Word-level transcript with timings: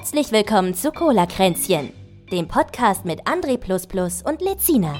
Herzlich 0.00 0.32
willkommen 0.32 0.72
zu 0.74 0.92
Cola 0.92 1.26
Kränzchen, 1.26 1.90
dem 2.32 2.48
Podcast 2.48 3.04
mit 3.04 3.26
André 3.26 3.58
und 4.24 4.40
Lezina. 4.40 4.98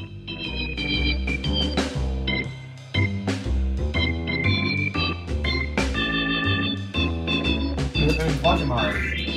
Warte 8.43 8.67
mal. 8.67 8.93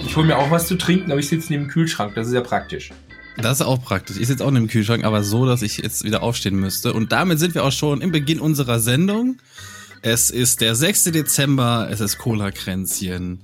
Ich 0.05 0.13
hole 0.17 0.27
mir 0.27 0.37
auch 0.37 0.51
was 0.51 0.67
zu 0.67 0.75
trinken, 0.75 1.09
aber 1.11 1.21
ich 1.21 1.29
sitze 1.29 1.53
neben 1.53 1.63
dem 1.63 1.69
Kühlschrank. 1.69 2.13
Das 2.15 2.27
ist 2.27 2.33
ja 2.33 2.41
praktisch. 2.41 2.91
Das 3.37 3.61
ist 3.61 3.65
auch 3.65 3.81
praktisch. 3.81 4.17
Ich 4.19 4.27
sitze 4.27 4.45
auch 4.45 4.51
neben 4.51 4.65
dem 4.65 4.69
Kühlschrank, 4.69 5.05
aber 5.05 5.23
so, 5.23 5.45
dass 5.45 5.61
ich 5.61 5.77
jetzt 5.77 6.03
wieder 6.03 6.23
aufstehen 6.23 6.57
müsste. 6.57 6.91
Und 6.91 7.13
damit 7.13 7.39
sind 7.39 7.55
wir 7.55 7.63
auch 7.63 7.71
schon 7.71 8.01
im 8.01 8.11
Beginn 8.11 8.41
unserer 8.41 8.81
Sendung. 8.81 9.37
Es 10.01 10.29
ist 10.29 10.59
der 10.59 10.75
6. 10.75 11.05
Dezember, 11.05 11.87
es 11.89 12.01
ist 12.01 12.17
Cola-Kränzchen 12.17 13.39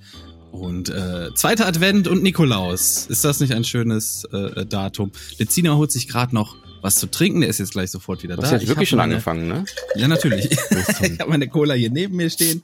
und 0.52 0.89
äh, 0.89 1.34
zweiter 1.35 1.67
Advent 1.67 2.08
und 2.08 2.23
Nikolaus. 2.23 3.07
Ist 3.07 3.23
das 3.23 3.40
nicht 3.40 3.53
ein 3.53 3.63
schönes 3.63 4.26
äh, 4.26 4.66
Datum? 4.66 5.12
Lezina 5.38 5.76
holt 5.76 5.91
sich 5.91 6.07
gerade 6.07 6.34
noch 6.34 6.55
was 6.81 6.95
zu 6.95 7.07
trinken, 7.07 7.41
der 7.41 7.49
ist 7.49 7.59
jetzt 7.59 7.71
gleich 7.71 7.91
sofort 7.91 8.23
wieder 8.23 8.35
du 8.35 8.41
da. 8.41 8.48
Hast 8.48 8.54
du 8.54 8.59
jetzt 8.59 8.67
wirklich 8.67 8.90
schon 8.90 8.98
meine, 8.98 9.16
angefangen, 9.16 9.48
ne? 9.48 9.66
Ja, 9.95 10.07
natürlich. 10.07 10.49
ich 11.02 11.20
habe 11.20 11.30
meine 11.30 11.48
Cola 11.48 11.73
hier 11.73 11.90
neben 11.90 12.16
mir 12.16 12.30
stehen. 12.30 12.63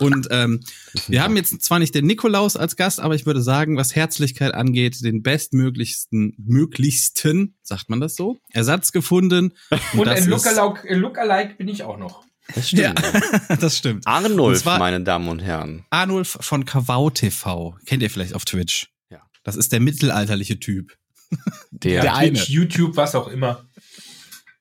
Und 0.00 0.26
ähm, 0.30 0.60
wir 1.06 1.22
haben 1.22 1.36
jetzt 1.36 1.62
zwar 1.62 1.78
nicht 1.78 1.94
den 1.94 2.06
Nikolaus 2.06 2.56
als 2.56 2.76
Gast, 2.76 2.98
aber 2.98 3.14
ich 3.14 3.26
würde 3.26 3.40
sagen, 3.40 3.76
was 3.76 3.94
Herzlichkeit 3.94 4.52
angeht, 4.52 5.04
den 5.04 5.22
bestmöglichsten, 5.22 6.34
möglichsten, 6.36 7.54
sagt 7.62 7.90
man 7.90 8.00
das 8.00 8.16
so, 8.16 8.38
Ersatz 8.50 8.90
gefunden. 8.90 9.52
Und, 9.92 10.00
und 10.00 10.08
ein 10.08 10.26
Lookalike, 10.26 10.94
Lookalike 10.94 11.54
bin 11.54 11.68
ich 11.68 11.84
auch 11.84 11.96
noch. 11.96 12.23
Das 12.54 12.68
stimmt. 12.68 13.00
Ja, 13.00 13.56
das 13.60 13.78
stimmt. 13.78 14.06
Arnulf, 14.06 14.64
meine 14.64 15.02
Damen 15.02 15.28
und 15.28 15.40
Herren. 15.40 15.84
Arnulf 15.90 16.36
von 16.40 16.64
Kavau 16.64 17.10
TV. 17.10 17.76
Kennt 17.86 18.02
ihr 18.02 18.10
vielleicht 18.10 18.34
auf 18.34 18.44
Twitch? 18.44 18.90
Ja. 19.10 19.22
Das 19.42 19.56
ist 19.56 19.72
der 19.72 19.80
mittelalterliche 19.80 20.60
Typ. 20.60 20.96
Der, 21.70 22.02
der 22.02 22.14
Twitch, 22.14 22.48
YouTube, 22.48 22.96
was 22.96 23.14
auch 23.14 23.28
immer. 23.28 23.64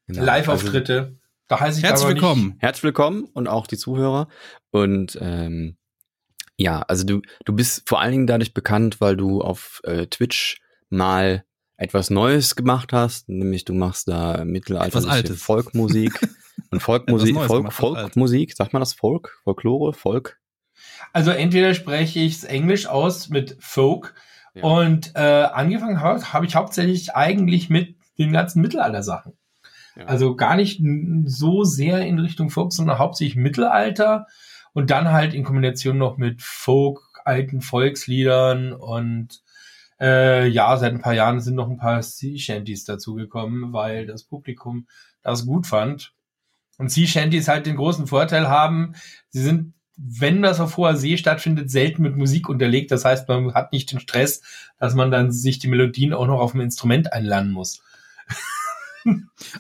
Genau. 0.08 0.24
Live-Auftritte. 0.24 1.00
Also, 1.00 1.18
da 1.48 1.60
heiße 1.60 1.80
ich 1.80 1.84
Herzlich 1.84 2.10
willkommen. 2.10 2.48
Nicht. 2.48 2.62
Herzlich 2.62 2.84
willkommen 2.84 3.26
und 3.34 3.48
auch 3.48 3.68
die 3.68 3.78
Zuhörer. 3.78 4.28
Und 4.72 5.18
ähm, 5.22 5.78
ja, 6.58 6.82
also 6.84 7.04
du, 7.06 7.22
du 7.46 7.54
bist 7.54 7.84
vor 7.88 8.02
allen 8.02 8.12
Dingen 8.12 8.28
dadurch 8.28 8.54
bekannt, 8.54 9.02
weil 9.02 9.18
du 9.18 9.42
auf 9.42 9.82
äh, 9.84 10.08
Twitch 10.08 10.62
mal 10.90 11.44
etwas 11.78 12.10
Neues 12.10 12.56
gemacht 12.56 12.94
hast, 12.94 13.30
nämlich 13.30 13.66
du 13.66 13.74
machst 13.74 14.08
da 14.08 14.46
mittelalterliche 14.46 15.34
Folkmusik. 15.36 16.20
Und 16.70 16.82
Folkmusik, 16.82 17.36
Folk, 17.36 17.74
Folkmusik, 17.74 18.56
sagt 18.56 18.74
man 18.74 18.82
das 18.82 18.94
Folk? 18.94 19.40
Folklore? 19.44 19.94
Folk? 19.94 20.40
Also 21.12 21.32
entweder 21.32 21.74
spreche 21.74 22.20
ich 22.20 22.38
es 22.38 22.44
Englisch 22.44 22.88
aus 22.88 23.30
mit 23.30 23.58
Folk 23.60 24.16
ja. 24.54 24.64
und 24.64 25.12
äh, 25.16 25.20
angefangen 25.20 26.02
habe 26.02 26.34
hab 26.34 26.44
ich 26.44 26.56
hauptsächlich 26.56 27.16
eigentlich 27.16 27.70
mit 27.70 27.96
den 28.18 28.32
ganzen 28.32 28.62
Mittelalter-Sachen. 28.62 29.34
Ja. 29.96 30.06
Also 30.06 30.36
gar 30.36 30.56
nicht 30.56 30.82
so 31.26 31.64
sehr 31.64 32.06
in 32.06 32.20
Richtung 32.20 32.50
Folk, 32.50 32.74
sondern 32.74 32.98
hauptsächlich 32.98 33.36
Mittelalter 33.36 34.28
und 34.74 34.90
dann 34.90 35.12
halt 35.12 35.34
in 35.34 35.44
Kombination 35.44 35.98
noch 35.98 36.18
mit 36.18 36.42
Folk, 36.42 37.02
alten 37.26 37.62
Volksliedern 37.62 38.74
und 38.74 39.44
äh, 40.00 40.48
ja, 40.48 40.76
seit 40.78 40.94
ein 40.94 41.02
paar 41.02 41.14
Jahren 41.14 41.40
sind 41.40 41.56
noch 41.56 41.70
ein 41.70 41.78
paar 41.78 42.02
Sea 42.02 42.38
Shanties 42.38 42.84
dazugekommen, 42.86 43.72
weil 43.72 44.06
das 44.06 44.24
Publikum 44.24 44.88
das 45.22 45.46
gut 45.46 45.68
fand. 45.68 46.14
Und 46.84 46.90
Sea 46.90 47.08
Shanties 47.08 47.48
halt 47.48 47.66
den 47.66 47.78
großen 47.78 48.08
Vorteil 48.08 48.50
haben, 48.50 48.92
sie 49.30 49.42
sind, 49.42 49.74
wenn 49.96 50.42
das 50.42 50.60
auf 50.60 50.76
hoher 50.76 50.98
See 50.98 51.16
stattfindet, 51.16 51.72
selten 51.72 52.02
mit 52.02 52.18
Musik 52.18 52.50
unterlegt. 52.50 52.92
Das 52.92 53.06
heißt, 53.06 53.30
man 53.30 53.54
hat 53.54 53.72
nicht 53.72 53.90
den 53.90 54.02
Stress, 54.02 54.42
dass 54.80 54.94
man 54.94 55.10
dann 55.10 55.32
sich 55.32 55.60
die 55.60 55.70
Melodien 55.70 56.12
auch 56.12 56.28
noch 56.28 56.42
auf 56.42 56.52
dem 56.52 56.60
Instrument 56.60 57.14
einlernen 57.14 57.54
muss. 57.54 57.82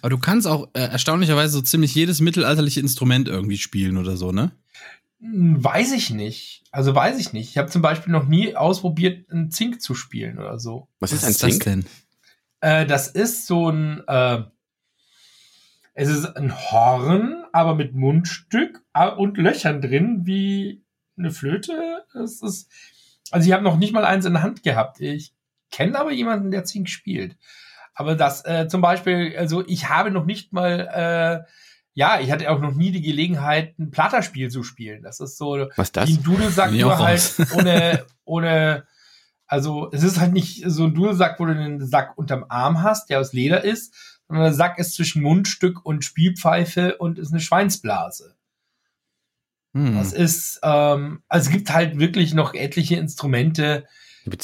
Aber 0.01 0.09
du 0.09 0.17
kannst 0.17 0.47
auch 0.47 0.67
äh, 0.73 0.81
erstaunlicherweise 0.81 1.53
so 1.53 1.61
ziemlich 1.61 1.95
jedes 1.95 2.19
mittelalterliche 2.19 2.81
Instrument 2.81 3.29
irgendwie 3.29 3.57
spielen 3.57 3.95
oder 3.95 4.17
so, 4.17 4.33
ne? 4.33 4.51
Hm, 5.21 5.63
weiß 5.63 5.93
ich 5.93 6.09
nicht. 6.09 6.65
Also 6.71 6.93
weiß 6.93 7.17
ich 7.19 7.31
nicht. 7.31 7.51
Ich 7.51 7.57
habe 7.57 7.69
zum 7.69 7.81
Beispiel 7.81 8.11
noch 8.11 8.27
nie 8.27 8.53
ausprobiert, 8.57 9.31
einen 9.31 9.49
Zink 9.49 9.81
zu 9.81 9.95
spielen 9.95 10.39
oder 10.39 10.59
so. 10.59 10.89
Was 10.99 11.13
ist 11.13 11.23
Was 11.23 11.41
ein 11.41 11.51
Zink? 11.51 11.63
Das 11.63 11.73
denn? 11.73 11.85
Äh, 12.59 12.85
das 12.85 13.07
ist 13.07 13.47
so 13.47 13.69
ein 13.69 14.03
äh, 14.07 14.43
es 15.93 16.09
ist 16.09 16.25
ein 16.25 16.53
Horn, 16.55 17.45
aber 17.51 17.75
mit 17.75 17.93
Mundstück 17.93 18.81
und 19.17 19.37
Löchern 19.37 19.81
drin, 19.81 20.21
wie 20.25 20.83
eine 21.17 21.31
Flöte. 21.31 22.03
Es 22.15 22.41
ist, 22.41 22.71
also 23.31 23.47
ich 23.47 23.53
habe 23.53 23.63
noch 23.63 23.77
nicht 23.77 23.93
mal 23.93 24.05
eins 24.05 24.25
in 24.25 24.33
der 24.33 24.43
Hand 24.43 24.63
gehabt. 24.63 24.99
Ich 25.01 25.33
kenne 25.71 25.99
aber 25.99 26.11
jemanden, 26.11 26.51
der 26.51 26.63
Zink 26.63 26.89
spielt. 26.89 27.37
Aber 27.95 28.15
das 28.15 28.43
äh, 28.45 28.67
zum 28.67 28.81
Beispiel, 28.81 29.35
also 29.37 29.63
ich 29.67 29.89
habe 29.89 30.09
noch 30.09 30.25
nicht 30.25 30.51
mal, 30.51 31.45
äh, 31.45 31.49
ja, 31.93 32.19
ich 32.19 32.31
hatte 32.31 32.49
auch 32.49 32.59
noch 32.59 32.73
nie 32.73 32.91
die 32.91 33.03
Gelegenheit, 33.03 33.77
ein 33.77 33.91
Platterspiel 33.91 34.49
zu 34.49 34.63
spielen. 34.63 35.03
Das 35.03 35.19
ist 35.19 35.37
so 35.37 35.67
Was 35.75 35.91
das? 35.91 36.09
wie 36.09 36.13
ein 36.13 36.23
Dudelsack, 36.23 36.71
nur 36.71 36.97
halt 36.97 37.35
ohne, 37.55 38.05
ohne, 38.23 38.87
also 39.45 39.91
es 39.91 40.01
ist 40.01 40.19
halt 40.19 40.33
nicht 40.33 40.63
so 40.65 40.85
ein 40.85 40.95
Dudelsack, 40.95 41.39
wo 41.39 41.45
du 41.45 41.53
den 41.53 41.85
Sack 41.85 42.17
unterm 42.17 42.45
Arm 42.49 42.81
hast, 42.81 43.11
der 43.11 43.19
aus 43.19 43.33
Leder 43.33 43.63
ist, 43.63 44.12
sondern 44.27 44.45
der 44.45 44.53
Sack 44.53 44.79
ist 44.79 44.95
zwischen 44.95 45.21
Mundstück 45.21 45.85
und 45.85 46.03
Spielpfeife 46.03 46.97
und 46.97 47.19
ist 47.19 47.31
eine 47.31 47.41
Schweinsblase. 47.41 48.35
Hm. 49.73 49.95
Das 49.95 50.13
ist, 50.13 50.59
ähm, 50.63 51.23
also 51.27 51.47
es 51.47 51.51
gibt 51.51 51.73
halt 51.73 51.99
wirklich 51.99 52.33
noch 52.33 52.53
etliche 52.53 52.95
Instrumente, 52.95 53.85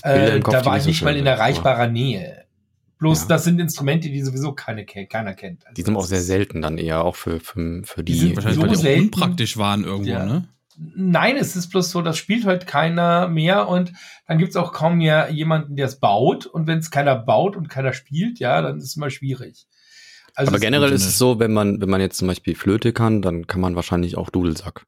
äh, 0.03 0.39
Kopf, 0.39 0.53
da 0.53 0.65
war 0.65 0.77
ich 0.77 0.85
nicht 0.85 1.03
mal 1.03 1.15
in 1.15 1.25
erreichbarer 1.25 1.87
Nähe. 1.87 2.45
Bloß 2.97 3.21
ja. 3.21 3.27
das 3.29 3.45
sind 3.45 3.59
Instrumente, 3.59 4.09
die 4.09 4.21
sowieso 4.21 4.51
keine, 4.51 4.85
keiner 4.85 5.33
kennt. 5.33 5.65
Also 5.65 5.75
die 5.75 5.83
sind 5.83 5.95
auch 5.95 6.05
sehr 6.05 6.21
selten 6.21 6.61
dann 6.61 6.77
eher, 6.77 7.05
auch 7.05 7.15
für, 7.15 7.39
für, 7.39 7.81
für 7.83 8.03
die. 8.03 8.11
Die 8.11 8.19
sind 8.19 8.35
wahrscheinlich, 8.35 8.59
so 8.59 8.61
weil 8.63 8.69
die 8.69 8.75
selten, 8.75 9.03
unpraktisch 9.05 9.57
waren 9.57 9.85
irgendwo, 9.85 10.11
ja. 10.11 10.25
ne? 10.25 10.49
Nein, 10.81 11.35
es 11.35 11.57
ist 11.57 11.69
bloß 11.69 11.91
so, 11.91 12.01
das 12.01 12.17
spielt 12.17 12.45
halt 12.45 12.65
keiner 12.65 13.27
mehr 13.27 13.67
und 13.67 13.91
dann 14.27 14.37
gibt's 14.37 14.55
auch 14.55 14.71
kaum 14.71 14.97
mehr 14.97 15.29
jemanden, 15.29 15.75
der 15.75 15.87
es 15.87 15.99
baut. 15.99 16.45
Und 16.45 16.67
wenn 16.67 16.79
es 16.79 16.89
keiner 16.89 17.15
baut 17.15 17.57
und 17.57 17.67
keiner 17.67 17.91
spielt, 17.91 18.39
ja, 18.39 18.61
dann 18.61 18.77
ist 18.77 18.85
es 18.85 18.95
mal 18.95 19.11
schwierig. 19.11 19.67
Also 20.35 20.51
Aber 20.51 20.59
generell 20.59 20.93
ist 20.93 21.05
es 21.05 21.17
so, 21.17 21.37
wenn 21.39 21.51
man, 21.51 21.81
wenn 21.81 21.89
man 21.89 21.99
jetzt 21.99 22.17
zum 22.17 22.29
Beispiel 22.29 22.55
Flöte 22.55 22.93
kann, 22.93 23.21
dann 23.21 23.45
kann 23.45 23.59
man 23.59 23.75
wahrscheinlich 23.75 24.15
auch 24.17 24.29
Dudelsack. 24.29 24.85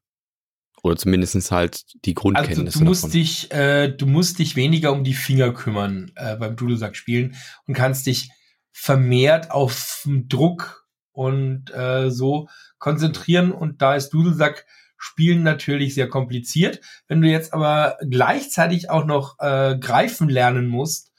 Oder 0.82 0.96
zumindestens 0.96 1.50
halt 1.50 1.82
die 2.06 2.14
Grundkenntnisse. 2.14 2.66
Also 2.66 2.78
du 2.80 2.84
musst 2.86 3.04
davon. 3.04 3.12
dich, 3.12 3.52
äh, 3.52 3.88
du 3.88 4.06
musst 4.06 4.38
dich 4.38 4.56
weniger 4.56 4.92
um 4.92 5.04
die 5.04 5.14
Finger 5.14 5.52
kümmern 5.52 6.10
äh, 6.16 6.36
beim 6.36 6.56
Dudelsack 6.56 6.96
spielen 6.96 7.36
und 7.66 7.74
kannst 7.74 8.06
dich 8.06 8.30
vermehrt 8.72 9.50
auf 9.50 10.06
Druck 10.06 10.88
und 11.12 11.70
äh, 11.74 12.10
so 12.10 12.48
konzentrieren. 12.78 13.52
Und 13.52 13.82
da 13.82 13.94
ist 13.94 14.08
Dudelsack 14.08 14.66
Spielen 15.04 15.42
natürlich 15.42 15.94
sehr 15.94 16.08
kompliziert. 16.08 16.80
Wenn 17.08 17.20
du 17.20 17.28
jetzt 17.28 17.52
aber 17.52 17.96
gleichzeitig 18.08 18.88
auch 18.88 19.04
noch 19.04 19.36
äh, 19.40 19.76
greifen 19.80 20.28
lernen 20.28 20.68
musst, 20.68 21.12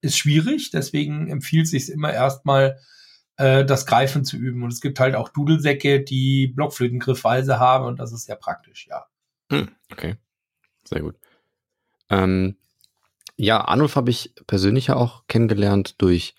ist 0.00 0.18
schwierig. 0.18 0.70
Deswegen 0.72 1.28
empfiehlt 1.28 1.68
sich 1.68 1.88
immer 1.88 2.12
erstmal 2.12 2.80
äh, 3.36 3.64
das 3.64 3.86
Greifen 3.86 4.24
zu 4.24 4.36
üben. 4.36 4.64
Und 4.64 4.72
es 4.72 4.80
gibt 4.80 4.98
halt 4.98 5.14
auch 5.14 5.28
Dudelsäcke, 5.28 6.02
die 6.02 6.48
Blockflötengriffweise 6.48 7.60
haben 7.60 7.86
und 7.86 8.00
das 8.00 8.12
ist 8.12 8.24
sehr 8.24 8.36
praktisch, 8.36 8.88
ja. 8.88 9.06
Hm, 9.52 9.68
okay, 9.92 10.16
sehr 10.84 11.00
gut. 11.00 11.14
Ähm, 12.10 12.56
ja, 13.36 13.60
Arnulf 13.60 13.94
habe 13.94 14.10
ich 14.10 14.34
persönlich 14.48 14.88
ja 14.88 14.96
auch 14.96 15.28
kennengelernt 15.28 15.94
durch 16.02 16.34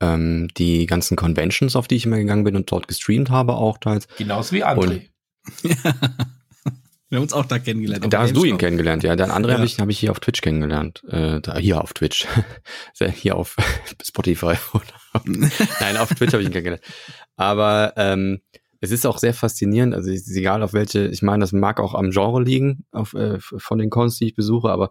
ähm, 0.00 0.48
die 0.58 0.84
ganzen 0.84 1.16
Conventions, 1.16 1.76
auf 1.76 1.88
die 1.88 1.96
ich 1.96 2.04
immer 2.04 2.18
gegangen 2.18 2.44
bin 2.44 2.56
und 2.56 2.70
dort 2.70 2.88
gestreamt 2.88 3.30
habe 3.30 3.54
auch 3.54 3.78
teils. 3.78 4.06
Genauso 4.18 4.52
wie 4.52 4.64
André. 4.64 4.76
Und 4.78 5.10
Wir 7.08 7.18
haben 7.18 7.22
uns 7.22 7.32
auch 7.32 7.44
da 7.44 7.58
kennengelernt. 7.58 8.12
Da 8.12 8.22
hast 8.22 8.34
du 8.34 8.44
ihn 8.44 8.58
kennengelernt, 8.58 9.04
ja. 9.04 9.14
Den 9.14 9.30
anderen 9.30 9.54
ja. 9.54 9.58
habe 9.58 9.66
ich, 9.66 9.78
hab 9.78 9.88
ich 9.88 9.98
hier 9.98 10.10
auf 10.10 10.18
Twitch 10.18 10.40
kennengelernt. 10.40 11.04
Äh, 11.08 11.40
da, 11.40 11.56
hier 11.56 11.80
auf 11.80 11.94
Twitch. 11.94 12.26
hier 13.14 13.36
auf 13.36 13.56
Spotify. 14.02 14.54
Nein, 15.24 15.96
auf 15.98 16.08
Twitch 16.08 16.32
habe 16.32 16.42
ich 16.42 16.48
ihn 16.48 16.52
kennengelernt. 16.52 16.82
Aber 17.36 17.92
ähm, 17.96 18.40
es 18.80 18.90
ist 18.90 19.06
auch 19.06 19.18
sehr 19.18 19.34
faszinierend. 19.34 19.94
Also 19.94 20.10
es 20.10 20.26
ist 20.26 20.36
egal 20.36 20.62
auf 20.62 20.72
welche, 20.72 21.06
ich 21.06 21.22
meine, 21.22 21.40
das 21.40 21.52
mag 21.52 21.78
auch 21.78 21.94
am 21.94 22.10
Genre 22.10 22.42
liegen, 22.42 22.84
auf, 22.90 23.14
äh, 23.14 23.38
von 23.40 23.78
den 23.78 23.90
Cons, 23.90 24.18
die 24.18 24.26
ich 24.26 24.34
besuche, 24.34 24.70
aber 24.70 24.90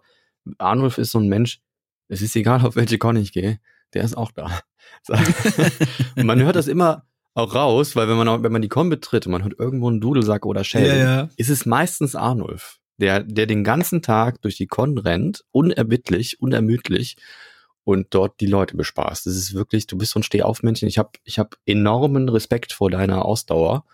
Arnulf 0.58 0.98
ist 0.98 1.12
so 1.12 1.18
ein 1.18 1.28
Mensch, 1.28 1.60
es 2.08 2.22
ist 2.22 2.36
egal, 2.36 2.64
auf 2.64 2.76
welche 2.76 2.98
Con 2.98 3.16
ich 3.16 3.32
gehe, 3.32 3.58
der 3.94 4.04
ist 4.04 4.16
auch 4.16 4.30
da. 4.32 4.60
Man 6.16 6.40
hört 6.40 6.56
das 6.56 6.68
immer, 6.68 7.06
auch 7.36 7.54
raus, 7.54 7.94
weil 7.96 8.08
wenn 8.08 8.16
man 8.16 8.28
auch, 8.28 8.42
wenn 8.42 8.52
man 8.52 8.62
die 8.62 8.68
Con 8.68 8.88
betritt 8.88 9.26
und 9.26 9.32
man 9.32 9.42
hört 9.42 9.58
irgendwo 9.58 9.88
einen 9.88 10.00
Dudelsack 10.00 10.46
oder 10.46 10.64
Shell, 10.64 10.88
ja, 10.88 10.96
ja. 10.96 11.28
ist 11.36 11.50
es 11.50 11.66
meistens 11.66 12.14
Arnulf, 12.14 12.78
der, 12.96 13.22
der 13.22 13.46
den 13.46 13.62
ganzen 13.62 14.00
Tag 14.00 14.40
durch 14.40 14.56
die 14.56 14.66
Con 14.66 14.96
rennt, 14.96 15.44
unerbittlich, 15.52 16.40
unermüdlich 16.40 17.16
und 17.84 18.06
dort 18.10 18.40
die 18.40 18.46
Leute 18.46 18.76
bespaßt. 18.76 19.26
Das 19.26 19.36
ist 19.36 19.52
wirklich, 19.52 19.86
du 19.86 19.98
bist 19.98 20.12
so 20.12 20.20
ein 20.20 20.22
Stehaufmännchen. 20.22 20.88
Ich 20.88 20.96
habe 20.96 21.10
ich 21.24 21.38
hab 21.38 21.56
enormen 21.66 22.30
Respekt 22.30 22.72
vor 22.72 22.90
deiner 22.90 23.26
Ausdauer 23.26 23.84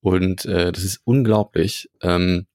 und 0.00 0.44
äh, 0.44 0.70
das 0.70 0.84
ist 0.84 1.00
unglaublich. 1.02 1.90
Ähm, 2.02 2.46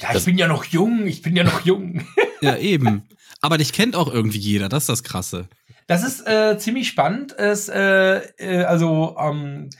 ja, 0.00 0.16
ich 0.16 0.24
bin 0.24 0.36
ja 0.36 0.48
noch 0.48 0.64
jung, 0.64 1.06
ich 1.06 1.22
bin 1.22 1.36
ja 1.36 1.44
noch 1.44 1.64
jung. 1.64 2.04
Ja, 2.40 2.56
eben. 2.58 3.04
Aber 3.40 3.56
dich 3.56 3.72
kennt 3.72 3.94
auch 3.94 4.12
irgendwie 4.12 4.38
jeder, 4.38 4.68
das 4.68 4.84
ist 4.84 4.88
das 4.88 5.02
Krasse. 5.04 5.48
Das 5.90 6.04
ist 6.04 6.24
äh, 6.24 6.56
ziemlich 6.56 6.86
spannend. 6.86 7.36
Es, 7.36 7.68
äh, 7.68 8.18
äh, 8.38 8.62
also, 8.62 9.16
ähm, 9.18 9.70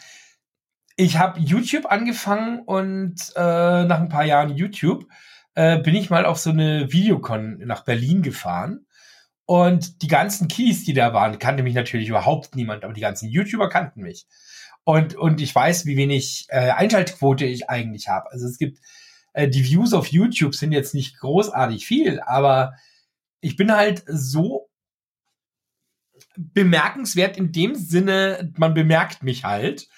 ich 0.97 1.19
habe 1.19 1.39
YouTube 1.39 1.87
angefangen 1.87 2.63
und 2.67 3.15
äh, 3.37 3.85
nach 3.85 4.01
ein 4.01 4.09
paar 4.09 4.25
Jahren 4.25 4.57
YouTube 4.57 5.07
äh, 5.55 5.79
bin 5.79 5.95
ich 5.95 6.11
mal 6.11 6.27
auf 6.27 6.41
so 6.41 6.51
eine 6.51 6.93
Videocon 6.93 7.59
nach 7.65 7.85
Berlin 7.85 8.23
gefahren. 8.23 8.87
Und 9.47 10.03
die 10.03 10.09
ganzen 10.09 10.49
Keys, 10.49 10.83
die 10.83 10.95
da 10.95 11.15
waren, 11.15 11.39
kannte 11.39 11.63
mich 11.63 11.75
natürlich 11.75 12.09
überhaupt 12.09 12.57
niemand, 12.57 12.83
aber 12.83 12.93
die 12.93 13.03
ganzen 13.03 13.29
YouTuber 13.29 13.69
kannten 13.69 14.03
mich. 14.03 14.27
Und, 14.83 15.15
und 15.15 15.41
ich 15.41 15.55
weiß, 15.55 15.87
wie 15.87 15.97
wenig 15.97 16.47
äh, 16.49 16.73
Einschaltquote 16.73 17.45
ich 17.45 17.71
eigentlich 17.71 18.09
habe. 18.09 18.33
Also 18.33 18.49
es 18.49 18.59
gibt, 18.59 18.81
äh, 19.33 19.47
die 19.47 19.65
Views 19.65 19.95
auf 19.95 20.09
YouTube 20.09 20.57
sind 20.57 20.73
jetzt 20.73 20.93
nicht 20.93 21.21
großartig 21.21 21.87
viel, 21.87 22.19
aber 22.19 22.73
ich 23.41 23.55
bin 23.55 23.71
halt 23.71 24.03
so 24.09 24.70
bemerkenswert 26.37 27.37
in 27.37 27.53
dem 27.53 27.75
Sinne, 27.75 28.53
man 28.57 28.75
bemerkt 28.75 29.23
mich 29.23 29.45
halt. 29.45 29.89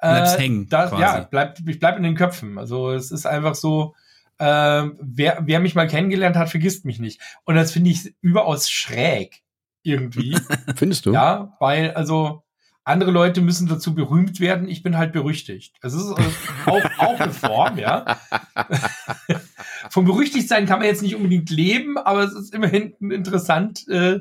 Bleibst 0.00 0.36
äh, 0.36 0.40
hängen. 0.40 0.68
Das, 0.68 0.92
ja, 0.92 1.20
bleibt, 1.20 1.62
ich 1.66 1.78
bleib 1.78 1.96
in 1.96 2.02
den 2.02 2.14
Köpfen. 2.14 2.58
Also 2.58 2.92
es 2.92 3.10
ist 3.10 3.26
einfach 3.26 3.54
so, 3.54 3.94
äh, 4.38 4.84
wer, 5.00 5.42
wer 5.44 5.60
mich 5.60 5.74
mal 5.74 5.88
kennengelernt 5.88 6.36
hat, 6.36 6.50
vergisst 6.50 6.84
mich 6.84 6.98
nicht. 6.98 7.20
Und 7.44 7.56
das 7.56 7.72
finde 7.72 7.90
ich 7.90 8.14
überaus 8.20 8.70
schräg 8.70 9.42
irgendwie. 9.82 10.38
Findest 10.76 11.06
du? 11.06 11.12
Ja, 11.12 11.56
weil 11.58 11.92
also 11.92 12.44
andere 12.88 13.10
Leute 13.10 13.42
müssen 13.42 13.68
dazu 13.68 13.94
berühmt 13.94 14.40
werden. 14.40 14.68
Ich 14.68 14.82
bin 14.82 14.96
halt 14.96 15.12
berüchtigt. 15.12 15.76
Das 15.82 15.92
ist 15.92 16.06
also 16.06 16.22
auch, 16.66 16.84
auch 16.98 17.20
eine 17.20 17.32
Form, 17.32 17.78
ja. 17.78 18.18
Vom 19.90 20.06
berüchtigt 20.06 20.48
sein 20.48 20.66
kann 20.66 20.78
man 20.78 20.88
jetzt 20.88 21.02
nicht 21.02 21.14
unbedingt 21.14 21.50
leben, 21.50 21.98
aber 21.98 22.24
es 22.24 22.32
ist 22.32 22.54
immerhin 22.54 22.94
interessant, 23.00 23.86
äh, 23.88 24.20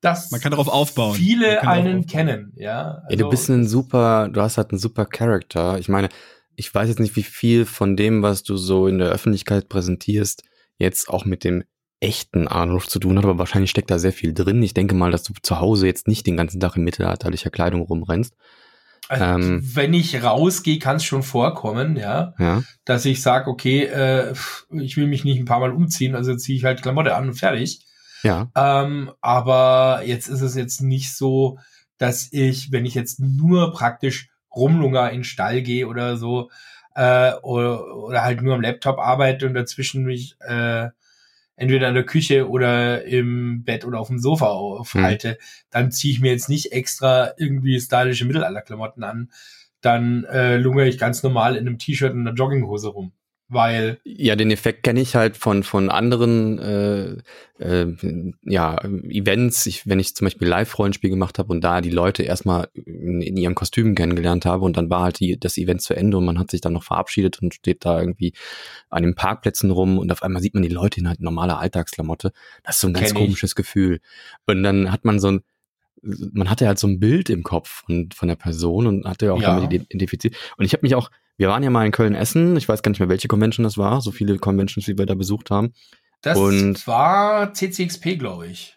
dass 0.00 0.30
man 0.30 0.40
kann 0.40 0.52
darauf 0.52 0.68
aufbauen. 0.68 1.14
viele 1.14 1.66
einen 1.66 2.06
kennen, 2.06 2.52
ja. 2.56 3.02
Also, 3.02 3.06
ja. 3.10 3.16
Du 3.16 3.28
bist 3.30 3.48
ein 3.48 3.66
super, 3.66 4.28
du 4.28 4.40
hast 4.40 4.56
halt 4.56 4.70
einen 4.70 4.78
super 4.78 5.06
Charakter. 5.06 5.78
Ich 5.78 5.88
meine, 5.88 6.08
ich 6.56 6.72
weiß 6.74 6.88
jetzt 6.88 7.00
nicht, 7.00 7.16
wie 7.16 7.22
viel 7.22 7.64
von 7.64 7.96
dem, 7.96 8.22
was 8.22 8.42
du 8.42 8.56
so 8.56 8.86
in 8.86 8.98
der 8.98 9.08
Öffentlichkeit 9.08 9.68
präsentierst, 9.68 10.42
jetzt 10.78 11.08
auch 11.08 11.24
mit 11.24 11.44
dem 11.44 11.64
echten 12.00 12.46
Arnulf 12.46 12.86
zu 12.86 13.00
tun 13.00 13.18
hat, 13.18 13.24
aber 13.24 13.38
wahrscheinlich 13.38 13.70
steckt 13.70 13.90
da 13.90 13.98
sehr 13.98 14.12
viel 14.12 14.32
drin. 14.32 14.62
Ich 14.62 14.74
denke 14.74 14.94
mal, 14.94 15.10
dass 15.10 15.24
du 15.24 15.32
zu 15.42 15.58
Hause 15.58 15.86
jetzt 15.86 16.06
nicht 16.06 16.26
den 16.26 16.36
ganzen 16.36 16.60
Tag 16.60 16.76
in 16.76 16.84
mittelalterlicher 16.84 17.50
Kleidung 17.50 17.82
rumrennst. 17.82 18.34
Also, 19.08 19.24
ähm, 19.24 19.62
wenn 19.74 19.94
ich 19.94 20.22
rausgehe, 20.22 20.78
kann 20.78 20.96
es 20.96 21.04
schon 21.04 21.22
vorkommen, 21.22 21.96
ja, 21.96 22.34
ja. 22.38 22.62
dass 22.84 23.04
ich 23.04 23.22
sage, 23.22 23.50
okay, 23.50 23.84
äh, 23.84 24.34
ich 24.70 24.96
will 24.96 25.06
mich 25.06 25.24
nicht 25.24 25.38
ein 25.38 25.46
paar 25.46 25.60
Mal 25.60 25.72
umziehen, 25.72 26.14
also 26.14 26.36
ziehe 26.36 26.58
ich 26.58 26.64
halt 26.64 26.82
Klamotte 26.82 27.16
an 27.16 27.28
und 27.28 27.34
fertig. 27.34 27.80
Ja. 28.22 28.50
Ähm, 28.56 29.12
aber 29.20 30.02
jetzt 30.04 30.28
ist 30.28 30.40
es 30.40 30.54
jetzt 30.54 30.80
nicht 30.80 31.14
so, 31.14 31.58
dass 31.98 32.28
ich, 32.32 32.72
wenn 32.72 32.86
ich 32.86 32.94
jetzt 32.94 33.20
nur 33.20 33.72
praktisch 33.72 34.30
Rumlunger 34.54 35.10
in 35.10 35.18
den 35.18 35.24
Stall 35.24 35.62
gehe 35.62 35.86
oder 35.86 36.16
so, 36.16 36.50
äh, 36.94 37.32
oder, 37.42 37.96
oder 37.96 38.22
halt 38.22 38.42
nur 38.42 38.54
am 38.54 38.60
Laptop 38.60 38.98
arbeite 38.98 39.46
und 39.46 39.54
dazwischen 39.54 40.04
mich 40.04 40.36
äh, 40.40 40.88
entweder 41.56 41.88
in 41.88 41.94
der 41.94 42.06
Küche 42.06 42.48
oder 42.48 43.04
im 43.04 43.64
Bett 43.64 43.84
oder 43.84 43.98
auf 43.98 44.08
dem 44.08 44.18
Sofa 44.18 44.46
aufhalte, 44.46 45.30
hm. 45.30 45.36
dann 45.70 45.92
ziehe 45.92 46.12
ich 46.12 46.20
mir 46.20 46.30
jetzt 46.30 46.48
nicht 46.48 46.72
extra 46.72 47.32
irgendwie 47.36 47.80
stylische 47.80 48.24
Mittelalterklamotten 48.24 49.02
an. 49.02 49.30
Dann 49.80 50.24
äh, 50.24 50.56
lungere 50.56 50.88
ich 50.88 50.98
ganz 50.98 51.22
normal 51.22 51.56
in 51.56 51.66
einem 51.66 51.78
T-Shirt 51.78 52.12
und 52.12 52.26
einer 52.26 52.34
Jogginghose 52.34 52.88
rum 52.88 53.12
weil 53.48 53.98
ja 54.04 54.36
den 54.36 54.50
Effekt 54.50 54.82
kenne 54.82 55.00
ich 55.00 55.14
halt 55.14 55.36
von 55.36 55.62
von 55.62 55.88
anderen 55.88 56.58
äh, 56.58 57.16
äh, 57.58 57.94
ja 58.44 58.78
Events. 58.84 59.64
Ich, 59.66 59.86
wenn 59.88 59.98
ich 59.98 60.14
zum 60.14 60.26
Beispiel 60.26 60.46
Live 60.46 60.78
Rollenspiel 60.78 61.08
gemacht 61.08 61.38
habe 61.38 61.50
und 61.52 61.62
da 61.62 61.80
die 61.80 61.90
Leute 61.90 62.22
erstmal 62.22 62.68
in, 62.74 63.22
in 63.22 63.36
ihren 63.38 63.54
Kostümen 63.54 63.94
kennengelernt 63.94 64.44
habe 64.44 64.64
und 64.66 64.76
dann 64.76 64.90
war 64.90 65.02
halt 65.02 65.20
die, 65.20 65.40
das 65.40 65.56
Event 65.56 65.80
zu 65.80 65.94
Ende 65.94 66.18
und 66.18 66.26
man 66.26 66.38
hat 66.38 66.50
sich 66.50 66.60
dann 66.60 66.74
noch 66.74 66.84
verabschiedet 66.84 67.40
und 67.40 67.54
steht 67.54 67.86
da 67.86 67.98
irgendwie 67.98 68.34
an 68.90 69.02
den 69.02 69.14
Parkplätzen 69.14 69.70
rum 69.70 69.98
und 69.98 70.12
auf 70.12 70.22
einmal 70.22 70.42
sieht 70.42 70.54
man 70.54 70.62
die 70.62 70.68
Leute 70.68 71.00
in 71.00 71.08
halt 71.08 71.20
normaler 71.20 71.58
Alltagsklamotte. 71.58 72.32
Das 72.64 72.76
ist 72.76 72.80
so 72.82 72.88
ein 72.88 72.92
ganz 72.92 73.14
komisches 73.14 73.54
Gefühl. 73.54 74.00
Und 74.46 74.62
dann 74.62 74.92
hat 74.92 75.04
man 75.04 75.18
so 75.18 75.28
ein 75.28 75.40
man 76.00 76.48
hatte 76.48 76.68
halt 76.68 76.78
so 76.78 76.86
ein 76.86 77.00
Bild 77.00 77.28
im 77.28 77.42
Kopf 77.42 77.84
von, 77.86 78.08
von 78.14 78.28
der 78.28 78.36
Person 78.36 78.86
und 78.86 79.04
hatte 79.04 79.26
ja 79.26 79.32
auch 79.32 79.42
ja. 79.42 79.56
damit 79.56 79.72
identifiziert. 79.72 80.36
Und 80.56 80.64
ich 80.64 80.72
habe 80.72 80.82
mich 80.82 80.94
auch 80.94 81.10
wir 81.38 81.48
waren 81.48 81.62
ja 81.62 81.70
mal 81.70 81.86
in 81.86 81.92
Köln 81.92 82.14
Essen. 82.14 82.56
Ich 82.56 82.68
weiß 82.68 82.82
gar 82.82 82.90
nicht 82.90 82.98
mehr, 82.98 83.08
welche 83.08 83.28
Convention 83.28 83.64
das 83.64 83.78
war. 83.78 84.00
So 84.00 84.10
viele 84.10 84.38
Conventions, 84.38 84.88
wie 84.88 84.98
wir 84.98 85.06
da 85.06 85.14
besucht 85.14 85.50
haben. 85.50 85.72
Das 86.20 86.36
und 86.36 86.84
war 86.86 87.54
CCXP, 87.54 88.18
glaube 88.18 88.48
ich. 88.48 88.76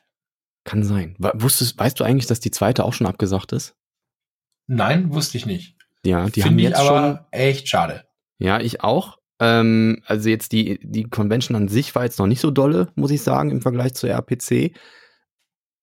Kann 0.64 0.84
sein. 0.84 1.16
Wusstest, 1.18 1.80
weißt 1.80 2.00
du 2.00 2.04
eigentlich, 2.04 2.28
dass 2.28 2.40
die 2.40 2.52
zweite 2.52 2.86
auch 2.86 2.94
schon 2.94 3.08
abgesagt 3.08 3.52
ist? 3.52 3.76
Nein, 4.68 5.12
wusste 5.12 5.38
ich 5.38 5.48
nicht. 5.48 5.76
Ja, 6.06 6.26
die 6.28 6.42
Find 6.42 6.46
haben 6.46 6.60
jetzt 6.60 6.76
aber 6.78 7.08
schon. 7.08 7.20
Echt 7.32 7.68
schade. 7.68 8.06
Ja, 8.38 8.60
ich 8.60 8.84
auch. 8.84 9.18
Ähm, 9.40 10.04
also 10.06 10.30
jetzt 10.30 10.52
die, 10.52 10.80
die 10.84 11.06
Convention 11.06 11.56
an 11.56 11.68
sich 11.68 11.96
war 11.96 12.04
jetzt 12.04 12.20
noch 12.20 12.28
nicht 12.28 12.42
so 12.42 12.52
dolle, 12.52 12.90
muss 12.94 13.10
ich 13.10 13.24
sagen, 13.24 13.50
im 13.50 13.62
Vergleich 13.62 13.96
zur 13.96 14.12
RPC. 14.12 14.76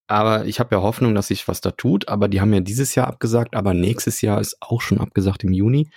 Aber 0.07 0.47
ich 0.47 0.61
habe 0.61 0.77
ja 0.77 0.81
Hoffnung, 0.81 1.17
dass 1.17 1.27
sich 1.27 1.49
was 1.49 1.61
da 1.61 1.73
tut. 1.73 2.09
Aber 2.09 2.29
die 2.29 2.41
haben 2.41 2.55
ja 2.55 2.61
dieses 2.61 2.95
Jahr 2.95 3.09
abgesagt, 3.09 3.57
aber 3.57 3.75
nächstes 3.75 4.21
Jahr 4.21 4.41
ist 4.41 4.57
auch 4.61 4.81
schon 4.81 5.01
abgesagt 5.01 5.43
im 5.43 5.53
Juni. 5.53 5.91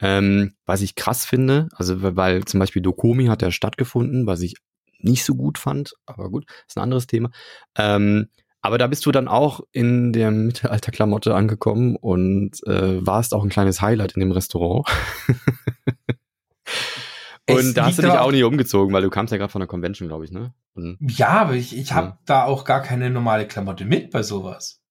Ähm, 0.00 0.54
was 0.66 0.80
ich 0.80 0.94
krass 0.94 1.24
finde, 1.24 1.68
also 1.74 2.02
weil 2.16 2.44
zum 2.44 2.60
Beispiel 2.60 2.82
Dokomi 2.82 3.26
hat 3.26 3.42
ja 3.42 3.50
stattgefunden, 3.50 4.26
was 4.26 4.40
ich 4.40 4.54
nicht 4.98 5.24
so 5.24 5.34
gut 5.34 5.58
fand, 5.58 5.94
aber 6.06 6.30
gut, 6.30 6.46
ist 6.66 6.76
ein 6.76 6.82
anderes 6.82 7.06
Thema. 7.06 7.30
Ähm, 7.76 8.28
aber 8.62 8.76
da 8.76 8.86
bist 8.86 9.06
du 9.06 9.12
dann 9.12 9.28
auch 9.28 9.60
in 9.72 10.12
der 10.12 10.30
Mittelalterklamotte 10.30 11.34
angekommen 11.34 11.96
und 11.96 12.62
äh, 12.66 13.04
warst 13.06 13.32
auch 13.32 13.42
ein 13.42 13.48
kleines 13.48 13.80
Highlight 13.80 14.12
in 14.12 14.20
dem 14.20 14.32
Restaurant. 14.32 14.86
und 17.48 17.74
da 17.74 17.86
hast 17.86 17.98
du 17.98 18.02
dich 18.02 18.12
auch 18.12 18.30
nicht 18.30 18.44
umgezogen, 18.44 18.92
weil 18.92 19.02
du 19.02 19.08
kamst 19.08 19.32
ja 19.32 19.38
gerade 19.38 19.50
von 19.50 19.60
der 19.60 19.68
Convention, 19.68 20.08
glaube 20.08 20.26
ich, 20.26 20.30
ne? 20.30 20.52
Und, 20.74 20.98
ja, 21.00 21.28
aber 21.28 21.54
ich, 21.54 21.76
ich 21.76 21.92
habe 21.92 22.08
ja. 22.08 22.18
da 22.26 22.44
auch 22.44 22.64
gar 22.64 22.82
keine 22.82 23.08
normale 23.08 23.46
Klamotte 23.46 23.86
mit 23.86 24.10
bei 24.10 24.22
sowas. 24.22 24.82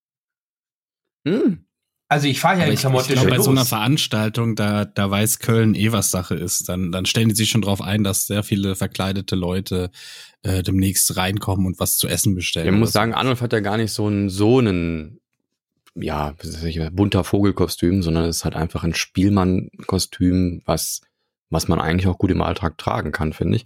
Hm. 1.27 1.65
Also 2.11 2.27
ich 2.27 2.39
fahre 2.39 2.57
ja 2.57 2.63
Aber 2.63 2.71
in 2.71 2.77
Klamotte 2.77 3.13
ich, 3.13 3.19
ich 3.19 3.21
glaub, 3.21 3.37
bei 3.37 3.43
so 3.43 3.51
einer 3.51 3.65
Veranstaltung, 3.65 4.55
da, 4.55 4.83
da 4.83 5.11
weiß 5.11 5.37
Köln 5.37 5.75
eh, 5.75 5.91
was 5.91 6.09
Sache 6.09 6.33
ist. 6.33 6.67
Dann, 6.67 6.91
dann 6.91 7.05
stellen 7.05 7.29
die 7.29 7.35
sich 7.35 7.51
schon 7.51 7.61
drauf 7.61 7.81
ein, 7.81 8.03
dass 8.03 8.25
sehr 8.25 8.41
viele 8.41 8.75
verkleidete 8.75 9.35
Leute 9.35 9.91
äh, 10.41 10.63
demnächst 10.63 11.15
reinkommen 11.17 11.67
und 11.67 11.79
was 11.79 11.97
zu 11.97 12.07
essen 12.07 12.33
bestellen. 12.33 12.73
Ich 12.73 12.79
muss 12.79 12.91
sagen, 12.91 13.13
Arnold 13.13 13.41
hat 13.41 13.53
ja 13.53 13.59
gar 13.59 13.77
nicht 13.77 13.93
so 13.93 14.07
einen, 14.07 14.29
so 14.29 14.57
einen, 14.57 15.19
ja, 15.93 16.33
bunter 16.91 17.23
Vogelkostüm, 17.23 18.01
sondern 18.01 18.25
es 18.25 18.37
ist 18.37 18.43
halt 18.43 18.55
einfach 18.55 18.83
ein 18.83 18.95
Spielmann-Kostüm, 18.95 20.63
was, 20.65 21.01
was 21.51 21.67
man 21.67 21.79
eigentlich 21.79 22.07
auch 22.07 22.17
gut 22.17 22.31
im 22.31 22.41
Alltag 22.41 22.79
tragen 22.79 23.11
kann, 23.11 23.33
finde 23.33 23.57
ich. 23.57 23.65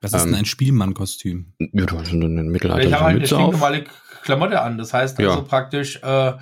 Was 0.00 0.12
ist 0.12 0.22
ähm, 0.22 0.30
denn 0.30 0.38
ein 0.38 0.44
Spielmann-Kostüm? 0.44 1.52
Ja, 1.58 1.86
du 1.86 1.98
hast 1.98 2.12
eine 2.12 2.28
mittelalterliche 2.28 2.88
Ich 2.90 2.94
habe 2.94 3.04
halt 3.06 3.16
eine 3.16 3.26
stinknormale 3.26 3.84
Klamotte 4.22 4.60
an. 4.60 4.78
Das 4.78 4.94
heißt 4.94 5.18
also 5.18 5.30
ja. 5.30 5.40
praktisch, 5.40 5.96
äh, 6.02 6.34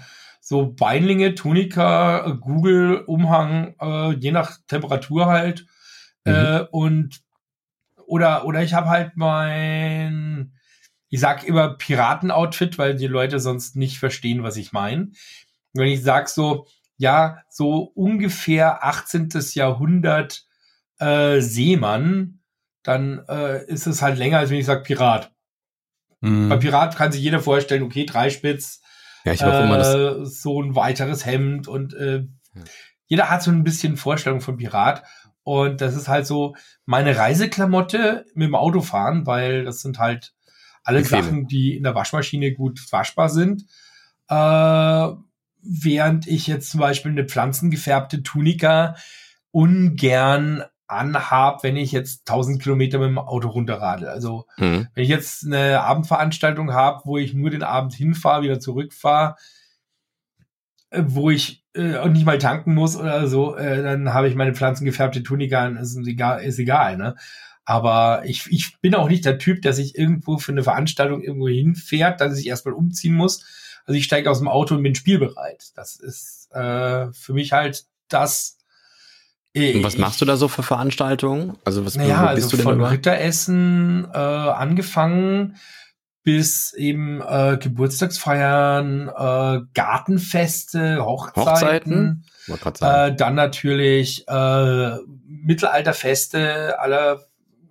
so 0.51 0.67
Beinlinge, 0.73 1.37
Tunika, 1.37 2.37
Google, 2.41 3.05
Umhang, 3.07 3.77
äh, 3.81 4.15
je 4.15 4.33
nach 4.33 4.59
Temperatur 4.67 5.27
halt. 5.27 5.65
Mhm. 6.25 6.33
Äh, 6.33 6.61
und 6.73 7.21
oder 8.05 8.45
oder 8.45 8.61
ich 8.61 8.75
habe 8.75 8.89
halt 8.89 9.13
mein, 9.15 10.53
ich 11.09 11.21
sag 11.21 11.45
immer 11.45 11.75
Piratenoutfit, 11.75 12.79
weil 12.79 12.97
die 12.97 13.07
Leute 13.07 13.39
sonst 13.39 13.77
nicht 13.77 14.01
verstehen, 14.01 14.43
was 14.43 14.57
ich 14.57 14.73
meine. 14.73 15.13
Wenn 15.73 15.87
ich 15.87 16.03
sag 16.03 16.29
so, 16.29 16.67
ja, 16.97 17.39
so 17.49 17.85
ungefähr 17.95 18.85
18. 18.85 19.29
Jahrhundert 19.53 20.47
äh, 20.99 21.41
Seemann, 21.41 22.41
dann 22.83 23.25
äh, 23.29 23.65
ist 23.67 23.87
es 23.87 24.03
halt 24.03 24.19
länger, 24.19 24.39
als 24.39 24.51
wenn 24.51 24.59
ich 24.59 24.67
sag 24.67 24.83
Pirat. 24.83 25.31
Mhm. 26.23 26.49
Bei 26.49 26.57
Pirat 26.57 26.97
kann 26.97 27.13
sich 27.13 27.23
jeder 27.23 27.39
vorstellen, 27.39 27.85
okay, 27.85 28.05
Dreispitz, 28.05 28.81
ja, 29.25 29.33
ich 29.33 29.41
äh, 29.43 29.67
mal, 29.67 29.79
dass 29.79 30.41
so 30.43 30.63
ein 30.63 30.75
weiteres 30.75 31.27
Hemd 31.27 31.69
und 31.69 31.95
äh, 31.95 32.19
ja. 32.55 32.63
jeder 33.07 33.31
hat 33.31 33.43
so 33.43 33.51
ein 33.51 33.65
bisschen 33.65 33.97
Vorstellung 33.97 34.41
von 34.41 34.57
Pirat. 34.57 35.03
Und 35.43 35.81
das 35.81 35.97
ist 35.97 36.09
halt 36.09 36.27
so 36.27 36.55
meine 36.85 37.17
Reiseklamotte 37.17 38.27
mit 38.35 38.49
dem 38.49 38.55
Autofahren, 38.55 39.27
weil 39.27 39.65
das 39.65 39.81
sind 39.81 39.99
halt 39.99 40.35
alle 40.85 41.01
Bequeme. 41.01 41.23
Sachen, 41.23 41.47
die 41.47 41.77
in 41.77 41.83
der 41.83 41.95
Waschmaschine 41.95 42.53
gut 42.53 42.81
waschbar 42.93 43.29
sind. 43.29 43.65
Äh, 44.29 45.09
während 45.63 46.27
ich 46.27 46.47
jetzt 46.47 46.71
zum 46.71 46.81
Beispiel 46.81 47.13
eine 47.13 47.25
pflanzengefärbte 47.25 48.23
Tunika 48.23 48.95
ungern 49.51 50.65
anhab, 50.91 51.63
wenn 51.63 51.77
ich 51.77 51.93
jetzt 51.93 52.29
1000 52.29 52.63
Kilometer 52.63 52.99
mit 52.99 53.09
dem 53.09 53.19
Auto 53.19 53.49
runterradel. 53.49 54.09
Also 54.09 54.47
mhm. 54.59 54.89
wenn 54.95 55.05
ich 55.05 55.11
jetzt 55.11 55.47
eine 55.47 55.81
Abendveranstaltung 55.83 56.73
habe, 56.73 57.03
wo 57.05 57.19
ich 57.19 57.35
nur 57.35 57.51
den 57.51 57.63
Abend 57.63 57.95
hinfahre, 57.95 58.43
wieder 58.43 58.61
zurückfahre, 58.61 59.37
äh, 60.91 61.03
wo 61.07 61.31
ich 61.31 61.65
äh, 61.75 62.09
nicht 62.09 62.27
mal 62.27 62.39
tanken 62.39 62.75
muss 62.75 62.97
oder 62.97 63.27
so, 63.29 63.57
äh, 63.57 63.83
dann 63.83 64.13
habe 64.13 64.29
ich 64.29 64.35
meine 64.35 64.55
pflanzengefärbte 64.55 65.23
Tunika 65.23 65.67
ist 65.67 65.97
egal, 66.07 66.43
ist 66.43 66.59
egal, 66.59 66.97
ne? 66.97 67.15
Aber 67.65 68.23
ich, 68.25 68.47
ich 68.51 68.81
bin 68.81 68.97
auch 68.97 69.09
nicht 69.09 69.25
der 69.25 69.39
Typ, 69.39 69.63
der 69.63 69.73
sich 69.73 69.97
irgendwo 69.97 70.39
für 70.39 70.51
eine 70.51 70.65
Veranstaltung 70.65 71.23
irgendwo 71.23 71.47
hinfährt, 71.49 72.21
dass 72.21 72.37
ich 72.37 72.49
erstmal 72.49 72.75
umziehen 72.75 73.15
muss. 73.15 73.45
Also 73.87 73.97
ich 73.97 74.05
steige 74.05 74.31
aus 74.31 74.39
dem 74.39 74.49
Auto 74.49 74.75
und 74.75 74.83
bin 74.83 74.97
spielbereit. 74.97 75.71
Das 75.77 75.97
ist 75.97 76.49
äh, 76.53 77.13
für 77.13 77.33
mich 77.33 77.53
halt 77.53 77.85
das. 78.09 78.57
Und 79.57 79.83
was 79.83 79.99
machst 79.99 80.21
du 80.21 80.25
da 80.25 80.37
so 80.37 80.47
für 80.47 80.63
Veranstaltungen? 80.63 81.57
Also 81.65 81.85
was 81.85 81.97
naja, 81.97 82.33
bist 82.35 82.45
also 82.45 82.51
du 82.51 82.57
denn 82.59 82.65
von 82.65 82.85
Ritteressen 82.85 84.09
äh, 84.13 84.17
angefangen 84.17 85.57
bis 86.23 86.73
eben 86.75 87.21
äh, 87.23 87.59
Geburtstagsfeiern, 87.61 89.09
äh, 89.09 89.61
Gartenfeste, 89.75 91.05
Hochzeiten, 91.05 92.25
Hochzeiten? 92.49 93.13
Äh, 93.13 93.17
dann 93.17 93.35
natürlich 93.35 94.29
äh, 94.29 94.97
Mittelalterfeste 95.27 96.79
aller, 96.79 97.25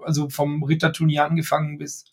also 0.03 0.29
vom 0.29 0.63
Ritterturnier 0.63 1.25
angefangen 1.25 1.77
bis 1.77 2.05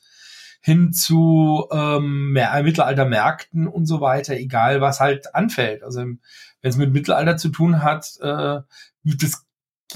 hin 0.60 0.92
zu 0.92 1.66
ähm, 1.72 2.32
Mittelaltermärkten 2.32 3.66
und 3.66 3.86
so 3.86 4.00
weiter, 4.00 4.34
egal 4.34 4.80
was 4.80 5.00
halt 5.00 5.34
anfällt. 5.34 5.82
Also 5.82 6.00
wenn 6.00 6.18
es 6.62 6.76
mit 6.76 6.92
Mittelalter 6.92 7.36
zu 7.36 7.48
tun 7.48 7.82
hat, 7.82 8.16
äh, 8.20 8.60
das 9.04 9.45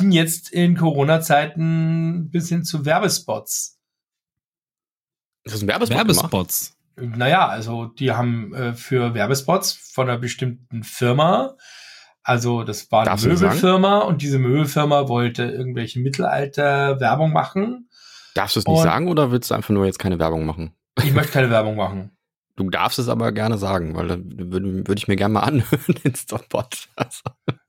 ging 0.01 0.11
jetzt 0.11 0.51
in 0.51 0.77
Corona-Zeiten 0.77 2.31
bis 2.31 2.49
hin 2.49 2.65
zu 2.65 2.85
Werbespots. 2.85 3.79
Das 5.45 5.55
ist 5.55 5.63
ein 5.63 5.69
Werbespot 5.69 5.97
Werbespots. 5.97 6.77
Gemacht? 6.97 7.19
Naja, 7.19 7.49
also 7.49 7.87
die 7.87 8.13
haben 8.13 8.53
äh, 8.55 8.75
für 8.75 9.15
Werbespots 9.15 9.73
von 9.73 10.09
einer 10.09 10.19
bestimmten 10.19 10.83
Firma, 10.83 11.57
also 12.23 12.63
das 12.63 12.91
war 12.93 13.01
eine 13.01 13.11
Darfst 13.11 13.27
Möbelfirma 13.27 13.99
und 14.01 14.21
diese 14.21 14.39
Möbelfirma 14.39 15.09
wollte 15.09 15.45
irgendwelche 15.45 16.01
Mittelalter-Werbung 16.01 17.33
machen. 17.33 17.89
Darfst 18.35 18.57
du 18.57 18.61
es 18.61 18.67
nicht 18.67 18.83
sagen 18.83 19.09
oder 19.09 19.33
willst 19.33 19.51
du 19.51 19.55
einfach 19.55 19.71
nur 19.71 19.87
jetzt 19.87 19.99
keine 19.99 20.19
Werbung 20.19 20.45
machen? 20.45 20.75
Ich 21.03 21.13
möchte 21.13 21.33
keine 21.33 21.51
Werbung 21.51 21.77
machen. 21.77 22.17
Du 22.57 22.69
darfst 22.69 22.99
es 22.99 23.09
aber 23.09 23.33
gerne 23.33 23.57
sagen, 23.57 23.95
weil 23.97 24.09
dann 24.09 24.53
würde 24.53 24.87
würd 24.87 24.99
ich 24.99 25.09
mir 25.09 25.17
gerne 25.17 25.35
mal 25.35 25.41
anhören, 25.45 25.95
den 26.05 26.15
Stopbot. 26.15 26.89
Also. 26.97 27.23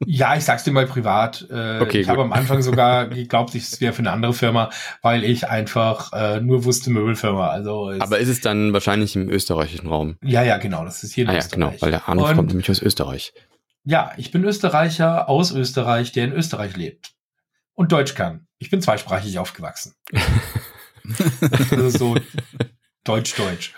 Ja, 0.06 0.36
ich 0.36 0.44
sag's 0.44 0.64
dir 0.64 0.72
mal 0.72 0.86
privat. 0.86 1.48
Äh, 1.50 1.80
okay, 1.80 2.02
ich 2.02 2.10
habe 2.10 2.22
am 2.22 2.34
Anfang 2.34 2.62
sogar 2.62 3.08
geglaubt, 3.08 3.56
es 3.56 3.80
wäre 3.80 3.94
für 3.94 4.00
eine 4.00 4.12
andere 4.12 4.34
Firma, 4.34 4.70
weil 5.02 5.24
ich 5.24 5.48
einfach 5.48 6.12
äh, 6.14 6.42
nur 6.42 6.66
wusste 6.66 6.90
Möbelfirma. 6.90 7.48
Also 7.48 7.92
aber 8.00 8.20
ist 8.20 8.30
es 8.30 8.42
dann 8.42 8.74
wahrscheinlich 8.74 9.16
im 9.16 9.30
österreichischen 9.30 9.88
Raum? 9.88 10.18
Ja, 10.24 10.44
ja, 10.44 10.58
genau. 10.58 10.84
Das 10.84 11.04
ist 11.04 11.14
hier 11.14 11.26
in 11.26 11.30
ah, 11.30 11.36
ja, 11.36 11.46
genau, 11.50 11.74
weil 11.80 11.92
der 11.92 12.10
Arno 12.10 12.26
kommt 12.34 12.50
nämlich 12.50 12.70
aus 12.70 12.82
Österreich. 12.82 13.34
Ja, 13.84 14.12
ich 14.18 14.32
bin 14.32 14.44
Österreicher 14.44 15.28
aus 15.30 15.52
Österreich, 15.52 16.12
der 16.12 16.26
in 16.26 16.34
Österreich 16.34 16.76
lebt 16.76 17.14
und 17.74 17.92
Deutsch 17.92 18.14
kann. 18.14 18.48
Ich 18.60 18.70
bin 18.70 18.82
zweisprachig 18.82 19.40
aufgewachsen. 19.40 19.96
also 21.72 21.90
so 21.90 22.16
Deutsch-Deutsch. 23.04 23.74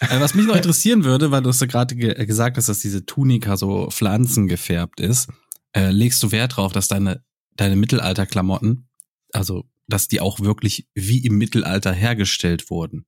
Äh, 0.00 0.20
was 0.20 0.34
mich 0.34 0.46
noch 0.46 0.56
interessieren 0.56 1.04
würde, 1.04 1.30
weil 1.30 1.42
du 1.42 1.50
es 1.50 1.60
ja 1.60 1.66
gerade 1.66 1.96
ge 1.96 2.12
äh, 2.12 2.26
gesagt 2.26 2.56
hast, 2.56 2.68
dass 2.68 2.80
diese 2.80 3.04
Tunika 3.04 3.56
so 3.56 3.88
pflanzengefärbt 3.90 5.00
ist, 5.00 5.28
äh, 5.72 5.90
legst 5.90 6.22
du 6.22 6.32
Wert 6.32 6.56
drauf, 6.56 6.72
dass 6.72 6.88
deine, 6.88 7.22
deine 7.56 7.76
Mittelalterklamotten, 7.76 8.88
also 9.32 9.64
dass 9.88 10.08
die 10.08 10.20
auch 10.20 10.40
wirklich 10.40 10.86
wie 10.94 11.24
im 11.24 11.38
Mittelalter 11.38 11.92
hergestellt 11.92 12.70
wurden? 12.70 13.06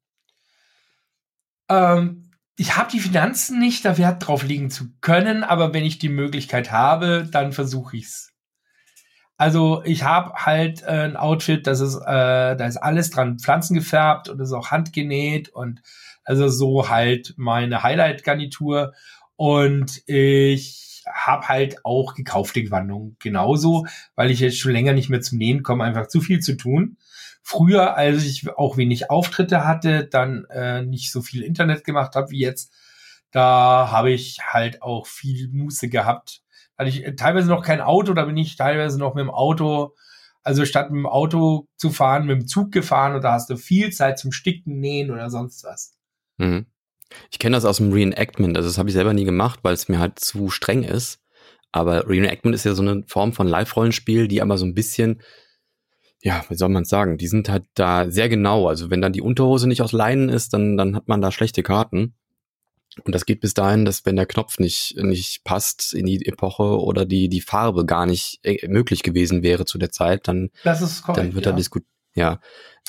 Ähm, 1.68 2.30
ich 2.56 2.76
habe 2.76 2.90
die 2.90 3.00
Finanzen 3.00 3.59
nicht, 3.59 3.85
da 3.85 3.97
Wert 3.97 4.26
drauf 4.26 4.42
legen 4.42 4.70
zu 4.70 4.88
können, 5.00 5.44
aber 5.44 5.73
wenn 5.73 5.85
ich 5.85 5.99
die 5.99 6.09
Möglichkeit 6.09 6.73
habe, 6.73 7.28
dann 7.30 7.52
versuche 7.52 7.97
ich's. 7.97 8.32
Also 9.37 9.82
ich 9.85 10.02
habe 10.02 10.35
halt 10.35 10.82
äh, 10.82 11.04
ein 11.04 11.16
Outfit, 11.16 11.66
das 11.66 11.80
ist, 11.80 11.97
äh, 11.97 12.56
da 12.56 12.66
ist 12.66 12.76
alles 12.76 13.09
dran 13.09 13.38
Pflanzen 13.38 13.75
gefärbt 13.75 14.28
und 14.28 14.38
ist 14.40 14.52
auch 14.52 14.70
handgenäht 14.70 15.49
und 15.49 15.80
also 16.30 16.46
so 16.46 16.88
halt 16.88 17.34
meine 17.37 17.82
Highlight-Garnitur. 17.82 18.94
Und 19.34 20.00
ich 20.06 21.02
habe 21.12 21.49
halt 21.49 21.84
auch 21.84 22.14
gekaufte 22.14 22.62
Gewandung 22.62 23.16
genauso, 23.18 23.87
weil 24.14 24.30
ich 24.30 24.38
jetzt 24.38 24.58
schon 24.58 24.70
länger 24.70 24.92
nicht 24.92 25.10
mehr 25.10 25.22
zum 25.22 25.38
Nähen 25.38 25.64
komme, 25.64 25.82
einfach 25.82 26.06
zu 26.06 26.20
viel 26.20 26.38
zu 26.38 26.56
tun. 26.56 26.99
Früher, 27.42 27.96
als 27.96 28.25
ich 28.25 28.49
auch 28.49 28.76
wenig 28.76 29.10
Auftritte 29.10 29.66
hatte, 29.66 30.04
dann 30.06 30.44
äh, 30.50 30.82
nicht 30.82 31.10
so 31.10 31.20
viel 31.20 31.42
Internet 31.42 31.82
gemacht 31.82 32.14
habe 32.14 32.30
wie 32.30 32.38
jetzt, 32.38 32.72
da 33.32 33.90
habe 33.90 34.12
ich 34.12 34.38
halt 34.46 34.82
auch 34.82 35.08
viel 35.08 35.49
Muße 35.49 35.88
gehabt. 35.88 36.42
Hatte 36.78 36.90
ich 36.90 37.16
teilweise 37.16 37.49
noch 37.49 37.64
kein 37.64 37.80
Auto, 37.80 38.14
da 38.14 38.25
bin 38.25 38.37
ich 38.37 38.54
teilweise 38.54 39.00
noch 39.00 39.14
mit 39.14 39.22
dem 39.22 39.30
Auto 39.30 39.96
also 40.42 40.64
statt 40.64 40.90
mit 40.90 40.99
dem 40.99 41.06
Auto 41.06 41.68
zu 41.76 41.90
fahren, 41.90 42.26
mit 42.26 42.40
dem 42.40 42.46
Zug 42.46 42.72
gefahren 42.72 43.14
und 43.14 43.22
da 43.22 43.32
hast 43.32 43.50
du 43.50 43.56
viel 43.56 43.90
Zeit 43.90 44.18
zum 44.18 44.32
Sticken, 44.32 44.80
Nähen 44.80 45.10
oder 45.10 45.30
sonst 45.30 45.64
was. 45.64 46.00
Mhm. 46.40 46.66
Ich 47.30 47.38
kenne 47.38 47.56
das 47.56 47.64
aus 47.64 47.78
dem 47.78 47.92
Reenactment, 47.92 48.56
also 48.56 48.68
das 48.68 48.78
habe 48.78 48.88
ich 48.88 48.94
selber 48.94 49.12
nie 49.12 49.25
gemacht, 49.25 49.61
weil 49.62 49.75
es 49.75 49.88
mir 49.88 49.99
halt 49.99 50.18
zu 50.18 50.50
streng 50.50 50.85
ist. 50.85 51.20
Aber 51.73 52.09
Reenactment 52.09 52.54
ist 52.54 52.64
ja 52.64 52.75
so 52.75 52.82
eine 52.82 53.04
Form 53.06 53.32
von 53.32 53.47
Live-Rollenspiel, 53.47 54.26
die 54.26 54.42
aber 54.42 54.59
so 54.59 54.64
ein 54.64 54.75
bisschen, 54.75 55.23
ja, 56.20 56.44
wie 56.49 56.56
soll 56.56 56.68
man 56.68 56.82
es 56.82 56.88
sagen, 56.88 57.16
die 57.16 57.28
sind 57.28 57.49
halt 57.49 57.64
da 57.75 58.11
sehr 58.11 58.28
genau. 58.28 58.68
Also 58.68 58.90
wenn 58.90 59.00
dann 59.00 59.12
die 59.12 59.23
Unterhose 59.23 59.68
nicht 59.68 59.82
aus 59.82 59.92
Leinen 59.92 60.28
ist, 60.28 60.52
dann, 60.52 60.76
dann 60.76 60.97
hat 60.97 61.09
man 61.09 61.20
da 61.20 61.30
schlechte 61.30 61.62
Karten. 61.62 62.14
Und 63.04 63.14
das 63.14 63.25
geht 63.25 63.40
bis 63.40 63.54
dahin, 63.54 63.85
dass 63.85 64.04
wenn 64.04 64.16
der 64.16 64.26
Knopf 64.26 64.59
nicht, 64.59 64.97
nicht 64.97 65.44
passt 65.44 65.94
in 65.94 66.06
die 66.06 66.26
Epoche 66.26 66.80
oder 66.80 67.06
die, 67.06 67.28
die 67.28 67.40
Farbe 67.40 67.87
gar 67.87 68.04
nicht 68.04 68.40
äh, 68.42 68.66
möglich 68.66 69.04
gewesen 69.04 69.42
wäre 69.44 69.64
zu 69.64 69.78
der 69.78 69.92
Zeit, 69.92 70.26
dann, 70.26 70.50
korrekt, 71.02 71.18
dann 71.18 71.35
wird 71.35 71.47
ja. 71.47 71.52
da 71.52 71.56
diskutiert. 71.56 71.88
Ja. 72.14 72.40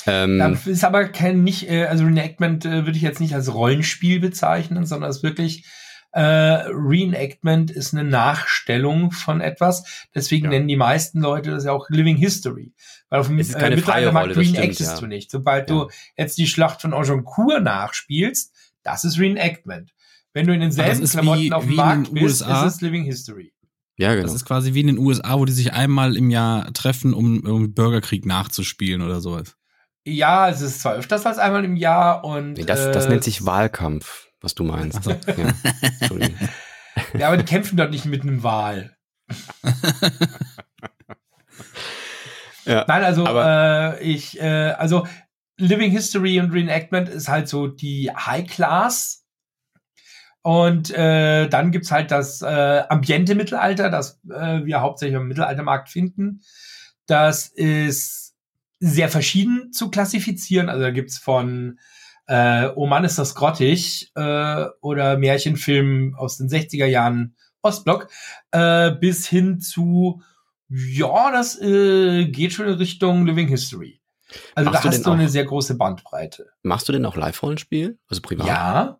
Ähm, 0.06 0.38
das 0.38 0.66
ist 0.66 0.84
aber 0.84 1.08
kein 1.08 1.44
nicht, 1.44 1.70
äh, 1.70 1.84
also 1.84 2.04
Reenactment 2.04 2.64
äh, 2.64 2.84
würde 2.84 2.96
ich 2.96 3.02
jetzt 3.02 3.20
nicht 3.20 3.34
als 3.34 3.52
Rollenspiel 3.52 4.20
bezeichnen, 4.20 4.84
sondern 4.84 5.10
es 5.10 5.18
ist 5.18 5.22
wirklich 5.22 5.66
äh, 6.12 6.20
Reenactment 6.20 7.70
ist 7.70 7.94
eine 7.94 8.04
Nachstellung 8.04 9.12
von 9.12 9.40
etwas. 9.40 10.06
Deswegen 10.14 10.46
ja. 10.46 10.50
nennen 10.50 10.68
die 10.68 10.76
meisten 10.76 11.20
Leute 11.20 11.50
das 11.50 11.64
ja 11.64 11.72
auch 11.72 11.88
Living 11.88 12.16
History. 12.16 12.72
Weil 13.08 13.20
auf 13.20 13.28
dem 13.28 13.38
äh, 13.38 13.44
Mittelaltermarkt 13.44 14.36
reenactest 14.36 14.94
ja. 14.94 15.00
du 15.00 15.06
nicht. 15.06 15.30
Sobald 15.30 15.70
ja. 15.70 15.76
du 15.76 15.90
jetzt 16.16 16.36
die 16.36 16.46
Schlacht 16.46 16.82
von 16.82 16.92
Agincourt 16.92 17.62
nachspielst, 17.62 18.54
das 18.82 19.04
ist 19.04 19.18
Reenactment. 19.18 19.92
Wenn 20.34 20.46
du 20.46 20.54
in 20.54 20.60
denselben 20.60 21.06
Klamotten 21.06 21.42
wie, 21.42 21.52
auf 21.52 21.64
dem 21.64 21.74
Markt 21.74 22.12
bist, 22.12 22.42
USA. 22.42 22.66
ist 22.66 22.74
es 22.74 22.80
Living 22.80 23.04
History. 23.04 23.52
Ja, 23.96 24.14
genau. 24.14 24.24
Das 24.24 24.34
ist 24.34 24.44
quasi 24.44 24.74
wie 24.74 24.80
in 24.80 24.86
den 24.88 24.98
USA, 24.98 25.38
wo 25.38 25.44
die 25.44 25.52
sich 25.52 25.72
einmal 25.72 26.16
im 26.16 26.30
Jahr 26.30 26.72
treffen, 26.72 27.14
um, 27.14 27.40
um 27.40 27.74
Bürgerkrieg 27.74 28.24
nachzuspielen 28.26 29.02
oder 29.02 29.20
sowas. 29.20 29.56
Ja, 30.04 30.48
es 30.48 30.60
ist 30.60 30.80
zwar 30.80 30.94
öfters 30.94 31.26
als 31.26 31.38
einmal 31.38 31.64
im 31.64 31.76
Jahr 31.76 32.24
und. 32.24 32.54
Nee, 32.54 32.64
das, 32.64 32.90
das 32.90 33.06
äh, 33.06 33.10
nennt 33.10 33.22
sich 33.24 33.46
Wahlkampf, 33.46 34.28
was 34.40 34.54
du 34.54 34.64
meinst. 34.64 35.04
So. 35.04 35.10
Ja. 35.10 35.18
ja, 37.18 37.28
aber 37.28 37.36
die 37.36 37.44
kämpfen 37.44 37.76
dort 37.76 37.92
nicht 37.92 38.06
mit 38.06 38.22
einem 38.22 38.42
Wahl. 38.42 38.96
ja, 42.64 42.84
Nein, 42.88 43.04
also 43.04 43.24
äh, 43.26 44.02
ich, 44.02 44.40
äh, 44.40 44.72
also 44.76 45.06
Living 45.58 45.92
History 45.92 46.40
und 46.40 46.52
Reenactment 46.52 47.08
ist 47.08 47.28
halt 47.28 47.48
so 47.48 47.68
die 47.68 48.10
High 48.10 48.48
Class 48.48 49.21
und 50.42 50.90
äh, 50.90 51.48
dann 51.48 51.70
gibt's 51.70 51.92
halt 51.92 52.10
das 52.10 52.42
äh, 52.42 52.82
ambiente 52.88 53.34
Mittelalter, 53.34 53.90
das 53.90 54.20
äh, 54.28 54.64
wir 54.64 54.80
hauptsächlich 54.80 55.16
im 55.16 55.28
Mittelaltermarkt 55.28 55.88
finden. 55.88 56.42
Das 57.06 57.46
ist 57.46 58.34
sehr 58.80 59.08
verschieden 59.08 59.72
zu 59.72 59.90
klassifizieren. 59.90 60.68
Also 60.68 60.82
da 60.82 60.90
gibt's 60.90 61.18
von 61.18 61.78
äh, 62.26 62.68
Oh 62.74 62.86
Mann, 62.86 63.04
ist 63.04 63.18
das 63.18 63.36
grottig 63.36 64.10
äh, 64.16 64.64
oder 64.80 65.16
Märchenfilmen 65.16 66.14
aus 66.16 66.38
den 66.38 66.48
60er 66.48 66.86
Jahren 66.86 67.36
Ostblock 67.62 68.08
äh, 68.50 68.90
bis 68.90 69.28
hin 69.28 69.60
zu 69.60 70.22
ja, 70.68 71.30
das 71.30 71.60
äh, 71.60 72.26
geht 72.26 72.54
schon 72.54 72.66
in 72.66 72.74
Richtung 72.74 73.26
Living 73.26 73.48
History. 73.48 74.00
Also 74.54 74.70
Machst 74.70 74.84
da 74.84 74.88
hast 74.88 75.06
du 75.06 75.10
eine 75.10 75.28
sehr 75.28 75.44
große 75.44 75.76
Bandbreite. 75.76 76.48
Machst 76.62 76.88
du 76.88 76.92
denn 76.92 77.04
auch 77.04 77.14
Live-Rollenspiel? 77.14 77.98
Also 78.08 78.22
privat? 78.22 78.46
Ja, 78.46 78.98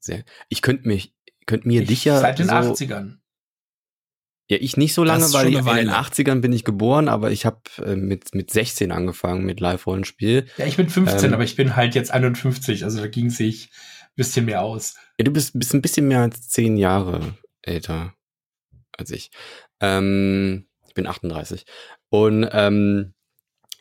sehr. 0.00 0.24
Ich 0.48 0.62
könnte 0.62 0.88
mich, 0.88 1.14
könnte 1.46 1.68
mir 1.68 1.82
ich, 1.82 1.88
dich 1.88 2.04
ja. 2.04 2.20
Seit 2.20 2.38
den 2.38 2.48
so, 2.48 2.54
80ern. 2.54 3.16
Ja, 4.50 4.56
ich 4.60 4.76
nicht 4.76 4.94
so 4.94 5.04
lange, 5.04 5.32
weil 5.32 5.48
ich, 5.48 5.58
in 5.58 5.64
den 5.64 5.90
80ern 5.90 6.40
bin 6.40 6.52
ich 6.52 6.64
geboren, 6.64 7.08
aber 7.08 7.30
ich 7.30 7.46
habe 7.46 7.60
äh, 7.84 7.94
mit, 7.94 8.34
mit 8.34 8.50
16 8.50 8.90
angefangen 8.90 9.44
mit 9.44 9.60
Live-Rollenspiel. 9.60 10.46
Ja, 10.56 10.66
ich 10.66 10.76
bin 10.76 10.88
15, 10.88 11.26
ähm, 11.26 11.34
aber 11.34 11.44
ich 11.44 11.54
bin 11.54 11.76
halt 11.76 11.94
jetzt 11.94 12.10
51, 12.10 12.82
also 12.82 13.00
da 13.00 13.06
ging 13.06 13.30
sich 13.30 13.70
ein 14.06 14.16
bisschen 14.16 14.46
mehr 14.46 14.62
aus. 14.62 14.96
Ja, 15.18 15.24
du 15.24 15.30
bist, 15.30 15.56
bist 15.56 15.72
ein 15.72 15.82
bisschen 15.82 16.08
mehr 16.08 16.22
als 16.22 16.48
10 16.48 16.78
Jahre 16.78 17.36
älter 17.62 18.14
als 18.98 19.12
ich. 19.12 19.30
Ähm, 19.78 20.66
ich 20.88 20.94
bin 20.94 21.06
38. 21.06 21.64
Und 22.08 22.48
ähm, 22.50 23.14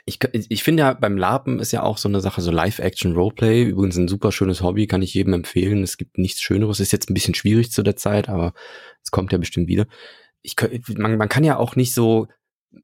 ich, 0.10 0.20
ich 0.50 0.64
finde 0.64 0.82
ja, 0.82 0.94
beim 0.94 1.18
Lapen 1.18 1.60
ist 1.60 1.72
ja 1.72 1.84
auch 1.84 1.98
so 1.98 2.10
eine 2.10 2.22
Sache, 2.22 2.42
so 2.42 2.52
Live-Action-Roleplay. 2.52 3.64
Übrigens 3.64 3.98
ein 3.98 4.08
super 4.08 4.32
schönes 4.32 4.62
Hobby, 4.62 4.88
kann 4.88 5.02
ich 5.02 5.14
jedem 5.14 5.34
empfehlen. 5.34 5.84
Es 5.84 5.98
gibt 5.98 6.18
nichts 6.18 6.42
Schöneres. 6.42 6.80
Ist 6.80 6.92
jetzt 6.92 7.10
ein 7.10 7.14
bisschen 7.14 7.36
schwierig 7.36 7.72
zu 7.72 7.84
der 7.84 7.96
Zeit, 7.96 8.30
aber 8.30 8.54
es 9.04 9.12
kommt 9.12 9.32
ja 9.32 9.38
bestimmt 9.38 9.68
wieder. 9.68 9.86
Ich, 10.42 10.56
man, 10.98 11.18
man 11.18 11.30
kann 11.30 11.44
ja 11.44 11.58
auch 11.58 11.76
nicht 11.76 11.94
so 11.94 12.28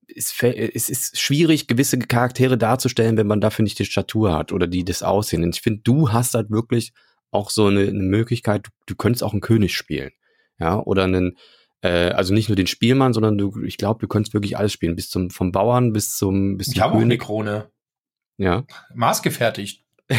es, 0.07 0.33
es 0.41 0.89
ist 0.89 1.19
schwierig, 1.19 1.67
gewisse 1.67 1.99
Charaktere 1.99 2.57
darzustellen, 2.57 3.17
wenn 3.17 3.27
man 3.27 3.41
dafür 3.41 3.63
nicht 3.63 3.79
die 3.79 3.85
Statur 3.85 4.33
hat 4.33 4.51
oder 4.51 4.67
die 4.67 4.83
das 4.83 5.03
Aussehen. 5.03 5.43
Und 5.43 5.55
ich 5.55 5.61
finde, 5.61 5.81
du 5.83 6.11
hast 6.11 6.33
halt 6.33 6.49
wirklich 6.49 6.93
auch 7.31 7.49
so 7.49 7.67
eine, 7.67 7.81
eine 7.81 8.03
Möglichkeit, 8.03 8.67
du, 8.67 8.71
du 8.87 8.95
könntest 8.95 9.23
auch 9.23 9.33
einen 9.33 9.41
König 9.41 9.75
spielen. 9.75 10.11
Ja, 10.59 10.79
oder 10.79 11.03
einen, 11.03 11.37
äh, 11.85 12.11
also 12.11 12.33
nicht 12.33 12.49
nur 12.49 12.55
den 12.55 12.67
Spielmann, 12.67 13.13
sondern 13.13 13.37
du, 13.37 13.61
ich 13.63 13.77
glaube, 13.77 13.99
du 14.01 14.07
könntest 14.07 14.33
wirklich 14.33 14.57
alles 14.57 14.73
spielen, 14.73 14.95
bis 14.95 15.09
zum 15.09 15.29
vom 15.29 15.51
Bauern 15.51 15.93
bis 15.93 16.15
zum 16.17 16.57
bis 16.57 16.67
ich 16.69 16.73
zum 16.75 16.83
habe 16.83 16.95
auch 16.97 17.01
eine. 17.01 17.17
Krone. 17.17 17.69
Ja. 18.37 18.63
Maßgefertigt. 18.93 19.83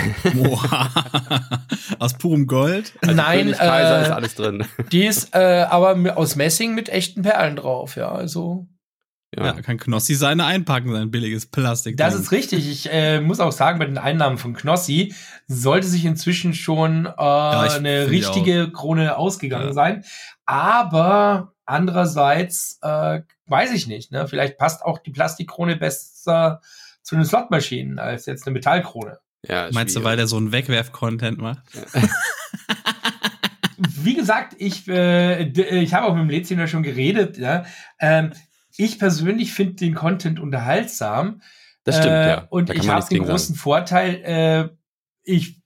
Aus 1.99 2.15
purem 2.19 2.47
Gold. 2.47 2.95
Also 3.03 3.15
Nein, 3.15 3.39
König, 3.43 3.59
Kaiser 3.59 3.99
äh, 3.99 4.03
ist 4.03 4.11
alles 4.11 4.35
drin. 4.35 4.65
Die 4.93 5.05
ist 5.07 5.35
äh, 5.35 5.67
aber 5.69 6.17
aus 6.17 6.37
Messing 6.37 6.75
mit 6.75 6.89
echten 6.89 7.23
Perlen 7.23 7.57
drauf, 7.57 7.97
ja. 7.97 8.11
Also 8.11 8.67
Ja, 9.37 9.53
kann 9.63 9.79
Knossi 9.79 10.15
seine 10.15 10.45
einpacken, 10.45 10.93
sein 10.93 11.11
billiges 11.11 11.47
Plastik. 11.47 11.97
das 11.97 12.15
ist 12.15 12.33
richtig. 12.33 12.69
Ich 12.69 12.91
äh, 12.93 13.21
muss 13.21 13.39
auch 13.41 13.53
sagen, 13.53 13.79
bei 13.79 13.87
den 13.87 13.99
Einnahmen 13.99 14.39
von 14.39 14.55
Knossi 14.55 15.15
sollte 15.47 15.87
sich 15.87 16.05
inzwischen 16.05 16.55
schon 16.55 17.07
äh, 17.07 17.11
ich 17.67 17.73
eine 17.75 18.11
richtige 18.11 18.71
Krone 18.73 19.17
ausgegangen 19.17 19.69
Ja. 19.69 19.73
sein. 19.73 20.05
Aber 20.47 21.53
andererseits 21.67 22.79
äh, 22.83 23.21
weiß 23.47 23.73
ich 23.73 23.87
nicht. 23.87 24.13
Ne? 24.13 24.27
Vielleicht 24.27 24.59
passt 24.59 24.83
auch 24.85 24.99
die 24.99 25.11
Plastikkrone 25.11 25.77
besser 25.77 26.61
zu 27.03 27.15
den 27.17 27.25
Slotmaschinen 27.25 27.99
als 27.99 28.27
jetzt 28.27 28.47
eine 28.47 28.55
Metallkrone. 28.55 29.19
Ja, 29.47 29.69
Meinst 29.73 29.95
du, 29.95 30.03
weil 30.03 30.17
der 30.17 30.27
so 30.27 30.37
einen 30.37 30.53
Wegwerf-Content 30.53 31.39
macht? 31.39 31.63
Wie 33.79 34.15
gesagt, 34.15 34.55
ich, 34.59 34.89
äh, 34.89 35.43
äh, 35.43 35.81
ich 35.81 35.95
habe 35.95 36.07
auch 36.07 36.15
mit 36.15 36.23
dem 36.23 36.31
Leziner 36.31 36.67
schon 36.67 36.83
geredet. 36.83 37.37
Ja? 37.39 37.65
Ähm, 38.01 38.33
ich 38.77 38.99
persönlich 38.99 39.53
finde 39.53 39.75
den 39.75 39.95
Content 39.95 40.41
unterhaltsam. 40.41 41.43
Das 41.85 41.97
stimmt, 41.99 42.13
Äh, 42.13 42.29
ja. 42.29 42.47
Und 42.49 42.71
ich 42.71 42.89
habe 42.89 43.07
den 43.09 43.25
großen 43.25 43.55
sagen. 43.55 43.63
Vorteil, 43.63 44.15
äh, 44.25 44.69
ich 45.23 45.61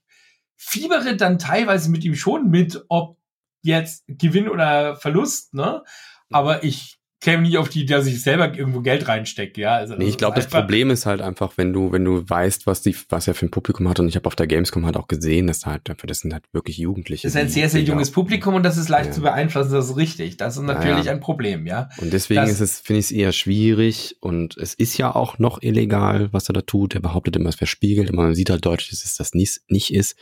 fiebere 0.56 1.16
dann 1.16 1.38
teilweise 1.38 1.90
mit 1.90 2.04
ihm 2.04 2.14
schon 2.14 2.50
mit, 2.50 2.84
ob 2.88 3.19
jetzt 3.62 4.04
Gewinn 4.08 4.48
oder 4.48 4.96
Verlust, 4.96 5.54
ne? 5.54 5.82
Aber 6.30 6.62
ich 6.64 6.96
käme 7.22 7.42
nie 7.42 7.58
auf 7.58 7.68
die 7.68 7.84
dass 7.84 8.06
ich 8.06 8.22
selber 8.22 8.56
irgendwo 8.56 8.80
Geld 8.80 9.06
reinstecke, 9.06 9.60
ja. 9.60 9.74
Also 9.76 9.94
Nee, 9.94 10.06
ich 10.06 10.16
glaube, 10.16 10.36
das 10.36 10.46
Problem 10.46 10.88
ist 10.88 11.04
halt 11.04 11.20
einfach, 11.20 11.52
wenn 11.56 11.70
du, 11.74 11.92
wenn 11.92 12.02
du 12.02 12.26
weißt, 12.26 12.66
was 12.66 12.80
die, 12.80 12.96
was 13.10 13.28
er 13.28 13.34
für 13.34 13.44
ein 13.44 13.50
Publikum 13.50 13.86
hat, 13.90 14.00
und 14.00 14.08
ich 14.08 14.16
habe 14.16 14.24
auf 14.26 14.36
der 14.36 14.46
Gamescom 14.46 14.86
halt 14.86 14.96
auch 14.96 15.06
gesehen, 15.06 15.46
dass 15.46 15.60
da 15.60 15.72
halt 15.72 15.90
einfach, 15.90 16.06
das 16.06 16.20
sind 16.20 16.32
halt 16.32 16.44
wirklich 16.52 16.78
Jugendliche. 16.78 17.26
Das 17.26 17.34
ist 17.34 17.40
ein 17.40 17.50
sehr, 17.50 17.68
sehr 17.68 17.82
junges 17.82 18.10
Publikum 18.10 18.54
und 18.54 18.62
das 18.62 18.78
ist 18.78 18.88
leicht 18.88 19.08
Ja. 19.08 19.12
zu 19.12 19.20
beeinflussen, 19.20 19.72
das 19.72 19.90
ist 19.90 19.96
richtig. 19.98 20.38
Das 20.38 20.56
ist 20.56 20.62
natürlich 20.62 21.04
ja. 21.06 21.12
ein 21.12 21.20
Problem, 21.20 21.66
ja. 21.66 21.90
Und 21.98 22.10
deswegen 22.10 22.40
Das- 22.40 22.52
ist 22.52 22.60
es, 22.60 22.80
finde 22.80 23.00
ich 23.00 23.06
es 23.06 23.12
eher 23.12 23.32
schwierig 23.32 24.16
und 24.20 24.56
es 24.56 24.72
ist 24.72 24.96
ja 24.96 25.14
auch 25.14 25.38
noch 25.38 25.60
illegal, 25.60 26.32
was 26.32 26.48
er 26.48 26.54
da 26.54 26.62
tut. 26.62 26.94
Er 26.94 27.02
behauptet 27.02 27.36
immer, 27.36 27.50
es 27.50 27.60
wäre 27.60 27.66
Spielgeld, 27.66 28.08
aber 28.08 28.22
man 28.22 28.34
sieht 28.34 28.48
halt 28.48 28.64
deutlich, 28.64 28.88
dass 28.88 29.04
es 29.04 29.16
das 29.16 29.34
nicht, 29.34 29.60
nicht 29.68 29.92
ist. 29.92 30.16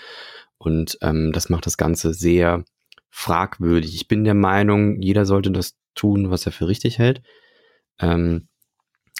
Und 0.59 0.99
ähm, 1.02 1.30
das 1.33 1.49
macht 1.49 1.66
das 1.66 1.76
Ganze 1.76 2.12
sehr 2.12 2.64
fragwürdig. 3.11 3.95
Ich 3.95 4.09
bin 4.09 4.25
der 4.25 4.35
Meinung, 4.35 5.00
jeder 5.00 5.25
sollte 5.25 5.50
das 5.50 5.77
tun, 5.95 6.31
was 6.31 6.47
er 6.47 6.53
für 6.53 6.69
richtig 6.69 6.99
hält. 6.99 7.23
Ähm, 7.99 8.49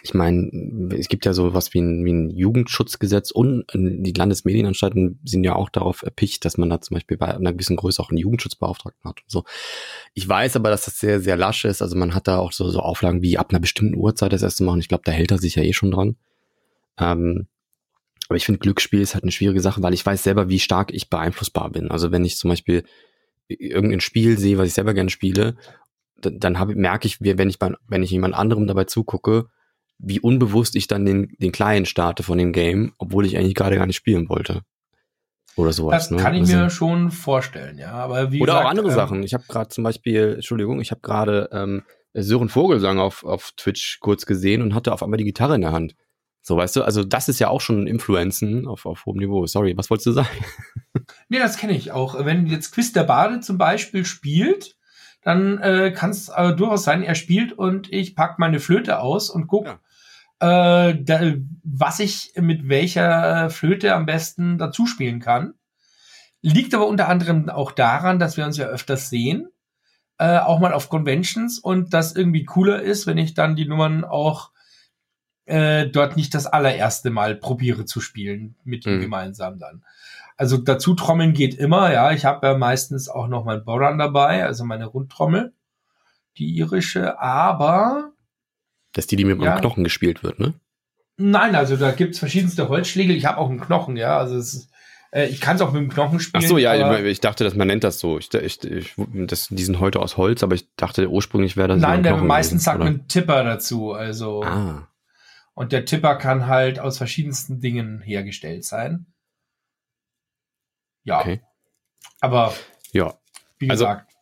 ich 0.02 0.14
meine, 0.14 0.49
es 0.97 1.09
gibt 1.09 1.26
ja 1.26 1.33
so 1.33 1.54
was 1.54 1.75
wie 1.75 1.80
ein, 1.80 2.04
wie 2.04 2.12
ein 2.12 2.30
Jugendschutzgesetz 2.30 3.33
und 3.33 3.62
äh, 3.75 4.00
die 4.00 4.12
Landesmedienanstalten 4.12 5.18
sind 5.25 5.42
ja 5.42 5.57
auch 5.57 5.71
darauf 5.71 6.02
erpicht, 6.02 6.45
dass 6.45 6.57
man 6.57 6.71
da 6.71 6.80
zum 6.80 6.95
Beispiel 6.95 7.16
bei 7.16 7.35
einer 7.35 7.52
gewissen 7.52 7.76
Größe 7.76 8.00
auch 8.00 8.11
einen 8.11 8.18
Jugendschutzbeauftragten 8.18 9.09
hat 9.09 9.21
und 9.23 9.30
so. 9.30 9.45
Ich 10.14 10.28
weiß 10.28 10.54
aber, 10.57 10.71
dass 10.71 10.85
das 10.85 11.00
sehr, 11.00 11.21
sehr 11.21 11.37
lasch 11.37 11.64
ist. 11.64 11.83
Also 11.83 11.97
man 11.97 12.14
hat 12.14 12.28
da 12.28 12.38
auch 12.38 12.52
so, 12.52 12.71
so 12.71 12.80
Auflagen 12.80 13.23
wie 13.23 13.38
ab 13.38 13.50
einer 13.50 13.61
bestimmten 13.61 13.97
Uhrzeit 13.97 14.33
das 14.33 14.42
erste 14.42 14.62
machen. 14.62 14.80
Ich 14.80 14.88
glaube, 14.88 15.02
da 15.04 15.12
hält 15.12 15.33
er 15.33 15.38
sich 15.38 15.57
ja 15.57 15.62
eh 15.64 15.73
schon 15.73 15.90
dran. 15.90 16.16
Ähm, 16.98 17.48
aber 18.29 18.37
ich 18.37 18.44
finde, 18.44 18.61
Glücksspiel 18.61 19.01
ist 19.01 19.14
halt 19.14 19.24
eine 19.24 19.33
schwierige 19.33 19.61
Sache, 19.61 19.83
weil 19.83 19.94
ich 19.94 20.05
weiß 20.05 20.22
selber, 20.22 20.48
wie 20.48 20.61
stark 20.61 20.92
ich 20.92 21.11
beeinflussbar 21.11 21.70
bin. 21.70 21.90
Also 21.90 22.12
wenn 22.12 22.24
ich 22.24 22.37
zum 22.37 22.51
Beispiel 22.51 22.85
irgendein 23.48 24.00
Spiel 24.00 24.38
sehe, 24.38 24.58
was 24.58 24.68
ich 24.68 24.74
selber 24.74 24.94
gerne 24.94 25.11
spiele, 25.11 25.56
dann, 26.20 26.58
hab, 26.58 26.68
merke 26.68 27.06
ich, 27.06 27.20
wenn 27.20 27.48
ich 27.48 27.58
bei, 27.58 27.72
wenn 27.87 28.02
ich 28.02 28.11
jemand 28.11 28.34
anderem 28.34 28.66
dabei 28.66 28.84
zugucke, 28.84 29.46
wie 29.98 30.20
unbewusst 30.20 30.76
ich 30.76 30.87
dann 30.87 31.04
den, 31.04 31.34
den 31.38 31.52
Client 31.52 31.88
starte 31.88 32.22
von 32.22 32.38
dem 32.38 32.52
Game, 32.52 32.92
obwohl 32.98 33.26
ich 33.26 33.37
eigentlich 33.37 33.54
gerade 33.54 33.76
gar 33.76 33.87
nicht 33.87 33.96
spielen 33.96 34.28
wollte. 34.28 34.62
Oder 35.56 35.72
sowas. 35.72 36.04
Das 36.04 36.11
ne? 36.12 36.18
kann 36.18 36.34
ich 36.34 36.42
Also- 36.42 36.56
mir 36.56 36.70
schon 36.70 37.11
vorstellen, 37.11 37.78
ja. 37.78 37.92
Aber 37.92 38.30
wie 38.30 38.40
oder 38.40 38.52
gesagt, 38.52 38.66
auch 38.66 38.70
andere 38.70 38.88
ähm, 38.88 38.94
Sachen. 38.94 39.22
Ich 39.24 39.34
habe 39.34 39.44
gerade 39.48 39.68
zum 39.68 39.82
Beispiel, 39.82 40.34
Entschuldigung, 40.37 40.80
ich 40.80 40.92
habe 40.92 41.00
gerade 41.00 41.48
ähm, 41.52 41.82
Sören 42.14 42.48
Vogelsang 42.48 42.98
auf, 42.98 43.24
auf 43.24 43.52
Twitch 43.56 43.98
kurz 44.00 44.24
gesehen 44.24 44.62
und 44.62 44.74
hatte 44.74 44.92
auf 44.92 45.02
einmal 45.02 45.18
die 45.18 45.24
Gitarre 45.24 45.56
in 45.56 45.62
der 45.62 45.72
Hand. 45.72 45.94
So, 46.40 46.57
weißt 46.57 46.77
du, 46.77 46.83
also 46.83 47.05
das 47.05 47.29
ist 47.29 47.40
ja 47.40 47.48
auch 47.48 47.61
schon 47.61 47.87
Influenzen 47.87 48.66
auf, 48.66 48.87
auf 48.87 49.07
hohem 49.07 49.18
Niveau. 49.18 49.46
Sorry, 49.46 49.77
was 49.77 49.90
wolltest 49.90 50.07
du 50.07 50.12
sagen? 50.12 50.29
Nee, 51.31 51.38
das 51.38 51.57
kenne 51.59 51.74
ich 51.74 51.92
auch. 51.92 52.24
Wenn 52.24 52.46
jetzt 52.46 52.72
Quiz 52.72 52.92
der 52.92 53.05
Bade 53.05 53.40
zum 53.40 53.57
Beispiel 53.57 54.05
spielt, 54.05 54.77
dann 55.22 55.59
äh, 55.59 55.92
kann 55.92 56.11
es 56.11 56.29
äh, 56.29 56.55
durchaus 56.55 56.85
sein, 56.85 57.03
er 57.03 57.14
spielt 57.14 57.53
und 57.53 57.92
ich 57.92 58.14
pack 58.14 58.38
meine 58.38 58.61
Flöte 58.61 59.01
aus 59.01 59.31
und 59.31 59.46
guck, 59.46 59.66
äh, 59.66 59.77
da, 60.40 61.35
was 61.62 62.01
ich 62.01 62.33
mit 62.37 62.68
welcher 62.68 63.51
Flöte 63.51 63.94
am 63.94 64.07
besten 64.07 64.59
dazu 64.59 64.87
spielen 64.87 65.20
kann. 65.20 65.55
Liegt 66.40 66.74
aber 66.74 66.87
unter 66.87 67.09
anderem 67.09 67.48
auch 67.48 67.72
daran, 67.72 68.18
dass 68.18 68.37
wir 68.37 68.44
uns 68.44 68.57
ja 68.57 68.66
öfters 68.66 69.11
sehen, 69.11 69.48
äh, 70.18 70.38
auch 70.38 70.61
mal 70.61 70.72
auf 70.72 70.88
Conventions 70.88 71.59
und 71.59 71.92
das 71.92 72.14
irgendwie 72.14 72.44
cooler 72.44 72.83
ist, 72.83 73.07
wenn 73.07 73.18
ich 73.18 73.35
dann 73.35 73.57
die 73.57 73.66
Nummern 73.66 74.05
auch 74.05 74.53
äh, 75.48 75.88
dort 75.88 76.16
nicht 76.16 76.34
das 76.34 76.46
allererste 76.46 77.11
Mal 77.11 77.34
probiere 77.34 77.84
zu 77.84 78.00
spielen 78.00 78.54
mit 78.64 78.87
ihm 78.87 78.96
Mhm. 78.96 79.00
gemeinsam 79.00 79.58
dann. 79.58 79.82
Also 80.37 80.56
dazu 80.56 80.94
trommeln 80.94 81.32
geht 81.32 81.54
immer, 81.54 81.92
ja. 81.92 82.12
Ich 82.12 82.24
habe 82.24 82.46
ja 82.46 82.56
meistens 82.56 83.08
auch 83.08 83.26
noch 83.28 83.44
mein 83.44 83.64
Boran 83.64 83.98
dabei, 83.98 84.44
also 84.44 84.64
meine 84.64 84.87
Rundtrommel, 84.87 85.52
die 86.37 86.46
irische, 86.56 87.18
aber 87.20 88.12
Das 88.94 89.04
ist 89.04 89.11
die, 89.11 89.16
die 89.16 89.24
mit 89.24 89.40
Ja. 89.42 89.54
dem 89.56 89.61
Knochen 89.61 89.84
gespielt 89.84 90.22
wird, 90.22 90.38
ne? 90.38 90.54
nein, 91.16 91.54
also 91.56 91.76
da 91.76 91.90
gibt's 91.90 92.18
verschiedenste 92.20 92.68
Holzschlägel. 92.68 93.16
Ich 93.16 93.24
habe 93.26 93.38
auch 93.38 93.50
einen 93.50 93.61
Knochen, 93.61 93.96
ja. 93.96 94.16
Also 94.18 94.37
es 94.37 94.68
äh, 95.11 95.26
ich 95.26 95.40
kann 95.40 95.56
es 95.56 95.62
auch 95.62 95.72
mit 95.72 95.82
dem 95.82 95.88
Knochen 95.90 96.18
Ach 96.18 96.20
spielen. 96.20 96.46
so, 96.46 96.58
ja, 96.58 96.98
ich 97.00 97.20
dachte, 97.20 97.42
dass 97.42 97.54
man 97.54 97.66
nennt 97.66 97.82
das 97.82 97.98
so. 97.98 98.18
Ich, 98.18 98.32
ich, 98.34 98.62
ich, 98.64 98.94
das, 99.26 99.48
die 99.48 99.64
sind 99.64 99.80
heute 99.80 100.00
aus 100.00 100.16
Holz, 100.18 100.42
aber 100.42 100.54
ich 100.54 100.68
dachte 100.76 101.08
ursprünglich 101.11 101.56
wäre 101.56 101.68
das. 101.68 101.80
nein, 101.80 102.02
der 102.02 102.16
meistens 102.18 102.64
sagt 102.64 102.78
man 102.80 103.08
Tipper 103.08 103.42
dazu. 103.42 103.92
Also 103.92 104.42
Ah, 104.44 104.87
und 105.59 105.73
der 105.73 105.85
Tipper 105.85 106.14
kann 106.14 106.47
halt 106.47 106.79
aus 106.79 106.99
verschiedensten 106.99 107.61
Dingen 107.61 108.01
hergestellt 108.01 108.64
sein. 108.64 109.07
Ja, 111.03 111.18
okay. 111.21 111.40
aber 112.21 112.55
Ja. 112.92 113.14
wie 113.59 113.68
Also, 113.68 113.85
gesagt, 113.85 114.12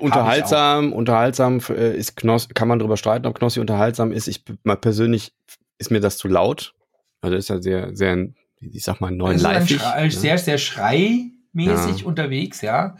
Unterhaltsam, 0.00 0.92
unterhaltsam 0.92 1.60
äh, 1.70 1.96
ist 1.96 2.16
Knossi, 2.16 2.48
kann 2.48 2.68
man 2.68 2.78
darüber 2.78 2.96
streiten, 2.96 3.26
ob 3.26 3.36
Knossi 3.38 3.60
unterhaltsam 3.60 4.10
ist. 4.12 4.26
Ich 4.28 4.44
mal 4.64 4.76
persönlich 4.76 5.32
ist 5.78 5.90
mir 5.90 6.00
das 6.00 6.18
zu 6.18 6.28
laut. 6.28 6.74
Also 7.20 7.36
ist 7.36 7.48
ja 7.48 7.60
sehr, 7.60 7.94
sehr, 7.96 8.28
ich 8.60 8.82
sag 8.84 9.00
mal, 9.00 9.12
ein 9.12 9.18
live. 9.18 9.68
Schrei, 9.68 10.10
sehr, 10.10 10.38
sehr 10.38 10.58
schreimäßig 10.58 12.00
Ja. 12.00 12.06
unterwegs, 12.06 12.62
ja. 12.62 12.96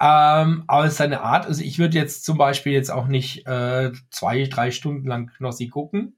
Ähm, 0.00 0.64
aber 0.66 0.90
seine 0.90 1.20
Art, 1.20 1.46
also 1.46 1.62
ich 1.62 1.78
würde 1.78 1.98
jetzt 1.98 2.24
zum 2.24 2.36
Beispiel 2.36 2.72
jetzt 2.72 2.90
auch 2.90 3.06
nicht 3.06 3.46
äh, 3.46 3.92
zwei, 4.10 4.44
drei 4.44 4.70
Stunden 4.72 5.06
lang 5.06 5.28
Knossi 5.36 5.68
gucken. 5.68 6.16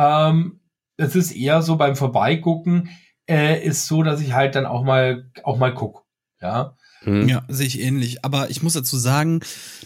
Ähm, 0.00 0.60
es 0.96 1.14
ist 1.14 1.32
eher 1.32 1.60
so 1.62 1.76
beim 1.76 1.94
Vorbeigucken, 1.94 2.88
äh, 3.28 3.62
ist 3.62 3.86
so, 3.86 4.02
dass 4.02 4.20
ich 4.20 4.32
halt 4.32 4.54
dann 4.54 4.66
auch 4.66 4.82
mal 4.82 5.30
auch 5.44 5.58
mal 5.58 5.74
guck. 5.74 6.06
Ja. 6.40 6.76
Hm. 7.02 7.28
Ja, 7.28 7.42
sehe 7.48 7.66
ich 7.66 7.80
ähnlich. 7.80 8.24
Aber 8.24 8.50
ich 8.50 8.62
muss 8.62 8.72
dazu 8.72 8.96
sagen, 8.96 9.40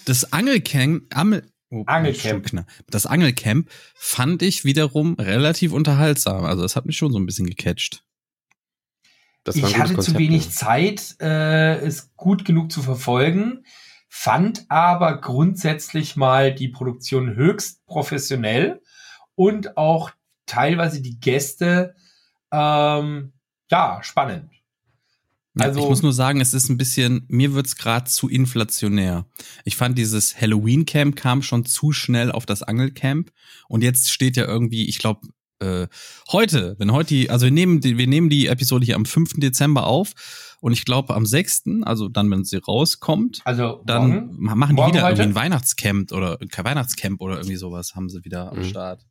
das 0.04 0.32
Angelcamp, 0.32 1.04
Amel, 1.16 1.46
oh, 1.70 1.82
Angelcamp. 1.86 2.64
Das 2.88 3.06
Angelcamp 3.06 3.68
fand 3.94 4.42
ich 4.42 4.64
wiederum 4.64 5.14
relativ 5.14 5.72
unterhaltsam. 5.72 6.44
Also 6.44 6.62
das 6.62 6.76
hat 6.76 6.86
mich 6.86 6.96
schon 6.96 7.12
so 7.12 7.18
ein 7.18 7.26
bisschen 7.26 7.46
gecatcht. 7.46 8.04
Das 9.44 9.60
war 9.60 9.68
ein 9.68 9.70
ich 9.70 9.78
hatte 9.78 9.94
Konzept, 9.94 10.16
zu 10.16 10.18
wenig 10.18 10.44
ja. 10.46 10.50
Zeit, 10.50 11.16
äh, 11.20 11.76
es 11.78 12.14
gut 12.16 12.44
genug 12.44 12.72
zu 12.72 12.82
verfolgen, 12.82 13.64
fand 14.08 14.64
aber 14.70 15.20
grundsätzlich 15.20 16.16
mal 16.16 16.54
die 16.54 16.68
Produktion 16.68 17.36
höchst 17.36 17.84
professionell 17.86 18.80
und 19.34 19.76
auch 19.76 20.10
teilweise 20.46 21.00
die 21.02 21.18
Gäste 21.20 21.94
ähm, 22.52 23.32
ja 23.70 23.98
spannend. 24.02 24.50
Ja, 25.56 25.66
Also- 25.66 25.80
ich 25.80 25.88
muss 25.88 26.02
nur 26.02 26.12
sagen, 26.12 26.40
es 26.40 26.52
ist 26.52 26.68
ein 26.68 26.76
bisschen, 26.76 27.26
mir 27.28 27.54
wird's 27.54 27.76
gerade 27.76 28.10
zu 28.10 28.28
inflationär. 28.28 29.26
Ich 29.64 29.76
fand 29.76 29.96
dieses 29.96 30.40
Halloween-Camp 30.40 31.14
kam 31.16 31.42
schon 31.42 31.64
zu 31.64 31.92
schnell 31.92 32.32
auf 32.32 32.44
das 32.44 32.62
Angelcamp 32.62 33.30
und 33.68 33.82
jetzt 33.82 34.10
steht 34.10 34.36
ja 34.36 34.44
irgendwie, 34.46 34.88
ich 34.88 34.98
glaube, 34.98 35.20
äh, 35.60 35.86
heute, 36.32 36.74
wenn 36.78 36.90
heute 36.92 37.08
die, 37.10 37.30
also 37.30 37.44
wir 37.46 37.52
nehmen 37.52 37.80
die, 37.80 37.96
wir 37.96 38.08
nehmen 38.08 38.28
die 38.28 38.48
Episode 38.48 38.84
hier 38.84 38.96
am 38.96 39.04
5. 39.06 39.34
Dezember 39.36 39.86
auf 39.86 40.56
und 40.60 40.72
ich 40.72 40.84
glaube 40.84 41.14
am 41.14 41.24
6., 41.24 41.62
also 41.82 42.08
dann, 42.08 42.28
wenn 42.32 42.44
sie 42.44 42.56
rauskommt, 42.56 43.40
Also 43.44 43.80
dann 43.86 44.10
morgen, 44.10 44.36
machen 44.58 44.76
die 44.76 44.82
wieder 44.82 45.02
heute? 45.04 45.22
irgendwie 45.22 45.22
ein 45.22 45.34
Weihnachtscamp 45.36 46.10
oder 46.10 46.36
kein 46.50 46.64
Weihnachtscamp 46.64 47.20
oder 47.20 47.36
irgendwie 47.36 47.56
sowas 47.56 47.94
haben 47.94 48.08
sie 48.10 48.24
wieder 48.24 48.50
am 48.50 48.58
Mhm. 48.58 48.64
Start. 48.64 49.06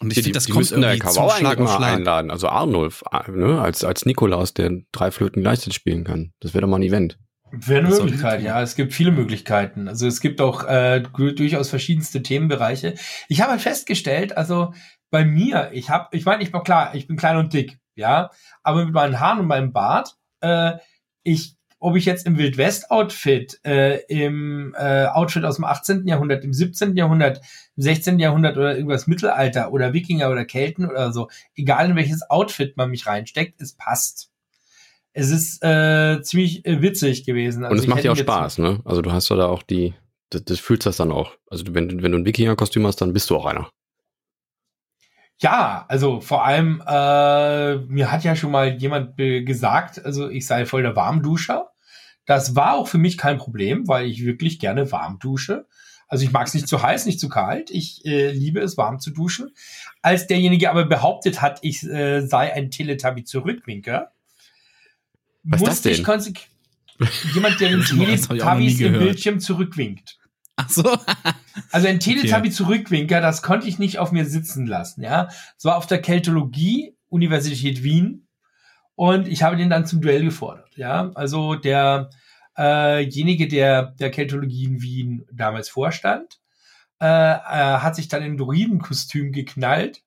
Und 0.00 0.10
ich 0.10 0.22
finde, 0.22 0.32
das 0.32 0.46
die 0.46 0.52
kommt 0.52 0.62
müssten 0.62 0.80
der 0.80 0.94
irgendwie 0.94 1.14
Kawau 1.14 1.28
zu 1.28 1.36
Schlag 1.36 1.58
mal 1.58 1.76
Schlag. 1.76 1.94
einladen. 1.94 2.30
Also 2.30 2.48
Arnulf, 2.48 3.02
äh, 3.12 3.30
ne? 3.30 3.60
als, 3.60 3.84
als 3.84 4.06
Nikolaus, 4.06 4.54
der 4.54 4.70
drei 4.92 5.10
Flöten 5.10 5.42
gleichzeitig 5.42 5.74
spielen 5.74 6.04
kann. 6.04 6.32
Das 6.40 6.52
wäre 6.52 6.62
doch 6.62 6.68
mal 6.68 6.76
ein 6.76 6.82
Event. 6.82 7.18
Wäre 7.52 7.86
eine 7.86 7.90
Möglichkeit, 7.90 8.40
ich 8.40 8.46
ja. 8.46 8.60
Es 8.60 8.74
gibt 8.74 8.92
viele 8.92 9.12
Möglichkeiten. 9.12 9.86
Also 9.86 10.06
es 10.06 10.20
gibt 10.20 10.40
auch 10.40 10.64
äh, 10.66 11.00
durchaus 11.00 11.70
verschiedenste 11.70 12.22
Themenbereiche. 12.22 12.94
Ich 13.28 13.40
habe 13.40 13.52
halt 13.52 13.60
festgestellt, 13.60 14.36
also 14.36 14.74
bei 15.10 15.24
mir, 15.24 15.70
ich 15.72 15.90
habe, 15.90 16.08
ich 16.16 16.24
meine, 16.24 16.42
ich 16.42 16.52
war 16.52 16.64
klar, 16.64 16.94
ich 16.94 17.06
bin 17.06 17.16
klein 17.16 17.36
und 17.36 17.52
dick, 17.52 17.78
ja, 17.94 18.30
aber 18.64 18.84
mit 18.84 18.94
meinen 18.94 19.20
Haaren 19.20 19.38
und 19.38 19.46
meinem 19.46 19.72
Bart, 19.72 20.16
äh, 20.40 20.72
ich, 21.22 21.53
ob 21.84 21.96
ich 21.96 22.04
jetzt 22.06 22.26
im 22.26 22.38
Wildwest-Outfit, 22.38 23.60
äh, 23.64 24.00
im 24.08 24.74
äh, 24.78 25.06
Outfit 25.06 25.44
aus 25.44 25.56
dem 25.56 25.64
18. 25.64 26.06
Jahrhundert, 26.06 26.42
im 26.44 26.52
17. 26.52 26.96
Jahrhundert, 26.96 27.40
im 27.76 27.82
16. 27.82 28.18
Jahrhundert 28.18 28.56
oder 28.56 28.74
irgendwas 28.74 29.06
Mittelalter 29.06 29.70
oder 29.72 29.92
Wikinger 29.92 30.30
oder 30.30 30.44
Kelten 30.44 30.86
oder 30.88 31.12
so, 31.12 31.28
egal 31.54 31.90
in 31.90 31.96
welches 31.96 32.28
Outfit 32.30 32.76
man 32.76 32.90
mich 32.90 33.06
reinsteckt, 33.06 33.60
es 33.60 33.74
passt. 33.74 34.30
Es 35.12 35.30
ist 35.30 35.62
äh, 35.62 36.20
ziemlich 36.22 36.64
äh, 36.66 36.82
witzig 36.82 37.24
gewesen. 37.24 37.58
Und 37.64 37.66
Also 37.70 37.76
es 37.78 37.84
ich 37.84 37.88
macht 37.90 38.02
ja 38.04 38.12
auch 38.12 38.16
Spaß, 38.16 38.58
ne? 38.58 38.80
Also 38.84 39.00
du 39.02 39.12
hast 39.12 39.28
ja 39.28 39.36
da 39.36 39.46
auch 39.46 39.62
die, 39.62 39.94
das, 40.30 40.44
das 40.44 40.58
fühlst 40.58 40.86
das 40.86 40.96
dann 40.96 41.12
auch. 41.12 41.32
Also 41.50 41.64
wenn, 41.68 41.88
du- 41.88 42.02
wenn 42.02 42.12
du 42.12 42.18
ein 42.18 42.24
Wikinger-Kostüm 42.26 42.86
hast, 42.86 42.96
dann 43.00 43.12
bist 43.12 43.30
du 43.30 43.36
auch 43.36 43.46
einer. 43.46 43.68
Ja, 45.40 45.84
also 45.88 46.20
vor 46.20 46.44
allem, 46.44 46.80
äh, 46.86 47.76
mir 47.76 48.10
hat 48.12 48.22
ja 48.24 48.36
schon 48.36 48.52
mal 48.52 48.74
jemand 48.76 49.16
gesagt, 49.16 50.04
also 50.04 50.28
ich 50.28 50.46
sei 50.46 50.64
voll 50.64 50.82
der 50.82 50.96
Warmduscher. 50.96 51.70
Das 52.26 52.56
war 52.56 52.74
auch 52.74 52.88
für 52.88 52.98
mich 52.98 53.18
kein 53.18 53.38
Problem, 53.38 53.86
weil 53.86 54.06
ich 54.06 54.24
wirklich 54.24 54.58
gerne 54.58 54.90
warm 54.92 55.18
dusche. 55.18 55.66
Also 56.08 56.24
ich 56.24 56.32
mag 56.32 56.46
es 56.46 56.54
nicht 56.54 56.68
zu 56.68 56.82
heiß, 56.82 57.06
nicht 57.06 57.20
zu 57.20 57.28
kalt. 57.28 57.70
Ich 57.70 58.04
äh, 58.04 58.30
liebe 58.30 58.60
es, 58.60 58.76
warm 58.76 59.00
zu 59.00 59.10
duschen. 59.10 59.50
Als 60.02 60.26
derjenige 60.26 60.70
aber 60.70 60.84
behauptet 60.84 61.42
hat, 61.42 61.58
ich 61.62 61.82
äh, 61.84 62.20
sei 62.20 62.52
ein 62.52 62.70
Teletubby-Zurückwinker, 62.70 64.12
Was 65.42 65.60
ist 65.60 65.66
das 65.66 65.68
musste 65.70 65.90
ich 65.90 66.04
konsequent 66.04 66.48
jemand, 67.34 67.60
der 67.60 67.68
den 67.70 67.82
Teletubbies 67.82 68.80
im. 68.80 68.92
Bildschirm 68.92 69.40
zurückwinkt. 69.40 70.18
Ach 70.56 70.68
so. 70.68 70.96
Also 71.70 71.86
ein 71.86 72.00
Teletubby-Zurückwinker, 72.00 73.20
das 73.20 73.40
konnte 73.40 73.68
ich 73.68 73.78
nicht 73.78 73.98
auf 73.98 74.10
mir 74.10 74.24
sitzen 74.24 74.66
lassen, 74.66 75.02
ja. 75.02 75.28
Es 75.56 75.64
war 75.64 75.76
auf 75.76 75.86
der 75.86 76.00
Keltologie, 76.00 76.96
Universität 77.08 77.84
Wien, 77.84 78.23
und 78.94 79.28
ich 79.28 79.42
habe 79.42 79.56
den 79.56 79.70
dann 79.70 79.86
zum 79.86 80.00
Duell 80.00 80.24
gefordert, 80.24 80.76
ja. 80.76 81.10
Also 81.14 81.54
der, 81.54 82.10
äh,jenige, 82.56 83.48
der 83.48 83.94
der 83.98 84.10
Keltologie 84.10 84.64
in 84.64 84.82
Wien 84.82 85.26
damals 85.32 85.68
vorstand, 85.68 86.38
äh, 87.00 87.06
äh, 87.06 87.78
hat 87.78 87.96
sich 87.96 88.08
dann 88.08 88.22
in 88.22 88.36
Druidenkostüm 88.36 89.32
geknallt 89.32 90.02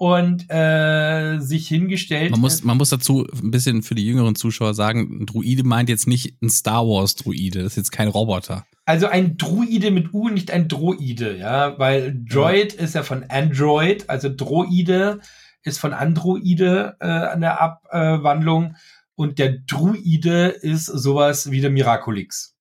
und 0.00 0.50
äh, 0.50 1.38
sich 1.40 1.68
hingestellt. 1.68 2.30
Man 2.30 2.40
muss, 2.40 2.64
man 2.64 2.78
muss 2.78 2.88
dazu 2.88 3.26
ein 3.34 3.50
bisschen 3.50 3.82
für 3.82 3.94
die 3.94 4.06
jüngeren 4.06 4.34
Zuschauer 4.34 4.72
sagen, 4.72 5.20
ein 5.20 5.26
Druide 5.26 5.62
meint 5.62 5.90
jetzt 5.90 6.06
nicht 6.06 6.40
ein 6.40 6.48
Star 6.48 6.86
Wars 6.86 7.16
Druide, 7.16 7.62
das 7.62 7.72
ist 7.72 7.76
jetzt 7.76 7.92
kein 7.92 8.08
Roboter. 8.08 8.64
Also 8.86 9.08
ein 9.08 9.36
Druide 9.36 9.90
mit 9.90 10.14
U, 10.14 10.30
nicht 10.30 10.50
ein 10.50 10.68
Droide, 10.68 11.36
ja, 11.36 11.78
weil 11.78 12.18
Droid 12.26 12.72
ist 12.72 12.94
ja 12.94 13.02
von 13.02 13.24
Android, 13.28 14.08
also 14.08 14.30
Droide 14.34 15.20
ist 15.62 15.78
von 15.78 15.92
Androide 15.92 16.96
äh, 17.00 17.06
an 17.06 17.40
der 17.40 17.60
Abwandlung 17.60 18.76
und 19.14 19.38
der 19.38 19.58
Druide 19.66 20.46
ist 20.48 20.86
sowas 20.86 21.50
wie 21.50 21.60
der 21.60 21.70
Miraculix. 21.70 22.56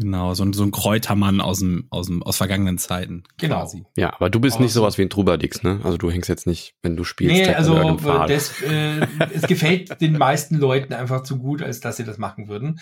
Genau, 0.00 0.32
so 0.32 0.44
ein, 0.44 0.54
so 0.54 0.62
ein 0.62 0.70
Kräutermann 0.70 1.42
aus 1.42 1.58
dem, 1.58 1.86
aus 1.90 2.06
dem, 2.06 2.22
aus 2.22 2.38
vergangenen 2.38 2.78
Zeiten. 2.78 3.24
Genau. 3.36 3.60
Quasi. 3.60 3.84
Ja, 3.96 4.14
aber 4.14 4.30
du 4.30 4.40
bist 4.40 4.58
nicht 4.58 4.70
Außen. 4.70 4.80
sowas 4.80 4.96
wie 4.96 5.02
ein 5.02 5.10
Trubadix, 5.10 5.62
ne? 5.62 5.80
Also 5.84 5.98
du 5.98 6.10
hängst 6.10 6.28
jetzt 6.28 6.46
nicht, 6.46 6.74
wenn 6.82 6.96
du 6.96 7.04
spielst, 7.04 7.34
Nee, 7.34 7.54
also 7.54 7.76
äh, 7.76 8.26
das, 8.26 8.62
äh, 8.62 9.06
es 9.34 9.42
gefällt 9.42 10.00
den 10.00 10.16
meisten 10.16 10.56
Leuten 10.56 10.94
einfach 10.94 11.22
zu 11.22 11.38
gut, 11.38 11.62
als 11.62 11.80
dass 11.80 11.98
sie 11.98 12.04
das 12.04 12.16
machen 12.16 12.48
würden. 12.48 12.80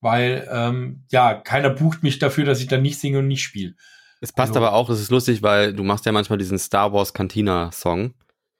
Weil, 0.00 0.48
ähm, 0.52 1.04
ja, 1.10 1.34
keiner 1.34 1.70
bucht 1.70 2.04
mich 2.04 2.20
dafür, 2.20 2.44
dass 2.44 2.60
ich 2.60 2.68
dann 2.68 2.82
nicht 2.82 2.98
singe 3.00 3.18
und 3.18 3.28
nicht 3.28 3.42
spiele. 3.42 3.74
Es 4.20 4.32
passt 4.32 4.52
also- 4.56 4.64
aber 4.64 4.72
auch, 4.72 4.88
es 4.88 5.00
ist 5.00 5.10
lustig, 5.10 5.42
weil 5.42 5.74
du 5.74 5.82
machst 5.82 6.06
ja 6.06 6.12
manchmal 6.12 6.38
diesen 6.38 6.58
Star 6.58 6.92
Wars 6.92 7.12
Cantina 7.12 7.72
Song 7.72 8.14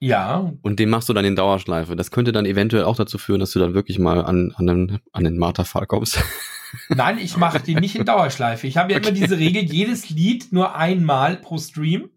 Ja, 0.04 0.52
und 0.62 0.80
den 0.80 0.90
machst 0.90 1.08
du 1.08 1.12
dann 1.12 1.24
in 1.24 1.36
Dauerschleife. 1.36 1.94
Das 1.94 2.10
könnte 2.10 2.32
dann 2.32 2.44
eventuell 2.44 2.82
auch 2.82 2.96
dazu 2.96 3.18
führen, 3.18 3.38
dass 3.38 3.52
du 3.52 3.60
dann 3.60 3.72
wirklich 3.72 4.00
mal 4.00 4.24
an, 4.24 4.52
an, 4.56 4.66
den, 4.66 4.98
an 5.12 5.22
den 5.22 5.38
Marterpfahl 5.38 5.86
kommst. 5.86 6.20
Nein, 6.88 7.18
ich 7.18 7.36
mache 7.36 7.60
die 7.60 7.76
nicht 7.76 7.94
in 7.94 8.04
Dauerschleife. 8.04 8.66
Ich 8.66 8.76
habe 8.76 8.92
ja 8.92 8.98
immer 8.98 9.12
diese 9.12 9.38
Regel, 9.38 9.62
jedes 9.62 10.10
Lied 10.10 10.52
nur 10.52 10.74
einmal 10.74 11.36
pro 11.36 11.56
Stream. 11.56 12.10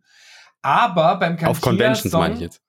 Aber 0.64 1.18
beim 1.18 1.38
Auf 1.46 1.62
Conventions 1.62 2.12
Cantina-Song- 2.12 2.22
meine 2.22 2.34
ich 2.34 2.40
jetzt. 2.42 2.62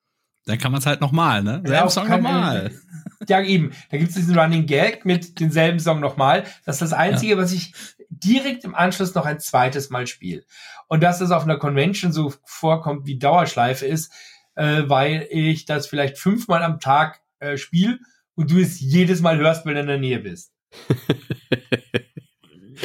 Dann 0.45 0.59
kann 0.59 0.71
man 0.71 0.81
es 0.81 0.87
halt 0.87 1.01
nochmal, 1.01 1.43
ne? 1.43 1.63
Ja, 1.65 1.89
Selben 1.89 1.91
Song 1.91 2.09
nochmal. 2.09 2.71
Ja, 3.27 3.41
eben. 3.41 3.73
Da 3.91 3.97
gibt's 3.97 4.15
diesen 4.17 4.39
Running 4.39 4.67
Gag 4.67 5.07
mit 5.07 5.41
denselben 5.41 5.81
Song 5.81 6.01
nochmal. 6.01 6.45
Das 6.67 6.77
ist 6.77 6.83
das 6.83 6.93
Einzige, 6.93 7.39
was 7.39 7.53
ich 7.53 7.73
direkt 8.11 8.65
im 8.65 8.75
Anschluss 8.75 9.15
noch 9.15 9.25
ein 9.25 9.41
zweites 9.41 9.89
Mal 9.89 10.07
spiele. 10.07 10.45
Und 10.89 11.03
dass 11.03 11.21
das 11.21 11.31
auf 11.31 11.45
einer 11.45 11.57
Convention 11.57 12.13
so 12.13 12.35
vorkommt 12.45 13.07
wie 13.07 13.19
Dauerschleife 13.19 13.87
ist, 13.87 14.13
äh, 14.57 14.83
weil 14.87 15.27
ich 15.31 15.65
das 15.65 15.87
vielleicht 15.87 16.19
fünfmal 16.19 16.63
am 16.63 16.81
Tag 16.81 17.21
äh, 17.39 17.57
spiele 17.57 17.99
und 18.35 18.51
du 18.51 18.59
es 18.59 18.81
jedes 18.81 19.21
Mal 19.21 19.39
hörst, 19.39 19.65
weil 19.65 19.75
du 19.75 19.81
in 19.81 19.87
der 19.87 19.99
Nähe 19.99 20.19
bist. 20.19 20.53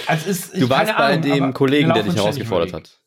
Also 0.07 0.29
ist, 0.29 0.55
Du 0.55 0.69
warst 0.69 0.95
bei 0.95 1.13
Ahnung, 1.13 1.21
dem 1.21 1.53
Kollegen, 1.53 1.93
der 1.93 2.03
dich 2.03 2.15
herausgefordert 2.15 2.73
hat. 2.73 3.01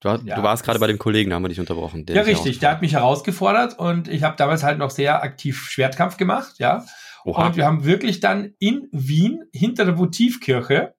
Du, 0.00 0.08
Ja, 0.08 0.36
du 0.36 0.42
warst 0.42 0.62
gerade 0.62 0.78
bei 0.78 0.86
dem 0.86 0.98
Kollegen, 0.98 1.30
da 1.30 1.36
haben 1.36 1.42
wir 1.42 1.48
dich 1.48 1.58
unterbrochen. 1.58 2.06
Ja, 2.08 2.22
richtig. 2.22 2.60
Der 2.60 2.70
hat 2.70 2.82
mich 2.82 2.92
herausgefordert 2.92 3.78
und 3.78 4.06
ich 4.08 4.22
habe 4.22 4.36
damals 4.36 4.62
halt 4.62 4.78
noch 4.78 4.90
sehr 4.90 5.22
aktiv 5.22 5.66
Schwertkampf 5.68 6.16
gemacht, 6.16 6.54
ja. 6.58 6.84
Oha. 7.24 7.46
Und 7.48 7.56
wir 7.56 7.66
haben 7.66 7.84
wirklich 7.84 8.20
dann 8.20 8.54
in 8.60 8.88
Wien 8.92 9.42
hinter 9.52 9.84
der 9.84 9.98
Votivkirche 9.98 10.94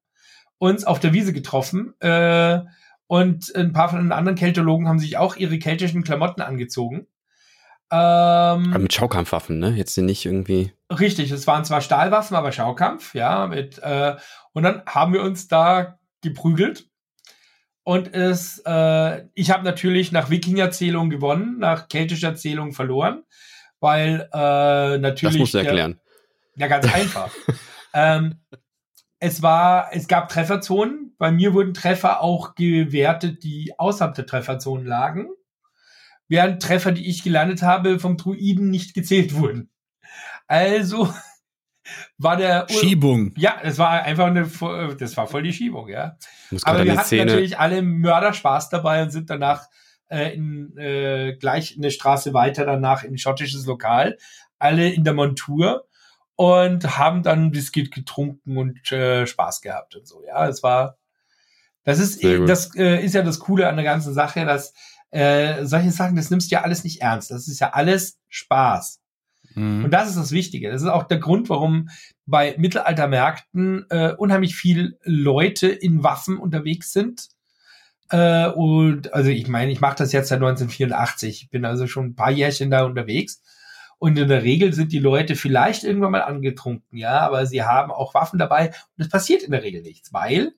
uns 0.57 0.83
auf 0.83 0.99
der 0.99 1.13
Wiese 1.13 1.31
getroffen 1.31 1.93
äh, 2.01 2.59
und 3.09 3.55
ein 3.55 3.73
paar 3.73 3.89
von 3.89 3.97
den 3.97 4.11
anderen 4.11 4.37
Keltologen 4.37 4.87
haben 4.87 4.99
sich 4.99 5.17
auch 5.17 5.35
ihre 5.35 5.57
keltischen 5.57 6.03
Klamotten 6.03 6.41
angezogen. 6.41 7.07
Ähm, 7.91 8.69
mit 8.83 8.93
Schaukampfwaffen, 8.93 9.57
ne? 9.57 9.71
Jetzt 9.71 9.97
nicht 9.97 10.27
irgendwie. 10.27 10.73
Richtig, 10.91 11.31
es 11.31 11.47
waren 11.47 11.65
zwar 11.65 11.81
Stahlwaffen, 11.81 12.37
aber 12.37 12.51
Schaukampf, 12.51 13.15
ja, 13.15 13.47
mit 13.47 13.79
äh, 13.79 14.15
und 14.53 14.61
dann 14.61 14.83
haben 14.85 15.13
wir 15.13 15.23
uns 15.23 15.47
da 15.47 15.97
geprügelt. 16.21 16.87
Und 17.81 18.13
es, 18.13 18.61
äh, 18.67 19.23
ich 19.33 19.49
habe 19.49 19.63
natürlich 19.63 20.11
nach 20.11 20.29
Wikingerzählung 20.29 21.09
gewonnen, 21.09 21.57
nach 21.57 21.87
keltischer 21.87 22.35
Zählung 22.35 22.73
verloren, 22.73 23.23
weil 23.79 24.29
äh, 24.31 24.99
natürlich. 24.99 25.33
Das 25.33 25.37
musst 25.39 25.53
du 25.55 25.57
der- 25.57 25.65
erklären. 25.65 25.99
ja, 26.57 26.67
ganz 26.67 26.85
einfach. 26.93 27.31
ähm, 27.95 28.35
es 29.19 29.41
war, 29.41 29.89
es 29.91 30.07
gab 30.07 30.29
Trefferzonen. 30.29 31.13
Bei 31.17 31.31
mir 31.31 31.53
wurden 31.53 31.73
Treffer 31.73 32.21
auch 32.21 32.55
gewertet, 32.55 33.43
die 33.43 33.73
außerhalb 33.77 34.15
der 34.15 34.25
Trefferzonen 34.25 34.85
lagen. 34.85 35.27
Während 36.29 36.61
Treffer, 36.61 36.91
die 36.91 37.09
ich 37.09 37.23
gelandet 37.23 37.61
habe, 37.61 37.99
vom 37.99 38.15
Druiden 38.15 38.69
nicht 38.69 38.93
gezählt 38.93 39.35
wurden. 39.35 39.69
Also 40.47 41.13
war 42.17 42.37
der 42.37 42.67
Schiebung. 42.69 43.33
ja, 43.35 43.59
das 43.61 43.77
war 43.77 44.03
einfach 44.03 44.27
eine, 44.27 44.49
das 44.97 45.17
war 45.17 45.27
voll 45.27 45.43
die 45.43 45.53
Schiebung, 45.53 45.89
ja. 45.89 46.17
Aber 46.63 46.85
wir 46.85 46.93
hatten 46.93 47.05
Szene. 47.05 47.25
natürlich 47.25 47.59
alle 47.59 47.81
Mörderspaß 47.81 48.69
dabei 48.69 49.03
und 49.03 49.09
sind 49.09 49.29
danach 49.29 49.67
äh, 50.07 50.33
in, 50.33 50.77
äh, 50.77 51.35
gleich 51.37 51.75
eine 51.77 51.91
Straße 51.91 52.33
weiter 52.33 52.65
danach 52.65 53.03
in 53.03 53.15
ein 53.15 53.17
schottisches 53.17 53.65
Lokal, 53.65 54.17
alle 54.59 54.89
in 54.89 55.03
der 55.03 55.13
Montur 55.13 55.88
und 56.39 56.97
haben 56.97 57.21
dann 57.21 57.53
Whisky 57.53 57.83
getrunken 57.83 58.55
und 58.55 58.89
äh, 58.93 59.27
Spaß 59.27 59.59
gehabt 59.59 59.97
und 59.97 60.07
so. 60.07 60.23
Ja, 60.25 60.47
es 60.47 60.63
war, 60.63 60.97
das 61.83 61.99
ist, 61.99 62.21
gut. 62.21 62.47
das 62.47 62.73
äh, 62.77 63.03
ist 63.03 63.13
ja 63.13 63.23
das 63.23 63.39
Coole 63.39 63.67
an 63.67 63.75
der 63.75 63.83
ganzen 63.83 64.13
Sache, 64.13 64.45
dass 64.45 64.73
äh, 65.11 65.65
solche 65.65 65.91
Sachen, 65.91 66.15
das 66.15 66.29
nimmst 66.29 66.49
du 66.49 66.55
ja 66.55 66.61
alles 66.61 66.85
nicht 66.85 67.01
ernst. 67.01 67.29
Das 67.29 67.49
ist 67.49 67.59
ja 67.59 67.71
alles 67.71 68.19
Spaß. 68.29 69.01
Mhm. 69.55 69.83
Und 69.83 69.91
das 69.91 70.07
ist 70.07 70.15
das 70.15 70.31
Wichtige. 70.31 70.71
Das 70.71 70.81
ist 70.81 70.87
auch 70.87 71.03
der 71.03 71.17
Grund, 71.17 71.49
warum 71.49 71.89
bei 72.25 72.55
Mittelaltermärkten 72.57 73.87
äh, 73.89 74.13
unheimlich 74.13 74.55
viel 74.55 74.97
Leute 75.03 75.67
in 75.67 76.05
Waffen 76.05 76.37
unterwegs 76.37 76.93
sind. 76.93 77.27
Äh, 78.11 78.47
und 78.47 79.13
also 79.13 79.29
ich 79.29 79.49
meine, 79.49 79.73
ich 79.73 79.81
mache 79.81 79.97
das 79.97 80.13
jetzt 80.13 80.29
seit 80.29 80.37
1984. 80.37 81.43
Ich 81.43 81.49
bin 81.49 81.65
also 81.65 81.85
schon 81.85 82.05
ein 82.05 82.15
paar 82.15 82.31
Jährchen 82.31 82.71
da 82.71 82.85
unterwegs. 82.85 83.41
Und 83.99 84.17
in 84.17 84.29
der 84.29 84.43
Regel 84.43 84.73
sind 84.73 84.93
die 84.93 84.99
Leute 84.99 85.35
vielleicht 85.35 85.83
irgendwann 85.83 86.11
mal 86.11 86.21
angetrunken, 86.21 86.97
ja, 86.97 87.19
aber 87.19 87.45
sie 87.45 87.63
haben 87.63 87.91
auch 87.91 88.13
Waffen 88.13 88.39
dabei 88.39 88.69
und 88.69 89.03
es 89.03 89.09
passiert 89.09 89.43
in 89.43 89.51
der 89.51 89.61
Regel 89.61 89.81
nichts, 89.81 90.13
weil 90.13 90.53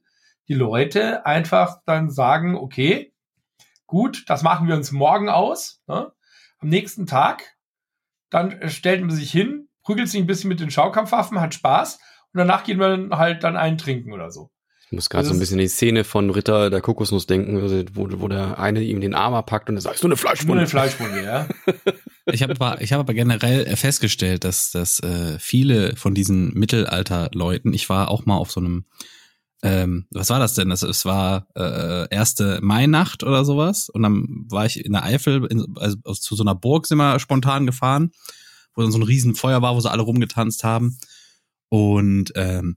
die 0.48 0.54
Leute 0.54 1.26
einfach 1.26 1.82
dann 1.86 2.12
sagen, 2.12 2.56
okay, 2.56 3.14
gut, 3.88 4.30
das 4.30 4.44
machen 4.44 4.68
wir 4.68 4.76
uns 4.76 4.92
morgen 4.92 5.28
aus. 5.28 5.82
Ne? 5.88 6.12
Am 6.60 6.70
nächsten 6.70 7.08
Tag, 7.08 7.58
dann 8.30 8.70
stellt 8.70 9.02
man 9.02 9.12
sich 9.12 9.32
hin, 9.32 9.70
prügelt 9.82 10.08
sich 10.08 10.22
ein 10.22 10.28
bisschen 10.28 10.48
mit 10.48 10.60
den 10.60 10.70
Schaukampfwaffen, 10.70 11.42
hat 11.42 11.56
Spaß 11.56 11.96
und 11.96 12.38
danach 12.38 12.64
geht 12.64 12.78
man 12.78 13.18
halt 13.18 13.44
dann 13.44 13.58
einen 13.58 13.80
trinken 13.80 14.14
oder 14.14 14.30
so. 14.30 14.52
Ich 14.92 14.96
muss 14.96 15.10
gerade 15.10 15.26
so 15.26 15.34
ein 15.34 15.40
bisschen 15.40 15.58
die 15.58 15.70
Szene 15.70 16.04
von 16.04 16.30
Ritter 16.32 16.70
der 16.70 16.82
Kokosnuss 16.82 17.26
denken, 17.26 17.62
also 17.62 17.82
wo, 17.94 18.10
wo 18.20 18.28
der 18.28 18.60
eine 18.60 18.82
ihm 18.82 19.00
den 19.00 19.14
Arm 19.14 19.34
packt 19.46 19.70
und 19.70 19.78
er 19.78 19.82
sagt, 19.82 19.96
ist 19.96 20.04
nur 20.04 20.10
eine 20.10 20.18
Fleischwunde. 20.18 20.48
Nur 20.48 20.58
eine 20.58 20.68
Fleischwunde, 20.68 21.24
ja. 21.24 21.48
ich 22.26 22.44
habe 22.44 22.54
aber, 22.60 22.82
ich 22.82 22.92
hab 22.92 23.00
aber 23.00 23.14
generell 23.14 23.74
festgestellt, 23.78 24.44
dass, 24.44 24.72
dass 24.72 25.00
äh, 25.00 25.40
viele 25.40 25.96
von 25.96 26.14
diesen 26.14 26.54
Mittelalterleuten, 26.56 27.74
ich 27.74 27.88
war 27.88 28.12
auch 28.12 28.26
mal 28.26 28.36
auf 28.36 28.52
so 28.52 28.60
einem, 28.60 28.84
ähm, 29.64 30.08
was 30.12 30.30
war 30.30 30.40
das 30.40 30.56
denn? 30.56 30.68
Das, 30.68 30.84
es 30.84 31.06
war 31.06 31.48
äh, 31.56 32.14
erste 32.14 32.60
Mainacht 32.62 33.24
oder 33.24 33.46
sowas 33.46 33.88
und 33.88 34.02
dann 34.04 34.46
war 34.50 34.66
ich 34.66 34.84
in 34.84 34.92
der 34.92 35.06
Eifel, 35.06 35.46
in, 35.46 35.74
also 35.78 35.96
zu 36.02 36.36
so 36.36 36.44
einer 36.44 36.56
Burg 36.56 36.86
sind 36.86 36.98
wir 36.98 37.18
spontan 37.22 37.66
gefahren, 37.66 38.12
wo 38.76 38.82
dann 38.82 38.92
so 38.92 39.00
ein 39.00 39.04
Riesenfeuer 39.04 39.62
war, 39.62 39.74
wo 39.74 39.80
sie 39.80 39.90
alle 39.90 40.04
rumgetanzt 40.04 40.66
haben 40.66 40.98
und 41.70 42.34
ähm, 42.36 42.76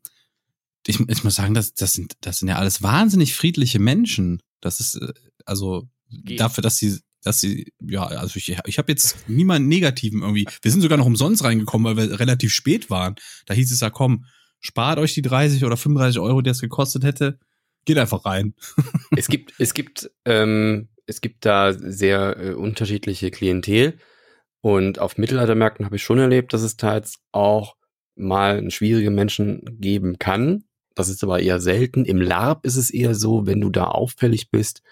ich, 0.87 1.01
ich 1.01 1.25
muss 1.25 1.35
sagen, 1.35 1.55
das, 1.55 1.75
das, 1.75 1.92
sind, 1.92 2.14
das 2.20 2.38
sind 2.38 2.49
ja 2.49 2.57
alles 2.57 2.83
wahnsinnig 2.83 3.35
friedliche 3.35 3.79
Menschen. 3.79 4.40
Das 4.61 4.81
ist, 4.81 4.97
äh, 4.97 5.12
also 5.44 5.88
Geht. 6.11 6.40
dafür, 6.40 6.62
dass 6.62 6.77
sie, 6.77 7.01
dass 7.23 7.40
sie, 7.40 7.73
ja, 7.81 8.05
also 8.05 8.37
ich, 8.37 8.57
ich 8.66 8.79
habe 8.79 8.92
jetzt 8.92 9.29
niemanden 9.29 9.68
Negativen 9.68 10.23
irgendwie. 10.23 10.47
Wir 10.62 10.70
sind 10.70 10.83
sogar 10.83 10.99
noch 10.99 11.07
umsonst 11.07 11.42
reingekommen, 11.42 11.97
weil 11.97 12.09
wir 12.11 12.20
relativ 12.20 12.53
spät 12.53 12.90
waren. 12.90 13.16
Da 13.47 13.55
hieß 13.55 13.73
es 13.73 13.81
ja, 13.81 13.90
komm, 13.90 14.27
spart 14.61 14.99
euch 14.99 15.14
die 15.14 15.23
30 15.23 15.64
oder 15.64 15.77
35 15.77 16.20
Euro, 16.20 16.42
die 16.42 16.51
es 16.51 16.61
gekostet 16.61 17.05
hätte. 17.05 17.38
Geht 17.87 17.99
einfach 17.99 18.25
rein. 18.25 18.55
es 19.16 19.29
gibt, 19.29 19.55
es 19.59 19.75
gibt, 19.75 20.11
ähm, 20.25 20.88
es 21.07 21.20
gibt 21.20 21.44
da 21.47 21.73
sehr 21.73 22.37
äh, 22.38 22.53
unterschiedliche 22.53 23.31
Klientel. 23.31 23.99
Und 24.61 24.99
auf 24.99 25.18
Mittelaltermärkten 25.18 25.85
habe 25.85 25.97
ich 25.97 26.03
schon 26.03 26.18
erlebt, 26.18 26.55
dass 26.55 26.62
es 26.62 26.79
teils 26.79 27.18
auch 27.33 27.77
mal 28.16 28.70
schwierige 28.70 29.11
Menschen 29.11 29.79
geben 29.81 30.18
kann, 30.18 30.64
das 30.94 31.09
ist 31.09 31.22
aber 31.22 31.40
eher 31.40 31.61
selten. 31.61 32.04
Im 32.04 32.20
LARP 32.20 32.64
ist 32.64 32.76
es 32.76 32.90
eher 32.90 33.14
so, 33.14 33.46
wenn 33.46 33.61
du 33.61 33.70
da 33.70 33.87
auffällig 33.87 34.50
bist, 34.50 34.83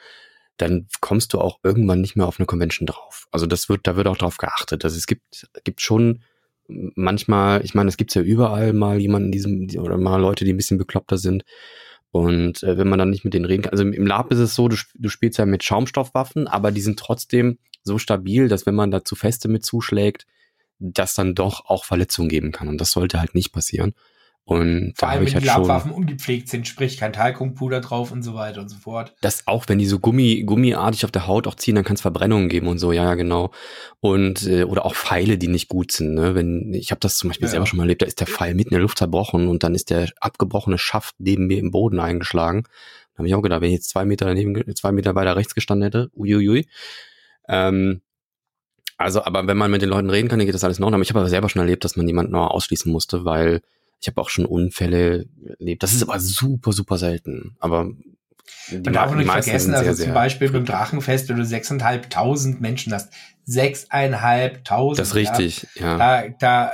dann 0.57 0.87
kommst 1.01 1.33
du 1.33 1.41
auch 1.41 1.61
irgendwann 1.63 2.01
nicht 2.01 2.17
mehr 2.17 2.27
auf 2.27 2.39
eine 2.39 2.47
Convention 2.47 2.87
drauf. 2.87 3.27
Also 3.31 3.47
das 3.47 3.69
wird, 3.69 3.87
da 3.87 3.97
wird 3.97 4.07
auch 4.07 4.17
drauf 4.17 4.37
geachtet. 4.37 4.85
Also 4.85 4.97
es 4.97 5.07
gibt, 5.07 5.49
gibt 5.65 5.81
schon 5.81 6.23
manchmal, 6.69 7.65
ich 7.65 7.75
meine, 7.75 7.89
es 7.89 7.97
gibt 7.97 8.15
ja 8.15 8.23
überall 8.23 8.73
mal 8.73 9.01
jemanden 9.01 9.33
diesem, 9.33 9.69
oder 9.79 9.99
mal 9.99 10.21
Leute, 10.21 10.45
die 10.45 10.53
ein 10.53 10.57
bisschen 10.57 10.79
bekloppter 10.79 11.19
sind. 11.19 11.45
Und 12.11 12.63
äh, 12.63 12.77
wenn 12.77 12.89
man 12.89 12.99
dann 12.99 13.11
nicht 13.11 13.25
mit 13.25 13.35
denen 13.35 13.47
reden 13.47 13.63
kann, 13.63 13.73
also 13.73 13.85
im 13.85 14.07
LARP 14.07 14.33
ist 14.33 14.39
es 14.39 14.55
so, 14.55 14.69
du, 14.69 14.77
du 14.95 15.09
spielst 15.09 15.39
ja 15.39 15.47
mit 15.47 15.65
Schaumstoffwaffen, 15.65 16.47
aber 16.47 16.71
die 16.71 16.83
sind 16.83 16.99
trotzdem 16.99 17.59
so 17.83 17.99
stabil, 17.99 18.49
dass 18.49 18.67
wenn 18.67 18.75
man 18.75 18.91
da 18.91 19.05
zu 19.05 19.17
feste 19.17 19.49
mit 19.49 19.65
zuschlägt, 19.65 20.27
dass 20.79 21.15
dann 21.15 21.35
doch 21.35 21.67
auch 21.67 21.85
Verletzungen 21.85 22.29
geben 22.29 22.53
kann. 22.53 22.69
Und 22.69 22.81
das 22.81 22.93
sollte 22.93 23.19
halt 23.19 23.35
nicht 23.35 23.53
passieren. 23.53 23.95
Und 24.45 24.95
Vor 24.97 25.09
allem, 25.09 25.25
wenn 25.25 25.35
halt 25.35 25.45
die 25.45 25.47
Labwaffen 25.47 25.93
ungepflegt 25.93 26.49
sind, 26.49 26.67
sprich 26.67 26.97
kein 26.97 27.13
Talkumpuder 27.13 27.81
drauf 27.81 28.11
und 28.11 28.23
so 28.23 28.35
weiter 28.35 28.61
und 28.61 28.69
so 28.69 28.77
fort. 28.77 29.15
Das 29.21 29.47
auch, 29.47 29.69
wenn 29.69 29.79
die 29.79 29.87
so 29.87 30.01
Gummi, 30.01 30.43
gummiartig 30.45 31.05
auf 31.05 31.13
der 31.13 31.29
Haut 31.29 31.47
auch 31.47 31.55
ziehen, 31.55 31.77
dann 31.77 31.85
kann 31.85 31.95
es 31.95 32.01
Verbrennungen 32.01 32.49
geben 32.49 32.67
und 32.67 32.79
so, 32.79 32.91
ja, 32.91 33.05
ja, 33.05 33.15
genau. 33.15 33.53
Und 34.01 34.45
äh, 34.49 34.65
oder 34.65 34.85
auch 34.85 34.97
Pfeile, 34.97 35.39
die 35.39 35.47
nicht 35.47 35.69
gut 35.69 35.93
sind. 35.93 36.15
Ne? 36.15 36.35
Wenn 36.35 36.75
ich 36.75 36.91
habe 36.91 36.99
das 36.99 37.19
zum 37.19 37.31
Beispiel 37.31 37.47
ja, 37.47 37.53
selber 37.53 37.67
schon 37.67 37.77
mal 37.77 37.85
erlebt, 37.85 38.03
da 38.03 38.07
ist 38.07 38.19
der 38.19 38.27
Pfeil 38.27 38.55
mitten 38.55 38.71
in 38.71 38.79
der 38.79 38.83
Luft 38.83 38.99
zerbrochen 38.99 39.47
und 39.47 39.63
dann 39.63 39.77
ist 39.77 39.91
der 39.91 40.11
abgebrochene 40.21 40.77
Schaft 40.77 41.15
neben 41.19 41.47
mir 41.47 41.59
im 41.59 41.71
Boden 41.71 42.01
eingeschlagen. 42.01 42.65
Da 43.15 43.19
habe 43.19 43.29
ich 43.29 43.35
auch 43.37 43.43
gedacht, 43.43 43.61
wenn 43.61 43.69
ich 43.69 43.77
jetzt 43.77 43.91
zwei 43.91 44.05
Meter 44.05 44.27
daneben, 44.27 44.75
zwei 44.75 44.91
Meter 44.91 45.15
weiter 45.15 45.37
rechts 45.37 45.55
gestanden 45.55 45.85
hätte, 45.85 46.11
uiuiui. 46.17 46.67
Ähm, 47.49 48.01
also, 48.97 49.25
aber 49.25 49.47
wenn 49.47 49.57
man 49.57 49.71
mit 49.71 49.83
den 49.83 49.89
Leuten 49.89 50.11
reden 50.11 50.29
kann, 50.29 50.39
dann 50.39 50.47
geht 50.47 50.55
das 50.55 50.65
alles 50.65 50.81
noch. 50.81 50.93
Aber 50.93 51.01
ich 51.01 51.11
habe 51.11 51.21
aber 51.21 51.29
selber 51.29 51.49
schon 51.49 51.61
erlebt, 51.61 51.85
dass 51.85 51.97
man 51.97 52.09
jemanden 52.09 52.33
noch 52.33 52.51
ausschließen 52.51 52.91
musste, 52.91 53.25
weil 53.25 53.63
ich 54.03 54.09
habe 54.09 54.21
auch 54.21 54.31
schon 54.31 54.47
Unfälle 54.47 55.27
erlebt. 55.61 55.83
Das 55.83 55.95
ist 55.95 56.03
aber 56.03 56.19
super, 56.19 56.73
super 56.73 56.99
selten. 56.99 57.57
Aber 57.61 57.85
man 57.85 58.93
darf 58.93 59.15
nicht 59.15 59.31
vergessen, 59.31 59.75
also 59.75 59.95
zum 59.95 60.13
Beispiel 60.13 60.51
beim 60.51 60.65
Drachenfest, 60.65 61.29
wenn 61.29 61.37
du 61.37 61.47
sechseinhalbtausend 61.47 62.61
Menschen 62.61 62.93
hast. 62.93 63.13
Sechseinhalbtausend. 63.45 64.99
Das 64.99 65.09
ist 65.09 65.15
richtig, 65.15 65.69
ja. 65.77 65.97
Da, 65.99 66.29
da 66.41 66.73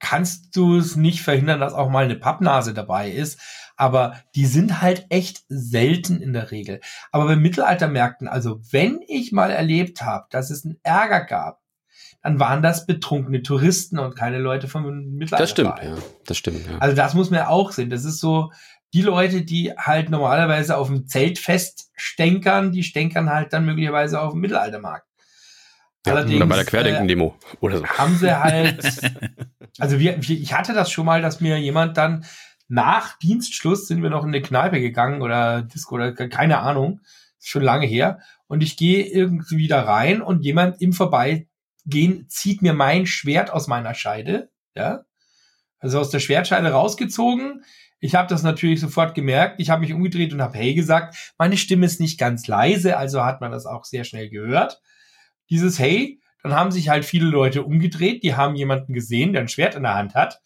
kannst 0.00 0.56
du 0.56 0.76
es 0.76 0.96
nicht 0.96 1.22
verhindern, 1.22 1.60
dass 1.60 1.72
auch 1.72 1.88
mal 1.88 2.04
eine 2.04 2.16
Pappnase 2.16 2.74
dabei 2.74 3.08
ist. 3.08 3.38
Aber 3.76 4.20
die 4.34 4.46
sind 4.46 4.82
halt 4.82 5.06
echt 5.08 5.44
selten 5.48 6.20
in 6.20 6.32
der 6.32 6.50
Regel. 6.50 6.80
Aber 7.12 7.26
bei 7.26 7.36
Mittelaltermärkten, 7.36 8.26
also 8.26 8.60
wenn 8.70 9.00
ich 9.06 9.30
mal 9.30 9.52
erlebt 9.52 10.02
habe, 10.02 10.26
dass 10.30 10.50
es 10.50 10.64
einen 10.64 10.78
Ärger 10.82 11.24
gab, 11.24 11.61
dann 12.22 12.38
waren 12.38 12.62
das 12.62 12.86
betrunkene 12.86 13.42
Touristen 13.42 13.98
und 13.98 14.16
keine 14.16 14.38
Leute 14.38 14.68
vom 14.68 14.84
Mittelalter. 15.14 15.42
Das 15.42 15.50
stimmt, 15.50 15.74
ja. 15.82 15.96
Das 16.26 16.36
stimmt, 16.36 16.66
ja. 16.70 16.78
Also 16.78 16.94
das 16.94 17.14
muss 17.14 17.30
man 17.30 17.40
ja 17.40 17.48
auch 17.48 17.72
sehen. 17.72 17.90
Das 17.90 18.04
ist 18.04 18.20
so, 18.20 18.52
die 18.94 19.02
Leute, 19.02 19.42
die 19.42 19.72
halt 19.76 20.10
normalerweise 20.10 20.76
auf 20.76 20.88
dem 20.88 21.06
Zeltfest 21.06 21.90
stänkern, 21.94 22.72
die 22.72 22.84
stänkern 22.84 23.30
halt 23.30 23.52
dann 23.52 23.64
möglicherweise 23.64 24.20
auf 24.20 24.32
dem 24.32 24.40
Mittelaltermarkt. 24.40 25.06
Ja, 26.06 26.14
Allerdings, 26.14 26.36
oder 26.36 26.46
bei 26.46 26.56
der 26.56 26.64
Querdenken-Demo 26.64 27.36
äh, 27.52 27.56
oder 27.60 27.78
so. 27.78 27.86
Haben 27.86 28.16
sie 28.16 28.40
halt, 28.40 29.12
also 29.78 29.98
wir, 29.98 30.18
ich 30.18 30.52
hatte 30.52 30.74
das 30.74 30.90
schon 30.90 31.06
mal, 31.06 31.22
dass 31.22 31.40
mir 31.40 31.58
jemand 31.58 31.96
dann 31.96 32.24
nach 32.68 33.18
Dienstschluss 33.18 33.86
sind 33.86 34.02
wir 34.02 34.10
noch 34.10 34.22
in 34.24 34.30
eine 34.30 34.42
Kneipe 34.42 34.80
gegangen 34.80 35.22
oder 35.22 35.62
Disco 35.62 35.94
oder 35.94 36.12
keine 36.12 36.58
Ahnung, 36.58 37.00
schon 37.40 37.62
lange 37.62 37.86
her. 37.86 38.20
Und 38.46 38.62
ich 38.62 38.76
gehe 38.76 39.04
irgendwie 39.04 39.68
da 39.68 39.82
rein 39.82 40.22
und 40.22 40.44
jemand 40.44 40.80
im 40.80 40.92
Vorbei 40.92 41.48
gehen, 41.84 42.26
zieht 42.28 42.62
mir 42.62 42.72
mein 42.72 43.06
Schwert 43.06 43.50
aus 43.50 43.66
meiner 43.66 43.94
Scheide, 43.94 44.50
ja, 44.74 45.04
also 45.78 45.98
aus 45.98 46.10
der 46.10 46.20
Schwertscheide 46.20 46.70
rausgezogen. 46.70 47.64
Ich 47.98 48.14
habe 48.14 48.28
das 48.28 48.42
natürlich 48.42 48.80
sofort 48.80 49.14
gemerkt. 49.14 49.60
Ich 49.60 49.70
habe 49.70 49.80
mich 49.80 49.92
umgedreht 49.92 50.32
und 50.32 50.42
habe 50.42 50.58
Hey 50.58 50.74
gesagt. 50.74 51.34
Meine 51.38 51.56
Stimme 51.56 51.86
ist 51.86 52.00
nicht 52.00 52.18
ganz 52.18 52.46
leise, 52.46 52.96
also 52.96 53.24
hat 53.24 53.40
man 53.40 53.52
das 53.52 53.66
auch 53.66 53.84
sehr 53.84 54.04
schnell 54.04 54.28
gehört. 54.28 54.80
Dieses 55.50 55.78
Hey, 55.78 56.20
dann 56.42 56.54
haben 56.54 56.72
sich 56.72 56.88
halt 56.88 57.04
viele 57.04 57.26
Leute 57.26 57.62
umgedreht, 57.62 58.22
die 58.22 58.34
haben 58.34 58.56
jemanden 58.56 58.92
gesehen, 58.92 59.32
der 59.32 59.42
ein 59.42 59.48
Schwert 59.48 59.74
in 59.74 59.84
der 59.84 59.94
Hand 59.94 60.14
hat. 60.14 60.40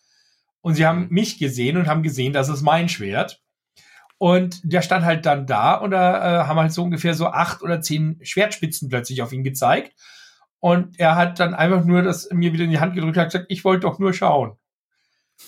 Und 0.61 0.75
sie 0.75 0.87
haben 0.87 1.09
mich 1.11 1.38
gesehen 1.38 1.77
und 1.77 1.87
haben 1.87 2.03
gesehen, 2.03 2.33
das 2.33 2.49
ist 2.49 2.62
mein 2.62 2.88
Schwert. 2.88 3.42
Und 4.18 4.61
der 4.64 4.83
stand 4.83 5.05
halt 5.05 5.27
dann 5.27 5.46
da 5.46 5.75
und 5.75 5.90
da 5.90 6.42
äh, 6.42 6.46
haben 6.46 6.59
halt 6.59 6.72
so 6.72 6.83
ungefähr 6.83 7.14
so 7.14 7.27
acht 7.29 7.62
oder 7.62 7.81
zehn 7.81 8.18
Schwertspitzen 8.22 8.88
plötzlich 8.88 9.22
auf 9.22 9.33
ihn 9.33 9.44
gezeigt. 9.44 9.92
Und 10.67 10.99
er 10.99 11.15
hat 11.15 11.39
dann 11.39 11.55
einfach 11.55 11.85
nur 11.85 12.03
das 12.03 12.29
mir 12.33 12.53
wieder 12.53 12.65
in 12.65 12.71
die 12.71 12.81
Hand 12.81 12.95
gedrückt 12.95 13.17
und 13.17 13.21
hat 13.21 13.31
gesagt, 13.31 13.47
ich 13.51 13.65
wollte 13.65 13.83
doch 13.83 14.01
nur 14.01 14.13
schauen. 14.13 14.57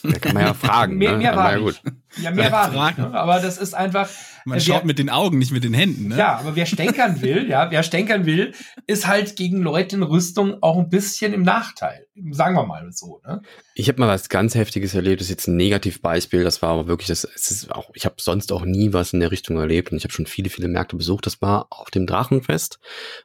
Da 0.03 0.19
kann 0.19 0.35
man 0.35 0.45
ja 0.45 0.55
fragen. 0.55 0.97
mehr, 0.97 1.13
ne? 1.13 1.19
mehr 1.19 1.37
war 1.37 1.53
ja, 1.53 1.59
gut. 1.59 1.81
Ja, 2.23 2.31
mehr 2.31 2.53
war 2.53 2.73
fragen. 2.73 3.03
Nicht, 3.03 3.13
ne? 3.13 3.19
Aber 3.19 3.41
das 3.41 3.59
ist 3.59 3.75
einfach. 3.75 4.09
Man 4.45 4.59
äh, 4.59 4.61
schaut 4.61 4.85
mit 4.85 4.99
den 4.99 5.11
Augen, 5.11 5.39
nicht 5.39 5.51
mit 5.51 5.65
den 5.65 5.75
Händen. 5.75 6.09
Ne? 6.09 6.17
Ja, 6.17 6.39
aber 6.39 6.57
wer 6.57 6.67
stänkern 6.67 7.21
will, 7.21 7.49
ja, 7.49 7.71
wer 7.71 7.83
stänkern 7.83 8.25
will, 8.25 8.55
ist 8.87 9.07
halt 9.07 9.37
gegen 9.37 9.59
Leute 9.59 9.97
in 9.97 10.03
Rüstung 10.03 10.63
auch 10.63 10.79
ein 10.79 10.89
bisschen 10.89 11.33
im 11.33 11.43
Nachteil. 11.43 12.07
Sagen 12.31 12.57
wir 12.57 12.67
mal 12.67 12.91
so. 12.93 13.21
Ne? 13.27 13.43
Ich 13.75 13.89
habe 13.89 14.01
mal 14.01 14.09
was 14.09 14.29
ganz 14.29 14.55
Heftiges 14.55 14.95
erlebt. 14.95 15.21
Das 15.21 15.27
ist 15.27 15.31
jetzt 15.31 15.49
ein 15.49 15.57
Negativbeispiel. 15.57 16.45
Das 16.45 16.63
war 16.63 16.71
aber 16.71 16.87
wirklich, 16.87 17.09
das, 17.09 17.25
es 17.25 17.51
ist 17.51 17.73
auch, 17.73 17.91
ich 17.95 18.05
habe 18.05 18.17
sonst 18.19 18.53
auch 18.53 18.65
nie 18.65 18.93
was 18.93 19.13
in 19.13 19.21
der 19.21 19.31
Richtung 19.31 19.59
erlebt 19.59 19.93
und 19.93 19.99
ich 19.99 20.05
habe 20.05 20.13
schon 20.13 20.27
viele, 20.27 20.51
viele 20.51 20.69
Märkte 20.69 20.97
besucht. 20.97 21.27
Das 21.27 21.43
war 21.43 21.67
auf 21.71 21.91
dem 21.91 22.07
Drachenfest 22.07 22.79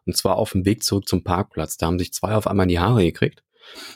und 0.06 0.18
zwar 0.18 0.38
auf 0.38 0.52
dem 0.52 0.66
Weg 0.66 0.84
zurück 0.84 1.08
zum 1.08 1.24
Parkplatz. 1.24 1.78
Da 1.78 1.88
haben 1.88 2.00
sich 2.00 2.14
zwei 2.14 2.36
auf 2.36 2.48
einmal 2.48 2.66
in 2.66 2.70
die 2.70 2.80
Haare 2.80 3.04
gekriegt. 3.04 3.44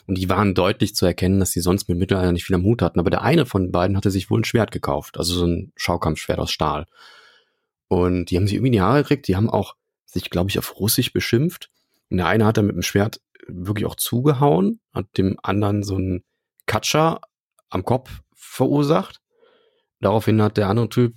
Und 0.07 0.17
die 0.17 0.29
waren 0.29 0.53
deutlich 0.53 0.95
zu 0.95 1.05
erkennen, 1.05 1.39
dass 1.39 1.51
sie 1.51 1.61
sonst 1.61 1.87
mit 1.89 1.97
Mittelalter 1.97 2.31
nicht 2.31 2.45
viel 2.45 2.55
am 2.55 2.63
Hut 2.63 2.81
hatten. 2.81 2.99
Aber 2.99 3.09
der 3.09 3.21
eine 3.21 3.45
von 3.45 3.71
beiden 3.71 3.97
hatte 3.97 4.11
sich 4.11 4.29
wohl 4.29 4.41
ein 4.41 4.45
Schwert 4.45 4.71
gekauft, 4.71 5.17
also 5.17 5.33
so 5.33 5.45
ein 5.45 5.71
Schaukampfschwert 5.75 6.39
aus 6.39 6.51
Stahl. 6.51 6.85
Und 7.87 8.25
die 8.25 8.37
haben 8.37 8.47
sich 8.47 8.55
irgendwie 8.55 8.69
in 8.69 8.73
die 8.73 8.81
Haare 8.81 9.03
gekriegt, 9.03 9.27
die 9.27 9.35
haben 9.35 9.49
auch 9.49 9.75
sich, 10.05 10.29
glaube 10.29 10.49
ich, 10.49 10.59
auf 10.59 10.79
Russisch 10.79 11.13
beschimpft. 11.13 11.69
Und 12.09 12.17
der 12.17 12.27
eine 12.27 12.45
hat 12.45 12.57
dann 12.57 12.67
mit 12.67 12.75
dem 12.75 12.81
Schwert 12.81 13.21
wirklich 13.47 13.85
auch 13.85 13.95
zugehauen, 13.95 14.79
hat 14.93 15.05
dem 15.17 15.37
anderen 15.41 15.83
so 15.83 15.95
einen 15.95 16.23
Katscher 16.65 17.21
am 17.69 17.83
Kopf 17.83 18.21
verursacht. 18.35 19.21
Daraufhin 19.99 20.41
hat 20.41 20.57
der 20.57 20.69
andere 20.69 20.89
Typ 20.89 21.15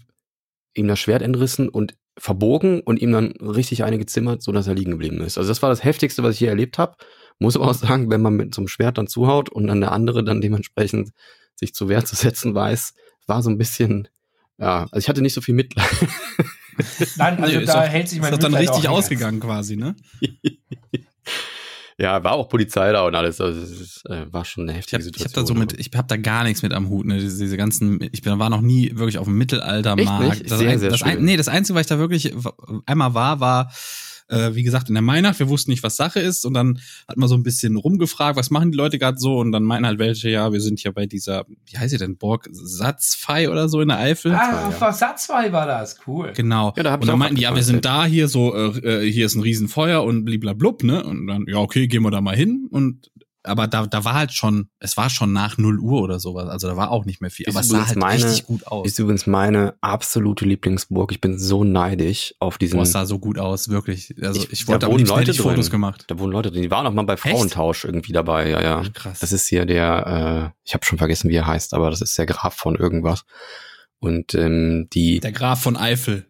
ihm 0.74 0.88
das 0.88 1.00
Schwert 1.00 1.22
entrissen 1.22 1.68
und 1.68 1.96
verbogen 2.16 2.80
und 2.80 3.00
ihm 3.00 3.12
dann 3.12 3.32
richtig 3.40 3.84
eine 3.84 3.98
gezimmert, 3.98 4.42
so 4.42 4.52
dass 4.52 4.66
er 4.66 4.74
liegen 4.74 4.92
geblieben 4.92 5.20
ist. 5.22 5.38
Also 5.38 5.48
das 5.48 5.62
war 5.62 5.70
das 5.70 5.84
heftigste, 5.84 6.22
was 6.22 6.34
ich 6.34 6.38
hier 6.38 6.48
erlebt 6.48 6.78
habe. 6.78 6.96
Muss 7.40 7.56
aber 7.56 7.68
auch 7.68 7.74
sagen, 7.74 8.10
wenn 8.10 8.20
man 8.20 8.34
mit 8.34 8.54
so 8.54 8.60
einem 8.60 8.68
Schwert 8.68 8.98
dann 8.98 9.06
zuhaut 9.06 9.48
und 9.48 9.66
dann 9.66 9.80
der 9.80 9.92
andere 9.92 10.22
dann 10.22 10.40
dementsprechend 10.40 11.10
sich 11.56 11.74
zur 11.74 11.88
Wehr 11.88 12.04
zu 12.04 12.14
setzen 12.14 12.54
weiß, 12.54 12.94
war 13.26 13.42
so 13.42 13.50
ein 13.50 13.58
bisschen, 13.58 14.08
ja, 14.58 14.82
also 14.82 14.98
ich 14.98 15.08
hatte 15.08 15.22
nicht 15.22 15.34
so 15.34 15.40
viel 15.40 15.54
Mitleid. 15.54 15.88
Nein, 17.16 17.42
also 17.42 17.58
nee, 17.58 17.64
da 17.64 17.80
auch, 17.80 17.88
hält 17.88 18.08
sich 18.08 18.20
mein 18.20 18.32
Ist 18.32 18.42
das 18.42 18.50
dann 18.50 18.54
richtig 18.54 18.88
ausgegangen 18.88 19.40
quasi, 19.40 19.76
ne? 19.76 19.96
Ja, 21.98 22.24
war 22.24 22.32
auch 22.32 22.48
Polizei 22.48 22.92
da 22.92 23.02
und 23.02 23.14
alles. 23.14 23.42
Also 23.42 23.60
es 23.60 24.02
äh, 24.06 24.24
war 24.32 24.46
schon 24.46 24.66
eine 24.66 24.72
heftige 24.72 25.02
ich 25.02 25.06
hab, 25.06 25.14
Situation. 25.14 25.32
Ich 25.32 25.36
habe 25.36 25.42
da 25.42 25.46
so 25.46 25.76
mit, 25.76 25.78
ich 25.78 25.90
habe 25.94 26.08
da 26.08 26.16
gar 26.16 26.44
nichts 26.44 26.62
mit 26.62 26.72
am 26.72 26.88
Hut. 26.88 27.04
Ne? 27.04 27.18
Diese, 27.18 27.42
diese 27.42 27.58
ganzen, 27.58 28.00
ich 28.10 28.22
bin, 28.22 28.38
war 28.38 28.48
noch 28.48 28.62
nie 28.62 28.92
wirklich 28.94 29.18
auf 29.18 29.26
dem 29.26 29.36
Mittelaltermarkt. 29.36 30.22
Echt 30.22 30.40
nicht? 30.40 30.50
Das, 30.50 30.58
Sehr, 30.60 30.70
ein, 30.70 30.78
sehr 30.78 30.88
das 30.88 31.00
schön. 31.00 31.08
ein, 31.08 31.24
nee, 31.24 31.36
das 31.36 31.48
Einzige, 31.48 31.74
was 31.74 31.82
ich 31.82 31.88
da 31.88 31.98
wirklich 31.98 32.32
einmal 32.86 33.12
war, 33.12 33.40
war 33.40 33.70
äh, 34.30 34.54
wie 34.54 34.62
gesagt, 34.62 34.88
in 34.88 34.94
der 34.94 35.06
Weihnacht, 35.06 35.38
wir 35.38 35.48
wussten 35.48 35.70
nicht, 35.70 35.82
was 35.82 35.96
Sache 35.96 36.20
ist 36.20 36.44
und 36.44 36.54
dann 36.54 36.80
hat 37.08 37.16
man 37.16 37.28
so 37.28 37.34
ein 37.34 37.42
bisschen 37.42 37.76
rumgefragt, 37.76 38.36
was 38.36 38.50
machen 38.50 38.70
die 38.70 38.76
Leute 38.78 38.98
gerade 38.98 39.18
so 39.18 39.38
und 39.38 39.52
dann 39.52 39.64
meinen 39.64 39.86
halt 39.86 39.98
welche, 39.98 40.30
ja, 40.30 40.52
wir 40.52 40.60
sind 40.60 40.78
hier 40.78 40.92
bei 40.92 41.06
dieser, 41.06 41.44
wie 41.66 41.76
heißt 41.76 41.90
sie 41.90 41.98
denn, 41.98 42.16
Borg 42.16 42.48
Satzfei 42.52 43.50
oder 43.50 43.68
so 43.68 43.80
in 43.80 43.88
der 43.88 43.98
Eifel. 43.98 44.32
Ah, 44.32 44.68
auf 44.68 44.80
ja. 44.80 44.92
Satzfei 44.92 45.52
war 45.52 45.66
das, 45.66 45.98
cool. 46.06 46.32
Genau. 46.34 46.72
Ja, 46.76 46.82
da 46.84 46.92
hab 46.92 47.00
und 47.00 47.08
dann 47.08 47.18
meinten 47.18 47.36
die, 47.36 47.42
ja, 47.42 47.54
wir 47.54 47.62
sind 47.62 47.84
da 47.84 48.06
hier 48.06 48.28
so, 48.28 48.54
äh, 48.54 49.10
hier 49.10 49.26
ist 49.26 49.34
ein 49.34 49.42
Riesenfeuer 49.42 50.02
und 50.04 50.24
bliblablub, 50.24 50.84
ne? 50.84 51.04
Und 51.04 51.26
dann, 51.26 51.44
ja, 51.48 51.58
okay, 51.58 51.88
gehen 51.88 52.02
wir 52.02 52.10
da 52.10 52.20
mal 52.20 52.36
hin 52.36 52.68
und 52.70 53.10
aber 53.42 53.66
da, 53.66 53.86
da 53.86 54.04
war 54.04 54.14
halt 54.14 54.32
schon, 54.32 54.68
es 54.80 54.96
war 54.96 55.08
schon 55.10 55.32
nach 55.32 55.56
0 55.56 55.78
Uhr 55.78 56.02
oder 56.02 56.20
sowas, 56.20 56.48
also 56.48 56.68
da 56.68 56.76
war 56.76 56.90
auch 56.90 57.04
nicht 57.06 57.20
mehr 57.20 57.30
viel. 57.30 57.46
Ist 57.48 57.54
aber 57.54 57.60
es 57.62 57.68
sah 57.68 57.86
halt 57.86 57.96
meine- 57.96 58.22
richtig 58.24 58.46
gut 58.46 58.66
aus. 58.66 58.86
Ist 58.86 58.98
übrigens 58.98 59.26
meine 59.26 59.74
absolute 59.80 60.44
Lieblingsburg. 60.44 61.10
Ich 61.12 61.20
bin 61.20 61.38
so 61.38 61.64
neidisch 61.64 62.34
auf 62.38 62.58
diesen. 62.58 62.76
Boah, 62.76 62.82
es 62.82 62.92
sah 62.92 63.06
so 63.06 63.18
gut 63.18 63.38
aus, 63.38 63.68
wirklich. 63.70 64.14
Also 64.22 64.42
ich, 64.42 64.52
Ich- 64.52 64.68
wollte 64.68 64.86
da 64.86 64.92
wohnen 64.92 65.06
Leute 65.06 65.30
ich 65.30 65.40
Fotos 65.40 65.66
drin. 65.66 65.72
gemacht. 65.72 66.04
Da 66.08 66.18
wohnen 66.18 66.32
Leute, 66.32 66.50
die 66.50 66.70
waren 66.70 66.86
auch 66.86 66.92
mal 66.92 67.04
bei 67.04 67.16
Frauentausch 67.16 67.84
irgendwie 67.84 68.12
dabei. 68.12 68.50
Ja, 68.50 68.62
ja. 68.62 68.82
Ach, 68.84 68.92
krass. 68.92 69.20
Das 69.20 69.32
ist 69.32 69.46
hier 69.48 69.64
der, 69.66 70.52
äh, 70.54 70.58
ich 70.64 70.74
habe 70.74 70.84
schon 70.84 70.98
vergessen, 70.98 71.30
wie 71.30 71.36
er 71.36 71.46
heißt, 71.46 71.72
aber 71.74 71.90
das 71.90 72.00
ist 72.02 72.16
der 72.18 72.26
Graf 72.26 72.54
von 72.54 72.74
irgendwas. 72.76 73.24
Und 73.98 74.34
ähm, 74.34 74.88
die, 74.92 75.20
Der 75.20 75.32
Graf 75.32 75.62
von 75.62 75.76
Eifel. 75.76 76.26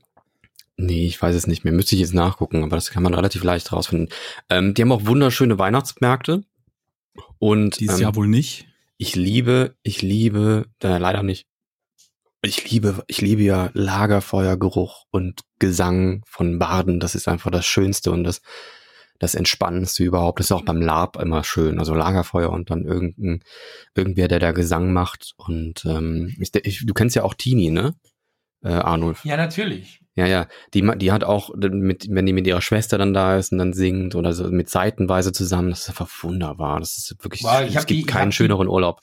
nee, 0.77 1.07
ich 1.07 1.21
weiß 1.21 1.35
es 1.37 1.47
nicht 1.47 1.63
mehr, 1.65 1.73
müsste 1.73 1.95
ich 1.95 2.01
jetzt 2.01 2.15
nachgucken, 2.15 2.65
aber 2.65 2.77
das 2.77 2.91
kann 2.91 3.03
man 3.03 3.15
relativ 3.15 3.45
leicht 3.45 3.73
rausfinden. 3.73 4.09
Ähm, 4.49 4.75
die 4.75 4.83
haben 4.83 4.93
auch 4.93 5.07
wunderschöne 5.07 5.59
Weihnachtsmärkte. 5.59 6.43
Und 7.39 7.81
Dieses 7.81 7.97
ähm, 7.97 8.03
Jahr 8.03 8.17
wohl 8.17 8.29
nicht. 8.29 8.67
ich 8.97 9.17
liebe, 9.17 9.77
ich 9.83 10.03
liebe, 10.03 10.67
äh, 10.83 10.99
leider 10.99 11.23
nicht. 11.23 11.47
Ich 12.43 12.71
liebe, 12.71 13.05
ich 13.07 13.21
liebe 13.21 13.43
ja 13.43 13.71
Lagerfeuergeruch 13.75 15.05
und 15.11 15.43
Gesang 15.59 16.23
von 16.27 16.59
Baden. 16.59 16.99
Das 16.99 17.15
ist 17.15 17.29
einfach 17.29 17.51
das 17.51 17.67
Schönste 17.67 18.13
und 18.13 18.25
das, 18.25 18.41
das 19.19 19.35
Entspannendste 19.35 20.05
überhaupt. 20.05 20.41
Das 20.41 20.47
ist 20.47 20.53
auch 20.53 20.65
beim 20.65 20.81
Lab 20.81 21.21
immer 21.21 21.45
schön. 21.45 21.79
Also 21.79 21.95
Lagerfeuer 21.95 22.51
und 22.51 22.71
dann 22.71 22.85
irgendein, 22.87 23.45
irgendwer, 23.95 24.29
der 24.29 24.39
da 24.39 24.53
Gesang 24.53 24.95
macht. 24.95 25.35
Und 25.37 25.85
ähm, 25.85 26.35
ich, 26.41 26.55
ich, 26.65 26.87
du 26.87 26.95
kennst 26.95 27.15
ja 27.15 27.25
auch 27.25 27.35
Tini, 27.35 27.71
ne? 27.71 27.95
Äh, 28.63 28.71
Arnulf. 28.71 29.25
Ja, 29.25 29.37
natürlich. 29.37 30.00
Ja, 30.17 30.27
ja. 30.27 30.47
Die, 30.75 30.83
die 30.99 31.13
hat 31.13 31.23
auch, 31.25 31.55
mit, 31.57 32.09
wenn 32.11 32.27
die 32.27 32.33
mit 32.33 32.47
ihrer 32.47 32.61
Schwester 32.61 32.99
dann 32.99 33.15
da 33.15 33.37
ist 33.39 33.53
und 33.53 33.59
dann 33.59 33.73
singt 33.73 34.15
oder 34.15 34.33
so 34.33 34.51
mit 34.51 34.69
Seitenweise 34.69 35.33
zusammen, 35.33 35.71
das 35.71 35.83
ist 35.83 35.89
einfach 35.91 36.11
wunderbar. 36.23 36.81
Das 36.81 36.97
ist 36.99 37.17
wirklich, 37.23 37.43
Wow, 37.45 37.63
ich 37.67 37.77
es 37.77 37.87
gibt 37.87 38.01
die- 38.01 38.07
keinen 38.07 38.33
schöneren 38.33 38.69
Urlaub. 38.69 39.01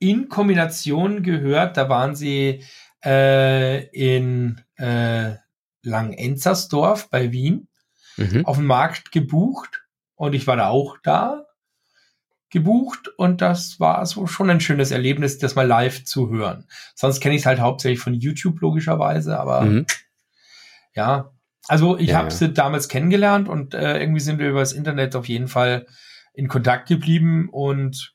In 0.00 0.28
Kombination 0.28 1.22
gehört, 1.22 1.76
da 1.76 1.88
waren 1.88 2.14
sie 2.16 2.64
äh, 3.04 3.84
in 3.88 4.60
äh, 4.76 5.34
Langenenzersdorf 5.82 7.08
bei 7.10 7.32
Wien 7.32 7.68
Mhm. 8.16 8.44
auf 8.44 8.56
dem 8.56 8.66
Markt 8.66 9.12
gebucht 9.12 9.82
und 10.14 10.34
ich 10.34 10.46
war 10.46 10.56
da 10.56 10.68
auch 10.68 10.98
da 11.02 11.46
gebucht 12.50 13.08
und 13.16 13.40
das 13.40 13.78
war 13.78 14.04
so 14.04 14.26
schon 14.26 14.50
ein 14.50 14.60
schönes 14.60 14.90
Erlebnis, 14.90 15.38
das 15.38 15.54
mal 15.54 15.66
live 15.66 16.04
zu 16.04 16.28
hören. 16.30 16.66
Sonst 16.94 17.20
kenne 17.20 17.34
ich 17.36 17.42
es 17.42 17.46
halt 17.46 17.60
hauptsächlich 17.60 18.00
von 18.00 18.12
YouTube 18.14 18.60
logischerweise, 18.60 19.38
aber 19.38 19.62
Mhm. 19.62 19.86
Ja, 20.94 21.32
also 21.68 21.98
ich 21.98 22.08
Ja, 22.08 22.16
habe 22.18 22.28
ja. 22.28 22.34
sie 22.34 22.52
damals 22.52 22.88
kennengelernt 22.88 23.48
und 23.48 23.74
äh, 23.74 23.98
irgendwie 24.00 24.20
sind 24.20 24.38
wir 24.38 24.48
über 24.48 24.60
das 24.60 24.72
Internet 24.72 25.14
auf 25.16 25.28
jeden 25.28 25.48
Fall 25.48 25.86
in 26.32 26.48
Kontakt 26.48 26.88
geblieben 26.88 27.48
und 27.50 28.14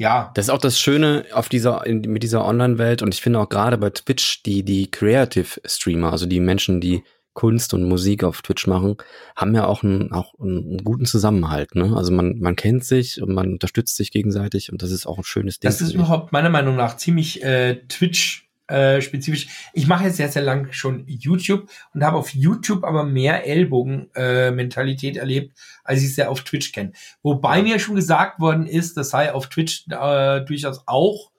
ja, 0.00 0.30
Das 0.34 0.46
ist 0.46 0.50
auch 0.50 0.58
das 0.58 0.78
Schöne 0.78 1.24
auf 1.32 1.48
dieser, 1.48 1.84
in, 1.84 2.02
mit 2.02 2.22
dieser 2.22 2.44
Online-Welt 2.44 3.02
und 3.02 3.12
ich 3.14 3.20
finde 3.20 3.40
auch 3.40 3.48
gerade 3.48 3.76
bei 3.78 3.90
Twitch 3.90 4.44
die, 4.44 4.62
die 4.62 4.90
Creative 4.90 5.60
Streamer, 5.64 6.12
also 6.12 6.26
die 6.26 6.38
Menschen, 6.38 6.80
die 6.80 7.02
Kunst 7.34 7.74
und 7.74 7.84
Musik 7.84 8.24
auf 8.24 8.42
Twitch 8.42 8.66
machen, 8.66 8.96
haben 9.36 9.54
ja 9.54 9.66
auch 9.66 9.82
einen, 9.82 10.12
auch 10.12 10.34
einen 10.40 10.82
guten 10.84 11.04
Zusammenhalt, 11.04 11.74
ne? 11.76 11.96
Also 11.96 12.12
man, 12.12 12.38
man 12.38 12.56
kennt 12.56 12.84
sich 12.84 13.22
und 13.22 13.32
man 13.32 13.52
unterstützt 13.52 13.96
sich 13.96 14.10
gegenseitig 14.10 14.72
und 14.72 14.82
das 14.82 14.90
ist 14.90 15.06
auch 15.06 15.18
ein 15.18 15.24
schönes 15.24 15.58
Ding. 15.60 15.68
Das 15.68 15.80
ist 15.80 15.92
überhaupt 15.92 16.32
meiner 16.32 16.50
Meinung 16.50 16.74
nach 16.76 16.96
ziemlich 16.96 17.42
äh, 17.44 17.76
Twitch 17.86 18.47
äh, 18.68 19.00
spezifisch. 19.00 19.48
Ich 19.72 19.86
mache 19.86 20.04
jetzt 20.04 20.16
sehr, 20.16 20.28
sehr 20.28 20.42
lang 20.42 20.72
schon 20.72 21.04
YouTube 21.06 21.68
und 21.94 22.04
habe 22.04 22.16
auf 22.16 22.34
YouTube 22.34 22.84
aber 22.84 23.04
mehr 23.04 23.46
Ellbogen-Mentalität 23.46 25.16
erlebt, 25.16 25.58
als 25.84 26.00
ich 26.02 26.10
es 26.10 26.16
ja 26.16 26.28
auf 26.28 26.42
Twitch 26.42 26.72
kenne. 26.72 26.92
Wobei 27.22 27.62
mir 27.62 27.78
schon 27.78 27.96
gesagt 27.96 28.40
worden 28.40 28.66
ist, 28.66 28.96
das 28.96 29.10
sei 29.10 29.32
auf 29.32 29.48
Twitch 29.48 29.86
äh, 29.88 30.40
durchaus 30.42 30.82
auch, 30.86 31.30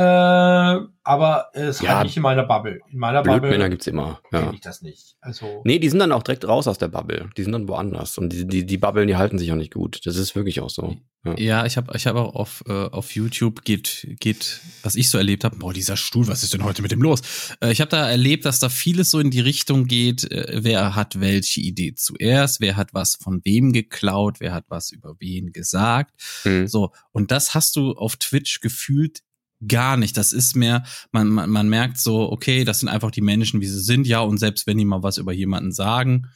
äh, 0.00 0.86
aber 1.02 1.46
es 1.54 1.80
Ja, 1.80 1.96
halt 1.96 2.04
nicht 2.06 2.16
in 2.16 2.22
meiner 2.22 2.44
Bubble. 2.44 2.80
In 2.90 2.98
meiner 2.98 3.22
Bubble 3.22 3.40
Blödmänner 3.40 3.68
gibt's 3.68 3.86
immer. 3.86 4.20
kenne 4.30 4.46
Ja. 4.46 4.52
ich 4.52 4.60
das 4.60 4.82
nicht. 4.82 5.16
Also 5.20 5.62
Nee, 5.64 5.78
die 5.78 5.88
sind 5.88 5.98
dann 5.98 6.12
auch 6.12 6.22
direkt 6.22 6.46
raus 6.46 6.68
aus 6.68 6.78
der 6.78 6.88
Bubble. 6.88 7.28
Die 7.36 7.42
sind 7.42 7.52
dann 7.52 7.68
woanders. 7.68 8.16
Und 8.18 8.32
die, 8.32 8.46
die, 8.46 8.64
die 8.66 8.78
Bubblen, 8.78 9.08
die 9.08 9.16
halten 9.16 9.38
sich 9.38 9.50
auch 9.52 9.56
nicht 9.56 9.72
gut. 9.74 10.00
Das 10.04 10.16
ist 10.16 10.34
wirklich 10.34 10.60
auch 10.60 10.70
so. 10.70 10.96
Ja. 11.24 11.34
Ja, 11.36 11.66
ich 11.66 11.76
habe 11.76 11.94
ich 11.96 12.06
hab 12.06 12.16
auch 12.16 12.34
auf, 12.34 12.62
äh, 12.66 12.72
auf 12.72 13.14
YouTube 13.14 13.62
geht, 13.64 14.06
geht, 14.20 14.60
was 14.82 14.94
ich 14.94 15.10
so 15.10 15.18
erlebt 15.18 15.44
habe, 15.44 15.56
boah, 15.56 15.72
dieser 15.74 15.98
Stuhl, 15.98 16.26
was 16.28 16.42
ist 16.42 16.54
denn 16.54 16.64
heute 16.64 16.80
mit 16.80 16.92
dem 16.92 17.02
los? 17.02 17.20
Äh, 17.60 17.72
ich 17.72 17.82
habe 17.82 17.90
da 17.90 18.08
erlebt, 18.08 18.46
dass 18.46 18.58
da 18.58 18.70
vieles 18.70 19.10
so 19.10 19.18
in 19.20 19.30
die 19.30 19.40
Richtung 19.40 19.84
geht, 19.84 20.30
äh, 20.32 20.60
wer 20.62 20.94
hat 20.96 21.20
welche 21.20 21.60
Idee 21.60 21.94
zuerst, 21.94 22.62
wer 22.62 22.76
hat 22.76 22.94
was 22.94 23.16
von 23.16 23.42
wem 23.44 23.74
geklaut, 23.74 24.40
wer 24.40 24.54
hat 24.54 24.64
was 24.68 24.90
über 24.92 25.14
wen 25.18 25.52
gesagt. 25.52 26.12
Mhm. 26.44 26.66
So, 26.68 26.92
und 27.12 27.30
das 27.32 27.54
hast 27.54 27.76
du 27.76 27.92
auf 27.92 28.16
Twitch 28.16 28.60
gefühlt 28.60 29.20
gar 29.66 29.96
nicht. 29.96 30.16
Das 30.16 30.32
ist 30.32 30.56
mehr, 30.56 30.84
man, 31.12 31.28
man, 31.28 31.50
man 31.50 31.68
merkt 31.68 31.98
so, 31.98 32.30
okay, 32.30 32.64
das 32.64 32.80
sind 32.80 32.88
einfach 32.88 33.10
die 33.10 33.20
Menschen, 33.20 33.60
wie 33.60 33.66
sie 33.66 33.80
sind, 33.80 34.06
ja, 34.06 34.20
und 34.20 34.38
selbst 34.38 34.66
wenn 34.66 34.78
die 34.78 34.84
mal 34.84 35.02
was 35.02 35.18
über 35.18 35.32
jemanden 35.32 35.72
sagen, 35.72 36.28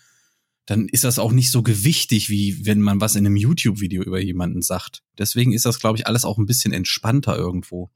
dann 0.66 0.88
ist 0.88 1.04
das 1.04 1.18
auch 1.18 1.32
nicht 1.32 1.50
so 1.50 1.62
gewichtig, 1.62 2.30
wie 2.30 2.64
wenn 2.64 2.80
man 2.80 3.00
was 3.00 3.16
in 3.16 3.26
einem 3.26 3.36
YouTube-Video 3.36 4.02
über 4.02 4.20
jemanden 4.20 4.62
sagt. 4.62 5.02
Deswegen 5.18 5.52
ist 5.52 5.66
das, 5.66 5.78
glaube 5.78 5.98
ich, 5.98 6.06
alles 6.06 6.24
auch 6.24 6.38
ein 6.38 6.46
bisschen 6.46 6.72
entspannter 6.72 7.36
irgendwo. 7.36 7.90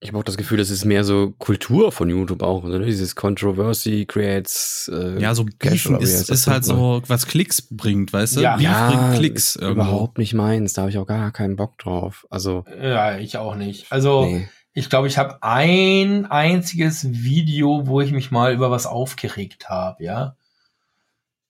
Ich 0.00 0.10
habe 0.10 0.18
auch 0.18 0.24
das 0.24 0.36
Gefühl, 0.36 0.58
das 0.58 0.68
ist 0.70 0.84
mehr 0.84 1.04
so 1.04 1.32
Kultur 1.38 1.90
von 1.90 2.10
YouTube 2.10 2.42
auch. 2.42 2.64
Ne? 2.64 2.84
Dieses 2.84 3.16
Controversy 3.16 4.04
creates. 4.06 4.90
Äh, 4.92 5.20
Ja, 5.20 5.34
so 5.34 5.44
Cash 5.58 5.84
Beefen 5.84 5.96
oder 5.96 6.04
ist, 6.04 6.28
ist 6.28 6.46
halt 6.46 6.64
so, 6.64 7.02
was 7.06 7.26
Klicks 7.26 7.62
bringt, 7.62 8.12
weißt 8.12 8.36
du? 8.36 8.40
Ja. 8.42 8.56
Beef 8.56 8.64
Ja, 8.64 8.90
bringt 8.90 9.14
Klicks 9.18 9.56
ist 9.56 9.62
irgendwo. 9.62 9.82
überhaupt 9.82 10.18
nicht 10.18 10.34
meins. 10.34 10.74
Da 10.74 10.82
habe 10.82 10.90
ich 10.90 10.98
auch 10.98 11.06
gar 11.06 11.30
keinen 11.32 11.56
Bock 11.56 11.78
drauf. 11.78 12.26
Also, 12.28 12.64
ja, 12.80 13.16
ich 13.16 13.38
auch 13.38 13.54
nicht. 13.54 13.90
Also 13.90 14.26
nee. 14.26 14.48
ich 14.74 14.90
glaube, 14.90 15.08
ich 15.08 15.16
habe 15.16 15.38
ein 15.42 16.26
einziges 16.26 17.10
Video, 17.10 17.86
wo 17.86 18.02
ich 18.02 18.12
mich 18.12 18.30
mal 18.30 18.52
über 18.52 18.70
was 18.70 18.84
aufgeregt 18.86 19.70
habe, 19.70 20.04
ja. 20.04 20.36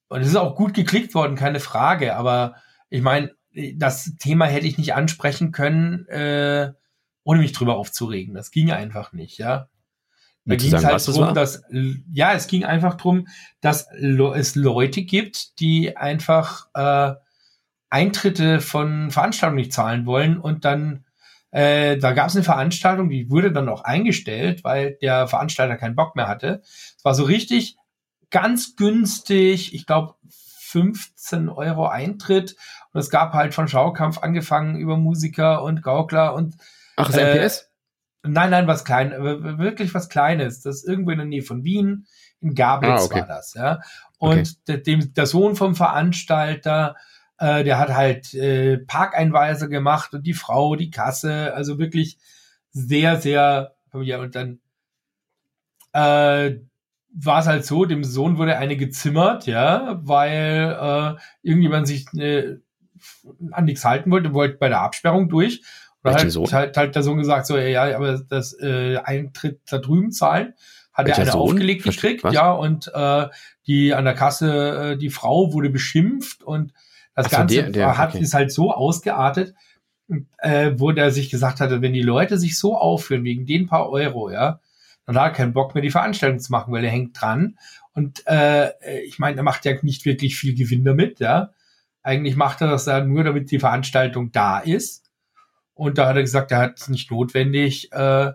Und 0.09 0.21
es 0.21 0.29
ist 0.29 0.37
auch 0.37 0.55
gut 0.55 0.73
geklickt 0.73 1.15
worden, 1.15 1.35
keine 1.35 1.59
Frage. 1.59 2.15
Aber 2.15 2.55
ich 2.91 3.03
meine, 3.03 3.33
das 3.75 4.13
Thema 4.21 4.47
hätte 4.47 4.69
ich 4.69 4.79
nicht 4.79 4.95
ansprechen 4.95 5.51
können, 5.51 6.07
äh, 6.07 6.73
ohne 7.27 7.41
mich 7.41 7.53
drüber 7.53 7.77
aufzuregen. 7.77 8.35
Das 8.35 8.53
ging 8.53 8.71
einfach 8.71 9.12
nicht, 9.12 9.39
ja. 9.39 9.69
Da 10.45 10.55
ging 10.55 10.73
es 10.73 10.85
halt 10.85 11.05
drum, 11.09 11.35
dass 11.35 11.65
ja, 12.12 12.35
es 12.35 12.47
ging 12.47 12.65
einfach 12.65 12.95
drum, 12.95 13.27
dass 13.61 13.89
es 13.93 14.55
Leute 14.55 15.03
gibt, 15.03 15.59
die 15.59 15.97
einfach 15.97 16.69
äh, 16.75 17.15
Eintritte 17.91 18.61
von 18.61 19.11
Veranstaltungen 19.11 19.57
nicht 19.57 19.73
zahlen 19.73 20.07
wollen 20.07 20.39
und 20.39 20.65
dann 20.65 21.05
äh, 21.51 21.99
da 21.99 22.12
gab 22.12 22.29
es 22.29 22.37
eine 22.37 22.45
Veranstaltung, 22.45 23.09
die 23.09 23.29
wurde 23.29 23.51
dann 23.51 23.69
auch 23.69 23.83
eingestellt, 23.83 24.62
weil 24.62 24.97
der 25.03 25.27
Veranstalter 25.27 25.77
keinen 25.77 25.97
Bock 25.97 26.15
mehr 26.15 26.29
hatte. 26.29 26.61
Es 26.62 27.05
war 27.05 27.15
so 27.15 27.25
richtig 27.25 27.77
ganz 28.31 28.77
günstig, 28.77 29.75
ich 29.75 29.85
glaube 29.85 30.15
15 30.29 31.49
Euro 31.49 31.89
Eintritt 31.89 32.55
und 32.93 33.01
es 33.01 33.11
gab 33.11 33.33
halt 33.33 33.53
von 33.53 33.67
Schaukampf 33.67 34.19
angefangen 34.19 34.77
über 34.77 34.97
Musiker 34.97 35.65
und 35.65 35.83
Gaukler 35.83 36.35
und 36.35 36.57
Ach, 36.97 37.09
ist 37.09 37.17
äh, 37.17 37.35
MPS? 37.35 37.71
Nein, 38.23 38.51
nein, 38.51 38.67
was 38.67 38.85
klein, 38.85 39.13
wirklich 39.59 39.95
was 39.95 40.09
Kleines. 40.09 40.61
Das 40.63 40.77
ist 40.77 40.89
irgendwo 40.89 41.13
in 41.13 41.19
der 41.19 41.27
Nähe 41.27 41.43
von 41.43 41.63
Wien, 41.63 42.07
in 42.41 42.55
Gablitz 42.55 43.03
Ah, 43.03 43.05
okay. 43.05 43.21
war 43.21 43.27
das, 43.27 43.55
ja. 43.55 43.81
Und 44.19 44.67
der, 44.69 44.79
dem, 44.79 45.13
der 45.15 45.27
Sohn 45.27 45.55
vom 45.57 45.77
Veranstalter, 45.77 46.97
äh, 47.39 47.63
der 47.63 47.79
hat 47.79 47.91
halt 47.95 48.35
äh, 48.35 48.79
Parkeinweiser 48.79 49.69
gemacht 49.69 50.15
und 50.15 50.27
die 50.27 50.35
Frau, 50.35 50.75
die 50.75 50.91
Kasse, 50.91 51.55
also 51.55 51.79
wirklich 51.79 52.18
sehr, 52.70 53.20
sehr 53.20 53.75
familiär. 53.91 54.20
Und 54.20 54.35
dann 54.35 54.61
äh, 55.93 56.59
war 57.18 57.41
es 57.41 57.47
halt 57.47 57.64
so, 57.64 57.85
dem 57.85 58.05
Sohn 58.05 58.39
wurde 58.39 58.59
eine 58.59 58.77
gezimmert, 58.77 59.47
ja, 59.47 60.01
weil 60.03 60.77
äh, 60.81 61.20
irgendjemand 61.43 61.87
sich 61.87 62.07
äh, 62.14 62.57
an 63.51 63.64
nichts 63.64 63.85
halten 63.85 64.11
wollte, 64.11 64.35
wollte 64.35 64.59
bei 64.59 64.68
der 64.68 64.81
Absperrung 64.81 65.29
durch. 65.29 65.62
Und 66.07 66.15
Welchen 66.15 66.25
halt, 66.25 66.33
Sohn? 66.33 66.53
halt, 66.53 66.77
halt 66.77 66.95
der 66.95 67.03
Sohn 67.03 67.19
gesagt, 67.19 67.47
so, 67.47 67.57
ja, 67.59 67.97
aber 67.97 68.19
das 68.29 68.59
äh, 68.61 68.97
Eintritt 68.99 69.61
da 69.69 69.79
drüben 69.79 70.13
zahlen. 70.13 70.55
Hat 70.93 71.07
er 71.07 71.09
Welcher 71.09 71.23
eine 71.23 71.33
Sohn? 71.33 71.41
aufgelegt 71.43 71.85
gekriegt, 71.85 72.25
was? 72.25 72.35
ja, 72.35 72.53
und 72.53 72.91
äh, 72.95 73.27
die 73.67 73.93
an 73.95 74.05
der 74.05 74.15
Kasse, 74.15 74.93
äh, 74.93 74.97
die 74.97 75.11
Frau 75.11 75.53
wurde 75.53 75.71
beschimpft 75.71 76.43
und 76.43 76.73
Das 77.15 77.27
so, 77.27 77.37
Ganze 77.37 77.55
der, 77.57 77.71
der, 77.71 77.99
hat, 77.99 78.11
okay. 78.15 78.23
ist 78.23 78.35
halt 78.35 78.53
so 78.53 78.73
ausgeartet, 78.73 79.55
äh, 80.39 80.73
wo 80.77 80.93
der 80.93 81.11
sich 81.11 81.31
gesagt 81.31 81.61
hatte, 81.61 81.83
wenn 81.83 81.93
die 81.93 82.03
Leute 82.03 82.39
sich 82.39 82.59
so 82.59 82.77
aufführen 82.79 83.25
wegen 83.25 83.47
den 83.47 83.67
paar 83.67 83.91
Euro, 83.91 84.31
ja, 84.31 84.61
dann 85.05 85.17
hat 85.17 85.25
er 85.25 85.31
keinen 85.33 85.53
Bock 85.53 85.75
mehr, 85.75 85.83
die 85.83 85.91
Veranstaltung 85.91 86.39
zu 86.39 86.53
machen, 86.53 86.73
weil 86.73 86.85
er 86.85 86.91
hängt 86.91 87.21
dran. 87.21 87.59
Und 87.93 88.23
äh, 88.27 88.71
ich 89.05 89.19
meine, 89.19 89.39
er 89.39 89.43
macht 89.43 89.65
ja 89.65 89.73
nicht 89.83 90.05
wirklich 90.05 90.37
viel 90.37 90.55
Gewinn 90.55 90.85
damit, 90.85 91.21
ja. 91.21 91.51
Eigentlich 92.03 92.37
macht 92.37 92.61
er 92.61 92.69
das 92.69 92.87
ja 92.87 93.01
nur, 93.01 93.25
damit 93.25 93.51
die 93.51 93.59
Veranstaltung 93.59 94.31
da 94.31 94.59
ist. 94.61 95.06
Und 95.77 95.99
da 95.99 96.09
hat 96.09 96.16
er 96.16 96.22
gesagt, 96.22 96.51
er 96.51 96.59
hat 96.59 96.81
es 96.81 96.89
nicht 96.89 97.11
notwendig, 97.11 97.93
äh, 97.93 98.33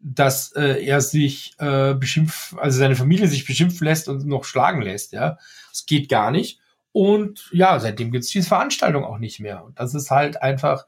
dass 0.00 0.52
äh, 0.52 0.84
er 0.84 1.00
sich 1.00 1.54
äh, 1.58 1.94
beschimpft, 1.94 2.54
also 2.58 2.78
seine 2.78 2.94
Familie 2.94 3.26
sich 3.26 3.46
beschimpfen 3.46 3.86
lässt 3.86 4.08
und 4.08 4.26
noch 4.26 4.44
schlagen 4.44 4.82
lässt, 4.82 5.12
ja. 5.12 5.38
Das 5.70 5.86
geht 5.86 6.08
gar 6.08 6.30
nicht. 6.30 6.60
Und 6.92 7.48
ja, 7.52 7.80
seitdem 7.80 8.12
gibt 8.12 8.24
es 8.24 8.30
diese 8.30 8.48
Veranstaltung 8.48 9.04
auch 9.04 9.18
nicht 9.18 9.40
mehr. 9.40 9.64
Und 9.64 9.80
das 9.80 9.94
ist 9.94 10.10
halt 10.10 10.42
einfach, 10.42 10.86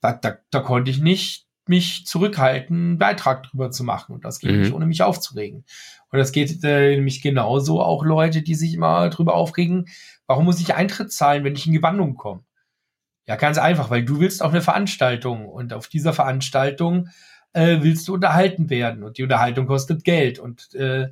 da, 0.00 0.12
da, 0.12 0.36
da 0.50 0.60
konnte 0.60 0.90
ich 0.90 0.98
nicht 0.98 1.46
mich 1.66 2.06
zurückhalten, 2.06 2.76
einen 2.76 2.98
Beitrag 2.98 3.44
drüber 3.44 3.70
zu 3.70 3.84
machen. 3.84 4.14
Und 4.14 4.24
das 4.24 4.38
geht 4.38 4.52
mhm. 4.52 4.60
nicht, 4.60 4.72
ohne 4.74 4.86
mich 4.86 5.02
aufzuregen. 5.02 5.64
Und 6.10 6.18
das 6.18 6.30
geht 6.30 6.62
äh, 6.62 6.96
nämlich 6.96 7.22
genauso 7.22 7.80
auch 7.80 8.04
Leute, 8.04 8.42
die 8.42 8.54
sich 8.54 8.74
immer 8.74 9.08
drüber 9.08 9.34
aufregen, 9.34 9.88
warum 10.26 10.44
muss 10.44 10.60
ich 10.60 10.74
Eintritt 10.74 11.10
zahlen, 11.10 11.42
wenn 11.42 11.54
ich 11.54 11.66
in 11.66 11.72
Gewandung 11.72 12.16
komme? 12.16 12.44
Ja, 13.26 13.36
ganz 13.36 13.58
einfach, 13.58 13.90
weil 13.90 14.04
du 14.04 14.20
willst 14.20 14.42
auf 14.42 14.52
eine 14.52 14.60
Veranstaltung 14.60 15.46
und 15.48 15.72
auf 15.72 15.88
dieser 15.88 16.12
Veranstaltung 16.12 17.08
äh, 17.54 17.78
willst 17.80 18.06
du 18.06 18.14
unterhalten 18.14 18.68
werden 18.68 19.02
und 19.02 19.16
die 19.16 19.22
Unterhaltung 19.22 19.66
kostet 19.66 20.04
Geld 20.04 20.38
und 20.38 20.74
äh, 20.74 21.08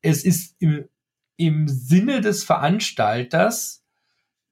es 0.00 0.24
ist 0.24 0.56
im, 0.60 0.88
im 1.36 1.68
Sinne 1.68 2.22
des 2.22 2.44
Veranstalters 2.44 3.84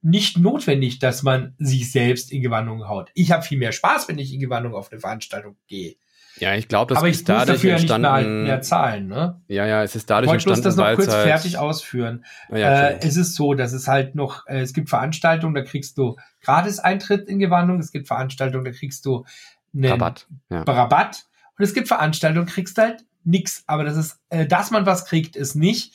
nicht 0.02 0.38
notwendig, 0.38 0.98
dass 0.98 1.22
man 1.22 1.54
sich 1.58 1.90
selbst 1.90 2.30
in 2.30 2.42
Gewandung 2.42 2.88
haut. 2.88 3.10
Ich 3.14 3.32
habe 3.32 3.42
viel 3.42 3.58
mehr 3.58 3.72
Spaß, 3.72 4.08
wenn 4.08 4.18
ich 4.18 4.32
in 4.32 4.40
Gewandung 4.40 4.74
auf 4.74 4.92
eine 4.92 5.00
Veranstaltung 5.00 5.56
gehe. 5.66 5.96
Ja, 6.40 6.54
ich 6.54 6.68
glaube, 6.68 6.90
das 6.90 6.98
Aber 6.98 7.08
ist 7.08 7.28
dadurch 7.28 7.56
dafür 7.56 7.72
entstanden. 7.72 8.04
Ja 8.04 8.16
nicht 8.18 8.26
mehr, 8.26 8.42
mehr 8.44 8.60
zahlen, 8.62 9.08
ne? 9.08 9.40
Ja, 9.48 9.66
ja, 9.66 9.82
es 9.82 9.96
ist 9.96 10.08
dadurch 10.08 10.28
ich 10.28 10.34
entstanden. 10.34 10.60
Ich 10.60 10.64
das 10.64 10.76
noch 10.76 10.94
kurz 10.94 11.08
halt 11.08 11.28
fertig 11.28 11.58
ausführen. 11.58 12.24
Ja, 12.50 12.88
äh, 12.88 12.98
es 13.00 13.16
ist 13.16 13.34
so, 13.34 13.54
dass 13.54 13.72
es 13.72 13.88
halt 13.88 14.14
noch, 14.14 14.46
äh, 14.46 14.60
es 14.60 14.72
gibt 14.72 14.88
Veranstaltungen, 14.88 15.54
da 15.54 15.62
kriegst 15.62 15.98
du 15.98 16.16
gratis 16.42 16.78
Eintritt 16.78 17.28
in 17.28 17.38
Gewandung. 17.38 17.78
Es 17.80 17.92
gibt 17.92 18.06
Veranstaltungen, 18.06 18.64
da 18.64 18.70
kriegst 18.70 19.04
du 19.06 19.24
einen 19.74 19.86
Rabatt. 19.86 20.26
Ja. 20.50 20.62
Rabatt. 20.62 21.26
Und 21.58 21.64
es 21.64 21.74
gibt 21.74 21.88
Veranstaltungen, 21.88 22.46
kriegst 22.46 22.78
du 22.78 22.82
halt 22.82 23.04
nix. 23.24 23.64
Aber 23.66 23.84
das 23.84 23.96
ist, 23.96 24.20
äh, 24.30 24.46
dass 24.46 24.70
man 24.70 24.86
was 24.86 25.04
kriegt, 25.04 25.36
ist 25.36 25.54
nicht 25.54 25.94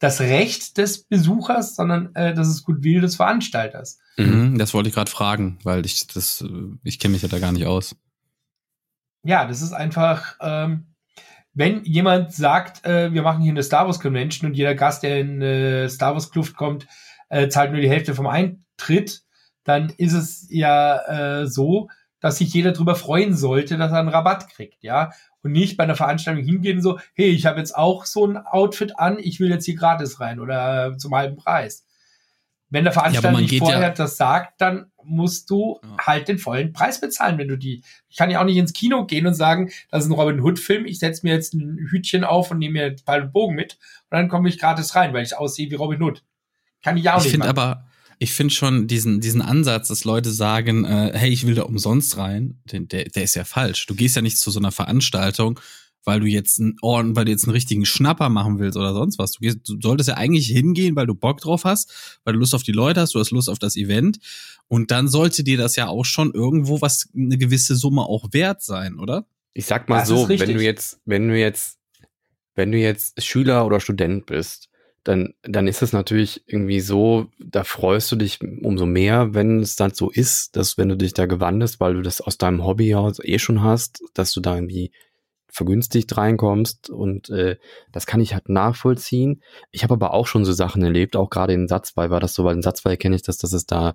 das 0.00 0.20
Recht 0.20 0.78
des 0.78 1.04
Besuchers, 1.04 1.76
sondern 1.76 2.14
äh, 2.14 2.34
das 2.34 2.48
ist 2.48 2.64
Goodwill 2.64 3.02
des 3.02 3.16
Veranstalters. 3.16 3.98
Mhm, 4.16 4.58
das 4.58 4.72
wollte 4.72 4.88
ich 4.88 4.94
gerade 4.94 5.10
fragen, 5.10 5.58
weil 5.62 5.84
ich 5.84 6.06
das, 6.06 6.44
ich 6.82 6.98
kenne 6.98 7.12
mich 7.12 7.22
ja 7.22 7.28
da 7.28 7.38
gar 7.38 7.52
nicht 7.52 7.66
aus. 7.66 7.94
Ja, 9.22 9.46
das 9.46 9.60
ist 9.62 9.72
einfach, 9.72 10.36
ähm, 10.40 10.94
wenn 11.52 11.84
jemand 11.84 12.32
sagt, 12.32 12.84
äh, 12.86 13.12
wir 13.12 13.22
machen 13.22 13.42
hier 13.42 13.52
eine 13.52 13.62
Star 13.62 13.86
Wars 13.86 14.00
Convention 14.00 14.48
und 14.48 14.56
jeder 14.56 14.74
Gast, 14.74 15.02
der 15.02 15.20
in 15.20 15.42
äh, 15.42 15.88
Star 15.88 16.14
Wars 16.14 16.30
Kluft 16.30 16.56
kommt, 16.56 16.86
äh, 17.28 17.48
zahlt 17.48 17.72
nur 17.72 17.80
die 17.80 17.90
Hälfte 17.90 18.14
vom 18.14 18.26
Eintritt, 18.26 19.22
dann 19.64 19.90
ist 19.98 20.14
es 20.14 20.46
ja 20.50 21.40
äh, 21.40 21.46
so, 21.46 21.88
dass 22.20 22.38
sich 22.38 22.52
jeder 22.52 22.72
darüber 22.72 22.94
freuen 22.94 23.34
sollte, 23.34 23.76
dass 23.76 23.92
er 23.92 23.98
einen 23.98 24.08
Rabatt 24.08 24.48
kriegt, 24.50 24.82
ja. 24.82 25.10
Und 25.42 25.52
nicht 25.52 25.76
bei 25.76 25.84
einer 25.84 25.96
Veranstaltung 25.96 26.44
hingehen 26.44 26.82
so, 26.82 26.98
hey, 27.14 27.28
ich 27.30 27.46
habe 27.46 27.58
jetzt 27.58 27.74
auch 27.74 28.04
so 28.04 28.26
ein 28.26 28.36
Outfit 28.36 28.98
an, 28.98 29.18
ich 29.18 29.40
will 29.40 29.48
jetzt 29.50 29.64
hier 29.64 29.76
gratis 29.76 30.20
rein 30.20 30.38
oder 30.38 30.96
zum 30.98 31.14
halben 31.14 31.36
Preis. 31.36 31.86
Wenn 32.70 32.84
der 32.84 32.92
Veranstalter 32.92 33.32
ja, 33.32 33.40
nicht 33.40 33.58
vorher 33.58 33.80
ja 33.80 33.90
das 33.90 34.16
sagt, 34.16 34.60
dann 34.60 34.90
musst 35.02 35.50
du 35.50 35.80
ja. 35.82 36.06
halt 36.06 36.28
den 36.28 36.38
vollen 36.38 36.72
Preis 36.72 37.00
bezahlen, 37.00 37.36
wenn 37.38 37.48
du 37.48 37.58
die. 37.58 37.82
Ich 38.08 38.16
kann 38.16 38.30
ja 38.30 38.40
auch 38.40 38.44
nicht 38.44 38.56
ins 38.56 38.72
Kino 38.72 39.06
gehen 39.06 39.26
und 39.26 39.34
sagen, 39.34 39.70
das 39.90 40.04
ist 40.04 40.10
ein 40.10 40.14
Robin 40.14 40.40
Hood-Film, 40.40 40.86
ich 40.86 41.00
setze 41.00 41.26
mir 41.26 41.34
jetzt 41.34 41.52
ein 41.52 41.88
Hütchen 41.90 42.22
auf 42.22 42.50
und 42.50 42.58
nehme 42.58 42.74
mir 42.74 42.96
Pfeil 42.96 43.22
und 43.22 43.32
Bogen 43.32 43.54
mit 43.56 43.74
und 44.10 44.16
dann 44.16 44.28
komme 44.28 44.48
ich 44.48 44.58
gratis 44.58 44.94
rein, 44.94 45.12
weil 45.12 45.24
ich 45.24 45.36
aussehe 45.36 45.70
wie 45.70 45.74
Robin 45.74 46.02
Hood. 46.02 46.22
Kann 46.82 46.96
ich 46.96 47.10
auch 47.10 47.18
ich 47.18 47.24
nicht. 47.24 47.26
Ich 47.26 47.32
finde 47.32 47.48
aber, 47.48 47.86
ich 48.18 48.32
finde 48.32 48.54
schon 48.54 48.86
diesen, 48.86 49.20
diesen 49.20 49.42
Ansatz, 49.42 49.88
dass 49.88 50.04
Leute 50.04 50.30
sagen, 50.30 50.84
äh, 50.84 51.12
hey, 51.14 51.30
ich 51.30 51.46
will 51.46 51.54
da 51.54 51.62
umsonst 51.62 52.18
rein, 52.18 52.60
den, 52.70 52.86
der, 52.86 53.04
der 53.04 53.24
ist 53.24 53.34
ja 53.34 53.44
falsch. 53.44 53.86
Du 53.86 53.94
gehst 53.94 54.14
ja 54.14 54.22
nicht 54.22 54.38
zu 54.38 54.50
so 54.50 54.60
einer 54.60 54.72
Veranstaltung, 54.72 55.58
weil 56.04 56.20
du 56.20 56.26
jetzt 56.26 56.60
einen 56.60 56.76
Orden, 56.82 57.16
weil 57.16 57.24
du 57.24 57.30
jetzt 57.30 57.44
einen 57.44 57.52
richtigen 57.52 57.84
Schnapper 57.84 58.28
machen 58.28 58.58
willst 58.58 58.76
oder 58.76 58.92
sonst 58.92 59.18
was. 59.18 59.32
Du, 59.32 59.40
gehst, 59.40 59.58
du 59.68 59.78
solltest 59.80 60.08
ja 60.08 60.16
eigentlich 60.16 60.46
hingehen, 60.46 60.96
weil 60.96 61.06
du 61.06 61.14
Bock 61.14 61.40
drauf 61.40 61.64
hast, 61.64 62.20
weil 62.24 62.34
du 62.34 62.38
Lust 62.40 62.54
auf 62.54 62.62
die 62.62 62.72
Leute 62.72 63.00
hast, 63.00 63.14
du 63.14 63.18
hast 63.18 63.30
Lust 63.30 63.48
auf 63.48 63.58
das 63.58 63.76
Event. 63.76 64.18
Und 64.68 64.90
dann 64.90 65.08
sollte 65.08 65.44
dir 65.44 65.58
das 65.58 65.76
ja 65.76 65.88
auch 65.88 66.04
schon 66.04 66.32
irgendwo 66.32 66.80
was, 66.80 67.08
eine 67.14 67.38
gewisse 67.38 67.76
Summe 67.76 68.02
auch 68.02 68.28
wert 68.32 68.62
sein, 68.62 68.98
oder? 68.98 69.26
Ich 69.52 69.66
sag 69.66 69.88
mal 69.88 70.00
das 70.00 70.08
so, 70.08 70.28
wenn 70.28 70.54
du 70.54 70.62
jetzt, 70.62 71.00
wenn 71.04 71.28
du 71.28 71.38
jetzt, 71.38 71.78
wenn 72.54 72.72
du 72.72 72.78
jetzt 72.78 73.22
Schüler 73.22 73.66
oder 73.66 73.80
Student 73.80 74.26
bist 74.26 74.70
dann, 75.04 75.34
dann 75.42 75.66
ist 75.66 75.82
es 75.82 75.92
natürlich 75.92 76.42
irgendwie 76.46 76.80
so, 76.80 77.30
da 77.38 77.64
freust 77.64 78.12
du 78.12 78.16
dich 78.16 78.40
umso 78.42 78.84
mehr, 78.86 79.32
wenn 79.34 79.60
es 79.60 79.76
dann 79.76 79.94
so 79.94 80.10
ist, 80.10 80.56
dass 80.56 80.76
wenn 80.76 80.88
du 80.88 80.96
dich 80.96 81.14
da 81.14 81.26
gewandest, 81.26 81.80
weil 81.80 81.94
du 81.94 82.02
das 82.02 82.20
aus 82.20 82.36
deinem 82.36 82.64
Hobby 82.64 82.94
aus 82.94 83.18
eh 83.22 83.38
schon 83.38 83.62
hast, 83.62 84.02
dass 84.14 84.32
du 84.32 84.40
da 84.40 84.54
irgendwie 84.54 84.92
vergünstigt 85.52 86.16
reinkommst 86.16 86.90
und 86.90 87.30
äh, 87.30 87.56
das 87.92 88.06
kann 88.06 88.20
ich 88.20 88.34
halt 88.34 88.48
nachvollziehen. 88.48 89.42
Ich 89.70 89.82
habe 89.82 89.94
aber 89.94 90.14
auch 90.14 90.26
schon 90.26 90.44
so 90.44 90.52
Sachen 90.52 90.82
erlebt, 90.82 91.16
auch 91.16 91.30
gerade 91.30 91.52
in 91.52 91.68
Satzbei 91.68 92.10
war 92.10 92.20
das 92.20 92.34
so, 92.34 92.44
weil 92.44 92.56
in 92.56 92.62
Satzbei 92.62 92.96
kenne 92.96 93.16
ich 93.16 93.22
das, 93.22 93.38
dass 93.38 93.52
es 93.52 93.66
da 93.66 93.94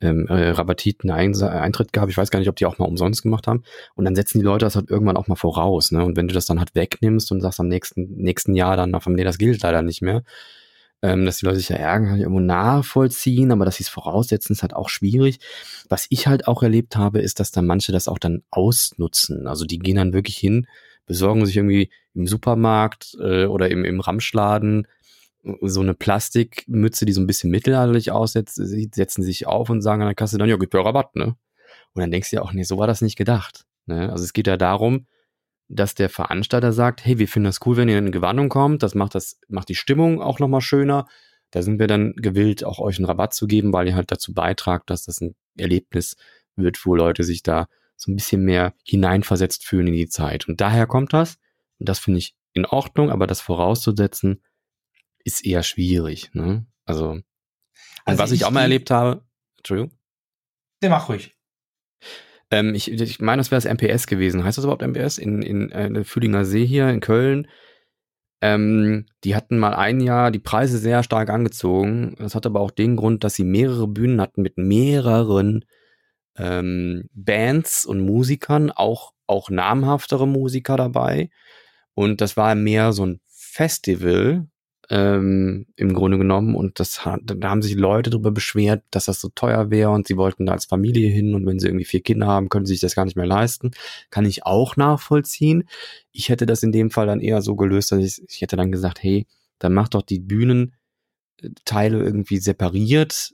ähm, 0.00 0.26
äh, 0.28 0.50
Rabattiten 0.50 1.10
Eintritt 1.10 1.92
gab. 1.92 2.08
Ich 2.08 2.16
weiß 2.16 2.30
gar 2.30 2.38
nicht, 2.38 2.48
ob 2.48 2.56
die 2.56 2.66
auch 2.66 2.78
mal 2.78 2.86
umsonst 2.86 3.22
gemacht 3.22 3.46
haben. 3.46 3.62
Und 3.94 4.04
dann 4.04 4.14
setzen 4.14 4.38
die 4.38 4.44
Leute 4.44 4.66
das 4.66 4.76
halt 4.76 4.90
irgendwann 4.90 5.16
auch 5.16 5.26
mal 5.26 5.36
voraus. 5.36 5.90
Ne? 5.90 6.04
Und 6.04 6.16
wenn 6.16 6.28
du 6.28 6.34
das 6.34 6.44
dann 6.44 6.58
halt 6.58 6.74
wegnimmst 6.74 7.32
und 7.32 7.40
sagst 7.40 7.60
am 7.60 7.68
nächsten, 7.68 8.14
nächsten 8.16 8.54
Jahr 8.54 8.76
dann, 8.76 8.90
nee, 9.06 9.24
das 9.24 9.38
gilt 9.38 9.62
leider 9.62 9.82
nicht 9.82 10.02
mehr, 10.02 10.22
ähm, 11.06 11.24
dass 11.24 11.38
die 11.38 11.46
Leute 11.46 11.58
sich 11.58 11.68
ja 11.68 11.76
ärgern, 11.76 12.08
kann 12.08 12.16
ich 12.16 12.22
irgendwo 12.22 12.40
nachvollziehen, 12.40 13.52
aber 13.52 13.64
dass 13.64 13.76
sie 13.76 13.84
es 13.84 13.88
voraussetzen, 13.88 14.52
ist 14.52 14.62
halt 14.62 14.74
auch 14.74 14.88
schwierig. 14.88 15.38
Was 15.88 16.06
ich 16.10 16.26
halt 16.26 16.48
auch 16.48 16.62
erlebt 16.62 16.96
habe, 16.96 17.20
ist, 17.20 17.38
dass 17.38 17.52
dann 17.52 17.66
manche 17.66 17.92
das 17.92 18.08
auch 18.08 18.18
dann 18.18 18.42
ausnutzen. 18.50 19.46
Also 19.46 19.64
die 19.64 19.78
gehen 19.78 19.96
dann 19.96 20.12
wirklich 20.12 20.36
hin, 20.36 20.66
besorgen 21.06 21.46
sich 21.46 21.56
irgendwie 21.56 21.90
im 22.14 22.26
Supermarkt 22.26 23.16
äh, 23.20 23.44
oder 23.44 23.70
im, 23.70 23.84
im 23.84 24.00
Ramschladen 24.00 24.88
so 25.62 25.80
eine 25.80 25.94
Plastikmütze, 25.94 27.04
die 27.04 27.12
so 27.12 27.20
ein 27.20 27.28
bisschen 27.28 27.50
mittelalterlich 27.50 28.10
aussetzt, 28.10 28.56
setzen 28.56 29.22
sich 29.22 29.46
auf 29.46 29.70
und 29.70 29.80
sagen 29.80 30.02
an 30.02 30.08
der 30.08 30.16
Kasse 30.16 30.38
dann, 30.38 30.48
ja, 30.48 30.56
gibt 30.56 30.74
ja 30.74 30.80
Rabatt, 30.80 31.14
ne? 31.14 31.36
Und 31.94 32.00
dann 32.00 32.10
denkst 32.10 32.30
du 32.30 32.36
ja 32.36 32.42
auch, 32.42 32.52
nee, 32.52 32.64
so 32.64 32.78
war 32.78 32.88
das 32.88 33.00
nicht 33.00 33.16
gedacht. 33.16 33.64
Ne? 33.86 34.10
Also 34.10 34.24
es 34.24 34.32
geht 34.32 34.48
ja 34.48 34.56
darum, 34.56 35.06
dass 35.68 35.94
der 35.94 36.08
Veranstalter 36.08 36.72
sagt, 36.72 37.04
hey, 37.04 37.18
wir 37.18 37.28
finden 37.28 37.46
das 37.46 37.60
cool, 37.66 37.76
wenn 37.76 37.88
ihr 37.88 37.98
in 37.98 38.12
Gewandung 38.12 38.48
kommt, 38.48 38.82
das 38.82 38.94
macht 38.94 39.14
das, 39.14 39.40
macht 39.48 39.68
die 39.68 39.74
Stimmung 39.74 40.22
auch 40.22 40.38
nochmal 40.38 40.60
schöner. 40.60 41.06
Da 41.50 41.62
sind 41.62 41.78
wir 41.78 41.86
dann 41.86 42.12
gewillt, 42.16 42.64
auch 42.64 42.78
euch 42.78 42.98
einen 42.98 43.06
Rabatt 43.06 43.34
zu 43.34 43.46
geben, 43.46 43.72
weil 43.72 43.88
ihr 43.88 43.94
halt 43.94 44.10
dazu 44.10 44.32
beitragt, 44.32 44.90
dass 44.90 45.04
das 45.04 45.20
ein 45.20 45.34
Erlebnis 45.56 46.16
wird, 46.56 46.84
wo 46.84 46.94
Leute 46.94 47.24
sich 47.24 47.42
da 47.42 47.68
so 47.96 48.10
ein 48.10 48.16
bisschen 48.16 48.42
mehr 48.42 48.74
hineinversetzt 48.84 49.64
fühlen 49.64 49.88
in 49.88 49.94
die 49.94 50.08
Zeit. 50.08 50.48
Und 50.48 50.60
daher 50.60 50.86
kommt 50.86 51.12
das. 51.12 51.38
Und 51.78 51.88
das 51.88 51.98
finde 51.98 52.18
ich 52.18 52.34
in 52.52 52.66
Ordnung, 52.66 53.10
aber 53.10 53.26
das 53.26 53.40
vorauszusetzen, 53.40 54.42
ist 55.24 55.44
eher 55.44 55.62
schwierig. 55.62 56.30
Ne? 56.34 56.66
Also, 56.84 57.10
und 57.10 57.24
also 58.04 58.22
was 58.22 58.32
ich, 58.32 58.40
ich 58.40 58.44
auch 58.44 58.50
mal 58.50 58.62
erlebt 58.62 58.90
habe, 58.90 59.24
Entschuldigung. 59.58 59.92
Der 60.82 60.90
mach 60.90 61.08
ruhig. 61.08 61.36
Ähm, 62.50 62.74
ich, 62.74 62.90
ich 62.90 63.20
meine, 63.20 63.40
das 63.40 63.50
wäre 63.50 63.60
das 63.60 63.72
MPS 63.72 64.06
gewesen. 64.06 64.44
Heißt 64.44 64.58
das 64.58 64.64
überhaupt 64.64 64.82
MPS? 64.82 65.18
In, 65.18 65.42
in 65.42 65.70
äh, 65.72 66.04
Fühlinger 66.04 66.44
See 66.44 66.64
hier 66.66 66.88
in 66.88 67.00
Köln. 67.00 67.48
Ähm, 68.42 69.06
die 69.24 69.34
hatten 69.34 69.58
mal 69.58 69.74
ein 69.74 70.00
Jahr 70.00 70.30
die 70.30 70.38
Preise 70.38 70.78
sehr 70.78 71.02
stark 71.02 71.30
angezogen. 71.30 72.14
Das 72.18 72.34
hatte 72.34 72.48
aber 72.48 72.60
auch 72.60 72.70
den 72.70 72.96
Grund, 72.96 73.24
dass 73.24 73.34
sie 73.34 73.44
mehrere 73.44 73.88
Bühnen 73.88 74.20
hatten 74.20 74.42
mit 74.42 74.58
mehreren 74.58 75.64
ähm, 76.36 77.08
Bands 77.14 77.86
und 77.86 78.00
Musikern, 78.00 78.70
auch, 78.70 79.12
auch 79.26 79.50
namhaftere 79.50 80.28
Musiker 80.28 80.76
dabei. 80.76 81.30
Und 81.94 82.20
das 82.20 82.36
war 82.36 82.54
mehr 82.54 82.92
so 82.92 83.06
ein 83.06 83.20
Festival, 83.26 84.46
ähm, 84.88 85.66
im 85.76 85.94
Grunde 85.94 86.18
genommen. 86.18 86.54
Und 86.54 86.80
das 86.80 87.00
da 87.04 87.48
haben 87.48 87.62
sich 87.62 87.74
Leute 87.74 88.10
darüber 88.10 88.30
beschwert, 88.30 88.82
dass 88.90 89.06
das 89.06 89.20
so 89.20 89.28
teuer 89.34 89.70
wäre 89.70 89.90
und 89.90 90.06
sie 90.06 90.16
wollten 90.16 90.46
da 90.46 90.52
als 90.52 90.66
Familie 90.66 91.10
hin 91.10 91.34
und 91.34 91.46
wenn 91.46 91.58
sie 91.58 91.66
irgendwie 91.66 91.84
vier 91.84 92.02
Kinder 92.02 92.26
haben, 92.26 92.48
können 92.48 92.66
sie 92.66 92.74
sich 92.74 92.80
das 92.80 92.94
gar 92.94 93.04
nicht 93.04 93.16
mehr 93.16 93.26
leisten. 93.26 93.72
Kann 94.10 94.24
ich 94.24 94.46
auch 94.46 94.76
nachvollziehen. 94.76 95.68
Ich 96.12 96.28
hätte 96.28 96.46
das 96.46 96.62
in 96.62 96.72
dem 96.72 96.90
Fall 96.90 97.06
dann 97.06 97.20
eher 97.20 97.42
so 97.42 97.56
gelöst, 97.56 97.92
dass 97.92 97.98
ich, 97.98 98.22
ich 98.28 98.40
hätte 98.40 98.56
dann 98.56 98.72
gesagt, 98.72 99.02
hey, 99.02 99.26
dann 99.58 99.74
mach 99.74 99.88
doch 99.88 100.02
die 100.02 100.20
Bühnenteile 100.20 100.72
irgendwie 101.98 102.38
separiert. 102.38 103.32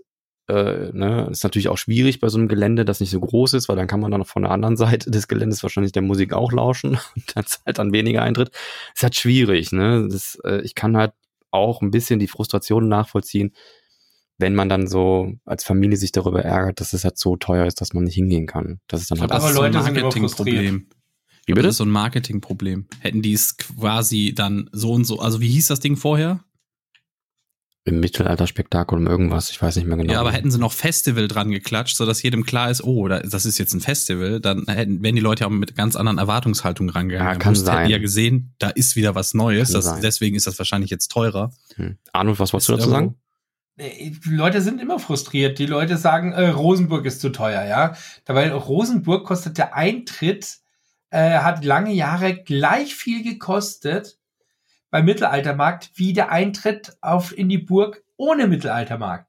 Äh, 0.49 0.91
ne, 0.93 1.29
ist 1.31 1.45
natürlich 1.45 1.69
auch 1.69 1.79
schwierig 1.79 2.19
bei 2.19 2.29
so 2.29 2.37
einem 2.37 2.49
Gelände, 2.49 2.85
das 2.85 2.99
nicht 2.99 3.11
so 3.11 3.21
groß 3.21 3.55
ist, 3.55 3.69
weil 3.69 3.77
dann 3.77 3.87
kann 3.87 4.01
man 4.01 4.11
dann 4.11 4.25
von 4.25 4.43
der 4.43 4.51
anderen 4.51 4.77
Seite 4.79 5.11
des 5.11 5.29
Geländes 5.29 5.63
wahrscheinlich 5.63 5.93
der 5.93 6.03
Musik 6.03 6.33
auch 6.33 6.53
lauschen 6.53 6.99
und 7.17 7.37
dann 7.37 7.47
zahlt 7.47 7.79
dann 7.79 7.93
weniger 7.93 8.23
Eintritt. 8.23 8.51
Ist 8.95 9.03
halt 9.03 9.17
schwierig, 9.17 9.73
ne? 9.73 10.09
Das, 10.11 10.39
äh, 10.45 10.63
ich 10.63 10.75
kann 10.75 10.97
halt 10.97 11.13
auch 11.53 11.81
ein 11.83 11.91
bisschen 11.91 12.19
die 12.19 12.29
Frustration 12.29 12.89
nachvollziehen, 12.89 13.53
wenn 14.39 14.55
man 14.55 14.69
dann 14.69 14.89
so 14.89 15.33
als 15.45 15.63
Familie 15.63 15.97
sich 15.97 16.11
darüber 16.13 16.43
ärgert, 16.43 16.81
dass 16.81 16.93
es 16.93 17.05
halt 17.05 17.19
so 17.19 17.37
teuer 17.37 17.67
ist, 17.67 17.81
dass 17.81 17.93
man 17.93 18.05
nicht 18.05 18.15
hingehen 18.15 18.47
kann. 18.47 18.81
Das 18.89 19.01
ist 19.01 19.11
dann 19.11 19.21
halt 19.21 19.31
aber 19.31 19.45
Aber 19.45 19.53
Leute 19.55 19.79
ein 19.79 19.95
Marketingproblem. 19.95 20.89
Wie 21.47 21.53
Das 21.53 21.57
bitte? 21.57 21.69
ist 21.69 21.77
so 21.77 21.85
ein 21.85 21.91
Marketingproblem. 21.91 22.87
Hätten 23.01 23.23
die 23.23 23.33
es 23.33 23.57
quasi 23.57 24.33
dann 24.35 24.69
so 24.73 24.93
und 24.93 25.05
so, 25.05 25.19
also 25.19 25.41
wie 25.41 25.49
hieß 25.49 25.69
das 25.69 25.81
Ding 25.81 25.97
vorher? 25.97 26.45
Im 27.85 27.99
Mittelalterspektakel 27.99 28.97
um 28.97 29.09
irgendwas, 29.09 29.51
ich 29.51 29.61
weiß 29.61 29.75
nicht 29.75 29.87
mehr 29.89 29.97
genau. 29.97 30.13
Ja, 30.13 30.21
aber 30.21 30.31
hätten 30.31 30.53
sie 30.53 30.59
noch 30.59 30.73
Festival 30.73 31.27
dran 31.27 31.51
geklatscht, 31.51 31.97
sodass 31.97 32.23
jedem 32.23 32.45
klar 32.45 32.71
ist, 32.71 32.85
oh, 32.85 33.09
da- 33.09 33.19
das 33.21 33.45
ist 33.45 33.59
jetzt 33.59 33.75
ein 33.75 33.81
Festival, 33.81 34.39
dann 34.41 34.67
hätten, 34.69 35.03
wären 35.03 35.17
die 35.17 35.21
Leute 35.21 35.41
ja 35.41 35.47
auch 35.49 35.51
mit 35.51 35.75
ganz 35.75 35.97
anderen 35.97 36.19
Erwartungshaltungen 36.19 36.91
rangegangen. 36.91 37.27
Ja, 37.27 37.35
kann 37.39 37.57
Schluss 37.57 37.67
hätten 37.67 37.77
sein. 37.77 37.87
die 37.89 37.93
ja 37.93 37.99
gesehen, 37.99 38.55
da 38.59 38.69
ist 38.71 38.95
wieder 38.95 39.17
was 39.17 39.35
Neues, 39.35 39.73
das, 39.73 39.85
sein. 39.87 40.01
deswegen 40.01 40.37
ist 40.37 40.47
das 40.47 40.59
wahrscheinlich 40.59 40.91
jetzt 40.91 41.09
teurer. 41.09 41.51
Hm. 41.75 41.97
Arnold, 42.13 42.39
was 42.39 42.53
wolltest 42.53 42.69
du 42.69 42.77
dazu 42.77 42.89
sagen? 42.91 43.17
Die 43.79 44.21
Leute 44.27 44.61
sind 44.61 44.81
immer 44.81 44.99
frustriert. 45.01 45.59
Die 45.59 45.67
Leute 45.67 45.97
sagen, 45.97 46.33
äh, 46.33 46.49
Rosenburg 46.51 47.05
ist 47.07 47.21
zu 47.21 47.31
teuer, 47.31 47.65
ja. 47.65 47.97
Dabei 48.27 48.53
Rosenburg 48.53 49.25
kostet 49.27 49.59
der 49.59 49.75
Eintritt, 49.75 50.59
äh, 51.11 51.39
hat 51.39 51.65
lange 51.65 51.93
Jahre 51.93 52.37
gleich 52.45 52.95
viel 52.95 53.25
gekostet 53.25 54.19
beim 54.93 55.07
Mittelaltermarkt 55.07 55.91
wie 55.95 56.13
der 56.13 56.31
Eintritt 56.31 56.97
auf 57.01 57.37
in 57.37 57.49
die 57.49 57.59
Burg 57.59 58.05
ohne 58.17 58.47
Mittelaltermarkt. 58.47 59.27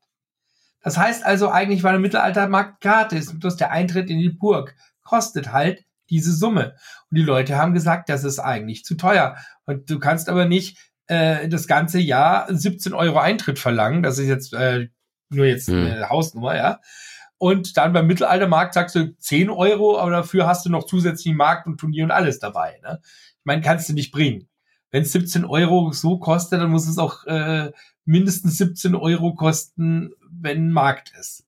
Das 0.82 0.98
heißt 0.98 1.26
also, 1.26 1.50
eigentlich 1.50 1.84
war 1.84 1.94
der 1.94 2.02
Mittelaltermarkt 2.02 2.82
gratis, 2.82 3.40
bloß 3.40 3.56
der 3.56 3.72
Eintritt 3.72 4.10
in 4.10 4.20
die 4.20 4.30
Burg 4.30 4.76
kostet 5.04 5.54
halt 5.54 5.86
diese 6.10 6.34
Summe. 6.34 6.76
Und 7.10 7.18
die 7.18 7.24
Leute 7.24 7.58
haben 7.58 7.74
gesagt, 7.74 8.10
das 8.10 8.26
ist 8.26 8.40
eigentlich 8.40 8.84
zu 8.84 8.96
teuer. 8.96 9.38
Und 9.66 9.90
du 9.90 10.00
kannst 10.00 10.28
aber 10.28 10.46
nicht 10.46 10.78
äh, 11.08 11.48
das 11.48 11.66
ganze 11.66 12.00
Jahr 12.00 12.46
17 12.54 12.94
Euro 12.94 13.20
Eintritt 13.20 13.58
verlangen. 13.58 14.04
Das 14.04 14.20
ist 14.20 14.28
jetzt 14.28 14.54
äh, 14.54 14.90
nur 15.30 15.46
jetzt 15.46 15.70
Hm. 15.70 15.86
eine 15.86 16.10
Hausnummer, 16.10 16.58
ja. 16.58 16.82
Und 17.38 17.78
dann 17.78 17.94
beim 17.94 18.08
Mittelaltermarkt 18.08 18.74
sagst 18.74 18.96
du 18.96 19.16
10 19.18 19.50
Euro, 19.50 19.98
aber 19.98 20.12
dafür 20.12 20.46
hast 20.46 20.66
du 20.66 20.70
noch 20.70 20.86
zusätzlichen 20.86 21.38
Markt 21.38 21.68
und 21.68 21.78
Turnier 21.78 22.04
und 22.04 22.12
alles 22.12 22.40
dabei. 22.40 22.80
Ne? 22.84 23.00
Ich 23.02 23.46
meine, 23.46 23.62
kannst 23.62 23.88
du 23.88 23.94
nicht 23.94 24.12
bringen. 24.12 24.50
Wenn 24.94 25.02
es 25.02 25.12
17 25.12 25.44
Euro 25.44 25.92
so 25.92 26.20
kostet, 26.20 26.62
dann 26.62 26.70
muss 26.70 26.88
es 26.88 27.00
auch 27.00 27.26
äh, 27.26 27.72
mindestens 28.06 28.60
17 28.60 28.94
Euro 28.94 29.34
kosten, 29.34 30.12
wenn 30.30 30.70
Markt 30.70 31.12
ist. 31.20 31.46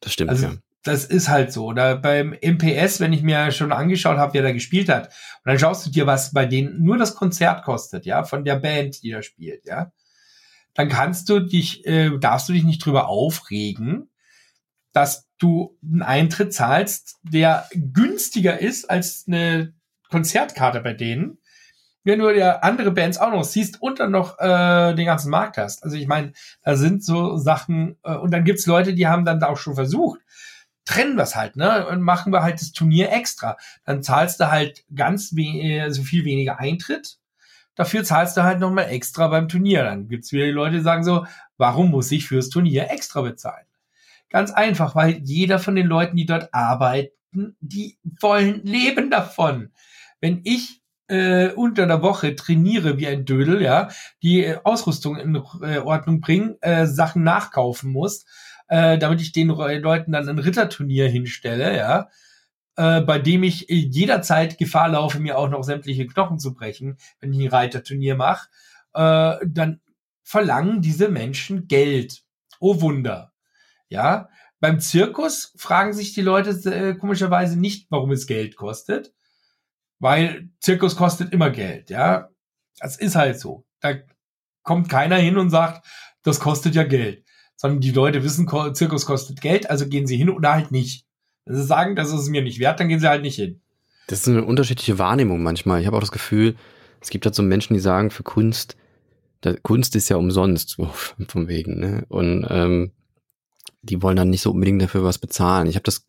Das 0.00 0.12
stimmt, 0.12 0.30
Also 0.30 0.46
ja. 0.46 0.54
das 0.82 1.04
ist 1.04 1.28
halt 1.28 1.52
so. 1.52 1.66
Oder 1.66 1.96
beim 1.96 2.34
MPS, 2.42 2.98
wenn 2.98 3.12
ich 3.12 3.22
mir 3.22 3.52
schon 3.52 3.70
angeschaut 3.70 4.18
habe, 4.18 4.34
wer 4.34 4.42
da 4.42 4.50
gespielt 4.50 4.88
hat, 4.88 5.06
und 5.06 5.44
dann 5.44 5.60
schaust 5.60 5.86
du 5.86 5.90
dir, 5.90 6.08
was 6.08 6.32
bei 6.32 6.44
denen 6.44 6.82
nur 6.82 6.98
das 6.98 7.14
Konzert 7.14 7.62
kostet, 7.62 8.04
ja, 8.04 8.24
von 8.24 8.44
der 8.44 8.56
Band, 8.56 9.00
die 9.04 9.12
da 9.12 9.22
spielt, 9.22 9.64
ja, 9.64 9.92
dann 10.74 10.88
kannst 10.88 11.28
du 11.28 11.38
dich, 11.38 11.86
äh, 11.86 12.18
darfst 12.18 12.48
du 12.48 12.52
dich 12.52 12.64
nicht 12.64 12.84
drüber 12.84 13.06
aufregen, 13.06 14.10
dass 14.92 15.28
du 15.38 15.78
einen 15.84 16.02
Eintritt 16.02 16.52
zahlst, 16.52 17.20
der 17.22 17.68
günstiger 17.72 18.58
ist 18.58 18.90
als 18.90 19.22
eine 19.28 19.72
Konzertkarte 20.10 20.80
bei 20.80 20.94
denen, 20.94 21.38
wenn 22.06 22.20
du 22.20 22.32
dir 22.32 22.62
andere 22.62 22.92
Bands 22.92 23.18
auch 23.18 23.32
noch 23.32 23.42
siehst 23.42 23.82
und 23.82 23.98
dann 23.98 24.12
noch 24.12 24.38
äh, 24.38 24.94
den 24.94 25.06
ganzen 25.06 25.28
Markt 25.28 25.58
hast. 25.58 25.82
Also 25.82 25.96
ich 25.96 26.06
meine, 26.06 26.32
da 26.62 26.76
sind 26.76 27.04
so 27.04 27.36
Sachen, 27.36 27.96
äh, 28.04 28.14
und 28.14 28.32
dann 28.32 28.44
gibt's 28.44 28.64
Leute, 28.66 28.94
die 28.94 29.08
haben 29.08 29.24
dann 29.24 29.40
da 29.40 29.48
auch 29.48 29.56
schon 29.56 29.74
versucht, 29.74 30.20
trennen 30.84 31.16
wir's 31.16 31.34
halt, 31.34 31.56
ne? 31.56 31.84
Und 31.88 32.00
machen 32.00 32.32
wir 32.32 32.42
halt 32.42 32.60
das 32.60 32.72
Turnier 32.72 33.10
extra. 33.12 33.56
Dann 33.84 34.04
zahlst 34.04 34.38
du 34.38 34.52
halt 34.52 34.84
ganz 34.94 35.32
we 35.34 35.90
so 35.90 36.04
viel 36.04 36.24
weniger 36.24 36.60
Eintritt. 36.60 37.18
Dafür 37.74 38.04
zahlst 38.04 38.36
du 38.36 38.44
halt 38.44 38.60
nochmal 38.60 38.88
extra 38.88 39.26
beim 39.26 39.48
Turnier. 39.48 39.82
Dann 39.82 40.08
gibt's 40.08 40.30
wieder 40.30 40.46
die 40.46 40.52
Leute, 40.52 40.76
die 40.76 40.82
sagen 40.82 41.02
so, 41.02 41.26
warum 41.56 41.90
muss 41.90 42.12
ich 42.12 42.28
fürs 42.28 42.50
Turnier 42.50 42.88
extra 42.88 43.22
bezahlen? 43.22 43.66
Ganz 44.30 44.52
einfach, 44.52 44.94
weil 44.94 45.20
jeder 45.24 45.58
von 45.58 45.74
den 45.74 45.88
Leuten, 45.88 46.16
die 46.16 46.26
dort 46.26 46.54
arbeiten, 46.54 47.56
die 47.60 47.98
wollen 48.20 48.62
leben 48.62 49.10
davon. 49.10 49.72
Wenn 50.20 50.40
ich 50.44 50.82
äh, 51.08 51.50
unter 51.52 51.86
der 51.86 52.02
Woche 52.02 52.34
trainiere 52.34 52.98
wie 52.98 53.06
ein 53.06 53.24
Dödel, 53.24 53.62
ja, 53.62 53.88
die 54.22 54.44
äh, 54.44 54.58
Ausrüstung 54.64 55.16
in 55.16 55.36
äh, 55.62 55.78
Ordnung 55.78 56.20
bringen, 56.20 56.56
äh, 56.60 56.86
Sachen 56.86 57.22
nachkaufen 57.22 57.92
muss, 57.92 58.24
äh, 58.68 58.98
damit 58.98 59.20
ich 59.20 59.32
den 59.32 59.48
Leuten 59.48 60.12
dann 60.12 60.28
ein 60.28 60.38
Ritterturnier 60.38 61.08
hinstelle, 61.08 61.76
ja, 61.76 62.08
äh, 62.76 63.00
bei 63.00 63.18
dem 63.18 63.42
ich 63.42 63.70
äh, 63.70 63.74
jederzeit 63.74 64.58
Gefahr 64.58 64.88
laufe, 64.88 65.20
mir 65.20 65.38
auch 65.38 65.48
noch 65.48 65.62
sämtliche 65.62 66.06
Knochen 66.06 66.38
zu 66.38 66.54
brechen, 66.54 66.98
wenn 67.20 67.32
ich 67.32 67.40
ein 67.40 67.48
Reiterturnier 67.48 68.16
mache, 68.16 68.48
äh, 68.94 69.36
dann 69.46 69.80
verlangen 70.22 70.82
diese 70.82 71.08
Menschen 71.08 71.68
Geld. 71.68 72.22
Oh 72.58 72.80
Wunder. 72.80 73.32
Ja, 73.88 74.28
beim 74.58 74.80
Zirkus 74.80 75.52
fragen 75.56 75.92
sich 75.92 76.12
die 76.14 76.22
Leute 76.22 76.50
äh, 76.70 76.94
komischerweise 76.94 77.58
nicht, 77.58 77.86
warum 77.90 78.10
es 78.10 78.26
Geld 78.26 78.56
kostet, 78.56 79.12
weil 79.98 80.50
Zirkus 80.60 80.96
kostet 80.96 81.32
immer 81.32 81.50
Geld, 81.50 81.90
ja. 81.90 82.28
Das 82.78 82.96
ist 82.96 83.16
halt 83.16 83.40
so. 83.40 83.64
Da 83.80 83.94
kommt 84.62 84.88
keiner 84.88 85.16
hin 85.16 85.38
und 85.38 85.50
sagt, 85.50 85.86
das 86.22 86.40
kostet 86.40 86.74
ja 86.74 86.84
Geld, 86.84 87.24
sondern 87.56 87.80
die 87.80 87.92
Leute 87.92 88.22
wissen, 88.22 88.48
Zirkus 88.74 89.06
kostet 89.06 89.40
Geld, 89.40 89.70
also 89.70 89.88
gehen 89.88 90.06
sie 90.06 90.16
hin 90.16 90.30
oder 90.30 90.52
halt 90.52 90.72
nicht. 90.72 91.06
Wenn 91.44 91.56
sie 91.56 91.64
sagen, 91.64 91.96
das 91.96 92.12
ist 92.12 92.28
mir 92.28 92.42
nicht 92.42 92.58
wert, 92.58 92.80
dann 92.80 92.88
gehen 92.88 93.00
sie 93.00 93.08
halt 93.08 93.22
nicht 93.22 93.36
hin. 93.36 93.60
Das 94.08 94.20
ist 94.20 94.28
eine 94.28 94.44
unterschiedliche 94.44 94.98
Wahrnehmung 94.98 95.42
manchmal. 95.42 95.80
Ich 95.80 95.86
habe 95.86 95.96
auch 95.96 96.00
das 96.00 96.12
Gefühl, 96.12 96.56
es 97.00 97.10
gibt 97.10 97.24
halt 97.24 97.34
so 97.34 97.42
Menschen, 97.42 97.74
die 97.74 97.80
sagen, 97.80 98.10
für 98.10 98.22
Kunst, 98.22 98.76
Kunst 99.62 99.94
ist 99.94 100.08
ja 100.08 100.16
umsonst, 100.16 100.70
so 100.70 100.90
von 101.28 101.48
wegen, 101.48 101.78
ne? 101.78 102.04
Und 102.08 102.46
ähm, 102.50 102.92
die 103.82 104.02
wollen 104.02 104.16
dann 104.16 104.30
nicht 104.30 104.42
so 104.42 104.50
unbedingt 104.50 104.82
dafür 104.82 105.04
was 105.04 105.18
bezahlen. 105.18 105.68
Ich 105.68 105.76
habe 105.76 105.84
das 105.84 106.04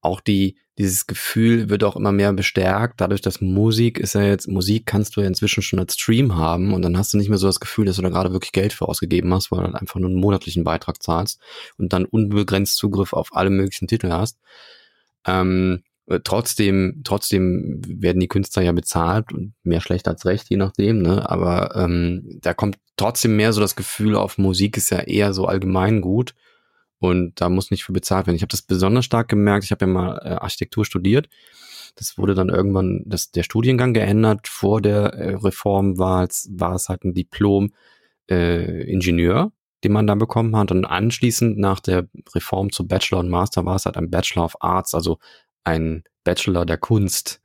auch 0.00 0.20
die 0.20 0.58
dieses 0.78 1.06
Gefühl 1.06 1.70
wird 1.70 1.84
auch 1.84 1.96
immer 1.96 2.12
mehr 2.12 2.32
bestärkt, 2.32 3.00
dadurch, 3.00 3.22
dass 3.22 3.40
Musik 3.40 3.98
ist 3.98 4.14
ja 4.14 4.22
jetzt 4.22 4.46
Musik 4.46 4.84
kannst 4.84 5.16
du 5.16 5.22
ja 5.22 5.26
inzwischen 5.26 5.62
schon 5.62 5.78
als 5.78 5.94
Stream 5.94 6.36
haben 6.36 6.74
und 6.74 6.82
dann 6.82 6.98
hast 6.98 7.14
du 7.14 7.18
nicht 7.18 7.30
mehr 7.30 7.38
so 7.38 7.46
das 7.46 7.60
Gefühl, 7.60 7.86
dass 7.86 7.96
du 7.96 8.02
da 8.02 8.10
gerade 8.10 8.32
wirklich 8.32 8.52
Geld 8.52 8.72
für 8.74 8.86
ausgegeben 8.86 9.32
hast, 9.32 9.50
weil 9.50 9.60
du 9.60 9.64
halt 9.66 9.74
einfach 9.74 9.98
nur 9.98 10.10
einen 10.10 10.20
monatlichen 10.20 10.64
Beitrag 10.64 11.02
zahlst 11.02 11.40
und 11.78 11.92
dann 11.92 12.04
unbegrenzt 12.04 12.76
Zugriff 12.76 13.14
auf 13.14 13.34
alle 13.34 13.50
möglichen 13.50 13.88
Titel 13.88 14.10
hast. 14.10 14.38
Ähm, 15.26 15.82
äh, 16.08 16.20
trotzdem, 16.22 17.00
trotzdem 17.04 17.80
werden 17.86 18.20
die 18.20 18.28
Künstler 18.28 18.62
ja 18.62 18.72
bezahlt 18.72 19.32
und 19.32 19.54
mehr 19.62 19.80
schlecht 19.80 20.06
als 20.08 20.26
recht, 20.26 20.50
je 20.50 20.56
nachdem, 20.56 21.00
ne? 21.00 21.28
Aber 21.28 21.74
ähm, 21.74 22.38
da 22.42 22.54
kommt 22.54 22.78
trotzdem 22.96 23.36
mehr 23.36 23.52
so 23.52 23.60
das 23.60 23.76
Gefühl 23.76 24.14
auf, 24.14 24.38
Musik 24.38 24.76
ist 24.76 24.90
ja 24.90 25.00
eher 25.00 25.32
so 25.32 25.46
allgemein 25.46 26.00
gut 26.02 26.34
und 26.98 27.40
da 27.40 27.48
muss 27.48 27.70
nicht 27.70 27.84
für 27.84 27.92
bezahlt 27.92 28.26
werden. 28.26 28.36
Ich 28.36 28.42
habe 28.42 28.50
das 28.50 28.62
besonders 28.62 29.04
stark 29.04 29.28
gemerkt, 29.28 29.64
ich 29.64 29.70
habe 29.70 29.84
ja 29.84 29.92
mal 29.92 30.18
äh, 30.24 30.28
Architektur 30.30 30.84
studiert. 30.84 31.28
Das 31.96 32.18
wurde 32.18 32.34
dann 32.34 32.48
irgendwann, 32.48 33.02
das, 33.06 33.30
der 33.30 33.42
Studiengang 33.42 33.94
geändert. 33.94 34.48
Vor 34.48 34.80
der 34.80 35.14
äh, 35.14 35.34
Reform 35.34 35.98
war 35.98 36.24
es, 36.24 36.48
war 36.52 36.74
es 36.74 36.88
halt 36.88 37.04
ein 37.04 37.14
Diplom 37.14 37.72
äh, 38.30 38.90
Ingenieur, 38.90 39.52
den 39.84 39.92
man 39.92 40.06
da 40.06 40.14
bekommen 40.14 40.56
hat. 40.56 40.70
Und 40.70 40.84
anschließend 40.84 41.58
nach 41.58 41.80
der 41.80 42.08
Reform 42.34 42.72
zu 42.72 42.86
Bachelor 42.86 43.20
und 43.20 43.30
Master 43.30 43.64
war 43.64 43.76
es 43.76 43.86
halt 43.86 43.96
ein 43.96 44.10
Bachelor 44.10 44.44
of 44.44 44.56
Arts, 44.60 44.94
also 44.94 45.18
ein 45.64 46.04
Bachelor 46.24 46.66
der 46.66 46.78
Kunst. 46.78 47.40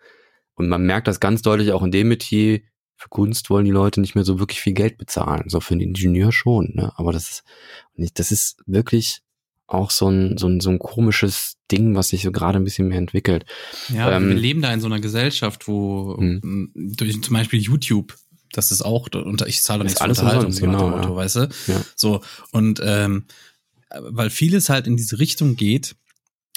Und 0.56 0.70
man 0.70 0.86
merkt 0.86 1.08
das 1.08 1.20
ganz 1.20 1.42
deutlich 1.42 1.72
auch 1.72 1.84
in 1.84 1.92
dem 1.92 2.10
Metier, 2.10 2.62
für 3.02 3.10
Kunst 3.10 3.50
wollen 3.50 3.66
die 3.66 3.72
Leute 3.72 4.00
nicht 4.00 4.14
mehr 4.14 4.24
so 4.24 4.38
wirklich 4.38 4.62
viel 4.62 4.74
Geld 4.74 5.00
bezahlen. 5.00 5.46
So 5.48 5.60
für 5.60 5.74
einen 5.74 5.82
Ingenieur 5.82 6.32
schon, 6.32 6.74
ne? 6.76 6.92
Aber 6.98 7.12
das 7.12 7.32
ist, 7.32 7.44
das 8.20 8.32
ist 8.32 8.62
wirklich 8.68 9.24
auch 9.74 9.92
so 9.92 10.10
ein, 10.10 10.38
so 10.38 10.48
ein, 10.48 10.60
so 10.60 10.70
ein 10.70 10.80
komisches 10.80 11.58
Ding, 11.72 11.96
was 11.96 12.10
sich 12.10 12.24
so 12.24 12.32
gerade 12.32 12.60
ein 12.60 12.64
bisschen 12.64 12.88
mehr 12.88 12.98
entwickelt. 12.98 13.46
Ja, 13.90 14.12
Ähm, 14.12 14.30
wir 14.30 14.36
leben 14.36 14.62
da 14.62 14.74
in 14.74 14.82
so 14.82 14.88
einer 14.88 15.00
Gesellschaft, 15.00 15.68
wo 15.68 16.18
Hm. 16.18 16.42
m, 16.44 16.72
durch 16.76 17.22
zum 17.22 17.34
Beispiel 17.34 17.60
YouTube, 17.60 18.16
das 18.52 18.72
ist 18.72 18.82
auch, 18.82 19.08
und 19.14 19.42
ich 19.48 19.62
zahle 19.62 19.84
nichts 19.84 20.00
für 20.00 20.04
alles 20.04 20.20
Unterhaltung, 20.20 20.54
genau, 20.54 20.90
Motto, 20.90 21.10
ja. 21.10 21.16
weißt 21.16 21.36
du? 21.38 21.50
Ja. 21.68 21.82
So, 21.96 22.22
und 22.52 22.82
ähm, 22.84 23.26
weil 23.90 24.30
vieles 24.30 24.70
halt 24.70 24.88
in 24.88 24.98
diese 24.98 25.20
Richtung 25.20 25.56
geht, 25.56 25.96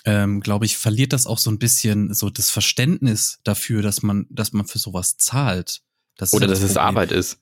ähm, 0.05 0.41
glaube 0.41 0.67
ich, 0.67 0.77
verliert 0.77 1.12
das 1.12 1.27
auch 1.27 1.39
so 1.39 1.51
ein 1.51 1.59
bisschen 1.59 2.12
so 2.12 2.31
das 2.31 2.51
Verständnis 2.51 3.41
dafür, 3.45 3.83
dass 3.83 4.03
man, 4.03 4.27
dass 4.29 4.53
man 4.53 4.67
für 4.67 4.79
sowas 4.79 5.17
zahlt. 5.17 5.81
Das 6.17 6.33
Oder 6.33 6.47
ja 6.47 6.51
dass 6.51 6.62
es. 6.62 6.77
Arbeit 6.77 7.11
ist. 7.11 7.39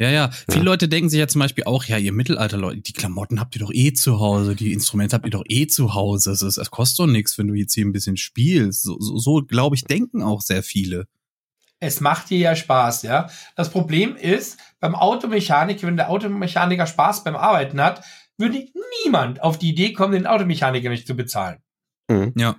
Ja, 0.00 0.08
ja. 0.08 0.30
Viele 0.30 0.60
Ja. 0.60 0.64
Leute 0.64 0.88
denken 0.88 1.10
sich 1.10 1.18
ja 1.18 1.28
zum 1.28 1.40
Beispiel 1.40 1.64
auch, 1.64 1.84
ja, 1.84 1.98
ihr 1.98 2.12
Mittelalterleute, 2.12 2.80
die 2.80 2.94
Klamotten 2.94 3.38
habt 3.38 3.54
ihr 3.54 3.60
doch 3.60 3.70
eh 3.72 3.92
zu 3.92 4.18
Hause, 4.18 4.56
die 4.56 4.72
Instrumente 4.72 5.14
habt 5.14 5.26
ihr 5.26 5.30
doch 5.30 5.44
eh 5.46 5.66
zu 5.66 5.92
Hause. 5.94 6.30
Das, 6.30 6.40
ist, 6.42 6.56
das 6.56 6.70
kostet 6.70 7.00
doch 7.00 7.06
nichts, 7.12 7.36
wenn 7.36 7.48
du 7.48 7.54
jetzt 7.54 7.74
hier 7.74 7.84
ein 7.84 7.92
bisschen 7.92 8.16
spielst. 8.16 8.82
So, 8.82 8.98
so, 8.98 9.18
so 9.18 9.42
glaube 9.42 9.76
ich, 9.76 9.84
denken 9.84 10.22
auch 10.22 10.40
sehr 10.40 10.62
viele. 10.62 11.06
Es 11.80 12.00
macht 12.00 12.30
dir 12.30 12.38
ja 12.38 12.56
Spaß, 12.56 13.02
ja. 13.02 13.28
Das 13.56 13.70
Problem 13.70 14.16
ist, 14.16 14.58
beim 14.80 14.94
Automechaniker, 14.94 15.86
wenn 15.86 15.96
der 15.98 16.08
Automechaniker 16.10 16.86
Spaß 16.86 17.22
beim 17.24 17.36
Arbeiten 17.36 17.80
hat, 17.80 18.02
würde 18.38 18.66
niemand 19.04 19.42
auf 19.42 19.58
die 19.58 19.68
Idee 19.70 19.92
kommen, 19.92 20.12
den 20.14 20.26
Automechaniker 20.26 20.88
nicht 20.88 21.06
zu 21.06 21.14
bezahlen. 21.14 21.58
Mhm. 22.08 22.32
Ja. 22.36 22.56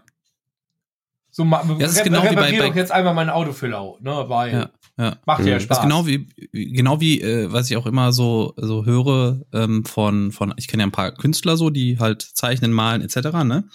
So, 1.32 1.44
ma- 1.46 1.64
das 1.80 1.94
ist 1.94 2.04
genau 2.04 2.22
wie 2.24 2.36
bei- 2.36 2.52
bei- 2.52 2.68
doch 2.68 2.76
jetzt 2.76 2.92
einfach 2.92 3.14
mein 3.16 3.30
Auto 3.30 3.54
für 3.54 3.68
lau, 3.68 3.98
ne, 4.02 4.26
weil 4.28 4.54
Ja, 4.54 4.70
ja. 4.98 5.18
macht 5.26 5.46
ja 5.46 5.56
Mhm. 5.56 5.60
Spaß. 5.62 5.82
Genau 5.82 6.08
wie, 6.08 6.28
genau 6.52 7.00
wie, 7.02 7.22
äh, 7.22 7.52
was 7.52 7.70
ich 7.70 7.78
auch 7.78 7.86
immer 7.86 8.12
so, 8.12 8.54
so 8.58 8.86
höre 8.86 9.42
ähm, 9.54 9.86
von, 9.86 10.32
von, 10.32 10.54
ich 10.58 10.68
kenne 10.68 10.84
ja 10.84 10.88
ein 10.88 10.92
paar 10.92 11.12
Künstler 11.12 11.58
so, 11.58 11.70
die 11.70 12.00
halt 12.00 12.22
zeichnen, 12.22 12.72
malen 12.72 13.02
etc., 13.02 13.32
ne? 13.44 13.66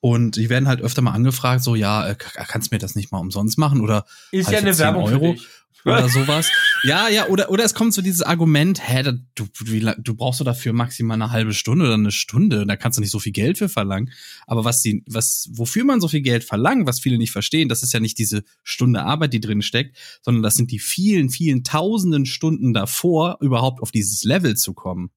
Und 0.00 0.34
die 0.34 0.50
werden 0.50 0.66
halt 0.66 0.80
öfter 0.80 1.00
mal 1.00 1.12
angefragt, 1.12 1.62
so, 1.62 1.76
ja, 1.76 2.08
äh, 2.08 2.16
kannst 2.16 2.72
du 2.72 2.74
mir 2.74 2.80
das 2.80 2.96
nicht 2.96 3.12
mal 3.12 3.18
umsonst 3.18 3.56
machen 3.56 3.80
oder 3.80 4.04
ist 4.32 4.46
halt 4.46 4.56
ja 4.56 4.60
eine 4.62 4.72
10 4.72 4.80
Werbung 4.80 5.04
Euro. 5.04 5.26
für 5.26 5.32
dich. 5.34 5.48
Oder 5.84 6.08
sowas. 6.10 6.50
Ja, 6.84 7.08
ja, 7.08 7.28
oder, 7.28 7.50
oder 7.50 7.64
es 7.64 7.74
kommt 7.74 7.94
so 7.94 8.02
dieses 8.02 8.22
Argument, 8.22 8.80
hä, 8.88 9.02
da- 9.02 9.12
du, 9.34 9.46
wie, 9.64 9.88
du 9.98 10.14
brauchst 10.14 10.40
doch 10.40 10.44
dafür 10.44 10.72
maximal 10.72 11.14
eine 11.14 11.30
halbe 11.30 11.52
Stunde 11.54 11.84
oder 11.84 11.94
eine 11.94 12.10
Stunde, 12.10 12.66
da 12.66 12.76
kannst 12.76 12.98
du 12.98 13.00
nicht 13.00 13.10
so 13.12 13.18
viel 13.18 13.32
Geld 13.32 13.58
für 13.58 13.68
verlangen. 13.68 14.10
Aber 14.46 14.64
was 14.64 14.82
die, 14.82 15.04
was, 15.06 15.48
wofür 15.52 15.84
man 15.84 16.00
so 16.00 16.08
viel 16.08 16.22
Geld 16.22 16.44
verlangt, 16.44 16.86
was 16.86 17.00
viele 17.00 17.18
nicht 17.18 17.32
verstehen, 17.32 17.68
das 17.68 17.82
ist 17.82 17.92
ja 17.92 18.00
nicht 18.00 18.18
diese 18.18 18.42
Stunde 18.62 19.02
Arbeit, 19.02 19.32
die 19.32 19.40
drin 19.40 19.62
steckt, 19.62 19.96
sondern 20.22 20.42
das 20.42 20.54
sind 20.56 20.70
die 20.70 20.78
vielen, 20.78 21.30
vielen 21.30 21.64
tausenden 21.64 22.26
Stunden 22.26 22.72
davor, 22.72 23.38
überhaupt 23.40 23.80
auf 23.82 23.90
dieses 23.90 24.24
Level 24.24 24.56
zu 24.56 24.74
kommen. 24.74 25.10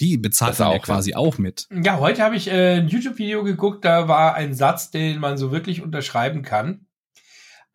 Die 0.00 0.16
bezahlt 0.16 0.58
man 0.58 0.70
ja 0.72 0.78
auch, 0.78 0.82
quasi 0.82 1.14
auch 1.14 1.38
mit. 1.38 1.68
Ja, 1.70 2.00
heute 2.00 2.22
habe 2.22 2.34
ich 2.34 2.48
äh, 2.48 2.78
ein 2.78 2.88
YouTube-Video 2.88 3.44
geguckt, 3.44 3.84
da 3.84 4.08
war 4.08 4.34
ein 4.34 4.52
Satz, 4.52 4.90
den 4.90 5.20
man 5.20 5.38
so 5.38 5.52
wirklich 5.52 5.82
unterschreiben 5.82 6.42
kann. 6.42 6.86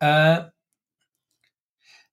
Äh, 0.00 0.42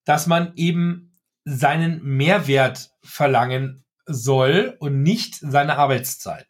dass 0.07 0.25
man 0.25 0.53
eben 0.55 1.19
seinen 1.43 2.01
Mehrwert 2.01 2.91
verlangen 3.03 3.83
soll 4.05 4.77
und 4.79 5.03
nicht 5.03 5.35
seine 5.35 5.77
Arbeitszeit. 5.77 6.47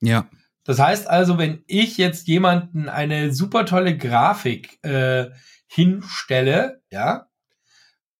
Ja. 0.00 0.30
Das 0.62 0.78
heißt 0.78 1.08
also, 1.08 1.36
wenn 1.38 1.64
ich 1.66 1.98
jetzt 1.98 2.28
jemanden 2.28 2.88
eine 2.88 3.32
super 3.34 3.66
tolle 3.66 3.96
Grafik 3.96 4.78
äh, 4.84 5.30
hinstelle, 5.66 6.80
ja, 6.92 7.26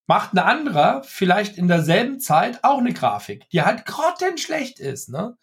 macht 0.08 0.32
ein 0.32 0.38
anderer 0.38 1.04
vielleicht 1.04 1.56
in 1.56 1.68
derselben 1.68 2.18
Zeit 2.18 2.64
auch 2.64 2.78
eine 2.78 2.94
Grafik, 2.94 3.48
die 3.50 3.62
halt 3.62 3.86
grottenschlecht 3.86 4.80
ist. 4.80 5.10
Ne? 5.10 5.36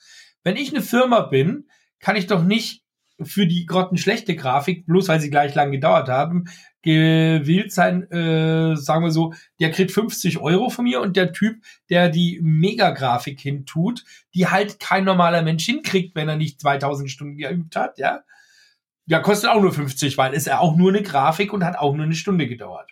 Wenn 0.43 0.57
ich 0.57 0.71
eine 0.71 0.81
Firma 0.81 1.21
bin, 1.21 1.69
kann 1.99 2.17
ich 2.17 2.27
doch 2.27 2.43
nicht 2.43 2.84
für 3.21 3.47
die 3.47 3.65
grottenschlechte 3.65 4.35
Grafik, 4.35 4.85
bloß 4.85 5.07
weil 5.07 5.21
sie 5.21 5.29
gleich 5.29 5.55
lang 5.55 5.71
gedauert 5.71 6.09
haben, 6.09 6.45
gewillt 6.81 7.71
sein, 7.71 8.03
äh, 8.11 8.75
sagen 8.75 9.03
wir 9.03 9.11
so, 9.11 9.33
der 9.59 9.71
kriegt 9.71 9.91
50 9.91 10.39
Euro 10.39 10.69
von 10.69 10.83
mir 10.83 11.01
und 11.01 11.15
der 11.15 11.31
Typ, 11.31 11.63
der 11.89 12.09
die 12.09 12.39
Mega-Grafik 12.43 13.39
hintut, 13.39 14.03
die 14.33 14.47
halt 14.47 14.79
kein 14.79 15.03
normaler 15.03 15.41
Mensch 15.41 15.65
hinkriegt, 15.65 16.15
wenn 16.15 16.29
er 16.29 16.35
nicht 16.35 16.61
2000 16.61 17.09
Stunden 17.09 17.37
geübt 17.37 17.75
hat, 17.75 17.97
ja, 17.97 18.23
ja, 19.07 19.19
kostet 19.19 19.49
auch 19.49 19.61
nur 19.61 19.71
50, 19.71 20.17
weil 20.17 20.33
ist 20.33 20.47
ja 20.47 20.59
auch 20.59 20.75
nur 20.75 20.89
eine 20.89 21.03
Grafik 21.03 21.53
und 21.53 21.63
hat 21.63 21.77
auch 21.77 21.93
nur 21.93 22.05
eine 22.05 22.15
Stunde 22.15 22.47
gedauert. 22.47 22.91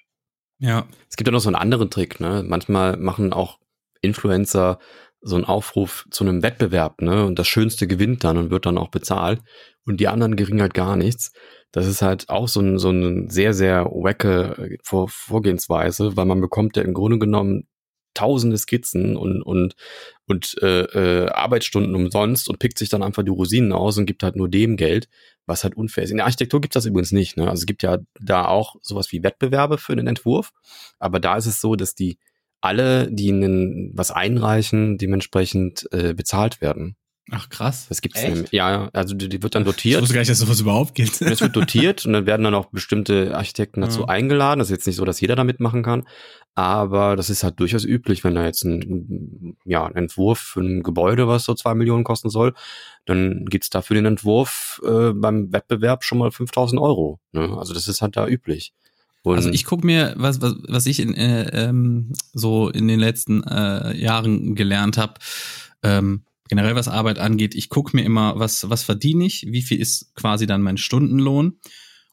Ja. 0.60 0.86
Es 1.10 1.18
gibt 1.18 1.28
ja 1.28 1.32
noch 1.32 1.40
so 1.40 1.50
einen 1.50 1.56
anderen 1.56 1.90
Trick, 1.90 2.20
ne? 2.20 2.44
Manchmal 2.46 2.98
machen 2.98 3.34
auch 3.34 3.60
Influencer 4.02 4.80
so 5.24 5.36
einen 5.36 5.46
Aufruf 5.46 6.06
zu 6.12 6.24
einem 6.24 6.44
Wettbewerb, 6.44 7.02
ne? 7.02 7.26
Und 7.26 7.40
das 7.40 7.48
Schönste 7.48 7.88
gewinnt 7.88 8.24
dann 8.24 8.38
und 8.38 8.52
wird 8.52 8.66
dann 8.66 8.78
auch 8.78 8.90
bezahlt. 8.90 9.42
Und 9.86 10.00
die 10.00 10.08
anderen 10.08 10.36
kriegen 10.36 10.62
halt 10.62 10.74
gar 10.74 10.96
nichts. 10.96 11.32
Das 11.72 11.88
ist 11.88 12.02
halt 12.02 12.30
auch 12.30 12.48
so 12.48 12.60
ein, 12.62 12.78
so 12.78 12.92
ein 12.92 13.30
sehr, 13.30 13.54
sehr 13.54 13.86
wacke 13.86 14.78
Vor 14.84 15.10
Vorgehensweise, 15.10 16.16
weil 16.16 16.26
man 16.26 16.42
bekommt 16.42 16.78
ja 16.78 16.84
im 16.84 16.94
Grunde 16.94 17.20
genommen 17.20 17.68
tausende 18.14 18.58
Skizzen 18.58 19.18
und, 19.18 19.42
und, 19.42 19.74
und 20.28 20.56
äh, 20.62 20.82
äh, 20.82 21.30
Arbeitsstunden 21.30 21.96
umsonst 21.96 22.48
und 22.48 22.60
pickt 22.60 22.78
sich 22.78 22.90
dann 22.90 23.02
einfach 23.02 23.24
die 23.24 23.32
Rosinen 23.32 23.72
aus 23.72 23.98
und 23.98 24.06
gibt 24.06 24.24
halt 24.24 24.36
nur 24.36 24.50
dem 24.50 24.78
Geld, 24.78 25.10
was 25.46 25.64
halt 25.64 25.76
unfair 25.76 26.04
ist. 26.04 26.12
In 26.12 26.18
der 26.18 26.26
Architektur 26.26 26.62
gibt 26.62 26.76
das 26.76 26.86
übrigens 26.86 27.12
nicht. 27.12 27.38
Ne? 27.38 27.50
Also 27.50 27.62
es 27.62 27.66
gibt 27.66 27.82
ja 27.82 27.98
da 28.20 28.48
auch 28.48 28.76
sowas 28.82 29.12
wie 29.12 29.24
Wettbewerbe 29.24 29.78
für 29.78 29.96
den 29.96 30.08
Entwurf, 30.08 30.52
aber 31.00 31.20
da 31.20 31.38
ist 31.38 31.48
es 31.48 31.60
so, 31.60 31.76
dass 31.76 31.96
die 31.96 32.20
alle, 32.64 33.11
die 33.11 33.28
ihnen 33.28 33.91
was 33.93 34.11
einreichen, 34.11 34.97
dementsprechend 34.97 35.88
äh, 35.91 36.14
bezahlt 36.14 36.61
werden. 36.61 36.95
Ach, 37.32 37.47
krass. 37.47 37.86
Das 37.88 38.01
gibt's 38.01 38.20
Echt? 38.22 38.34
nämlich. 38.34 38.51
Ja, 38.51 38.89
also 38.91 39.16
die, 39.16 39.30
die 39.30 39.41
wird 39.41 39.55
dann 39.55 39.61
Ich 39.64 39.68
dotiert. 39.70 40.01
wusste 40.01 40.14
gar 40.14 40.20
nicht, 40.22 40.30
dass 40.30 40.39
sowas 40.39 40.59
überhaupt. 40.59 40.99
Und 40.99 41.22
es 41.22 41.41
wird 41.41 41.55
dotiert 41.55 42.05
und 42.05 42.11
dann 42.14 42.26
werden 42.26 42.43
dann 42.43 42.53
auch 42.53 42.66
bestimmte 42.66 43.36
Architekten 43.36 43.80
dazu 43.80 44.01
Ja. 44.01 44.07
eingeladen. 44.09 44.59
Das 44.59 44.68
ist 44.68 44.72
jetzt 44.74 44.88
nicht 44.88 44.97
so, 44.97 45.05
dass 45.05 45.22
jeder 45.22 45.38
da 45.38 45.45
mitmachen 45.45 45.84
kann, 45.84 46.03
aber 46.53 47.16
das 47.16 47.30
ist 47.30 47.43
halt 47.43 47.59
durchaus 47.61 47.86
üblich, 47.86 48.26
wenn 48.26 48.36
da 48.36 48.43
jetzt 48.45 48.64
ein, 48.66 49.55
ja, 49.64 49.86
ein 49.86 49.95
Entwurf 49.95 50.39
für 50.39 50.59
ein 50.61 50.84
Gebäude, 50.84 51.28
was 51.28 51.45
so 51.45 51.53
zwei 51.53 51.74
Millionen 51.76 52.03
kosten 52.03 52.30
soll, 52.30 52.53
dann 53.05 53.45
gibt's 53.45 53.70
da 53.70 53.82
für 53.82 53.93
den 53.93 54.05
Entwurf 54.05 54.82
äh, 54.86 55.11
beim 55.14 55.51
Wettbewerb 55.53 56.03
schon 56.03 56.18
mal 56.18 56.30
5000 56.32 56.80
Euro. 56.82 57.20
Ne? 57.32 57.57
Also 57.57 57.74
das 57.74 57.88
ist 57.88 58.01
halt 58.01 58.18
da 58.18 58.28
üblich. 58.28 58.74
Und 59.24 59.38
Also 59.38 59.50
ich 59.50 59.64
guck 59.64 59.84
mir, 59.84 60.14
was, 60.18 60.42
was, 60.42 60.56
was 60.68 60.86
ich 60.86 61.00
in, 61.00 61.16
äh, 61.16 61.50
ähm, 61.54 62.14
so 62.34 62.70
in 62.70 62.88
den 62.88 63.00
letzten 63.00 63.44
äh, 63.44 63.96
Jahren 63.96 64.54
gelernt 64.54 64.98
habe, 64.98 65.16
ähm, 65.82 66.24
generell 66.50 66.76
was 66.76 66.88
Arbeit 66.88 67.20
angeht, 67.20 67.56
ich 67.56 67.70
guck 67.70 67.94
mir 67.94 68.04
immer, 68.04 68.38
was, 68.38 68.70
was 68.70 68.84
verdiene 68.84 69.26
ich, 69.26 69.48
wie 69.50 69.62
viel 69.62 69.80
ist 69.80 70.14
quasi 70.16 70.46
dann 70.46 70.62
mein 70.62 70.78
Stundenlohn. 70.78 71.58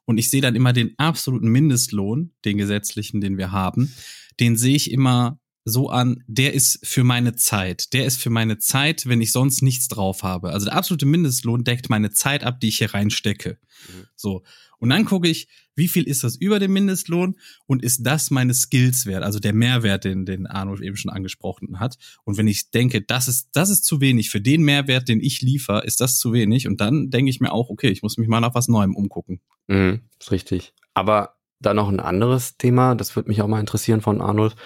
Und 0.05 0.19
ich 0.19 0.31
sehe 0.31 0.41
dann 0.41 0.57
immer 0.57 0.73
den 0.73 0.95
absoluten 0.99 1.49
Mindestlohn, 1.49 2.33
den 2.45 2.57
gesetzlichen, 2.57 3.21
den 3.21 3.39
wir 3.39 3.53
haben, 3.53 3.93
den 4.39 4.57
sehe 4.57 4.77
ich 4.77 4.91
immer 4.91 5.39
so 5.65 5.91
an, 5.91 6.25
der 6.27 6.55
ist 6.55 6.81
für 6.85 7.05
meine 7.05 7.37
Zeit. 7.37 7.93
Der 7.93 8.07
ist 8.07 8.21
für 8.21 8.31
meine 8.31 8.59
Zeit, 8.59 9.07
wenn 9.07 9.21
ich 9.21 9.33
sonst 9.33 9.63
nichts 9.63 9.89
drauf 9.89 10.23
habe. 10.23 10.51
Also 10.51 10.67
der 10.67 10.75
absolute 10.75 11.07
Mindestlohn 11.07 11.65
deckt 11.65 11.91
meine 11.91 12.11
Zeit 12.11 12.45
ab, 12.45 12.61
die 12.61 12.69
ich 12.69 12.79
hier 12.79 12.95
reinstecke. 12.95 13.59
Mhm. 13.89 14.07
So. 14.17 14.43
Und 14.79 14.89
dann 14.89 15.05
gucke 15.05 15.29
ich, 15.29 15.49
wie 15.81 15.89
viel 15.89 16.05
ist 16.05 16.23
das 16.23 16.37
über 16.37 16.59
dem 16.59 16.73
Mindestlohn 16.73 17.37
und 17.67 17.83
ist 17.83 18.07
das 18.07 18.31
meine 18.31 18.55
Skills 18.55 19.07
wert, 19.07 19.25
also 19.25 19.41
der 19.41 19.55
Mehrwert, 19.55 20.05
den, 20.05 20.27
den 20.27 20.47
Arno 20.47 20.79
eben 20.79 20.97
schon 20.97 21.11
angesprochen 21.11 21.81
hat. 21.81 21.97
Und 22.25 22.37
wenn 22.37 22.47
ich 22.47 22.71
denke, 22.71 23.01
das 23.01 23.27
ist, 23.27 23.49
das 23.53 23.71
ist 23.71 23.85
zu 23.85 24.01
wenig, 24.01 24.31
für 24.31 24.41
den 24.41 24.63
Mehrwert, 24.63 25.09
den 25.09 25.21
ich 25.21 25.41
liefere, 25.41 25.85
ist 25.85 26.01
das 26.01 26.19
zu 26.19 26.33
wenig. 26.33 26.69
Und 26.69 26.81
dann 26.81 27.11
denke 27.11 27.31
ich 27.31 27.41
mir 27.41 27.53
auch, 27.53 27.71
okay, 27.71 27.89
ich 27.89 28.03
muss 28.03 28.19
mich 28.19 28.29
mal 28.29 28.41
nach 28.41 28.55
was 28.55 28.69
Neuem 28.69 28.95
umgucken. 28.95 29.41
Mhm, 29.69 30.03
ist 30.21 30.31
richtig. 30.31 30.75
Aber 30.93 31.37
dann 31.61 31.77
noch 31.77 31.89
ein 31.89 32.01
anderes 32.01 32.59
Thema, 32.59 32.95
das 32.95 33.17
würde 33.17 33.29
mich 33.29 33.41
auch 33.41 33.49
mal 33.49 33.61
interessieren 33.61 34.03
von 34.03 34.21
Arnold, 34.21 34.57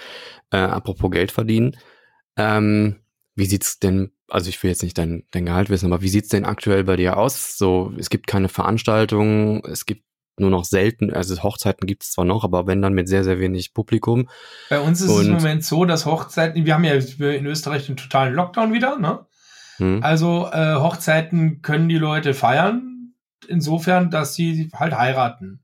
äh, 0.51 0.57
apropos 0.57 1.11
Geld 1.13 1.31
verdienen. 1.31 1.77
Ähm, 2.37 2.97
wie 3.37 3.47
sieht's 3.47 3.79
denn, 3.79 4.11
also 4.29 4.49
ich 4.49 4.63
will 4.63 4.71
jetzt 4.71 4.83
nicht 4.83 4.99
dein, 4.99 5.25
dein 5.31 5.47
Gehalt 5.47 5.71
wissen, 5.71 5.93
aber 5.93 6.03
wie 6.03 6.09
sieht's 6.09 6.29
denn 6.29 6.45
aktuell 6.45 6.85
bei 6.85 6.97
dir 6.97 7.17
aus? 7.17 7.57
So, 7.57 7.93
es 7.99 8.11
gibt 8.11 8.27
keine 8.27 8.49
Veranstaltungen, 8.49 9.63
es 9.65 9.87
gibt 9.87 10.05
nur 10.39 10.51
noch 10.51 10.65
selten, 10.65 11.13
also 11.13 11.41
Hochzeiten 11.43 11.87
gibt's 11.87 12.13
zwar 12.13 12.25
noch, 12.25 12.45
aber 12.45 12.67
wenn 12.67 12.83
dann 12.83 12.93
mit 12.95 13.09
sehr, 13.09 13.23
sehr 13.25 13.39
wenig 13.39 13.73
Publikum. 13.75 14.29
Bei 14.71 14.81
uns 14.81 15.01
ist 15.01 15.11
es 15.11 15.17
Und- 15.19 15.27
im 15.27 15.33
Moment 15.35 15.65
so, 15.65 15.85
dass 15.85 16.07
Hochzeiten, 16.07 16.67
wir 16.67 16.75
haben 16.75 16.85
ja 16.85 16.95
in 16.95 17.47
Österreich 17.47 17.89
einen 17.89 17.97
totalen 17.97 18.35
Lockdown 18.35 18.73
wieder, 18.73 18.99
ne? 18.99 19.27
Hm? 19.77 20.03
Also 20.03 20.49
äh, 20.53 20.75
Hochzeiten 20.77 21.63
können 21.63 21.89
die 21.89 21.99
Leute 21.99 22.35
feiern, 22.35 23.13
insofern, 23.49 24.11
dass 24.11 24.35
sie 24.35 24.71
halt 24.75 24.97
heiraten. 24.97 25.61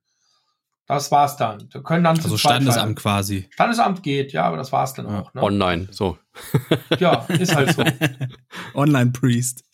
Das 0.87 1.13
war's 1.13 1.37
dann. 1.37 1.69
Da 1.73 1.79
können 1.81 2.03
dann 2.03 2.17
zu 2.17 2.25
Also 2.25 2.37
zweit 2.37 2.55
Standesamt 2.63 2.97
quasi. 2.99 3.47
Standesamt 3.51 4.03
geht, 4.03 4.33
ja, 4.33 4.43
aber 4.45 4.57
das 4.57 4.73
war's 4.73 4.95
dann 4.95 5.07
Ja. 5.09 5.21
auch. 5.23 5.35
Ne? 5.35 5.43
Online, 5.43 5.87
so. 5.93 6.19
Ja, 6.99 7.27
ist 7.29 7.55
halt 7.55 7.75
so. 7.75 7.85
Online-Priest. 8.75 9.65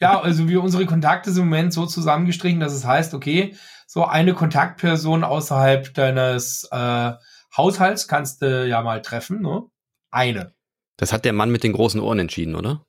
Ja, 0.00 0.20
also 0.20 0.48
wir 0.48 0.62
unsere 0.62 0.86
Kontakte 0.86 1.30
sind 1.32 1.42
im 1.42 1.48
Moment 1.48 1.72
so 1.72 1.84
zusammengestrichen, 1.86 2.60
dass 2.60 2.72
es 2.72 2.86
heißt, 2.86 3.14
okay, 3.14 3.56
so 3.90 4.04
eine 4.04 4.34
Kontaktperson 4.34 5.24
außerhalb 5.24 5.94
deines 5.94 6.68
äh, 6.70 7.12
Haushalts 7.56 8.06
kannst 8.06 8.42
du 8.42 8.68
ja 8.68 8.82
mal 8.82 9.00
treffen, 9.00 9.40
ne? 9.40 9.62
Eine. 10.10 10.52
Das 10.98 11.10
hat 11.12 11.24
der 11.24 11.32
Mann 11.32 11.50
mit 11.50 11.62
den 11.64 11.72
großen 11.72 11.98
Ohren 11.98 12.18
entschieden, 12.18 12.54
oder? 12.54 12.84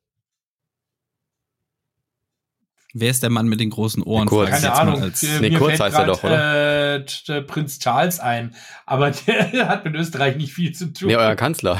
Wer 2.93 3.11
ist 3.11 3.23
der 3.23 3.29
Mann 3.29 3.47
mit 3.47 3.61
den 3.61 3.69
großen 3.69 4.03
Ohren? 4.03 4.25
Der 4.25 4.29
Kurz. 4.29 4.49
Keine 4.49 4.73
Ahnung. 4.73 5.01
als- 5.01 5.21
Nee, 5.21 5.51
mir 5.51 5.57
Kurz 5.59 5.77
fällt 5.77 5.81
heißt 5.81 5.95
er 5.99 6.05
grad, 6.05 6.09
doch, 6.09 6.23
oder? 6.25 6.95
Äh, 7.37 7.41
Prinz 7.43 7.79
Charles 7.79 8.19
ein. 8.19 8.53
Aber 8.85 9.11
der 9.27 9.69
hat 9.69 9.85
mit 9.85 9.95
Österreich 9.95 10.35
nicht 10.35 10.53
viel 10.53 10.73
zu 10.73 10.91
tun. 10.91 11.07
Nee, 11.07 11.15
euer 11.15 11.35
Kanzler. 11.35 11.77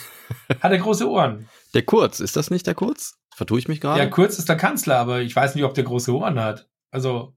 Hat 0.60 0.72
er 0.72 0.78
große 0.78 1.08
Ohren. 1.10 1.48
Der 1.74 1.82
Kurz, 1.82 2.20
ist 2.20 2.36
das 2.36 2.50
nicht 2.50 2.66
der 2.66 2.74
Kurz? 2.74 3.18
Vertue 3.34 3.58
ich 3.58 3.68
mich 3.68 3.80
gerade? 3.80 3.98
Ja, 4.00 4.06
Kurz 4.06 4.38
ist 4.38 4.48
der 4.48 4.56
Kanzler, 4.56 4.96
aber 4.98 5.20
ich 5.20 5.34
weiß 5.36 5.54
nicht, 5.54 5.64
ob 5.64 5.74
der 5.74 5.84
große 5.84 6.14
Ohren 6.14 6.38
hat. 6.40 6.68
Also, 6.90 7.34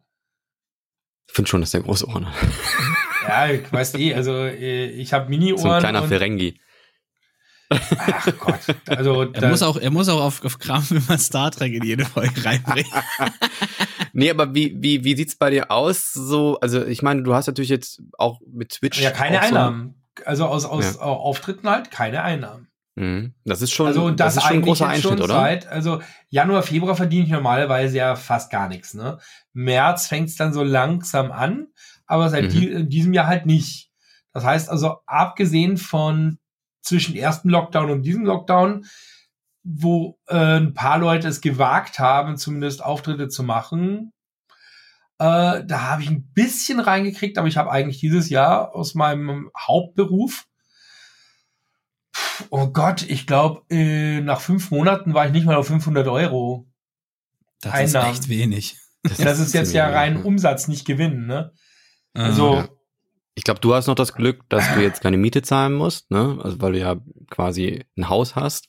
Ich 1.28 1.34
finde 1.36 1.50
schon, 1.50 1.62
dass 1.62 1.72
der 1.72 1.82
große 1.82 2.08
Ohren 2.08 2.26
hat. 2.26 2.36
ja, 3.28 3.48
ich 3.50 3.72
weiß 3.72 3.96
eh, 3.96 4.14
also 4.16 4.34
äh, 4.46 4.86
ich 4.88 5.14
habe 5.14 5.30
Mini-Ohren. 5.30 5.62
So 5.62 5.70
ein 5.70 5.80
kleiner 5.80 6.02
und- 6.04 6.10
Ferengi. 6.10 6.60
Ach 7.70 8.28
Gott. 8.40 8.60
Also, 8.86 9.24
Er 9.34 9.50
muss 9.50 9.62
auch, 9.62 9.76
er 9.78 9.92
muss 9.92 10.08
auch 10.08 10.22
auf, 10.22 10.44
auf 10.46 10.58
Kram 10.58 10.86
immer 10.90 11.18
Star 11.18 11.52
Trek 11.52 11.74
in 11.74 11.84
jede 11.84 12.06
Folge 12.06 12.44
reinbringen. 12.46 12.92
Nee, 14.14 14.30
aber 14.32 14.56
wie, 14.56 14.76
wie, 14.82 15.04
wie 15.04 15.16
sieht's 15.18 15.36
bei 15.36 15.50
dir 15.50 15.70
aus? 15.70 16.14
So, 16.14 16.58
also 16.62 16.86
ich 16.86 17.02
meine, 17.02 17.24
du 17.24 17.34
hast 17.34 17.48
natürlich 17.48 17.70
jetzt 17.70 18.02
auch 18.18 18.40
mit 18.52 18.70
Twitch. 18.70 19.02
ja 19.02 19.12
keine 19.12 19.40
auch 19.40 19.44
so- 19.44 19.48
Einnahmen. 19.50 20.04
Also 20.26 20.46
aus, 20.46 20.66
aus 20.66 20.96
Ja. 20.96 21.02
Auftritten 21.02 21.70
halt 21.70 21.92
keine 21.92 22.24
Einnahmen. 22.24 22.70
Mhm. 22.96 23.36
Das 23.46 23.62
ist 23.62 23.72
schon, 23.72 23.86
Also 23.88 24.10
das, 24.10 24.34
das 24.34 24.38
ist 24.38 24.42
schon 24.44 24.50
ein 24.52 24.56
eigentlich 24.56 24.66
großer 24.70 24.88
Einschnitt, 24.88 25.14
schon 25.20 25.22
oder? 25.22 25.34
Seit, 25.36 25.68
also 25.68 26.02
Januar, 26.30 26.64
Februar 26.64 26.96
verdiene 26.96 27.26
ich 27.26 27.32
normalerweise 27.32 27.98
ja 27.98 28.16
fast 28.16 28.50
gar 28.50 28.68
nichts. 28.70 28.96
Ne? 28.96 29.20
März 29.58 30.08
fängt 30.08 30.30
es 30.30 30.36
dann 30.36 30.54
so 30.54 30.64
langsam 30.64 31.32
an, 31.32 31.68
aber 32.06 32.30
seit 32.30 32.46
Mhm. 32.46 32.50
die, 32.50 32.68
in 32.70 32.90
diesem 32.90 33.14
Jahr 33.14 33.28
halt 33.28 33.46
nicht. 33.46 33.90
Das 34.34 34.44
heißt 34.44 34.70
also, 34.70 34.98
abgesehen 35.06 35.78
von 35.78 36.38
zwischen 36.82 37.16
ersten 37.16 37.50
Lockdown 37.50 37.90
und 37.90 38.04
diesem 38.04 38.24
Lockdown, 38.26 38.86
wo 39.64 40.18
äh, 40.28 40.58
ein 40.60 40.74
paar 40.74 41.00
Leute 41.00 41.28
es 41.28 41.42
gewagt 41.42 42.00
haben, 42.00 42.38
zumindest 42.38 42.84
Auftritte 42.84 43.28
zu 43.28 43.44
machen, 43.44 44.14
äh, 45.20 45.64
da 45.66 45.82
habe 45.82 46.04
ich 46.04 46.10
ein 46.10 46.32
bisschen 46.34 46.80
reingekriegt, 46.80 47.38
aber 47.38 47.48
ich 47.48 47.58
habe 47.58 47.72
eigentlich 47.72 48.00
dieses 48.00 48.30
Jahr 48.30 48.76
aus 48.76 48.94
meinem 48.96 49.50
Hauptberuf 49.58 50.46
Oh 52.50 52.68
Gott, 52.68 53.04
ich 53.04 53.28
glaube, 53.28 53.62
äh, 53.70 54.22
nach 54.22 54.42
fünf 54.42 54.72
Monaten 54.72 55.14
war 55.14 55.26
ich 55.26 55.32
nicht 55.32 55.46
mal 55.46 55.56
auf 55.56 55.68
500 55.68 56.08
Euro. 56.08 56.68
Das 57.62 57.74
Einnahmen. 57.74 58.12
ist 58.12 58.20
echt 58.20 58.30
wenig. 58.30 58.78
Das 59.18 59.40
ist 59.40 59.54
jetzt 59.54 59.74
ja 59.74 59.88
rein 59.90 60.22
Umsatz, 60.24 60.68
nicht 60.68 60.86
Gewinn, 60.86 61.26
ne? 61.28 61.52
Also, 62.14 62.56
Ah, 62.56 62.70
Ich 63.36 63.44
glaube, 63.44 63.60
du 63.60 63.74
hast 63.76 63.88
noch 63.88 63.96
das 63.96 64.14
Glück, 64.14 64.42
dass 64.50 64.74
du 64.74 64.82
jetzt 64.82 65.02
keine 65.02 65.18
Miete 65.18 65.42
zahlen 65.44 65.74
musst, 65.74 66.10
ne? 66.12 66.40
Also 66.44 66.60
weil 66.62 66.74
du 66.74 66.80
ja 66.80 66.96
quasi 67.30 67.86
ein 67.98 68.10
Haus 68.10 68.36
hast. 68.36 68.68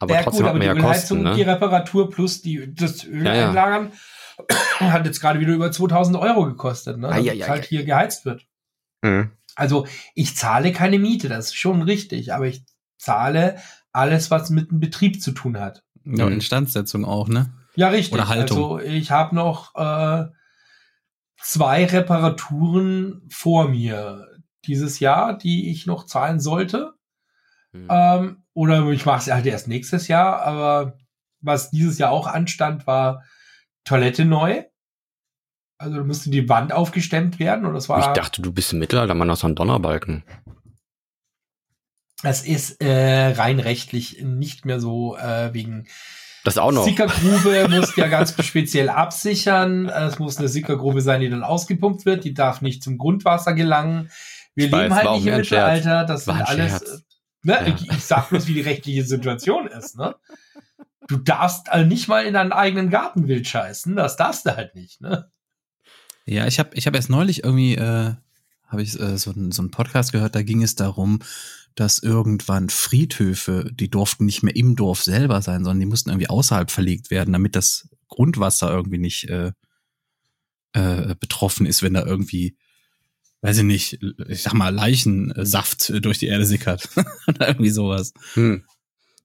Aber 0.00 0.14
ja 0.14 0.22
trotzdem 0.22 0.38
gut, 0.40 0.46
hat 0.46 0.50
aber 0.56 0.58
man 0.58 0.74
die 0.74 0.80
ja 0.80 0.86
Ölheizung, 0.88 1.22
Kosten, 1.22 1.36
die 1.38 1.44
ne? 1.44 1.52
Reparatur 1.52 2.10
plus 2.10 2.42
die, 2.42 2.74
das 2.74 3.04
Öl 3.04 3.24
Ja, 3.24 3.34
ja. 3.34 3.48
einlagern 3.48 3.92
hat 4.80 5.06
jetzt 5.06 5.20
gerade 5.20 5.38
wieder 5.38 5.52
über 5.52 5.70
2000 5.70 6.16
Euro 6.16 6.46
gekostet, 6.46 6.98
ne? 6.98 7.08
Es 7.08 7.14
ei, 7.28 7.36
halt 7.48 7.64
hier 7.66 7.84
geheizt 7.84 8.24
wird. 8.24 8.44
Mhm. 9.02 9.30
Also 9.54 9.86
ich 10.14 10.36
zahle 10.36 10.72
keine 10.72 10.98
Miete, 10.98 11.28
das 11.28 11.46
ist 11.46 11.54
schon 11.56 11.82
richtig, 11.82 12.32
aber 12.34 12.46
ich 12.46 12.64
zahle 12.98 13.56
alles, 13.92 14.30
was 14.30 14.50
mit 14.50 14.70
dem 14.70 14.80
Betrieb 14.80 15.22
zu 15.22 15.30
tun 15.32 15.60
hat. 15.60 15.84
ja, 16.04 16.26
Mhm. 16.26 16.32
Instandsetzung 16.32 17.04
auch, 17.04 17.28
ne? 17.28 17.52
Ja, 17.74 17.88
richtig. 17.88 18.14
Oder 18.14 18.28
Haltung. 18.28 18.78
Also 18.78 18.78
ich 18.80 19.10
habe 19.10 19.34
noch 19.34 19.74
äh, 19.74 20.26
zwei 21.40 21.84
Reparaturen 21.86 23.22
vor 23.30 23.68
mir 23.68 24.28
dieses 24.64 25.00
Jahr, 25.00 25.36
die 25.36 25.70
ich 25.70 25.86
noch 25.86 26.06
zahlen 26.06 26.40
sollte. 26.40 26.94
Mhm. 27.72 27.88
Ähm, 27.90 28.42
oder 28.54 28.86
ich 28.90 29.06
mache 29.06 29.18
es 29.18 29.30
halt 29.32 29.46
erst 29.46 29.68
nächstes 29.68 30.08
Jahr. 30.08 30.42
Aber 30.42 30.98
was 31.40 31.70
dieses 31.70 31.98
Jahr 31.98 32.10
auch 32.10 32.26
anstand, 32.26 32.86
war 32.86 33.24
Toilette 33.84 34.24
neu. 34.24 34.64
Also 35.78 35.96
da 35.96 36.04
musste 36.04 36.30
die 36.30 36.48
Wand 36.48 36.72
aufgestemmt 36.72 37.40
werden 37.40 37.66
und 37.66 37.74
das 37.74 37.88
war. 37.88 37.98
Ich 37.98 38.20
dachte, 38.20 38.40
du 38.40 38.52
bist 38.52 38.72
im 38.72 38.78
Mittelalter, 38.78 39.14
man 39.14 39.26
noch 39.26 39.36
so 39.36 39.48
ein 39.48 39.56
Donnerbalken. 39.56 40.22
es 42.22 42.44
ist 42.46 42.80
äh, 42.80 43.32
rein 43.32 43.58
rechtlich 43.58 44.22
nicht 44.22 44.64
mehr 44.64 44.78
so 44.78 45.16
äh, 45.16 45.52
wegen 45.52 45.88
Das 46.44 46.58
auch 46.58 46.72
noch. 46.72 46.84
Sickergrube 46.84 47.68
muss 47.68 47.94
ja 47.96 48.08
ganz 48.08 48.34
speziell 48.44 48.88
absichern. 48.88 49.88
Es 49.88 50.18
muss 50.18 50.38
eine 50.38 50.48
Sickergrube 50.48 51.00
sein, 51.00 51.20
die 51.20 51.30
dann 51.30 51.44
ausgepumpt 51.44 52.04
wird. 52.04 52.24
Die 52.24 52.34
darf 52.34 52.62
nicht 52.62 52.82
zum 52.82 52.98
Grundwasser 52.98 53.54
gelangen. 53.54 54.10
Wir 54.54 54.66
Ich 54.66 54.72
weiß, 54.72 54.82
leben 54.82 54.94
halt 54.94 55.04
war 55.06 55.12
auch 55.12 55.18
nicht 55.18 55.26
im. 55.28 55.36
Mittelalter. 55.36 56.04
Das 56.04 56.26
War 56.26 56.36
sind 56.36 56.48
alles. 56.48 56.70
Scherz. 56.70 57.04
Ne? 57.44 57.52
Ja. 57.52 57.66
Ich, 57.66 57.90
ich 57.90 58.04
sag 58.04 58.28
bloß, 58.28 58.46
wie 58.48 58.54
die 58.54 58.60
rechtliche 58.60 59.04
Situation 59.04 59.66
ist. 59.66 59.96
Ne? 59.96 60.14
Du 61.08 61.16
darfst 61.16 61.70
also 61.70 61.86
nicht 61.86 62.08
mal 62.08 62.24
in 62.24 62.34
deinen 62.34 62.52
eigenen 62.52 62.90
Garten 62.90 63.28
wild 63.28 63.46
scheißen. 63.46 63.96
Das 63.96 64.16
darfst 64.16 64.46
du 64.46 64.56
halt 64.56 64.74
nicht. 64.74 65.00
Ne? 65.00 65.30
Ja, 66.24 66.46
ich 66.46 66.58
habe 66.58 66.70
ich 66.74 66.86
hab 66.86 66.94
erst 66.94 67.10
neulich 67.10 67.44
irgendwie, 67.44 67.74
äh, 67.74 68.14
habe 68.68 68.82
ich 68.82 68.98
äh, 68.98 69.18
so, 69.18 69.32
so 69.32 69.62
einen 69.62 69.70
Podcast 69.70 70.12
gehört, 70.12 70.34
da 70.34 70.42
ging 70.42 70.62
es 70.62 70.76
darum, 70.76 71.20
dass 71.74 71.98
irgendwann 71.98 72.68
Friedhöfe, 72.68 73.70
die 73.72 73.88
durften 73.88 74.26
nicht 74.26 74.42
mehr 74.42 74.56
im 74.56 74.76
Dorf 74.76 75.02
selber 75.02 75.42
sein, 75.42 75.64
sondern 75.64 75.80
die 75.80 75.86
mussten 75.86 76.10
irgendwie 76.10 76.28
außerhalb 76.28 76.70
verlegt 76.70 77.10
werden, 77.10 77.32
damit 77.32 77.56
das 77.56 77.88
Grundwasser 78.08 78.70
irgendwie 78.70 78.98
nicht 78.98 79.28
äh, 79.28 79.52
äh, 80.72 81.14
betroffen 81.18 81.66
ist, 81.66 81.82
wenn 81.82 81.94
da 81.94 82.04
irgendwie, 82.04 82.56
weiß 83.40 83.58
ich 83.58 83.64
nicht, 83.64 84.00
ich 84.28 84.42
sag 84.42 84.54
mal, 84.54 84.74
Leichensaft 84.74 85.92
durch 86.04 86.18
die 86.18 86.26
Erde 86.26 86.46
sickert. 86.46 86.88
Oder 87.26 87.48
irgendwie 87.48 87.70
sowas. 87.70 88.12
Hm. 88.34 88.64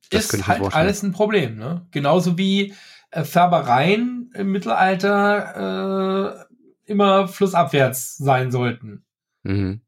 Das 0.10 0.34
ist 0.34 0.48
halt 0.48 0.74
alles 0.74 1.04
ein 1.04 1.12
Problem. 1.12 1.58
Ne? 1.58 1.86
Genauso 1.92 2.38
wie 2.38 2.74
äh, 3.12 3.24
Färbereien 3.24 4.32
im 4.34 4.52
Mittelalter 4.52 6.48
äh, 6.48 6.92
immer 6.92 7.28
flussabwärts 7.28 8.18
sein 8.18 8.52
sollten. 8.52 9.06
Mhm. 9.44 9.82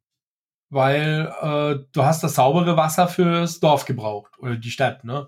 Weil 0.69 1.31
äh, 1.41 1.83
du 1.91 2.03
hast 2.03 2.23
das 2.23 2.35
saubere 2.35 2.77
Wasser 2.77 3.07
fürs 3.07 3.59
Dorf 3.59 3.85
gebraucht 3.85 4.31
oder 4.39 4.55
die 4.55 4.71
Stadt, 4.71 5.03
ne? 5.03 5.27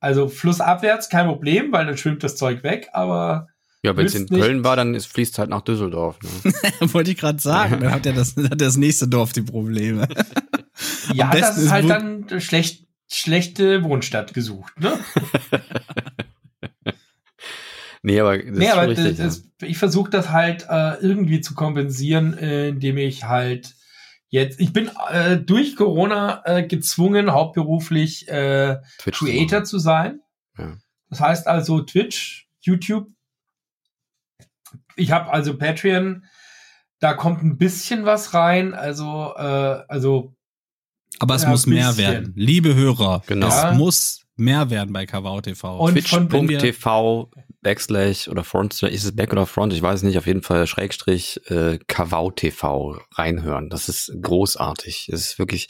Also 0.00 0.28
flussabwärts 0.28 1.08
kein 1.10 1.26
Problem, 1.26 1.70
weil 1.72 1.86
dann 1.86 1.96
schwimmt 1.96 2.24
das 2.24 2.36
Zeug 2.36 2.64
weg, 2.64 2.88
aber 2.92 3.46
Ja, 3.84 3.96
wenn 3.96 4.06
es 4.06 4.14
in 4.16 4.22
nicht- 4.24 4.42
Köln 4.42 4.64
war, 4.64 4.74
dann 4.74 4.94
ist, 4.94 5.06
fließt 5.06 5.38
halt 5.38 5.50
nach 5.50 5.60
Düsseldorf. 5.60 6.18
Ne? 6.22 6.52
Wollte 6.92 7.12
ich 7.12 7.18
gerade 7.18 7.40
sagen, 7.40 7.80
dann 7.80 7.92
hat 7.92 8.04
ja 8.06 8.12
das, 8.12 8.34
hat 8.36 8.60
das 8.60 8.76
nächste 8.76 9.06
Dorf 9.06 9.32
die 9.32 9.42
Probleme. 9.42 10.08
ja, 11.12 11.30
das 11.30 11.56
ist 11.58 11.70
halt 11.70 11.88
dann 11.88 12.40
schlecht, 12.40 12.86
schlechte 13.08 13.84
Wohnstadt 13.84 14.34
gesucht, 14.34 14.80
ne? 14.80 14.98
nee, 18.02 18.18
aber 18.18 18.38
das 18.38 18.46
nee, 18.58 18.70
aber 18.70 18.88
richtig. 18.88 19.18
das, 19.18 19.42
das, 19.58 19.68
ich 19.68 19.78
versuche 19.78 20.10
das 20.10 20.30
halt 20.30 20.66
äh, 20.68 20.94
irgendwie 20.96 21.40
zu 21.40 21.54
kompensieren, 21.54 22.32
indem 22.34 22.96
ich 22.96 23.24
halt 23.24 23.74
jetzt, 24.32 24.60
ich 24.60 24.72
bin 24.72 24.90
äh, 25.10 25.36
durch 25.36 25.76
Corona 25.76 26.42
äh, 26.44 26.66
gezwungen, 26.66 27.32
hauptberuflich 27.32 28.28
äh. 28.28 28.78
Twitch 28.98 29.18
zu 29.18 29.24
Creator 29.26 29.58
machen. 29.58 29.66
zu 29.66 29.78
sein. 29.78 30.20
Ja. 30.58 30.76
Das 31.10 31.20
heißt 31.20 31.46
also 31.46 31.82
Twitch, 31.82 32.48
YouTube. 32.60 33.08
Ich 34.96 35.12
habe 35.12 35.30
also 35.32 35.56
Patreon. 35.56 36.24
Da 36.98 37.14
kommt 37.14 37.42
ein 37.42 37.58
bisschen 37.58 38.06
was 38.06 38.32
rein. 38.32 38.74
Also, 38.74 39.34
äh, 39.36 39.84
also 39.88 40.34
Aber 41.22 41.36
es 41.36 41.42
Ja, 41.44 41.50
muss 41.50 41.66
mehr 41.66 41.96
werden. 41.96 42.32
Liebe 42.34 42.74
Hörer, 42.74 43.22
Genau. 43.28 43.46
es 43.46 43.54
Ja. 43.54 43.72
muss 43.74 44.22
mehr 44.36 44.70
werden 44.70 44.92
bei 44.92 45.06
KWO 45.06 45.40
TV. 45.40 45.88
Twitch.tv 45.90 47.30
Backslash 47.62 48.26
oder 48.28 48.42
Front, 48.42 48.82
ist 48.82 49.04
es 49.04 49.14
Back 49.14 49.30
oder 49.30 49.46
Front? 49.46 49.72
Ich 49.72 49.80
weiß 49.80 50.02
nicht, 50.02 50.18
auf 50.18 50.26
jeden 50.26 50.42
Fall 50.42 50.66
Schrägstrich 50.66 51.40
äh, 51.48 51.78
KWO 51.86 52.32
TV 52.32 52.98
reinhören. 53.12 53.70
Das 53.70 53.88
ist 53.88 54.12
großartig. 54.20 55.08
Es 55.12 55.20
ist 55.20 55.38
wirklich 55.38 55.68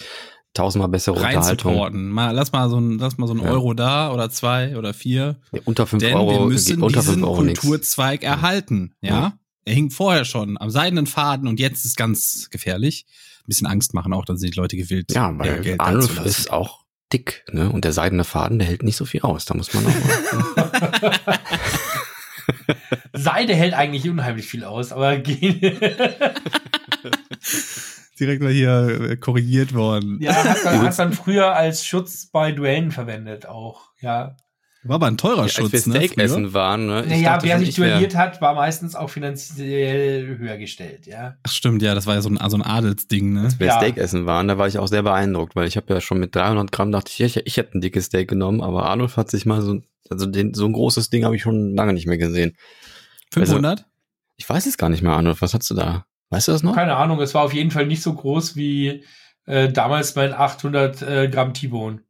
tausendmal 0.55 0.89
bessere 0.89 1.21
rein 1.21 1.37
Unterhaltung. 1.37 2.09
Mal, 2.09 2.31
lass 2.31 2.53
mal 2.53 2.71
so 2.71 2.79
ein, 2.79 2.99
lass 2.99 3.19
mal 3.19 3.27
so 3.27 3.35
ein 3.35 3.41
Ja. 3.41 3.51
Euro 3.51 3.75
da 3.75 4.11
oder 4.11 4.31
zwei 4.31 4.77
oder 4.79 4.95
vier. 4.95 5.37
Nee, 5.51 5.61
unter 5.67 5.87
5 5.87 6.03
Denn 6.03 6.15
Euro, 6.15 6.31
wir 6.41 6.47
müssen 6.47 6.83
unter 6.83 7.01
diesen 7.01 7.15
5 7.17 7.27
Euro. 7.27 7.37
Kulturzweig 7.45 8.23
erhalten. 8.23 8.95
Ja? 9.03 9.11
Ja. 9.11 9.33
Er 9.67 9.75
hing 9.75 9.91
vorher 9.91 10.25
schon 10.25 10.57
am 10.59 10.71
seidenen 10.71 11.07
Faden 11.07 11.47
und 11.47 11.61
jetzt 11.61 11.85
ist 11.85 11.97
ganz 11.99 12.49
gefährlich. 12.51 13.05
Ein 13.43 13.49
bisschen 13.49 13.67
Angst 13.67 13.93
machen 13.95 14.13
auch, 14.13 14.25
dann 14.25 14.37
sind 14.37 14.55
die 14.55 14.59
Leute 14.59 14.77
gewillt. 14.77 15.13
Ja, 15.13 15.37
weil 15.37 15.61
Geld 15.61 15.81
Arnulf 15.81 16.25
ist 16.25 16.53
auch 16.53 16.85
dick, 17.13 17.45
ne? 17.53 17.71
Und 17.71 17.85
der 17.85 17.93
seidene 17.93 18.25
Faden, 18.25 18.59
der 18.59 18.69
hält 18.69 18.83
nicht 18.83 18.97
so 18.97 19.05
viel 19.05 19.23
aus. 19.23 19.45
Da 19.45 19.55
muss 19.55 19.75
man 19.75 19.85
auch 19.87 19.93
mal. 19.93 21.19
Seide 23.13 23.55
hält 23.55 23.75
eigentlich 23.75 24.09
unheimlich 24.09 24.47
viel 24.47 24.65
aus, 24.65 24.91
aber 24.93 25.19
direkt 28.19 28.43
mal 28.43 28.53
hier 28.53 29.11
äh, 29.11 29.17
korrigiert 29.17 29.75
worden. 29.75 30.19
ja, 30.21 30.33
hat 30.33 30.65
man, 30.65 30.83
hat 30.83 30.99
man 30.99 31.13
früher 31.13 31.55
als 31.55 31.85
Schutz 31.85 32.27
bei 32.27 32.53
Duellen 32.53 32.91
verwendet 32.91 33.47
auch. 33.47 33.91
Ja, 34.01 34.37
War 34.85 34.97
aber 34.97 35.07
ein 35.07 35.17
teurer 35.17 35.43
Als 35.43 35.57
wir 35.57 35.69
Schutz, 35.69 35.87
ne? 35.87 35.95
Steak 35.97 36.15
früher. 36.15 36.25
essen 36.25 36.55
waren, 36.55 36.87
ne? 36.87 37.03
Ich 37.05 37.11
naja, 37.11 37.39
wer 37.43 37.59
sich 37.61 37.75
duelliert 37.77 38.17
hat, 38.17 38.41
war 38.41 38.55
meistens 38.55 38.97
auch 38.97 39.11
finanziell 39.11 40.39
höher 40.39 40.57
gestellt. 40.59 41.07
Ja, 41.07 41.37
Ach 41.45 41.53
stimmt, 41.53 41.83
ja, 41.83 41.95
das 41.95 42.07
war 42.07 42.15
ja 42.15 42.21
so 42.21 42.31
ein, 42.31 42.39
so 42.51 42.57
ein 42.57 42.63
Adelsding, 42.63 43.33
ne? 43.33 43.49
wir 43.59 43.67
Ja. 43.69 43.77
Steak 43.79 43.97
essen 43.97 44.27
waren, 44.27 44.49
da 44.49 44.59
war 44.59 44.67
ich 44.67 44.79
auch 44.79 44.89
sehr 44.89 45.03
beeindruckt, 45.03 45.55
weil 45.55 45.69
ich 45.69 45.77
habe 45.77 45.95
ja 45.95 46.01
schon 46.01 46.19
mit 46.19 46.35
300 46.35 46.73
Gramm 46.73 46.91
dachte 46.91 47.13
ich, 47.13 47.21
ich, 47.21 47.47
ich 47.47 47.57
hätte 47.57 47.79
ein 47.79 47.81
dickes 47.81 48.07
Steak 48.07 48.29
genommen, 48.29 48.61
aber 48.61 48.87
Arnulf 48.87 49.17
hat 49.17 49.31
sich 49.31 49.47
mal 49.47 49.63
so, 49.63 49.81
also 50.11 50.27
den, 50.27 50.53
so 50.55 50.67
ein 50.67 50.73
großes 50.73 51.11
Ding 51.11 51.25
habe 51.25 51.37
ich 51.37 51.43
schon 51.43 51.77
lange 51.77 51.93
nicht 51.93 52.07
mehr 52.07 52.19
gesehen. 52.19 52.57
500? 53.33 53.87
Ich 54.37 54.49
weiß 54.49 54.67
es 54.67 54.77
gar 54.79 54.89
nicht 54.89 55.03
mehr, 55.03 55.13
Arnulf, 55.13 55.43
was 55.43 55.55
hast 55.55 55.71
du 55.71 55.75
da? 55.75 56.07
Weißt 56.31 56.49
du 56.49 56.53
das 56.53 56.63
noch? 56.63 56.75
keine 56.75 56.97
Ahnung. 56.97 57.21
Es 57.21 57.35
war 57.35 57.43
auf 57.43 57.53
jeden 57.53 57.71
Fall 57.71 57.87
nicht 57.87 58.03
so 58.03 58.15
groß 58.15 58.57
wie 58.57 59.05
äh, 59.47 59.71
damals 59.71 60.17
mein 60.17 60.33
800 60.33 61.03
äh, 61.03 61.29
Gramm 61.29 61.53
T-Bone. 61.55 62.01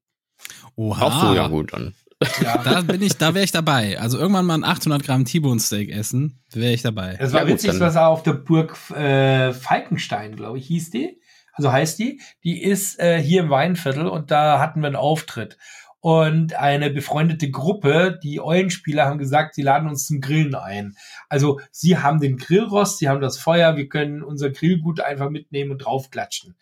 Oha. 0.76 1.02
Auch 1.02 1.20
so, 1.20 1.34
ja 1.34 1.48
gut, 1.48 1.72
dann. 1.72 1.94
Ja. 2.42 2.58
Da 2.58 2.80
bin 2.82 3.02
ich, 3.02 3.16
da 3.16 3.34
wäre 3.34 3.44
ich 3.44 3.52
dabei. 3.52 3.98
Also 3.98 4.18
irgendwann 4.18 4.46
mal 4.46 4.54
ein 4.54 4.64
800 4.64 5.02
Gramm 5.02 5.24
T-Bone 5.24 5.60
Steak 5.60 5.90
essen, 5.90 6.42
wäre 6.52 6.72
ich 6.72 6.82
dabei. 6.82 7.16
Es 7.18 7.32
war 7.32 7.42
Ja, 7.42 7.48
witzig, 7.48 7.78
was 7.80 7.96
er 7.96 8.08
auf 8.08 8.22
der 8.22 8.34
Burg 8.34 8.76
äh, 8.90 9.52
Falkenstein, 9.52 10.36
glaube 10.36 10.58
ich, 10.58 10.66
hieß 10.66 10.90
die. 10.90 11.20
Also 11.54 11.70
heißt 11.72 11.98
die. 11.98 12.20
Die 12.44 12.62
ist 12.62 12.98
äh, 12.98 13.20
hier 13.22 13.42
im 13.42 13.50
Weinviertel 13.50 14.06
und 14.06 14.30
da 14.30 14.58
hatten 14.58 14.80
wir 14.80 14.86
einen 14.86 14.96
Auftritt. 14.96 15.58
Und 16.00 16.54
eine 16.54 16.90
befreundete 16.90 17.48
Gruppe, 17.48 18.18
die 18.20 18.40
Eulenspieler, 18.40 19.04
haben 19.04 19.18
gesagt, 19.18 19.54
sie 19.54 19.62
laden 19.62 19.88
uns 19.88 20.06
zum 20.06 20.20
Grillen 20.20 20.56
ein. 20.56 20.96
Also 21.28 21.60
sie 21.70 21.96
haben 21.96 22.18
den 22.18 22.38
Grillrost, 22.38 22.98
sie 22.98 23.08
haben 23.08 23.20
das 23.20 23.38
Feuer, 23.38 23.76
wir 23.76 23.88
können 23.88 24.24
unser 24.24 24.50
Grillgut 24.50 24.98
einfach 24.98 25.30
mitnehmen 25.30 25.70
und 25.70 25.78
draufklatschen. 25.78 26.56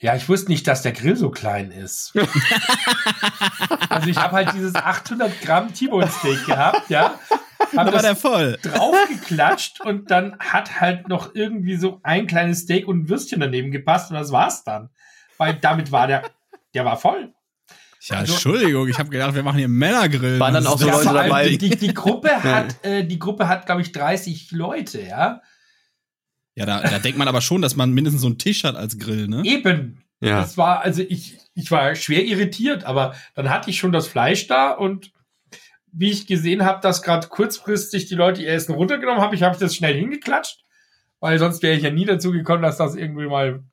Ja, 0.00 0.14
ich 0.14 0.28
wusste 0.28 0.50
nicht, 0.50 0.66
dass 0.66 0.82
der 0.82 0.92
Grill 0.92 1.16
so 1.16 1.30
klein 1.30 1.70
ist. 1.70 2.12
also 3.98 4.10
ich 4.10 4.16
habe 4.16 4.34
halt 4.36 4.52
dieses 4.54 4.74
800 4.74 5.40
Gramm 5.40 5.72
T-Bone 5.72 6.08
Steak 6.08 6.46
gehabt, 6.46 6.88
ja. 6.90 7.18
Hab 7.76 7.86
Da 7.86 7.92
war 7.92 8.02
der 8.02 8.16
voll. 8.16 8.58
draufgeklatscht 8.62 9.80
und 9.80 10.10
dann 10.10 10.38
hat 10.38 10.80
halt 10.80 11.08
noch 11.08 11.34
irgendwie 11.34 11.76
so 11.76 12.00
ein 12.02 12.26
kleines 12.26 12.60
Steak 12.60 12.86
und 12.88 13.00
ein 13.04 13.08
Würstchen 13.08 13.40
daneben 13.40 13.70
gepasst 13.70 14.10
und 14.10 14.16
das 14.16 14.30
war's 14.32 14.64
dann. 14.64 14.90
Weil 15.36 15.54
damit 15.54 15.92
war 15.92 16.06
der, 16.06 16.22
der 16.74 16.84
war 16.84 16.96
voll. 16.96 17.32
Ja, 18.02 18.18
Also- 18.18 18.32
Entschuldigung, 18.34 18.88
ich 18.88 18.98
habe 18.98 19.10
gedacht, 19.10 19.34
wir 19.34 19.42
machen 19.42 19.58
hier 19.58 19.68
Männergrill. 19.68 20.38
Waren 20.38 20.54
dann 20.54 20.66
auch 20.66 20.78
so 20.78 20.86
Ja, 20.86 20.92
Leute 20.94 21.12
dabei. 21.12 21.48
Die, 21.48 21.58
die, 21.58 21.76
die 21.76 21.94
Gruppe 21.94 22.30
hat, 22.42 22.84
äh, 22.84 23.04
die 23.04 23.18
Gruppe 23.18 23.48
hat, 23.48 23.66
glaube 23.66 23.82
ich, 23.82 23.92
30 23.92 24.52
Leute, 24.52 25.02
ja. 25.02 25.42
Ja, 26.54 26.66
da, 26.66 26.80
da 26.80 26.98
denkt 26.98 27.18
man 27.18 27.28
aber 27.28 27.40
schon, 27.40 27.60
dass 27.62 27.76
man 27.76 27.92
mindestens 27.92 28.22
so 28.22 28.28
einen 28.28 28.38
Tisch 28.38 28.64
hat 28.64 28.76
als 28.76 28.98
Grill, 28.98 29.28
ne? 29.28 29.42
Eben. 29.44 30.02
Ja. 30.20 30.40
Das 30.40 30.56
war, 30.56 30.80
also 30.80 31.02
ich, 31.02 31.38
ich 31.58 31.72
war 31.72 31.94
schwer 31.96 32.24
irritiert, 32.24 32.84
aber 32.84 33.14
dann 33.34 33.50
hatte 33.50 33.70
ich 33.70 33.78
schon 33.78 33.90
das 33.90 34.06
Fleisch 34.06 34.46
da 34.46 34.70
und 34.70 35.12
wie 35.90 36.10
ich 36.10 36.28
gesehen 36.28 36.64
habe, 36.64 36.80
dass 36.80 37.02
gerade 37.02 37.26
kurzfristig 37.26 38.06
die 38.06 38.14
Leute 38.14 38.42
ihr 38.42 38.52
Essen 38.52 38.74
runtergenommen 38.74 39.20
haben, 39.20 39.34
ich 39.34 39.42
habe 39.42 39.58
das 39.58 39.74
schnell 39.74 39.94
hingeklatscht, 39.94 40.64
weil 41.18 41.38
sonst 41.38 41.62
wäre 41.62 41.76
ich 41.76 41.82
ja 41.82 41.90
nie 41.90 42.04
dazu 42.04 42.30
gekommen, 42.30 42.62
dass 42.62 42.76
das 42.76 42.94
irgendwie 42.94 43.26
mal 43.26 43.64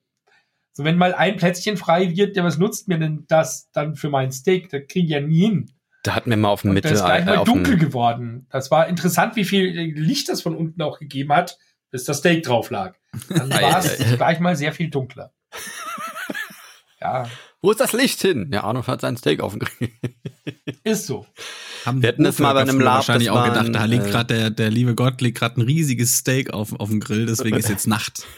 so 0.71 0.83
wenn 0.83 0.97
mal 0.97 1.13
ein 1.13 1.37
Plätzchen 1.37 1.77
frei 1.77 2.13
wird, 2.15 2.35
ja, 2.35 2.43
was 2.43 2.57
nutzt 2.57 2.89
mir 2.89 2.99
denn 2.99 3.25
das 3.29 3.69
dann 3.71 3.95
für 3.95 4.09
mein 4.09 4.31
Steak? 4.31 4.69
Das 4.69 4.81
kriege 4.89 5.05
ich 5.05 5.11
ja 5.11 5.21
nie 5.21 5.41
hin. 5.41 5.71
Da 6.03 6.15
hatten 6.15 6.29
wir 6.29 6.37
mal 6.37 6.49
auf 6.49 6.63
dem 6.63 6.73
Mittel. 6.73 6.91
das 6.91 6.99
ist 6.99 7.05
gleich 7.05 7.21
äh, 7.21 7.37
mal 7.37 7.43
dunkel 7.45 7.77
geworden. 7.77 8.47
Das 8.49 8.71
war 8.71 8.87
interessant, 8.87 9.37
wie 9.37 9.45
viel 9.45 9.69
Licht 9.97 10.27
das 10.27 10.41
von 10.41 10.53
unten 10.55 10.81
auch 10.81 10.99
gegeben 10.99 11.31
hat, 11.31 11.57
bis 11.91 12.03
das 12.03 12.17
Steak 12.17 12.43
drauf 12.43 12.71
lag. 12.71 12.95
Dann 13.29 13.49
war 13.51 13.79
es 13.79 14.01
ei, 14.01 14.11
ei. 14.11 14.15
gleich 14.17 14.39
mal 14.41 14.55
sehr 14.57 14.73
viel 14.73 14.89
dunkler. 14.89 15.31
Ja, 16.99 17.29
Wo 17.65 17.71
ist 17.71 17.79
das 17.79 17.93
Licht 17.93 18.21
hin? 18.21 18.51
Ja, 18.53 18.63
Arnold 18.63 18.85
hat 18.87 19.01
sein 19.01 19.17
Steak 19.17 19.41
auf 19.41 19.53
dem 19.53 19.61
Grill. 19.61 19.89
ist 20.83 21.07
so. 21.07 21.25
Haben 21.83 22.03
Wir 22.03 22.09
hatten 22.09 22.23
das 22.23 22.37
mal 22.37 22.53
bei 22.53 22.61
einem 22.61 22.79
Lab, 22.79 22.97
wahrscheinlich 22.97 23.31
auch 23.31 23.43
gedacht, 23.43 23.73
da 23.73 23.85
liegt 23.85 24.05
äh, 24.05 24.09
gerade 24.11 24.35
der, 24.35 24.49
der 24.51 24.69
liebe 24.69 24.93
Gott 24.93 25.19
legt 25.19 25.39
gerade 25.39 25.59
ein 25.59 25.63
riesiges 25.63 26.17
Steak 26.17 26.53
auf, 26.53 26.79
auf 26.79 26.89
dem 26.89 26.99
Grill, 26.99 27.25
deswegen 27.25 27.57
ist 27.57 27.67
jetzt 27.67 27.87
Nacht. 27.87 28.27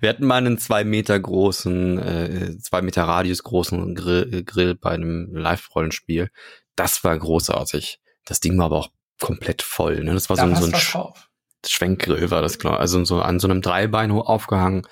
Wir 0.00 0.08
hatten 0.08 0.26
mal 0.26 0.38
einen 0.38 0.58
zwei 0.58 0.82
Meter 0.82 1.16
großen, 1.20 1.98
äh, 2.00 2.58
zwei 2.58 2.82
Meter 2.82 3.04
Radius 3.04 3.44
großen 3.44 3.94
Grill, 3.94 4.28
äh, 4.34 4.42
Grill 4.42 4.74
bei 4.74 4.90
einem 4.90 5.32
Live-Rollenspiel. 5.32 6.28
Das 6.74 7.04
war 7.04 7.16
großartig. 7.16 8.00
Das 8.24 8.40
Ding 8.40 8.58
war 8.58 8.64
aber 8.64 8.78
auch 8.78 8.88
komplett 9.20 9.62
voll. 9.62 10.02
Ne? 10.02 10.12
Das 10.12 10.28
war 10.28 10.36
so 10.36 10.42
Da 10.42 10.48
ein, 10.48 10.56
so 10.56 10.68
passt 10.68 10.96
ein 10.96 11.14
Sch. 11.14 11.20
Schwenkgrill, 11.68 12.32
war 12.32 12.42
das 12.42 12.58
klar. 12.58 12.80
Also 12.80 13.04
so 13.04 13.22
an 13.22 13.38
so 13.38 13.46
einem 13.46 13.62
Dreibein 13.62 14.10
aufgehangen. 14.10 14.82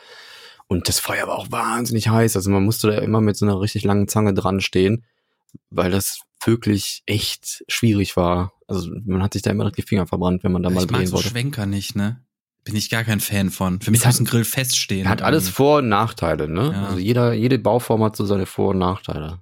Und 0.70 0.88
das 0.88 1.00
Feuer 1.00 1.26
war 1.26 1.36
auch 1.36 1.50
wahnsinnig 1.50 2.08
heiß. 2.08 2.36
Also 2.36 2.48
man 2.48 2.64
musste 2.64 2.86
da 2.86 2.98
immer 2.98 3.20
mit 3.20 3.36
so 3.36 3.44
einer 3.44 3.60
richtig 3.60 3.82
langen 3.82 4.06
Zange 4.06 4.34
dran 4.34 4.60
stehen, 4.60 5.04
weil 5.68 5.90
das 5.90 6.20
wirklich 6.44 7.02
echt 7.06 7.64
schwierig 7.66 8.16
war. 8.16 8.52
Also 8.68 8.88
man 9.04 9.20
hat 9.20 9.32
sich 9.32 9.42
da 9.42 9.50
immer 9.50 9.68
die 9.72 9.82
Finger 9.82 10.06
verbrannt, 10.06 10.44
wenn 10.44 10.52
man 10.52 10.62
da 10.62 10.70
mal 10.70 10.84
ich 10.84 10.90
mag 10.90 11.00
drehen 11.00 11.08
so 11.08 11.14
wollte. 11.14 11.28
Schwenker 11.30 11.66
nicht, 11.66 11.96
ne? 11.96 12.20
Bin 12.62 12.76
ich 12.76 12.88
gar 12.88 13.02
kein 13.02 13.18
Fan 13.18 13.50
von. 13.50 13.80
Für 13.80 13.90
mich 13.90 14.00
Es 14.00 14.06
hat- 14.06 14.12
muss 14.12 14.20
ein 14.20 14.24
Grill 14.26 14.44
feststehen. 14.44 15.08
Hat 15.08 15.22
alles 15.22 15.44
irgendwie. 15.46 15.54
Vor- 15.56 15.78
und 15.78 15.88
Nachteile, 15.88 16.46
ne? 16.48 16.70
Ja. 16.72 16.86
Also 16.86 16.98
jeder, 16.98 17.32
jede 17.32 17.58
Bauform 17.58 18.04
hat 18.04 18.14
so 18.14 18.24
seine 18.24 18.46
Vor- 18.46 18.70
und 18.70 18.78
Nachteile. 18.78 19.40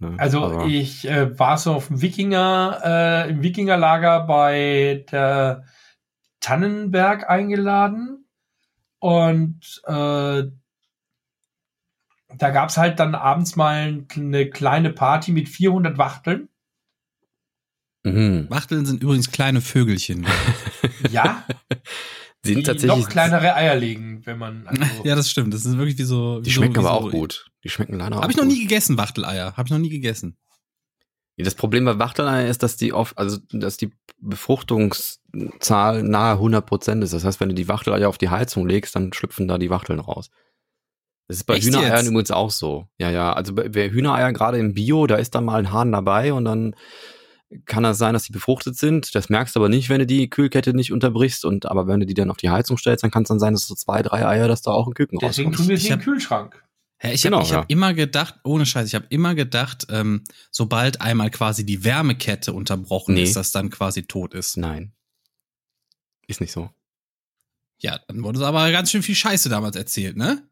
Ne? 0.00 0.14
Also 0.18 0.42
Aber- 0.42 0.66
ich 0.66 1.06
äh, 1.06 1.38
war 1.38 1.56
so 1.56 1.74
auf 1.74 1.86
dem 1.86 2.02
Wikinger, 2.02 2.80
äh, 2.84 3.30
im 3.30 3.42
Wikingerlager 3.44 4.26
bei 4.26 5.04
der 5.12 5.62
Tannenberg 6.40 7.30
eingeladen 7.30 8.26
und 8.98 9.82
äh, 9.86 10.42
da 12.38 12.50
gab's 12.50 12.76
halt 12.76 12.98
dann 13.00 13.14
abends 13.14 13.56
mal 13.56 14.04
eine 14.14 14.50
kleine 14.50 14.90
Party 14.90 15.32
mit 15.32 15.48
400 15.48 15.98
Wachteln. 15.98 16.48
Mhm. 18.04 18.46
Wachteln 18.50 18.84
sind 18.84 19.02
übrigens 19.02 19.30
kleine 19.30 19.60
Vögelchen. 19.60 20.26
Ja, 21.10 21.44
Die 22.44 22.48
die 22.48 22.54
sind 22.54 22.66
tatsächlich. 22.66 23.04
noch 23.04 23.08
kleinere 23.10 23.54
Eier 23.54 23.74
legen, 23.76 24.22
wenn 24.24 24.38
man 24.38 24.66
also, 24.66 24.82
ja, 25.04 25.14
das 25.14 25.30
stimmt. 25.30 25.52
Das 25.54 25.64
ist 25.66 25.76
wirklich 25.76 25.98
wie 25.98 26.02
so. 26.04 26.40
die 26.40 26.46
wie 26.46 26.50
schmecken 26.50 26.74
so, 26.74 26.80
aber 26.80 27.00
so, 27.02 27.06
auch 27.08 27.10
gut. 27.10 27.46
Die 27.62 27.68
schmecken 27.68 27.98
leider 27.98 28.16
auch 28.16 28.22
Habe 28.22 28.32
ich 28.32 28.36
noch 28.38 28.44
gut. 28.44 28.52
nie 28.52 28.60
gegessen, 28.62 28.96
Wachteleier. 28.96 29.54
Habe 29.56 29.66
ich 29.66 29.70
noch 29.70 29.78
nie 29.78 29.90
gegessen. 29.90 30.36
Das 31.36 31.54
Problem 31.54 31.84
bei 31.84 31.98
Wachteleiern 31.98 32.46
ist, 32.46 32.62
dass 32.62 32.76
die 32.76 32.92
oft, 32.92 33.18
also 33.18 33.38
dass 33.52 33.76
die 33.76 33.90
Befruchtungszahl 34.18 36.02
nahe 36.02 36.32
100 36.34 36.64
Prozent 36.64 37.02
ist. 37.04 37.12
Das 37.12 37.24
heißt, 37.24 37.40
wenn 37.40 37.48
du 37.48 37.54
die 37.54 37.68
Wachteleier 37.68 38.08
auf 38.08 38.18
die 38.18 38.28
Heizung 38.30 38.66
legst, 38.68 38.94
dann 38.96 39.12
schlüpfen 39.12 39.48
da 39.48 39.58
die 39.58 39.70
Wachteln 39.70 40.00
raus. 40.00 40.30
Das 41.26 41.38
ist 41.38 41.44
bei 41.44 41.56
Echt 41.56 41.66
Hühnereiern 41.66 41.96
jetzt? 41.98 42.06
übrigens 42.10 42.30
auch 42.30 42.50
so. 42.50 42.86
Ja, 42.98 43.10
ja. 43.10 43.32
Also 43.32 43.54
bei 43.54 43.90
Hühnereier 43.90 44.32
gerade 44.32 44.58
im 44.58 44.74
Bio, 44.74 45.06
da 45.06 45.16
ist 45.16 45.34
dann 45.34 45.44
mal 45.46 45.58
ein 45.58 45.72
Hahn 45.72 45.90
dabei 45.92 46.32
und 46.32 46.44
dann 46.44 46.74
kann 47.66 47.82
das 47.84 47.98
sein, 47.98 48.14
dass 48.14 48.24
die 48.24 48.32
befruchtet 48.32 48.76
sind. 48.76 49.14
Das 49.14 49.28
merkst 49.28 49.54
du 49.54 49.60
aber 49.60 49.68
nicht, 49.68 49.88
wenn 49.88 50.00
du 50.00 50.06
die 50.06 50.28
Kühlkette 50.28 50.74
nicht 50.74 50.92
unterbrichst. 50.92 51.44
Und 51.44 51.66
aber 51.66 51.86
wenn 51.86 52.00
du 52.00 52.06
die 52.06 52.14
dann 52.14 52.30
auf 52.30 52.36
die 52.36 52.50
Heizung 52.50 52.76
stellst, 52.76 53.04
dann 53.04 53.10
kann 53.10 53.22
es 53.22 53.28
dann 53.28 53.38
sein, 53.38 53.52
dass 53.54 53.66
so 53.66 53.74
zwei, 53.74 54.02
drei 54.02 54.26
Eier, 54.26 54.48
dass 54.48 54.60
da 54.62 54.72
auch 54.72 54.86
ein 54.86 54.94
Küken 54.94 55.18
deswegen 55.18 55.50
rauskommt. 55.50 55.56
tun 55.56 55.68
wir 55.68 55.76
Ich 55.76 55.82
sie 55.84 55.90
im 55.90 56.00
Kühlschrank. 56.00 56.62
Ja, 57.02 57.10
ich 57.10 57.22
Genau, 57.22 57.40
habe 57.40 57.48
ja. 57.48 57.56
hab 57.58 57.70
immer 57.70 57.94
gedacht, 57.94 58.36
ohne 58.44 58.66
Scheiß, 58.66 58.88
ich 58.88 58.94
habe 58.94 59.06
immer 59.10 59.34
gedacht, 59.34 59.86
ähm, 59.90 60.24
sobald 60.50 61.00
einmal 61.00 61.30
quasi 61.30 61.64
die 61.64 61.84
Wärmekette 61.84 62.52
unterbrochen 62.52 63.14
Nee. 63.14 63.22
ist, 63.22 63.36
dass 63.36 63.52
dann 63.52 63.70
quasi 63.70 64.02
tot 64.04 64.34
ist. 64.34 64.56
Nein. 64.56 64.92
Ist 66.26 66.40
nicht 66.40 66.52
so. 66.52 66.70
Ja, 67.80 67.98
dann 68.08 68.22
wurde 68.24 68.38
es 68.38 68.44
aber 68.44 68.70
ganz 68.72 68.90
schön 68.90 69.02
viel 69.02 69.14
Scheiße 69.14 69.48
damals 69.48 69.76
erzählt, 69.76 70.16
ne? 70.16 70.42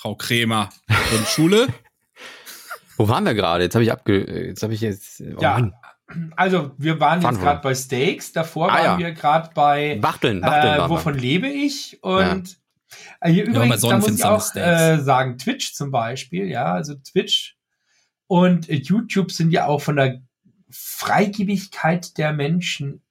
Frau 0.00 0.14
Kremer. 0.14 0.70
Und 0.88 1.26
Schule? 1.26 1.66
Wo 2.96 3.06
waren 3.08 3.24
wir 3.24 3.34
gerade? 3.34 3.64
Jetzt 3.64 3.74
habe 3.74 3.84
ich 3.84 3.92
abge. 3.92 4.46
Jetzt 4.46 4.62
habe 4.62 4.72
ich 4.72 4.80
jetzt. 4.80 5.20
oh 5.20 5.40
Ja, 5.42 5.58
Mann. 5.58 5.74
also 6.36 6.70
wir 6.78 6.98
waren 7.00 7.20
jetzt 7.20 7.38
gerade 7.40 7.60
bei 7.60 7.74
Steaks, 7.74 8.32
davor 8.32 8.70
Ah, 8.72 8.74
waren 8.76 8.84
ja. 8.84 8.98
wir 8.98 9.12
gerade 9.12 9.50
bei 9.54 9.98
Wachteln, 10.00 10.40
Wachteln 10.40 10.74
äh, 10.74 10.78
waren 10.78 10.90
wir. 10.90 10.96
wovon 10.96 11.14
lebe 11.14 11.48
ich? 11.48 12.02
Und 12.02 12.56
äh, 13.20 13.30
hier 13.30 13.44
übrigens, 13.44 13.82
da 13.82 13.98
muss 13.98 14.08
ich 14.18 14.24
auch 14.24 14.54
äh, 14.56 14.98
sagen, 15.00 15.36
Twitch 15.36 15.74
zum 15.74 15.90
Beispiel, 15.90 16.46
ja, 16.46 16.72
also 16.72 16.94
Twitch 16.94 17.56
und 18.26 18.70
äh, 18.70 18.76
YouTube 18.76 19.30
sind 19.32 19.50
ja 19.50 19.66
auch 19.66 19.82
von 19.82 19.96
der 19.96 20.22
Freigebigkeit 20.70 22.16
der 22.16 22.32
Menschen 22.32 23.02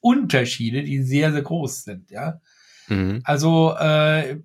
Unterschiede, 0.00 0.82
die 0.82 1.02
sehr, 1.02 1.32
sehr 1.32 1.42
groß 1.42 1.84
sind, 1.84 2.10
ja. 2.10 2.40
Mhm. 2.88 3.20
Also 3.24 3.74
äh, 3.78 4.40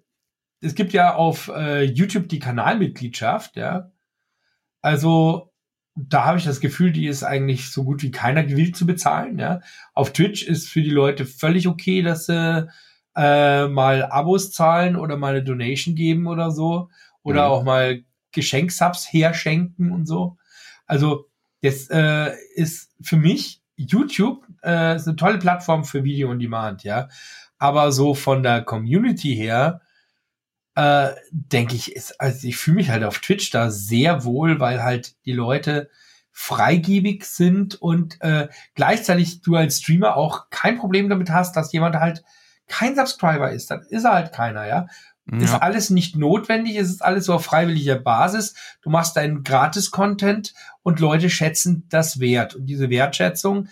es 0.64 0.76
gibt 0.76 0.94
ja 0.94 1.16
auf 1.16 1.50
äh, 1.54 1.84
YouTube 1.84 2.30
die 2.30 2.40
Kanalmitgliedschaft, 2.40 3.58
ja. 3.58 3.92
Also 4.82 5.52
da 5.96 6.26
habe 6.26 6.40
ich 6.40 6.46
das 6.46 6.60
Gefühl, 6.60 6.92
die 6.92 7.06
ist 7.08 7.24
eigentlich 7.24 7.72
so 7.72 7.84
gut 7.84 8.02
wie 8.02 8.12
keiner 8.12 8.44
gewillt 8.44 8.76
zu 8.76 8.86
bezahlen, 8.88 9.38
ja. 9.40 9.62
Auf 9.94 10.14
Twitch 10.14 10.44
ist 10.44 10.70
für 10.70 10.82
die 10.82 10.90
Leute 10.90 11.26
völlig 11.26 11.68
okay, 11.68 12.02
dass 12.02 12.26
sie 12.26 12.68
äh, 13.16 13.68
mal 13.68 14.06
Abos 14.06 14.52
zahlen 14.52 14.96
oder 14.96 15.18
mal 15.18 15.36
eine 15.36 15.44
Donation 15.44 15.96
geben 15.96 16.28
oder 16.28 16.52
so 16.52 16.90
oder 17.22 17.46
Mhm. 17.46 17.52
auch 17.52 17.64
mal 17.64 18.04
Geschenksubs 18.32 19.12
herschenken 19.14 19.92
und 19.92 20.08
so. 20.08 20.38
Also 20.88 21.28
das 21.62 21.90
äh, 21.92 22.32
ist 22.56 22.92
für 23.02 23.18
mich 23.18 23.62
YouTube 23.76 24.46
äh, 24.64 24.96
ist 24.96 25.08
eine 25.08 25.16
tolle 25.16 25.40
Plattform 25.40 25.84
für 25.86 26.04
Video 26.04 26.30
on 26.32 26.40
Demand, 26.40 26.84
ja. 26.84 27.08
Aber 27.60 27.92
so 27.92 28.14
von 28.16 28.44
der 28.44 28.64
Community 28.64 29.36
her 29.36 29.82
äh, 30.76 31.10
denke 31.32 31.76
ich, 31.76 31.96
ist, 31.96 32.20
also 32.20 32.48
ich 32.48 32.58
fühle 32.58 32.78
mich 32.78 32.90
halt 32.90 33.04
auf 33.04 33.20
Twitch 33.20 33.52
da 33.52 33.70
sehr 33.70 34.24
wohl, 34.24 34.60
weil 34.60 34.84
halt 34.84 35.16
die 35.26 35.34
Leute 35.34 35.90
freigebig 36.32 37.26
sind 37.26 37.76
und 37.76 38.20
äh, 38.22 38.48
gleichzeitig 38.74 39.42
du 39.42 39.56
als 39.56 39.80
Streamer 39.80 40.18
auch 40.18 40.50
kein 40.50 40.80
Problem 40.80 41.10
damit 41.10 41.30
hast, 41.30 41.56
dass 41.56 41.72
jemand 41.74 41.96
halt 41.98 42.24
kein 42.68 42.96
Subscriber 42.96 43.52
ist. 43.52 43.70
Dann 43.70 43.84
ist 43.90 44.04
er 44.04 44.14
halt 44.14 44.34
keiner, 44.34 44.66
ja. 44.66 44.88
Ist 45.32 45.52
Ja. 45.52 45.60
alles 45.60 45.90
nicht 45.90 46.18
notwendig, 46.18 46.76
es 46.76 46.90
ist 46.90 47.02
alles 47.02 47.26
so 47.26 47.36
auf 47.36 47.46
freiwilliger 47.46 47.96
Basis. 47.96 48.56
Du 48.82 48.90
machst 48.90 49.16
deinen 49.16 49.44
Gratis-Content 49.44 50.54
und 50.82 51.00
Leute 51.00 51.30
schätzen 51.30 51.88
das 51.90 52.20
wert. 52.20 52.56
Und 52.56 52.66
diese 52.66 52.90
Wertschätzung, 52.90 53.70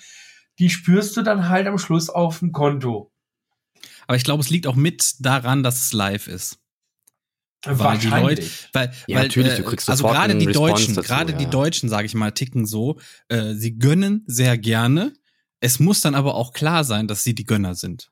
die 0.59 0.69
spürst 0.69 1.17
du 1.17 1.23
dann 1.23 1.49
halt 1.49 1.67
am 1.67 1.77
Schluss 1.77 2.09
auf 2.09 2.39
dem 2.39 2.53
Konto. 2.53 3.11
Aber 4.07 4.15
ich 4.15 4.23
glaube, 4.23 4.41
es 4.41 4.49
liegt 4.49 4.65
auch 4.65 4.75
mit 4.75 5.15
daran, 5.19 5.61
dass 5.61 5.81
es 5.81 5.93
live 5.93 6.27
ist. 6.27 6.60
Weil 7.65 7.97
die 7.99 8.07
Leute, 8.07 8.43
weil, 8.73 8.91
Ja, 9.07 9.17
weil, 9.17 9.23
natürlich, 9.23 9.53
äh, 9.53 9.57
du 9.57 9.63
kriegst 9.63 9.89
also 9.89 10.07
gerade 10.07 10.35
die 10.35 10.47
Response 10.47 10.71
Deutschen, 10.73 10.95
dazu, 10.95 11.07
gerade 11.07 11.31
ja, 11.33 11.37
die. 11.37 11.45
Deutschen, 11.47 11.89
sage 11.89 12.05
ich 12.07 12.15
mal, 12.15 12.31
ticken 12.31 12.65
so. 12.65 12.99
Äh, 13.27 13.53
sie 13.53 13.77
gönnen 13.77 14.23
sehr 14.27 14.57
gerne. 14.57 15.13
Es 15.59 15.79
muss 15.79 16.01
dann 16.01 16.15
aber 16.15 16.35
auch 16.35 16.53
klar 16.53 16.83
sein, 16.83 17.07
dass 17.07 17.23
sie 17.23 17.35
die 17.35 17.43
Gönner 17.45 17.75
sind. 17.75 18.09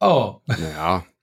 Oh, 0.00 0.40
Ja. 0.74 1.04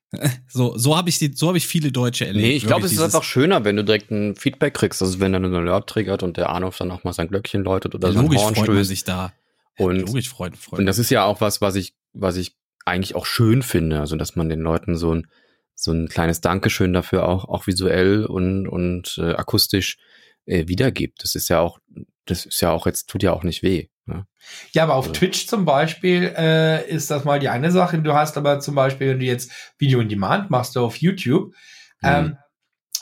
So, 0.47 0.77
so 0.77 0.95
habe 0.95 1.09
ich 1.09 1.17
die, 1.17 1.33
so 1.33 1.47
habe 1.47 1.57
ich 1.57 1.65
viele 1.65 1.91
Deutsche 1.91 2.27
erlebt. 2.27 2.45
Nee, 2.45 2.53
ich 2.55 2.67
glaube, 2.67 2.85
es 2.85 2.91
ist 2.91 3.01
einfach 3.01 3.23
schöner, 3.23 3.65
wenn 3.65 3.75
du 3.77 3.83
direkt 3.83 4.11
ein 4.11 4.35
Feedback 4.35 4.75
kriegst. 4.75 5.01
Also 5.01 5.19
wenn 5.19 5.33
dann 5.33 5.43
ein 5.43 5.55
Alert 5.55 5.89
triggert 5.89 6.21
und 6.21 6.37
der 6.37 6.49
Arnulf 6.49 6.77
dann 6.77 6.91
auch 6.91 7.03
mal 7.03 7.13
sein 7.13 7.29
Glöckchen 7.29 7.63
läutet 7.63 7.95
oder 7.95 8.09
Ja, 8.09 8.13
sein 8.13 8.23
logisch 8.23 8.39
Horn 8.41 8.53
freut 8.53 8.67
man 8.67 8.75
stößt. 8.77 8.89
sich 8.89 9.03
da. 9.05 9.33
Und, 9.75 10.01
logisch 10.01 10.29
freut, 10.29 10.55
freut 10.55 10.79
und 10.79 10.85
das 10.85 10.99
ist 10.99 11.09
ja 11.09 11.23
auch 11.25 11.41
was, 11.41 11.61
was 11.61 11.73
ich, 11.73 11.95
was 12.13 12.35
ich 12.37 12.55
eigentlich 12.85 13.15
auch 13.15 13.25
schön 13.25 13.63
finde. 13.63 14.01
Also 14.01 14.15
dass 14.15 14.35
man 14.35 14.49
den 14.49 14.59
Leuten 14.59 14.95
so 14.97 15.15
ein, 15.15 15.25
so 15.75 15.91
ein 15.91 16.07
kleines 16.07 16.41
Dankeschön 16.41 16.93
dafür 16.93 17.27
auch, 17.27 17.45
auch 17.45 17.67
visuell 17.67 18.25
und, 18.25 18.67
und 18.67 19.17
äh, 19.17 19.33
akustisch 19.33 19.97
äh, 20.45 20.67
wiedergibt. 20.67 21.23
Das 21.23 21.35
ist 21.35 21.49
ja 21.49 21.59
auch, 21.59 21.79
das 22.25 22.45
ist 22.45 22.61
ja 22.61 22.71
auch 22.71 22.85
jetzt, 22.85 23.09
tut 23.09 23.23
ja 23.23 23.33
auch 23.33 23.43
nicht 23.43 23.63
weh. 23.63 23.87
Ne? 24.05 24.25
Ja, 24.71 24.83
aber 24.83 24.95
auf 24.95 25.07
also. 25.07 25.19
Twitch 25.19 25.47
zum 25.47 25.65
Beispiel 25.65 26.33
äh, 26.37 26.89
ist 26.89 27.09
das 27.09 27.23
mal 27.23 27.39
die 27.39 27.49
eine 27.49 27.71
Sache. 27.71 27.99
Du 27.99 28.13
hast 28.13 28.37
aber 28.37 28.59
zum 28.59 28.75
Beispiel, 28.75 29.09
wenn 29.09 29.19
du 29.19 29.25
jetzt 29.25 29.51
Video 29.77 29.99
in 29.99 30.09
Demand 30.09 30.49
machst, 30.49 30.77
auf 30.77 30.97
YouTube, 30.97 31.53
mhm. 32.01 32.09
ähm, 32.09 32.37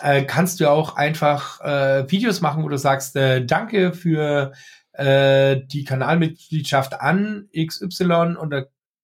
äh, 0.02 0.24
kannst 0.24 0.60
du 0.60 0.70
auch 0.70 0.96
einfach 0.96 1.60
äh, 1.62 2.10
Videos 2.10 2.42
machen, 2.42 2.64
wo 2.64 2.70
du 2.70 2.78
sagst, 2.78 3.16
äh, 3.16 3.46
danke 3.46 3.94
für 3.94 4.54
äh, 4.94 5.62
die 5.66 5.84
Kanalmitgliedschaft 5.84 7.00
an 7.00 7.50
XY 7.56 8.36
und 8.40 8.54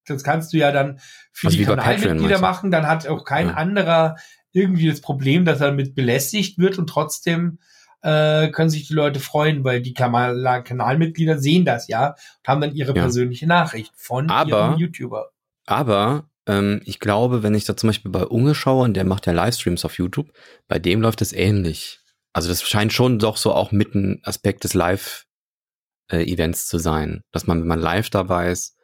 das 0.09 0.23
kannst 0.23 0.53
du 0.53 0.57
ja 0.57 0.71
dann 0.71 0.99
für 1.31 1.47
also 1.47 1.57
die 1.57 1.65
Kanalmitglieder 1.65 2.39
machen. 2.39 2.71
Dann 2.71 2.87
hat 2.87 3.07
auch 3.07 3.23
kein 3.23 3.47
ja. 3.47 3.53
anderer 3.53 4.15
irgendwie 4.51 4.87
das 4.87 5.01
Problem, 5.01 5.45
dass 5.45 5.61
er 5.61 5.71
mit 5.71 5.95
belästigt 5.95 6.57
wird 6.57 6.77
und 6.79 6.87
trotzdem 6.87 7.59
äh, 8.01 8.49
können 8.49 8.69
sich 8.69 8.87
die 8.87 8.93
Leute 8.93 9.19
freuen, 9.19 9.63
weil 9.63 9.81
die 9.81 9.93
Kanal 9.93 10.63
Kanalmitglieder 10.63 11.39
sehen 11.39 11.65
das 11.65 11.87
ja 11.87 12.09
und 12.09 12.47
haben 12.47 12.61
dann 12.61 12.75
ihre 12.75 12.95
ja. 12.95 13.03
persönliche 13.03 13.47
Nachricht 13.47 13.93
von 13.95 14.29
aber, 14.29 14.49
ihrem 14.49 14.77
YouTuber. 14.77 15.31
Aber 15.65 16.29
ähm, 16.47 16.81
ich 16.85 16.99
glaube, 16.99 17.43
wenn 17.43 17.55
ich 17.55 17.65
da 17.65 17.75
zum 17.75 17.89
Beispiel 17.89 18.11
bei 18.11 18.25
Unge 18.25 18.55
schaue, 18.55 18.85
und 18.85 18.95
der 18.95 19.05
macht 19.05 19.27
ja 19.27 19.33
Livestreams 19.33 19.85
auf 19.85 19.97
YouTube, 19.97 20.31
bei 20.67 20.79
dem 20.79 21.01
läuft 21.01 21.21
es 21.21 21.33
ähnlich. 21.33 21.99
Also 22.33 22.49
das 22.49 22.61
scheint 22.61 22.93
schon 22.93 23.19
doch 23.19 23.37
so 23.37 23.53
auch 23.53 23.71
mit 23.71 23.95
ein 23.95 24.21
Aspekt 24.23 24.63
des 24.63 24.73
Live-Events 24.73 26.65
äh, 26.65 26.67
zu 26.67 26.77
sein, 26.77 27.21
dass 27.31 27.47
man, 27.47 27.61
wenn 27.61 27.67
man 27.67 27.79
live 27.79 28.09
dabei 28.09 28.51
ist, 28.51 28.76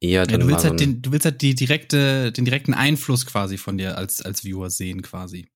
eher 0.00 0.28
ja, 0.28 0.38
du 0.38 0.46
willst 0.46 0.64
halt 0.64 0.80
den, 0.80 1.02
du 1.02 1.12
willst 1.12 1.24
halt 1.24 1.42
die 1.42 1.54
direkte, 1.54 2.32
den 2.32 2.44
direkten 2.44 2.74
Einfluss 2.74 3.26
quasi 3.26 3.58
von 3.58 3.78
dir 3.78 3.96
als, 3.96 4.22
als 4.22 4.44
Viewer 4.44 4.70
sehen 4.70 5.02
quasi. 5.02 5.48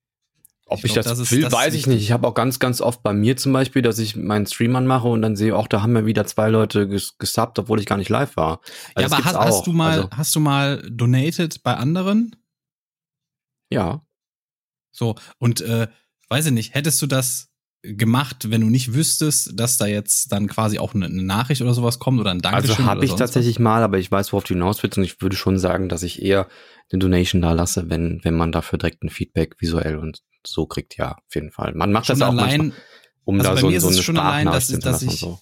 Ob 0.67 0.79
ich, 0.79 0.85
ich 0.85 0.93
glaub, 0.93 1.05
das, 1.05 1.19
das 1.19 1.33
will, 1.33 1.43
das 1.43 1.53
weiß 1.53 1.75
ich 1.75 1.89
nicht. 1.89 2.01
Ich 2.01 2.13
habe 2.13 2.29
auch 2.29 2.35
ganz, 2.35 2.61
ganz 2.61 2.81
oft 2.81 3.03
bei 3.03 3.13
mir 3.13 3.37
zum 3.37 3.53
Beispiel, 3.53 3.83
dass 3.83 3.99
ich 3.99 4.15
meinen 4.15 4.47
Stream 4.47 4.77
anmache 4.77 5.09
und 5.09 5.21
dann 5.21 5.35
sehe, 5.35 5.57
auch 5.57 5.67
da 5.67 5.83
haben 5.83 5.97
ja 5.97 6.07
wieder 6.07 6.27
zwei 6.27 6.49
Leute 6.49 6.87
ges 6.87 7.19
gesubbt, 7.19 7.59
obwohl 7.59 7.81
ich 7.81 7.87
gar 7.87 7.97
nicht 7.97 8.09
live 8.09 8.37
war. 8.37 8.61
Also 8.95 9.11
ja, 9.11 9.19
aber 9.19 9.25
hast, 9.25 9.37
hast, 9.37 9.67
du 9.67 9.73
mal, 9.73 9.93
also, 9.93 10.11
hast 10.13 10.37
du 10.37 10.41
mal 10.41 10.89
donated 10.89 11.65
bei 11.65 11.75
anderen? 11.75 12.37
Ja. 13.69 14.07
So, 14.93 15.17
und 15.39 15.61
äh, 15.61 15.89
weiß 16.29 16.47
ich 16.47 16.53
nicht, 16.53 16.75
hättest 16.75 17.03
du 17.03 17.09
das 17.09 17.50
gemacht, 17.83 18.51
wenn 18.51 18.61
du 18.61 18.69
nicht 18.69 18.93
wüsstest, 18.93 19.59
dass 19.59 19.79
da 19.79 19.87
jetzt 19.87 20.33
dann 20.33 20.49
quasi 20.49 20.79
auch 20.79 20.95
eine, 20.95 21.07
eine 21.07 21.23
Nachricht 21.23 21.63
oder 21.63 21.73
sowas 21.73 21.99
kommt 21.99 22.21
oder 22.21 22.31
ein 22.31 22.41
Dankeschön? 22.41 22.77
Also 22.77 22.85
habe 22.85 23.05
ich 23.05 23.15
tatsächlich 23.15 23.57
was? 23.57 23.63
mal, 23.63 23.83
aber 23.83 23.99
ich 23.99 24.11
weiß, 24.11 24.33
worauf 24.33 24.45
du 24.45 24.55
hinaus 24.55 24.83
willst 24.83 24.99
und 24.99 25.05
ich 25.05 25.21
würde 25.23 25.37
schon 25.37 25.59
sagen, 25.59 25.89
dass 25.89 26.03
ich 26.03 26.23
eher 26.23 26.49
eine 26.93 26.99
Donation 26.99 27.41
da 27.41 27.53
lasse, 27.53 27.89
wenn, 27.89 28.21
wenn 28.23 28.37
man 28.37 28.53
dafür 28.53 28.79
direkt 28.79 29.03
ein 29.03 29.09
Feedback 29.09 29.57
visuell 29.61 29.97
und 29.97 30.21
so 30.47 30.67
kriegt, 30.67 30.97
ja, 30.97 31.13
auf 31.13 31.35
jeden 31.35 31.53
Fall. 31.53 31.73
Man 31.75 31.93
macht 31.93 32.07
schon 32.07 32.19
das 32.19 32.29
auch 32.29 32.33
allein, 32.33 32.59
manchmal, 32.59 32.83
um 33.25 33.41
also 33.41 33.51
da 33.51 33.57
so, 33.57 33.79
so 33.79 33.89
eine 33.89 34.03
schon 34.03 34.19
allein, 34.19 34.47
dass, 34.47 34.69
dass 34.69 35.03
ich, 35.03 35.19
so. 35.19 35.39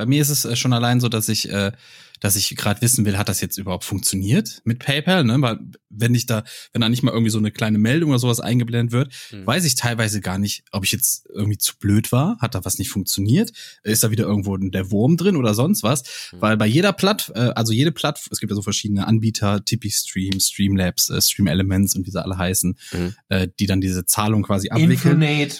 Bei 0.00 0.06
mir 0.06 0.22
ist 0.22 0.30
es 0.30 0.46
äh, 0.46 0.56
schon 0.56 0.72
allein 0.72 0.98
so, 0.98 1.10
dass 1.10 1.28
ich, 1.28 1.50
äh, 1.50 1.72
dass 2.20 2.34
ich 2.34 2.56
gerade 2.56 2.80
wissen 2.80 3.04
will, 3.04 3.18
hat 3.18 3.28
das 3.28 3.42
jetzt 3.42 3.58
überhaupt 3.58 3.84
funktioniert 3.84 4.62
mit 4.64 4.78
PayPal? 4.78 5.24
Ne? 5.24 5.36
Weil 5.42 5.58
wenn 5.90 6.14
ich 6.14 6.24
da, 6.24 6.42
wenn 6.72 6.80
da 6.80 6.88
nicht 6.88 7.02
mal 7.02 7.12
irgendwie 7.12 7.30
so 7.30 7.36
eine 7.36 7.50
kleine 7.50 7.76
Meldung 7.76 8.08
oder 8.08 8.18
sowas 8.18 8.40
eingeblendet 8.40 8.92
wird, 8.92 9.12
mhm. 9.30 9.46
weiß 9.46 9.66
ich 9.66 9.74
teilweise 9.74 10.22
gar 10.22 10.38
nicht, 10.38 10.64
ob 10.72 10.86
ich 10.86 10.92
jetzt 10.92 11.28
irgendwie 11.28 11.58
zu 11.58 11.76
blöd 11.78 12.12
war, 12.12 12.38
hat 12.40 12.54
da 12.54 12.64
was 12.64 12.78
nicht 12.78 12.88
funktioniert, 12.88 13.52
ist 13.82 14.02
da 14.02 14.10
wieder 14.10 14.24
irgendwo 14.24 14.56
der 14.56 14.90
Wurm 14.90 15.18
drin 15.18 15.36
oder 15.36 15.52
sonst 15.52 15.82
was? 15.82 16.02
Mhm. 16.32 16.40
Weil 16.40 16.56
bei 16.56 16.66
jeder 16.66 16.94
Platt, 16.94 17.30
äh, 17.34 17.50
also 17.54 17.74
jede 17.74 17.92
Platt, 17.92 18.26
es 18.30 18.40
gibt 18.40 18.50
ja 18.50 18.56
so 18.56 18.62
verschiedene 18.62 19.06
Anbieter, 19.06 19.62
Tippy 19.62 19.90
Stream, 19.90 20.40
Streamlabs, 20.40 21.10
äh, 21.10 21.20
Stream 21.20 21.46
Elements 21.46 21.94
und 21.94 22.06
wie 22.06 22.10
sie 22.10 22.24
alle 22.24 22.38
heißen, 22.38 22.74
mhm. 22.92 23.14
äh, 23.28 23.48
die 23.58 23.66
dann 23.66 23.82
diese 23.82 24.06
Zahlung 24.06 24.44
quasi 24.44 24.70
abwickeln. 24.70 25.20
Infinite. 25.20 25.58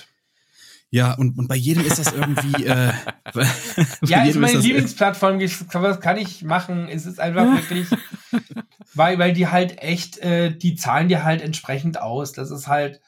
Ja, 0.90 1.14
und, 1.14 1.38
und 1.38 1.46
bei 1.46 1.54
jedem 1.54 1.84
ist 1.84 1.98
das 1.98 2.12
irgendwie. 2.12 2.66
äh, 2.66 2.92
ja, 4.02 4.24
ist 4.24 4.36
meine 4.36 4.58
ist 4.58 4.64
Lieblingsplattform, 4.64 5.40
was 5.40 6.00
kann 6.00 6.16
ich 6.16 6.42
machen? 6.42 6.88
Es 6.88 7.06
ist 7.06 7.20
einfach 7.20 7.44
wirklich, 7.44 7.86
weil, 8.94 9.18
weil 9.18 9.32
die 9.32 9.46
halt 9.46 9.80
echt, 9.82 10.18
äh, 10.18 10.50
die 10.50 10.74
zahlen 10.74 11.08
dir 11.08 11.22
halt 11.22 11.42
entsprechend 11.42 12.00
aus. 12.00 12.32
Das 12.32 12.50
ist 12.50 12.66
halt 12.66 13.00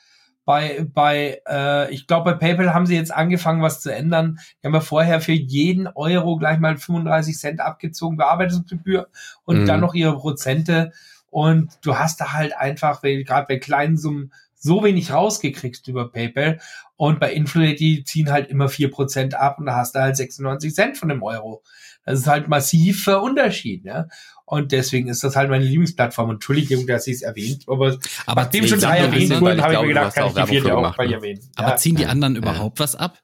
bei, 0.45 0.87
bei, 0.93 1.41
äh, 1.49 1.93
ich 1.93 2.07
glaube, 2.07 2.33
bei 2.33 2.39
PayPal 2.39 2.75
haben 2.75 2.87
sie 2.87 2.97
jetzt 2.97 3.13
angefangen, 3.13 3.63
was 3.63 3.81
zu 3.81 3.93
ändern. 3.93 4.39
Die 4.63 4.67
haben 4.67 4.75
ja 4.75 4.81
vorher 4.81 5.21
für 5.21 5.33
jeden 5.33 5.89
Euro 5.89 6.37
gleich 6.37 6.59
mal 6.59 6.77
35 6.77 7.37
Cent 7.37 7.61
abgezogen, 7.61 8.17
Bearbeitungsgebühr 8.17 9.09
und 9.45 9.63
mhm. 9.63 9.67
dann 9.67 9.81
noch 9.81 9.95
ihre 9.95 10.17
Prozente. 10.17 10.93
Und 11.31 11.79
du 11.83 11.97
hast 11.97 12.21
da 12.21 12.33
halt 12.33 12.57
einfach, 12.57 13.03
gerade 13.03 13.47
bei 13.49 13.59
kleinen 13.59 13.97
Summen, 13.97 14.33
so 14.63 14.85
wenig 14.85 15.13
rausgekriegst 15.13 15.89
über 15.89 16.11
PayPal. 16.11 16.61
Und 16.97 17.19
bei 17.19 17.35
die 17.35 18.05
ziehen 18.05 18.31
halt 18.31 18.49
immer 18.49 18.69
vier 18.69 18.91
Prozent 18.91 19.35
ab 19.35 19.59
und 19.59 19.67
da 19.67 19.77
hast 19.77 19.95
du 19.95 20.01
halt 20.01 20.17
96 20.17 20.73
Cent 20.73 20.97
von 20.97 21.09
dem 21.09 21.23
Euro. 21.23 21.63
Das 22.05 22.21
ist 22.21 22.27
halt 22.27 22.49
massiver 22.49 23.23
Unterschied, 23.23 23.85
ja. 23.85 24.07
Und 24.45 24.71
deswegen 24.73 25.09
ist 25.09 25.25
das 25.25 25.35
halt 25.35 25.51
meine 25.51 25.65
Lieblingsplattform. 25.65 26.31
Entschuldigung, 26.31 26.87
dass 26.87 27.07
ich 27.07 27.17
es 27.17 27.23
erwähnt, 27.23 27.65
aber, 27.67 27.99
aber 28.27 28.43
nachdem 28.43 28.67
schon 28.67 28.81
drei 28.81 28.99
erwähnt 28.99 29.41
wurden, 29.41 29.63
habe 29.63 29.75
ich 29.75 29.81
mir 29.81 29.89
gedacht, 29.89 30.15
kann 30.15 30.29
ich 30.29 30.35
die 30.35 30.47
vierte 30.47 30.77
auch 30.77 30.97
bei 30.97 31.07
ne? 31.07 31.15
erwähnen. 31.15 31.41
Aber 31.57 31.71
ja. 31.71 31.77
ziehen 31.77 31.97
die 31.97 32.07
anderen 32.07 32.35
ja. 32.35 32.41
überhaupt 32.41 32.79
was 32.79 32.95
ab? 32.95 33.19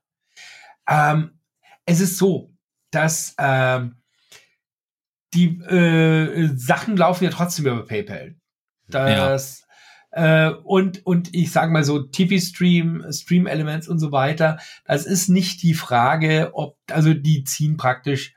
Ähm, 0.89 1.39
es 1.87 2.01
ist 2.01 2.19
so, 2.19 2.55
dass 2.91 3.35
ähm, 3.39 3.97
die 5.35 5.59
äh, 5.61 6.49
Sachen 6.57 6.97
laufen 6.97 7.25
ja 7.25 7.31
trotzdem 7.31 7.67
über 7.67 7.85
PayPal. 7.85 8.35
Das 8.89 9.68
äh, 10.11 10.51
und, 10.51 11.05
und 11.07 11.35
ich 11.35 11.53
sage 11.53 11.73
mal 11.73 11.85
so, 11.85 12.03
TV-Stream, 12.03 13.05
Stream-Elements 13.11 13.89
und 13.89 13.99
so 13.99 14.13
weiter, 14.13 14.59
das 14.85 15.07
ist 15.07 15.29
nicht 15.29 15.63
die 15.63 15.75
Frage, 15.75 16.51
ob, 16.55 16.77
also 16.91 17.15
die 17.15 17.45
ziehen 17.45 17.77
praktisch 17.77 18.35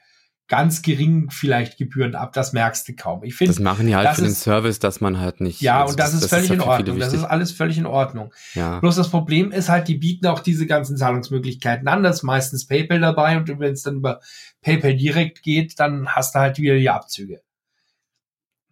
ganz 0.51 0.81
gering 0.81 1.29
vielleicht 1.29 1.77
Gebühren 1.77 2.13
ab, 2.13 2.33
das 2.33 2.51
merkst 2.51 2.85
du 2.85 2.93
kaum. 2.93 3.23
Ich 3.23 3.35
finde, 3.35 3.53
das 3.53 3.61
machen 3.61 3.87
die 3.87 3.95
halt 3.95 4.09
für 4.09 4.25
ist, 4.25 4.27
den 4.27 4.35
Service, 4.35 4.79
dass 4.79 4.99
man 4.99 5.17
halt 5.17 5.39
nicht. 5.39 5.61
Ja, 5.61 5.79
also 5.79 5.91
und 5.91 5.99
das, 5.99 6.11
das 6.11 6.23
ist 6.23 6.29
völlig 6.29 6.49
das 6.49 6.57
ist 6.57 6.63
in 6.63 6.69
Ordnung. 6.69 6.99
Das 6.99 7.13
ist 7.13 7.23
alles 7.23 7.51
völlig 7.53 7.77
in 7.77 7.85
Ordnung. 7.85 8.33
Ja. 8.53 8.79
Bloß 8.79 8.97
das 8.97 9.09
Problem 9.09 9.53
ist 9.53 9.69
halt, 9.69 9.87
die 9.87 9.95
bieten 9.95 10.27
auch 10.27 10.41
diese 10.41 10.67
ganzen 10.67 10.97
Zahlungsmöglichkeiten 10.97 11.87
an. 11.87 12.03
Das 12.03 12.17
ist 12.17 12.23
meistens 12.23 12.67
PayPal 12.67 12.99
dabei 12.99 13.37
und 13.37 13.47
wenn 13.47 13.71
es 13.71 13.83
dann 13.83 13.95
über 13.95 14.19
PayPal 14.61 14.97
direkt 14.97 15.41
geht, 15.41 15.79
dann 15.79 16.09
hast 16.09 16.35
du 16.35 16.39
halt 16.39 16.57
wieder 16.57 16.75
die 16.75 16.89
Abzüge. 16.89 17.41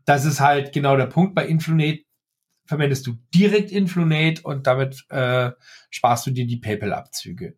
Das 0.04 0.26
ist 0.26 0.42
halt 0.42 0.74
genau 0.74 0.98
der 0.98 1.06
Punkt 1.06 1.34
bei 1.34 1.46
Influnet 1.46 2.04
verwendest 2.70 3.08
du 3.08 3.18
direkt 3.34 3.72
Influnate 3.72 4.44
und 4.44 4.68
damit 4.68 5.04
äh, 5.10 5.50
sparst 5.90 6.28
du 6.28 6.32
dir 6.32 6.46
die 6.46 6.58
PayPal-Abzüge. 6.58 7.56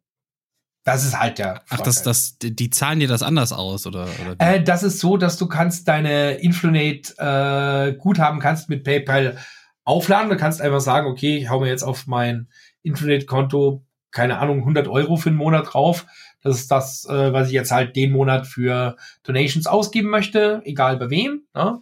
Das 0.86 1.03
ist 1.03 1.20
halt 1.20 1.38
der. 1.38 1.62
Ach, 1.70 1.82
das, 1.82 2.01
das, 2.01 2.38
die 2.41 2.70
zahlen 2.70 3.01
dir 3.01 3.09
das 3.09 3.22
anders 3.22 3.51
aus, 3.51 3.86
oder? 3.86 4.07
oder 4.22 4.36
äh, 4.39 4.64
das 4.64 4.84
ist 4.84 4.99
so, 4.99 5.18
dass 5.18 5.38
du 5.38 5.47
kannst 5.47 5.89
deine 5.89 6.36
Influnate 6.36 7.14
äh, 7.18 7.93
Guthaben 7.97 8.39
kannst 8.39 8.70
mit 8.70 8.86
PayPal 8.86 9.38
aufladen. 9.84 10.30
Du 10.30 10.38
kannst 10.38 10.62
einfach 10.62 10.80
sagen, 10.80 11.07
okay, 11.07 11.38
ich 11.38 11.49
hau 11.49 11.59
mir 11.59 11.68
jetzt 11.68 11.84
auf 11.84 12.07
mein 12.07 12.47
Influnate-Konto, 12.82 13.86
keine 14.12 14.39
Ahnung, 14.39 14.59
100 14.59 14.88
Euro 14.88 15.18
für 15.18 15.30
einen 15.30 15.38
Monat 15.38 15.74
drauf. 15.74 16.05
Das 16.41 16.55
ist 16.55 16.72
das, 16.72 17.05
äh, 17.05 17.34
was 17.34 17.49
ich 17.49 17.53
jetzt 17.53 17.72
halt 17.72 17.97
den 17.97 18.14
Monat 18.14 18.47
für 18.47 18.95
Donations 19.24 19.68
ausgeben 19.68 20.09
möchte, 20.09 20.62
egal 20.64 20.95
bei 20.97 21.09
wem. 21.09 21.41
Ne? 21.53 21.82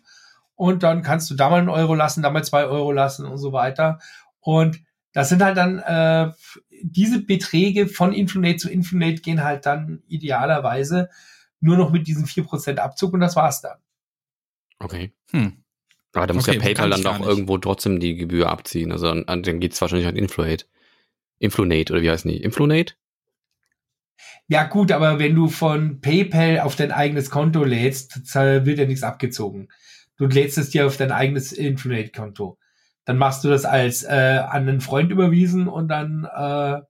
Und 0.60 0.84
dann 0.84 1.04
kannst 1.04 1.32
du 1.32 1.36
da 1.36 1.50
mal 1.50 1.60
einen 1.60 1.70
Euro 1.70 1.96
lassen, 1.96 2.22
da 2.22 2.30
mal 2.30 2.44
zwei 2.44 2.66
Euro 2.66 2.92
lassen 2.92 3.26
und 3.26 3.38
so 3.38 3.54
weiter. 3.54 4.00
Und 4.42 4.82
das 5.14 5.30
sind 5.30 5.42
halt 5.42 5.56
dann 5.56 5.80
äh, 5.80 6.34
diese 6.82 7.24
Beträge 7.24 7.88
von 7.88 8.12
Influnate 8.12 8.58
zu 8.58 8.70
Influnate 8.70 9.22
gehen 9.22 9.42
halt 9.42 9.66
dann 9.66 10.04
idealerweise 10.10 11.10
nur 11.62 11.78
noch 11.78 11.94
mit 11.94 12.08
diesen 12.08 12.26
vier 12.26 12.44
Prozent 12.44 12.80
Abzug 12.80 13.14
und 13.14 13.22
das 13.22 13.38
war's 13.38 13.62
dann. 13.62 13.78
Okay. 14.80 15.14
Hm. 15.32 15.64
Aber 16.12 16.28
da 16.28 16.34
muss 16.34 16.50
okay, 16.50 16.58
ja 16.58 16.62
PayPal 16.62 16.90
dann 16.90 17.04
doch 17.04 17.22
irgendwo 17.22 17.58
trotzdem 17.58 18.02
die 18.02 18.16
Gebühr 18.16 18.50
abziehen. 18.50 18.92
Also 18.92 19.08
an, 19.08 19.44
dann 19.44 19.62
geht's 19.62 19.80
wahrscheinlich 19.80 20.10
an 20.10 20.18
Influnate. 20.18 20.66
Influnate 21.38 21.94
oder 21.94 22.02
wie 22.02 22.12
heißt 22.12 22.26
die? 22.26 22.36
Influnate? 22.36 22.96
Ja 24.50 24.66
gut, 24.66 24.92
aber 24.92 25.20
wenn 25.20 25.36
du 25.36 25.48
von 25.48 26.02
PayPal 26.02 26.60
auf 26.60 26.76
dein 26.76 26.92
eigenes 26.92 27.30
Konto 27.30 27.64
lädst, 27.64 28.36
wird 28.36 28.78
ja 28.78 28.86
nichts 28.86 29.04
abgezogen 29.04 29.70
du 30.20 30.28
lädst 30.28 30.58
es 30.58 30.70
dir 30.70 30.86
auf 30.86 30.98
dein 30.98 31.12
eigenes 31.12 31.52
Infinite-Konto. 31.52 32.60
Dann 33.06 33.18
machst 33.18 33.44
du 33.44 33.50
das 33.50 33.66
als 33.66 34.04
äh, 34.04 34.44
an 34.48 34.70
einen 34.70 34.82
Freund 34.82 35.12
überwiesen 35.12 35.68
und 35.68 35.88
dann 35.88 36.26
äh, 36.26 36.82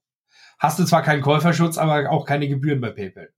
hast 0.57 0.79
du 0.79 0.83
zwar 0.83 1.03
keinen 1.03 1.21
Käuferschutz, 1.21 1.77
aber 1.77 2.09
auch 2.09 2.25
keine 2.25 2.49
Gebühren 2.49 2.81
bei 2.81 2.89
PayPal. 2.89 3.29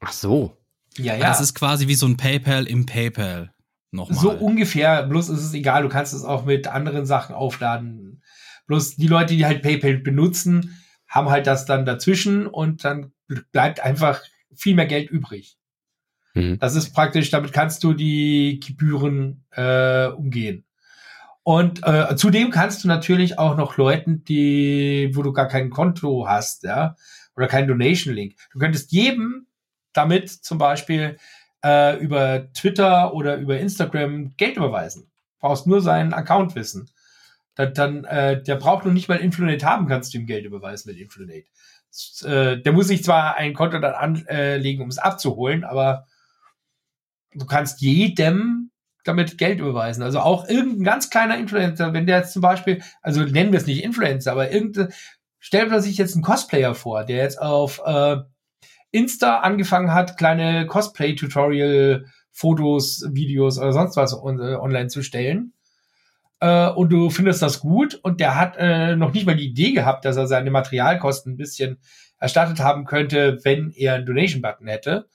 Ach 0.00 0.12
so. 0.12 0.56
Ja, 0.96 1.14
ja. 1.14 1.26
Das 1.26 1.40
ist 1.40 1.54
quasi 1.54 1.88
wie 1.88 1.94
so 1.94 2.06
ein 2.06 2.16
PayPal 2.16 2.66
im 2.66 2.86
PayPal. 2.86 3.52
Nochmal. 3.90 4.18
So 4.18 4.30
ungefähr, 4.30 5.02
bloß 5.04 5.30
ist 5.30 5.42
es 5.42 5.54
egal, 5.54 5.82
du 5.82 5.88
kannst 5.88 6.12
es 6.12 6.24
auch 6.24 6.44
mit 6.44 6.68
anderen 6.68 7.06
Sachen 7.06 7.34
aufladen. 7.34 8.22
Bloß 8.66 8.96
die 8.96 9.08
Leute, 9.08 9.34
die 9.34 9.46
halt 9.46 9.62
PayPal 9.62 9.98
benutzen, 9.98 10.78
haben 11.08 11.30
halt 11.30 11.46
das 11.46 11.64
dann 11.64 11.86
dazwischen 11.86 12.46
und 12.46 12.84
dann 12.84 13.12
bleibt 13.52 13.80
einfach 13.80 14.22
viel 14.54 14.74
mehr 14.74 14.86
Geld 14.86 15.10
übrig. 15.10 15.56
Mhm. 16.36 16.58
Das 16.58 16.76
ist 16.76 16.92
praktisch, 16.92 17.30
damit 17.30 17.52
kannst 17.52 17.82
du 17.82 17.94
die 17.94 18.60
Gebühren 18.64 19.44
äh, 19.52 20.08
umgehen. 20.08 20.64
Und 21.42 21.80
äh, 21.84 22.14
zudem 22.16 22.50
kannst 22.50 22.84
du 22.84 22.88
natürlich 22.88 23.38
auch 23.38 23.56
noch 23.56 23.76
Leuten, 23.76 24.24
die, 24.24 25.10
wo 25.14 25.22
du 25.22 25.32
gar 25.32 25.48
kein 25.48 25.70
Konto 25.70 26.26
hast, 26.28 26.64
ja, 26.64 26.96
oder 27.36 27.46
keinen 27.46 27.68
Donation-Link. 27.68 28.34
Du 28.52 28.58
könntest 28.58 28.92
jedem 28.92 29.46
damit 29.92 30.28
zum 30.28 30.58
Beispiel 30.58 31.16
äh, 31.64 31.96
über 31.98 32.52
Twitter 32.52 33.14
oder 33.14 33.36
über 33.36 33.58
Instagram 33.58 34.34
Geld 34.36 34.56
überweisen. 34.56 35.10
Brauchst 35.38 35.66
nur 35.66 35.80
seinen 35.80 36.12
Account 36.12 36.54
wissen. 36.54 36.90
Dann, 37.54 37.72
dann 37.72 38.04
äh, 38.04 38.42
der 38.42 38.56
braucht 38.56 38.84
noch 38.84 38.92
nicht 38.92 39.08
mal 39.08 39.16
Influnet 39.16 39.64
haben, 39.64 39.86
kannst 39.86 40.12
du 40.12 40.18
ihm 40.18 40.26
Geld 40.26 40.44
überweisen 40.44 40.90
mit 40.90 41.00
Influnet. 41.00 41.46
Äh, 42.24 42.58
der 42.60 42.72
muss 42.72 42.88
sich 42.88 43.04
zwar 43.04 43.36
ein 43.36 43.54
Konto 43.54 43.78
dann 43.78 43.94
anlegen, 43.94 44.82
um 44.82 44.88
es 44.88 44.98
abzuholen, 44.98 45.64
aber 45.64 46.06
du 47.38 47.46
kannst 47.46 47.80
jedem 47.80 48.70
damit 49.04 49.38
Geld 49.38 49.60
überweisen. 49.60 50.02
Also 50.02 50.18
auch 50.20 50.48
irgendein 50.48 50.84
ganz 50.84 51.10
kleiner 51.10 51.38
Influencer, 51.38 51.92
wenn 51.92 52.06
der 52.06 52.18
jetzt 52.18 52.32
zum 52.32 52.42
Beispiel, 52.42 52.82
also 53.02 53.22
nennen 53.22 53.52
wir 53.52 53.60
es 53.60 53.66
nicht 53.66 53.84
Influencer, 53.84 54.32
aber 54.32 54.50
irgendein, 54.50 54.88
stellt 55.38 55.70
man 55.70 55.80
sich 55.80 55.96
jetzt 55.96 56.14
einen 56.14 56.24
Cosplayer 56.24 56.74
vor, 56.74 57.04
der 57.04 57.18
jetzt 57.18 57.40
auf 57.40 57.80
äh, 57.84 58.16
Insta 58.90 59.38
angefangen 59.40 59.92
hat, 59.92 60.16
kleine 60.16 60.66
Cosplay-Tutorial-Fotos, 60.66 63.10
Videos 63.12 63.58
oder 63.58 63.72
sonst 63.72 63.96
was 63.96 64.12
on, 64.14 64.40
äh, 64.40 64.56
online 64.56 64.88
zu 64.88 65.02
stellen. 65.02 65.52
Äh, 66.40 66.70
und 66.70 66.90
du 66.90 67.10
findest 67.10 67.42
das 67.42 67.60
gut 67.60 68.00
und 68.02 68.18
der 68.20 68.34
hat 68.38 68.56
äh, 68.58 68.96
noch 68.96 69.12
nicht 69.12 69.26
mal 69.26 69.36
die 69.36 69.46
Idee 69.46 69.70
gehabt, 69.72 70.04
dass 70.04 70.16
er 70.16 70.26
seine 70.26 70.50
Materialkosten 70.50 71.34
ein 71.34 71.36
bisschen 71.36 71.78
erstattet 72.18 72.58
haben 72.60 72.84
könnte, 72.84 73.38
wenn 73.44 73.70
er 73.70 73.94
einen 73.94 74.06
Donation-Button 74.06 74.66
hätte. 74.66 75.08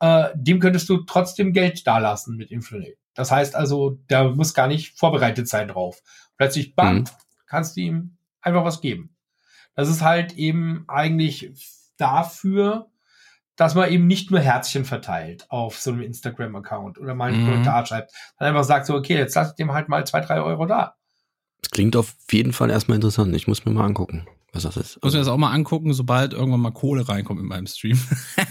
Äh, 0.00 0.28
dem 0.34 0.60
könntest 0.60 0.88
du 0.88 0.98
trotzdem 0.98 1.52
Geld 1.52 1.86
dalassen 1.86 2.36
mit 2.36 2.50
Influnet. 2.50 2.98
Das 3.14 3.30
heißt 3.30 3.54
also, 3.54 3.98
der 4.10 4.30
muss 4.30 4.54
gar 4.54 4.66
nicht 4.66 4.98
vorbereitet 4.98 5.48
sein 5.48 5.68
drauf. 5.68 6.02
Plötzlich, 6.36 6.74
bam, 6.74 6.96
mhm. 6.96 7.04
kannst 7.46 7.76
du 7.76 7.80
ihm 7.80 8.16
einfach 8.40 8.64
was 8.64 8.80
geben. 8.80 9.16
Das 9.76 9.88
ist 9.88 10.02
halt 10.02 10.34
eben 10.34 10.84
eigentlich 10.88 11.52
dafür, 11.96 12.90
dass 13.56 13.74
man 13.74 13.90
eben 13.90 14.06
nicht 14.06 14.30
nur 14.30 14.40
Herzchen 14.40 14.84
verteilt 14.84 15.46
auf 15.48 15.78
so 15.78 15.92
einem 15.92 16.02
Instagram-Account 16.02 16.98
oder 16.98 17.14
mal 17.14 17.32
einen 17.32 17.42
mhm. 17.42 17.46
Kommentar 17.46 17.86
schreibt, 17.86 18.12
sondern 18.38 18.56
einfach 18.56 18.66
sagt 18.66 18.86
so, 18.86 18.94
okay, 18.94 19.16
jetzt 19.16 19.34
lass 19.36 19.50
ich 19.50 19.54
dem 19.54 19.72
halt 19.72 19.88
mal 19.88 20.04
zwei, 20.06 20.20
drei 20.20 20.40
Euro 20.40 20.66
da. 20.66 20.96
Das 21.62 21.70
klingt 21.70 21.96
auf 21.96 22.14
jeden 22.30 22.52
Fall 22.52 22.70
erstmal 22.70 22.96
interessant. 22.96 23.34
Ich 23.34 23.46
muss 23.46 23.64
mir 23.64 23.72
mal 23.72 23.86
angucken, 23.86 24.26
was 24.54 24.62
das 24.62 24.76
ist. 24.76 25.02
Muss 25.02 25.12
mir 25.12 25.18
das 25.18 25.28
auch 25.28 25.36
mal 25.36 25.52
angucken, 25.52 25.92
sobald 25.92 26.32
irgendwann 26.32 26.60
mal 26.60 26.72
Kohle 26.72 27.08
reinkommt 27.08 27.40
in 27.40 27.46
meinem 27.46 27.66
Stream. 27.66 27.98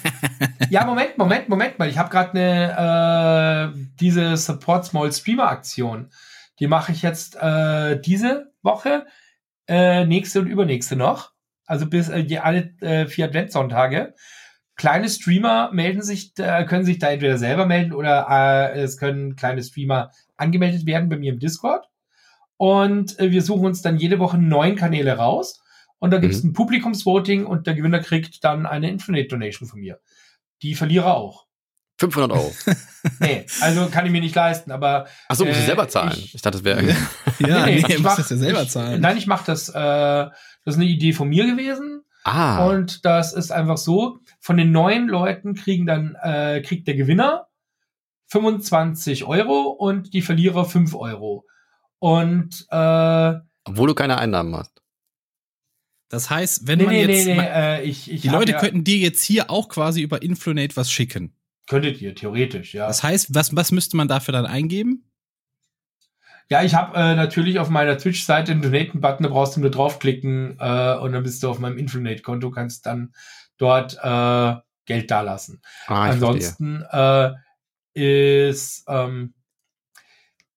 ja, 0.70 0.86
Moment, 0.86 1.18
Moment, 1.18 1.50
Moment 1.50 1.80
mal. 1.80 1.90
Ich 1.90 1.98
habe 1.98 2.10
gerade 2.10 2.32
eine 2.32 3.74
äh, 3.74 3.80
diese 4.00 4.38
Support 4.38 4.86
Small 4.86 5.12
Streamer 5.12 5.50
Aktion. 5.50 6.10
Die 6.60 6.68
mache 6.68 6.92
ich 6.92 7.02
jetzt 7.02 7.36
äh, 7.36 8.00
diese 8.00 8.52
Woche, 8.62 9.06
äh, 9.68 10.06
nächste 10.06 10.40
und 10.42 10.48
übernächste 10.48 10.96
noch. 10.96 11.32
Also 11.66 11.88
bis 11.88 12.10
äh, 12.10 12.38
alle 12.42 12.74
äh, 12.82 13.08
vier 13.08 13.26
Adventssonntage 13.26 14.14
kleine 14.76 15.10
Streamer 15.10 15.72
melden 15.72 16.02
sich, 16.02 16.34
äh, 16.38 16.66
können 16.66 16.86
sich 16.86 17.00
da 17.00 17.12
entweder 17.12 17.38
selber 17.38 17.66
melden 17.66 17.94
oder 17.94 18.28
äh, 18.30 18.80
es 18.80 18.98
können 18.98 19.36
kleine 19.36 19.64
Streamer 19.64 20.12
angemeldet 20.38 20.86
werden 20.86 21.10
bei 21.10 21.18
mir 21.18 21.34
im 21.34 21.40
Discord. 21.40 21.88
Und 22.58 23.20
äh, 23.20 23.32
wir 23.32 23.42
suchen 23.42 23.66
uns 23.66 23.82
dann 23.82 23.98
jede 23.98 24.20
Woche 24.20 24.38
neun 24.38 24.76
Kanäle 24.76 25.18
raus. 25.18 25.63
Und 26.04 26.12
da 26.12 26.18
gibt 26.18 26.34
es 26.34 26.44
mhm. 26.44 26.50
ein 26.50 26.54
Publikumsvoting 26.54 27.46
und 27.46 27.66
der 27.66 27.76
Gewinner 27.76 28.00
kriegt 28.00 28.44
dann 28.44 28.66
eine 28.66 28.90
Infinite-Donation 28.90 29.70
von 29.70 29.80
mir. 29.80 30.02
Die 30.62 30.76
Verlierer 30.76 31.16
auch. 31.16 31.46
500 31.98 32.30
Euro. 32.34 32.54
nee, 33.22 33.46
also 33.62 33.88
kann 33.88 34.06
ich 34.06 34.12
mir 34.12 34.20
nicht 34.20 34.36
leisten, 34.36 34.74
aber. 34.74 35.08
Achso, 35.30 35.46
muss 35.46 35.56
äh, 35.56 35.60
ich 35.62 35.66
selber 35.66 35.88
zahlen. 35.88 36.12
Ich, 36.18 36.36
ich 36.36 36.42
dachte, 36.42 36.58
das 36.58 36.66
wäre. 36.66 36.84
ja, 37.40 37.66
nee, 37.66 37.82
nee, 37.88 37.94
ich 37.96 38.04
mach, 38.04 38.18
das 38.18 38.30
ja 38.30 38.36
selber 38.36 38.68
zahlen. 38.68 38.96
Ich, 38.96 39.00
nein, 39.00 39.16
ich 39.16 39.28
mache 39.28 39.46
das. 39.46 39.70
Äh, 39.70 39.74
das 39.74 40.36
ist 40.66 40.76
eine 40.76 40.88
Idee 40.88 41.14
von 41.14 41.30
mir 41.30 41.46
gewesen. 41.46 42.02
Ah. 42.26 42.68
Und 42.68 43.06
das 43.06 43.32
ist 43.32 43.54
einfach 43.54 43.78
so, 43.78 44.18
von 44.42 44.58
den 44.58 44.74
neun 44.74 45.08
Leuten 45.08 45.56
kriegen 45.56 45.86
dann, 45.86 46.18
äh, 46.22 46.62
kriegt 46.66 46.86
der 46.86 46.96
Gewinner 46.96 47.48
25 48.28 49.24
Euro 49.24 49.70
und 49.70 50.14
die 50.14 50.22
Verlierer 50.22 50.66
5 50.66 50.96
Euro. 50.96 51.46
Und 52.00 52.66
äh, 52.72 53.34
obwohl 53.64 53.88
du 53.88 53.94
keine 53.94 54.18
Einnahmen 54.18 54.54
hast. 54.54 54.83
Das 56.14 56.30
heißt, 56.30 56.68
wenn 56.68 56.78
nee, 56.78 56.86
man 56.86 56.94
nee, 56.94 57.06
jetzt 57.08 57.26
nee, 57.26 57.34
nee, 57.34 57.48
äh, 57.52 57.82
ich, 57.82 58.12
ich 58.12 58.22
die 58.22 58.28
Leute 58.28 58.52
ja, 58.52 58.60
könnten 58.60 58.84
dir 58.84 58.98
jetzt 58.98 59.24
hier 59.24 59.50
auch 59.50 59.68
quasi 59.68 60.04
über 60.04 60.22
Influnate 60.22 60.76
was 60.76 60.92
schicken. 60.92 61.36
Könntet 61.66 62.04
ihr 62.04 62.14
theoretisch, 62.14 62.76
ja. 62.76 62.86
Das 62.86 63.02
heißt, 63.02 63.34
was 63.34 63.56
was 63.56 63.72
müsste 63.72 63.98
man 63.98 64.08
dafür 64.08 64.32
dann 64.32 64.46
eingeben? 64.46 65.10
Ja, 66.52 66.62
ich 66.62 66.76
habe 66.76 66.96
äh, 66.96 67.16
natürlich 67.16 67.58
auf 67.58 67.70
meiner 67.70 67.98
Twitch-Seite 67.98 68.52
einen 68.52 68.62
Donaten-Button, 68.62 69.24
da 69.24 69.30
brauchst 69.30 69.56
du 69.56 69.62
nur 69.62 69.72
draufklicken 69.72 70.58
äh, 70.60 70.98
und 70.98 71.14
dann 71.14 71.24
bist 71.24 71.42
du 71.42 71.50
auf 71.50 71.58
meinem 71.58 71.80
Infinite-Konto, 71.80 72.52
kannst 72.52 72.86
dann 72.86 73.16
dort 73.58 73.98
äh, 74.04 74.56
Geld 74.86 75.10
dalassen. 75.10 75.64
Ah, 75.88 76.12
Ansonsten 76.12 76.84
äh, 76.92 77.32
ist 77.96 78.86
ähm, 78.88 79.34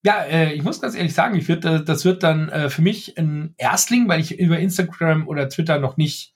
ja, 0.06 0.22
äh, 0.22 0.52
ich 0.52 0.62
muss 0.62 0.80
ganz 0.80 0.94
ehrlich 0.94 1.14
sagen, 1.14 1.34
ich 1.34 1.48
würde, 1.48 1.82
das 1.82 2.04
wird 2.04 2.22
dann 2.22 2.48
äh, 2.48 2.70
für 2.70 2.80
mich 2.80 3.18
ein 3.18 3.54
Erstling, 3.56 4.06
weil 4.06 4.20
ich 4.20 4.38
über 4.38 4.56
Instagram 4.56 5.26
oder 5.26 5.48
Twitter 5.48 5.80
noch 5.80 5.96
nicht 5.96 6.32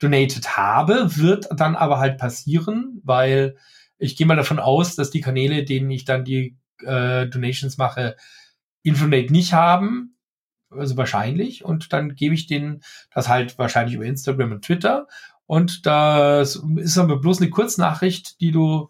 donated 0.00 0.56
habe, 0.56 1.16
wird 1.16 1.46
dann 1.54 1.76
aber 1.76 2.00
halt 2.00 2.18
passieren, 2.18 3.00
weil 3.04 3.56
ich 3.98 4.16
gehe 4.16 4.26
mal 4.26 4.34
davon 4.34 4.58
aus, 4.58 4.96
dass 4.96 5.12
die 5.12 5.20
Kanäle, 5.20 5.62
denen 5.62 5.92
ich 5.92 6.04
dann 6.04 6.24
die 6.24 6.58
äh, 6.84 7.28
Donations 7.28 7.78
mache, 7.78 8.16
Infonate 8.82 9.32
nicht 9.32 9.52
haben, 9.52 10.16
also 10.70 10.96
wahrscheinlich, 10.96 11.64
und 11.64 11.92
dann 11.92 12.16
gebe 12.16 12.34
ich 12.34 12.48
denen 12.48 12.82
das 13.14 13.28
halt 13.28 13.56
wahrscheinlich 13.58 13.94
über 13.94 14.06
Instagram 14.06 14.50
und 14.50 14.64
Twitter. 14.64 15.06
Und 15.46 15.86
das 15.86 16.60
ist 16.78 16.98
aber 16.98 17.20
bloß 17.20 17.40
eine 17.40 17.50
Kurznachricht, 17.50 18.40
die 18.40 18.50
du 18.50 18.88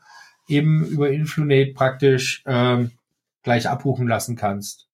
eben 0.48 0.82
über 0.86 1.10
Influnate 1.10 1.74
praktisch 1.74 2.42
ähm, 2.46 2.92
gleich 3.44 3.68
abbuchen 3.68 4.08
lassen 4.08 4.34
kannst. 4.34 4.88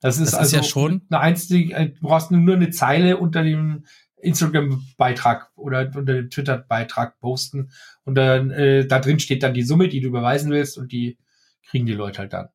Das 0.00 0.18
ist, 0.18 0.32
das 0.32 0.40
also 0.40 0.56
ist 0.56 0.62
ja 0.64 0.68
schon 0.68 1.02
eine 1.08 1.20
einzige, 1.20 1.74
äh, 1.74 1.88
du 1.90 2.00
brauchst 2.00 2.30
nur 2.30 2.54
eine 2.54 2.70
Zeile 2.70 3.16
unter 3.16 3.42
dem 3.42 3.84
Instagram-Beitrag 4.20 5.50
oder 5.56 5.90
unter 5.94 6.14
dem 6.14 6.28
Twitter-Beitrag 6.28 7.18
posten 7.20 7.70
und 8.04 8.16
dann 8.16 8.50
äh, 8.50 8.86
da 8.86 8.98
drin 8.98 9.20
steht 9.20 9.42
dann 9.42 9.54
die 9.54 9.62
Summe, 9.62 9.88
die 9.88 10.00
du 10.00 10.08
überweisen 10.08 10.50
willst 10.50 10.76
und 10.76 10.92
die 10.92 11.18
kriegen 11.66 11.86
die 11.86 11.94
Leute 11.94 12.18
halt 12.18 12.32
dann. 12.32 12.48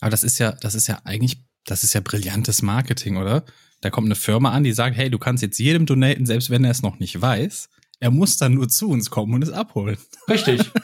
Aber 0.00 0.10
das 0.10 0.22
ist 0.22 0.38
ja, 0.38 0.52
das 0.52 0.74
ist 0.74 0.86
ja 0.86 1.00
eigentlich, 1.04 1.42
das 1.64 1.82
ist 1.82 1.94
ja 1.94 2.00
brillantes 2.00 2.62
Marketing, 2.62 3.16
oder? 3.16 3.44
Da 3.80 3.90
kommt 3.90 4.06
eine 4.06 4.14
Firma 4.14 4.52
an, 4.52 4.62
die 4.62 4.72
sagt, 4.72 4.96
hey, 4.96 5.10
du 5.10 5.18
kannst 5.18 5.42
jetzt 5.42 5.58
jedem 5.58 5.86
donaten, 5.86 6.26
selbst 6.26 6.50
wenn 6.50 6.64
er 6.64 6.70
es 6.70 6.82
noch 6.82 6.98
nicht 6.98 7.20
weiß. 7.20 7.68
Er 8.02 8.10
muss 8.10 8.36
dann 8.36 8.54
nur 8.54 8.68
zu 8.68 8.88
uns 8.90 9.10
kommen 9.10 9.32
und 9.32 9.44
es 9.44 9.52
abholen. 9.52 9.96
Richtig. 10.28 10.70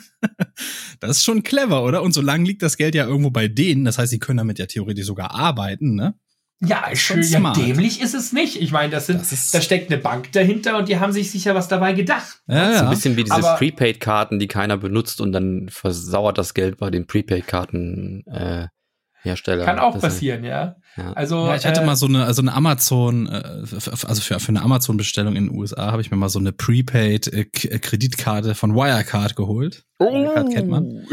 Das 1.00 1.18
ist 1.18 1.24
schon 1.24 1.44
clever, 1.44 1.84
oder? 1.84 2.02
Und 2.02 2.12
solange 2.12 2.44
liegt 2.44 2.60
das 2.62 2.76
Geld 2.76 2.96
ja 2.96 3.06
irgendwo 3.06 3.30
bei 3.30 3.46
denen, 3.46 3.84
das 3.84 3.98
heißt, 3.98 4.10
sie 4.10 4.18
können 4.18 4.38
damit 4.38 4.58
ja 4.58 4.66
theoretisch 4.66 5.06
sogar 5.06 5.32
arbeiten, 5.32 5.94
ne? 5.94 6.18
Ja, 6.60 6.84
schön, 6.96 7.22
ja, 7.22 7.52
dämlich 7.52 8.00
ist 8.00 8.14
es 8.14 8.32
nicht. 8.32 8.60
Ich 8.60 8.72
meine, 8.72 8.90
das 8.90 9.06
sind, 9.06 9.20
das 9.20 9.52
da 9.52 9.60
steckt 9.60 9.92
eine 9.92 10.02
Bank 10.02 10.32
dahinter 10.32 10.76
und 10.76 10.88
die 10.88 10.98
haben 10.98 11.12
sich 11.12 11.30
sicher 11.30 11.54
was 11.54 11.68
dabei 11.68 11.92
gedacht. 11.92 12.42
Ja, 12.48 12.72
ja. 12.72 12.78
So 12.78 12.84
ein 12.86 12.90
bisschen 12.90 13.16
wie 13.16 13.22
diese 13.22 13.54
Prepaid-Karten, 13.56 14.40
die 14.40 14.48
keiner 14.48 14.76
benutzt 14.76 15.20
und 15.20 15.30
dann 15.30 15.68
versauert 15.68 16.36
das 16.36 16.54
Geld 16.54 16.78
bei 16.78 16.90
den 16.90 17.06
Prepaid-Karten 17.06 18.26
äh, 18.26 18.66
Hersteller. 19.28 19.64
Kann 19.64 19.78
auch 19.78 20.00
passieren, 20.00 20.44
ja. 20.44 20.76
ja. 20.96 21.12
Also 21.12 21.46
ja, 21.46 21.56
ich 21.56 21.66
hatte 21.66 21.82
äh, 21.82 21.86
mal 21.86 21.96
so 21.96 22.06
eine, 22.06 22.24
also 22.24 22.42
eine 22.42 22.52
Amazon, 22.52 23.26
äh, 23.26 23.42
also 23.82 24.20
für, 24.20 24.40
für 24.40 24.48
eine 24.48 24.62
Amazon-Bestellung 24.62 25.36
in 25.36 25.48
den 25.48 25.56
USA 25.56 25.92
habe 25.92 26.02
ich 26.02 26.10
mir 26.10 26.16
mal 26.16 26.28
so 26.28 26.38
eine 26.38 26.52
Prepaid-Kreditkarte 26.52 28.50
äh, 28.50 28.54
von 28.54 28.74
Wirecard 28.74 29.36
geholt. 29.36 29.84
Oh. 29.98 30.12
Wirecard 30.12 30.52
kennt 30.52 30.68
man. 30.68 31.06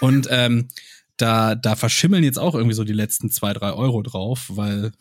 Und 0.00 0.28
ähm, 0.30 0.68
da, 1.16 1.54
da 1.54 1.76
verschimmeln 1.76 2.24
jetzt 2.24 2.38
auch 2.38 2.54
irgendwie 2.54 2.74
so 2.74 2.84
die 2.84 2.92
letzten 2.92 3.30
zwei, 3.30 3.52
drei 3.54 3.72
Euro 3.72 4.02
drauf, 4.02 4.46
weil. 4.50 4.92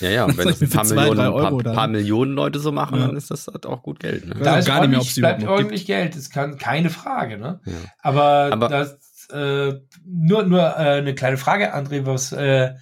Ja, 0.00 0.10
ja, 0.10 0.24
und 0.24 0.38
wenn 0.38 0.46
das 0.48 0.62
ein 0.62 0.70
paar, 0.70 0.84
zwei, 0.84 1.08
Millionen, 1.08 1.32
Euro 1.32 1.58
paar, 1.58 1.74
paar, 1.74 1.88
Millionen 1.88 2.32
Leute 2.32 2.60
so 2.60 2.70
machen, 2.70 2.98
ja. 2.98 3.06
dann 3.06 3.16
ist 3.16 3.30
das 3.30 3.48
halt 3.48 3.66
auch 3.66 3.82
gut 3.82 3.98
Geld. 3.98 4.26
Ne? 4.26 4.36
Da 4.42 4.58
ist 4.58 4.66
gar 4.66 4.80
nicht 4.80 4.90
mehr, 4.90 5.00
ob 5.00 5.06
es 5.06 5.14
bleibt 5.14 5.44
ordentlich 5.44 5.86
gibt. 5.86 5.98
Geld, 5.98 6.16
das 6.16 6.30
kann 6.30 6.58
keine 6.58 6.90
Frage, 6.90 7.38
ne? 7.38 7.60
Ja. 7.66 7.72
Aber, 8.02 8.50
Aber 8.52 8.68
das 8.68 8.98
äh, 9.30 9.74
nur, 10.04 10.44
nur 10.44 10.60
äh, 10.60 10.98
eine 10.98 11.14
kleine 11.14 11.36
Frage, 11.36 11.74
André, 11.74 12.06
was, 12.06 12.32
äh, 12.32 12.74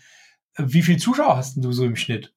wie 0.56 0.82
viel 0.82 0.98
Zuschauer 0.98 1.36
hast 1.36 1.56
du 1.56 1.72
so 1.72 1.84
im 1.84 1.96
Schnitt? 1.96 2.32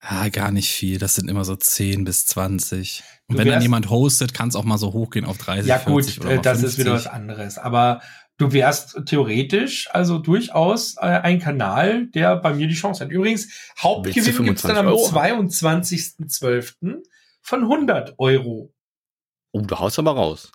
Ah, 0.00 0.28
gar 0.28 0.52
nicht 0.52 0.70
viel. 0.70 0.98
Das 0.98 1.14
sind 1.14 1.28
immer 1.28 1.44
so 1.44 1.56
10 1.56 2.04
bis 2.04 2.26
20. 2.26 3.02
Und 3.26 3.34
du 3.34 3.40
wenn 3.40 3.48
dann 3.48 3.62
jemand 3.62 3.90
hostet, 3.90 4.32
kann 4.32 4.48
es 4.48 4.54
auch 4.54 4.64
mal 4.64 4.78
so 4.78 4.92
hochgehen 4.92 5.24
auf 5.24 5.38
30, 5.38 5.66
Ja 5.66 5.78
gut, 5.78 6.06
äh, 6.24 6.40
das 6.40 6.60
50. 6.60 6.64
ist 6.64 6.78
wieder 6.78 6.92
was 6.92 7.08
anderes. 7.08 7.58
Aber 7.58 8.00
du 8.36 8.52
wärst 8.52 9.06
theoretisch 9.06 9.88
also 9.92 10.18
durchaus 10.18 10.96
äh, 10.96 11.00
ein 11.00 11.40
Kanal, 11.40 12.06
der 12.08 12.36
bei 12.36 12.54
mir 12.54 12.68
die 12.68 12.74
Chance 12.74 13.04
hat. 13.04 13.10
Übrigens, 13.10 13.48
Hauptgewinn 13.78 14.44
gibt's 14.44 14.62
dann 14.62 14.76
am 14.76 14.86
22.12. 14.86 17.02
von 17.42 17.62
100 17.62 18.14
Euro. 18.18 18.72
Oh, 19.52 19.60
du 19.60 19.78
haust 19.78 19.98
aber 19.98 20.12
raus. 20.12 20.52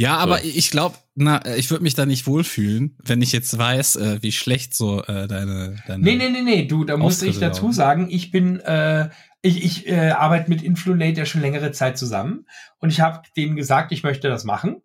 Ja, 0.00 0.16
aber 0.16 0.38
so. 0.38 0.48
ich 0.48 0.70
glaube, 0.70 0.96
na, 1.14 1.44
ich 1.56 1.70
würde 1.70 1.82
mich 1.82 1.94
da 1.94 2.06
nicht 2.06 2.26
wohlfühlen, 2.26 2.96
wenn 3.04 3.20
ich 3.20 3.32
jetzt 3.32 3.58
weiß, 3.58 3.96
äh, 3.96 4.22
wie 4.22 4.32
schlecht 4.32 4.74
so 4.74 5.02
äh, 5.02 5.28
deine, 5.28 5.76
deine. 5.86 6.02
Nee, 6.02 6.16
nee, 6.16 6.30
nee, 6.30 6.40
nee, 6.40 6.64
du, 6.64 6.84
da 6.84 6.96
muss 6.96 7.20
ich 7.20 7.38
dazu 7.38 7.64
laufen. 7.64 7.74
sagen, 7.74 8.06
ich 8.08 8.30
bin, 8.30 8.60
äh, 8.60 9.10
ich, 9.42 9.62
ich 9.62 9.88
äh, 9.88 10.12
arbeite 10.12 10.48
mit 10.48 10.62
Influnator 10.62 11.26
schon 11.26 11.42
längere 11.42 11.72
Zeit 11.72 11.98
zusammen 11.98 12.46
und 12.78 12.88
ich 12.88 13.02
habe 13.02 13.20
denen 13.36 13.56
gesagt, 13.56 13.92
ich 13.92 14.02
möchte 14.02 14.30
das 14.30 14.44
machen. 14.44 14.80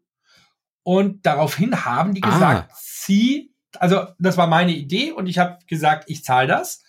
Und 0.83 1.25
daraufhin 1.25 1.85
haben 1.85 2.13
die 2.13 2.19
gesagt, 2.19 2.69
ah. 2.69 2.75
sie, 2.77 3.53
also 3.79 4.07
das 4.19 4.35
war 4.35 4.47
meine 4.47 4.73
Idee 4.73 5.13
und 5.13 5.27
ich 5.27 5.37
habe 5.37 5.59
gesagt, 5.65 6.03
ich 6.07 6.25
zahle 6.25 6.49
das. 6.49 6.83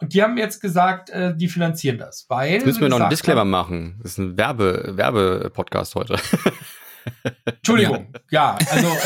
Und 0.00 0.14
die 0.14 0.22
haben 0.24 0.36
jetzt 0.36 0.60
gesagt, 0.60 1.10
äh, 1.10 1.36
die 1.36 1.48
finanzieren 1.48 1.98
das, 1.98 2.26
weil. 2.28 2.54
Jetzt 2.54 2.66
müssen 2.66 2.80
wir 2.80 2.88
noch 2.88 2.98
einen 2.98 3.10
Disclaimer 3.10 3.42
haben, 3.42 3.50
machen. 3.50 4.00
Das 4.02 4.12
ist 4.12 4.18
ein 4.18 4.36
Werbe, 4.36 4.96
Werbe-Podcast 4.96 5.94
heute. 5.94 6.16
Entschuldigung, 7.44 8.12
ja, 8.30 8.56
ja 8.60 8.66
also. 8.70 8.88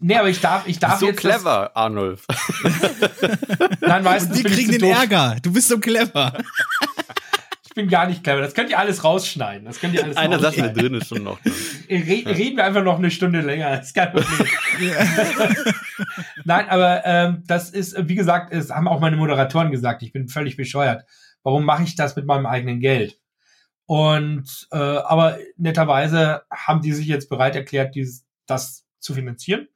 nee, 0.00 0.16
aber 0.16 0.28
ich 0.28 0.40
darf, 0.40 0.66
ich 0.66 0.78
darf 0.78 0.98
so 0.98 1.06
jetzt. 1.06 1.22
So 1.22 1.28
clever, 1.28 1.76
Arnulf. 1.76 2.26
Nein, 3.80 4.02
meistens. 4.02 4.36
Und 4.36 4.46
die 4.46 4.54
kriegen 4.54 4.72
den 4.72 4.80
doof. 4.80 4.96
Ärger. 4.96 5.36
Du 5.42 5.52
bist 5.52 5.68
so 5.68 5.78
clever. 5.78 6.32
Ich 7.70 7.76
bin 7.76 7.88
gar 7.88 8.08
nicht 8.08 8.24
clever. 8.24 8.40
Das 8.40 8.54
könnt 8.54 8.68
ihr 8.68 8.80
alles 8.80 9.04
rausschneiden. 9.04 9.64
Das 9.64 9.78
könnt 9.78 9.94
ihr 9.94 10.02
alles 10.02 10.16
Eine 10.16 10.40
Sache 10.40 10.72
drin 10.72 10.92
ist 10.94 11.06
schon 11.06 11.22
noch. 11.22 11.38
Red, 11.88 12.26
reden 12.26 12.56
wir 12.56 12.64
einfach 12.64 12.82
noch 12.82 12.98
eine 12.98 13.12
Stunde 13.12 13.42
länger. 13.42 13.76
Das 13.76 13.86
ist 13.86 13.94
kein 13.94 14.10
Problem. 14.10 14.48
Nein, 16.44 16.68
aber 16.68 17.06
ähm, 17.06 17.44
das 17.46 17.70
ist, 17.70 17.96
wie 18.08 18.16
gesagt, 18.16 18.52
es 18.52 18.70
haben 18.70 18.88
auch 18.88 18.98
meine 18.98 19.16
Moderatoren 19.16 19.70
gesagt, 19.70 20.02
ich 20.02 20.12
bin 20.12 20.26
völlig 20.26 20.56
bescheuert. 20.56 21.04
Warum 21.44 21.64
mache 21.64 21.84
ich 21.84 21.94
das 21.94 22.16
mit 22.16 22.26
meinem 22.26 22.44
eigenen 22.44 22.80
Geld? 22.80 23.19
Und 23.90 24.68
äh, 24.70 24.76
aber 24.76 25.38
netterweise 25.56 26.42
haben 26.48 26.80
die 26.80 26.92
sich 26.92 27.08
jetzt 27.08 27.28
bereit 27.28 27.56
erklärt, 27.56 27.96
dieses, 27.96 28.24
das 28.46 28.84
zu 29.00 29.14
finanzieren. 29.14 29.66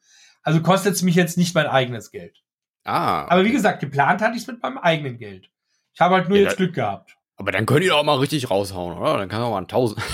Also 0.45 0.63
kostet 0.63 0.95
es 0.95 1.03
mich 1.03 1.17
jetzt 1.17 1.37
nicht 1.37 1.53
mein 1.57 1.67
eigenes 1.67 2.13
Geld. 2.13 2.45
Ah. 2.85 3.25
Okay. 3.25 3.33
Aber 3.33 3.45
wie 3.45 3.51
gesagt, 3.51 3.81
geplant 3.81 4.23
hatte 4.23 4.37
ich 4.37 4.43
es 4.43 4.47
mit 4.47 4.63
meinem 4.63 4.79
eigenen 4.79 5.19
Geld. 5.19 5.51
Ich 5.95 6.01
habe 6.01 6.15
halt 6.15 6.29
nur 6.29 6.39
ja, 6.39 6.45
jetzt 6.45 6.59
Glück 6.59 6.75
gehabt. 6.75 7.17
Aber 7.35 7.51
dann 7.51 7.67
könnt 7.67 7.83
ihr 7.83 7.91
doch 7.91 8.05
mal 8.05 8.19
richtig 8.19 8.53
raushauen, 8.53 8.97
oder? 8.97 9.19
Dann 9.19 9.29
kann 9.29 9.41
man 9.41 9.51
mal 9.51 9.63
ein 9.63 9.67
Tausend. 9.67 10.01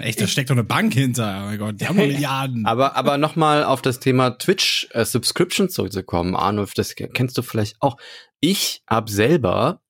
Echt, 0.00 0.20
da 0.20 0.26
steckt 0.26 0.50
doch 0.50 0.54
eine 0.54 0.64
Bank 0.64 0.92
hinter. 0.92 1.44
Oh 1.44 1.46
mein 1.46 1.58
Gott, 1.58 1.80
die 1.80 1.88
haben 1.88 1.96
Milliarden. 2.08 2.66
aber, 2.66 2.94
aber 2.94 3.16
nochmal 3.16 3.64
auf 3.64 3.80
das 3.80 4.00
Thema 4.00 4.32
Twitch 4.32 4.86
äh, 4.90 5.06
Subscriptions 5.06 5.72
zurückzukommen, 5.72 6.36
Arnulf, 6.36 6.74
das 6.74 6.94
kennst 6.94 7.38
du 7.38 7.42
vielleicht 7.42 7.80
auch. 7.80 7.96
Ich 8.38 8.82
habe 8.86 9.10
selber 9.10 9.80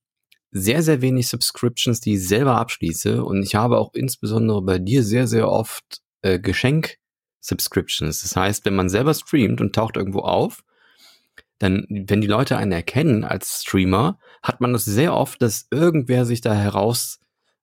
sehr, 0.51 0.83
sehr 0.83 1.03
wenig 1.03 1.29
Subscriptions, 1.29 2.01
die 2.01 2.15
ich 2.15 2.27
selber 2.27 2.57
abschließe. 2.57 3.25
Und 3.25 3.43
ich 3.43 3.55
habe 3.55 3.79
auch 3.79 3.93
insbesondere 3.95 4.63
bei 4.63 4.79
dir 4.79 5.03
sehr, 5.03 5.27
sehr 5.27 5.49
oft 5.49 6.01
äh, 6.23 6.39
Geschenk-Subscriptions. 6.39 8.23
Das 8.23 8.37
heißt, 8.37 8.65
wenn 8.65 8.75
man 8.75 8.89
selber 8.89 9.15
streamt 9.15 9.61
und 9.61 9.75
taucht 9.75 9.97
irgendwo 9.97 10.21
auf, 10.21 10.63
dann, 11.59 11.87
wenn 11.89 12.21
die 12.21 12.29
Leute 12.29 12.57
einen 12.57 12.73
erkennen 12.73 13.25
als 13.25 13.63
Streamer, 13.63 14.19
hat 14.43 14.61
man 14.61 14.73
das 14.73 14.85
sehr 14.85 15.15
oft, 15.15 15.43
dass 15.43 15.67
irgendwer 15.71 16.25
sich 16.25 16.41
da 16.41 16.55
heraus 16.55 17.19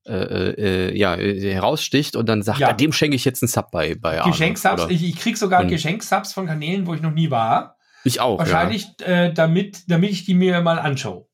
äh, 0.07 0.89
äh, 0.89 0.97
ja, 0.97 1.15
heraussticht 1.15 2.15
und 2.15 2.29
dann 2.29 2.43
sagt, 2.43 2.59
ja. 2.59 2.73
dem 2.73 2.93
schenke 2.93 3.15
ich 3.15 3.25
jetzt 3.25 3.41
einen 3.41 3.49
Sub 3.49 3.71
bei, 3.71 3.95
bei 3.95 4.21
Geschenksubs, 4.23 4.85
ich, 4.89 5.03
ich 5.03 5.15
krieg 5.15 5.35
sogar 5.35 5.65
Geschenksubs 5.65 6.31
von 6.31 6.45
Kanälen, 6.45 6.85
wo 6.85 6.93
ich 6.93 7.01
noch 7.01 7.13
nie 7.13 7.31
war. 7.31 7.77
Ich 8.03 8.19
auch. 8.19 8.37
Wahrscheinlich, 8.37 8.87
ja. 8.99 9.07
äh, 9.07 9.33
damit, 9.33 9.89
damit 9.89 10.11
ich 10.11 10.25
die 10.25 10.35
mir 10.35 10.61
mal 10.61 10.77
anschaue. 10.77 11.24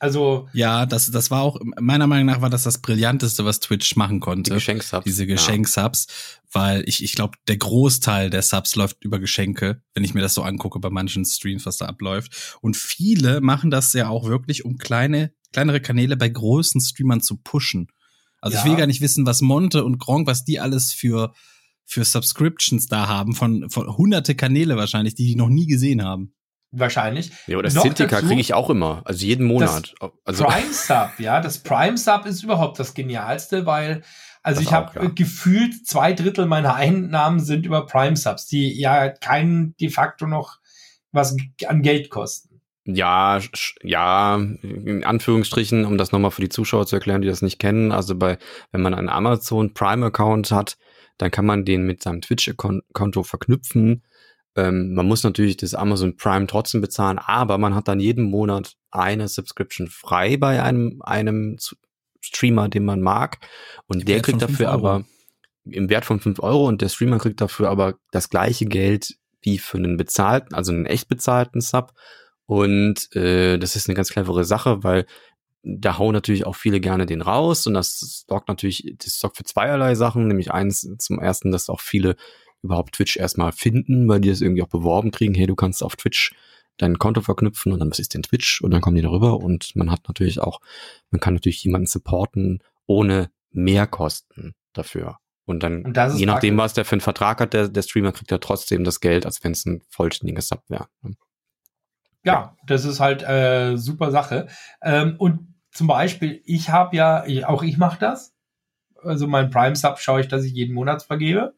Also 0.00 0.48
ja, 0.54 0.86
das 0.86 1.10
das 1.10 1.30
war 1.30 1.42
auch 1.42 1.60
meiner 1.78 2.06
Meinung 2.06 2.26
nach 2.26 2.40
war 2.40 2.48
das 2.48 2.62
das 2.62 2.78
brillanteste, 2.78 3.44
was 3.44 3.60
Twitch 3.60 3.96
machen 3.96 4.18
konnte. 4.18 4.50
Die 4.50 4.54
Geschenksubs. 4.54 5.04
Diese 5.04 5.26
Geschenksubs, 5.26 6.06
ja. 6.08 6.48
weil 6.52 6.88
ich 6.88 7.04
ich 7.04 7.14
glaube, 7.14 7.36
der 7.48 7.58
Großteil 7.58 8.30
der 8.30 8.40
Subs 8.40 8.76
läuft 8.76 9.04
über 9.04 9.18
Geschenke, 9.18 9.82
wenn 9.92 10.02
ich 10.02 10.14
mir 10.14 10.22
das 10.22 10.32
so 10.32 10.42
angucke 10.42 10.80
bei 10.80 10.88
manchen 10.88 11.26
Streams, 11.26 11.66
was 11.66 11.76
da 11.76 11.84
abläuft. 11.84 12.56
Und 12.62 12.78
viele 12.78 13.42
machen 13.42 13.70
das 13.70 13.92
ja 13.92 14.08
auch 14.08 14.26
wirklich, 14.26 14.64
um 14.64 14.78
kleine 14.78 15.34
kleinere 15.52 15.82
Kanäle 15.82 16.16
bei 16.16 16.30
großen 16.30 16.80
Streamern 16.80 17.20
zu 17.20 17.36
pushen. 17.36 17.88
Also 18.40 18.56
ja. 18.56 18.62
ich 18.62 18.70
will 18.70 18.78
gar 18.78 18.86
nicht 18.86 19.02
wissen, 19.02 19.26
was 19.26 19.42
Monte 19.42 19.84
und 19.84 19.98
Gronk, 19.98 20.26
was 20.26 20.46
die 20.46 20.60
alles 20.60 20.94
für 20.94 21.34
für 21.84 22.06
Subscriptions 22.06 22.86
da 22.86 23.06
haben 23.06 23.34
von 23.34 23.68
von 23.68 23.98
hunderte 23.98 24.34
Kanäle 24.34 24.78
wahrscheinlich, 24.78 25.14
die 25.14 25.26
die 25.26 25.36
noch 25.36 25.50
nie 25.50 25.66
gesehen 25.66 26.02
haben. 26.02 26.32
Wahrscheinlich. 26.72 27.32
Ja, 27.46 27.56
aber 27.56 27.64
das 27.64 27.74
Cintiqa 27.74 28.20
kriege 28.20 28.40
ich 28.40 28.54
auch 28.54 28.70
immer, 28.70 29.02
also 29.04 29.26
jeden 29.26 29.46
Monat. 29.46 29.94
Also 30.24 30.44
Prime 30.44 30.72
Sub, 30.72 31.18
ja, 31.18 31.40
das 31.40 31.58
Prime 31.58 31.98
Sub 31.98 32.26
ist 32.26 32.44
überhaupt 32.44 32.78
das 32.78 32.94
Genialste, 32.94 33.66
weil 33.66 34.02
also 34.42 34.60
das 34.60 34.68
ich 34.68 34.72
habe 34.72 35.00
ja. 35.00 35.08
gefühlt 35.10 35.86
zwei 35.86 36.12
Drittel 36.12 36.46
meiner 36.46 36.74
Einnahmen 36.74 37.40
sind 37.40 37.66
über 37.66 37.86
Prime 37.86 38.16
Subs, 38.16 38.46
die 38.46 38.78
ja 38.80 39.08
keinen 39.08 39.74
de 39.80 39.90
facto 39.90 40.26
noch 40.26 40.58
was 41.12 41.36
an 41.66 41.82
Geld 41.82 42.08
kosten. 42.08 42.60
Ja, 42.84 43.40
ja, 43.82 44.36
in 44.36 45.04
Anführungsstrichen, 45.04 45.84
um 45.84 45.98
das 45.98 46.12
nochmal 46.12 46.30
für 46.30 46.40
die 46.40 46.48
Zuschauer 46.48 46.86
zu 46.86 46.96
erklären, 46.96 47.20
die 47.20 47.28
das 47.28 47.42
nicht 47.42 47.58
kennen. 47.58 47.92
Also 47.92 48.16
bei, 48.16 48.38
wenn 48.72 48.80
man 48.80 48.94
einen 48.94 49.08
Amazon 49.08 49.74
Prime 49.74 50.06
Account 50.06 50.50
hat, 50.50 50.76
dann 51.18 51.30
kann 51.30 51.44
man 51.44 51.64
den 51.64 51.84
mit 51.84 52.02
seinem 52.02 52.22
Twitch-Konto 52.22 53.22
verknüpfen 53.22 54.02
ähm, 54.56 54.94
man 54.94 55.06
muss 55.06 55.22
natürlich 55.22 55.56
das 55.56 55.74
Amazon 55.74 56.16
Prime 56.16 56.46
trotzdem 56.46 56.80
bezahlen, 56.80 57.18
aber 57.18 57.58
man 57.58 57.74
hat 57.74 57.88
dann 57.88 58.00
jeden 58.00 58.24
Monat 58.24 58.74
eine 58.90 59.28
Subscription 59.28 59.86
frei 59.88 60.36
bei 60.36 60.62
einem, 60.62 61.00
einem 61.02 61.56
Streamer, 62.20 62.68
den 62.68 62.84
man 62.84 63.00
mag. 63.00 63.38
Und 63.86 64.08
der 64.08 64.20
kriegt 64.20 64.42
dafür 64.42 64.70
aber 64.70 65.04
im 65.64 65.88
Wert 65.88 66.04
von 66.04 66.20
fünf 66.20 66.40
Euro 66.40 66.66
und 66.66 66.82
der 66.82 66.88
Streamer 66.88 67.18
kriegt 67.18 67.40
dafür 67.40 67.68
aber 67.68 67.94
das 68.10 68.30
gleiche 68.30 68.66
Geld 68.66 69.14
wie 69.42 69.58
für 69.58 69.78
einen 69.78 69.96
bezahlten, 69.96 70.54
also 70.54 70.72
einen 70.72 70.86
echt 70.86 71.08
bezahlten 71.08 71.60
Sub. 71.60 71.92
Und 72.46 73.14
äh, 73.14 73.58
das 73.58 73.76
ist 73.76 73.88
eine 73.88 73.94
ganz 73.94 74.10
clevere 74.10 74.44
Sache, 74.44 74.82
weil 74.82 75.06
da 75.62 75.98
hauen 75.98 76.14
natürlich 76.14 76.46
auch 76.46 76.56
viele 76.56 76.80
gerne 76.80 77.06
den 77.06 77.20
raus 77.20 77.66
und 77.66 77.74
das 77.74 78.24
sorgt 78.26 78.48
natürlich, 78.48 78.94
das 78.98 79.18
sorgt 79.18 79.36
für 79.36 79.44
zweierlei 79.44 79.94
Sachen, 79.94 80.26
nämlich 80.26 80.50
eins 80.50 80.88
zum 80.98 81.18
ersten, 81.18 81.52
dass 81.52 81.68
auch 81.68 81.80
viele 81.80 82.16
überhaupt 82.62 82.94
Twitch 82.94 83.16
erstmal 83.16 83.52
finden, 83.52 84.08
weil 84.08 84.20
die 84.20 84.28
das 84.28 84.40
irgendwie 84.40 84.62
auch 84.62 84.68
beworben 84.68 85.10
kriegen, 85.10 85.34
hey, 85.34 85.46
du 85.46 85.54
kannst 85.54 85.82
auf 85.82 85.96
Twitch 85.96 86.32
dein 86.76 86.98
Konto 86.98 87.20
verknüpfen 87.20 87.72
und 87.72 87.80
dann 87.80 87.90
was 87.90 87.98
ist 87.98 88.14
denn 88.14 88.22
Twitch 88.22 88.62
und 88.62 88.70
dann 88.70 88.80
kommen 88.80 88.96
die 88.96 89.02
darüber 89.02 89.38
und 89.38 89.74
man 89.76 89.90
hat 89.90 90.08
natürlich 90.08 90.40
auch, 90.40 90.60
man 91.10 91.20
kann 91.20 91.34
natürlich 91.34 91.62
jemanden 91.62 91.86
supporten 91.86 92.62
ohne 92.86 93.30
Mehrkosten 93.50 94.54
dafür. 94.72 95.18
Und 95.44 95.62
dann, 95.62 95.84
und 95.84 95.98
je 96.16 96.26
nachdem, 96.26 96.56
was 96.58 96.74
der 96.74 96.84
für 96.84 96.92
einen 96.92 97.00
Vertrag 97.00 97.40
hat, 97.40 97.54
der, 97.54 97.68
der 97.68 97.82
Streamer 97.82 98.12
kriegt 98.12 98.30
ja 98.30 98.38
trotzdem 98.38 98.84
das 98.84 99.00
Geld, 99.00 99.26
als 99.26 99.42
wenn 99.42 99.52
es 99.52 99.66
ein 99.66 99.82
vollständiges 99.88 100.48
Sub 100.48 100.62
wäre. 100.68 100.86
Ne? 101.02 101.16
Ja, 102.24 102.56
das 102.66 102.84
ist 102.84 103.00
halt 103.00 103.22
äh, 103.22 103.76
super 103.76 104.10
Sache. 104.10 104.48
Ähm, 104.80 105.16
und 105.18 105.54
zum 105.72 105.86
Beispiel, 105.86 106.40
ich 106.44 106.70
habe 106.70 106.96
ja, 106.96 107.24
auch 107.48 107.62
ich 107.62 107.78
mache 107.78 107.98
das. 107.98 108.34
Also 109.02 109.26
mein 109.26 109.50
Prime 109.50 109.74
Sub 109.74 109.98
schaue 109.98 110.20
ich, 110.20 110.28
dass 110.28 110.44
ich 110.44 110.52
jeden 110.52 110.74
Monat 110.74 111.02
vergebe. 111.02 111.54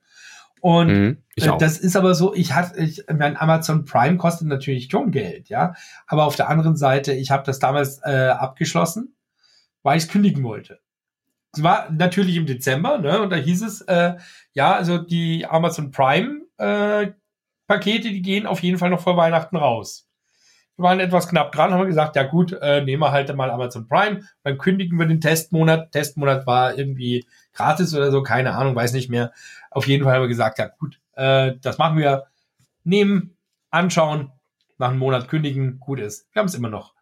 Und 0.63 0.87
mhm, 0.87 1.19
äh, 1.35 1.59
das 1.59 1.77
ist 1.77 1.97
aber 1.97 2.15
so, 2.15 2.35
ich 2.35 2.55
hatte, 2.55 2.81
ich, 2.81 3.03
mein 3.13 3.37
Amazon 3.37 3.85
Prime 3.85 4.17
kostet 4.17 4.47
natürlich 4.47 4.89
schon 4.89 5.11
Geld, 5.11 5.49
ja. 5.49 5.75
Aber 6.07 6.25
auf 6.25 6.37
der 6.37 6.49
anderen 6.49 6.77
Seite, 6.77 7.13
ich 7.13 7.33
habe 7.33 7.43
das 7.45 7.59
damals 7.59 7.99
äh, 8.05 8.29
abgeschlossen, 8.29 9.17
weil 9.83 9.97
ich 9.97 10.05
es 10.05 10.09
kündigen 10.09 10.45
wollte. 10.45 10.79
Es 11.53 11.65
war 11.65 11.91
natürlich 11.91 12.37
im 12.37 12.47
Dezember, 12.47 12.99
ne? 12.99 13.21
Und 13.21 13.31
da 13.31 13.37
hieß 13.37 13.61
es, 13.63 13.81
äh, 13.83 14.15
ja, 14.53 14.73
also 14.73 14.99
die 14.99 15.47
Amazon 15.47 15.91
Prime 15.91 16.43
äh, 16.59 17.09
Pakete, 17.67 18.11
die 18.11 18.23
gehen 18.23 18.47
auf 18.47 18.63
jeden 18.63 18.79
Fall 18.79 18.91
noch 18.91 19.01
vor 19.01 19.17
Weihnachten 19.17 19.57
raus. 19.57 20.09
Wir 20.77 20.85
waren 20.85 21.01
etwas 21.01 21.29
knapp 21.29 21.51
dran, 21.51 21.75
haben 21.75 21.87
gesagt, 21.87 22.15
ja 22.15 22.23
gut, 22.23 22.53
äh, 22.53 22.83
nehmen 22.85 23.03
wir 23.03 23.11
halt 23.11 23.35
mal 23.35 23.51
Amazon 23.51 23.89
Prime, 23.89 24.21
dann 24.45 24.59
kündigen 24.59 24.97
wir 24.97 25.07
den 25.07 25.21
Testmonat. 25.21 25.91
Testmonat 25.91 26.47
war 26.47 26.79
irgendwie 26.79 27.27
gratis 27.53 27.95
oder 27.95 28.13
so, 28.13 28.23
keine 28.23 28.55
Ahnung, 28.55 28.77
weiß 28.77 28.93
nicht 28.93 29.11
mehr. 29.11 29.33
Auf 29.75 29.87
jeden 29.87 30.05
Fall 30.05 30.15
haben 30.15 30.23
wir 30.23 30.29
gesagt, 30.29 30.59
ja 30.59 30.69
gut, 30.79 31.01
äh, 31.15 31.53
das 31.61 31.79
machen 31.79 31.99
wir. 31.99 32.25
Nehmen, 32.85 33.37
anschauen, 33.71 34.33
nach 34.79 34.91
einem 34.91 34.99
Monat 34.99 35.29
kündigen, 35.29 35.79
gut 35.79 36.01
ist. 36.01 36.27
Wir 36.33 36.41
haben 36.41 36.49
es 36.49 36.55
immer 36.55 36.69
noch. 36.69 36.95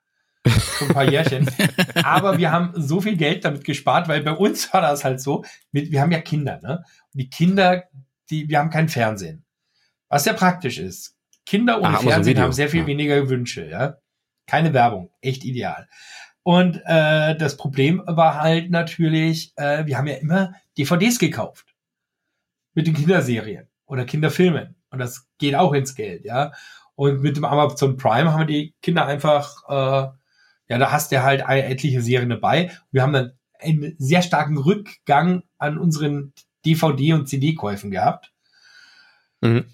So 0.47 0.87
ein 0.87 0.95
paar 0.95 1.11
Jährchen. 1.11 1.51
Aber 2.03 2.39
wir 2.39 2.53
haben 2.53 2.73
so 2.75 3.01
viel 3.01 3.17
Geld 3.17 3.45
damit 3.45 3.65
gespart, 3.65 4.09
weil 4.09 4.23
bei 4.23 4.33
uns 4.33 4.73
war 4.73 4.81
das 4.81 5.05
halt 5.05 5.21
so, 5.21 5.45
mit, 5.73 5.91
wir 5.91 6.01
haben 6.01 6.13
ja 6.13 6.21
Kinder, 6.21 6.61
ne? 6.63 6.85
Und 7.13 7.21
die 7.21 7.31
Kinder, 7.31 7.85
die, 8.31 8.49
wir 8.49 8.59
haben 8.59 8.71
kein 8.71 8.89
Fernsehen. 8.89 9.45
Was 10.09 10.25
sehr 10.25 10.35
praktisch 10.35 10.79
ist. 10.79 11.17
Kinder 11.47 11.79
ohne 11.79 11.99
ah, 11.99 12.01
Fernsehen 12.01 12.39
haben 12.39 12.53
sehr 12.53 12.69
viel 12.69 12.83
ja. 12.83 12.87
weniger 12.87 13.29
Wünsche, 13.29 13.69
ja. 13.69 13.97
Keine 14.47 14.73
Werbung, 14.73 15.11
echt 15.21 15.45
ideal. 15.45 15.89
Und 16.43 16.81
äh, 16.85 17.37
das 17.37 17.57
Problem 17.57 18.03
war 18.07 18.41
halt 18.41 18.71
natürlich, 18.71 19.53
äh, 19.57 19.87
wir 19.87 19.99
haben 19.99 20.07
ja 20.07 20.17
immer 20.17 20.55
DVDs 20.79 21.19
gekauft 21.19 21.70
mit 22.75 22.87
den 22.87 22.95
Kinderserien 22.95 23.69
oder 23.87 24.05
Kinderfilmen. 24.05 24.77
Und 24.91 24.99
das 24.99 25.29
geht 25.39 25.55
auch 25.55 25.73
ins 25.73 25.95
Geld, 25.95 26.25
ja. 26.25 26.53
Und 26.95 27.23
mit 27.23 27.37
dem 27.37 27.45
Amazon 27.45 27.97
Prime 27.97 28.33
haben 28.33 28.41
wir 28.41 28.47
die 28.47 28.75
Kinder 28.83 29.07
einfach, 29.07 29.63
äh, 29.69 30.13
ja, 30.69 30.79
da 30.79 30.93
hast 30.93 31.13
du 31.13 31.23
halt 31.23 31.43
etliche 31.47 32.03
Serien 32.03 32.31
dabei. 32.31 32.71
Wir 32.91 33.03
haben 33.03 33.13
dann 33.13 33.33
einen 33.59 33.95
sehr 33.99 34.23
starken 34.23 34.59
Rückgang 34.59 35.43
an 35.59 35.79
unseren 35.79 36.33
DVD- 36.65 37.15
und 37.15 37.29
CD-Käufen 37.29 37.91
gehabt. 37.91 38.33
Mhm. 39.41 39.65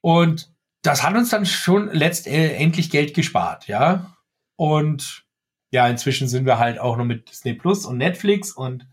Und 0.00 0.52
das 0.82 1.02
hat 1.02 1.14
uns 1.14 1.30
dann 1.30 1.46
schon 1.46 1.90
letztendlich 1.92 2.90
Geld 2.90 3.14
gespart, 3.14 3.68
ja. 3.68 4.16
Und 4.56 5.24
ja, 5.70 5.88
inzwischen 5.88 6.28
sind 6.28 6.44
wir 6.44 6.58
halt 6.58 6.78
auch 6.78 6.96
noch 6.96 7.04
mit 7.04 7.30
Disney 7.30 7.54
Plus 7.54 7.86
und 7.86 7.98
Netflix 7.98 8.52
und 8.52 8.86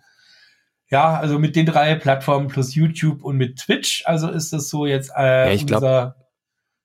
ja, 0.89 1.15
also 1.15 1.39
mit 1.39 1.55
den 1.55 1.65
drei 1.65 1.95
Plattformen 1.95 2.47
plus 2.47 2.75
YouTube 2.75 3.23
und 3.23 3.37
mit 3.37 3.57
Twitch, 3.59 4.03
also 4.05 4.29
ist 4.29 4.53
das 4.53 4.69
so 4.69 4.85
jetzt 4.85 5.11
äh, 5.15 5.53
ja, 5.53 5.61
unser 5.61 5.79
glaub, 5.79 6.15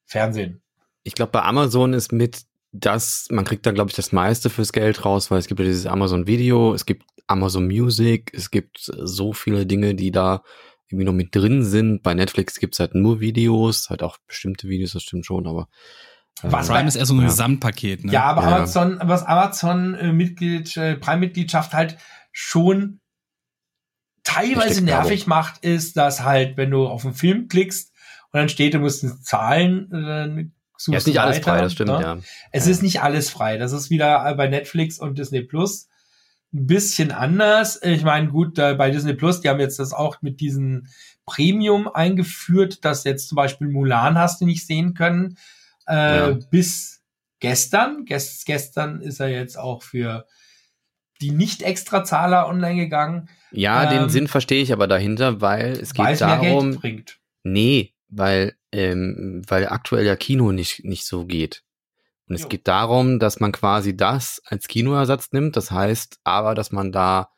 Fernsehen. 0.04 0.62
Ich 1.02 1.14
glaube, 1.14 1.32
bei 1.32 1.42
Amazon 1.42 1.92
ist 1.92 2.12
mit 2.12 2.42
das, 2.72 3.28
man 3.30 3.44
kriegt 3.44 3.64
da, 3.66 3.70
glaube 3.70 3.90
ich, 3.90 3.96
das 3.96 4.12
meiste 4.12 4.50
fürs 4.50 4.72
Geld 4.72 5.04
raus, 5.04 5.30
weil 5.30 5.38
es 5.38 5.46
gibt 5.46 5.60
ja 5.60 5.66
dieses 5.66 5.86
Amazon 5.86 6.26
Video, 6.26 6.74
es 6.74 6.86
gibt 6.86 7.04
Amazon 7.26 7.66
Music, 7.66 8.32
es 8.34 8.50
gibt 8.50 8.78
so 8.80 9.32
viele 9.32 9.64
Dinge, 9.64 9.94
die 9.94 10.10
da 10.10 10.42
irgendwie 10.88 11.04
noch 11.04 11.12
mit 11.12 11.34
drin 11.34 11.62
sind. 11.64 12.02
Bei 12.02 12.14
Netflix 12.14 12.58
gibt's 12.58 12.80
halt 12.80 12.94
nur 12.94 13.20
Videos, 13.20 13.88
halt 13.90 14.02
auch 14.02 14.18
bestimmte 14.26 14.68
Videos, 14.68 14.92
das 14.92 15.02
stimmt 15.02 15.24
schon, 15.24 15.46
aber 15.46 15.68
äh, 16.42 16.50
was 16.50 16.68
war 16.68 16.84
ist 16.84 16.96
eher 16.96 17.06
so 17.06 17.14
ein 17.14 17.20
ja. 17.20 17.26
Gesamtpaket, 17.26 18.04
ne? 18.04 18.12
Ja, 18.12 18.24
aber 18.24 18.42
ja. 18.42 18.56
Amazon, 18.56 18.98
was 19.02 19.24
Amazon 19.24 19.94
äh, 19.94 20.12
Mitglied, 20.12 20.76
äh, 20.76 20.96
Prime-Mitgliedschaft 20.96 21.72
halt 21.72 21.96
schon 22.32 23.00
teilweise 24.34 24.84
nervig 24.84 25.26
macht, 25.26 25.64
ist, 25.64 25.96
dass 25.96 26.22
halt, 26.22 26.56
wenn 26.56 26.70
du 26.70 26.86
auf 26.86 27.04
einen 27.04 27.14
Film 27.14 27.48
klickst 27.48 27.92
und 28.32 28.40
dann 28.40 28.48
steht, 28.48 28.74
du 28.74 28.78
musst 28.78 29.24
zahlen, 29.24 29.88
dann 29.90 30.52
suchst 30.76 30.92
ja, 30.92 30.98
ist 30.98 31.06
nicht 31.06 31.20
alles 31.20 31.38
frei, 31.38 31.60
das 31.60 31.72
stimmt, 31.72 31.90
ne? 31.90 32.00
ja. 32.02 32.18
Es 32.52 32.66
ja. 32.66 32.72
ist 32.72 32.82
nicht 32.82 33.02
alles 33.02 33.30
frei. 33.30 33.58
Das 33.58 33.72
ist 33.72 33.90
wieder 33.90 34.34
bei 34.34 34.48
Netflix 34.48 34.98
und 34.98 35.18
Disney 35.18 35.42
Plus 35.42 35.88
ein 36.54 36.66
bisschen 36.66 37.10
anders. 37.10 37.80
Ich 37.82 38.04
meine, 38.04 38.28
gut, 38.28 38.54
bei 38.54 38.90
Disney 38.90 39.14
Plus, 39.14 39.40
die 39.40 39.48
haben 39.48 39.60
jetzt 39.60 39.78
das 39.78 39.92
auch 39.92 40.22
mit 40.22 40.40
diesen 40.40 40.88
Premium 41.26 41.88
eingeführt, 41.88 42.84
dass 42.84 43.04
jetzt 43.04 43.28
zum 43.28 43.36
Beispiel 43.36 43.68
Mulan 43.68 44.18
hast 44.18 44.40
du 44.40 44.46
nicht 44.46 44.66
sehen 44.66 44.94
können. 44.94 45.36
Äh, 45.88 46.16
ja. 46.16 46.38
Bis 46.50 47.02
gestern. 47.40 48.04
Gest, 48.04 48.46
gestern 48.46 49.00
ist 49.00 49.20
er 49.20 49.28
jetzt 49.28 49.58
auch 49.58 49.82
für 49.82 50.26
die 51.20 51.30
Nicht-Extra-Zahler 51.30 52.46
online 52.46 52.76
gegangen. 52.76 53.28
Ja, 53.54 53.90
ähm, 53.90 53.98
den 53.98 54.08
Sinn 54.10 54.28
verstehe 54.28 54.62
ich 54.62 54.72
aber 54.72 54.86
dahinter, 54.86 55.40
weil 55.40 55.72
es 55.72 55.94
geht 55.94 56.20
darum. 56.20 56.80
Nee, 57.42 57.94
weil, 58.08 58.54
ähm, 58.72 59.42
weil 59.46 59.68
aktuell 59.68 60.06
ja 60.06 60.16
Kino 60.16 60.52
nicht, 60.52 60.84
nicht 60.84 61.06
so 61.06 61.26
geht. 61.26 61.62
Und 62.28 62.36
es 62.36 62.42
jo. 62.42 62.48
geht 62.48 62.66
darum, 62.68 63.18
dass 63.18 63.40
man 63.40 63.52
quasi 63.52 63.96
das 63.96 64.40
als 64.46 64.66
Kinoersatz 64.66 65.32
nimmt. 65.32 65.56
Das 65.56 65.70
heißt 65.70 66.20
aber, 66.24 66.54
dass 66.54 66.72
man 66.72 66.90
da 66.90 67.28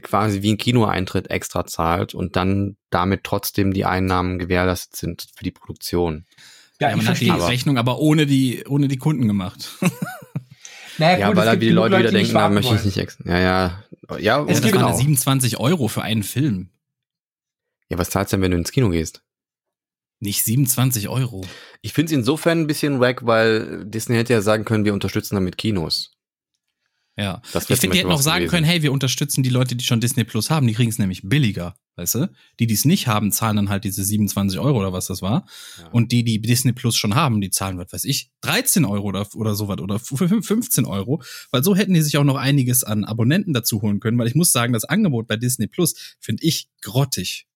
quasi 0.00 0.42
wie 0.42 0.52
ein 0.52 0.58
Kinoeintritt 0.58 1.28
extra 1.30 1.66
zahlt 1.66 2.14
und 2.14 2.36
dann 2.36 2.76
damit 2.90 3.24
trotzdem 3.24 3.72
die 3.72 3.84
Einnahmen 3.84 4.38
gewährleistet 4.38 4.96
sind 4.96 5.26
für 5.34 5.44
die 5.44 5.50
Produktion. 5.50 6.24
Ja, 6.80 6.90
ja 6.90 6.96
man 6.96 7.08
hat 7.08 7.20
die 7.20 7.30
aber. 7.30 7.48
Rechnung 7.48 7.78
aber 7.78 7.98
ohne 7.98 8.24
die, 8.24 8.64
ohne 8.66 8.88
die 8.88 8.98
Kunden 8.98 9.26
gemacht. 9.26 9.70
Naja, 10.98 11.18
ja, 11.18 11.36
weil 11.36 11.46
da 11.46 11.54
die 11.54 11.70
Leute, 11.70 11.94
Leute 11.94 12.08
wieder 12.08 12.18
denken, 12.18 12.34
da 12.34 12.48
möchte 12.48 12.74
ich 12.74 12.84
nicht 12.84 12.96
extra. 12.98 13.24
Ja, 13.30 13.38
ja. 13.38 13.84
Ja, 14.18 14.44
es 14.46 14.62
gibt 14.62 14.72
genau. 14.74 14.96
27 14.96 15.58
Euro 15.60 15.88
für 15.88 16.02
einen 16.02 16.22
Film. 16.22 16.70
Ja, 17.90 17.98
was 17.98 18.10
zahlst 18.10 18.32
du 18.32 18.36
denn, 18.36 18.42
wenn 18.42 18.50
du 18.52 18.58
ins 18.58 18.72
Kino 18.72 18.88
gehst? 18.90 19.22
Nicht 20.20 20.44
27 20.44 21.08
Euro. 21.08 21.44
Ich 21.80 21.92
finde 21.92 22.12
es 22.12 22.18
insofern 22.18 22.60
ein 22.60 22.66
bisschen 22.66 23.00
wack, 23.00 23.24
weil 23.26 23.84
Disney 23.84 24.16
hätte 24.16 24.32
ja 24.32 24.40
sagen 24.40 24.64
können, 24.64 24.84
wir 24.84 24.94
unterstützen 24.94 25.36
damit 25.36 25.58
Kinos. 25.58 26.17
Ja. 27.18 27.42
Das 27.52 27.68
ich 27.68 27.80
finde, 27.80 27.94
die 27.94 28.00
hätten 28.00 28.12
auch 28.12 28.22
sagen 28.22 28.44
gewesen. 28.44 28.50
können, 28.50 28.66
hey, 28.66 28.82
wir 28.82 28.92
unterstützen 28.92 29.42
die 29.42 29.50
Leute, 29.50 29.74
die 29.74 29.84
schon 29.84 30.00
Disney 30.00 30.22
Plus 30.22 30.50
haben, 30.50 30.68
die 30.68 30.72
kriegen 30.72 30.88
es 30.88 30.98
nämlich 31.00 31.22
billiger, 31.24 31.74
weißt 31.96 32.14
du? 32.14 32.30
Die, 32.60 32.68
die 32.68 32.74
es 32.74 32.84
nicht 32.84 33.08
haben, 33.08 33.32
zahlen 33.32 33.56
dann 33.56 33.68
halt 33.70 33.82
diese 33.82 34.04
27 34.04 34.60
Euro 34.60 34.78
oder 34.78 34.92
was 34.92 35.08
das 35.08 35.20
war. 35.20 35.44
Ja. 35.78 35.88
Und 35.88 36.12
die, 36.12 36.22
die 36.22 36.40
Disney 36.40 36.72
Plus 36.72 36.96
schon 36.96 37.16
haben, 37.16 37.40
die 37.40 37.50
zahlen, 37.50 37.76
was 37.76 37.92
weiß 37.92 38.04
ich, 38.04 38.30
13 38.42 38.84
Euro 38.84 39.08
oder, 39.08 39.26
oder 39.34 39.56
sowas 39.56 39.80
oder 39.80 39.98
15 39.98 40.84
Euro. 40.84 41.20
Weil 41.50 41.64
so 41.64 41.74
hätten 41.74 41.92
die 41.92 42.02
sich 42.02 42.16
auch 42.18 42.24
noch 42.24 42.36
einiges 42.36 42.84
an 42.84 43.04
Abonnenten 43.04 43.52
dazu 43.52 43.82
holen 43.82 43.98
können, 43.98 44.16
weil 44.16 44.28
ich 44.28 44.36
muss 44.36 44.52
sagen, 44.52 44.72
das 44.72 44.84
Angebot 44.84 45.26
bei 45.26 45.36
Disney 45.36 45.66
Plus 45.66 46.16
finde 46.20 46.44
ich 46.44 46.68
grottig. 46.82 47.48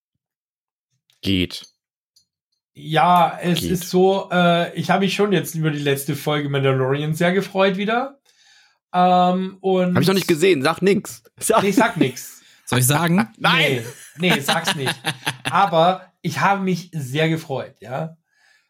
Geht. 1.21 1.67
Ja, 2.75 3.39
es 3.41 3.61
Geht. 3.61 3.71
ist 3.71 3.91
so, 3.91 4.29
äh, 4.33 4.75
ich 4.77 4.91
habe 4.91 5.05
mich 5.05 5.15
schon 5.15 5.33
jetzt 5.33 5.55
über 5.55 5.71
die 5.71 5.79
letzte 5.79 6.17
Folge 6.17 6.49
Mandalorian 6.49 7.15
sehr 7.15 7.33
gefreut 7.33 7.77
wieder. 7.77 8.19
Ähm, 8.93 9.57
und 9.61 9.95
Hab 9.95 10.03
ich 10.03 10.09
noch 10.09 10.15
nicht 10.15 10.29
gesehen, 10.29 10.63
sag 10.63 10.83
nix. 10.83 11.23
Sag. 11.39 11.63
Nee, 11.63 11.71
sag 11.71 11.97
nix. 11.97 12.43
Soll 12.67 12.79
ich 12.79 12.87
sagen? 12.87 13.17
Nein. 13.39 13.83
Nee, 14.19 14.31
nee, 14.31 14.41
sag's 14.41 14.75
nicht. 14.75 14.95
Aber 15.45 16.13
ich 16.23 16.41
habe 16.41 16.63
mich 16.63 16.91
sehr 16.93 17.29
gefreut, 17.29 17.75
ja. 17.81 18.17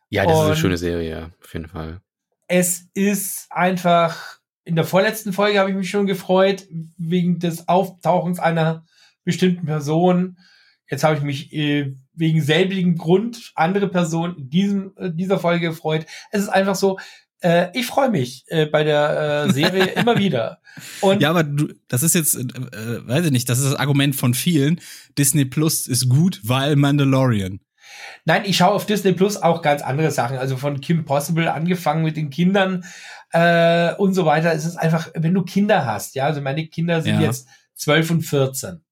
Ja, 0.09 0.25
das 0.25 0.35
und 0.35 0.41
ist 0.43 0.47
eine 0.47 0.57
schöne 0.57 0.77
Serie, 0.77 1.11
ja, 1.11 1.31
auf 1.43 1.53
jeden 1.53 1.69
Fall. 1.69 2.01
Es 2.49 2.87
ist 2.95 3.47
einfach, 3.51 4.41
in 4.65 4.77
der 4.77 4.85
vorletzten 4.85 5.33
Folge 5.33 5.59
habe 5.59 5.71
ich 5.71 5.77
mich 5.77 5.91
schon 5.91 6.07
gefreut, 6.07 6.67
wegen 6.99 7.39
des 7.39 7.69
Auftauchens 7.69 8.39
einer 8.39 8.85
bestimmten 9.25 9.67
Person. 9.67 10.37
Jetzt 10.91 11.05
habe 11.05 11.17
ich 11.17 11.23
mich 11.23 11.53
äh, 11.53 11.95
wegen 12.13 12.43
selbigen 12.43 12.97
Grund 12.97 13.53
andere 13.55 13.89
Person 13.89 14.37
in 14.37 14.51
diesem, 14.51 14.93
äh, 14.97 15.11
dieser 15.11 15.39
Folge 15.39 15.69
gefreut. 15.69 16.07
Es 16.31 16.43
ist 16.43 16.49
einfach 16.49 16.75
so, 16.75 16.99
äh, 17.43 17.69
ich 17.75 17.87
freue 17.87 18.11
mich 18.11 18.45
äh, 18.49 18.67
bei 18.67 18.85
der 18.85 19.47
äh, 19.49 19.53
Serie 19.53 19.85
immer 19.97 20.19
wieder. 20.19 20.59
Und 21.01 21.21
ja, 21.21 21.31
aber 21.31 21.43
du, 21.43 21.69
das 21.89 22.03
ist 22.03 22.15
jetzt, 22.15 22.37
äh, 22.37 22.41
äh, 22.41 23.07
weiß 23.07 23.27
ich 23.27 23.33
nicht, 23.33 23.49
das 23.49 23.59
ist 23.59 23.73
das 23.73 23.75
Argument 23.75 24.15
von 24.17 24.35
vielen. 24.35 24.81
Disney 25.19 25.45
Plus 25.45 25.87
ist 25.87 26.09
gut, 26.09 26.41
weil 26.45 26.77
Mandalorian. 26.77 27.61
Nein, 28.25 28.43
ich 28.45 28.57
schaue 28.57 28.73
auf 28.73 28.87
Disney 28.87 29.13
Plus 29.13 29.37
auch 29.37 29.63
ganz 29.63 29.83
andere 29.83 30.11
Sachen. 30.11 30.39
Also 30.39 30.57
von 30.57 30.81
Kim 30.81 31.05
Possible 31.05 31.53
angefangen 31.53 32.05
mit 32.05 32.17
den 32.17 32.31
Kindern 32.31 32.85
äh, 33.33 33.95
und 33.95 34.15
so 34.15 34.25
weiter. 34.25 34.53
Es 34.53 34.65
ist 34.65 34.77
einfach, 34.77 35.11
wenn 35.15 35.35
du 35.35 35.43
Kinder 35.43 35.85
hast, 35.85 36.15
ja, 36.15 36.27
also 36.27 36.41
meine 36.41 36.67
Kinder 36.69 37.03
sind 37.03 37.17
ja. 37.17 37.23
jetzt 37.23 37.49
12 37.75 38.11
und 38.13 38.23
14. 38.23 38.83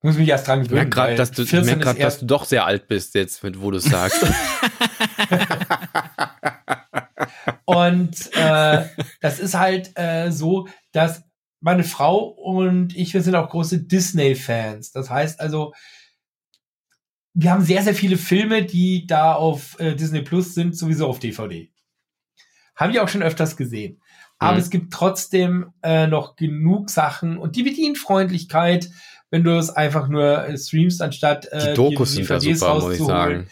Ich 0.00 0.04
muss 0.04 0.16
mich 0.16 0.28
erst 0.28 0.46
dran 0.46 0.62
gewöhnen. 0.62 0.88
Ich 0.88 0.94
merke 0.94 0.94
gerade, 0.94 1.14
dass, 1.16 1.32
du, 1.32 1.42
merk 1.64 1.80
grad, 1.80 2.00
dass 2.00 2.20
du 2.20 2.26
doch 2.26 2.44
sehr 2.44 2.64
alt 2.64 2.86
bist 2.86 3.16
jetzt, 3.16 3.42
wo 3.42 3.70
du 3.72 3.78
es 3.78 3.84
sagst. 3.84 4.22
und 7.64 8.36
äh, 8.36 8.84
das 9.20 9.40
ist 9.40 9.54
halt 9.54 9.90
äh, 9.98 10.30
so, 10.30 10.68
dass 10.92 11.24
meine 11.60 11.82
Frau 11.82 12.26
und 12.26 12.96
ich, 12.96 13.12
wir 13.12 13.22
sind 13.22 13.34
auch 13.34 13.50
große 13.50 13.80
Disney-Fans. 13.82 14.92
Das 14.92 15.10
heißt 15.10 15.40
also, 15.40 15.72
wir 17.34 17.50
haben 17.50 17.64
sehr, 17.64 17.82
sehr 17.82 17.94
viele 17.94 18.16
Filme, 18.16 18.64
die 18.64 19.06
da 19.06 19.34
auf 19.34 19.78
äh, 19.80 19.94
Disney 19.94 20.22
Plus 20.22 20.54
sind, 20.54 20.76
sowieso 20.76 21.08
auf 21.08 21.18
DVD. 21.18 21.72
Haben 22.76 22.92
wir 22.92 23.02
auch 23.02 23.08
schon 23.08 23.22
öfters 23.22 23.56
gesehen. 23.56 24.00
Aber 24.38 24.54
mhm. 24.54 24.60
es 24.60 24.70
gibt 24.70 24.92
trotzdem 24.92 25.72
äh, 25.82 26.06
noch 26.06 26.36
genug 26.36 26.90
Sachen 26.90 27.36
und 27.36 27.56
die 27.56 27.64
Bedienfreundlichkeit, 27.64 28.90
wenn 29.30 29.44
du 29.44 29.56
es 29.58 29.70
einfach 29.70 30.08
nur 30.08 30.46
äh, 30.46 30.56
streamst, 30.56 31.02
anstatt 31.02 31.46
äh, 31.52 31.68
die 31.68 31.74
Dokus 31.74 32.12
die, 32.12 32.22
die 32.22 32.24
sind 32.24 32.30
da 32.30 32.40
super, 32.40 32.80
muss 32.80 32.94
ich 32.94 33.06
sagen. 33.06 33.48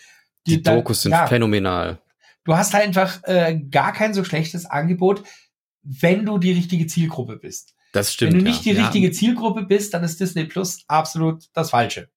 Die, 0.47 0.57
die 0.57 0.63
Dokus 0.63 1.03
sind 1.03 1.13
ja, 1.13 1.27
phänomenal. 1.27 1.99
Du 2.45 2.57
hast 2.57 2.75
halt 2.75 2.85
einfach 2.85 3.23
äh, 3.25 3.59
gar 3.71 3.93
kein 3.93 4.15
so 4.15 4.25
schlechtes 4.25 4.67
Angebot, 4.67 5.23
wenn 5.83 6.25
du 6.25 6.39
die 6.39 6.53
richtige 6.53 6.87
Zielgruppe 6.87 7.37
bist. 7.37 7.75
Das 7.93 8.13
stimmt. 8.13 8.33
Wenn 8.33 8.39
du 8.41 8.45
nicht 8.45 8.65
ja. 8.65 8.75
die 8.75 8.81
richtige 8.81 9.11
Zielgruppe 9.11 9.63
bist, 9.65 9.95
dann 9.95 10.05
ist 10.05 10.21
Disney 10.21 10.45
Plus 10.45 10.85
absolut 10.87 11.45
das 11.55 11.71
Falsche. 11.71 12.09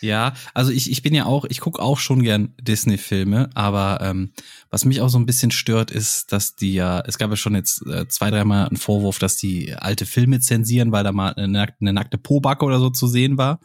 Ja, 0.00 0.34
also 0.54 0.70
ich, 0.70 0.90
ich 0.90 1.02
bin 1.02 1.14
ja 1.14 1.24
auch, 1.26 1.44
ich 1.48 1.60
gucke 1.60 1.82
auch 1.82 1.98
schon 1.98 2.22
gern 2.22 2.54
Disney-Filme, 2.60 3.50
aber 3.54 3.98
ähm, 4.00 4.32
was 4.70 4.84
mich 4.84 5.00
auch 5.00 5.08
so 5.08 5.18
ein 5.18 5.26
bisschen 5.26 5.50
stört, 5.50 5.90
ist, 5.90 6.30
dass 6.30 6.54
die 6.54 6.74
ja, 6.74 7.00
es 7.00 7.18
gab 7.18 7.30
ja 7.30 7.36
schon 7.36 7.56
jetzt 7.56 7.84
äh, 7.86 8.06
zwei, 8.06 8.30
dreimal 8.30 8.68
einen 8.68 8.76
Vorwurf, 8.76 9.18
dass 9.18 9.36
die 9.36 9.74
alte 9.74 10.06
Filme 10.06 10.38
zensieren, 10.40 10.92
weil 10.92 11.02
da 11.02 11.10
mal 11.10 11.34
eine, 11.34 11.66
eine 11.80 11.92
nackte 11.92 12.18
Pobacke 12.18 12.64
oder 12.64 12.78
so 12.78 12.90
zu 12.90 13.08
sehen 13.08 13.38
war. 13.38 13.58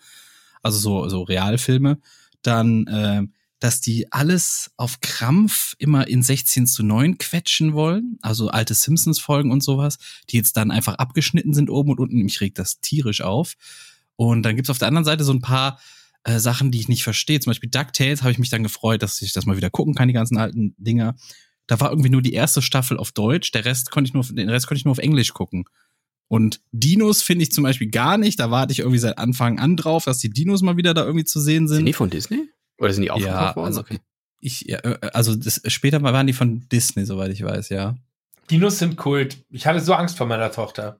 Also 0.64 0.80
so, 0.80 1.10
so 1.10 1.22
Realfilme. 1.22 2.00
Dann, 2.42 2.88
äh, 2.88 3.24
dass 3.60 3.80
die 3.80 4.12
alles 4.12 4.72
auf 4.76 5.00
Krampf 5.02 5.76
immer 5.78 6.08
in 6.08 6.24
16 6.24 6.68
zu 6.68 6.84
9 6.84 7.18
quetschen 7.18 7.74
wollen, 7.74 8.18
also 8.22 8.50
alte 8.50 8.74
Simpsons-Folgen 8.74 9.52
und 9.52 9.64
sowas, 9.64 10.00
die 10.30 10.38
jetzt 10.38 10.58
dann 10.58 10.72
einfach 10.72 10.96
abgeschnitten 10.96 11.54
sind 11.54 11.70
oben 11.70 11.92
und 11.92 12.00
unten. 12.00 12.24
Mich 12.24 12.42
regt 12.42 12.60
das 12.60 12.82
tierisch 12.82 13.22
auf. 13.22 13.54
Und 14.16 14.44
dann 14.44 14.56
gibt's 14.56 14.70
auf 14.70 14.80
der 14.80 14.88
anderen 14.88 15.06
Seite 15.06 15.24
so 15.24 15.32
ein 15.32 15.42
paar 15.42 15.80
äh, 16.24 16.40
Sachen, 16.40 16.72
die 16.72 16.80
ich 16.80 16.88
nicht 16.88 17.04
verstehe. 17.04 17.40
Zum 17.40 17.52
Beispiel 17.52 17.70
DuckTales 17.70 18.22
habe 18.22 18.32
ich 18.32 18.40
mich 18.40 18.50
dann 18.50 18.64
gefreut, 18.64 19.04
dass 19.04 19.22
ich 19.22 19.34
das 19.34 19.46
mal 19.46 19.58
wieder 19.58 19.70
gucken 19.70 19.96
kann, 19.96 20.08
die 20.08 20.14
ganzen 20.14 20.38
alten 20.38 20.76
Dinger. 20.78 21.16
Da 21.68 21.80
war 21.80 21.90
irgendwie 21.90 22.10
nur 22.10 22.22
die 22.22 22.34
erste 22.34 22.62
Staffel 22.62 22.98
auf 22.98 23.12
Deutsch, 23.12 23.52
der 23.52 23.66
Rest 23.66 23.92
konnte 23.92 24.10
ich 24.10 24.14
nur, 24.14 24.24
den 24.24 24.50
Rest 24.50 24.68
konnte 24.68 24.80
ich 24.80 24.86
nur 24.86 24.92
auf 24.92 24.98
Englisch 24.98 25.34
gucken. 25.34 25.66
Und 26.28 26.62
Dinos 26.72 27.22
finde 27.22 27.44
ich 27.44 27.52
zum 27.52 27.64
Beispiel 27.64 27.90
gar 27.90 28.18
nicht. 28.18 28.40
Da 28.40 28.50
warte 28.50 28.72
ich 28.72 28.80
irgendwie 28.80 29.00
seit 29.00 29.18
Anfang 29.18 29.60
an 29.60 29.78
drauf, 29.78 30.06
dass 30.06 30.18
die 30.18 30.30
Dinos 30.30 30.62
mal 30.62 30.78
wieder 30.78 30.94
da 30.94 31.04
irgendwie 31.04 31.26
zu 31.26 31.40
sehen 31.40 31.68
sind. 31.68 31.78
Sind 31.78 31.86
die 31.86 31.94
von 31.94 32.10
Disney? 32.10 32.50
Oder 32.80 32.94
sind 32.94 33.04
die 33.04 33.12
aufgekauft 33.12 33.38
ja, 33.38 33.56
worden? 33.56 33.68
Also, 33.68 33.82
okay. 33.82 34.00
Ich, 34.40 34.62
ja, 34.62 34.80
äh, 34.80 34.98
also 35.14 35.36
das, 35.36 35.62
später 35.68 36.02
waren 36.02 36.28
die 36.28 36.34
von 36.34 36.68
Disney, 36.70 37.06
soweit 37.06 37.32
ich 37.32 37.44
weiß, 37.44 37.70
ja. 37.70 37.96
Dinos 38.50 38.80
sind 38.80 38.98
Kult. 38.98 39.38
Ich 39.52 39.68
hatte 39.68 39.80
so 39.80 39.94
Angst 39.94 40.18
vor 40.18 40.28
meiner 40.28 40.52
Tochter. 40.52 41.00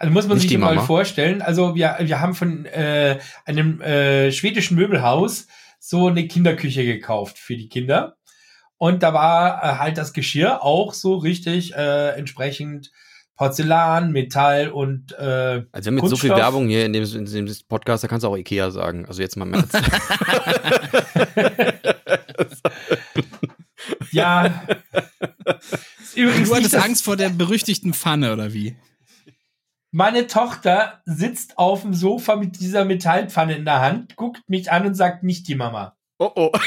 Also 0.00 0.14
muss 0.14 0.26
man 0.26 0.38
Nicht 0.38 0.44
sich 0.44 0.50
die 0.52 0.56
mal 0.56 0.78
vorstellen. 0.80 1.42
Also 1.42 1.74
wir, 1.74 1.98
wir 2.00 2.20
haben 2.20 2.34
von 2.34 2.64
äh, 2.64 3.18
einem 3.44 3.82
äh, 3.82 4.32
schwedischen 4.32 4.74
Möbelhaus 4.74 5.46
so 5.78 6.06
eine 6.06 6.26
Kinderküche 6.26 6.86
gekauft 6.86 7.38
für 7.38 7.54
die 7.54 7.68
Kinder. 7.68 8.16
Und 8.78 9.02
da 9.02 9.12
war 9.12 9.62
äh, 9.62 9.76
halt 9.76 9.98
das 9.98 10.14
Geschirr 10.14 10.64
auch 10.64 10.94
so 10.94 11.16
richtig 11.16 11.74
äh, 11.74 12.12
entsprechend 12.16 12.90
Porzellan, 13.36 14.10
Metall 14.12 14.68
und 14.68 15.12
äh, 15.12 15.64
Also 15.70 15.90
wir 15.90 15.98
haben 15.98 15.98
jetzt 15.98 16.08
so 16.08 16.16
viel. 16.16 16.30
Werbung 16.30 16.68
hier 16.68 16.86
in 16.86 16.94
dem, 16.94 17.04
in 17.04 17.26
dem 17.26 17.54
Podcast, 17.68 18.02
da 18.02 18.08
kannst 18.08 18.24
du 18.24 18.28
auch 18.28 18.38
Ikea 18.38 18.70
sagen. 18.70 19.04
Also 19.04 19.20
jetzt 19.20 19.36
mal 19.36 19.44
im 19.44 19.52
Ernst. 19.52 19.74
ja. 24.12 24.64
Übrigens 26.14 26.48
Du 26.48 26.54
hattest 26.54 26.72
das, 26.72 26.82
Angst 26.84 27.04
vor 27.04 27.18
der 27.18 27.28
berüchtigten 27.28 27.92
Pfanne, 27.92 28.32
oder 28.32 28.54
wie? 28.54 28.76
Meine 29.92 30.28
Tochter 30.28 31.02
sitzt 31.04 31.58
auf 31.58 31.82
dem 31.82 31.94
Sofa 31.94 32.36
mit 32.36 32.60
dieser 32.60 32.84
Metallpfanne 32.84 33.56
in 33.56 33.64
der 33.64 33.80
Hand, 33.80 34.14
guckt 34.14 34.48
mich 34.48 34.70
an 34.70 34.86
und 34.86 34.94
sagt 34.94 35.24
nicht 35.24 35.48
die 35.48 35.56
Mama. 35.56 35.96
oh 36.18 36.30
oh. 36.34 36.52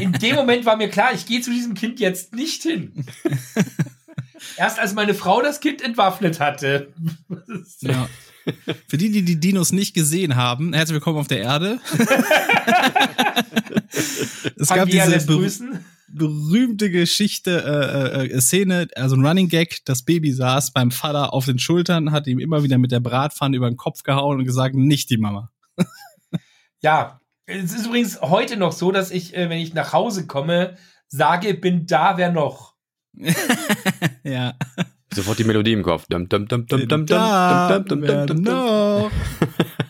In 0.00 0.12
dem 0.12 0.36
Moment 0.36 0.64
war 0.64 0.76
mir 0.78 0.88
klar, 0.88 1.12
ich 1.12 1.26
gehe 1.26 1.42
zu 1.42 1.50
diesem 1.50 1.74
Kind 1.74 2.00
jetzt 2.00 2.34
nicht 2.34 2.62
hin. 2.62 3.04
Erst 4.56 4.78
als 4.78 4.94
meine 4.94 5.12
Frau 5.12 5.42
das 5.42 5.60
Kind 5.60 5.82
entwaffnet 5.82 6.40
hatte. 6.40 6.94
Ja. 7.80 8.08
Für 8.88 8.96
die, 8.96 9.10
die 9.10 9.22
die 9.22 9.38
Dinos 9.38 9.70
nicht 9.72 9.94
gesehen 9.94 10.34
haben, 10.34 10.72
herzlich 10.72 10.94
willkommen 10.94 11.18
auf 11.18 11.28
der 11.28 11.40
Erde. 11.40 11.78
es 14.56 14.68
gab 14.68 14.78
Pangea 14.78 14.86
diese 14.86 15.10
lässt 15.10 15.28
grüßen. 15.28 15.84
Berühmte 16.12 16.90
Geschichte, 16.90 17.62
äh, 17.64 18.26
äh, 18.26 18.40
Szene, 18.40 18.88
also 18.96 19.16
ein 19.16 19.24
Running 19.24 19.48
Gag, 19.48 19.84
das 19.84 20.02
Baby 20.02 20.32
saß 20.32 20.72
beim 20.72 20.90
Vater 20.90 21.32
auf 21.32 21.46
den 21.46 21.58
Schultern, 21.58 22.12
hat 22.12 22.26
ihm 22.26 22.38
immer 22.38 22.62
wieder 22.62 22.78
mit 22.78 22.92
der 22.92 23.00
Bratpfanne 23.00 23.56
über 23.56 23.70
den 23.70 23.76
Kopf 23.76 24.02
gehauen 24.02 24.38
und 24.38 24.44
gesagt, 24.44 24.74
nicht 24.74 25.10
die 25.10 25.18
Mama. 25.18 25.50
Ja, 26.82 27.20
es 27.44 27.74
ist 27.74 27.86
übrigens 27.86 28.22
heute 28.22 28.56
noch 28.56 28.72
so, 28.72 28.90
dass 28.90 29.10
ich, 29.10 29.36
äh, 29.36 29.50
wenn 29.50 29.58
ich 29.58 29.74
nach 29.74 29.92
Hause 29.92 30.26
komme, 30.26 30.78
sage, 31.08 31.52
bin 31.52 31.86
da, 31.86 32.16
wer 32.16 32.32
noch? 32.32 32.74
Ja. 34.24 34.54
Sofort 35.12 35.38
die 35.38 35.44
Melodie 35.44 35.72
im 35.72 35.82
Kopf. 35.82 36.06
Dum, 36.08 36.28
dum, 36.28 36.46
dum, 36.46 36.66
dum, 36.66 36.86
dum, 36.86 37.06
Da, 37.06 37.78
dum, 37.80 37.86
dum, 37.86 38.00
dum, 38.00 38.08
wer 38.08 38.26
dum, 38.26 38.36
dum, 38.36 38.44
dum. 38.44 38.54
noch? 38.54 39.10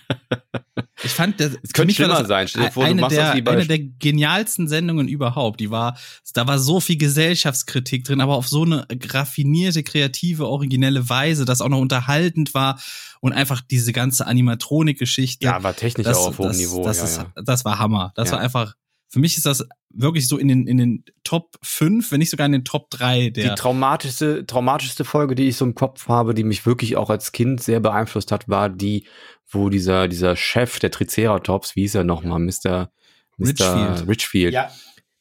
Ich 1.10 1.16
fand, 1.16 1.40
das, 1.40 1.52
Es 1.62 1.72
könnte 1.72 1.94
schlimmer 1.94 2.24
sein. 2.24 2.48
Stell 2.48 2.64
dir 2.64 2.70
vor, 2.72 2.84
du 2.84 2.90
eine, 2.90 3.00
machst 3.02 3.16
der, 3.16 3.26
das 3.26 3.36
wie 3.36 3.42
bei 3.42 3.52
eine 3.52 3.66
der 3.66 3.78
genialsten 3.78 4.68
Sendungen 4.68 5.08
überhaupt. 5.08 5.60
Die 5.60 5.70
war, 5.70 5.98
da 6.34 6.46
war 6.46 6.58
so 6.58 6.80
viel 6.80 6.96
Gesellschaftskritik 6.96 8.04
drin, 8.04 8.20
aber 8.20 8.34
auf 8.36 8.48
so 8.48 8.62
eine 8.62 8.86
raffinierte, 9.10 9.82
kreative, 9.82 10.46
originelle 10.46 11.08
Weise, 11.08 11.44
das 11.44 11.60
auch 11.60 11.68
noch 11.68 11.78
unterhaltend 11.80 12.54
war 12.54 12.80
und 13.20 13.32
einfach 13.32 13.60
diese 13.60 13.92
ganze 13.92 14.26
Animatronik-Geschichte. 14.26 15.44
Ja, 15.44 15.62
war 15.62 15.76
technisch 15.76 16.06
auch 16.06 16.28
auf 16.28 16.38
hohem 16.38 16.48
das, 16.48 16.58
Niveau. 16.58 16.84
Das, 16.84 16.98
ja, 16.98 17.04
ist, 17.04 17.16
ja. 17.18 17.42
das 17.44 17.64
war 17.64 17.78
Hammer. 17.78 18.12
Das 18.14 18.28
Ja. 18.28 18.34
war 18.34 18.40
einfach, 18.40 18.74
für 19.08 19.18
mich 19.18 19.36
ist 19.36 19.46
das 19.46 19.66
wirklich 19.92 20.28
so 20.28 20.38
in 20.38 20.48
den, 20.48 20.66
in 20.66 20.76
den 20.76 21.04
Top 21.24 21.56
5, 21.62 22.12
wenn 22.12 22.20
nicht 22.20 22.30
sogar 22.30 22.46
in 22.46 22.52
den 22.52 22.64
Top 22.64 22.90
3 22.90 23.30
der. 23.30 23.50
Die 23.50 23.54
traumatischste, 23.56 24.46
traumatischste 24.46 25.04
Folge, 25.04 25.34
die 25.34 25.48
ich 25.48 25.56
so 25.56 25.64
im 25.64 25.74
Kopf 25.74 26.06
habe, 26.08 26.32
die 26.32 26.44
mich 26.44 26.64
wirklich 26.64 26.96
auch 26.96 27.10
als 27.10 27.32
Kind 27.32 27.60
sehr 27.62 27.80
beeinflusst 27.80 28.30
hat, 28.30 28.48
war 28.48 28.68
die, 28.68 29.06
wo 29.50 29.68
dieser, 29.68 30.08
dieser 30.08 30.36
Chef 30.36 30.78
der 30.78 30.90
Triceratops, 30.90 31.76
wie 31.76 31.82
hieß 31.82 31.96
er 31.96 32.04
nochmal, 32.04 32.38
Mr. 32.40 32.90
Mr. 33.36 33.46
Richfield. 33.48 34.08
Richfield. 34.08 34.54
Ja, 34.54 34.70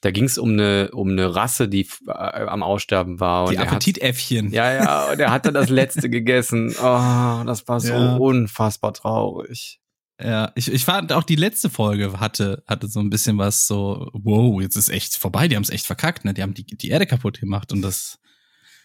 Da 0.02 0.12
ging 0.12 0.26
es 0.26 0.38
um 0.38 0.52
eine, 0.52 0.92
um 0.94 1.10
eine 1.10 1.34
Rasse, 1.36 1.68
die 1.68 1.88
äh, 2.08 2.12
am 2.12 2.64
Aussterben 2.64 3.20
war. 3.20 3.46
Und 3.46 3.52
die 3.54 3.58
Appetitäffchen. 3.60 4.52
ja, 4.52 4.72
ja, 4.74 5.12
und 5.12 5.20
er 5.20 5.32
hat 5.32 5.46
dann 5.46 5.54
das 5.54 5.70
letzte 5.70 6.10
gegessen. 6.10 6.74
Oh, 6.80 7.44
das 7.46 7.68
war 7.68 7.80
so 7.80 7.94
Ja. 7.94 8.16
unfassbar 8.18 8.94
traurig. 8.94 9.80
Ja, 10.22 10.52
ich, 10.56 10.70
ich 10.72 10.84
fand 10.84 11.14
auch 11.14 11.24
die 11.24 11.38
letzte 11.38 11.70
Folge 11.70 12.20
hatte, 12.20 12.62
hatte 12.68 12.88
so 12.90 13.00
ein 13.00 13.10
bisschen 13.10 13.38
was 13.38 13.68
so, 13.68 14.10
wow, 14.14 14.62
jetzt 14.62 14.76
ist 14.76 14.90
echt 14.90 15.16
vorbei, 15.16 15.48
die 15.48 15.56
haben 15.56 15.64
es 15.64 15.70
echt 15.70 15.86
verkackt, 15.86 16.26
ne? 16.26 16.34
Die 16.34 16.42
haben 16.42 16.54
die, 16.54 16.66
die 16.66 16.90
Erde 16.90 17.06
kaputt 17.06 17.40
gemacht 17.40 17.72
und 17.72 17.82
das 17.82 18.20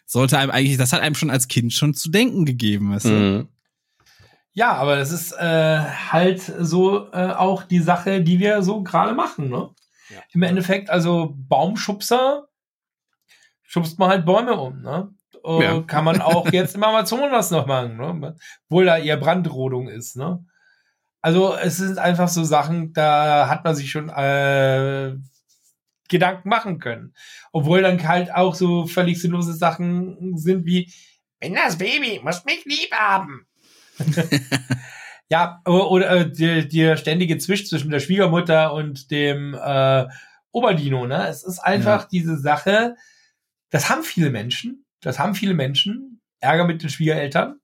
sollte 0.07 0.39
einem 0.39 0.53
eigentlich, 0.53 0.77
das 0.77 0.93
hat 0.93 1.01
einem 1.01 1.17
schon 1.17 1.31
als 1.31 1.49
Kind 1.49 1.73
schon 1.73 1.93
zu 1.95 2.09
denken 2.11 2.45
gegeben, 2.45 2.93
weißt 2.93 3.07
du? 3.07 3.11
Mhm. 3.11 3.49
Ja, 4.55 4.73
aber 4.73 4.97
das 4.97 5.11
ist 5.11 5.33
äh, 5.33 5.81
halt 5.81 6.41
so 6.41 7.11
äh, 7.13 7.33
auch 7.33 7.65
die 7.65 7.81
Sache, 7.81 8.23
die 8.23 8.39
wir 8.39 8.63
so 8.63 8.83
gerade 8.83 9.13
machen, 9.13 9.51
ne? 9.51 9.71
Ja. 10.11 10.21
Im 10.33 10.43
Endeffekt, 10.43 10.91
also 10.91 11.35
Baumschubser 11.37 12.47
schubst 13.63 13.99
man 13.99 14.11
halt 14.11 14.25
Bäume 14.25 14.55
um, 14.55 14.81
ne? 14.81 15.11
Äh, 15.45 15.65
Ja. 15.65 15.83
Kann 15.83 16.05
man 16.05 16.21
auch 16.21 16.49
jetzt 16.53 16.77
im 16.77 16.85
Amazonas 16.85 17.51
noch 17.51 17.67
machen, 17.67 17.97
ne? 17.97 18.37
Obwohl 18.69 18.85
da 18.85 18.97
eher 18.99 19.17
Brandrodung 19.17 19.89
ist, 19.89 20.17
ne? 20.17 20.45
Also 21.21 21.57
es 21.57 21.79
sind 21.79 21.99
einfach 21.99 22.29
so 22.29 22.45
Sachen, 22.45 22.93
da 22.93 23.49
hat 23.49 23.65
man 23.65 23.75
sich 23.75 23.91
schon 23.91 24.09
äh, 24.11 25.15
Gedanken 26.09 26.49
machen 26.49 26.79
können. 26.79 27.15
Obwohl 27.51 27.83
dann 27.83 28.07
halt 28.07 28.33
auch 28.33 28.55
so 28.55 28.87
völlig 28.87 29.21
sinnlose 29.21 29.55
Sachen 29.55 30.37
sind 30.37 30.65
wie, 30.65 30.93
bin 31.41 31.55
das 31.55 31.79
Baby, 31.79 32.21
muss 32.23 32.45
mich 32.45 32.65
lieb 32.67 32.93
haben. 32.93 33.47
ja, 35.31 35.61
oder, 35.67 35.91
oder 35.91 36.11
äh, 36.11 36.31
der, 36.31 36.65
der 36.65 36.97
ständige 36.97 37.39
Zwisch 37.39 37.69
zwischen 37.69 37.91
der 37.91 38.01
Schwiegermutter 38.01 38.73
und 38.75 39.11
dem 39.11 39.55
äh, 39.55 40.07
Oberdino, 40.53 41.07
ne? 41.07 41.27
Es 41.29 41.43
ist 41.43 41.59
einfach 41.59 42.03
Ja. 42.03 42.09
diese 42.13 42.39
Sache, 42.39 42.95
das 43.71 43.89
haben 43.91 44.03
viele 44.03 44.31
Menschen, 44.31 44.85
das 45.01 45.19
haben 45.19 45.35
viele 45.35 45.55
Menschen, 45.55 46.21
Ärger 46.41 46.65
mit 46.65 46.83
den 46.83 46.91
Schwiegereltern. 46.91 47.59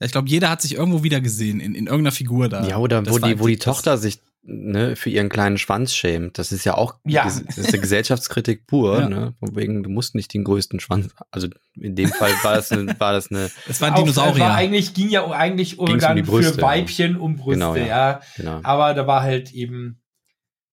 Ich 0.00 0.12
glaube, 0.12 0.28
jeder 0.28 0.50
hat 0.50 0.60
sich 0.62 0.74
irgendwo 0.74 1.02
wieder 1.02 1.20
gesehen, 1.20 1.60
in, 1.60 1.74
in 1.74 1.86
irgendeiner 1.86 2.12
Figur 2.12 2.48
da. 2.48 2.66
Ja, 2.66 2.78
oder 2.78 3.02
Das 3.02 3.14
wo 3.14 3.18
die, 3.18 3.38
wo 3.38 3.46
die 3.46 3.58
Tochter 3.58 3.98
sich 3.98 4.20
ne, 4.42 4.96
für 4.96 5.08
ihren 5.10 5.28
kleinen 5.28 5.56
Schwanz 5.58 5.94
schämt. 5.94 6.38
Das 6.38 6.50
ist 6.52 6.64
ja 6.64 6.74
auch 6.74 6.96
Ja. 7.04 7.24
das 7.24 7.40
ist 7.40 7.68
eine 7.68 7.78
Gesellschaftskritik 7.78 8.66
pur, 8.66 9.00
Ja. 9.00 9.08
ne? 9.08 9.34
Von 9.38 9.54
wegen, 9.56 9.82
du 9.82 9.90
musst 9.90 10.14
nicht 10.14 10.34
den 10.34 10.44
größten 10.44 10.80
Schwanz. 10.80 11.08
Also 11.30 11.48
in 11.74 11.94
dem 11.94 12.08
Fall 12.08 12.32
war 12.42 12.54
das 12.56 12.72
eine, 12.72 12.98
war 12.98 13.12
das 13.12 13.30
eine, 13.30 13.50
Es 13.68 13.80
war 13.80 13.88
ein 13.88 13.94
Dinosaurier. 13.94 14.40
War 14.44 14.54
eigentlich 14.54 14.94
ging 14.94 15.08
ja 15.08 15.28
eigentlich 15.30 15.78
um 15.78 15.90
um 15.90 15.98
dann 15.98 16.16
die 16.16 16.22
Brüste, 16.22 16.54
für 16.54 16.62
Weibchen 16.62 17.16
um 17.16 17.36
Brüste, 17.36 17.52
Genau, 17.60 17.76
ja. 17.76 17.86
ja. 17.86 18.20
genau. 18.36 18.60
Aber 18.64 18.94
da 18.94 19.06
war 19.06 19.22
halt 19.22 19.52
eben 19.52 20.00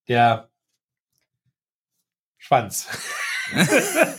der 0.07 0.49
Schwanz. 2.37 2.87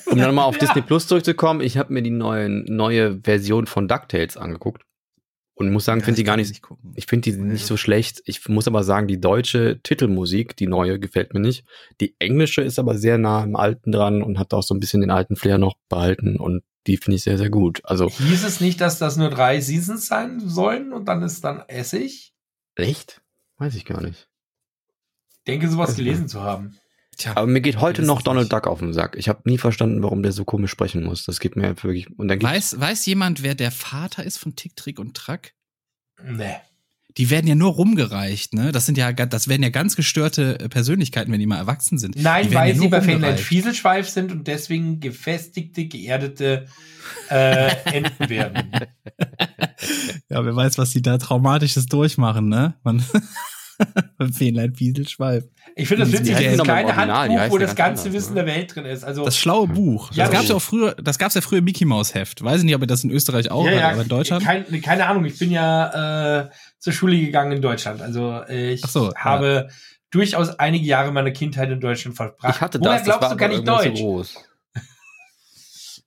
Um 0.07 0.19
dann 0.19 0.35
mal 0.35 0.45
auf 0.45 0.59
Disney 0.59 0.83
Plus 0.83 1.07
zurückzukommen, 1.07 1.61
ich 1.61 1.79
habe 1.79 1.93
mir 1.93 2.03
die 2.03 2.11
neue, 2.11 2.49
neue 2.49 3.21
Version 3.23 3.67
von 3.67 3.89
DuckTales 3.89 4.37
angeguckt 4.37 4.83
und 5.61 5.71
muss 5.71 5.85
sagen, 5.85 6.01
Ja, 6.01 6.07
finde 6.07 6.17
die 6.17 6.23
ich 6.23 6.27
gar 6.27 6.37
nicht, 6.39 6.49
nicht 6.49 6.63
ich 6.95 7.05
finde 7.07 7.31
die 7.31 7.37
nicht 7.37 7.67
so 7.67 7.77
schlecht. 7.77 8.23
Ich 8.25 8.49
muss 8.49 8.67
aber 8.67 8.83
sagen, 8.83 9.07
die 9.07 9.21
deutsche 9.21 9.79
Titelmusik, 9.83 10.57
die 10.57 10.67
neue, 10.67 10.99
gefällt 10.99 11.35
mir 11.35 11.41
nicht. 11.41 11.67
Die 12.01 12.17
englische 12.19 12.63
ist 12.63 12.79
aber 12.79 12.97
sehr 12.97 13.19
nah 13.19 13.43
am 13.43 13.57
alten 13.57 13.93
dran 13.93 14.23
und 14.23 14.39
hat 14.39 14.55
auch 14.55 14.63
so 14.63 14.75
ein 14.75 14.81
bisschen 14.81 15.03
den 15.03 15.11
alten 15.11 15.37
Flair 15.37 15.59
noch 15.59 15.77
behalten 15.91 16.41
und 16.41 16.63
die 16.87 16.97
finde 16.97 17.17
ich 17.17 17.25
sehr, 17.25 17.37
sehr 17.37 17.51
gut. 17.51 17.83
Also, 17.85 18.09
Hieß 18.09 18.43
es 18.43 18.61
nicht, 18.61 18.81
dass 18.81 18.99
das 18.99 19.19
nur 19.19 19.29
drei 19.29 19.61
Seasons 19.61 20.07
sein 20.07 20.41
sollen 20.41 20.95
und 20.95 21.05
dann 21.09 21.23
ist 21.23 21.45
dann 21.45 21.61
Essig? 21.69 22.33
echt? 22.77 23.21
Weiß 23.59 23.75
ich 23.75 23.85
gar 23.85 24.01
nicht. 24.01 24.29
Ich 25.33 25.45
denke, 25.47 25.69
sowas 25.69 25.95
gelesen 25.95 26.27
zu 26.27 26.41
haben. 26.41 26.79
Tja, 27.21 27.33
Aber 27.37 27.47
mir 27.47 27.61
geht 27.61 27.79
heute 27.81 28.01
noch 28.03 28.23
Donald 28.23 28.45
nicht- 28.47 28.53
Duck 28.55 28.67
auf 28.67 28.79
den 28.79 28.95
Sack. 28.95 29.15
Ich 29.19 29.29
habe 29.29 29.43
nie 29.45 29.59
verstanden, 29.59 30.03
warum 30.03 30.23
der 30.23 30.33
so 30.33 30.45
komisch 30.47 30.71
sprechen 30.71 31.05
muss. 31.05 31.25
Das 31.25 31.39
geht 31.39 31.55
mir 31.55 31.69
wirklich. 31.83 32.09
Und 32.19 32.29
dann 32.29 32.41
weiß, 32.41 32.81
weiß 32.81 33.05
jemand, 33.05 33.43
wer 33.43 33.55
der 33.55 33.71
Vater 33.71 34.25
ist 34.25 34.39
von 34.39 34.57
Tick, 34.57 34.75
Trick 34.75 34.99
und 34.99 35.15
Track? 35.15 35.53
Nee. 36.25 36.57
Die 37.17 37.29
werden 37.29 37.47
ja 37.49 37.57
nur 37.57 37.73
rumgereicht, 37.73 38.55
ne? 38.55 38.73
Das 38.73 38.87
sind 38.87 38.97
ja, 38.97 39.13
das 39.13 39.49
werden 39.49 39.63
ja 39.65 39.69
ganz 39.69 39.97
gestörte 39.97 40.61
äh, 40.61 40.69
Persönlichkeiten, 40.69 41.31
wenn 41.33 41.41
die 41.41 41.47
mal 41.47 41.59
erwachsen 41.59 41.99
sind. 41.99 42.17
Nein, 42.17 42.55
weil 42.55 42.73
ja 42.75 42.81
sie 42.81 42.89
bei 42.89 43.01
Fähnlein. 43.03 43.37
Fieselschweif 43.37 44.09
sind 44.09 44.31
und 44.33 44.47
deswegen 44.47 45.01
gefestigte, 45.01 45.87
geerdete 45.87 46.67
äh, 47.29 47.71
Enten 47.93 48.29
werden. 48.31 48.71
Ja, 50.29 50.45
wer 50.45 50.55
weiß, 50.55 50.79
was 50.79 50.91
die 50.91 51.03
da 51.03 51.19
Traumatisches 51.19 51.87
durchmachen, 51.87 52.49
ne? 52.49 52.75
Man 52.85 53.03
beim 54.19 54.33
Fähnlein 54.33 54.75
Fieselschweif. 54.75 55.45
Ich 55.77 55.89
finde 55.89 56.05
das 56.05 56.13
witzig, 56.13 56.37
dieses 56.37 56.63
kleine 56.63 56.95
Handbuch, 56.95 57.51
wo 57.51 57.59
ja 57.59 57.67
das 57.67 57.77
ganz 57.77 57.77
ganze 57.77 58.03
anders, 58.09 58.13
Wissen 58.13 58.35
ne? 58.35 58.45
der 58.45 58.55
Welt 58.55 58.75
drin 58.75 58.85
ist. 58.85 59.05
Also 59.05 59.25
Das 59.25 59.39
schlaue 59.39 59.69
Buch. 59.69 60.13
Ja, 60.13 60.25
das 60.25 60.33
gab's 60.33 60.47
so. 60.47 60.53
ja 60.53 60.57
auch 60.57 60.63
früher, 60.63 60.95
das 60.95 61.19
gab's 61.19 61.35
ja 61.35 61.41
früher 61.41 61.59
im 61.59 61.65
Mickey 61.65 61.85
Mouse 61.85 62.15
Heft. 62.15 62.43
Weiß 62.43 62.59
ich 62.59 62.65
nicht, 62.65 62.75
ob 62.75 62.83
ihr 62.83 62.87
das 62.87 63.05
in 63.05 63.11
Österreich 63.11 63.51
auch 63.51 63.67
habt, 63.67 63.83
aber 63.83 64.03
in 64.03 64.09
Deutschland. 64.09 64.45
Kein, 64.45 64.83
keine 64.83 65.07
Ahnung, 65.07 65.25
ich 65.25 65.39
bin 65.39 65.51
ja 65.51 66.41
äh, 66.43 66.51
zur 66.79 66.93
Schule 66.93 67.19
gegangen 67.19 67.53
in 67.53 67.63
Deutschland. 67.63 68.03
Also 68.03 68.43
äh, 68.49 68.73
ich 68.73 68.83
so, 68.83 69.11
ja. 69.11 69.15
habe 69.17 69.69
durchaus 70.11 70.51
einige 70.59 70.87
Jahre 70.87 71.13
meiner 71.13 71.31
Kindheit 71.31 71.71
in 71.71 71.81
Deutschland 71.81 72.17
verbracht. 72.17 72.57
ich 72.57 72.61
hatte 72.61 72.81
Woher 72.81 72.93
das, 72.93 73.05
das 73.05 73.19
glaubst 73.19 73.31
war 73.31 73.37
du, 73.37 73.45
ich 73.45 73.53
irgendwann 73.53 73.85
Deutsch? 73.85 73.97
zu 73.99 74.03
groß. 74.03 74.35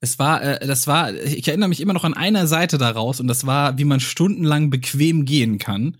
Es 0.02 0.20
war, 0.20 0.42
äh, 0.42 0.68
das 0.68 0.86
war, 0.86 1.14
ich 1.14 1.48
erinnere 1.48 1.70
mich 1.70 1.80
immer 1.80 1.94
noch 1.94 2.04
an 2.04 2.14
einer 2.14 2.46
Seite 2.46 2.78
daraus 2.78 3.22
und 3.22 3.28
das 3.28 3.46
war, 3.46 3.78
wie 3.78 3.86
man 3.86 4.02
stundenlang 4.02 4.70
bequem 4.70 5.24
gehen 5.24 5.60
kann. 5.60 5.96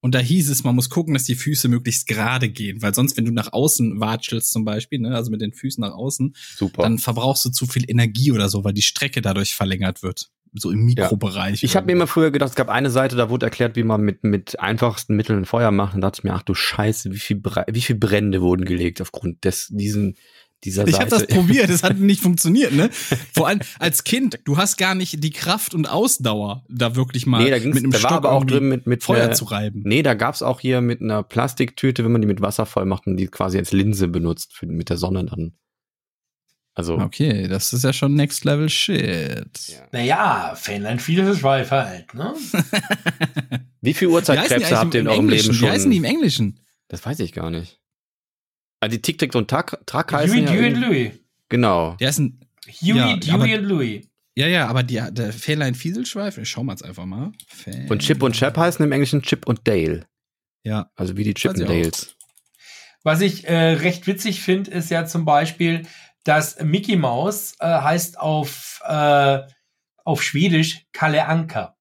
Und 0.00 0.14
da 0.14 0.20
hieß 0.20 0.48
es, 0.50 0.62
man 0.62 0.76
muss 0.76 0.90
gucken, 0.90 1.14
dass 1.14 1.24
die 1.24 1.34
Füße 1.34 1.68
möglichst 1.68 2.06
gerade 2.06 2.48
gehen, 2.48 2.82
weil 2.82 2.94
sonst, 2.94 3.16
wenn 3.16 3.24
du 3.24 3.32
nach 3.32 3.52
außen 3.52 3.98
watschelst 4.00 4.52
zum 4.52 4.64
Beispiel, 4.64 5.00
ne, 5.00 5.14
also 5.14 5.30
mit 5.30 5.40
den 5.40 5.52
Füßen 5.52 5.80
nach 5.80 5.92
außen, 5.92 6.34
Super. 6.56 6.82
dann 6.82 6.98
verbrauchst 6.98 7.44
du 7.44 7.50
zu 7.50 7.66
viel 7.66 7.84
Energie 7.90 8.30
oder 8.30 8.48
so, 8.48 8.62
weil 8.62 8.72
die 8.72 8.82
Strecke 8.82 9.20
dadurch 9.22 9.54
verlängert 9.54 10.02
wird. 10.02 10.30
so 10.54 10.70
im 10.70 10.84
Mikrobereich. 10.84 11.62
Ich 11.62 11.76
habe 11.76 11.86
mir 11.86 11.92
immer 11.92 12.06
früher 12.06 12.30
gedacht, 12.30 12.50
es 12.50 12.56
gab 12.56 12.68
eine 12.68 12.90
Seite, 12.90 13.16
da 13.16 13.28
wurde 13.28 13.46
erklärt, 13.46 13.76
wie 13.76 13.82
man 13.82 14.00
mit, 14.00 14.24
mit 14.24 14.58
einfachsten 14.60 15.16
Mitteln 15.16 15.44
Feuer 15.44 15.70
macht. 15.72 15.94
Und 15.94 16.00
da 16.00 16.08
dachte 16.08 16.20
ich 16.20 16.24
mir, 16.24 16.34
ach 16.34 16.42
du 16.42 16.54
Scheiße, 16.54 17.12
wie 17.12 17.18
viel, 17.18 17.42
wie 17.70 17.80
viel 17.80 17.96
Brände 17.96 18.40
wurden 18.40 18.64
gelegt 18.64 19.00
aufgrund 19.00 19.44
des, 19.44 19.68
diesen, 19.70 20.16
dieser 20.64 20.86
ich 20.86 20.96
Seite. 20.96 21.14
habe 21.14 21.26
das 21.26 21.26
probiert, 21.28 21.70
es 21.70 21.82
hat 21.82 21.96
nicht 21.98 22.20
funktioniert, 22.20 22.72
ne? 22.72 22.90
Vor 23.32 23.46
allem 23.48 23.60
als 23.78 24.02
Kind, 24.04 24.40
du 24.44 24.56
hast 24.56 24.76
gar 24.76 24.94
nicht 24.94 25.22
die 25.22 25.30
Kraft 25.30 25.72
und 25.74 25.86
Ausdauer, 25.88 26.64
da 26.68 26.96
wirklich 26.96 27.26
mal 27.26 27.42
nee, 27.44 27.50
da 27.50 27.58
mit 27.58 27.76
einem 27.76 27.90
da 27.92 28.02
war 28.02 28.10
Stock 28.10 28.12
aber 28.24 28.32
auch 28.32 28.44
drin 28.44 28.68
mit, 28.68 28.86
mit 28.86 29.04
Feuer 29.04 29.24
einer- 29.26 29.34
zu 29.34 29.44
reiben. 29.44 29.82
Nee, 29.84 30.02
da 30.02 30.14
gab's 30.14 30.42
auch 30.42 30.60
hier 30.60 30.80
mit 30.80 31.00
einer 31.00 31.22
Plastiktüte, 31.22 32.04
wenn 32.04 32.12
man 32.12 32.20
die 32.20 32.26
mit 32.26 32.40
Wasser 32.40 32.66
voll 32.66 32.86
macht 32.86 33.06
und 33.06 33.16
die 33.16 33.28
quasi 33.28 33.56
als 33.58 33.72
Linse 33.72 34.08
benutzt, 34.08 34.52
für, 34.54 34.66
mit 34.66 34.90
der 34.90 34.96
Sonne 34.96 35.24
dann. 35.26 35.52
Also, 36.74 36.96
Okay, 36.98 37.48
das 37.48 37.72
ist 37.72 37.82
ja 37.82 37.92
schon 37.92 38.14
Next 38.14 38.44
Level 38.44 38.68
Shit. 38.68 39.80
Naja, 39.90 40.54
Fähnlein 40.54 41.00
vieles 41.00 41.38
Schweif 41.40 41.72
halt, 41.72 42.14
ne? 42.14 42.34
wie 43.80 43.94
viel 43.94 44.08
Uhrzeitkrebse 44.08 44.78
habt 44.78 44.94
ihr 44.94 45.00
in 45.00 45.06
im 45.06 45.10
eurem 45.12 45.20
Englischen? 45.28 45.52
Leben 45.54 45.62
Wie 45.66 45.70
heißen 45.70 45.90
die 45.90 45.96
schon? 45.96 46.04
im 46.04 46.10
Englischen? 46.10 46.60
Das 46.88 47.04
weiß 47.04 47.18
ich 47.20 47.32
gar 47.32 47.50
nicht. 47.50 47.80
Also 48.80 48.96
die 48.96 49.02
Tick-Tick 49.02 49.34
und 49.34 49.48
Tack, 49.48 49.78
Track 49.86 50.12
heißen 50.12 50.36
Huey, 50.36 50.44
ja 50.44 50.52
Dewey 50.52 50.74
und 50.74 50.80
Louis. 50.82 51.12
Genau. 51.48 51.96
Die 52.00 52.06
heißen, 52.06 52.40
Huey, 52.80 52.96
Ja, 52.98 53.16
Dewey 53.16 53.32
aber- 53.54 53.62
und 53.62 53.64
Louis. 53.68 54.06
ja, 54.36 54.46
ja, 54.46 54.68
aber 54.68 54.82
die, 54.82 55.02
der 55.10 55.32
Fähnlein 55.32 55.74
Fieselschweif, 55.74 56.38
ich 56.38 56.48
schau 56.48 56.62
mal 56.62 56.72
jetzt 56.74 56.84
einfach 56.84 57.06
mal. 57.06 57.32
Und 57.88 58.00
Chip 58.02 58.22
und 58.22 58.32
Chap 58.36 58.56
heißen 58.56 58.84
im 58.84 58.92
Englischen 58.92 59.22
Chip 59.22 59.46
und 59.48 59.66
Dale. 59.66 60.06
Ja. 60.62 60.90
Also 60.96 61.16
wie 61.16 61.24
die 61.24 61.30
ich 61.30 61.36
auch. 61.48 61.52
Chippendales. 61.54 62.14
Was 63.04 63.20
ich 63.20 63.46
äh, 63.48 63.54
recht 63.72 64.06
witzig 64.06 64.42
finde, 64.42 64.70
ist 64.70 64.90
ja 64.90 65.06
zum 65.06 65.24
Beispiel, 65.24 65.86
dass 66.24 66.60
Mickey 66.62 66.96
Mouse 66.96 67.54
äh, 67.60 67.66
heißt 67.66 68.18
auf, 68.20 68.82
äh, 68.86 69.40
auf 70.04 70.22
Schwedisch 70.22 70.84
Kalle 70.92 71.26
Anka. 71.26 71.76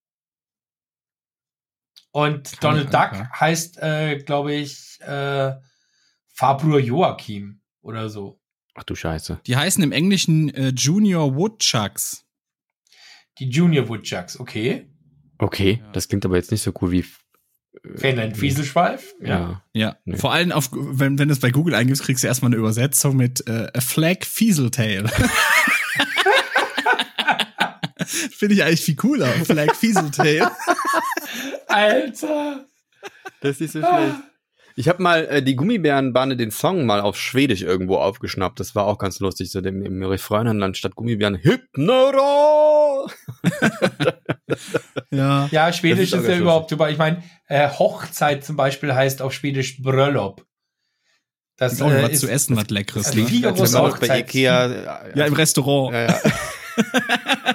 Und 2.11 2.59
Kalle 2.59 2.85
Donald 2.85 2.93
Duck 2.93 3.19
Anka. 3.21 3.39
heißt, 3.39 3.77
äh, 3.81 4.17
glaube 4.19 4.53
ich, 4.53 4.99
äh, 5.01 5.53
Fabio 6.37 6.77
Joachim 6.77 7.61
oder 7.81 8.09
so. 8.09 8.39
Ach 8.75 8.83
du 8.83 8.93
Scheiße. 8.95 9.41
Die 9.47 9.57
heißen 9.57 9.83
im 9.83 9.91
Englischen 9.91 10.53
äh, 10.53 10.67
Junior 10.69 11.35
Woodchucks. 11.35 12.25
Die 13.39 13.49
Junior 13.49 13.87
Woodchucks, 13.89 14.39
okay. 14.39 14.87
Okay, 15.39 15.79
Ja. 15.83 15.91
das 15.93 16.07
klingt 16.07 16.25
aber 16.25 16.35
jetzt 16.35 16.51
nicht 16.51 16.61
so 16.61 16.71
cool 16.81 16.91
wie. 16.91 17.05
Fähnlein 17.95 18.33
Fieselschweif. 18.35 19.13
Ja. 19.21 19.63
Ja, 19.73 19.97
Nee. 20.05 20.17
vor 20.17 20.31
allem 20.33 20.51
auf, 20.51 20.69
wenn, 20.71 21.17
wenn 21.19 21.27
du 21.27 21.33
es 21.33 21.39
bei 21.39 21.51
Google 21.51 21.75
eingibst, 21.75 22.03
kriegst 22.03 22.23
du 22.23 22.27
erstmal 22.27 22.49
eine 22.49 22.57
Übersetzung 22.57 23.15
mit 23.15 23.47
äh, 23.47 23.67
A 23.73 23.81
Flag 23.81 24.23
Fieseltail. 24.25 25.07
Finde 28.05 28.55
ich 28.55 28.63
eigentlich 28.63 28.81
viel 28.81 28.95
cooler. 28.95 29.27
Flag 29.45 29.75
Fieseltail. 29.75 30.49
Alter. 31.67 32.65
Das 33.41 33.51
ist 33.51 33.59
nicht 33.61 33.71
so 33.73 33.79
schlecht. 33.81 34.15
Ich 34.77 34.87
habe 34.87 35.01
mal 35.01 35.25
äh, 35.25 35.41
die 35.41 35.55
Gummibärenbande 35.55 36.37
den 36.37 36.51
Song 36.51 36.85
mal 36.85 37.01
auf 37.01 37.17
Schwedisch 37.17 37.63
irgendwo 37.63 37.97
aufgeschnappt. 37.97 38.59
Das 38.59 38.75
war 38.75 38.85
auch 38.85 38.99
ganz 38.99 39.19
lustig. 39.19 39.49
So 39.49 39.59
dem, 39.59 39.81
im 39.81 40.03
Refrain 40.03 40.45
dann 40.45 40.61
anstatt 40.61 40.93
Gummibären 40.93 41.35
Hypnora. 41.35 43.07
Ja. 45.11 45.47
Ja, 45.51 45.73
Schwedisch 45.73 46.11
Das 46.11 46.19
ist, 46.19 46.27
ist 46.27 46.31
ja 46.31 46.37
überhaupt 46.39 46.71
über. 46.71 46.91
Ich 46.91 46.99
meine, 46.99 47.23
äh, 47.47 47.67
Hochzeit 47.67 48.45
zum 48.45 48.55
Beispiel 48.55 48.93
heißt 48.93 49.23
auf 49.23 49.33
Schwedisch 49.33 49.81
Bröllop. 49.81 50.45
Das 51.57 51.73
Ist 51.73 51.81
auch 51.81 51.91
äh, 51.91 52.03
was 52.03 52.11
ist, 52.11 52.19
zu 52.19 52.27
essen, 52.27 52.55
was 52.55 52.69
Leckeres. 52.69 53.07
das 53.07 53.15
Ne? 53.15 53.47
Als 53.47 53.73
wenn 53.73 53.81
man 53.81 53.91
Hochzeit. 53.91 54.09
bei 54.09 54.19
Ikea. 54.19 55.11
Ja, 55.15 55.25
im 55.25 55.33
Restaurant. 55.33 55.93
ja, 55.93 56.07
ja. 56.07 56.21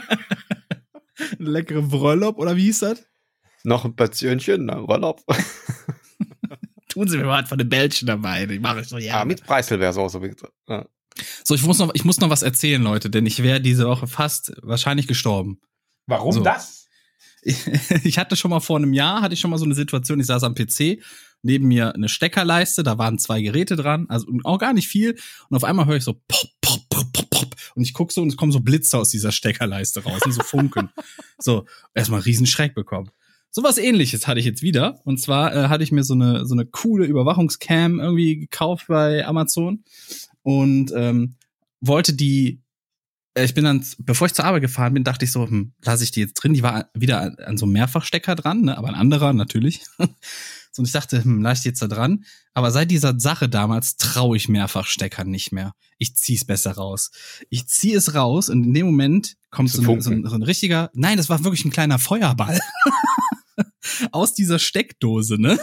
Leckere 1.38 1.82
Bröllop, 1.82 2.38
oder 2.38 2.56
wie 2.56 2.64
hieß 2.64 2.80
das? 2.80 3.04
Noch 3.62 3.84
ein 3.84 3.94
Portionchen, 3.94 4.66
ne? 4.66 4.82
Tun 6.92 7.08
Sie 7.08 7.16
mir 7.16 7.24
mal 7.24 7.42
was 7.42 7.48
von 7.48 7.56
den 7.56 7.68
Bällchen 7.70 8.06
dabei. 8.06 8.44
Ich 8.44 8.60
mache 8.60 8.80
es 8.80 8.90
so, 8.90 8.98
ja. 8.98 9.18
Ja, 9.18 9.24
mit 9.24 9.44
Preiselbeersauce. 9.44 10.20
bitte. 10.20 10.50
Ja. 10.68 10.86
So, 11.42 11.54
ich 11.54 11.62
muss, 11.62 11.78
noch, 11.78 11.90
ich 11.94 12.04
muss 12.04 12.20
noch 12.20 12.28
was 12.28 12.42
erzählen, 12.42 12.82
Leute, 12.82 13.08
denn 13.08 13.24
ich 13.24 13.42
wäre 13.42 13.60
diese 13.60 13.86
Woche 13.86 14.06
fast 14.06 14.52
wahrscheinlich 14.62 15.06
gestorben. 15.06 15.60
warum 16.06 16.32
So. 16.32 16.42
das? 16.42 16.86
Ich, 17.42 17.66
ich 18.04 18.18
hatte 18.18 18.36
schon 18.36 18.50
mal 18.50 18.60
vor 18.60 18.76
einem 18.76 18.92
Jahr, 18.92 19.22
hatte 19.22 19.32
ich 19.32 19.40
schon 19.40 19.50
mal 19.50 19.58
so 19.58 19.64
eine 19.64 19.74
Situation, 19.74 20.20
ich 20.20 20.26
saß 20.26 20.44
am 20.44 20.54
PC, 20.54 21.02
neben 21.42 21.66
mir 21.66 21.94
eine 21.94 22.08
Steckerleiste, 22.08 22.82
da 22.82 22.98
waren 22.98 23.18
zwei 23.18 23.40
Geräte 23.40 23.74
dran, 23.76 24.06
also 24.08 24.26
auch 24.44 24.58
gar 24.58 24.74
nicht 24.74 24.88
viel. 24.88 25.18
Und 25.48 25.56
auf 25.56 25.64
einmal 25.64 25.86
höre 25.86 25.96
ich 25.96 26.04
so 26.04 26.14
pop, 26.28 26.50
pop, 26.60 26.88
pop, 26.90 27.12
pop, 27.12 27.30
pop. 27.30 27.56
Und 27.74 27.82
ich 27.82 27.94
gucke 27.94 28.12
so 28.12 28.20
und 28.20 28.28
es 28.28 28.36
kommen 28.36 28.52
so 28.52 28.60
Blitze 28.60 28.98
aus 28.98 29.08
dieser 29.08 29.32
Steckerleiste 29.32 30.02
raus, 30.04 30.20
ne, 30.26 30.32
so 30.32 30.42
Funken. 30.42 30.90
so, 31.38 31.64
erstmal 31.94 32.18
einen 32.18 32.24
riesen 32.24 32.46
Schreck 32.46 32.74
bekommen. 32.74 33.10
Sowas 33.54 33.76
ähnliches 33.76 34.26
hatte 34.26 34.40
ich 34.40 34.46
jetzt 34.46 34.62
wieder. 34.62 35.00
Und 35.04 35.20
zwar 35.20 35.54
äh, 35.54 35.68
hatte 35.68 35.84
ich 35.84 35.92
mir 35.92 36.02
so 36.02 36.14
eine, 36.14 36.46
so 36.46 36.54
eine 36.54 36.64
coole 36.66 37.04
Überwachungscam 37.04 38.00
irgendwie 38.00 38.38
gekauft 38.38 38.86
bei 38.88 39.26
Amazon 39.26 39.84
und 40.42 40.90
ähm, 40.96 41.36
wollte 41.80 42.14
die 42.14 42.62
äh, 43.34 43.44
ich 43.44 43.54
bin 43.54 43.64
dann, 43.64 43.84
bevor 43.98 44.26
ich 44.26 44.34
zur 44.34 44.44
Arbeit 44.44 44.62
gefahren 44.62 44.94
bin, 44.94 45.04
dachte 45.04 45.24
ich 45.24 45.32
so, 45.32 45.46
hm, 45.46 45.72
lasse 45.82 46.04
ich 46.04 46.10
die 46.10 46.20
jetzt 46.20 46.34
drin. 46.34 46.54
Die 46.54 46.62
war 46.62 46.90
wieder 46.94 47.20
an, 47.20 47.36
an 47.44 47.56
so 47.56 47.66
einem 47.66 47.74
Mehrfachstecker 47.74 48.34
dran, 48.34 48.62
ne? 48.62 48.78
aber 48.78 48.88
ein 48.88 48.94
anderer 48.94 49.32
natürlich. 49.32 49.82
so, 49.98 50.80
und 50.80 50.86
ich 50.86 50.92
dachte, 50.92 51.22
hm, 51.22 51.42
lasse 51.42 51.58
ich 51.58 51.62
die 51.62 51.68
jetzt 51.68 51.82
da 51.82 51.88
dran. 51.88 52.24
Aber 52.54 52.70
seit 52.70 52.90
dieser 52.90 53.18
Sache 53.18 53.48
damals 53.48 53.96
traue 53.96 54.36
ich 54.36 54.48
Mehrfachsteckern 54.48 55.28
nicht 55.28 55.52
mehr. 55.52 55.72
Ich 55.98 56.16
zieh's 56.16 56.44
besser 56.44 56.72
raus. 56.72 57.10
Ich 57.48 57.66
ziehe 57.66 57.96
es 57.96 58.14
raus 58.14 58.48
und 58.48 58.64
in 58.64 58.74
dem 58.74 58.86
Moment 58.86 59.36
kommt 59.50 59.70
so 59.70 59.80
ein, 59.82 60.00
so, 60.00 60.10
ein, 60.10 60.26
so 60.26 60.34
ein 60.34 60.42
richtiger, 60.42 60.90
nein, 60.94 61.16
das 61.16 61.28
war 61.28 61.44
wirklich 61.44 61.64
ein 61.64 61.70
kleiner 61.70 61.98
Feuerball. 61.98 62.58
Aus 64.10 64.34
dieser 64.34 64.58
Steckdose, 64.58 65.40
ne? 65.40 65.58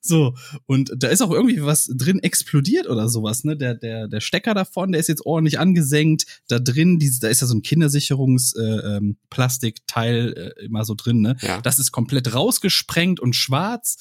So, 0.00 0.34
und 0.66 0.90
da 0.96 1.08
ist 1.08 1.20
auch 1.22 1.30
irgendwie 1.30 1.62
was 1.62 1.86
drin 1.86 2.18
explodiert 2.18 2.88
oder 2.88 3.08
sowas, 3.08 3.44
ne? 3.44 3.56
Der, 3.56 3.74
der, 3.74 4.08
der 4.08 4.20
Stecker 4.20 4.52
davon, 4.52 4.90
der 4.92 5.00
ist 5.00 5.08
jetzt 5.08 5.24
ordentlich 5.24 5.60
angesenkt. 5.60 6.42
Da 6.48 6.58
drin, 6.58 6.98
diese, 6.98 7.20
da 7.20 7.28
ist 7.28 7.40
ja 7.40 7.46
so 7.46 7.54
ein 7.54 7.62
Kindersicherungs-Plastikteil 7.62 10.16
äh, 10.16 10.40
ähm, 10.40 10.52
äh, 10.56 10.64
immer 10.64 10.84
so 10.84 10.94
drin, 10.94 11.20
ne? 11.20 11.36
Ja. 11.40 11.60
Das 11.60 11.78
ist 11.78 11.92
komplett 11.92 12.34
rausgesprengt 12.34 13.20
und 13.20 13.36
schwarz. 13.36 13.98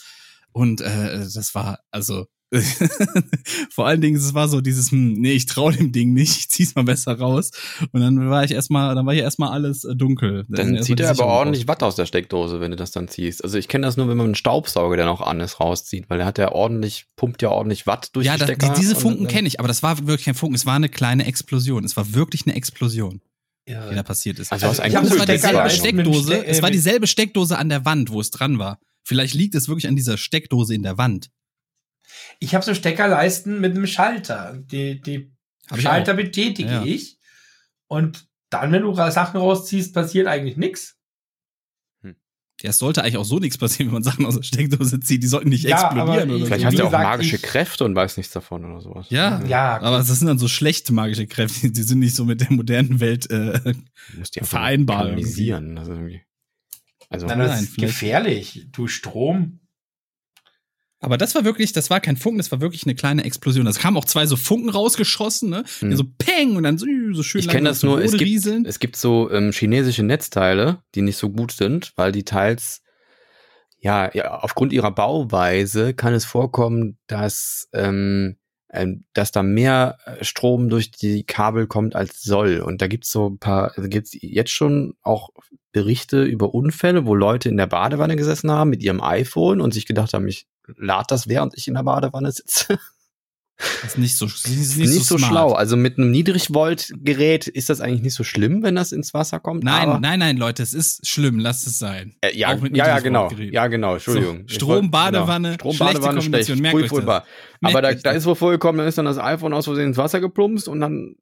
Und 0.51 0.81
äh, 0.81 1.19
das 1.19 1.53
war, 1.55 1.79
also, 1.91 2.27
vor 3.69 3.87
allen 3.87 4.01
Dingen, 4.01 4.17
es 4.17 4.33
war 4.33 4.47
so 4.49 4.61
dieses, 4.61 4.91
hm, 4.91 5.13
nee, 5.13 5.31
ich 5.33 5.45
trau 5.45 5.71
dem 5.71 5.91
Ding 5.91 6.13
nicht, 6.13 6.37
ich 6.37 6.49
zieh's 6.49 6.75
mal 6.75 6.83
besser 6.83 7.17
raus. 7.17 7.51
Und 7.91 8.01
dann 8.01 8.29
war 8.29 8.43
ich 8.43 8.51
erstmal, 8.51 8.93
dann 8.95 9.05
war 9.05 9.13
hier 9.13 9.23
erstmal 9.23 9.49
alles 9.51 9.83
äh, 9.85 9.95
dunkel. 9.95 10.45
Dann 10.49 10.75
erstmal 10.75 10.83
zieht 10.83 10.99
er 10.99 11.09
aber 11.11 11.25
ordentlich 11.25 11.67
Watt 11.67 11.83
aus 11.83 11.95
der 11.95 12.05
Steckdose, 12.05 12.59
wenn 12.59 12.71
du 12.71 12.77
das 12.77 12.91
dann 12.91 13.07
ziehst. 13.07 13.43
Also 13.43 13.57
ich 13.57 13.67
kenne 13.67 13.85
das 13.87 13.97
nur, 13.97 14.07
wenn 14.09 14.17
man 14.17 14.25
einen 14.27 14.35
Staubsauger, 14.35 14.97
der 14.97 15.05
noch 15.05 15.21
an 15.21 15.39
ist, 15.39 15.59
rauszieht, 15.59 16.09
weil 16.09 16.17
der 16.17 16.27
hat 16.27 16.37
ja 16.37 16.51
ordentlich, 16.51 17.05
pumpt 17.15 17.41
ja 17.41 17.49
ordentlich 17.49 17.87
Watt 17.87 18.09
durch 18.13 18.25
ja, 18.25 18.33
die 18.33 18.39
das, 18.39 18.47
Stecker. 18.49 18.73
die, 18.73 18.81
diese 18.81 18.95
Funken 18.95 19.23
dann- 19.23 19.33
kenne 19.33 19.47
ich, 19.47 19.59
aber 19.59 19.67
das 19.67 19.81
war 19.83 19.97
wirklich 19.99 20.25
kein 20.25 20.35
Funken, 20.35 20.55
es 20.55 20.65
war 20.65 20.75
eine 20.75 20.89
kleine 20.89 21.25
Explosion. 21.25 21.83
Es 21.85 21.95
war 21.95 22.13
wirklich 22.13 22.45
eine 22.45 22.55
Explosion, 22.55 23.21
die 23.67 23.73
da 23.95 24.03
passiert 24.03 24.39
ist. 24.39 24.51
Also, 24.51 24.67
Also 24.67 24.81
Und 24.81 24.87
es 25.05 25.17
war 25.17 25.25
dieselbe 25.25 25.69
Steckdose, 25.69 26.23
Ste- 26.23 26.45
äh, 26.45 26.49
es 26.49 26.61
war 26.61 26.69
mit- 26.69 26.75
dieselbe 26.75 27.07
Steckdose 27.07 27.57
an 27.57 27.69
der 27.69 27.85
Wand, 27.85 28.11
wo 28.11 28.19
es 28.19 28.29
dran 28.31 28.59
war. 28.59 28.79
Vielleicht 29.03 29.33
liegt 29.33 29.55
es 29.55 29.67
wirklich 29.67 29.87
an 29.87 29.95
dieser 29.95 30.17
Steckdose 30.17 30.75
in 30.75 30.83
der 30.83 30.97
Wand. 30.97 31.29
Ich 32.39 32.55
habe 32.55 32.65
so 32.65 32.73
Steckerleisten 32.73 33.59
mit 33.61 33.75
einem 33.75 33.87
Schalter. 33.87 34.57
Die, 34.57 34.99
die 35.01 35.31
Hab 35.69 35.77
ich 35.77 35.83
Schalter 35.83 36.13
betätige 36.13 36.69
Ja. 36.69 36.83
ich. 36.83 37.17
Und 37.87 38.27
dann, 38.49 38.71
wenn 38.71 38.81
du 38.83 38.93
Sachen 38.95 39.39
rausziehst, 39.39 39.93
passiert 39.93 40.27
eigentlich 40.27 40.57
nichts. 40.57 40.97
Ja, 42.63 42.69
es 42.69 42.77
sollte 42.77 43.01
eigentlich 43.01 43.17
auch 43.17 43.25
so 43.25 43.39
nichts 43.39 43.57
passieren, 43.57 43.87
wenn 43.87 43.95
man 43.95 44.03
Sachen 44.03 44.23
aus 44.23 44.35
der 44.35 44.43
Steckdose 44.43 44.99
zieht. 44.99 45.23
Die 45.23 45.27
sollten 45.27 45.49
nicht 45.49 45.63
Ja, 45.63 45.81
explodieren 45.85 46.29
oder 46.29 46.35
ich- 46.35 46.39
so. 46.41 46.45
Vielleicht 46.45 46.65
hast 46.65 46.73
du 46.77 46.83
ja 46.83 46.87
auch 46.87 46.91
magische 46.91 47.35
ich- 47.37 47.41
Kräfte 47.41 47.85
und 47.85 47.95
weißt 47.95 48.17
nichts 48.17 48.33
davon 48.33 48.65
oder 48.65 48.81
sowas. 48.81 49.07
Ja. 49.09 49.43
Ja, 49.45 49.81
Aber 49.81 49.97
das 49.97 50.07
sind 50.09 50.27
dann 50.27 50.37
so 50.37 50.47
schlechte 50.47 50.93
magische 50.93 51.25
Kräfte, 51.25 51.71
die 51.71 51.81
sind 51.81 51.97
nicht 51.99 52.15
so 52.15 52.23
mit 52.23 52.41
der 52.41 52.51
modernen 52.51 52.99
Welt. 52.99 53.27
Äh, 53.31 53.73
Vereinbar 54.43 55.05
kanalisieren. 55.05 55.75
Also, 55.79 55.93
irgendwie. 55.93 56.21
also 57.09 57.25
Nein, 57.25 57.39
das 57.39 57.49
Nein, 57.49 57.63
ist 57.63 57.73
vielleicht- 57.73 57.93
gefährlich. 57.93 58.67
Du 58.71 58.85
Strom. 58.87 59.60
Aber 61.03 61.17
das 61.17 61.33
war 61.33 61.43
wirklich, 61.43 61.73
das 61.73 61.89
war 61.89 61.99
kein 61.99 62.15
Funken, 62.15 62.37
das 62.37 62.51
war 62.51 62.61
wirklich 62.61 62.85
eine 62.85 62.93
kleine 62.93 63.23
Explosion. 63.23 63.65
Es 63.65 63.79
kamen 63.79 63.97
auch 63.97 64.05
zwei 64.05 64.27
so 64.27 64.35
Funken 64.37 64.69
rausgeschossen, 64.69 65.49
ne? 65.49 65.63
Hm. 65.79 65.89
Die 65.89 65.95
so 65.95 66.03
peng 66.19 66.55
und 66.55 66.63
dann 66.63 66.77
so, 66.77 66.85
so 67.11 67.23
schön 67.23 67.41
ich 67.41 67.47
kenne 67.47 67.69
das 67.69 67.81
nur, 67.81 67.99
es 67.99 68.11
gibt, 68.11 68.23
rieseln. 68.23 68.65
es 68.65 68.77
gibt 68.77 68.95
so 68.95 69.29
ähm, 69.31 69.51
chinesische 69.51 70.03
Netzteile, 70.03 70.83
die 70.93 71.01
nicht 71.01 71.17
so 71.17 71.31
gut 71.31 71.53
sind, 71.53 71.91
weil 71.95 72.11
die 72.11 72.23
teils, 72.23 72.83
ja, 73.79 74.13
ja, 74.13 74.41
aufgrund 74.41 74.73
ihrer 74.73 74.91
Bauweise 74.91 75.95
kann 75.95 76.13
es 76.13 76.23
vorkommen, 76.23 76.99
dass, 77.07 77.67
ähm, 77.73 78.37
ähm, 78.71 79.05
dass 79.13 79.31
da 79.31 79.41
mehr 79.41 79.97
äh, 80.05 80.23
Strom 80.23 80.69
durch 80.69 80.91
die 80.91 81.23
Kabel 81.23 81.65
kommt 81.65 81.95
als 81.95 82.21
soll. 82.21 82.59
Und 82.59 82.79
da 82.83 82.85
gibt's 82.85 83.11
so 83.11 83.27
ein 83.27 83.39
paar, 83.39 83.75
also 83.75 83.89
gibt's 83.89 84.11
jetzt 84.13 84.51
schon 84.51 84.93
auch 85.01 85.29
Berichte 85.71 86.23
über 86.23 86.53
Unfälle, 86.53 87.07
wo 87.07 87.15
Leute 87.15 87.49
in 87.49 87.57
der 87.57 87.65
Badewanne 87.65 88.17
gesessen 88.17 88.51
haben 88.51 88.69
mit 88.69 88.83
ihrem 88.83 89.01
iPhone 89.01 89.61
und 89.61 89.73
sich 89.73 89.87
gedacht 89.87 90.13
haben, 90.13 90.27
ich 90.27 90.47
lade 90.77 91.05
das, 91.09 91.27
während 91.27 91.57
ich 91.57 91.67
in 91.67 91.73
der 91.73 91.83
Badewanne 91.83 92.31
sitze. 92.31 92.79
Das 93.81 93.91
ist 93.91 93.97
nicht 93.97 94.17
so, 94.17 94.25
ist 94.25 94.47
Nicht, 94.47 94.77
nicht, 94.77 95.05
so, 95.05 95.17
smart. 95.17 95.31
schlau. 95.31 95.51
Also 95.53 95.77
mit 95.77 95.97
einem 95.97 96.09
Niedrigvolt-Gerät 96.11 97.47
ist 97.47 97.69
das 97.69 97.79
eigentlich 97.79 98.01
nicht 98.01 98.15
so 98.15 98.23
schlimm, 98.23 98.63
wenn 98.63 98.75
das 98.75 98.91
ins 98.91 99.13
Wasser 99.13 99.39
kommt. 99.39 99.63
Nein, 99.63 100.01
nein, 100.01 100.19
nein, 100.19 100.37
Leute, 100.37 100.63
es 100.63 100.73
ist 100.73 101.07
schlimm, 101.07 101.37
lasst 101.37 101.67
es 101.67 101.77
sein. 101.77 102.15
Äh, 102.21 102.35
ja, 102.35 102.55
ja, 102.55 102.87
ja, 102.87 102.99
genau. 102.99 103.31
Ja, 103.31 103.67
genau. 103.67 103.93
Entschuldigung. 103.93 104.45
So, 104.47 104.55
Strom, 104.55 104.89
Badewanne, 104.89 105.53
Strom, 105.55 105.73
schlechte 105.73 105.99
Badewanne, 105.99 106.21
schlecht. 106.21 106.55
Merkt 106.59 106.81
das. 106.81 106.89
Furchtbar. 106.89 107.25
Aber 107.61 107.81
da, 107.81 107.93
da 107.93 108.11
ist 108.11 108.25
wohl 108.25 108.35
vorgekommen, 108.35 108.79
dann 108.79 108.87
ist 108.87 108.97
dann 108.97 109.05
das 109.05 109.19
iPhone 109.19 109.53
aus 109.53 109.65
Versehen 109.65 109.89
ins 109.89 109.97
Wasser 109.97 110.19
geplumpst 110.19 110.67
und 110.67 110.79
dann, 110.79 111.15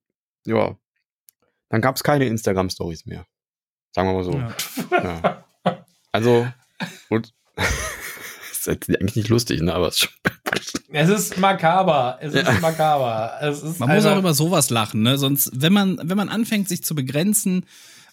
ja, 0.46 0.78
dann 1.70 1.82
gab 1.82 1.98
es 1.98 2.04
keine 2.04 2.26
Instagram-Stories 2.26 3.06
mehr. 3.06 3.26
Sagen 3.94 4.08
wir 4.08 4.14
mal 4.14 4.24
so. 4.24 4.32
Ja. 4.34 5.44
Ja. 5.66 5.86
Also, 6.12 6.48
ist 8.60 8.70
eigentlich 8.70 9.16
nicht 9.16 9.30
lustig, 9.30 9.62
ne, 9.62 9.74
aber 9.74 9.88
es 9.88 9.96
ist 9.96 10.00
schon, 10.02 10.12
Es 10.92 11.10
ist 11.10 11.38
makaber. 11.38 12.18
Es 12.22 12.34
ist 12.34 12.48
Ja. 12.48 12.54
makaber. 12.60 13.34
Es 13.42 13.62
ist 13.62 13.80
Man 13.80 13.90
muss 13.90 13.98
einfach- 14.06 14.16
auch 14.16 14.20
über 14.20 14.34
sowas 14.34 14.70
lachen, 14.70 15.02
ne? 15.04 15.18
Sonst, 15.18 15.52
wenn 15.54 15.74
man, 15.74 16.00
wenn 16.04 16.18
man 16.18 16.30
anfängt, 16.30 16.68
sich 16.68 16.84
zu 16.84 16.96
begrenzen, 16.96 17.66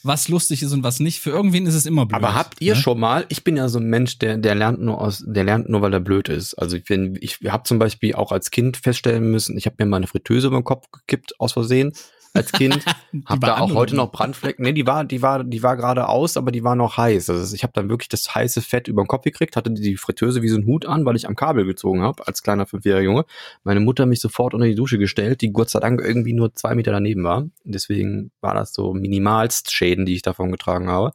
was 0.02 0.28
lustig 0.28 0.62
ist 0.62 0.73
und 0.73 0.85
was 0.85 1.01
nicht, 1.01 1.20
für 1.20 1.31
irgendwen 1.31 1.66
ist 1.66 1.74
es 1.74 1.85
immer 1.86 2.06
blöd. 2.06 2.16
Aber 2.23 2.35
habt 2.35 2.60
ihr 2.60 2.74
ne? 2.74 2.81
schon 2.81 3.01
mal, 3.01 3.24
ich 3.28 3.43
bin 3.43 3.56
ja 3.56 3.68
so 3.68 3.78
ein 3.81 3.86
Mensch, 3.86 4.18
der, 4.18 4.36
der 4.36 4.55
lernt 4.55 4.81
nur 4.81 5.01
aus, 5.01 5.24
der 5.27 5.43
lernt 5.43 5.68
nur, 5.68 5.82
weil 5.82 5.93
er 5.93 6.01
blöd 6.01 6.28
ist. 6.28 6.55
Also 6.55 6.77
ich 6.77 6.85
bin, 6.85 7.18
ich 7.20 7.39
habe 7.48 7.64
zum 7.64 7.78
Beispiel 7.81 8.14
auch 8.14 8.31
als 8.31 8.51
Kind 8.52 8.77
feststellen 8.77 9.31
müssen, 9.31 9.56
ich 9.59 9.66
habe 9.66 9.77
mir 9.81 9.86
mal 9.86 9.97
eine 9.97 10.06
Fritteuse 10.06 10.47
über 10.47 10.59
den 10.60 10.64
Kopf 10.64 10.86
gekippt 10.93 11.40
aus 11.40 11.55
Versehen 11.55 11.93
als 12.36 12.52
Kind. 12.52 12.84
hab 13.26 13.40
da 13.40 13.58
auch 13.58 13.74
heute 13.74 13.96
noch 13.96 14.12
Brandflecken. 14.12 14.62
Nee, 14.64 14.72
die 14.72 14.86
war, 14.86 15.04
die 15.04 15.22
war, 15.22 15.44
die 15.44 15.62
war 15.62 15.76
gerade 15.76 16.08
aus, 16.08 16.36
aber 16.36 16.52
die 16.52 16.62
war 16.62 16.76
noch 16.76 16.96
heiß. 16.96 17.30
Also 17.30 17.54
ich 17.54 17.62
habe 17.62 17.72
dann 17.74 17.88
wirklich 17.88 18.08
das 18.08 18.34
heiße 18.34 18.62
Fett 18.62 18.88
über 18.88 19.02
den 19.02 19.08
Kopf 19.08 19.24
gekriegt, 19.24 19.56
hatte 19.56 19.70
die 19.70 19.96
Fritteuse 19.96 20.42
wie 20.42 20.48
so 20.48 20.56
ein 20.56 20.66
Hut 20.66 20.86
an, 20.86 21.04
weil 21.04 21.16
ich 21.16 21.26
am 21.26 21.36
Kabel 21.36 21.64
gezogen 21.64 22.02
habe, 22.02 22.26
als 22.26 22.42
kleiner 22.42 22.66
fünfjähriger 22.66 23.04
Junge. 23.04 23.24
Meine 23.64 23.80
Mutter 23.80 24.02
hat 24.02 24.10
mich 24.10 24.20
sofort 24.20 24.54
unter 24.54 24.66
die 24.66 24.74
Dusche 24.74 24.98
gestellt, 24.98 25.40
die 25.40 25.52
Gott 25.52 25.70
sei 25.70 25.80
Dank 25.80 26.00
irgendwie 26.00 26.32
nur 26.32 26.54
zwei 26.54 26.74
Meter 26.74 26.92
daneben 26.92 27.24
war. 27.24 27.46
Deswegen 27.64 28.30
war 28.40 28.54
das 28.54 28.72
so 28.74 28.92
minimalst 28.92 29.72
Schäden, 29.72 30.06
die 30.06 30.14
ich 30.14 30.22
davon 30.22 30.52
getragen 30.52 30.88
habe. 30.88 31.12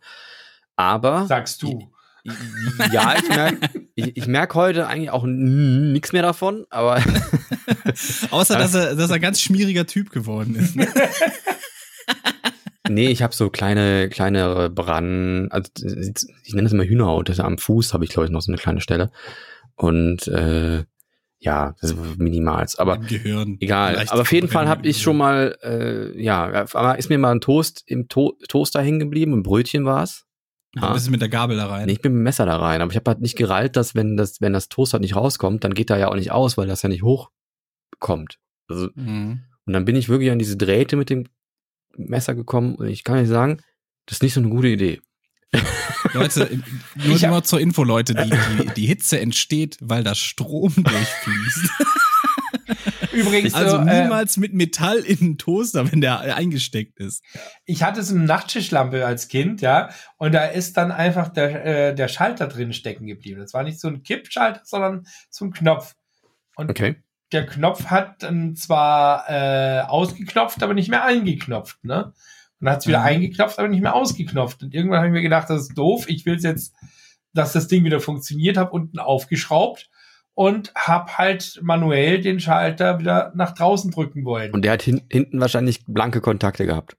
Aber 0.75 1.25
Sagst 1.27 1.61
du. 1.61 1.91
Ja, 2.91 3.15
ich 3.17 3.29
merke 3.29 3.69
ich, 3.95 4.17
ich 4.17 4.27
merk 4.27 4.55
heute 4.55 4.87
eigentlich 4.87 5.09
auch 5.09 5.25
nichts 5.25 6.13
mehr 6.13 6.21
davon, 6.21 6.65
aber 6.69 6.97
Außer, 8.31 8.57
dass 8.57 8.73
er, 8.73 8.95
dass 8.95 9.09
er 9.09 9.15
ein 9.15 9.21
ganz 9.21 9.41
schmieriger 9.41 9.85
Typ 9.85 10.11
geworden 10.11 10.55
ist. 10.55 10.75
Ne? 10.75 10.87
nee, 12.89 13.07
ich 13.07 13.23
habe 13.23 13.33
so 13.33 13.49
kleine, 13.49 14.09
kleinere 14.09 14.69
Brand, 14.69 15.51
also 15.51 15.69
ich 16.43 16.53
nenne 16.53 16.63
das 16.63 16.73
immer 16.73 16.85
Hühnerhaut, 16.85 17.29
das 17.29 17.39
am 17.39 17.57
Fuß 17.57 17.93
habe 17.93 18.05
ich 18.05 18.11
glaube 18.11 18.27
ich 18.27 18.31
noch 18.31 18.41
so 18.41 18.51
eine 18.51 18.61
kleine 18.61 18.81
Stelle 18.81 19.11
und 19.75 20.27
äh, 20.27 20.83
ja, 21.43 21.73
das 21.81 21.91
ist 21.91 22.19
minimals, 22.19 22.77
aber 22.77 22.97
Im 22.97 23.07
Gehirn. 23.07 23.57
egal. 23.59 23.97
Aber 24.09 24.21
auf 24.21 24.31
jeden 24.31 24.47
Fall 24.47 24.69
habe 24.69 24.87
ich 24.87 25.01
schon 25.01 25.17
mal, 25.17 25.57
äh, 25.63 26.21
ja, 26.21 26.67
aber 26.73 26.99
ist 26.99 27.09
mir 27.09 27.17
mal 27.17 27.31
ein 27.31 27.41
Toast 27.41 27.83
im 27.87 28.07
to 28.07 28.37
Toaster 28.47 28.79
hängen 28.79 28.99
geblieben, 28.99 29.33
ein 29.33 29.41
Brötchen 29.41 29.83
war's. 29.83 30.27
Ja, 30.75 30.93
bist 30.93 31.07
du 31.07 31.11
mit 31.11 31.21
der 31.21 31.29
Gabel 31.29 31.57
da 31.57 31.67
rein. 31.67 31.85
Nee, 31.85 31.93
ich 31.93 32.01
bin 32.01 32.13
mit 32.13 32.19
dem 32.19 32.23
Messer 32.23 32.45
da 32.45 32.55
rein, 32.57 32.81
aber 32.81 32.91
ich 32.91 32.95
habe 32.95 33.11
halt 33.11 33.21
nicht 33.21 33.37
gerallt, 33.37 33.75
dass 33.75 33.93
wenn 33.93 34.15
das, 34.15 34.39
wenn 34.39 34.53
das 34.53 34.69
Toast 34.69 34.93
halt 34.93 35.01
nicht 35.01 35.15
rauskommt, 35.15 35.63
dann 35.63 35.73
geht 35.73 35.89
er 35.89 35.97
ja 35.97 36.07
auch 36.07 36.15
nicht 36.15 36.31
aus, 36.31 36.57
weil 36.57 36.67
das 36.67 36.81
ja 36.81 36.89
nicht 36.89 37.03
hochkommt. 37.03 38.37
Also 38.69 38.89
Mhm. 38.95 39.43
Und 39.65 39.73
dann 39.73 39.85
bin 39.85 39.95
ich 39.95 40.09
wirklich 40.09 40.31
an 40.31 40.39
diese 40.39 40.57
Drähte 40.57 40.95
mit 40.95 41.09
dem 41.09 41.27
Messer 41.95 42.35
gekommen 42.35 42.75
und 42.75 42.87
ich 42.87 43.03
kann 43.03 43.17
euch 43.17 43.27
sagen, 43.27 43.61
das 44.05 44.17
ist 44.17 44.23
nicht 44.23 44.33
so 44.33 44.39
eine 44.39 44.49
gute 44.49 44.69
Idee. 44.69 45.01
Leute, 46.13 46.61
nur, 46.95 47.19
nur 47.19 47.43
zur 47.43 47.59
Info, 47.59 47.83
Leute, 47.83 48.15
die, 48.15 48.29
die, 48.29 48.73
die 48.75 48.85
Hitze 48.85 49.19
entsteht, 49.19 49.77
weil 49.81 50.03
da 50.03 50.15
Strom 50.15 50.73
durchfließt. 50.75 51.69
Übrigens, 53.13 53.53
Also 53.53 53.77
so, 53.77 53.83
äh, 53.83 54.03
niemals 54.03 54.37
mit 54.37 54.53
Metall 54.53 54.99
in 54.99 55.17
den 55.17 55.37
Toaster, 55.37 55.91
wenn 55.91 56.01
der 56.01 56.19
eingesteckt 56.35 56.99
ist. 56.99 57.23
ich 57.65 57.83
hatte 57.83 58.03
so 58.03 58.15
eine 58.15 58.23
Nachttischlampe 58.25 59.05
als 59.05 59.27
Kind, 59.27 59.61
ja, 59.61 59.89
und 60.17 60.33
da 60.33 60.45
ist 60.45 60.77
dann 60.77 60.91
einfach 60.91 61.29
der, 61.29 61.65
äh, 61.65 61.95
der 61.95 62.07
Schalter 62.07 62.47
drin 62.47 62.73
stecken 62.73 63.05
geblieben. 63.07 63.39
Das 63.41 63.53
war 63.53 63.63
nicht 63.63 63.79
so 63.79 63.87
ein 63.87 64.03
Kippschalter, 64.03 64.61
sondern 64.63 65.05
so 65.29 65.45
ein 65.45 65.51
Knopf. 65.53 65.95
Und 66.55 66.69
Okay. 66.69 66.95
der 67.31 67.45
Knopf 67.45 67.85
hat 67.85 68.23
dann 68.23 68.55
zwar 68.55 69.25
äh, 69.29 69.81
ausgeknopft, 69.81 70.63
aber 70.63 70.73
nicht 70.73 70.89
mehr 70.89 71.03
eingeknopft, 71.03 71.83
ne? 71.83 72.13
Und 72.59 72.65
dann 72.65 72.73
hat 72.75 72.81
es 72.81 72.87
wieder 72.87 72.99
Mhm. 72.99 73.05
eingeknopft, 73.05 73.59
aber 73.59 73.67
nicht 73.67 73.81
mehr 73.81 73.95
ausgeknopft. 73.95 74.63
Und 74.63 74.73
irgendwann 74.73 74.97
habe 74.99 75.07
ich 75.07 75.13
mir 75.13 75.21
gedacht, 75.21 75.49
das 75.49 75.63
ist 75.63 75.77
doof. 75.77 76.05
Ich 76.07 76.25
will 76.25 76.39
jetzt, 76.39 76.73
dass 77.33 77.53
das 77.53 77.67
Ding 77.67 77.83
wieder 77.83 77.99
funktioniert, 77.99 78.57
habe 78.57 78.71
unten 78.71 78.99
aufgeschraubt 78.99 79.89
und 80.41 80.73
habe 80.75 81.17
halt 81.19 81.59
manuell 81.61 82.19
den 82.21 82.39
Schalter 82.39 82.97
wieder 82.99 83.31
nach 83.35 83.53
draußen 83.53 83.91
drücken 83.91 84.25
wollen. 84.25 84.51
Und 84.53 84.63
der 84.63 84.71
hat 84.73 84.81
hin 84.81 85.01
hinten 85.11 85.39
wahrscheinlich 85.39 85.85
blanke 85.85 86.19
Kontakte 86.21 86.65
gehabt. 86.65 86.97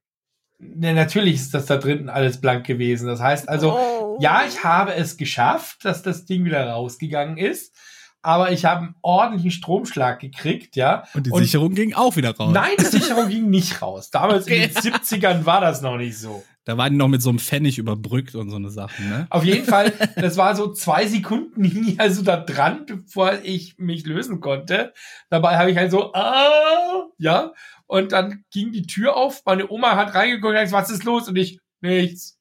Ne, 0.58 0.94
natürlich 0.94 1.34
ist 1.34 1.54
das 1.54 1.66
da 1.66 1.76
drinnen 1.76 2.08
alles 2.08 2.40
blank 2.40 2.64
gewesen. 2.66 3.08
Das 3.08 3.20
heißt 3.20 3.48
also, 3.48 4.16
ja, 4.20 4.42
ich 4.46 4.62
habe 4.62 4.94
es 4.94 5.16
geschafft, 5.16 5.84
dass 5.84 6.02
das 6.02 6.24
Ding 6.24 6.44
wieder 6.44 6.64
rausgegangen 6.70 7.36
ist, 7.36 7.74
aber 8.22 8.52
ich 8.52 8.64
habe 8.64 8.82
einen 8.82 8.94
ordentlichen 9.02 9.50
Stromschlag 9.50 10.20
gekriegt, 10.20 10.76
ja. 10.76 11.02
Und 11.14 11.26
die 11.26 11.30
Und- 11.32 11.42
Sicherung 11.42 11.74
ging 11.74 11.94
auch 11.94 12.14
wieder 12.14 12.36
raus. 12.36 12.52
Nein, 12.54 12.76
die 12.78 12.84
Sicherung 12.84 13.28
ging 13.28 13.50
nicht 13.50 13.82
raus. 13.82 14.10
Damals 14.10 14.44
Okay. 14.44 14.62
in 14.64 14.70
den 14.72 14.92
70ern 14.92 15.44
war 15.46 15.60
das 15.60 15.82
noch 15.82 15.96
nicht 15.96 16.16
so. 16.16 16.44
Da 16.64 16.76
waren 16.76 16.92
die 16.92 16.98
noch 16.98 17.08
mit 17.08 17.22
so 17.22 17.30
einem 17.30 17.40
Pfennig 17.40 17.78
überbrückt 17.78 18.36
und 18.36 18.50
so 18.50 18.56
eine 18.56 18.70
Sachen, 18.70 19.08
ne? 19.08 19.26
Auf 19.30 19.44
jeden 19.44 19.64
Fall, 19.64 19.92
das 20.16 20.36
war 20.36 20.54
so 20.54 20.72
zwei 20.72 21.06
Sekunden 21.06 21.64
hing 21.64 21.84
ich 21.88 22.00
also 22.00 22.22
da 22.22 22.36
dran, 22.36 22.86
bevor 22.86 23.40
ich 23.42 23.76
mich 23.78 24.06
lösen 24.06 24.40
konnte. 24.40 24.92
Dabei 25.28 25.58
habe 25.58 25.70
ich 25.70 25.76
halt 25.76 25.90
so, 25.90 26.12
ah, 26.14 27.06
ja. 27.18 27.52
Und 27.86 28.12
dann 28.12 28.44
ging 28.52 28.72
die 28.72 28.86
Tür 28.86 29.16
auf, 29.16 29.42
meine 29.44 29.68
Oma 29.70 29.96
hat 29.96 30.14
reingeguckt 30.14 30.54
und 30.54 30.60
gesagt, 30.60 30.72
was 30.72 30.90
ist 30.90 31.04
los? 31.04 31.28
Und 31.28 31.36
ich, 31.36 31.58
nichts. 31.80 32.38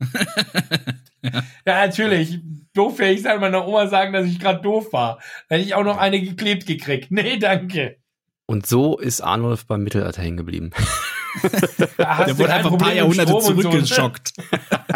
ja, 1.22 1.86
natürlich. 1.86 2.38
Doof 2.72 2.98
wäre 2.98 3.12
ich 3.12 3.22
sein, 3.22 3.40
meiner 3.40 3.66
Oma 3.66 3.88
sagen, 3.88 4.12
dass 4.12 4.26
ich 4.26 4.38
gerade 4.38 4.62
doof 4.62 4.92
war. 4.92 5.18
Da 5.48 5.56
hätte 5.56 5.66
ich 5.66 5.74
auch 5.74 5.84
noch 5.84 5.98
eine 5.98 6.20
geklebt 6.20 6.66
gekriegt. 6.66 7.10
Nee, 7.10 7.38
danke. 7.38 7.98
Und 8.46 8.66
so 8.66 8.96
ist 8.96 9.22
Arnulf 9.22 9.66
beim 9.66 9.82
Mittelalter 9.82 10.22
hängen 10.22 10.36
geblieben. 10.36 10.70
Da 11.96 12.24
Der 12.24 12.38
wurde 12.38 12.52
einfach 12.52 12.72
ein 12.72 12.78
paar 12.78 12.94
Jahrhunderte 12.94 13.32
so, 13.32 13.38
ne? 13.38 13.44
zurückgeschockt. 13.44 14.32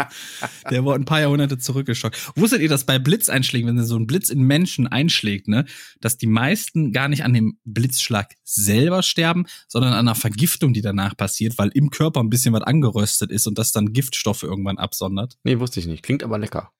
Der 0.69 0.83
wurde 0.83 0.99
ein 0.99 1.05
paar 1.05 1.21
Jahrhunderte 1.21 1.57
zurückgeschockt. 1.57 2.31
Wusstet 2.35 2.61
ihr, 2.61 2.69
dass 2.69 2.85
bei 2.85 2.99
Blitzeinschlägen, 2.99 3.67
wenn 3.67 3.83
so 3.85 3.97
ein 3.97 4.07
Blitz 4.07 4.29
in 4.29 4.41
Menschen 4.41 4.87
einschlägt, 4.87 5.47
ne, 5.47 5.65
dass 5.99 6.17
die 6.17 6.27
meisten 6.27 6.91
gar 6.91 7.07
nicht 7.07 7.23
an 7.23 7.33
dem 7.33 7.57
Blitzschlag 7.65 8.35
selber 8.43 9.03
sterben, 9.03 9.45
sondern 9.67 9.93
an 9.93 9.99
einer 9.99 10.15
Vergiftung, 10.15 10.73
die 10.73 10.81
danach 10.81 11.15
passiert, 11.17 11.57
weil 11.57 11.69
im 11.73 11.89
Körper 11.89 12.21
ein 12.21 12.29
bisschen 12.29 12.53
was 12.53 12.63
angeröstet 12.63 13.31
ist 13.31 13.47
und 13.47 13.57
das 13.57 13.71
dann 13.71 13.93
Giftstoffe 13.93 14.43
irgendwann 14.43 14.77
absondert? 14.77 15.37
Nee, 15.43 15.59
wusste 15.59 15.79
ich 15.79 15.87
nicht. 15.87 16.03
Klingt 16.03 16.23
aber 16.23 16.37
lecker. 16.37 16.71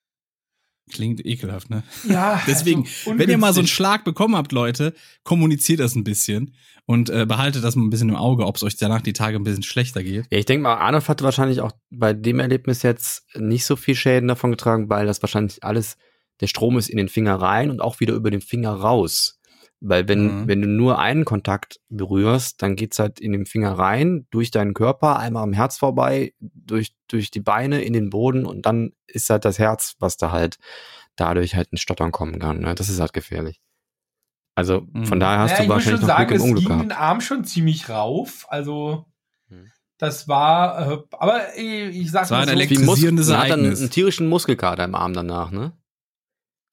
Klingt 0.91 1.26
ekelhaft, 1.26 1.69
ne? 1.69 1.84
Ja, 2.07 2.41
Deswegen, 2.47 2.81
also 2.81 3.18
wenn 3.18 3.30
ihr 3.30 3.38
mal 3.38 3.53
so 3.53 3.61
einen. 3.61 3.68
Schlag 3.68 4.03
bekommen 4.03 4.35
habt, 4.35 4.51
Leute, 4.51 4.93
kommuniziert 5.23 5.80
das 5.80 5.95
ein 5.95 6.03
bisschen 6.03 6.53
und 6.85 7.09
äh, 7.09 7.26
behaltet 7.26 7.63
das 7.63 7.76
mal 7.76 7.84
ein 7.84 7.89
bisschen 7.89 8.09
im 8.09 8.15
Auge, 8.15 8.45
ob 8.45 8.57
es 8.57 8.63
euch 8.63 8.76
danach 8.76 9.01
die 9.01 9.13
Tage 9.13 9.38
ein 9.38 9.43
bisschen 9.43 9.63
schlechter 9.63 10.03
geht. 10.03 10.27
Ja, 10.30 10.38
ich 10.38 10.45
denke 10.45 10.63
mal, 10.63 10.76
Arnulf 10.76 11.07
hatte 11.07 11.23
wahrscheinlich 11.23 11.61
auch 11.61 11.72
bei 11.89 12.13
dem 12.13 12.39
Erlebnis 12.39 12.84
jetzt 12.84 13.23
nicht 13.35 13.65
so 13.65 13.76
viel 13.76 13.95
Schäden 13.95 14.27
davon 14.27 14.51
getragen, 14.51 14.89
weil 14.89 15.05
das 15.05 15.22
wahrscheinlich 15.22 15.63
alles, 15.63 15.97
der 16.41 16.47
Strom 16.47 16.77
ist 16.77 16.89
in 16.89 16.97
den 16.97 17.09
Finger 17.09 17.35
rein 17.35 17.69
und 17.69 17.81
auch 17.81 17.99
wieder 17.99 18.13
über 18.13 18.31
den 18.31 18.41
Finger 18.41 18.72
raus. 18.72 19.39
Weil 19.84 20.08
wenn, 20.08 20.41
Mhm. 20.44 20.48
wenn 20.48 20.62
du 20.62 20.68
nur 20.68 20.99
einen 20.99 21.26
Kontakt 21.26 21.80
berührst, 21.90 22.62
dann 22.62 22.76
geht's 22.76 22.99
halt 22.99 23.20
in 23.20 23.32
den 23.32 23.45
Finger 23.48 23.72
rein, 23.72 24.28
durch 24.30 24.52
deinen 24.52 24.76
Körper, 24.76 25.18
einmal 25.18 25.41
am 25.44 25.53
Herz 25.53 25.78
vorbei, 25.80 26.34
durch, 26.40 26.94
durch 27.08 27.32
die 27.32 27.40
Beine 27.41 27.82
in 27.82 27.94
den 27.94 28.12
Boden 28.12 28.45
und 28.45 28.66
dann 28.68 28.94
ist 29.08 29.30
halt 29.32 29.44
das 29.44 29.58
Herz, 29.58 29.95
was 29.99 30.18
da 30.18 30.32
halt 30.32 30.58
dadurch 31.16 31.56
halt 31.56 31.70
ins 31.70 31.82
Stottern 31.82 32.12
kommen 32.12 32.38
kann. 32.40 32.60
Ne? 32.60 32.76
Das 32.76 32.90
ist 32.90 32.99
halt 32.99 33.14
gefährlich. 33.14 33.60
Also 34.53 34.82
von 35.03 35.18
Mhm. 35.18 35.20
daher 35.20 35.40
hast 35.40 35.52
ja, 35.52 35.58
du 35.58 35.64
ich 35.64 35.70
wahrscheinlich 35.70 35.99
schon 36.02 36.10
noch 36.10 36.16
sagen, 36.16 36.28
Glück 36.28 36.32
im 36.32 36.38
es 36.38 36.44
Unglück 36.44 36.60
ging 36.64 36.68
gehabt. 36.70 36.84
den 36.84 36.91
Arm 36.91 37.22
schon 37.22 37.44
ziemlich 37.44 37.90
rauf. 37.90 38.45
Also 38.49 39.06
Hm. 39.49 39.72
das 39.98 40.28
war, 40.28 40.91
äh, 40.91 40.98
aber 41.12 41.58
äh, 41.58 41.88
ich 41.90 42.12
sag 42.12 42.24
Es 42.26 42.32
war 42.32 42.38
mal 42.38 42.44
ein 42.44 42.49
so, 42.49 42.53
Mus 42.53 42.62
elektrisierendes 42.62 43.28
man 43.30 43.38
hat 43.40 43.49
dann 43.49 43.60
Ereignis. 43.62 43.80
einen 43.82 43.90
tierischen 43.90 44.30
Muskelkater 44.30 44.84
im 44.84 44.94
Arm 44.94 45.14
danach, 45.14 45.49
ne? 45.52 45.74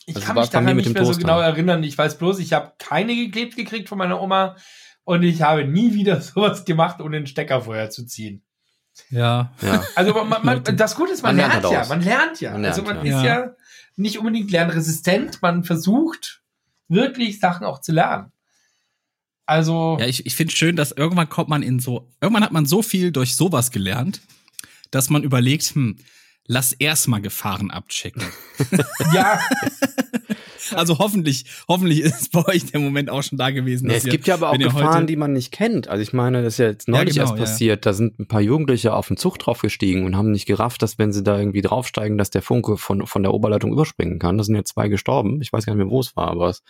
Ich 0.08 0.16
also 0.16 0.26
kann 0.26 0.36
mich 0.36 0.48
daran 0.48 0.76
mit 0.76 0.86
nicht 0.86 0.94
mehr 0.94 1.04
so 1.04 1.10
Toaster. 1.10 1.20
genau 1.20 1.40
erinnern. 1.40 1.82
Ich 1.82 1.96
weiß 1.98 2.16
bloß, 2.18 2.38
ich 2.38 2.54
habe 2.54 2.72
keine 2.78 3.14
geklebt 3.14 3.56
gekriegt 3.56 3.88
von 3.88 3.98
meiner 3.98 4.20
Oma 4.20 4.56
und 5.04 5.22
ich 5.22 5.42
habe 5.42 5.64
nie 5.66 5.92
wieder 5.94 6.20
sowas 6.20 6.64
gemacht, 6.64 7.00
ohne 7.00 7.18
den 7.18 7.26
Stecker 7.26 7.60
vorher 7.60 7.90
zu 7.90 8.06
ziehen. 8.06 8.42
Ja. 9.10 9.52
Ja. 9.60 9.84
Also 9.94 10.12
man, 10.24 10.44
man, 10.44 10.64
das 10.64 10.96
Gute 10.96 11.12
ist, 11.12 11.22
man, 11.22 11.36
Man 11.36 11.50
lernt 11.50 11.62
lernt, 11.62 11.76
halt 11.76 11.88
ja, 11.88 11.94
man 11.94 12.02
lernt 12.02 12.40
ja. 12.40 12.52
Man 12.52 12.62
lernt, 12.62 12.78
also 12.78 12.90
man 12.90 13.06
ja. 13.06 13.18
ist 13.18 13.24
Ja. 13.24 13.40
ja 13.40 13.54
nicht 13.96 14.18
unbedingt 14.18 14.50
lernresistent, 14.50 15.42
man 15.42 15.64
versucht 15.64 16.42
wirklich 16.88 17.38
Sachen 17.38 17.66
auch 17.66 17.80
zu 17.80 17.92
lernen. 17.92 18.32
Also 19.44 19.96
Ja, 20.00 20.06
ich, 20.06 20.26
ich 20.26 20.34
finde 20.34 20.54
schön, 20.54 20.76
dass 20.76 20.92
irgendwann 20.92 21.28
kommt 21.28 21.48
man 21.48 21.62
in 21.62 21.80
so, 21.80 22.10
irgendwann 22.20 22.44
hat 22.44 22.52
man 22.52 22.66
so 22.66 22.82
viel 22.82 23.12
durch 23.12 23.34
sowas 23.36 23.70
gelernt, 23.70 24.20
dass 24.90 25.10
man 25.10 25.22
überlegt, 25.22 25.64
hm, 25.74 25.96
lass 26.48 26.72
erstmal 26.72 27.20
Gefahren 27.20 27.70
abchecken. 27.70 28.24
ja, 29.14 29.38
Also 30.74 30.98
hoffentlich, 30.98 31.44
hoffentlich 31.66 32.00
ist 32.00 32.32
bei 32.32 32.44
euch 32.46 32.66
der 32.66 32.80
Moment 32.80 33.10
auch 33.10 33.22
schon 33.22 33.38
da 33.38 33.50
gewesen. 33.50 33.86
Nee, 33.86 33.94
es 33.94 34.04
ihr, 34.04 34.10
gibt 34.10 34.26
ja 34.26 34.34
aber 34.34 34.50
auch 34.50 34.58
Gefahren, 34.58 35.06
die 35.06 35.16
man 35.16 35.32
nicht 35.32 35.52
kennt. 35.52 35.88
Also 35.88 36.02
ich 36.02 36.12
meine, 36.12 36.42
das 36.42 36.54
ist 36.54 36.58
ja 36.58 36.66
jetzt 36.66 36.88
neulich 36.88 37.16
ja, 37.16 37.24
genau, 37.24 37.36
erst 37.36 37.50
passiert. 37.50 37.84
Ja. 37.84 37.90
Da 37.90 37.94
sind 37.94 38.18
ein 38.18 38.26
paar 38.26 38.40
Jugendliche 38.40 38.94
auf 38.94 39.08
den 39.08 39.16
Zug 39.16 39.38
draufgestiegen 39.38 40.04
und 40.04 40.16
haben 40.16 40.30
nicht 40.30 40.46
gerafft, 40.46 40.82
dass 40.82 40.98
wenn 40.98 41.12
sie 41.12 41.22
da 41.22 41.38
irgendwie 41.38 41.62
draufsteigen, 41.62 42.18
dass 42.18 42.30
der 42.30 42.42
Funke 42.42 42.76
von, 42.76 43.06
von 43.06 43.22
der 43.22 43.34
Oberleitung 43.34 43.72
überspringen 43.72 44.18
kann. 44.18 44.38
Da 44.38 44.44
sind 44.44 44.54
ja 44.54 44.64
zwei 44.64 44.88
gestorben. 44.88 45.40
Ich 45.40 45.52
weiß 45.52 45.66
gar 45.66 45.74
nicht 45.74 45.84
mehr, 45.84 45.90
wo 45.90 46.00
es 46.00 46.16
war, 46.16 46.28
aber 46.28 46.48
es 46.48 46.62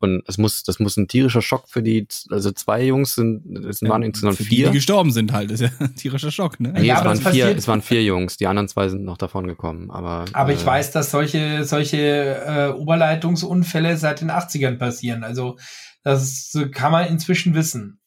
und 0.00 0.22
es 0.26 0.38
muss, 0.38 0.62
das 0.62 0.78
muss 0.78 0.96
ein 0.96 1.08
tierischer 1.08 1.42
Schock 1.42 1.68
für 1.68 1.82
die, 1.82 2.06
also 2.30 2.52
zwei 2.52 2.84
Jungs 2.84 3.14
sind, 3.14 3.56
es 3.66 3.82
waren 3.82 4.02
ja, 4.02 4.08
insgesamt 4.08 4.38
vier. 4.38 4.66
Die, 4.66 4.72
die 4.72 4.78
gestorben 4.78 5.10
sind 5.10 5.32
halt, 5.32 5.50
ist 5.50 5.60
ja 5.60 5.70
ein 5.80 5.94
tierischer 5.94 6.30
Schock, 6.30 6.60
ne? 6.60 6.72
Nee, 6.72 6.86
ja, 6.86 6.98
es, 6.98 7.04
waren 7.04 7.32
vier, 7.32 7.56
es 7.56 7.68
waren 7.68 7.82
vier 7.82 8.04
Jungs, 8.04 8.36
die 8.36 8.46
anderen 8.46 8.68
zwei 8.68 8.88
sind 8.88 9.04
noch 9.04 9.18
davon 9.18 9.46
gekommen, 9.46 9.90
aber. 9.90 10.24
Aber 10.32 10.50
äh, 10.50 10.54
ich 10.54 10.64
weiß, 10.64 10.92
dass 10.92 11.10
solche, 11.10 11.64
solche 11.64 11.96
äh, 11.98 12.68
Oberleitungsunfälle 12.70 13.96
seit 13.96 14.20
den 14.20 14.30
80ern 14.30 14.76
passieren. 14.78 15.24
Also, 15.24 15.56
das 16.04 16.56
kann 16.72 16.92
man 16.92 17.06
inzwischen 17.08 17.54
wissen. 17.54 18.00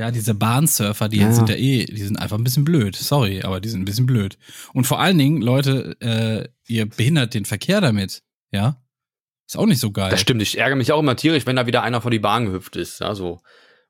Ja, 0.00 0.10
diese 0.10 0.32
Bahnsurfer, 0.32 1.10
die 1.10 1.18
ja. 1.18 1.30
sind 1.30 1.50
ja 1.50 1.56
eh, 1.56 1.84
die 1.84 2.02
sind 2.02 2.16
einfach 2.18 2.38
ein 2.38 2.44
bisschen 2.44 2.64
blöd. 2.64 2.96
Sorry, 2.96 3.42
aber 3.42 3.60
die 3.60 3.68
sind 3.68 3.82
ein 3.82 3.84
bisschen 3.84 4.06
blöd. 4.06 4.38
Und 4.72 4.86
vor 4.86 4.98
allen 4.98 5.18
Dingen, 5.18 5.42
Leute, 5.42 5.94
äh, 6.00 6.48
ihr 6.66 6.88
behindert 6.88 7.34
den 7.34 7.44
Verkehr 7.44 7.82
damit, 7.82 8.22
ja? 8.50 8.82
Ist 9.50 9.56
auch 9.56 9.66
nicht 9.66 9.80
so 9.80 9.90
geil. 9.90 10.12
Das 10.12 10.20
stimmt, 10.20 10.40
ich 10.42 10.58
ärgere 10.58 10.76
mich 10.76 10.92
auch 10.92 11.00
immer 11.00 11.16
tierisch, 11.16 11.44
wenn 11.44 11.56
da 11.56 11.66
wieder 11.66 11.82
einer 11.82 12.00
vor 12.00 12.12
die 12.12 12.20
Bahn 12.20 12.46
gehüpft 12.46 12.76
ist. 12.76 13.00
Ja, 13.00 13.16
so. 13.16 13.40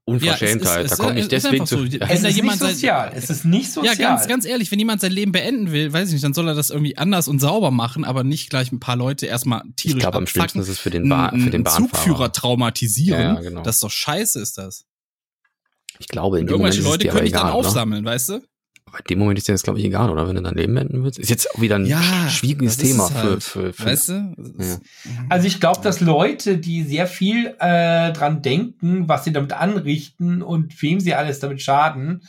Unverschämtheit. 0.06 0.64
Ja, 0.64 0.80
es, 0.80 0.92
es, 0.92 0.96
da 0.96 1.04
kommt 1.04 1.16
nicht 1.16 1.30
deswegen 1.30 1.66
so. 1.66 1.84
zu. 1.84 1.98
Es 2.00 2.22
ist 2.22 2.42
nicht 2.42 2.58
sozial. 2.58 3.12
es 3.14 3.28
ist 3.28 3.44
nicht 3.44 3.70
sozial. 3.70 3.94
Ja, 3.94 4.08
ganz, 4.08 4.26
ganz 4.26 4.46
ehrlich, 4.46 4.70
wenn 4.70 4.78
jemand 4.78 5.02
sein 5.02 5.12
Leben 5.12 5.32
beenden 5.32 5.70
will, 5.70 5.92
weiß 5.92 6.08
ich 6.08 6.14
nicht, 6.14 6.24
dann 6.24 6.32
soll 6.32 6.48
er 6.48 6.54
das 6.54 6.70
irgendwie 6.70 6.96
anders 6.96 7.28
und 7.28 7.40
sauber 7.40 7.70
machen, 7.70 8.06
aber 8.06 8.24
nicht 8.24 8.48
gleich 8.48 8.72
ein 8.72 8.80
paar 8.80 8.96
Leute 8.96 9.26
erstmal 9.26 9.60
tierisch 9.76 9.96
Ich 9.96 10.00
glaube, 10.00 10.16
am 10.16 10.26
schlimmsten 10.26 10.60
ist 10.60 10.70
es 10.70 10.78
für 10.78 10.88
den, 10.88 11.06
ba 11.06 11.28
für 11.28 11.50
den 11.50 11.62
Bahnfahrer. 11.62 11.90
Zugführer 11.92 12.32
traumatisieren. 12.32 13.20
Ja, 13.20 13.40
genau. 13.42 13.62
Das 13.62 13.76
ist 13.76 13.82
doch 13.82 13.90
scheiße, 13.90 14.40
ist 14.40 14.56
das. 14.56 14.86
Ich 15.98 16.08
glaube, 16.08 16.40
in 16.40 16.46
dem 16.46 16.56
Moment 16.56 16.82
Leute 16.82 17.06
können 17.08 17.24
dich 17.24 17.34
dann 17.34 17.48
ne? 17.48 17.52
aufsammeln, 17.52 18.02
ne? 18.02 18.08
weißt 18.08 18.30
du? 18.30 18.40
Aber 18.86 18.98
in 18.98 19.05
dem 19.09 19.19
Moment 19.20 19.39
ist 19.39 19.47
dir 19.47 19.52
das, 19.52 19.62
glaube 19.62 19.78
ich, 19.78 19.85
egal, 19.85 20.11
oder? 20.11 20.27
Wenn 20.27 20.36
du 20.36 20.43
dein 20.43 20.55
Leben 20.55 20.74
beenden 20.74 21.05
willst. 21.05 21.19
Ist 21.19 21.31
jetzt 21.31 21.55
auch 21.55 21.61
wieder 21.61 21.77
ein 21.77 21.86
ja, 21.86 22.01
schwieriges 22.28 22.77
Thema 22.77 23.12
halt, 23.15 23.43
für, 23.43 23.73
für, 23.73 23.73
für, 23.73 23.86
Weißt 23.86 24.09
du? 24.09 24.35
Ja. 24.59 24.78
Also 25.28 25.47
ich 25.47 25.61
glaube, 25.61 25.81
dass 25.82 26.01
Leute, 26.01 26.59
die 26.59 26.82
sehr 26.82 27.07
viel 27.07 27.55
äh, 27.61 28.12
dran 28.12 28.43
denken, 28.43 29.09
was 29.09 29.24
sie 29.24 29.32
damit 29.32 29.52
anrichten 29.52 30.43
und 30.43 30.81
wem 30.82 30.98
sie 30.98 31.15
alles 31.15 31.39
damit 31.39 31.62
schaden, 31.62 32.23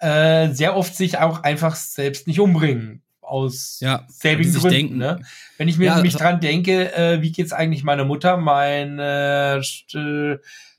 äh, 0.00 0.52
sehr 0.52 0.76
oft 0.76 0.96
sich 0.96 1.18
auch 1.18 1.42
einfach 1.42 1.76
selbst 1.76 2.26
nicht 2.26 2.40
umbringen. 2.40 3.02
Aus 3.20 3.78
ja, 3.80 4.04
selbigen 4.08 4.52
Gründen. 4.52 4.70
Denken. 4.70 4.98
Ne? 4.98 5.20
Wenn 5.56 5.68
ich 5.68 5.78
mir 5.78 5.84
ja, 5.84 6.00
mich 6.00 6.16
dran 6.16 6.40
denke, 6.40 6.92
äh, 6.96 7.22
wie 7.22 7.30
geht's 7.30 7.52
eigentlich 7.52 7.84
meiner 7.84 8.04
Mutter, 8.04 8.36
mein 8.36 8.98
äh, 8.98 9.60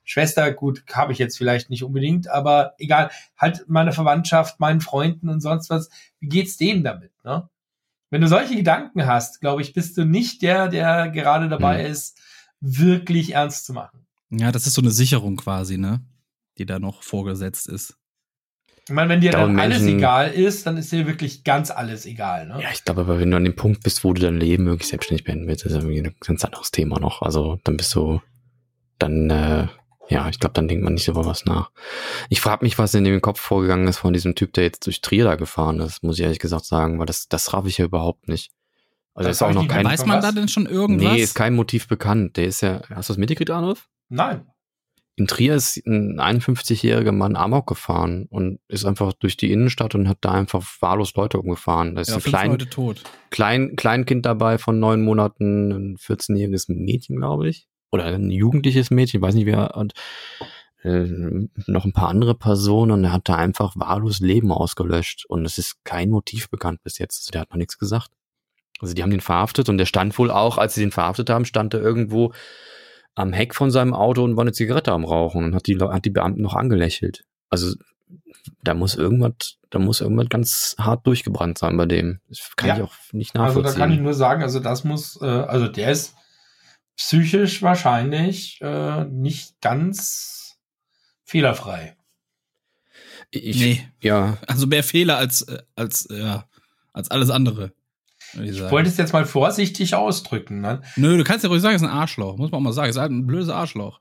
Schwester, 0.04 0.52
gut, 0.52 0.84
habe 0.92 1.14
ich 1.14 1.20
jetzt 1.20 1.38
vielleicht 1.38 1.70
nicht 1.70 1.84
unbedingt, 1.84 2.28
aber 2.28 2.74
egal, 2.78 3.12
halt 3.38 3.66
meine 3.68 3.92
Verwandtschaft, 3.92 4.60
meinen 4.60 4.82
Freunden 4.82 5.30
und 5.30 5.42
sonst 5.42 5.70
was, 5.70 5.90
wie 6.20 6.28
geht's 6.28 6.58
denen 6.58 6.84
damit, 6.84 7.12
ne? 7.24 7.50
Wenn 8.10 8.22
du 8.22 8.28
solche 8.28 8.56
Gedanken 8.56 9.06
hast, 9.06 9.40
glaube 9.40 9.62
ich, 9.62 9.74
bist 9.74 9.98
du 9.98 10.04
nicht 10.04 10.42
der, 10.42 10.68
der 10.68 11.10
gerade 11.10 11.48
dabei 11.48 11.84
mhm. 11.84 11.92
ist, 11.92 12.20
wirklich 12.60 13.34
ernst 13.36 13.66
zu 13.66 13.74
machen. 13.74 14.06
Ja, 14.30 14.52
das 14.52 14.68
ist 14.68 14.74
so 14.74 14.82
eine 14.82 14.92
Sicherung 14.92 15.38
quasi, 15.38 15.78
ne? 15.78 16.02
Die 16.58 16.66
da 16.66 16.80
noch 16.80 17.04
vorgesetzt 17.04 17.70
ist. 17.70 17.96
Ich 18.88 18.94
meine, 18.94 19.10
wenn 19.10 19.22
dir 19.22 19.32
dann 19.32 19.60
alles 19.60 19.84
egal 19.84 20.32
ist, 20.32 20.66
dann 20.66 20.76
ist 20.76 20.92
dir 20.92 21.08
wirklich 21.08 21.44
ganz 21.44 21.72
alles 21.72 22.06
egal, 22.06 22.48
ne? 22.48 22.60
Ja, 22.62 22.70
ich 22.74 22.84
glaube 22.84 23.02
aber, 23.02 23.20
wenn 23.20 23.32
du 23.32 23.38
an 23.38 23.46
dem 23.46 23.56
Punkt 23.56 23.84
bist, 23.84 24.04
wo 24.04 24.12
du 24.12 24.22
dein 24.22 24.38
Leben 24.38 24.66
wirklich 24.66 24.90
selbstständig 24.90 25.24
beenden 25.24 25.48
willst, 25.48 25.66
ist 25.66 25.74
irgendwie 25.74 26.02
ein 26.02 26.16
ganz 26.20 26.44
anderes 26.44 26.72
Thema 26.72 27.00
noch. 27.00 27.22
Also, 27.22 27.60
dann 27.64 27.78
bist 27.78 27.96
du, 27.96 28.22
dann, 29.00 29.30
äh, 29.30 29.68
ja, 30.12 30.28
ich 30.28 30.40
glaube, 30.40 30.54
dann 30.54 30.68
denkt 30.68 30.84
man 30.84 30.94
nicht 30.94 31.08
über 31.08 31.26
was 31.26 31.46
nach. 31.46 31.72
Ich 32.30 32.42
frage 32.42 32.66
mich, 32.66 32.78
was 32.78 32.94
in 32.94 33.06
dem 33.06 33.22
Kopf 33.22 33.40
vorgegangen 33.40 33.88
ist 33.88 33.98
von 33.98 34.12
diesem 34.12 34.36
Typ, 34.36 34.52
der 34.52 34.66
jetzt 34.66 34.86
durch 34.86 35.00
Trier 35.00 35.24
da 35.24 35.36
gefahren 35.36 35.80
ist, 35.80 36.04
muss 36.04 36.20
ich 36.20 36.24
ehrlich 36.24 36.40
gesagt 36.40 36.66
sagen, 36.66 37.00
weil 37.00 37.06
das, 37.06 37.30
das 37.30 37.54
raff 37.54 37.66
ich 37.66 37.78
ja 37.78 37.86
überhaupt 37.86 38.28
nicht. 38.28 38.52
Also 39.14 39.30
das 39.30 39.38
ist 39.38 39.42
auch 39.42 39.54
noch 39.54 39.70
kein. 39.70 39.86
Weiß 39.86 40.06
man 40.06 40.22
da 40.22 40.34
denn 40.34 40.50
schon 40.50 40.66
irgendwas? 40.66 41.14
Nee, 41.14 41.22
ist 41.22 41.34
kein 41.34 41.56
Motiv 41.56 41.88
bekannt. 41.88 42.36
Der 42.36 42.46
ist 42.46 42.60
ja. 42.60 42.82
Hast 42.90 43.08
du 43.08 43.14
das 43.14 43.18
mitgekriegt, 43.18 43.52
Arnulf? 43.52 43.88
Nein. 44.10 44.46
In 45.16 45.28
Trier 45.28 45.56
ist 45.56 45.78
ein 45.86 46.20
51-jähriger 46.20 47.12
Mann 47.14 47.38
Amok 47.38 47.68
gefahren 47.68 48.28
und 48.30 48.60
ist 48.68 48.86
einfach 48.86 49.14
durch 49.14 49.38
die 49.38 49.52
Innenstadt 49.52 49.96
und 49.96 50.10
hat 50.10 50.18
da 50.22 50.32
einfach 50.32 50.66
wahllos 50.82 51.14
Leute 51.16 51.40
umgefahren. 51.40 51.96
Da 51.96 52.02
ist 52.02 52.10
ja, 52.10 52.16
ein 52.16 52.22
klein, 52.22 52.52
Leute 52.52 52.70
tot. 52.70 53.04
Klein, 53.30 53.76
Kleinkind 53.78 54.26
dabei 54.26 54.58
von 54.58 54.80
neun 54.80 55.04
Monaten, 55.04 55.72
ein 55.72 55.98
14-jähriges 55.98 56.74
Mädchen, 56.74 57.18
glaube 57.18 57.48
ich 57.48 57.70
oder 57.92 58.06
ein 58.06 58.32
jugendliches 58.32 58.92
Mädchen, 58.92 59.22
weiß 59.22 59.36
nicht 59.36 59.46
wer, 59.46 59.76
und 59.76 59.94
äh, 60.84 61.06
noch 61.68 61.86
ein 61.86 61.94
paar 61.94 62.10
andere 62.10 62.34
Personen 62.36 62.92
und 62.92 63.04
er 63.04 63.14
hat 63.14 63.30
da 63.30 63.36
einfach 63.36 63.76
wahllos 63.76 64.20
Leben 64.20 64.52
ausgelöscht 64.52 65.26
und 65.28 65.46
es 65.46 65.58
ist 65.58 65.84
kein 65.84 66.10
Motiv 66.10 66.50
bekannt 66.50 66.82
bis 66.84 66.98
jetzt. 66.98 67.22
Also 67.22 67.32
der 67.32 67.42
hat 67.42 67.52
noch 67.52 67.58
nichts 67.58 67.78
gesagt. 67.78 68.10
Also 68.80 68.96
die 68.96 69.04
haben 69.04 69.12
den 69.12 69.22
verhaftet 69.22 69.70
und 69.70 69.78
der 69.78 69.86
stand 69.86 70.18
wohl 70.18 70.32
auch, 70.32 70.58
als 70.58 70.74
sie 70.74 70.82
den 70.82 70.92
verhaftet 70.92 71.30
haben, 71.30 71.46
stand 71.46 71.74
er 71.74 71.82
irgendwo 71.82 72.34
am 73.14 73.34
Heck 73.34 73.54
von 73.54 73.70
seinem 73.70 73.94
Auto 73.94 74.24
und 74.24 74.38
war 74.38 74.44
eine 74.44 74.54
Zigarette 74.54 74.92
am 74.92 75.06
Rauchen 75.06 75.44
und 75.44 75.56
hat 75.56 75.68
die, 75.68 75.78
hat 75.78 76.06
die 76.06 76.10
Beamten 76.10 76.42
noch 76.42 76.56
angelächelt. 76.56 77.26
Also 77.50 77.76
da 78.64 78.74
muss 78.74 78.96
irgendwas, 78.96 79.58
da 79.70 79.78
muss 79.78 80.02
irgendwas 80.02 80.30
ganz 80.30 80.76
hart 80.80 81.06
durchgebrannt 81.06 81.58
sein 81.58 81.78
bei 81.78 81.86
dem. 81.86 82.22
Das 82.28 82.56
kann 82.56 82.70
ja. 82.70 82.76
ich 82.78 82.82
auch 82.82 82.94
nicht 83.12 83.36
nachvollziehen. 83.36 83.66
Also 83.66 83.78
da 83.78 83.86
kann 83.86 83.92
ich 83.94 84.00
nur 84.00 84.14
sagen, 84.14 84.42
also 84.42 84.60
das 84.60 84.84
muss, 84.84 85.22
äh, 85.22 85.26
also 85.26 85.68
der 85.68 85.92
ist 85.92 86.16
psychisch 87.02 87.64
wahrscheinlich 87.64 88.60
äh, 88.62 89.06
nicht 89.06 89.60
ganz 89.60 90.60
fehlerfrei. 91.24 91.98
Ich, 93.32 93.60
nee. 93.60 93.88
Ja. 94.02 94.38
Also 94.46 94.68
mehr 94.68 94.84
Fehler 94.84 95.18
als, 95.18 95.42
äh, 95.44 95.64
als, 95.76 96.08
ja, 96.12 96.46
als 96.94 97.10
alles 97.10 97.32
andere. 97.32 97.74
Ich, 98.34 98.52
ich 98.52 98.62
wollte 98.70 98.90
es 98.90 98.98
jetzt 98.98 99.14
mal 99.14 99.26
vorsichtig 99.26 99.96
ausdrücken. 99.96 100.62
Ne? 100.62 100.82
Nö, 100.96 101.18
du 101.18 101.24
kannst 101.24 101.44
ja 101.44 101.50
ruhig 101.50 101.62
sagen, 101.62 101.76
es 101.76 101.82
ist 101.82 101.88
ein 101.88 101.94
Arschloch. 101.94 102.38
Muss 102.38 102.52
man 102.52 102.60
auch 102.60 102.64
mal 102.64 102.74
sagen. 102.74 102.90
Es 102.90 102.96
ist 102.96 103.02
halt 103.02 103.12
ein 103.12 103.26
blödes 103.26 103.50
Arschloch. 103.50 104.00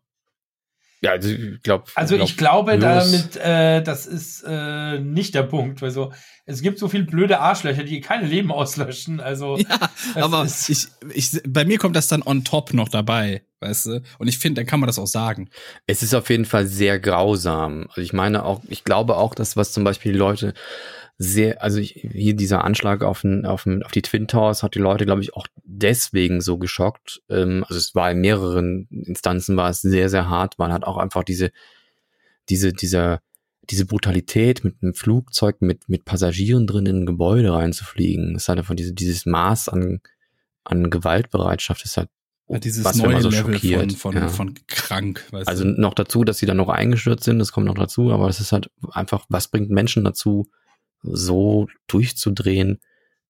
Ja, 1.02 1.12
also 1.12 1.30
ich 1.30 1.62
glaube. 1.62 1.84
Also 1.94 2.16
ich 2.16 2.36
glaube 2.36 2.78
damit, 2.78 3.36
äh, 3.36 3.82
das 3.82 4.06
ist 4.06 4.44
äh, 4.46 4.98
nicht 4.98 5.34
der 5.34 5.44
Punkt. 5.44 5.82
Also 5.82 6.12
es 6.44 6.60
gibt 6.60 6.78
so 6.78 6.88
viel 6.88 7.04
blöde 7.04 7.40
Arschlöcher, 7.40 7.84
die 7.84 8.00
keine 8.02 8.26
Leben 8.26 8.52
auslöschen. 8.52 9.18
Also 9.18 9.56
ja, 10.14 10.24
aber 10.24 10.44
ich, 10.44 10.88
ich, 11.14 11.40
bei 11.46 11.64
mir 11.64 11.78
kommt 11.78 11.96
das 11.96 12.08
dann 12.08 12.22
on 12.22 12.44
top 12.44 12.74
noch 12.74 12.90
dabei, 12.90 13.42
weißt 13.60 13.86
du? 13.86 14.02
Und 14.18 14.28
ich 14.28 14.38
finde, 14.38 14.60
dann 14.60 14.66
kann 14.66 14.80
man 14.80 14.88
das 14.88 14.98
auch 14.98 15.06
sagen. 15.06 15.48
Es 15.86 16.02
ist 16.02 16.14
auf 16.14 16.28
jeden 16.28 16.44
Fall 16.44 16.66
sehr 16.66 16.98
grausam. 17.00 17.86
Also 17.88 18.02
ich 18.02 18.12
meine 18.12 18.44
auch, 18.44 18.60
ich 18.68 18.84
glaube 18.84 19.16
auch, 19.16 19.34
dass 19.34 19.56
was 19.56 19.72
zum 19.72 19.84
Beispiel 19.84 20.12
die 20.12 20.18
Leute 20.18 20.52
sehr, 21.22 21.62
also 21.62 21.78
ich, 21.78 22.08
hier 22.12 22.34
dieser 22.34 22.64
Anschlag 22.64 23.02
auf, 23.02 23.20
den, 23.20 23.44
auf, 23.44 23.64
den, 23.64 23.82
auf 23.82 23.92
die 23.92 24.00
Twin 24.00 24.26
Towers 24.26 24.62
hat 24.62 24.74
die 24.74 24.78
Leute, 24.78 25.04
glaube 25.04 25.20
ich, 25.20 25.34
auch 25.34 25.46
deswegen 25.64 26.40
so 26.40 26.56
geschockt. 26.56 27.20
Ähm, 27.28 27.62
also 27.68 27.76
es 27.76 27.94
war 27.94 28.10
in 28.10 28.22
mehreren 28.22 28.88
Instanzen 28.88 29.54
war 29.54 29.68
es 29.68 29.82
sehr, 29.82 30.08
sehr 30.08 30.30
hart, 30.30 30.58
weil 30.58 30.72
hat 30.72 30.84
auch 30.84 30.96
einfach 30.96 31.22
diese, 31.22 31.50
diese, 32.48 32.72
dieser, 32.72 33.20
diese 33.68 33.84
Brutalität 33.84 34.64
mit 34.64 34.76
einem 34.80 34.94
Flugzeug 34.94 35.60
mit, 35.60 35.90
mit 35.90 36.06
Passagieren 36.06 36.66
drin 36.66 36.86
in 36.86 37.02
ein 37.02 37.06
Gebäude 37.06 37.52
reinzufliegen. 37.52 38.34
Es 38.34 38.48
hat 38.48 38.56
einfach 38.56 38.74
diese, 38.74 38.94
dieses 38.94 39.26
Maß 39.26 39.68
an, 39.68 40.00
an 40.64 40.88
Gewaltbereitschaft 40.88 41.84
ist 41.84 41.98
halt 41.98 42.08
ja, 42.48 42.58
dieses 42.58 42.82
was 42.82 42.96
neue 42.96 43.20
so 43.20 43.28
Level 43.28 43.52
schockiert. 43.52 43.92
von, 43.92 44.14
von, 44.14 44.22
ja. 44.22 44.28
von 44.28 44.54
krank. 44.66 45.28
also 45.32 45.64
du? 45.64 45.78
noch 45.78 45.92
dazu, 45.92 46.24
dass 46.24 46.38
sie 46.38 46.46
dann 46.46 46.56
noch 46.56 46.70
eingestürzt 46.70 47.24
sind, 47.24 47.38
das 47.40 47.52
kommt 47.52 47.66
noch 47.66 47.74
dazu, 47.74 48.10
aber 48.10 48.26
es 48.28 48.40
ist 48.40 48.52
halt 48.52 48.70
einfach, 48.90 49.26
was 49.28 49.48
bringt 49.48 49.68
Menschen 49.68 50.02
dazu, 50.02 50.48
so 51.02 51.68
durchzudrehen, 51.86 52.80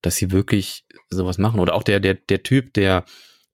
dass 0.02 0.16
sie 0.16 0.30
wirklich 0.30 0.84
sowas 1.08 1.38
machen. 1.38 1.60
Oder 1.60 1.74
auch 1.74 1.82
der, 1.82 2.00
der, 2.00 2.14
der 2.14 2.42
Typ, 2.42 2.72
der, 2.74 3.04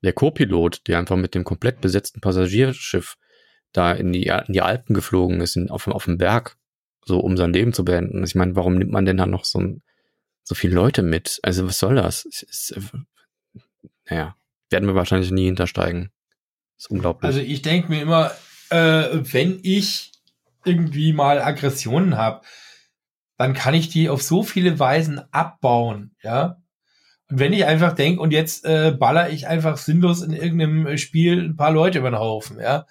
der 0.03 0.13
Co-Pilot, 0.13 0.87
der 0.87 0.99
einfach 0.99 1.17
mit 1.17 1.35
dem 1.35 1.45
komplett 1.45 1.81
besetzten 1.81 2.21
Passagierschiff 2.21 3.17
da 3.73 3.93
in 3.93 4.13
die, 4.13 4.27
in 4.27 4.53
die 4.53 4.63
Alpen 4.63 4.95
geflogen 4.95 5.41
ist, 5.41 5.57
in, 5.57 5.71
auf, 5.71 5.87
auf 5.89 6.05
dem 6.05 6.19
Berg, 6.19 6.57
so 7.05 7.21
um 7.21 7.37
sein 7.37 7.53
Leben 7.53 7.73
zu 7.73 7.85
beenden. 7.85 8.25
Ich 8.25 8.35
meine, 8.35 8.57
warum 8.57 8.77
nimmt 8.77 8.93
man 8.93 9.05
denn 9.05 9.17
da 9.17 9.27
noch 9.27 9.45
so, 9.45 9.63
so 10.43 10.55
viele 10.55 10.75
Leute 10.75 11.03
mit? 11.03 11.41
Also 11.43 11.67
was 11.67 11.79
soll 11.79 11.97
das? 11.97 12.25
Ist, 12.25 12.75
naja, 14.09 14.37
werden 14.71 14.89
wir 14.89 14.95
wahrscheinlich 14.95 15.31
nie 15.31 15.47
hintersteigen. 15.47 16.11
ist 16.79 16.91
unglaublich. 16.91 17.27
Also 17.27 17.41
ich 17.41 17.63
denke 17.63 17.91
mir 17.91 18.03
immer, 18.03 18.33
äh, 18.71 19.09
wenn 19.33 19.61
ich 19.63 20.13
irgendwie 20.65 21.13
mal 21.13 21.41
Aggressionen 21.41 22.17
habe, 22.17 22.43
dann 23.37 23.55
kann 23.55 23.75
ich 23.75 23.89
die 23.89 24.09
auf 24.09 24.23
so 24.23 24.43
viele 24.43 24.79
Weisen 24.79 25.21
abbauen, 25.33 26.15
ja. 26.23 26.59
Und 27.29 27.41
wenn 27.41 27.53
ich 27.53 27.65
einfach 27.65 27.93
denke, 27.93 28.21
und 28.21 28.33
jetzt 28.33 28.65
äh, 28.65 28.93
baller 28.93 29.31
ich 29.31 29.49
einfach 29.49 29.79
sinnlos 29.79 30.23
in 30.23 30.33
irgendeinem 30.33 30.97
Spiel 30.97 31.43
ein 31.45 31.57
paar 31.57 31.73
Leute 31.73 31.99
über 31.99 32.11
den 32.11 32.21
Haufen, 32.21 32.61
ja, 32.61 32.87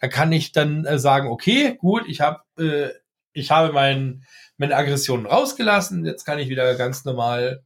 da 0.00 0.08
kann 0.08 0.32
ich 0.32 0.52
dann 0.52 0.84
äh, 0.84 0.98
sagen, 0.98 1.28
okay, 1.28 1.76
gut, 1.78 2.04
ich 2.06 2.20
habe 2.20 2.40
äh, 2.58 2.90
ich 3.32 3.50
habe 3.50 3.72
mein, 3.72 4.24
meine 4.56 4.76
Aggressionen 4.76 5.26
rausgelassen, 5.26 6.04
jetzt 6.04 6.24
kann 6.24 6.38
ich 6.38 6.48
wieder 6.48 6.74
ganz 6.74 7.04
normal 7.04 7.62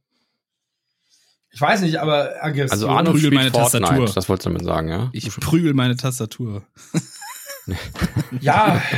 Ich 1.51 1.59
weiß 1.59 1.81
nicht, 1.81 1.99
aber 1.99 2.43
Aggression. 2.43 2.71
Also 2.71 2.89
Arnold 2.89 3.15
prügel 3.15 3.31
meine 3.31 3.51
Fortnite, 3.51 3.83
Tastatur. 3.83 4.13
das 4.13 4.29
wolltest 4.29 4.45
du 4.45 4.49
damit 4.51 4.65
sagen, 4.65 4.89
ja? 4.89 5.09
Ich 5.13 5.29
prügel 5.35 5.73
meine 5.73 5.95
Tastatur. 5.95 6.63
Ja. 8.41 8.81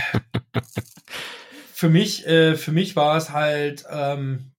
für 1.77 1.89
mich, 1.89 2.25
äh, 2.25 2.55
für 2.55 2.71
mich 2.71 2.95
war 2.95 3.17
es 3.17 3.29
halt, 3.29 3.85
ähm, 3.91 4.51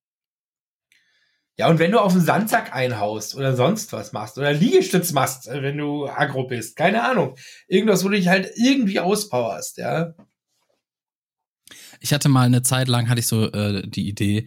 ja, 1.58 1.68
und 1.68 1.80
wenn 1.80 1.90
du 1.90 1.98
auf 1.98 2.12
den 2.12 2.22
Sandsack 2.22 2.72
einhaust 2.72 3.34
oder 3.34 3.56
sonst 3.56 3.92
was 3.92 4.12
machst 4.12 4.38
oder 4.38 4.52
Liegestütz 4.52 5.10
machst, 5.10 5.48
äh, 5.48 5.60
wenn 5.60 5.76
du 5.76 6.06
aggro 6.06 6.44
bist, 6.44 6.76
keine 6.76 7.02
Ahnung. 7.02 7.34
Irgendwas, 7.66 8.04
wo 8.04 8.08
du 8.08 8.14
dich 8.14 8.28
halt 8.28 8.52
irgendwie 8.54 9.00
auspowerst, 9.00 9.78
ja. 9.78 10.14
Ich 11.98 12.12
hatte 12.12 12.28
mal 12.28 12.46
eine 12.46 12.62
Zeit 12.62 12.86
lang, 12.86 13.08
hatte 13.08 13.18
ich 13.18 13.26
so 13.26 13.50
äh, 13.50 13.82
die 13.84 14.08
Idee, 14.08 14.46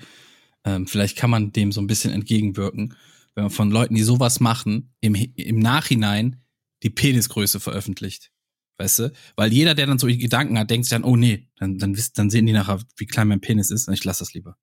ähm, 0.64 0.88
vielleicht 0.88 1.18
kann 1.18 1.30
man 1.30 1.52
dem 1.52 1.74
so 1.74 1.82
ein 1.82 1.88
bisschen 1.88 2.14
entgegenwirken, 2.14 2.96
wenn 3.36 3.44
man 3.44 3.52
von 3.52 3.70
Leuten, 3.70 3.96
die 3.96 4.04
sowas 4.04 4.40
machen, 4.40 4.94
im, 5.02 5.16
im 5.16 5.60
Nachhinein 5.60 6.42
die 6.84 6.90
Penisgröße 6.90 7.60
veröffentlicht. 7.60 8.32
Weißt 8.78 9.00
du? 9.00 9.12
Weil 9.36 9.52
jeder, 9.52 9.76
der 9.76 9.88
dann 9.88 10.00
so 10.00 10.08
Gedanken 10.08 10.58
hat, 10.58 10.70
denkt 10.70 10.86
sich 10.86 10.92
dann, 10.92 11.04
oh 11.04 11.18
nee, 11.18 11.51
dann, 11.62 11.78
dann, 11.78 11.96
wisst, 11.96 12.18
dann 12.18 12.30
sehen 12.30 12.48
die 12.48 12.54
nachher, 12.54 12.80
wie 12.98 13.06
klein 13.06 13.28
mein 13.28 13.40
Penis 13.40 13.70
ist 13.70 13.88
und 13.88 13.94
ich 13.94 14.04
lasse 14.04 14.20
das 14.20 14.34
lieber. 14.34 14.58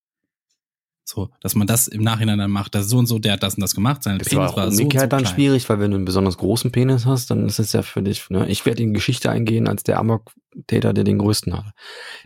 So, 1.04 1.30
dass 1.40 1.54
man 1.54 1.66
das 1.66 1.88
im 1.88 2.02
Nachhinein 2.02 2.38
dann 2.38 2.50
macht, 2.50 2.74
dass 2.74 2.88
so 2.88 2.98
und 2.98 3.06
so, 3.06 3.18
der 3.18 3.34
hat 3.34 3.42
das 3.42 3.54
und 3.54 3.62
das 3.62 3.74
gemacht, 3.74 4.02
sein 4.02 4.18
Das 4.18 4.28
Penis 4.28 4.38
war 4.50 4.56
war 4.56 4.66
auch 4.66 4.72
so 4.72 4.82
und 4.84 4.92
so 4.92 5.06
dann 5.06 5.08
klein. 5.22 5.26
schwierig, 5.26 5.66
weil 5.70 5.80
wenn 5.80 5.92
du 5.92 5.96
einen 5.96 6.04
besonders 6.04 6.36
großen 6.36 6.70
Penis 6.70 7.06
hast, 7.06 7.30
dann 7.30 7.46
ist 7.46 7.60
es 7.60 7.72
ja 7.72 7.80
für 7.80 8.02
dich, 8.02 8.28
ne? 8.28 8.46
Ich 8.48 8.66
werde 8.66 8.82
in 8.82 8.88
die 8.90 8.94
Geschichte 8.94 9.30
eingehen 9.30 9.68
als 9.68 9.84
der 9.84 9.98
Amok-Täter, 10.00 10.92
der 10.92 11.04
den 11.04 11.16
größten 11.18 11.56
hat. 11.56 11.72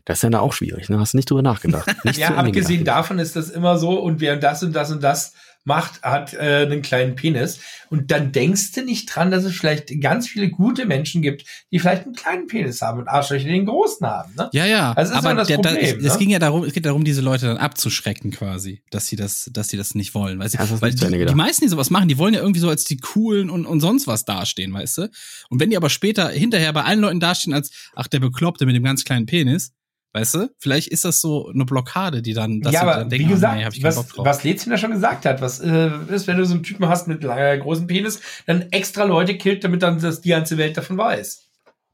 Das 0.05 0.19
ist 0.19 0.23
ja 0.23 0.31
dann 0.31 0.41
auch 0.41 0.53
schwierig, 0.53 0.89
ne? 0.89 0.99
Hast 0.99 1.13
du 1.13 1.19
nicht 1.19 1.31
drüber 1.31 1.43
nachgedacht. 1.43 1.87
Nicht 2.05 2.19
Ja, 2.19 2.35
abgesehen 2.35 2.85
davon 2.85 3.21
ist 3.21 3.37
das 3.37 3.51
immer 3.51 3.79
so, 3.79 4.01
und 4.01 4.21
wer 4.21 4.37
das 4.37 4.65
und 4.65 4.75
das 4.75 4.91
und 4.91 5.03
das 5.03 5.35
macht, 5.65 6.03
hat 6.03 6.35
äh, 6.35 6.67
einen 6.67 6.83
kleinen 6.83 7.15
Penis. 7.15 7.61
Und 7.89 8.11
dann 8.11 8.33
denkst 8.33 8.73
du 8.73 8.85
nicht 8.85 9.07
dran, 9.07 9.31
dass 9.31 9.45
es 9.45 9.55
vielleicht 9.55 10.01
ganz 10.01 10.29
viele 10.29 10.51
gute 10.51 10.87
Menschen 10.87 11.23
gibt, 11.23 11.45
die 11.71 11.79
vielleicht 11.79 12.05
einen 12.05 12.15
kleinen 12.15 12.47
Penis 12.47 12.83
haben 12.83 13.01
und 13.01 13.09
Arschlöcher, 13.09 13.45
die 13.45 13.53
den 13.53 13.67
großen 13.67 14.07
haben. 14.07 14.35
Ne? 14.35 14.51
Ja, 14.53 14.67
ja, 14.67 14.95
Das 14.95 15.11
ist 15.11 15.15
aber 15.15 15.31
immer 15.31 15.41
das 15.41 15.49
der, 15.49 15.59
da, 15.59 15.71
Problem, 15.71 15.99
es, 15.99 16.05
es 16.05 16.13
ne? 16.15 16.19
ging 16.19 16.31
ja 16.31 16.39
darum, 16.39 16.65
es 16.65 16.73
geht 16.73 16.87
darum, 16.87 17.05
diese 17.05 17.21
Leute 17.21 17.47
dann 17.47 17.59
abzuschrecken 17.59 18.31
quasi, 18.31 18.83
dass 18.91 19.07
sie 19.07 19.17
das, 19.17 19.51
dass 19.53 19.69
sie 19.69 19.77
das 19.77 19.95
nicht 19.95 20.15
wollen, 20.15 20.39
weißt 20.39 20.55
du? 20.55 20.59
Ja, 20.59 20.67
das 20.67 20.83
Weil 20.83 20.95
die, 20.95 21.27
die 21.27 21.35
meisten, 21.35 21.65
die 21.65 21.69
sowas 21.69 21.91
machen, 21.91 22.09
die 22.09 22.19
wollen 22.19 22.35
ja 22.35 22.41
irgendwie 22.41 22.61
so 22.61 22.69
als 22.69 22.85
die 22.85 22.97
coolen 22.97 23.51
und, 23.51 23.67
und 23.67 23.81
sonst 23.81 24.07
was 24.07 24.25
dastehen, 24.25 24.73
weißt 24.73 24.99
du? 24.99 25.11
Und 25.49 25.61
wenn 25.61 25.71
die 25.71 25.77
aber 25.77 25.91
später 25.91 26.29
hinterher 26.29 26.73
bei 26.73 26.83
allen 26.83 27.01
Leuten 27.01 27.21
dastehen 27.21 27.55
als, 27.55 27.71
ach, 27.95 28.09
der 28.09 28.21
Bekloppte 28.21 28.67
mit 28.67 28.75
dem 28.75 28.85
ganz 28.85 29.05
kleinen 29.05 29.27
Penis, 29.27 29.73
weißt 30.13 30.35
du? 30.35 30.51
Vielleicht 30.59 30.89
ist 30.89 31.05
das 31.05 31.21
so 31.21 31.49
eine 31.49 31.65
Blockade, 31.65 32.23
die 32.23 32.35
dann, 32.35 32.61
dass 32.61 32.73
ja, 32.73 32.83
aber 32.83 32.95
dann 32.95 33.11
wie 33.11 33.19
denken, 33.19 33.35
gesagt, 33.35 33.55
ah, 33.55 33.57
nee, 33.57 33.65
hab 33.65 33.73
ich 33.73 33.83
keinen 33.83 33.95
Bock 33.95 34.05
was, 34.05 34.13
drauf. 34.15 34.27
was 34.27 34.45
Lezin 34.45 34.73
ja 34.73 34.79
schon 34.79 34.91
gesagt 34.93 35.25
hat, 35.25 35.41
was 35.41 35.61
äh, 35.61 35.91
ist, 36.09 36.27
wenn 36.27 36.37
du 36.37 36.45
so 36.45 36.55
einen 36.55 36.63
Typen 36.63 36.89
hast 36.89 37.09
mit 37.09 37.23
langer, 37.23 37.57
großen 37.59 37.87
Penis, 37.87 38.21
dann 38.47 38.63
extra 38.73 39.05
Leute 39.05 39.37
killt, 39.37 39.65
damit 39.65 39.83
dann 39.83 40.01
das 40.01 40.21
die 40.21 40.31
ganze 40.31 40.59
Welt 40.59 40.77
davon 40.77 40.99
weiß. 40.99 41.43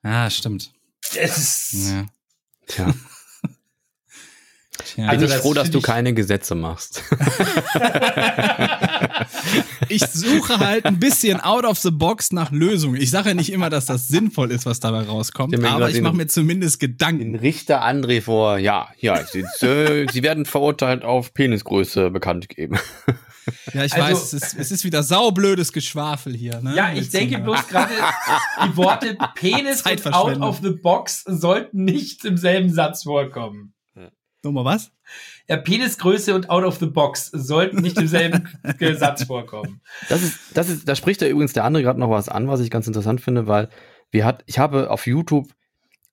Ah, 0.02 0.28
stimmt. 0.30 0.72
Das 1.14 1.38
ist, 1.38 1.90
Ja. 1.90 2.06
Tja, 2.66 2.94
Tja. 4.94 5.06
Also 5.06 5.19
bin 5.20 5.27
ich 5.27 5.32
das 5.32 5.43
froh, 5.43 5.55
dass 5.55 5.70
du 5.70 5.78
ich- 5.78 5.85
keine 5.85 6.15
Gesetze 6.15 6.55
machst. 6.55 7.02
ich 9.89 10.05
suche 10.06 10.59
halt 10.59 10.85
ein 10.86 10.98
bisschen 10.98 11.40
out 11.40 11.65
of 11.65 11.78
the 11.78 11.90
box 11.90 12.32
nach 12.32 12.51
Lösungen. 12.51 13.01
Ich 13.01 13.10
sage 13.10 13.31
ja 13.31 13.35
nicht 13.35 13.52
immer, 13.52 13.70
dass 13.70 13.86
das 13.86 14.09
sinnvoll 14.09 14.51
ist, 14.51 14.66
was 14.66 14.81
dabei 14.81 15.02
rauskommt, 15.02 15.55
Ich 15.55 15.65
aber 15.65 15.90
ich 15.90 16.01
mache 16.01 16.16
mir 16.16 16.27
zumindest 16.27 16.81
Gedanken. 16.81 17.32
Den 17.32 17.35
Richter 17.36 17.85
André 17.85 18.23
vor, 18.23 18.59
ja, 18.59 18.89
ja, 18.98 19.24
sie, 19.24 19.40
äh, 19.66 20.06
sie 20.10 20.23
werden 20.23 20.44
verurteilt 20.44 21.05
auf 21.05 21.35
Penisgröße 21.35 22.10
bekannt 22.10 22.48
geben. 22.48 22.78
Ja, 23.73 23.85
ich 23.85 23.94
Also- 23.94 24.05
weiß, 24.06 24.32
es 24.35 24.43
ist, 24.43 24.55
es 24.59 24.70
ist 24.70 24.85
wieder 24.85 25.02
saublödes 25.02 25.73
Geschwafel 25.73 26.35
hier. 26.36 26.60
Ne? 26.60 26.74
ja, 26.77 26.90
ich 26.93 26.98
Jetzt 27.01 27.15
denke 27.15 27.39
bloß 27.39 27.66
gerade, 27.69 27.93
die 28.66 28.77
Worte 28.77 29.16
Penis 29.35 29.82
und 29.82 30.15
out 30.15 30.39
of 30.40 30.60
the 30.62 30.70
box 30.70 31.24
sollten 31.27 31.85
nicht 31.85 32.24
im 32.24 32.36
selben 32.36 32.73
Satz 32.73 33.05
vorkommen. 33.05 33.73
Nochmal 34.43 34.65
was? 34.65 34.93
Ja, 35.48 35.56
Penisgröße 35.56 36.35
und 36.35 36.48
out 36.48 36.65
of 36.65 36.78
the 36.78 36.86
box 36.86 37.31
sollten 37.32 37.78
nicht 37.81 37.98
im 37.98 38.06
selben 38.06 38.48
Satz 38.97 39.24
vorkommen. 39.24 39.81
Das 40.09 40.23
ist, 40.23 40.39
das 40.55 40.69
ist, 40.69 40.89
da 40.89 40.94
spricht 40.94 41.20
ja 41.23 41.28
übrigens 41.28 41.55
der 41.55 41.65
andere 41.65 41.82
gerade 41.82 41.98
noch 41.98 42.10
was 42.10 42.28
an, 42.28 42.47
was 42.47 42.60
ich 42.60 42.70
ganz 42.70 42.86
interessant 42.86 43.20
finde, 43.20 43.48
weil 43.48 43.69
wir 44.10 44.24
hat, 44.24 44.44
ich 44.47 44.59
habe 44.59 44.90
auf 44.90 45.06
YouTube 45.06 45.48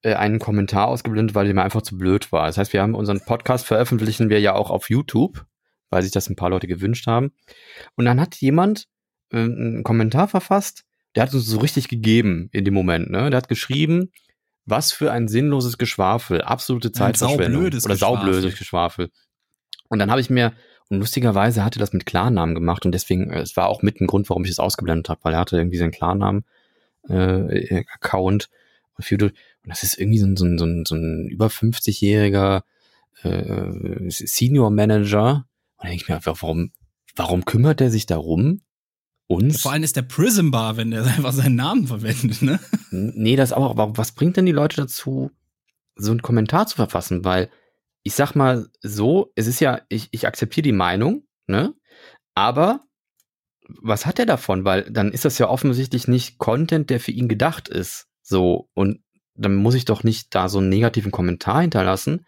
äh, 0.02 0.14
einen 0.14 0.40
Kommentar 0.40 0.88
ausgeblendet, 0.88 1.36
weil 1.36 1.46
der 1.46 1.54
mir 1.54 1.64
einfach 1.64 1.84
zu 1.84 1.98
blöd 1.98 2.32
war. 2.32 2.48
Das 2.48 2.58
heißt, 2.58 2.74
wir 2.74 2.82
haben 2.82 2.96
unseren 2.96 3.22
Podcast 3.22 3.66
veröffentlichen 3.66 4.30
wir 4.30 4.40
ja 4.40 4.54
auch 4.54 4.72
auf 4.72 4.90
YouTube, 4.90 5.46
weil 5.90 6.02
sich 6.02 6.12
das 6.12 6.30
ein 6.30 6.36
paar 6.36 6.50
Leute 6.50 6.68
gewünscht 6.68 7.08
haben. 7.08 7.32
Und 7.96 8.06
dann 8.06 8.20
hat 8.20 8.36
jemand 8.36 8.88
äh, 9.32 9.38
einen 9.38 9.84
Kommentar 9.84 10.28
verfasst, 10.28 10.86
der 11.16 11.24
hat 11.24 11.34
uns 11.34 11.46
so 11.46 11.60
richtig 11.60 11.88
gegeben 11.88 12.50
in 12.52 12.66
dem 12.66 12.74
Moment, 12.74 13.10
ne? 13.10 13.30
Der 13.30 13.38
hat 13.38 13.48
geschrieben, 13.48 14.12
was 14.66 14.92
für 14.92 15.12
ein 15.12 15.28
sinnloses 15.28 15.78
Geschwafel, 15.78 16.42
absolute 16.42 16.92
Zeitverschwendung 16.92 17.54
saublödes 17.54 17.86
oder 17.86 17.94
Geschwafel. 17.94 18.18
saublödes 18.18 18.60
Geschwafel. 18.60 19.12
Und 19.90 20.00
dann 20.00 20.10
habe 20.12 20.22
ich 20.22 20.30
mir 20.30 20.54
und 20.90 21.00
lustigerweise 21.00 21.64
hatte 21.64 21.80
das 21.80 21.94
mit 21.94 22.06
Klarnamen 22.06 22.54
gemacht 22.54 22.86
und 22.86 22.92
deswegen, 22.92 23.32
äh, 23.32 23.42
es 23.42 23.58
war 23.58 23.68
auch 23.68 23.82
mit 23.82 24.02
ein 24.02 24.08
Grund, 24.08 24.30
warum 24.30 24.44
ich 24.46 24.52
es 24.52 24.60
ausgeblendet 24.60 25.10
habe, 25.10 25.20
weil 25.24 25.34
er 25.34 25.40
hatte 25.40 25.58
irgendwie 25.58 25.78
seinen 25.78 25.92
Klarnamen 25.92 26.46
äh, 27.08 27.84
Account 27.94 28.50
und 28.98 29.34
das 29.66 29.84
ist 29.84 29.98
irgendwie 30.00 30.20
so 30.20 30.28
ein, 30.28 30.38
so 30.38 30.46
ein, 30.46 30.58
so 30.58 30.66
ein, 30.66 30.86
so 30.86 30.96
ein 30.96 31.28
über 31.28 31.48
50-jähriger 31.48 32.64
äh, 33.24 34.10
Senior 34.10 34.72
Manager. 34.72 35.46
Und 35.78 35.84
dann 35.84 35.90
denke 35.90 36.04
ich 36.04 36.10
mir, 36.10 36.16
einfach, 36.16 36.42
warum, 36.42 36.72
warum 37.16 37.46
kümmert 37.46 37.82
er 37.82 37.90
sich 37.90 38.06
darum? 38.06 38.62
Uns? 39.28 39.62
Vor 39.62 39.72
allem 39.72 39.84
ist 39.84 39.96
der 39.96 40.04
Prism 40.04 40.52
Bar, 40.52 40.78
wenn 40.78 40.92
der 40.92 41.04
einfach 41.18 41.34
seinen 41.34 41.56
Namen 41.56 41.88
verwendet, 41.88 42.42
ne? 42.42 42.60
Nee, 42.92 43.36
das 43.36 43.54
auch, 43.54 43.70
aber 43.70 43.98
was 43.98 44.12
bringt 44.12 44.38
denn 44.38 44.46
die 44.46 44.52
Leute 44.52 44.78
dazu, 44.78 45.32
so 45.96 46.12
einen 46.12 46.22
Kommentar 46.22 46.68
zu 46.68 46.76
verfassen? 46.76 47.26
Weil 47.26 47.50
ich 48.04 48.14
sag 48.14 48.36
mal 48.36 48.68
so, 48.82 49.32
es 49.36 49.48
ist 49.48 49.60
ja, 49.60 49.82
ich, 49.90 50.10
ich 50.12 50.28
akzeptiere 50.28 50.64
die 50.64 50.72
Meinung, 50.72 51.24
ne? 51.48 51.74
Aber 52.36 52.82
was 53.68 54.06
hat 54.06 54.20
er 54.20 54.28
davon? 54.28 54.64
Weil 54.64 54.84
dann 54.92 55.12
ist 55.12 55.26
das 55.26 55.40
ja 55.40 55.50
offensichtlich 55.50 56.08
nicht 56.08 56.38
Content, 56.38 56.90
der 56.92 57.00
für 57.00 57.12
ihn 57.12 57.28
gedacht 57.28 57.68
ist. 57.68 58.08
So, 58.22 58.70
und 58.74 59.02
dann 59.34 59.56
muss 59.56 59.76
ich 59.76 59.86
doch 59.86 60.04
nicht 60.04 60.36
da 60.36 60.50
so 60.50 60.60
einen 60.60 60.70
negativen 60.70 61.12
Kommentar 61.12 61.62
hinterlassen. 61.62 62.26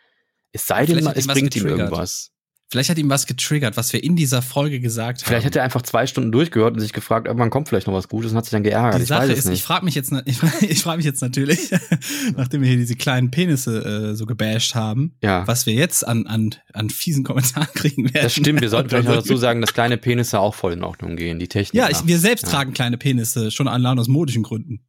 Es 0.52 0.65
sei 0.65 0.86
denn, 0.86 1.06
es 1.06 1.28
bringt 1.28 1.56
ihm 1.56 1.68
irgendwas. 1.68 2.32
Vielleicht 2.69 2.89
hat 2.89 2.98
ihm 2.98 3.10
was 3.10 3.26
getriggert, 3.27 3.77
was 3.77 3.94
wir 3.94 4.03
in 4.03 4.18
dieser 4.18 4.41
Folge 4.41 4.81
gesagt 4.81 5.22
Vielleicht 5.22 5.45
haben. 5.45 5.52
hat 5.52 5.56
er 5.56 5.64
einfach 5.64 5.84
zwei 5.84 6.06
Stunden 6.06 6.34
durchgehört 6.34 6.73
und 6.73 6.81
sich 6.81 6.91
gefragt, 6.91 7.26
irgendwann 7.26 7.49
kommt 7.49 7.69
vielleicht 7.69 7.88
noch 7.88 7.94
was 7.94 8.10
Gutes 8.10 8.31
und 8.31 8.38
hat 8.38 8.44
sich 8.44 8.52
dann 8.52 8.64
geärgert. 8.64 8.98
Die 8.99 9.03
ich 9.03 9.07
Sache 9.07 9.31
ist, 9.31 9.45
nicht. 9.45 9.60
ich 9.60 9.64
frage 9.64 9.85
mich 9.85 9.95
jetzt, 9.95 10.11
ich, 10.26 10.44
ich 10.64 10.81
frage 10.81 10.98
mich 10.98 11.06
jetzt 11.06 11.22
natürlich, 11.22 11.72
nachdem 12.35 12.61
wir 12.61 12.68
hier 12.68 12.77
diese 12.77 12.98
kleinen 12.98 13.31
Penisse 13.31 14.10
äh, 14.11 14.15
so 14.15 14.26
gebasht 14.26 14.76
haben, 14.76 15.15
ja. 15.23 15.48
was 15.48 15.65
wir 15.65 15.76
jetzt 15.76 16.06
an, 16.06 16.27
an, 16.27 16.56
an 16.73 16.89
fiesen 16.89 17.23
Kommentaren 17.23 17.69
kriegen 17.73 18.03
werden. 18.14 18.23
Das 18.23 18.34
stimmt, 18.34 18.60
wir 18.60 18.69
sollten 18.69 18.89
vielleicht 18.89 19.07
noch 19.07 19.15
dazu 19.15 19.38
sagen, 19.38 19.61
dass 19.61 19.73
kleine 19.73 19.98
Penisse 19.98 20.39
auch 20.41 20.53
voll 20.53 20.73
in 20.73 20.84
Ordnung 20.84 21.15
gehen, 21.15 21.39
die 21.39 21.48
Technik. 21.48 21.81
Ja, 21.81 21.89
ich, 21.89 22.06
wir 22.06 22.19
selbst 22.19 22.44
Ja. 22.48 22.52
tragen 22.52 22.73
kleine 22.73 22.98
Penisse, 22.98 23.49
schon 23.49 23.69
allein 23.69 23.98
aus 23.98 24.10
modischen 24.10 24.44
Gründen. 24.44 24.85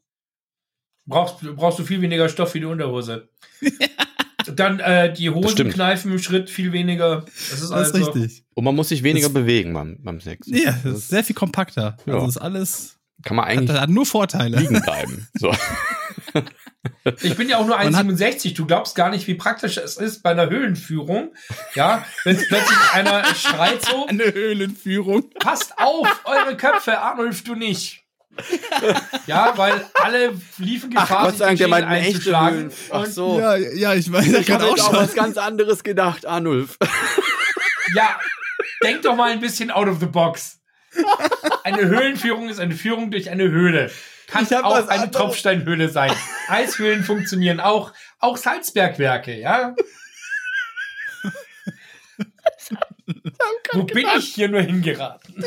Brauchst, 1.06 1.36
brauchst 1.54 1.78
du 1.78 1.84
viel 1.84 2.00
weniger 2.02 2.28
Stoff 2.28 2.54
wie 2.54 2.60
die 2.60 2.66
Unterhose. 2.66 3.28
Dann 4.54 4.80
äh, 4.80 5.12
die 5.12 5.30
Hosen 5.30 5.70
kneifen 5.70 6.12
im 6.12 6.18
Schritt 6.18 6.50
viel 6.50 6.72
weniger. 6.72 7.24
Das 7.26 7.34
ist, 7.60 7.70
Das 7.70 7.88
ist 7.88 7.94
also, 7.94 8.10
richtig. 8.12 8.44
Und 8.54 8.64
man 8.64 8.74
muss 8.74 8.88
sich 8.88 9.02
weniger 9.02 9.26
Das- 9.28 9.34
bewegen 9.34 9.72
beim, 9.72 9.98
beim 10.02 10.20
Sex. 10.20 10.46
Ja, 10.50 10.72
das 10.84 10.94
ist 10.98 11.08
sehr 11.08 11.24
viel 11.24 11.34
kompakter. 11.36 11.96
Ja. 12.06 12.14
Also 12.14 12.26
ist 12.28 12.36
alles, 12.38 12.98
kann 13.24 13.36
man 13.36 13.46
hat, 13.46 13.52
eigentlich 13.52 13.80
hat 13.80 13.90
nur 13.90 14.06
Vorteile. 14.06 14.58
liegen 14.58 14.80
bleiben. 14.80 15.28
So. 15.38 15.52
Ich 17.22 17.36
bin 17.36 17.48
ja 17.48 17.58
auch 17.58 17.66
nur 17.66 17.76
Man 17.76 17.94
hat- 17.96 18.06
1,67. 18.06 18.54
Du 18.54 18.66
glaubst 18.66 18.94
gar 18.94 19.10
nicht, 19.10 19.26
wie 19.26 19.34
praktisch 19.34 19.76
es 19.76 19.96
ist 19.96 20.22
bei 20.22 20.30
einer 20.30 20.48
Höhlenführung. 20.50 21.32
Ja, 21.74 22.04
wenn 22.24 22.36
plötzlich 22.36 22.78
einer 22.92 23.24
schreit 23.34 23.84
so, 23.84 24.06
Eine 24.06 24.32
Höhlenführung. 24.32 25.30
passt 25.38 25.78
auf, 25.78 26.08
eure 26.24 26.56
Köpfe, 26.56 26.98
Arnulf, 26.98 27.42
du 27.44 27.54
nicht. 27.54 28.04
Ja, 29.26 29.52
weil 29.56 29.84
alle 29.94 30.32
liefen 30.58 30.90
Gefahr, 30.90 31.24
Gott 31.26 31.38
sei 31.38 31.46
Dank, 31.46 31.58
der 31.58 31.68
meint 31.68 31.86
eine 31.86 32.00
echte 32.00 32.12
einzuschlagen. 32.16 32.58
Höhlen. 32.58 32.72
Ach 32.90 33.06
so. 33.06 33.38
Ja, 33.40 33.56
ja, 33.56 33.94
ich 33.94 34.10
weiß, 34.12 34.26
Ich 34.26 34.50
habe 34.50 34.66
jetzt 34.66 34.80
auch 34.82 34.92
was 34.92 35.14
ganz 35.14 35.36
anderes 35.36 35.82
gedacht, 35.82 36.26
Arnulf. 36.26 36.78
Ja, 37.94 38.20
denk 38.82 39.00
doch 39.00 39.16
mal 39.16 39.30
ein 39.30 39.40
bisschen 39.40 39.70
out 39.70 39.88
of 39.88 39.98
the 39.98 40.04
box. 40.04 40.58
Eine 41.64 41.86
Höhlenführung 41.86 42.50
ist 42.50 42.60
eine 42.60 42.74
Führung 42.74 43.10
durch 43.10 43.30
eine 43.30 43.44
Höhle. 43.44 43.90
Kann 44.26 44.46
auch 44.62 44.88
eine. 44.88 45.10
Tropfsteinhöhle 45.10 45.88
sein. 45.88 46.12
Eishöhlen 46.48 47.02
funktionieren 47.02 47.60
auch. 47.60 47.92
Auch 48.18 48.36
Salzbergwerke, 48.36 49.34
ja. 49.38 49.74
Wo 53.72 53.84
bin 53.84 54.06
ich 54.18 54.34
hier 54.34 54.48
nur 54.48 54.60
hingeraten? 54.62 55.34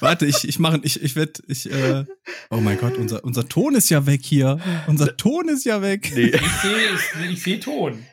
Warte, 0.00 0.26
ich, 0.26 0.46
ich 0.46 0.58
mache, 0.58 0.80
ich, 0.82 1.02
ich 1.02 1.16
werd, 1.16 1.42
ich, 1.46 1.70
äh, 1.70 2.04
oh 2.50 2.56
mein 2.56 2.78
Gott, 2.78 2.96
unser, 2.96 3.24
unser 3.24 3.48
Ton 3.48 3.74
ist 3.74 3.88
ja 3.90 4.06
weg 4.06 4.22
hier. 4.24 4.58
Unser 4.86 5.16
Ton 5.16 5.48
ist 5.48 5.64
ja 5.64 5.82
weg. 5.82 6.12
Nee. 6.14 6.26
Ich 6.26 6.52
sehe 6.52 7.30
ich 7.30 7.42
seh 7.42 7.58
Ton. 7.58 8.04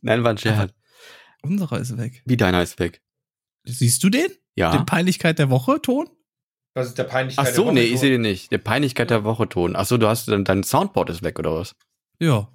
Nein, 0.00 0.22
war 0.24 0.30
ein 0.30 0.38
Scherz. 0.38 0.72
Unserer 1.42 1.78
ist 1.80 1.96
weg. 1.96 2.22
Wie 2.24 2.36
deiner 2.36 2.62
ist 2.62 2.78
weg. 2.78 3.02
Siehst 3.64 4.02
du 4.02 4.10
den? 4.10 4.28
Ja. 4.54 4.72
Den 4.72 4.86
Peinlichkeit 4.86 5.38
der 5.38 5.50
Woche 5.50 5.80
Ton? 5.80 6.08
Was 6.74 6.88
ist 6.88 6.98
der 6.98 7.04
Peinlichkeit 7.04 7.46
Ach 7.48 7.54
so, 7.54 7.64
der 7.64 7.72
nee, 7.72 7.80
Woche? 7.82 7.94
ich 7.94 8.00
sehe 8.00 8.10
den 8.10 8.22
nicht. 8.22 8.52
Der 8.52 8.58
Peinlichkeit 8.58 9.10
der 9.10 9.24
Woche 9.24 9.48
Ton. 9.48 9.76
Ach 9.76 9.86
so, 9.86 9.96
du 9.96 10.08
hast 10.08 10.28
dann 10.28 10.44
dein 10.44 10.62
Soundboard 10.62 11.10
ist 11.10 11.22
weg 11.22 11.38
oder 11.38 11.54
was? 11.54 11.74
Ja. 12.18 12.48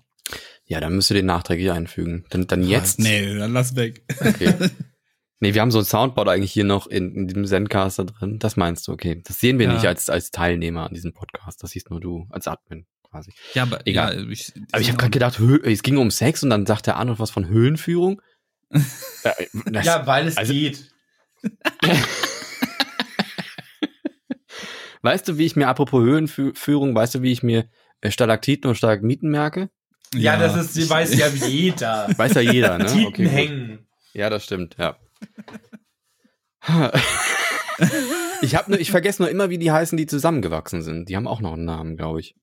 Ja, 0.66 0.80
dann 0.80 0.96
müsst 0.96 1.12
ihr 1.12 1.16
den 1.16 1.26
nachträglich 1.26 1.72
einfügen. 1.72 2.26
Dann, 2.30 2.48
dann 2.48 2.64
jetzt. 2.64 3.00
Nee, 3.00 3.36
dann 3.38 3.52
lass 3.54 3.76
weg. 3.76 4.04
Okay. 4.20 4.54
nee, 5.40 5.54
wir 5.54 5.62
haben 5.62 5.72
so 5.72 5.80
ein 5.80 5.86
Soundboard 5.86 6.30
eigentlich 6.30 6.52
hier 6.54 6.64
noch 6.64 6.88
in, 6.88 7.14
in 7.16 7.28
diesem 7.28 7.46
Zencaster 7.46 8.06
drin. 8.06 8.40
Das 8.40 8.56
meinst 8.56 8.88
du, 8.88 8.94
okay. 8.94 9.22
Das 9.26 9.40
sehen 9.40 9.60
wir 9.60 9.68
Ja. 9.68 9.74
nicht 9.74 9.86
als, 9.86 10.10
als 10.10 10.32
Teilnehmer 10.32 10.88
an 10.88 10.94
diesem 10.94 11.14
Podcast. 11.14 11.62
Das 11.64 11.72
siehst 11.72 11.90
nur 11.90 12.00
du 12.00 12.26
als 12.30 12.48
Admin 12.48 12.86
quasi. 13.10 13.34
Ja, 13.54 13.64
aber 13.64 13.86
Egal. 13.86 14.24
Ja, 14.24 14.30
ich, 14.30 14.54
Aber 14.72 14.82
ich 14.82 14.88
habe 14.88 14.98
gerade 14.98 15.12
gedacht, 15.12 15.40
es 15.66 15.84
ging 15.84 15.98
um 15.98 16.10
Sex 16.12 16.44
und 16.44 16.50
dann 16.50 16.66
sagt 16.66 16.88
der 16.88 16.96
Arnold 16.96 17.20
was 17.20 17.30
von 17.32 17.48
Höhenführung. 17.48 18.22
ja, 18.72 19.34
das, 19.66 19.86
Ja, 19.86 20.08
weil 20.08 20.28
es 20.28 20.38
Also- 20.38 20.54
geht. 20.54 20.90
Weißt 25.02 25.28
du, 25.28 25.38
wie 25.38 25.46
ich 25.46 25.56
mir, 25.56 25.68
apropos 25.68 26.02
Höhenführung, 26.02 26.96
weißt 26.96 27.16
du, 27.16 27.22
wie 27.22 27.32
ich 27.34 27.44
mir 27.44 27.70
äh, 28.02 28.10
Stalaktiten 28.10 28.70
und 28.70 28.76
Stalagmiten 28.76 29.30
merke? 29.30 29.70
Ja, 30.14 30.38
das 30.38 30.56
ist, 30.56 30.74
sie 30.74 30.90
weiß 30.90 31.18
ja 31.18 31.28
jeder. 31.48 32.10
Weiß 32.18 32.34
ja 32.34 32.42
jeder, 32.42 32.78
ne? 32.78 32.86
Titen 32.86 33.08
Okay, 33.08 33.28
hängen. 33.28 33.88
Ja, 34.14 34.30
das 34.30 34.44
stimmt, 34.44 34.76
ja. 34.78 34.96
ich 38.42 38.56
habe 38.56 38.72
nur, 38.72 38.80
ich 38.80 38.92
vergesse 38.92 39.22
nur 39.22 39.30
immer, 39.30 39.50
wie 39.50 39.58
die 39.58 39.72
heißen, 39.72 39.98
die 39.98 40.06
zusammengewachsen 40.06 40.82
sind. 40.82 41.10
Die 41.10 41.16
haben 41.16 41.28
auch 41.28 41.42
noch 41.42 41.54
einen 41.54 41.66
Namen, 41.66 41.98
glaube 41.98 42.20
ich. 42.20 42.36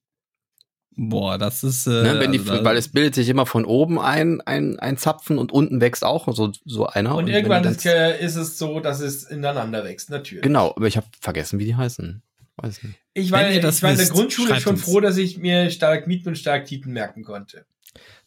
Boah, 0.97 1.37
das 1.37 1.63
ist. 1.63 1.87
Äh, 1.87 2.03
Ne? 2.03 2.19
Wenn 2.19 2.31
die, 2.33 2.39
also 2.39 2.63
weil 2.65 2.75
es 2.77 2.91
bildet 2.91 3.15
sich 3.15 3.29
immer 3.29 3.45
von 3.45 3.65
oben 3.65 3.99
ein, 3.99 4.41
ein, 4.41 4.77
ein 4.79 4.97
Zapfen 4.97 5.37
und 5.37 5.51
unten 5.51 5.79
wächst 5.79 6.03
auch 6.03 6.27
so, 6.33 6.51
so 6.65 6.87
einer. 6.87 7.15
Und 7.15 7.27
wenn 7.27 7.33
irgendwann 7.33 7.63
ist 7.63 7.85
es 7.85 8.57
so, 8.57 8.79
dass 8.81 8.99
es 8.99 9.23
ineinander 9.23 9.83
wächst, 9.85 10.09
natürlich. 10.09 10.43
Genau, 10.43 10.73
aber 10.75 10.87
ich 10.87 10.97
habe 10.97 11.07
vergessen, 11.19 11.59
wie 11.59 11.65
die 11.65 11.75
heißen. 11.75 12.21
Weiß 12.61 12.83
nicht. 12.83 12.99
Ich 13.13 13.31
war, 13.31 13.49
ich 13.49 13.63
war 13.63 13.91
in 13.91 13.97
der 13.97 13.97
wisst, 13.97 14.11
Grundschule 14.13 14.59
schon 14.59 14.73
uns. 14.73 14.83
froh, 14.83 14.99
dass 14.99 15.17
ich 15.17 15.37
mir 15.37 15.69
Stalagmiten 15.69 16.29
und 16.29 16.35
Stalaktiten 16.35 16.93
merken 16.93 17.23
konnte. 17.23 17.65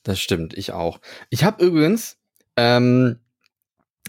Das 0.02 0.20
stimmt, 0.20 0.54
ich 0.54 0.72
auch. 0.72 1.00
Ich 1.30 1.44
habe 1.44 1.64
übrigens, 1.64 2.18
ähm, 2.56 3.20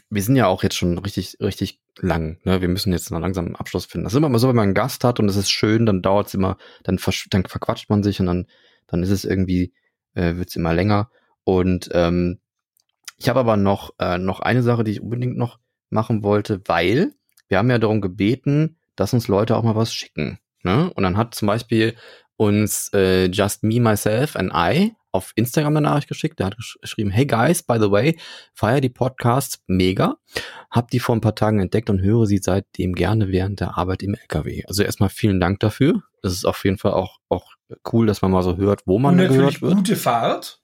wir 0.10 0.24
sind 0.24 0.36
ja 0.36 0.48
auch 0.48 0.64
jetzt 0.64 0.76
schon 0.76 0.98
richtig, 0.98 1.38
richtig 1.40 1.80
lang. 2.00 2.40
Ne? 2.44 2.62
Wir 2.62 2.68
müssen 2.68 2.92
jetzt 2.92 3.12
noch 3.12 3.20
langsam 3.20 3.46
einen 3.46 3.56
Abschluss 3.56 3.86
finden. 3.86 4.06
Das 4.06 4.14
ist 4.14 4.18
immer 4.18 4.30
mal 4.30 4.40
so, 4.40 4.50
wenn 4.50 4.56
man 4.56 4.64
einen 4.64 4.74
Gast 4.74 5.04
hat 5.04 5.20
und 5.20 5.30
es 5.30 5.36
ist 5.36 5.50
schön, 5.50 5.86
dann 5.86 6.02
dauert 6.02 6.28
es 6.28 6.34
immer, 6.34 6.58
dann, 6.84 7.00
dann 7.30 7.46
verquatscht 7.46 7.90
man 7.90 8.04
sich 8.04 8.20
und 8.20 8.26
dann, 8.26 8.48
dann 8.88 9.04
ist 9.04 9.12
es 9.12 9.26
irgendwie, 9.26 9.74
äh, 10.16 10.36
wird 10.36 10.50
es 10.50 10.56
immer 10.56 10.74
länger. 10.74 11.10
Und 11.44 11.90
ähm, 11.94 12.40
ich 13.18 13.30
habe 13.30 13.40
aber 13.40 13.58
noch, 13.58 13.94
äh, 14.00 14.18
noch 14.18 14.40
eine 14.40 14.64
Sache, 14.64 14.84
die 14.84 14.92
ich 14.92 15.02
unbedingt 15.02 15.38
noch 15.38 15.60
machen 15.90 16.24
wollte, 16.24 16.62
weil 16.66 17.14
wir 17.48 17.58
haben 17.58 17.70
ja 17.70 17.78
darum 17.78 18.02
gebeten, 18.02 18.78
dass 18.96 19.14
uns 19.14 19.28
Leute 19.28 19.56
auch 19.56 19.64
mal 19.64 19.76
was 19.76 19.94
schicken. 19.94 20.40
Ne? 20.64 20.92
Und 20.94 21.04
dann 21.04 21.18
hat 21.18 21.36
zum 21.36 21.48
Beispiel 21.48 21.96
uns 22.38 22.92
äh, 22.94 23.26
Just 23.28 23.64
Me, 23.64 23.80
Myself 23.80 24.36
and 24.36 24.52
I 24.54 24.96
auf 25.12 25.32
Instagram 25.36 25.78
eine 25.78 25.88
Nachricht 25.88 26.10
geschickt. 26.10 26.40
Der 26.40 26.48
hat 26.48 26.58
gesch 26.58 26.78
geschrieben, 26.82 27.10
hey 27.10 27.26
guys, 27.26 27.64
by 27.64 27.78
the 27.80 27.90
way, 27.90 28.18
feier 28.54 28.82
die 28.82 28.90
Podcasts 28.90 29.64
mega. 29.68 30.18
Hab 30.70 30.92
die 30.92 31.00
vor 31.00 31.16
ein 31.16 31.22
paar 31.22 31.36
Tagen 31.36 31.60
entdeckt 31.60 31.90
und 31.90 32.02
höre 32.02 32.26
sie 32.26 32.40
seitdem 32.40 32.94
gerne 32.94 33.30
während 33.30 33.62
der 33.62 33.78
Arbeit 33.78 34.04
im 34.04 34.16
LKW. 34.16 34.64
Also 34.68 34.84
erstmal 34.84 35.10
vielen 35.10 35.40
Dank 35.40 35.62
dafür. 35.62 36.04
Es 36.22 36.34
ist 36.34 36.46
auf 36.46 36.64
jeden 36.66 36.78
Fall 36.78 36.92
auch, 36.92 37.20
auch 37.30 37.54
cool, 37.94 38.08
dass 38.08 38.22
man 38.22 38.32
mal 38.32 38.44
so 38.44 38.58
hört, 38.58 38.82
wo 38.86 39.00
man 39.00 39.14
und 39.14 39.20
gehört 39.20 39.38
natürlich 39.38 39.62
wird. 39.62 39.76
gute 39.76 39.96
Fahrt. 39.96 40.62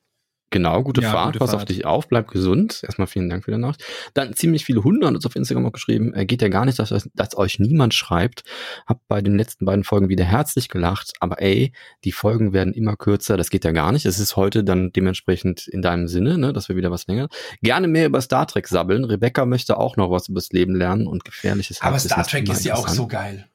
Genau, 0.52 0.84
gute 0.84 1.02
Ja, 1.02 1.12
Fahrt, 1.12 1.28
gute 1.28 1.40
pass 1.40 1.52
auf 1.54 1.62
Fahrt. 1.62 1.70
dich 1.70 1.86
auf, 1.86 2.10
bleib 2.10 2.28
gesund. 2.28 2.82
Erstmal 2.84 3.08
vielen 3.08 3.30
Dank 3.30 3.46
für 3.46 3.52
die 3.52 3.58
Nacht. 3.58 3.84
Dann 4.14 4.34
ziemlich 4.34 4.66
viele 4.66 4.84
Hunde 4.84 5.08
haben 5.08 5.16
uns 5.16 5.26
auf 5.26 5.36
Instagram 5.38 5.66
auch 5.66 5.72
geschrieben, 5.72 6.14
äh, 6.14 6.26
geht 6.26 6.42
ja 6.42 6.50
gar 6.50 6.66
nicht, 6.66 6.78
dass, 6.78 6.92
euch- 6.92 7.10
dass 7.14 7.38
euch 7.38 7.58
niemand 7.60 7.94
schreibt. 7.94 8.44
Hab 8.86 9.00
bei 9.08 9.22
den 9.22 9.38
letzten 9.38 9.64
beiden 9.64 9.86
Folgen 9.86 10.10
wieder 10.10 10.26
herzlich 10.26 10.68
gelacht, 10.68 11.14
aber 11.22 11.42
ey, 11.42 11.72
die 12.04 12.12
Folgen 12.12 12.52
werden 12.52 12.74
immer 12.74 12.98
kürzer, 12.98 13.38
das 13.38 13.50
geht 13.50 13.64
ja 13.64 13.72
gar 13.72 13.94
nicht. 13.94 14.06
Es 14.06 14.20
ist 14.20 14.36
heute 14.36 14.64
dann 14.66 14.92
dementsprechend 14.92 15.68
in 15.70 15.82
deinem 15.82 16.10
Sinne, 16.10 16.38
ne, 16.38 16.52
dass 16.52 16.68
wir 16.68 16.76
wieder 16.76 16.92
was 16.92 17.08
länger. 17.08 17.30
Gerne 17.62 17.88
mehr 17.88 18.06
über 18.08 18.20
Star 18.22 18.46
Trek 18.46 18.68
sabbeln. 18.68 19.06
Rebecca 19.06 19.46
möchte 19.46 19.78
auch 19.78 19.96
noch 19.96 20.12
was 20.12 20.28
übers 20.28 20.50
Leben 20.52 20.76
lernen 20.76 21.08
und 21.08 21.24
gefährliches 21.24 21.82
Aber 21.82 21.98
Star 21.98 22.28
Trek 22.28 22.50
ist 22.50 22.66
ja 22.66 22.76
auch 22.76 22.90
so 22.90 23.08
geil. 23.08 23.48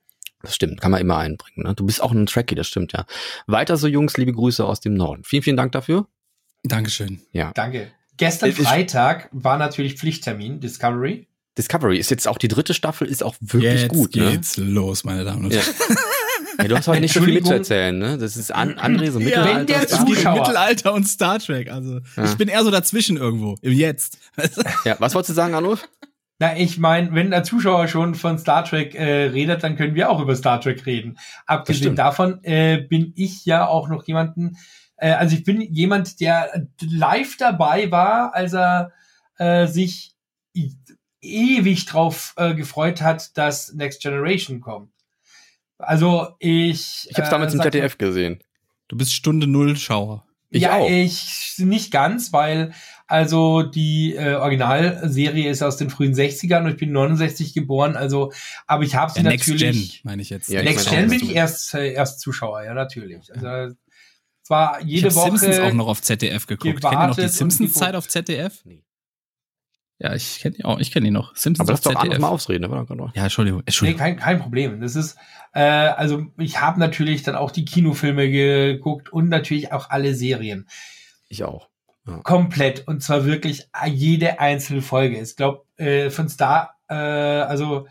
Das 0.42 0.54
stimmt, 0.54 0.80
kann 0.80 0.92
man 0.92 1.00
immer 1.00 1.16
einbringen. 1.18 1.66
Ne? 1.66 1.74
Du 1.74 1.84
bist 1.84 2.02
auch 2.02 2.12
ein 2.12 2.26
Trekkie, 2.26 2.54
das 2.54 2.68
stimmt, 2.68 2.92
ja. 2.92 3.04
Weiter 3.46 3.76
so, 3.76 3.86
Jungs, 3.88 4.16
liebe 4.16 4.32
Grüße 4.32 4.64
aus 4.64 4.80
dem 4.80 4.94
Norden. 4.94 5.24
Vielen, 5.24 5.42
vielen 5.42 5.56
Dank 5.56 5.72
dafür. 5.72 6.06
Dankeschön. 6.64 7.20
Ja. 7.32 7.52
Danke. 7.54 7.88
Gestern 8.16 8.50
Es 8.50 8.58
ist- 8.58 8.66
Freitag 8.66 9.28
war 9.32 9.58
natürlich 9.58 9.94
Pflichttermin, 9.94 10.60
Discovery. 10.60 11.28
Discovery 11.58 11.98
ist 11.98 12.10
jetzt 12.10 12.28
auch 12.28 12.38
die 12.38 12.48
dritte 12.48 12.74
Staffel, 12.74 13.08
ist 13.08 13.22
auch 13.22 13.34
wirklich 13.40 13.82
Jetzt 13.82 13.88
gut, 13.88 14.14
ne? 14.16 14.32
geht's 14.32 14.56
los, 14.56 15.04
meine 15.04 15.24
Damen 15.24 15.46
und 15.46 15.54
Ja. 15.54 15.60
Herren. 15.60 15.74
Ja, 16.58 16.68
du 16.68 16.76
hast 16.78 16.88
heute 16.88 17.02
nicht 17.02 17.12
so 17.12 17.20
viel 17.20 17.34
mitzuerzählen, 17.34 17.98
ne? 17.98 18.16
Das 18.16 18.34
ist 18.38 18.50
an, 18.50 18.78
André 18.78 19.10
so 19.10 19.18
Wenn 19.18 19.26
Mittelalter. 19.26 19.64
der 19.66 19.82
es 19.82 19.90
geht 19.90 19.98
Zuschauer- 20.16 20.38
Mittelalter 20.38 20.94
und 20.94 21.04
Star 21.06 21.38
Trek. 21.38 21.70
Also 21.70 22.00
Ja. 22.16 22.24
ich 22.24 22.34
bin 22.38 22.48
eher 22.48 22.64
so 22.64 22.70
dazwischen 22.70 23.18
irgendwo. 23.18 23.56
Im 23.60 23.74
Jetzt. 23.74 24.16
ja, 24.86 24.96
was 24.98 25.14
wolltest 25.14 25.30
du 25.30 25.34
sagen, 25.34 25.52
Arnulf? 25.52 25.86
Na, 26.38 26.56
ich 26.56 26.78
meine, 26.78 27.12
wenn 27.12 27.30
der 27.30 27.42
Zuschauer 27.44 27.88
schon 27.88 28.14
von 28.14 28.38
Star 28.38 28.64
Trek 28.64 28.94
äh, 28.94 29.24
redet, 29.26 29.64
dann 29.64 29.76
können 29.76 29.94
wir 29.94 30.08
auch 30.08 30.18
über 30.18 30.34
Star 30.34 30.58
Trek 30.58 30.86
reden. 30.86 31.18
Abgesehen 31.44 31.94
davon 31.94 32.42
äh, 32.42 32.78
bin 32.88 33.12
ich 33.16 33.44
ja 33.44 33.66
auch 33.66 33.90
noch 33.90 34.06
jemanden, 34.06 34.56
äh, 34.96 35.12
also 35.12 35.36
ich 35.36 35.44
bin 35.44 35.60
jemand, 35.60 36.20
der 36.20 36.68
live 36.80 37.36
dabei 37.36 37.90
war, 37.90 38.34
als 38.34 38.52
er 38.54 38.92
äh, 39.38 39.66
sich 39.66 40.14
ewig 41.20 41.86
drauf 41.86 42.34
äh, 42.36 42.54
gefreut 42.54 43.02
hat, 43.02 43.36
dass 43.36 43.72
Next 43.74 44.02
Generation 44.02 44.60
kommt. 44.60 44.90
Also 45.78 46.28
ich. 46.38 47.08
Ich 47.10 47.18
habe 47.18 47.28
damals 47.28 47.52
im 47.52 47.58
sag 47.58 47.66
mal- 47.66 47.72
ZDF 47.72 47.98
gesehen. 47.98 48.42
Du 48.88 48.96
bist 48.96 49.12
Stunde 49.12 49.46
Null 49.46 49.76
Schauer. 49.76 50.24
Ich 50.48 50.62
ja, 50.62 50.76
auch. 50.76 50.88
ich 50.88 51.54
nicht 51.58 51.90
ganz, 51.90 52.32
weil 52.32 52.72
also 53.08 53.62
die 53.62 54.14
äh, 54.14 54.34
Originalserie 54.34 55.50
ist 55.50 55.62
aus 55.62 55.76
den 55.76 55.90
frühen 55.90 56.14
60ern 56.14 56.62
und 56.62 56.70
ich 56.70 56.76
bin 56.76 56.92
69 56.92 57.52
geboren, 57.52 57.96
also 57.96 58.32
aber 58.66 58.84
ich 58.84 58.94
habe 58.94 59.10
sie 59.12 59.20
Ja, 59.22 59.30
Next 59.30 59.46
Gen, 59.46 59.54
natürlich 59.54 60.04
meine 60.04 60.22
ich 60.22 60.30
jetzt. 60.30 60.48
Ja, 60.48 60.60
ich 60.60 60.66
Next 60.66 60.86
meine 60.86 60.98
Gen 60.98 61.06
auch, 61.06 61.18
bin 61.18 61.28
ich 61.28 61.34
erst 61.36 61.74
äh, 61.74 61.92
erst 61.92 62.20
Zuschauer, 62.20 62.62
ja 62.62 62.74
natürlich. 62.74 63.32
Also 63.34 63.74
zwar 64.46 64.80
Ich 64.80 64.86
jede 64.86 65.06
habe 65.08 65.14
Woche 65.16 65.38
Simpsons 65.38 65.58
auch 65.60 65.72
noch 65.74 65.88
auf 65.88 66.02
ZDF 66.02 66.46
geguckt. 66.46 66.80
Kennt 66.80 66.92
ihr 66.94 67.06
noch 67.08 67.16
die 67.16 67.28
Simpsons-Zeit 67.28 67.94
auf 67.94 68.08
ZDF? 68.08 68.60
Nee. 68.64 68.82
Ja, 69.98 70.14
ich 70.14 70.40
kenne 70.40 70.56
die 70.56 70.64
auch. 70.64 70.78
Ich 70.78 70.90
kenne 70.92 71.04
die 71.06 71.10
noch. 71.10 71.34
Simpsons 71.36 71.68
Aber 71.68 71.72
lass 71.72 71.86
auf 71.86 71.94
doch 71.94 72.02
ZDF. 72.02 72.18
mal 72.20 72.28
ausreden, 72.28 72.62
ne? 72.62 72.70
War 72.70 72.84
doch 72.84 72.96
gerade- 72.96 73.12
Ja, 73.14 73.22
Entschuldigung. 73.24 73.60
Nee, 73.60 73.64
Entschuldigung. 73.66 73.98
kein, 73.98 74.16
kein 74.18 74.38
Problem. 74.40 74.80
Das 74.80 74.94
ist, 74.94 75.16
äh, 75.54 75.60
also 75.62 76.26
ich 76.38 76.60
habe 76.60 76.78
natürlich 76.78 77.22
dann 77.22 77.34
auch 77.34 77.50
die 77.50 77.64
Kinofilme 77.64 78.30
geguckt 78.30 79.10
und 79.10 79.28
natürlich 79.30 79.72
auch 79.72 79.88
alle 79.90 80.14
Serien. 80.14 80.68
Ich 81.28 81.44
auch. 81.44 81.68
Komplett. 82.22 82.86
Und 82.86 83.02
zwar 83.02 83.24
wirklich 83.24 83.68
jede 83.88 84.38
einzelne 84.38 84.82
Folge. 84.82 85.18
Ich 85.20 85.34
glaube, 85.34 85.64
äh, 85.76 86.10
von 86.10 86.28
Star, 86.28 86.76
äh, 86.88 86.94
also 86.94 87.88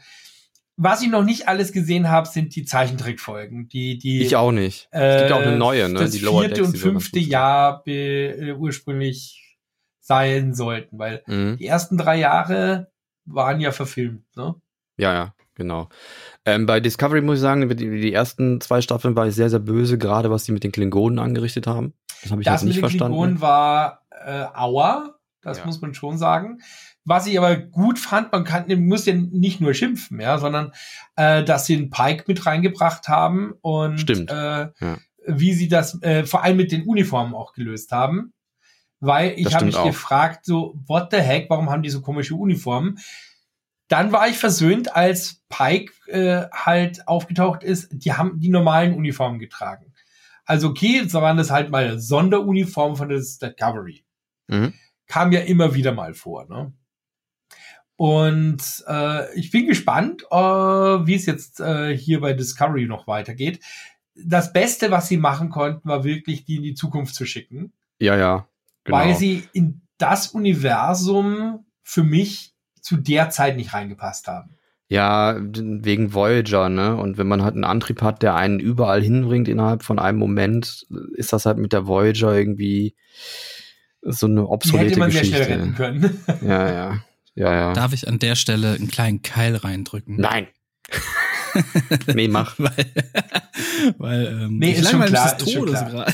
was 0.78 1.02
ich 1.02 1.10
noch 1.10 1.24
nicht 1.24 1.48
alles 1.48 1.72
gesehen 1.72 2.10
habe, 2.10 2.28
sind 2.28 2.56
die 2.56 2.66
Zeichentrickfolgen. 2.66 3.68
Die, 3.70 3.98
die 3.98 4.22
Ich 4.22 4.36
auch 4.36 4.52
nicht. 4.52 4.88
äh, 4.92 5.00
es 5.16 5.22
gibt 5.22 5.32
auch 5.32 5.42
eine 5.42 5.58
neue, 5.58 5.88
ne? 5.90 6.00
Das 6.00 6.12
Die 6.12 6.20
Lower 6.20 6.42
vierte 6.42 6.56
Decks, 6.62 6.68
und 6.74 6.78
fünfte. 6.78 7.20
Jahr 7.20 7.82
äh, 7.88 8.52
ursprünglich 8.54 9.58
sein 10.02 10.54
sollten, 10.54 11.00
weil 11.00 11.24
Mhm. 11.28 11.58
die 11.58 11.66
ersten 11.66 11.98
drei 11.98 12.18
Jahre 12.18 12.92
waren 13.26 13.60
ja 13.60 13.72
verfilmt, 13.72 14.24
ne? 14.36 14.56
Ja, 14.98 15.14
ja, 15.14 15.36
genau. 15.56 15.90
Ähm, 16.46 16.66
bei 16.66 16.80
Discovery 16.80 17.22
muss 17.22 17.36
ich 17.38 17.42
sagen, 17.42 17.68
die, 17.70 17.76
die 18.02 18.14
ersten 18.14 18.62
zwei 18.62 18.82
Staffeln 18.82 19.16
war 19.16 19.28
ich 19.28 19.36
sehr, 19.36 19.50
sehr 19.50 19.60
böse, 19.60 19.98
gerade 19.98 20.30
was 20.30 20.44
die 20.44 20.52
mit 20.52 20.64
den 20.64 20.72
Klingonen 20.72 21.20
angerichtet 21.20 21.68
haben. 21.68 21.94
Das 22.22 22.32
habe 22.32 22.42
ich 22.42 22.46
Das 22.46 22.62
jetzt 22.62 22.68
nicht 22.68 22.76
mit 22.76 22.84
den 22.84 22.90
verstanden. 22.90 23.14
Klingonen 23.18 23.42
war 23.42 24.06
äh, 24.26 24.46
Aua, 24.54 25.16
das 25.42 25.58
Ja. 25.60 25.66
muss 25.66 25.82
man 25.82 25.94
schon 25.96 26.18
sagen. 26.18 26.60
Was 27.06 27.28
ich 27.28 27.38
aber 27.38 27.56
gut 27.56 28.00
fand, 28.00 28.32
man 28.32 28.44
kann, 28.44 28.68
man 28.68 28.86
muss 28.88 29.06
ja 29.06 29.14
nicht 29.14 29.62
nur 29.62 29.74
schimpfen, 29.76 30.20
ja, 30.20 30.40
sondern 30.40 30.72
äh, 31.16 31.44
dass 31.44 31.66
sie 31.68 31.78
den 31.78 31.92
Pike 31.92 32.26
mit 32.28 32.46
reingebracht 32.46 33.08
haben 33.08 33.54
und 33.62 34.00
Stimmt. 34.00 34.32
Äh, 34.32 34.70
Ja. 34.80 34.98
wie 35.28 35.54
sie 35.54 35.68
das 35.68 36.02
äh, 36.02 36.26
vor 36.26 36.44
allem 36.44 36.58
mit 36.58 36.72
den 36.72 36.84
Uniformen 36.84 37.36
auch 37.36 37.54
gelöst 37.54 37.92
haben. 37.92 38.34
Weil 39.00 39.34
ich 39.38 39.54
habe 39.54 39.66
mich 39.66 39.76
auch. 39.76 39.86
gefragt, 39.86 40.46
so, 40.46 40.74
what 40.88 41.10
the 41.12 41.18
heck, 41.18 41.48
warum 41.50 41.70
haben 41.70 41.84
die 41.84 41.90
so 41.90 42.02
komische 42.02 42.34
Uniformen? 42.34 42.98
Dann 43.88 44.12
war 44.12 44.28
ich 44.28 44.38
versöhnt, 44.38 44.96
als 44.96 45.44
Pike 45.48 45.92
äh, 46.08 46.48
halt 46.52 47.08
aufgetaucht 47.08 47.62
ist, 47.62 47.90
die 47.92 48.14
haben 48.14 48.40
die 48.40 48.50
normalen 48.50 48.96
Uniformen 48.96 49.38
getragen. 49.38 49.94
Also 50.46 50.70
okay, 50.70 51.04
so 51.08 51.22
waren 51.22 51.38
das 51.38 51.52
halt 51.52 51.70
mal 51.70 52.00
Sonderuniformen 52.00 52.96
von 52.96 53.10
der 53.10 53.20
Discovery. 53.20 54.04
Mhm. 54.48 54.74
Kam 55.08 55.32
ja 55.32 55.42
immer 55.42 55.76
wieder 55.76 55.92
mal 55.92 56.16
vor, 56.16 56.48
ne? 56.48 56.74
Und 57.98 58.84
äh, 58.88 59.34
ich 59.40 59.52
bin 59.52 59.68
gespannt, 59.68 60.24
äh, 60.30 60.36
wie 60.36 61.16
es 61.16 61.26
jetzt 61.26 61.60
äh, 61.62 61.96
hier 61.98 62.20
bei 62.22 62.34
Discovery 62.34 62.88
noch 62.88 63.08
weitergeht. 63.08 63.60
Das 64.16 64.54
Beste, 64.54 64.92
was 64.92 65.08
sie 65.08 65.18
machen 65.18 65.50
konnten, 65.50 65.88
war 65.88 66.04
wirklich, 66.04 66.46
die 66.46 66.58
in 66.58 66.64
die 66.64 66.74
Zukunft 66.74 67.16
zu 67.16 67.26
schicken, 67.26 67.72
Ja, 68.00 68.16
ja. 68.18 68.48
Genau. 68.84 68.98
weil 68.98 69.16
sie 69.16 69.44
in 69.54 69.82
das 69.98 70.28
Universum 70.28 71.66
für 71.84 72.04
mich 72.04 72.54
zu 72.82 72.98
der 72.98 73.30
Zeit 73.30 73.56
nicht 73.56 73.74
reingepasst 73.74 74.28
haben. 74.28 74.52
Ja, 74.88 75.38
wegen 75.40 76.14
Voyager, 76.14 76.70
ne? 76.70 76.96
Und 76.96 77.18
wenn 77.18 77.28
man 77.28 77.42
halt 77.44 77.56
einen 77.56 77.64
Antrieb 77.64 78.02
hat, 78.04 78.22
der 78.22 78.36
einen 78.36 78.60
überall 78.60 79.02
hinbringt 79.02 79.48
innerhalb 79.48 79.82
von 79.84 79.98
einem 79.98 80.20
Moment, 80.20 80.86
ist 81.16 81.34
das 81.34 81.46
halt 81.48 81.58
mit 81.58 81.74
der 81.74 81.88
Voyager 81.88 82.36
irgendwie 82.36 82.96
so 84.02 84.28
eine 84.28 84.48
obsolete 84.48 84.84
Die 84.86 84.90
hätte 84.92 85.00
man 85.00 85.10
Geschichte. 85.10 85.36
sehr 85.38 85.46
schnell 85.46 85.60
retten 85.60 85.76
können. 85.76 86.24
Ja, 86.48 86.72
ja. 86.72 86.98
Ja, 87.36 87.54
ja. 87.54 87.74
Darf 87.74 87.94
ich 87.94 88.08
an 88.08 88.20
der 88.20 88.36
Stelle 88.36 88.74
einen 88.74 88.88
kleinen 88.88 89.22
Keil 89.22 89.56
reindrücken? 89.56 90.16
Nein. 90.16 90.48
nee, 92.14 92.28
mach. 92.28 92.58
weil, 92.60 92.86
weil 93.98 94.26
ähm, 94.28 94.58
nee, 94.58 94.74
ist 94.74 94.90
schon 94.90 95.02
klar, 95.02 95.36
des 95.36 95.54
Todes 95.54 95.80
gerade. 95.80 96.14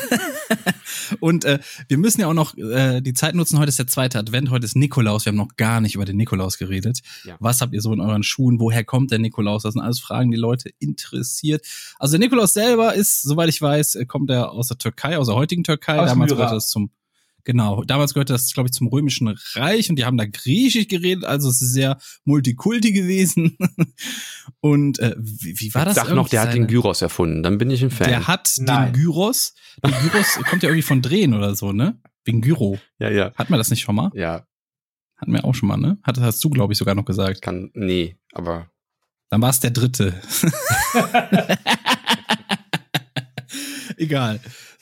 Und 1.19 1.45
äh, 1.45 1.59
wir 1.87 1.97
müssen 1.97 2.21
ja 2.21 2.27
auch 2.27 2.33
noch 2.33 2.57
äh, 2.57 3.01
die 3.01 3.13
Zeit 3.13 3.35
nutzen. 3.35 3.59
Heute 3.59 3.69
ist 3.69 3.79
der 3.79 3.87
zweite 3.87 4.19
Advent, 4.19 4.49
heute 4.49 4.65
ist 4.65 4.75
Nikolaus. 4.75 5.25
Wir 5.25 5.31
haben 5.31 5.37
noch 5.37 5.55
gar 5.57 5.81
nicht 5.81 5.95
über 5.95 6.05
den 6.05 6.17
Nikolaus 6.17 6.57
geredet. 6.57 6.99
Ja. 7.23 7.37
Was 7.39 7.61
habt 7.61 7.73
ihr 7.73 7.81
so 7.81 7.93
in 7.93 7.99
euren 7.99 8.23
Schuhen? 8.23 8.59
Woher 8.59 8.83
kommt 8.83 9.11
der 9.11 9.19
Nikolaus? 9.19 9.63
Das 9.63 9.73
sind 9.73 9.81
alles 9.81 9.99
Fragen, 9.99 10.31
die 10.31 10.37
Leute 10.37 10.69
interessiert. 10.79 11.65
Also 11.99 12.17
der 12.17 12.19
Nikolaus 12.19 12.53
selber 12.53 12.93
ist, 12.93 13.21
soweit 13.21 13.49
ich 13.49 13.61
weiß, 13.61 13.99
kommt 14.07 14.29
er 14.29 14.51
aus 14.51 14.67
der 14.67 14.77
Türkei, 14.77 15.17
aus 15.17 15.27
der 15.27 15.35
heutigen 15.35 15.63
Türkei. 15.63 15.99
Aus 15.99 16.09
Damals 16.09 16.31
gehörte 16.31 16.55
das 16.55 16.69
zum 16.69 16.91
Genau, 17.43 17.83
damals 17.83 18.13
gehörte 18.13 18.33
das, 18.33 18.53
glaube 18.53 18.67
ich, 18.67 18.73
zum 18.73 18.87
Römischen 18.87 19.27
Reich 19.53 19.89
und 19.89 19.97
die 19.97 20.05
haben 20.05 20.17
da 20.17 20.25
Griechisch 20.25 20.87
geredet, 20.87 21.25
also 21.25 21.49
es 21.49 21.61
ist 21.61 21.73
sehr 21.73 21.97
Multikulti 22.25 22.91
gewesen. 22.91 23.57
und 24.59 24.99
äh, 24.99 25.15
wie, 25.17 25.59
wie 25.59 25.73
war 25.73 25.85
das? 25.85 25.97
Ich 25.97 26.03
dachte 26.03 26.15
noch, 26.15 26.29
der 26.29 26.41
hat 26.41 26.53
den 26.53 26.67
Gyros 26.67 27.01
erfunden, 27.01 27.43
dann 27.43 27.57
bin 27.57 27.69
ich 27.71 27.83
ein 27.83 27.91
Fan. 27.91 28.07
Der 28.07 28.27
hat 28.27 28.53
Nein. 28.59 28.93
den 28.93 29.01
Gyros. 29.01 29.53
Der 29.83 29.91
Gyros 29.91 30.39
kommt 30.49 30.63
ja 30.63 30.69
irgendwie 30.69 30.83
von 30.83 31.01
Drehen 31.01 31.33
oder 31.33 31.55
so, 31.55 31.71
ne? 31.71 31.99
Wegen 32.25 32.41
Gyro. 32.41 32.77
Ja, 32.99 33.09
ja. 33.09 33.33
Hat 33.35 33.49
man 33.49 33.57
das 33.57 33.69
nicht 33.69 33.81
schon 33.81 33.95
mal? 33.95 34.11
Ja. 34.13 34.45
Hatten 35.17 35.33
wir 35.33 35.45
auch 35.45 35.53
schon 35.55 35.69
mal, 35.69 35.77
ne? 35.77 35.97
Hat, 36.03 36.19
hast 36.19 36.43
du, 36.43 36.49
glaube 36.49 36.73
ich, 36.73 36.79
sogar 36.79 36.95
noch 36.95 37.05
gesagt. 37.05 37.41
Kann, 37.41 37.71
nee, 37.73 38.17
aber. 38.33 38.69
Dann 39.29 39.41
war 39.41 39.49
es 39.49 39.59
der 39.59 39.71
dritte. 39.71 40.19
Egal. 43.97 44.39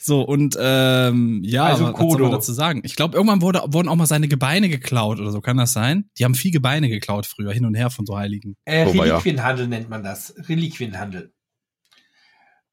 So, 0.10 0.24
und 0.24 0.58
ähm, 0.60 1.44
ja, 1.44 1.66
also 1.66 1.84
was, 1.84 1.94
was 1.94 2.00
soll 2.00 2.22
man 2.22 2.32
dazu 2.32 2.52
sagen? 2.52 2.82
Ich 2.84 2.96
glaube, 2.96 3.16
irgendwann 3.16 3.44
wurde, 3.44 3.62
wurden 3.68 3.88
auch 3.88 3.96
mal 3.96 4.08
seine 4.08 4.28
Gebeine 4.28 4.68
geklaut 4.68 5.20
oder 5.20 5.30
so, 5.30 5.40
kann 5.40 5.56
das 5.58 5.72
sein? 5.72 6.10
Die 6.18 6.26
haben 6.26 6.34
viel 6.34 6.50
Gebeine 6.50 6.90
geklaut 6.90 7.28
früher, 7.28 7.54
hin 7.54 7.64
und 7.64 7.76
her 7.76 7.92
von 7.92 8.08
so 8.08 8.18
Heiligen. 8.18 8.58
Äh, 8.66 8.86
Reliquienhandel 8.86 9.66
ja. 9.66 9.70
nennt 9.70 9.88
man 9.88 10.02
das. 10.02 10.34
Reliquienhandel. 10.50 11.32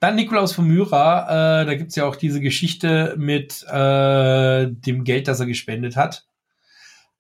Dann 0.01 0.15
Nikolaus 0.15 0.55
von 0.55 0.67
Myra, 0.67 1.61
äh, 1.61 1.67
da 1.67 1.75
gibt's 1.75 1.95
ja 1.95 2.07
auch 2.07 2.17
diese 2.17 2.41
Geschichte 2.41 3.15
mit 3.19 3.63
äh, 3.65 4.69
dem 4.71 5.05
Geld, 5.05 5.29
das 5.29 5.39
er 5.39 5.45
gespendet 5.45 5.95
hat, 5.95 6.25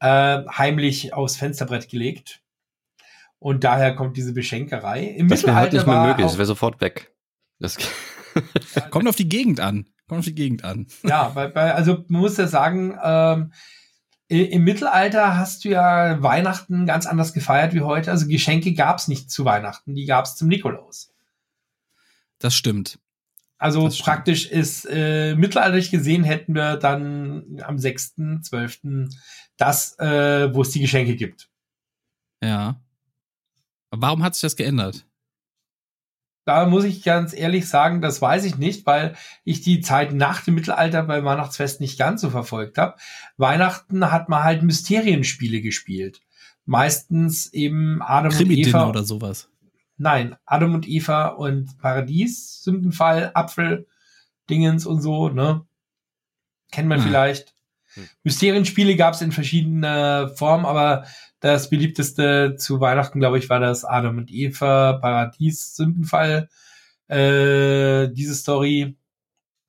äh, 0.00 0.44
heimlich 0.48 1.12
aufs 1.12 1.36
Fensterbrett 1.36 1.90
gelegt. 1.90 2.40
Und 3.38 3.64
daher 3.64 3.94
kommt 3.94 4.16
diese 4.16 4.32
Beschenkerei. 4.32 5.04
Im 5.04 5.28
das 5.28 5.44
wäre 5.44 5.56
halt 5.56 5.74
nicht 5.74 5.86
mehr 5.86 6.06
möglich, 6.06 6.24
das 6.24 6.38
wäre 6.38 6.46
sofort 6.46 6.80
weg. 6.80 7.12
Das 7.58 7.76
Kommt 8.90 9.08
auf 9.08 9.16
die 9.16 9.28
Gegend 9.28 9.60
an. 9.60 9.84
Kommt 10.08 10.26
die 10.26 10.34
Gegend 10.34 10.64
an. 10.64 10.86
Ja, 11.02 11.28
bei, 11.30 11.48
bei, 11.48 11.74
also 11.74 12.04
man 12.08 12.20
muss 12.20 12.36
ja 12.36 12.46
sagen, 12.46 12.98
ähm, 13.02 13.52
im 14.28 14.64
Mittelalter 14.64 15.36
hast 15.36 15.64
du 15.64 15.68
ja 15.68 16.20
Weihnachten 16.22 16.84
ganz 16.84 17.06
anders 17.06 17.32
gefeiert 17.32 17.74
wie 17.74 17.82
heute. 17.82 18.10
Also 18.10 18.26
Geschenke 18.26 18.74
gab 18.74 18.98
es 18.98 19.06
nicht 19.06 19.30
zu 19.30 19.44
Weihnachten, 19.44 19.94
die 19.94 20.04
gab 20.04 20.24
es 20.24 20.34
zum 20.34 20.48
Nikolaus. 20.48 21.12
Das 22.38 22.54
stimmt. 22.54 22.98
Also 23.58 23.84
das 23.84 23.98
praktisch 23.98 24.46
stimmt. 24.46 24.60
ist 24.60 24.84
äh, 24.90 25.34
mittelalterlich 25.34 25.90
gesehen 25.90 26.24
hätten 26.24 26.54
wir 26.54 26.76
dann 26.76 27.60
am 27.62 27.76
6.12. 27.76 29.14
das, 29.56 29.98
äh, 29.98 30.52
wo 30.52 30.62
es 30.62 30.70
die 30.70 30.80
Geschenke 30.80 31.16
gibt. 31.16 31.48
Ja. 32.42 32.80
Warum 33.90 34.22
hat 34.22 34.34
sich 34.34 34.42
das 34.42 34.56
geändert? 34.56 35.06
Da 36.46 36.64
muss 36.64 36.84
ich 36.84 37.02
ganz 37.02 37.34
ehrlich 37.34 37.68
sagen, 37.68 38.00
das 38.00 38.22
weiß 38.22 38.44
ich 38.44 38.56
nicht, 38.56 38.86
weil 38.86 39.16
ich 39.42 39.62
die 39.62 39.80
Zeit 39.80 40.12
nach 40.12 40.42
dem 40.42 40.54
Mittelalter 40.54 41.02
bei 41.02 41.24
Weihnachtsfest 41.24 41.80
nicht 41.80 41.98
ganz 41.98 42.20
so 42.20 42.30
verfolgt 42.30 42.78
habe. 42.78 42.94
Weihnachten 43.36 44.12
hat 44.12 44.28
man 44.28 44.44
halt 44.44 44.62
Mysterienspiele 44.62 45.60
gespielt. 45.60 46.22
Meistens 46.64 47.52
eben 47.52 48.00
Adam 48.00 48.32
und 48.32 48.50
Eva 48.50 48.88
oder 48.88 49.02
sowas. 49.02 49.48
Nein, 49.96 50.36
Adam 50.46 50.74
und 50.74 50.86
Eva 50.86 51.28
und 51.28 51.78
Paradies, 51.78 52.62
Sündenfall, 52.62 53.32
Apfel, 53.34 53.88
Dingens 54.48 54.86
und 54.86 55.00
so, 55.00 55.28
ne? 55.28 55.66
Kennt 56.70 56.88
man 56.88 57.00
hm. 57.00 57.08
vielleicht. 57.08 57.56
Hm. 57.94 58.08
Mysterienspiele 58.22 58.94
gab 58.94 59.14
es 59.14 59.20
in 59.20 59.32
verschiedener 59.32 60.28
Form, 60.28 60.64
aber 60.64 61.06
das 61.46 61.70
beliebteste 61.70 62.56
zu 62.58 62.80
Weihnachten, 62.80 63.18
glaube 63.18 63.38
ich, 63.38 63.48
war 63.48 63.60
das 63.60 63.84
Adam 63.84 64.18
und 64.18 64.30
Eva, 64.30 64.94
Paradies, 64.94 65.76
Sündenfall. 65.76 66.48
Äh, 67.08 68.08
diese 68.12 68.34
Story. 68.34 68.96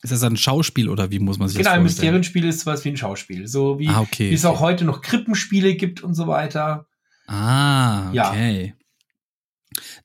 Ist 0.01 0.11
das 0.11 0.23
ein 0.23 0.37
Schauspiel 0.37 0.89
oder 0.89 1.11
wie 1.11 1.19
muss 1.19 1.37
man 1.37 1.47
sich 1.47 1.57
genau, 1.57 1.71
das 1.71 1.79
vorstellen? 1.79 2.07
Genau, 2.07 2.15
ein 2.15 2.19
Mysterienspiel 2.21 2.45
ist 2.45 2.59
sowas 2.61 2.85
wie 2.85 2.89
ein 2.89 2.97
Schauspiel. 2.97 3.47
So 3.47 3.79
wie, 3.79 3.87
ah, 3.87 4.01
okay, 4.01 4.29
wie 4.29 4.35
es 4.35 4.45
auch 4.45 4.59
heute 4.59 4.85
noch 4.85 5.01
Krippenspiele 5.01 5.75
gibt 5.75 6.03
und 6.03 6.13
so 6.13 6.27
weiter. 6.27 6.87
Ah, 7.27 8.09
okay. 8.09 8.65
Ja. 8.65 8.73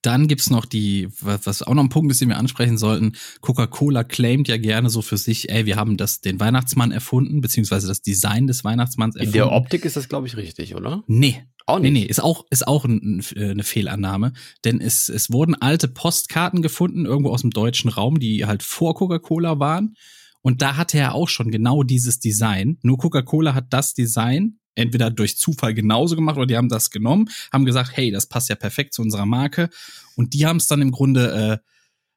Dann 0.02 0.28
gibt's 0.28 0.50
noch 0.50 0.66
die, 0.66 1.08
was, 1.20 1.46
was 1.46 1.62
auch 1.62 1.74
noch 1.74 1.82
ein 1.82 1.88
Punkt 1.88 2.10
ist, 2.10 2.20
den 2.20 2.28
wir 2.28 2.36
ansprechen 2.36 2.78
sollten. 2.78 3.12
Coca-Cola 3.40 4.04
claimt 4.04 4.48
ja 4.48 4.56
gerne 4.56 4.90
so 4.90 5.02
für 5.02 5.16
sich, 5.16 5.50
ey, 5.50 5.66
wir 5.66 5.76
haben 5.76 5.96
das, 5.96 6.20
den 6.20 6.40
Weihnachtsmann 6.40 6.90
erfunden, 6.90 7.40
beziehungsweise 7.40 7.88
das 7.88 8.02
Design 8.02 8.46
des 8.46 8.64
Weihnachtsmanns 8.64 9.16
erfunden. 9.16 9.34
In 9.34 9.44
der 9.44 9.52
Optik 9.52 9.84
ist 9.84 9.96
das, 9.96 10.08
glaube 10.08 10.26
ich, 10.26 10.36
richtig, 10.36 10.74
oder? 10.74 11.04
Nee. 11.06 11.44
Auch 11.66 11.78
nicht. 11.78 11.92
Nee, 11.92 12.00
nee, 12.00 12.06
ist 12.06 12.22
auch, 12.22 12.44
ist 12.50 12.66
auch 12.66 12.84
ein, 12.84 13.22
eine 13.36 13.62
Fehlannahme. 13.62 14.32
Denn 14.64 14.80
es, 14.80 15.08
es 15.08 15.30
wurden 15.30 15.54
alte 15.54 15.88
Postkarten 15.88 16.62
gefunden, 16.62 17.06
irgendwo 17.06 17.30
aus 17.30 17.42
dem 17.42 17.50
deutschen 17.50 17.90
Raum, 17.90 18.18
die 18.18 18.46
halt 18.46 18.62
vor 18.62 18.94
Coca-Cola 18.94 19.58
waren. 19.58 19.94
Und 20.40 20.60
da 20.60 20.76
hatte 20.76 20.98
er 20.98 21.14
auch 21.14 21.28
schon 21.28 21.50
genau 21.50 21.82
dieses 21.84 22.18
Design. 22.18 22.78
Nur 22.82 22.98
Coca-Cola 22.98 23.54
hat 23.54 23.66
das 23.70 23.94
Design 23.94 24.58
entweder 24.74 25.10
durch 25.10 25.36
Zufall 25.36 25.74
genauso 25.74 26.16
gemacht 26.16 26.36
oder 26.36 26.46
die 26.46 26.56
haben 26.56 26.68
das 26.68 26.90
genommen, 26.90 27.28
haben 27.52 27.64
gesagt, 27.64 27.90
hey, 27.94 28.10
das 28.10 28.26
passt 28.26 28.48
ja 28.48 28.56
perfekt 28.56 28.94
zu 28.94 29.02
unserer 29.02 29.26
Marke. 29.26 29.68
Und 30.16 30.34
die 30.34 30.46
haben 30.46 30.56
es 30.56 30.66
dann 30.66 30.82
im 30.82 30.90
Grunde, 30.90 31.60
äh, 31.62 31.71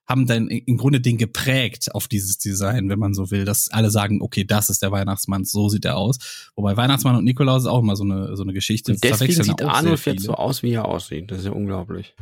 haben 0.08 0.26
dann 0.28 0.48
im 0.48 0.78
Grunde 0.78 1.02
den 1.02 1.18
geprägt 1.18 1.94
auf 1.94 2.08
dieses 2.08 2.38
Design, 2.38 2.90
wenn 2.90 3.00
man 3.00 3.14
so 3.14 3.32
will, 3.32 3.46
dass 3.46 3.70
alle 3.70 3.90
sagen, 3.90 4.22
okay, 4.22 4.44
das 4.44 4.70
ist 4.70 4.82
der 4.82 4.92
Weihnachtsmann, 4.92 5.46
so 5.46 5.70
sieht 5.70 5.86
er 5.86 5.98
aus. 5.98 6.52
Wobei 6.56 6.78
Weihnachtsmann 6.78 7.16
und 7.16 7.24
Nikolaus 7.24 7.64
ist 7.64 7.70
auch 7.70 7.80
immer 7.80 7.96
so 7.96 8.04
eine, 8.04 8.36
so 8.36 8.44
eine 8.44 8.54
Geschichte. 8.54 8.92
Und 8.92 9.04
deswegen 9.04 9.44
sieht 9.44 9.62
Arnulf 9.64 10.06
jetzt 10.06 10.24
so 10.24 10.34
aus, 10.34 10.64
wie 10.64 10.74
er 10.74 10.86
aussieht. 10.86 11.32
Das 11.32 11.40
ist 11.40 11.46
ja 11.46 11.52
unglaublich. 11.52 12.14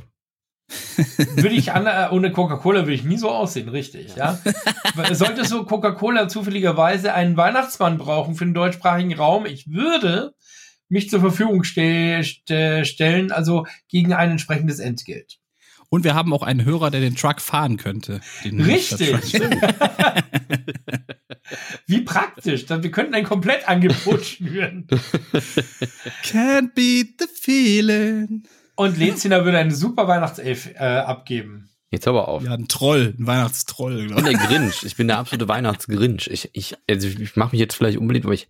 würde 1.36 1.56
ich 1.56 1.74
an, 1.74 1.86
äh, 1.86 2.14
ohne 2.14 2.32
Coca-Cola 2.32 2.82
würde 2.82 2.94
ich 2.94 3.04
nie 3.04 3.18
so 3.18 3.30
aussehen, 3.30 3.70
richtig, 3.70 4.16
ja. 4.16 4.40
Sollte 5.12 5.46
so 5.46 5.66
Coca-Cola 5.66 6.28
zufälligerweise 6.28 7.14
einen 7.14 7.38
Weihnachtsmann 7.38 7.98
brauchen 7.98 8.36
für 8.36 8.46
den 8.46 8.54
deutschsprachigen 8.54 9.14
Raum, 9.14 9.46
ich 9.46 9.70
würde 9.70 10.34
mich 10.90 11.10
zur 11.10 11.20
Verfügung 11.20 11.64
ste 11.64 12.22
st 12.24 12.88
stellen, 12.88 13.32
also 13.32 13.66
gegen 13.90 14.14
ein 14.14 14.32
entsprechendes 14.32 14.80
Entgelt. 14.80 15.40
Und 15.94 16.04
wir 16.04 16.16
haben 16.16 16.34
auch 16.34 16.42
einen 16.42 16.66
Hörer, 16.66 16.90
der 16.90 17.02
den 17.02 17.16
Truck 17.16 17.40
fahren 17.40 17.78
könnte. 17.78 18.20
Richtig. 18.44 19.40
Wie 21.86 22.02
praktisch. 22.02 22.68
Wir 22.68 22.90
könnten 22.90 23.14
ein 23.14 23.26
Komplettangebot 23.26 24.26
schnüren. 24.26 24.88
Can't 26.24 26.74
beat 26.74 27.20
the 27.20 27.28
feeling. 27.40 28.42
Und 28.76 28.98
Leziner 28.98 29.46
würde 29.46 29.60
eine 29.60 29.76
super 29.76 30.08
Weihnachtself 30.08 30.72
äh, 30.74 30.80
abgeben. 30.80 31.70
Jetzt 31.92 32.08
aber 32.08 32.28
auf. 32.28 32.44
Ja, 32.44 32.56
ein 32.56 32.68
Troll, 32.68 33.14
ein 33.16 33.28
Weihnachtstroll. 33.28 34.08
Ich 34.08 34.16
bin 34.16 34.26
der 34.26 34.34
Grinch. 34.34 34.82
Ich 34.82 34.96
bin 34.96 35.08
der 35.08 35.20
absolute 35.20 35.48
Weihnachtsgrinch. 35.54 36.26
Ich, 36.26 36.50
ich, 36.54 36.76
also 36.90 37.08
ich 37.08 37.36
mache 37.36 37.52
mich 37.52 37.60
jetzt 37.60 37.76
vielleicht 37.76 38.00
unbedingt, 38.00 38.26
aber 38.26 38.34
ich 38.34 38.48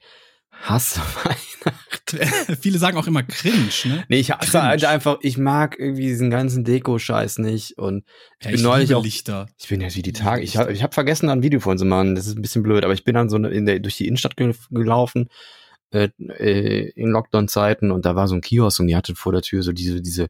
hasse 0.63 1.01
Weihnachten. 1.23 2.55
Viele 2.61 2.77
sagen 2.77 2.97
auch 2.97 3.07
immer 3.07 3.23
cringe, 3.23 3.69
ne? 3.85 4.03
Nee, 4.07 4.19
ich 4.19 4.31
hasse 4.31 4.63
halt 4.63 4.85
einfach, 4.85 5.17
ich 5.21 5.37
mag 5.37 5.77
irgendwie 5.79 6.07
diesen 6.07 6.29
ganzen 6.29 6.63
Deko-Scheiß 6.63 7.39
nicht. 7.39 7.77
Und 7.77 8.03
ich 8.39 8.45
ja, 8.45 8.51
bin 8.51 8.59
ich 8.59 8.63
neulich 8.63 8.95
auch. 8.95 9.03
Lichter. 9.03 9.47
Ich 9.57 9.67
bin 9.67 9.81
ja 9.81 9.93
wie 9.93 10.01
die 10.01 10.13
Tage. 10.13 10.41
Ich 10.43 10.57
habe 10.57 10.73
ich 10.73 10.83
hab 10.83 10.93
vergessen, 10.93 11.27
da 11.27 11.33
ein 11.33 11.43
Video 11.43 11.59
von 11.59 11.77
zu 11.77 11.85
machen. 11.85 12.15
Das 12.15 12.27
ist 12.27 12.37
ein 12.37 12.41
bisschen 12.41 12.63
blöd, 12.63 12.83
aber 12.83 12.93
ich 12.93 13.03
bin 13.03 13.15
dann 13.15 13.29
so 13.29 13.37
in 13.37 13.65
der, 13.65 13.79
durch 13.79 13.97
die 13.97 14.07
Innenstadt 14.07 14.35
gelaufen 14.37 15.29
äh, 15.91 16.09
äh, 16.17 16.89
in 16.95 17.09
Lockdown-Zeiten 17.09 17.91
und 17.91 18.05
da 18.05 18.15
war 18.15 18.27
so 18.27 18.35
ein 18.35 18.41
Kiosk 18.41 18.79
und 18.79 18.87
die 18.87 18.95
hatte 18.95 19.15
vor 19.15 19.31
der 19.31 19.41
Tür 19.41 19.63
so 19.63 19.71
diese, 19.71 20.01
diese 20.01 20.27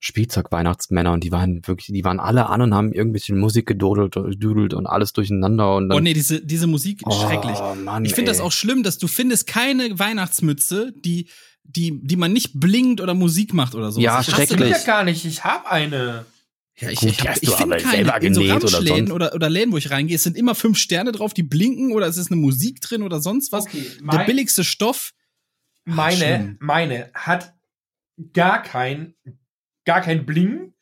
Spielzeug-Weihnachtsmänner 0.00 1.12
und 1.12 1.24
die 1.24 1.32
waren 1.32 1.66
wirklich, 1.66 1.86
die 1.86 2.04
waren 2.04 2.20
alle 2.20 2.46
an 2.50 2.60
und 2.60 2.74
haben 2.74 2.92
irgendwelche 2.92 3.34
Musik 3.34 3.66
gedudelt, 3.66 4.14
dudelt 4.14 4.74
und 4.74 4.86
alles 4.86 5.12
durcheinander 5.14 5.76
und 5.76 5.88
dann, 5.88 5.98
Oh 5.98 6.00
nee, 6.00 6.12
diese, 6.12 6.44
diese 6.44 6.66
Musik 6.66 7.00
ist 7.00 7.06
oh, 7.06 7.26
schrecklich. 7.26 7.58
Mann, 7.84 8.04
ich 8.04 8.14
finde 8.14 8.30
das 8.30 8.40
auch 8.40 8.52
schlimm, 8.52 8.82
dass 8.82 8.98
du 8.98 9.08
findest 9.08 9.46
keine 9.46 9.98
Weihnachtsmütze, 9.98 10.92
die, 10.96 11.28
die, 11.64 12.00
die 12.02 12.16
man 12.16 12.32
nicht 12.32 12.60
blinkt 12.60 13.00
oder 13.00 13.14
Musik 13.14 13.54
macht 13.54 13.74
oder 13.74 13.90
so. 13.90 14.00
Ja, 14.00 14.20
ich 14.20 14.26
schrecklich. 14.26 14.70
Das 14.70 14.86
ja 14.86 14.92
gar 14.92 15.04
nicht. 15.04 15.24
Ich 15.24 15.44
habe 15.44 15.70
eine. 15.70 16.26
Ja, 16.76 16.90
ich, 16.90 16.98
Gut, 17.00 17.10
ich, 17.10 17.20
hab, 17.20 17.36
ich 17.40 17.50
finde 17.50 17.76
keine 17.76 18.26
in 18.26 18.34
so 18.34 18.42
Ramschläden 18.42 19.12
oder, 19.12 19.26
oder, 19.26 19.34
oder 19.36 19.50
Läden, 19.50 19.72
wo 19.72 19.76
ich 19.76 19.90
reingehe. 19.90 20.16
Es 20.16 20.24
sind 20.24 20.36
immer 20.36 20.56
fünf 20.56 20.76
Sterne 20.76 21.12
drauf, 21.12 21.32
die 21.32 21.44
blinken 21.44 21.92
oder 21.92 22.06
es 22.08 22.16
ist 22.16 22.32
eine 22.32 22.40
Musik 22.40 22.80
drin 22.80 23.02
oder 23.02 23.20
sonst 23.20 23.52
was. 23.52 23.64
Okay, 23.66 23.86
mein, 24.02 24.18
Der 24.18 24.24
billigste 24.24 24.64
Stoff. 24.64 25.12
Meine, 25.84 26.56
Ach, 26.56 26.66
meine 26.66 27.10
hat 27.14 27.54
gar 28.32 28.62
kein, 28.62 29.14
gar 29.84 30.00
kein 30.00 30.26
Bling. 30.26 30.72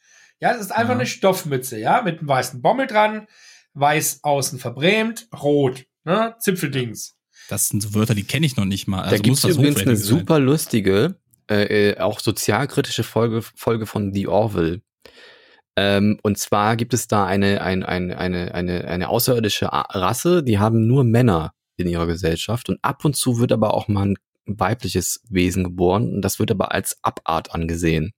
Ja, 0.41 0.53
es 0.55 0.61
ist 0.61 0.73
einfach 0.73 0.91
Ja. 0.95 0.99
eine 0.99 1.07
Stoffmütze, 1.07 1.79
ja, 1.79 2.03
mit 2.03 2.19
einem 2.19 2.29
weißen 2.29 2.63
Bommel 2.63 2.87
dran, 2.87 3.27
weiß 3.75 4.21
außen 4.25 4.59
verbrämt, 4.59 5.29
rot, 5.43 5.85
ne, 6.05 6.35
Zipfeldings. 6.41 7.17
Das 7.49 7.69
sind 7.69 7.81
so 7.83 7.95
Wörter, 7.95 8.15
die 8.15 8.25
kenne 8.25 8.47
ich 8.47 8.57
noch 8.57 8.65
nicht 8.65 8.87
mal. 8.87 8.99
da 8.99 9.03
Also 9.11 9.17
gibt 9.17 9.29
muss 9.29 9.39
es 9.39 9.43
das 9.51 9.57
übrigens 9.57 9.81
eine 9.83 9.97
sein. 9.97 10.19
super 10.19 10.39
lustige, 10.39 11.17
äh, 11.51 11.91
äh, 11.91 11.99
auch 11.99 12.21
sozialkritische 12.21 13.03
Folge, 13.03 13.43
Folge 13.43 13.87
von 13.87 14.13
The 14.15 14.29
Orville. 14.29 14.81
Ähm, 15.77 16.19
und 16.23 16.39
zwar 16.39 16.77
gibt 16.77 16.93
es 16.93 17.09
da 17.09 17.25
eine, 17.27 17.63
ein, 17.63 17.83
ein, 17.83 18.13
eine, 18.13 18.55
eine, 18.55 18.85
eine 18.87 19.09
außerirdische 19.09 19.67
Rasse, 19.73 20.43
die 20.43 20.59
haben 20.59 20.87
nur 20.87 21.03
Männer 21.05 21.55
in 21.77 21.89
ihrer 21.89 22.07
Gesellschaft 22.07 22.69
und 22.69 22.79
ab 22.83 23.05
und 23.05 23.17
zu 23.17 23.39
wird 23.39 23.53
aber 23.53 23.73
auch 23.75 23.89
mal 23.89 24.09
ein 24.09 24.17
weibliches 24.45 25.23
Wesen 25.31 25.65
geboren 25.65 26.13
und 26.13 26.23
das 26.23 26.39
wird 26.39 26.51
aber 26.51 26.73
als 26.73 26.99
Abart 27.03 27.55
angesehen 27.55 28.13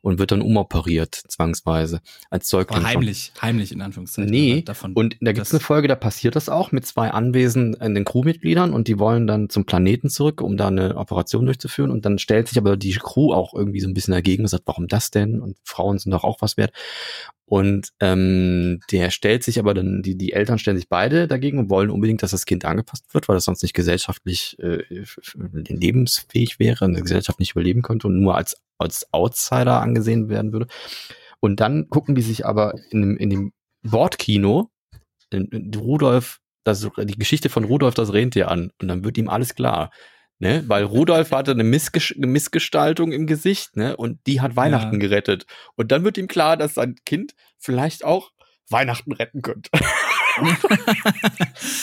und 0.00 0.18
wird 0.18 0.32
dann 0.32 0.42
umoperiert, 0.42 1.14
zwangsweise, 1.28 2.00
als 2.30 2.48
Säugling. 2.48 2.78
Aber 2.78 2.88
schon. 2.88 2.96
heimlich, 3.00 3.32
heimlich 3.40 3.72
in 3.72 3.80
Anführungszeichen. 3.82 4.30
Nee, 4.30 4.62
davon, 4.62 4.92
Und 4.94 5.16
da 5.20 5.32
gibt 5.32 5.44
es 5.46 5.50
das- 5.50 5.60
eine 5.60 5.64
Folge, 5.66 5.88
da 5.88 5.94
passiert 5.94 6.36
das 6.36 6.48
auch 6.48 6.72
mit 6.72 6.86
zwei 6.86 7.10
anwesenden 7.10 8.04
Crewmitgliedern 8.04 8.72
und 8.72 8.88
die 8.88 8.98
wollen 8.98 9.26
dann 9.26 9.48
zum 9.50 9.64
Planeten 9.66 10.08
zurück, 10.10 10.40
um 10.40 10.56
da 10.56 10.68
eine 10.68 10.96
Operation 10.96 11.46
durchzuführen. 11.46 11.90
Und 11.90 12.04
dann 12.04 12.18
stellt 12.18 12.48
sich 12.48 12.58
aber 12.58 12.76
die 12.76 12.92
Crew 12.92 13.32
auch 13.32 13.54
irgendwie 13.54 13.80
so 13.80 13.88
ein 13.88 13.94
bisschen 13.94 14.12
dagegen 14.12 14.42
und 14.44 14.48
sagt, 14.48 14.64
warum 14.66 14.88
das 14.88 15.10
denn? 15.10 15.40
Und 15.40 15.56
Frauen 15.64 15.98
sind 15.98 16.12
doch 16.12 16.24
auch 16.24 16.40
was 16.42 16.56
wert. 16.56 16.72
Und 17.48 17.90
ähm, 18.00 18.80
der 18.90 19.10
stellt 19.10 19.44
sich 19.44 19.60
aber 19.60 19.72
dann, 19.72 20.02
die, 20.02 20.16
die 20.18 20.32
Eltern 20.32 20.58
stellen 20.58 20.76
sich 20.76 20.88
beide 20.88 21.28
dagegen 21.28 21.60
und 21.60 21.70
wollen 21.70 21.90
unbedingt, 21.90 22.22
dass 22.24 22.32
das 22.32 22.44
Kind 22.44 22.64
angepasst 22.64 23.04
wird, 23.14 23.28
weil 23.28 23.36
das 23.36 23.44
sonst 23.44 23.62
nicht 23.62 23.72
gesellschaftlich 23.74 24.58
äh, 24.58 24.82
lebensfähig 25.68 26.58
wäre, 26.58 26.84
in 26.84 26.92
der 26.94 27.02
Gesellschaft 27.02 27.38
nicht 27.38 27.52
überleben 27.52 27.82
könnte 27.82 28.06
und 28.08 28.20
nur 28.20 28.34
als, 28.36 28.56
als 28.78 29.06
Outsider 29.12 29.80
angesehen 29.80 30.28
werden 30.28 30.52
würde. 30.52 30.66
Und 31.40 31.60
dann 31.60 31.88
gucken 31.88 32.14
die 32.14 32.22
sich 32.22 32.46
aber 32.46 32.74
in 32.90 33.00
dem, 33.02 33.16
in 33.18 33.30
dem 33.30 33.52
Bordkino 33.82 34.70
in, 35.30 35.46
in 35.46 35.74
Rudolf, 35.74 36.38
das, 36.64 36.88
die 36.98 37.18
Geschichte 37.18 37.48
von 37.48 37.64
Rudolf 37.64 37.94
das 37.94 38.12
Rentier 38.12 38.50
an 38.50 38.70
und 38.80 38.88
dann 38.88 39.04
wird 39.04 39.18
ihm 39.18 39.28
alles 39.28 39.54
klar. 39.54 39.90
Ne? 40.38 40.64
Weil 40.66 40.84
Rudolf 40.84 41.30
hatte 41.32 41.52
eine 41.52 41.64
Missges 41.64 42.12
Missgestaltung 42.16 43.10
im 43.12 43.26
Gesicht, 43.26 43.74
ne? 43.76 43.96
Und 43.96 44.18
die 44.26 44.42
hat 44.42 44.54
Weihnachten 44.54 44.94
Ja. 44.94 44.98
gerettet. 44.98 45.46
Und 45.76 45.92
dann 45.92 46.04
wird 46.04 46.18
ihm 46.18 46.28
klar, 46.28 46.58
dass 46.58 46.74
sein 46.74 46.96
Kind 47.06 47.34
vielleicht 47.58 48.04
auch 48.04 48.32
Weihnachten 48.68 49.12
retten 49.12 49.40
könnte. 49.40 49.70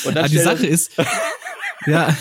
Und 0.05 0.15
dann 0.15 0.29
die 0.29 0.37
Sache 0.37 0.67
ist, 0.67 0.91
ja, 1.87 2.15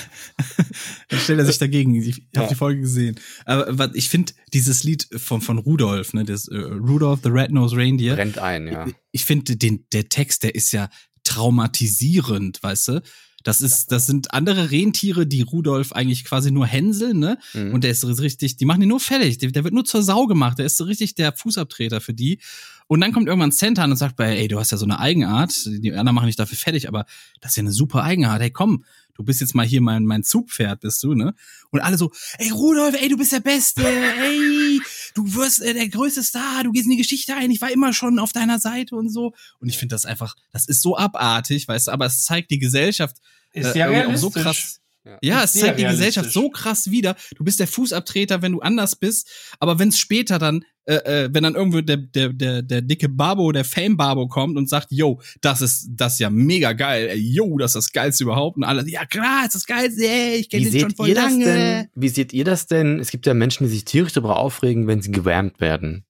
dann 1.09 1.21
stellt 1.21 1.39
er 1.39 1.47
sich 1.47 1.59
dagegen. 1.59 1.95
Ich 1.95 2.15
habe 2.35 2.45
Ja. 2.45 2.47
die 2.49 2.55
Folge 2.55 2.81
gesehen. 2.81 3.17
Aber 3.45 3.67
was, 3.79 3.91
ich 3.95 4.09
finde 4.09 4.33
dieses 4.53 4.85
Lied 4.85 5.09
von, 5.17 5.41
von 5.41 5.59
Rudolf, 5.59 6.13
ne, 6.15 6.25
das 6.25 6.49
äh, 6.49 6.57
Rudolph 6.57 7.21
the 7.23 7.31
Red-Nosed 7.31 7.77
Reindeer, 7.77 8.15
brennt 8.17 8.39
ein, 8.39 8.67
ja. 8.69 8.87
ich 9.13 9.25
finde 9.25 9.57
den 9.57 9.87
der 9.93 10.09
Text, 10.09 10.43
der 10.43 10.55
ist 10.55 10.73
ja 10.73 10.89
traumatisierend, 11.25 12.63
weißt 12.63 12.89
du? 12.89 13.03
Das 13.45 13.61
ist, 13.61 13.91
das 13.91 14.07
sind 14.07 14.33
andere 14.35 14.71
Rentiere, 14.71 15.27
die 15.27 15.43
Rudolf 15.43 15.93
eigentlich 15.93 16.25
quasi 16.25 16.53
nur 16.53 16.65
hänseln, 16.67 17.19
ne? 17.19 17.39
Mhm. 17.55 17.75
Und 17.75 17.83
der 17.83 17.91
ist 17.91 18.05
richtig, 18.21 18.57
die 18.57 18.65
machen 18.65 18.83
ihn 18.83 18.89
nur 18.89 19.01
fertig. 19.01 19.39
Der, 19.39 19.51
der 19.51 19.65
wird 19.65 19.75
nur 19.75 19.85
zur 19.85 20.03
Sau 20.05 20.27
gemacht. 20.27 20.59
Der 20.61 20.67
ist 20.67 20.77
so 20.77 20.85
richtig 20.85 21.17
der 21.17 21.33
Fußabtreter 21.33 22.01
für 22.01 22.15
die. 22.15 22.39
Und 22.87 23.01
dann 23.01 23.13
kommt 23.13 23.27
irgendwann 23.27 23.51
Santa 23.51 23.83
an 23.83 23.91
und 23.91 23.97
sagt 23.97 24.21
ey, 24.21 24.47
du 24.47 24.61
hast 24.61 24.71
ja 24.71 24.79
so 24.79 24.85
eine 24.85 25.01
Eigenart. 25.01 25.53
Die 25.67 25.91
anderen 25.93 26.15
machen 26.15 26.27
dich 26.27 26.37
dafür 26.37 26.57
fertig, 26.57 26.87
aber 26.87 27.05
das 27.41 27.53
ist 27.53 27.57
ja 27.57 27.63
eine 27.63 27.73
super 27.73 28.05
Eigenart. 28.05 28.41
Hey, 28.41 28.51
komm, 28.53 28.85
du 29.15 29.25
bist 29.25 29.41
jetzt 29.41 29.55
mal 29.55 29.67
hier 29.67 29.81
mein, 29.81 30.05
mein 30.05 30.23
Zugpferd, 30.23 30.81
bist 30.81 31.03
du, 31.03 31.15
ne? 31.15 31.35
Und 31.71 31.81
alle 31.81 31.99
so, 31.99 32.11
ey, 32.39 32.51
Rudolf, 32.51 32.95
ey, 33.01 33.09
du 33.09 33.17
bist 33.17 33.33
der 33.33 33.41
Beste, 33.41 33.87
ey, 33.87 34.81
du 35.15 35.35
wirst 35.35 35.61
äh, 35.63 35.75
der 35.75 35.89
größte 35.89 36.23
Star, 36.23 36.65
du 36.65 36.73
gehst 36.73 36.85
in 36.87 36.91
die 36.93 36.97
Geschichte 36.97 37.35
ein, 37.35 37.51
ich 37.51 37.61
war 37.61 37.71
immer 37.71 37.93
schon 37.93 38.19
auf 38.19 38.33
deiner 38.33 38.59
Seite 38.59 38.97
und 38.97 39.09
so. 39.09 39.33
Und 39.59 39.69
ich 39.69 39.79
finde 39.79 39.95
das 39.95 40.05
einfach, 40.07 40.35
das 40.53 40.67
ist 40.67 40.83
so 40.83 40.97
abartig, 40.97 41.69
weißt 41.69 41.89
du, 41.89 41.93
aber 41.93 42.07
es 42.07 42.25
zeigt 42.25 42.51
die 42.51 42.59
Gesellschaft 42.59 43.17
Ist 43.53 43.67
äh, 43.69 43.73
sehr 43.73 43.87
irgendwie 43.87 44.01
auch 44.01 44.05
realistisch. 44.07 44.21
so 44.21 44.31
krass. 44.31 44.79
Ja. 45.05 45.19
Ja, 45.21 45.43
Ist 45.43 45.57
es 45.57 45.61
zeigt 45.63 45.79
die. 45.81 45.85
Gesellschaft 45.85 46.31
so 46.31 46.49
krass 46.49 46.91
wieder. 46.91 47.17
Du 47.37 47.43
bist 47.43 47.59
der 47.59 47.67
Fußabtreter, 47.67 48.41
wenn 48.41 48.53
du 48.53 48.61
anders 48.61 48.95
bist. 48.95 49.29
Aber 49.59 49.81
wenn 49.81 49.89
es 49.89 49.99
später 49.99 50.39
dann, 50.39 50.65
äh, 50.85 50.95
äh, 51.25 51.31
wenn 51.33 51.45
dann 51.45 51.55
irgendwo 51.55 51.81
der, 51.81 51.97
der, 51.97 52.33
der, 52.33 52.63
der 52.63 52.83
dicke 52.83 53.09
Babo, 53.09 53.53
der 53.53 53.65
Fame-Babo 53.65 54.29
kommt 54.29 54.57
und 54.57 54.69
sagt, 54.69 54.89
yo, 54.91 55.21
das 55.41 55.61
ist 55.63 55.89
das 55.91 56.15
ist 56.15 56.19
ja 56.21 56.31
mega 56.31 56.73
geil, 56.73 57.13
yo, 57.17 57.57
das 57.59 57.71
ist 57.77 57.87
das 57.87 57.93
Geilste 57.93 58.25
überhaupt. 58.25 58.57
Und 58.57 58.65
alle, 58.65 58.89
ja 58.89 59.05
klar, 59.07 59.45
ist 59.47 59.55
das 59.55 59.67
Geilste, 59.67 60.03
ey, 60.05 60.37
ich 60.37 60.51
kenne 60.51 60.65
den 60.69 60.81
schon 60.81 60.91
seht 60.91 60.97
voll 60.97 61.09
ihr 61.09 61.15
das 61.15 61.25
lange. 61.25 61.45
denn? 61.45 61.87
Wie 61.95 62.09
seht 62.09 62.33
ihr 62.33 62.45
das 62.45 62.67
denn? 62.67 62.99
Es 62.99 63.11
gibt 63.11 63.27
ja 63.27 63.35
Menschen, 63.35 63.65
die 63.65 63.71
sich 63.71 63.85
tierisch 63.85 64.13
darüber 64.13 64.39
aufregen, 64.39 64.87
wenn 64.87 65.01
sie 65.03 65.13
gewärmt 65.13 65.61
werden. 65.61 66.05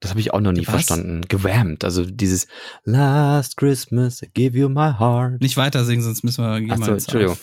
Das 0.00 0.10
habe 0.10 0.20
ich 0.20 0.34
auch 0.34 0.40
noch 0.40 0.52
nie 0.52 0.66
Was? 0.66 0.70
verstanden. 0.70 1.22
Gewärmt, 1.28 1.84
also 1.84 2.04
dieses 2.04 2.46
Last 2.84 3.56
Christmas, 3.56 4.22
I 4.22 4.28
give 4.34 4.58
you 4.58 4.68
my 4.68 4.92
heart. 4.98 5.40
Nicht 5.40 5.56
weiter 5.56 5.84
singen, 5.84 6.02
sonst 6.02 6.24
müssen 6.24 6.44
wir 6.44 6.60
gehen 6.60 6.72
Ach 6.72 6.84
so, 6.84 6.92
Entschuldigung. 6.92 7.36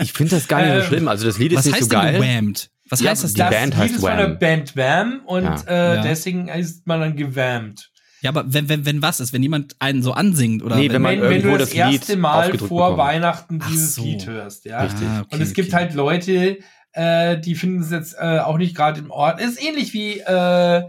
Ich 0.00 0.12
finde 0.12 0.36
das 0.36 0.48
gar 0.48 0.60
nicht 0.62 0.70
so 0.70 0.76
Ähm, 0.80 0.86
schlimm. 0.86 1.08
Also 1.08 1.26
das 1.26 1.38
Lied 1.38 1.52
ist 1.52 1.58
Was 1.58 1.64
nicht 1.66 1.74
heißt 1.74 1.84
so 1.84 1.88
geil. 1.90 2.14
gewammt? 2.20 2.70
Was 2.88 3.00
Ja, 3.00 3.10
heißt 3.10 3.24
das 3.24 3.32
die 3.34 3.38
denn? 3.40 3.50
das 3.50 3.60
Band 3.60 3.76
heißt 3.76 3.94
ist 3.94 4.00
von 4.00 4.16
der 4.16 4.28
Wham. 4.30 4.38
Band 4.38 4.76
Wham 4.76 5.20
und 5.26 5.44
Ja. 5.44 5.62
Äh, 5.66 5.94
Ja. 5.96 6.02
deswegen 6.02 6.48
ist 6.48 6.86
man 6.86 7.00
dann 7.00 7.16
gewammt. 7.16 7.90
Ja, 8.22 8.30
aber 8.30 8.44
wenn, 8.52 8.68
wenn, 8.68 8.86
wenn 8.86 9.02
was 9.02 9.20
ist, 9.20 9.32
wenn 9.32 9.42
jemand 9.42 9.76
einen 9.78 10.02
so 10.02 10.12
ansingt 10.12 10.62
oder 10.62 10.76
Nee, 10.76 10.90
wenn 10.90 11.02
man 11.02 11.12
Wenn, 11.12 11.22
wenn 11.22 11.28
du 11.30 11.34
irgendwo 11.48 11.58
das, 11.58 11.70
das 11.70 11.76
Lied 11.90 12.00
erste 12.00 12.16
Mal 12.16 12.56
vor 12.58 12.90
bekommt. 12.90 12.98
Weihnachten 12.98 13.58
Ach 13.62 13.68
dieses 13.70 13.94
so. 13.96 14.02
Lied 14.02 14.26
hörst, 14.26 14.64
ja. 14.64 14.80
Richtig. 14.82 15.06
Ah, 15.06 15.20
okay, 15.20 15.34
Und 15.34 15.42
es 15.42 15.52
gibt 15.52 15.68
okay. 15.68 15.76
halt 15.76 15.94
Leute, 15.94 16.58
äh, 16.92 17.38
die 17.38 17.54
finden 17.54 17.82
es 17.82 17.90
jetzt 17.90 18.14
äh, 18.18 18.38
auch 18.38 18.56
nicht 18.56 18.74
gerade 18.74 19.00
im 19.00 19.10
Ort. 19.10 19.40
Es 19.40 19.50
ist 19.52 19.62
ähnlich 19.62 19.92
wie 19.92 20.18
äh, 20.20 20.82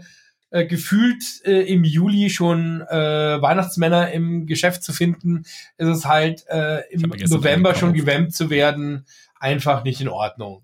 äh, 0.50 0.64
gefühlt 0.66 1.22
äh, 1.44 1.60
im 1.72 1.84
Juli 1.84 2.30
schon 2.30 2.80
äh, 2.80 2.96
Weihnachtsmänner 3.42 4.10
im 4.12 4.46
Geschäft 4.46 4.82
zu 4.82 4.92
finden. 4.94 5.42
Ist 5.76 5.88
es 5.88 6.06
halt 6.06 6.44
äh, 6.48 6.80
im 6.90 7.02
November 7.28 7.74
schon 7.74 7.92
gewämmt 7.92 8.34
zu 8.34 8.48
werden, 8.48 9.04
einfach 9.38 9.84
nicht 9.84 10.00
in 10.00 10.08
Ordnung. 10.08 10.62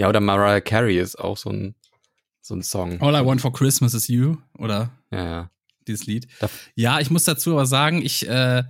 Ja, 0.00 0.08
oder 0.08 0.20
Mariah 0.20 0.60
Carey 0.62 0.98
ist 0.98 1.16
auch 1.18 1.36
so 1.36 1.50
ein, 1.50 1.74
so 2.40 2.54
ein 2.54 2.62
Song. 2.62 3.00
All 3.02 3.14
I 3.14 3.24
Want 3.26 3.42
for 3.42 3.52
Christmas 3.52 3.92
is 3.92 4.08
You 4.08 4.36
oder 4.58 4.90
Ja, 5.10 5.24
ja. 5.24 5.50
dieses 5.86 6.06
Lied. 6.06 6.26
Ja, 6.74 7.00
ich 7.00 7.10
muss 7.10 7.24
dazu 7.24 7.52
aber 7.52 7.66
sagen, 7.66 8.00
ich, 8.02 8.26
äh, 8.26 8.62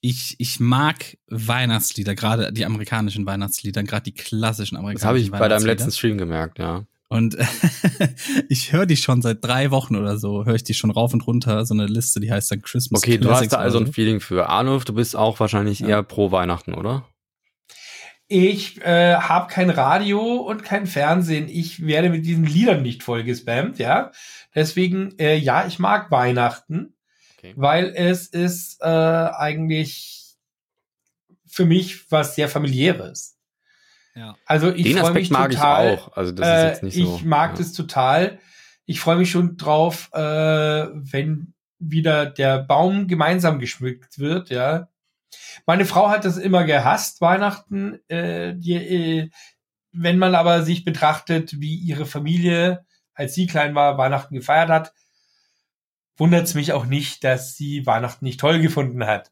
ich, 0.00 0.34
ich 0.38 0.60
mag 0.60 1.18
Weihnachtslieder, 1.28 2.14
gerade 2.14 2.52
die 2.54 2.64
amerikanischen 2.64 3.26
Weihnachtslieder, 3.26 3.82
gerade 3.82 4.04
die 4.04 4.14
klassischen 4.14 4.76
amerikanischen 4.78 5.02
Das 5.02 5.08
habe 5.08 5.18
ich 5.18 5.30
bei 5.30 5.36
deinem 5.40 5.50
Weihnachtslieder. 5.50 5.72
letzten 5.74 5.92
Stream 5.92 6.16
gemerkt, 6.18 6.58
ja. 6.58 6.84
Und 7.08 7.36
ich 8.48 8.72
höre 8.72 8.86
die 8.86 8.96
schon 8.96 9.20
seit 9.20 9.44
drei 9.44 9.70
Wochen 9.70 9.96
oder 9.96 10.16
so, 10.16 10.46
höre 10.46 10.54
ich 10.54 10.64
die 10.64 10.72
schon 10.72 10.90
rauf 10.90 11.12
und 11.12 11.26
runter, 11.26 11.66
so 11.66 11.74
eine 11.74 11.84
Liste, 11.86 12.18
die 12.20 12.32
heißt 12.32 12.50
dann 12.50 12.62
Christmas 12.62 13.02
Okay, 13.02 13.18
du 13.18 13.28
Classics 13.28 13.52
hast 13.52 13.58
da 13.58 13.62
also 13.62 13.78
ein 13.78 13.92
Feeling 13.92 14.20
für. 14.20 14.48
Arnulf, 14.48 14.86
du 14.86 14.94
bist 14.94 15.14
auch 15.16 15.38
wahrscheinlich 15.38 15.80
Ja. 15.80 15.88
eher 15.88 16.02
pro 16.02 16.32
Weihnachten, 16.32 16.72
oder? 16.72 17.04
Ich 18.34 18.80
äh, 18.80 19.16
habe 19.16 19.52
kein 19.52 19.68
Radio 19.68 20.36
und 20.36 20.64
kein 20.64 20.86
Fernsehen. 20.86 21.50
Ich 21.50 21.84
werde 21.84 22.08
mit 22.08 22.24
diesen 22.24 22.46
Liedern 22.46 22.80
nicht 22.80 23.02
voll 23.02 23.24
gespammt, 23.24 23.78
ja. 23.78 24.10
Deswegen, 24.54 25.18
äh, 25.18 25.36
ja, 25.36 25.66
ich 25.66 25.78
mag 25.78 26.10
Weihnachten, 26.10 26.94
Okay. 27.36 27.52
weil 27.56 27.92
es 27.94 28.28
ist 28.28 28.80
äh, 28.80 28.86
eigentlich 28.86 30.36
für 31.46 31.66
mich 31.66 32.10
was 32.10 32.34
sehr 32.34 32.48
familiäres. 32.48 33.36
Ja. 34.14 34.36
Also 34.46 34.72
ich 34.72 34.84
Den 34.84 34.98
Aspekt 35.00 35.14
mich 35.16 35.30
mag 35.30 35.50
total. 35.50 35.92
ich 35.92 36.00
auch. 36.00 36.16
Also 36.16 36.32
das 36.32 36.48
äh, 36.48 36.52
ist 36.52 36.70
jetzt 36.70 36.82
nicht 36.84 37.06
so. 37.06 37.16
ich 37.16 37.24
mag 37.24 37.50
ja. 37.50 37.58
das 37.58 37.72
total. 37.74 38.38
Ich 38.86 39.00
freue 39.00 39.16
mich 39.16 39.30
schon 39.30 39.58
drauf, 39.58 40.08
äh, 40.14 40.18
wenn 40.18 41.52
wieder 41.78 42.24
der 42.24 42.62
Baum 42.62 43.08
gemeinsam 43.08 43.58
geschmückt 43.58 44.18
wird, 44.18 44.48
ja. 44.48 44.88
Meine 45.66 45.84
Frau 45.84 46.08
hat 46.08 46.24
das 46.24 46.36
immer 46.38 46.64
gehasst, 46.64 47.20
Weihnachten. 47.20 47.98
Äh, 48.08 48.54
die, 48.56 48.74
äh, 48.74 49.30
wenn 49.92 50.18
man 50.18 50.34
aber 50.34 50.62
sich 50.62 50.84
betrachtet, 50.84 51.60
wie 51.60 51.74
ihre 51.76 52.06
Familie, 52.06 52.84
als 53.14 53.34
sie 53.34 53.46
klein 53.46 53.74
war, 53.74 53.98
Weihnachten 53.98 54.34
gefeiert 54.34 54.70
hat, 54.70 54.92
wundert 56.16 56.44
es 56.44 56.54
mich 56.54 56.72
auch 56.72 56.86
nicht, 56.86 57.24
dass 57.24 57.56
sie 57.56 57.86
Weihnachten 57.86 58.24
nicht 58.24 58.40
toll 58.40 58.60
gefunden 58.60 59.06
hat. 59.06 59.30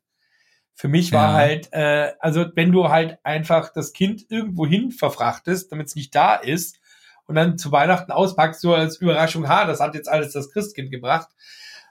Für 0.75 0.89
mich 0.89 1.13
war 1.13 1.29
Ja. 1.29 1.35
halt, 1.35 1.73
äh, 1.73 2.13
also 2.21 2.47
wenn 2.55 2.73
du 2.73 2.89
halt 2.89 3.19
einfach 3.23 3.73
das 3.73 3.93
Kind 3.93 4.25
irgendwo 4.31 4.67
hin 4.67 4.91
verfrachtest, 4.93 5.71
damit 5.73 5.89
es 5.89 5.95
nicht 5.95 6.15
da 6.15 6.35
ist, 6.37 6.79
und 7.27 7.37
dann 7.37 7.59
zu 7.59 7.71
Weihnachten 7.71 8.11
auspackst, 8.11 8.61
so 8.61 8.75
als 8.75 8.97
Überraschung, 8.97 9.49
ha, 9.49 9.65
das 9.65 9.79
hat 9.79 9.95
jetzt 9.95 10.09
alles 10.09 10.33
das 10.33 10.51
Christkind 10.51 10.91
gebracht, 10.91 11.29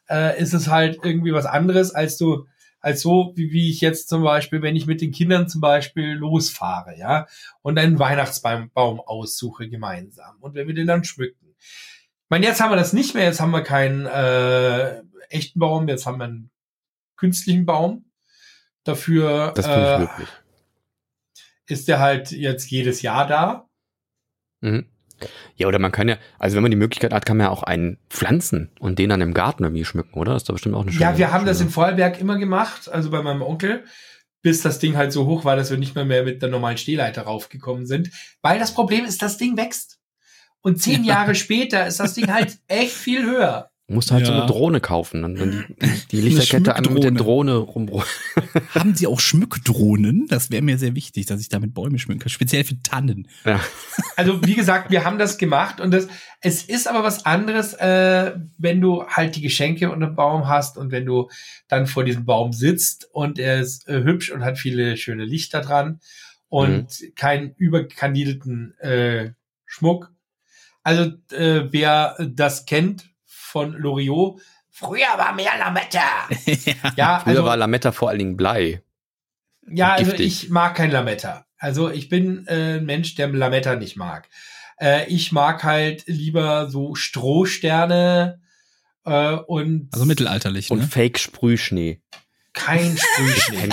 äh, 0.10 0.38
ist 0.42 0.54
es 0.54 0.68
halt 0.68 1.00
irgendwie 1.02 1.32
was 1.34 1.46
anderes, 1.46 1.96
als 1.96 2.18
du, 2.18 2.46
als 2.80 3.02
so, 3.02 3.34
wie, 3.36 3.52
wie 3.52 3.70
ich 3.70 3.82
jetzt 3.82 4.10
zum 4.10 4.24
Beispiel, 4.24 4.62
wenn 4.62 4.76
ich 4.76 4.86
mit 4.86 5.02
den 5.02 5.12
Kindern 5.12 5.48
zum 5.50 5.62
Beispiel 5.62 6.14
losfahre, 6.14 6.98
ja, 6.98 7.28
und 7.62 7.78
einen 7.78 8.00
Weihnachtsbaum 8.00 8.72
Baum 8.72 9.00
aussuche 9.00 9.70
gemeinsam 9.70 10.38
und 10.40 10.56
wenn 10.56 10.68
wir 10.68 10.76
den 10.76 10.88
dann 10.88 11.04
schmücken. 11.04 11.56
Ich 11.60 12.30
meine, 12.30 12.46
jetzt 12.46 12.62
haben 12.62 12.72
wir 12.72 12.78
das 12.78 12.94
nicht 12.94 13.16
mehr, 13.16 13.26
jetzt 13.26 13.40
haben 13.40 13.52
wir 13.52 13.64
keinen 13.64 14.06
äh, 14.06 15.02
echten 15.30 15.60
Baum, 15.60 15.88
jetzt 15.88 16.06
haben 16.06 16.20
wir 16.20 16.26
einen 16.26 16.52
künstlichen 17.16 17.66
Baum. 17.66 18.06
Dafür 18.84 19.52
Das 19.56 19.66
ich 19.66 19.72
äh, 19.72 20.00
möglich. 20.00 20.30
ist 21.68 21.88
der 21.88 22.00
halt 22.00 22.32
jetzt 22.32 22.70
jedes 22.72 23.02
Jahr 23.02 23.28
da. 23.28 23.70
Mhm. 24.62 24.90
Ja, 25.56 25.68
oder 25.68 25.80
man 25.80 25.92
kann 25.92 26.08
ja, 26.10 26.18
also 26.38 26.56
wenn 26.56 26.62
man 26.64 26.72
die 26.72 26.78
Möglichkeit 26.78 27.14
hat, 27.14 27.26
kann 27.26 27.38
man 27.38 27.46
ja 27.48 27.52
auch 27.52 27.64
einen 27.64 27.98
pflanzen 28.10 28.72
und 28.80 29.00
den 29.00 29.10
dann 29.10 29.22
im 29.22 29.34
Garten 29.34 29.64
irgendwie 29.64 29.86
schmücken, 29.86 30.18
oder? 30.20 30.34
Das 30.34 30.44
ist 30.44 30.50
doch 30.50 30.54
bestimmt 30.56 30.76
auch 30.76 30.82
eine 30.84 30.92
schöne 30.92 31.04
Ja, 31.04 31.18
wir 31.18 31.32
haben 31.34 31.46
das 31.46 31.58
schöne- 31.58 31.68
in 31.70 31.74
Vorarlberg 31.74 32.20
immer 32.20 32.38
gemacht, 32.38 32.90
also 32.90 33.10
bei 33.12 33.22
meinem 33.22 33.42
Onkel, 33.42 33.84
bis 34.42 34.62
das 34.62 34.80
Ding 34.80 34.96
halt 34.96 35.12
so 35.12 35.26
hoch 35.26 35.44
war, 35.46 35.56
dass 35.56 35.70
wir 35.70 35.78
nicht 35.78 35.96
mehr, 35.96 36.06
mehr 36.06 36.24
mit 36.24 36.42
der 36.42 36.50
normalen 36.50 36.78
Stehleiter 36.78 37.24
raufgekommen 37.24 37.86
sind. 37.86 38.10
Weil 38.42 38.58
das 38.60 38.74
Problem 38.74 39.04
ist, 39.06 39.22
das 39.22 39.38
Ding 39.38 39.58
wächst. 39.58 40.00
Und 40.62 40.82
zehn 40.82 41.04
Ja. 41.04 41.16
Jahre 41.16 41.36
später 41.36 41.88
ist 41.88 42.00
das 42.00 42.14
Ding 42.14 42.32
halt 42.32 42.58
echt 42.68 42.92
viel 42.94 43.24
höher. 43.26 43.69
Du 43.90 43.96
musst 43.96 44.12
halt 44.12 44.28
so 44.28 44.32
Ja. 44.32 44.38
eine 44.44 44.48
Drohne 44.48 44.82
kaufen, 44.82 45.24
dann 45.24 45.40
wenn 45.40 45.66
die, 45.82 46.08
die 46.12 46.22
Lichterkette 46.22 46.76
einmal 46.76 46.94
mit 46.94 47.04
der 47.04 47.10
Drohne 47.12 47.56
rum. 47.56 47.90
Haben 48.76 48.94
Sie 48.94 49.08
auch 49.08 49.20
Schmückdrohnen? 49.20 50.28
Das 50.28 50.52
wäre 50.52 50.62
mir 50.62 50.78
sehr 50.78 50.94
wichtig, 50.94 51.26
dass 51.26 51.42
ich 51.42 51.50
damit 51.50 51.74
Bäume 51.74 51.98
schmücken 51.98 52.20
kann. 52.20 52.30
Speziell 52.30 52.64
für 52.64 52.80
Tannen. 52.82 53.28
Ja. 53.46 53.60
Also 54.16 54.46
wie 54.46 54.54
gesagt, 54.54 54.92
wir 54.92 55.06
haben 55.06 55.18
das 55.18 55.38
gemacht 55.38 55.80
und 55.80 55.92
das, 55.92 56.08
es 56.42 56.64
ist 56.64 56.90
aber 56.90 57.04
was 57.04 57.26
anderes, 57.26 57.74
äh, 57.74 58.34
wenn 58.58 58.82
du 58.82 59.06
halt 59.08 59.36
die 59.38 59.42
Geschenke 59.42 59.90
unter 59.92 60.08
dem 60.08 60.16
Baum 60.16 60.48
hast 60.50 60.78
und 60.78 60.92
wenn 60.92 61.06
du 61.06 61.30
dann 61.70 61.88
vor 61.88 62.04
diesem 62.04 62.26
Baum 62.26 62.52
sitzt 62.52 63.08
und 63.14 63.40
er 63.40 63.62
ist 63.62 63.88
äh, 63.88 64.04
hübsch 64.04 64.30
und 64.32 64.44
hat 64.44 64.58
viele 64.58 64.98
schöne 64.98 65.24
Lichter 65.24 65.62
dran 65.62 66.02
und 66.50 66.88
keinen 67.16 67.54
überkandidelten 67.56 68.78
äh, 68.80 69.32
Schmuck. 69.66 70.12
Also 70.84 71.14
äh, 71.32 71.72
wer 71.72 72.18
das 72.20 72.66
kennt 72.66 73.09
von 73.50 73.74
Loriot, 73.74 74.40
früher 74.70 75.18
war 75.18 75.34
mehr 75.34 75.52
Lametta. 75.58 76.02
Ja, 76.96 77.20
Früher 77.20 77.28
also, 77.38 77.46
war 77.46 77.58
Lametta 77.58 77.92
vor 77.92 78.10
allen 78.10 78.20
Dingen 78.20 78.38
Blei. 78.38 78.82
ja, 79.68 79.94
also 79.94 80.14
ich 80.14 80.50
mag 80.50 80.76
kein 80.76 80.92
Lametta. 80.92 81.46
Also 81.58 81.90
ich 81.92 82.08
bin 82.10 82.48
äh, 82.48 82.78
ein 82.78 82.86
Mensch, 82.86 83.16
der 83.16 83.28
Lametta 83.30 83.76
nicht 83.76 83.98
mag. 83.98 84.30
Äh, 84.80 85.08
ich 85.08 85.32
mag 85.32 85.64
halt 85.64 86.04
lieber 86.08 86.70
so 86.70 86.96
Strohsterne 86.96 88.40
äh, 89.06 89.32
und 89.34 89.90
Also 89.92 90.06
mittelalterlich, 90.06 90.72
Und 90.72 90.80
ne? 90.80 90.88
Fake-Sprühschnee. 90.88 92.02
kein 92.54 92.98
Sprühschnee. 93.16 93.70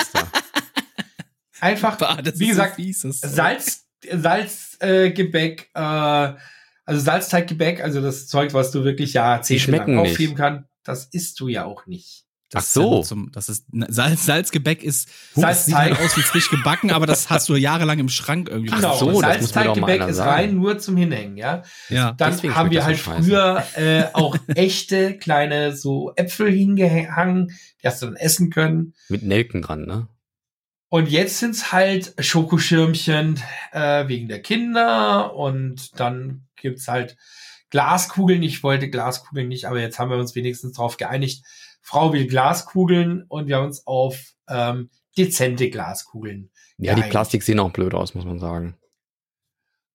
Einfach, 1.60 1.96
das 1.96 2.38
wie 2.38 2.50
ist 2.50 2.56
so 2.56 2.62
gesagt, 2.62 2.78
das- 3.22 3.34
Salz, 3.34 3.86
Salzgebäck, 4.10 4.80
äh, 4.80 5.10
Gebäck, 5.12 5.70
äh, 5.74 6.32
also 6.86 7.00
Salzteiggebäck, 7.00 7.82
also 7.82 8.00
das 8.00 8.26
Zeug, 8.28 8.54
was 8.54 8.70
du 8.70 8.84
wirklich 8.84 9.12
jahrzehntelang 9.12 9.96
nicht. 9.96 9.98
aufheben 10.12 10.36
kann, 10.36 10.66
das 10.84 11.06
isst 11.06 11.40
du 11.40 11.48
ja 11.48 11.64
auch 11.64 11.86
nicht. 11.86 12.22
Das 12.50 12.62
Ach 12.62 12.66
ist 12.68 12.74
so. 12.74 12.90
nur 12.90 13.02
Zum, 13.02 13.32
das 13.32 13.48
ist 13.48 13.66
Salz, 13.88 14.24
Salzgebäck 14.24 14.84
ist 14.84 15.08
das 15.34 15.64
sieht 15.64 15.74
Salzteig. 15.74 15.98
halt 15.98 16.06
aus 16.06 16.16
wie 16.16 16.20
frisch 16.22 16.48
gebacken, 16.48 16.92
aber 16.92 17.04
das 17.04 17.28
hast 17.28 17.48
du 17.48 17.56
jahrelang 17.56 17.98
im 17.98 18.08
Schrank 18.08 18.48
irgendwie. 18.48 18.70
Genau, 18.70 18.96
so, 18.96 19.20
Salzteiggebäck 19.20 20.06
ist 20.06 20.20
rein 20.20 20.54
nur 20.54 20.78
zum 20.78 20.96
Hinhängen, 20.96 21.36
ja. 21.36 21.62
Ja. 21.88 22.12
Dann 22.12 22.30
Deswegen 22.32 22.54
haben 22.54 22.70
wir 22.70 22.84
halt 22.84 22.98
früher 22.98 23.64
äh, 23.74 24.04
auch 24.12 24.36
echte 24.54 25.18
kleine 25.18 25.76
so 25.76 26.12
Äpfel 26.14 26.52
hingehangen, 26.52 27.50
die 27.82 27.88
hast 27.88 28.02
du 28.02 28.06
dann 28.06 28.16
essen 28.16 28.50
können. 28.50 28.94
Mit 29.08 29.24
Nelken 29.24 29.62
dran, 29.62 29.84
ne? 29.84 30.08
Und 30.88 31.08
jetzt 31.08 31.38
sind's 31.38 31.72
halt 31.72 32.14
Schokoschirmchen 32.18 33.42
äh, 33.72 34.06
wegen 34.08 34.28
der 34.28 34.40
Kinder 34.40 35.34
und 35.34 35.98
dann 35.98 36.46
gibt's 36.54 36.86
halt 36.86 37.16
Glaskugeln. 37.70 38.42
Ich 38.42 38.62
wollte 38.62 38.88
Glaskugeln 38.88 39.48
nicht, 39.48 39.64
aber 39.64 39.80
jetzt 39.80 39.98
haben 39.98 40.10
wir 40.10 40.18
uns 40.18 40.34
wenigstens 40.34 40.76
darauf 40.76 40.96
geeinigt. 40.96 41.44
Frau 41.82 42.12
will 42.12 42.26
Glaskugeln 42.26 43.24
und 43.28 43.48
wir 43.48 43.56
haben 43.56 43.66
uns 43.66 43.86
auf 43.86 44.32
ähm, 44.48 44.90
dezente 45.16 45.70
Glaskugeln. 45.70 46.50
Ja, 46.78 46.92
die 46.92 47.00
geeinigt. 47.00 47.10
Plastik 47.10 47.42
sehen 47.42 47.58
auch 47.58 47.72
blöd 47.72 47.94
aus, 47.94 48.14
muss 48.14 48.24
man 48.24 48.38
sagen. 48.38 48.76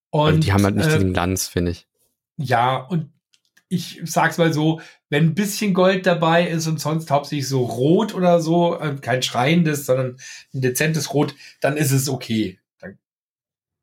Und 0.09 0.27
also 0.27 0.39
die 0.39 0.51
haben 0.51 0.63
halt 0.63 0.75
nicht 0.75 0.89
äh, 0.89 0.93
diesen 0.93 1.13
Glanz, 1.13 1.47
finde 1.47 1.71
ich. 1.71 1.87
Ja, 2.37 2.77
und 2.77 3.13
ich 3.71 4.01
sag's 4.05 4.37
mal 4.37 4.53
so, 4.53 4.81
wenn 5.09 5.27
ein 5.27 5.35
bisschen 5.35 5.73
Gold 5.73 6.05
dabei 6.05 6.47
ist 6.47 6.67
und 6.67 6.79
sonst 6.79 7.09
hauptsächlich 7.09 7.47
so 7.47 7.63
rot 7.63 8.13
oder 8.13 8.41
so, 8.41 8.77
äh, 8.79 8.95
kein 9.01 9.23
schreiendes, 9.23 9.85
sondern 9.85 10.17
ein 10.53 10.61
dezentes 10.61 11.13
Rot, 11.13 11.33
dann 11.61 11.77
ist 11.77 11.91
es 11.91 12.09
okay. 12.09 12.59
Dann 12.79 12.97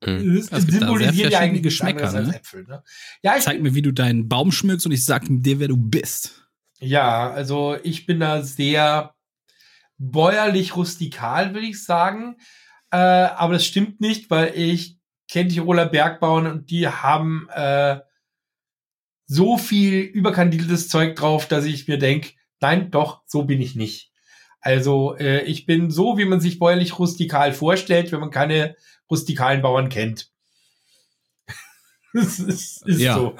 Mhm. 0.04 0.36
es 0.36 0.46
symbolisieren 0.46 1.32
ja 1.32 1.40
eigentlich 1.40 1.62
Geschmäcker, 1.62 2.12
ne? 2.12 2.36
Äpfel. 2.36 2.64
Ne? 2.64 2.82
Ja, 3.22 3.36
ich 3.36 3.42
Zeig 3.42 3.54
bin, 3.54 3.62
mir, 3.64 3.74
wie 3.74 3.82
du 3.82 3.92
deinen 3.92 4.28
Baum 4.28 4.52
schmückst 4.52 4.86
und 4.86 4.92
ich 4.92 5.04
sag 5.04 5.24
dir, 5.28 5.58
wer 5.58 5.68
du 5.68 5.76
bist. 5.76 6.48
ja, 6.80 7.30
also 7.30 7.76
ich 7.82 8.06
bin 8.06 8.20
da 8.20 8.42
sehr 8.42 9.14
bäuerlich 9.96 10.76
rustikal, 10.76 11.54
würde 11.54 11.66
ich 11.66 11.82
sagen. 11.82 12.36
Äh, 12.90 12.96
aber 12.98 13.54
das 13.54 13.64
stimmt 13.66 14.00
nicht, 14.00 14.30
weil 14.30 14.52
ich 14.54 14.98
kenne 15.28 15.48
Tiroler 15.50 15.86
Bergbauern 15.86 16.46
und 16.46 16.70
die 16.70 16.86
haben 16.88 17.48
äh, 17.54 17.98
so 19.28 19.58
viel 19.58 20.00
überkandideltes 20.00 20.88
Zeug 20.88 21.14
drauf, 21.14 21.46
dass 21.46 21.66
ich 21.66 21.86
mir 21.86 21.98
denk, 21.98 22.32
nein, 22.60 22.90
doch, 22.90 23.20
so 23.26 23.44
bin 23.44 23.60
ich 23.60 23.76
nicht. 23.76 24.10
Also 24.60 25.16
äh, 25.16 25.42
ich 25.42 25.66
bin 25.66 25.90
so, 25.90 26.18
wie 26.18 26.24
man 26.24 26.40
sich 26.40 26.58
bäuerlich 26.58 26.98
rustikal 26.98 27.52
vorstellt, 27.52 28.10
wenn 28.10 28.20
man 28.20 28.30
keine 28.30 28.74
rustikalen 29.10 29.62
Bauern 29.62 29.90
kennt. 29.90 30.30
das 32.12 32.40
ist, 32.40 32.86
ist 32.86 33.00
Ja. 33.00 33.14
so. 33.14 33.36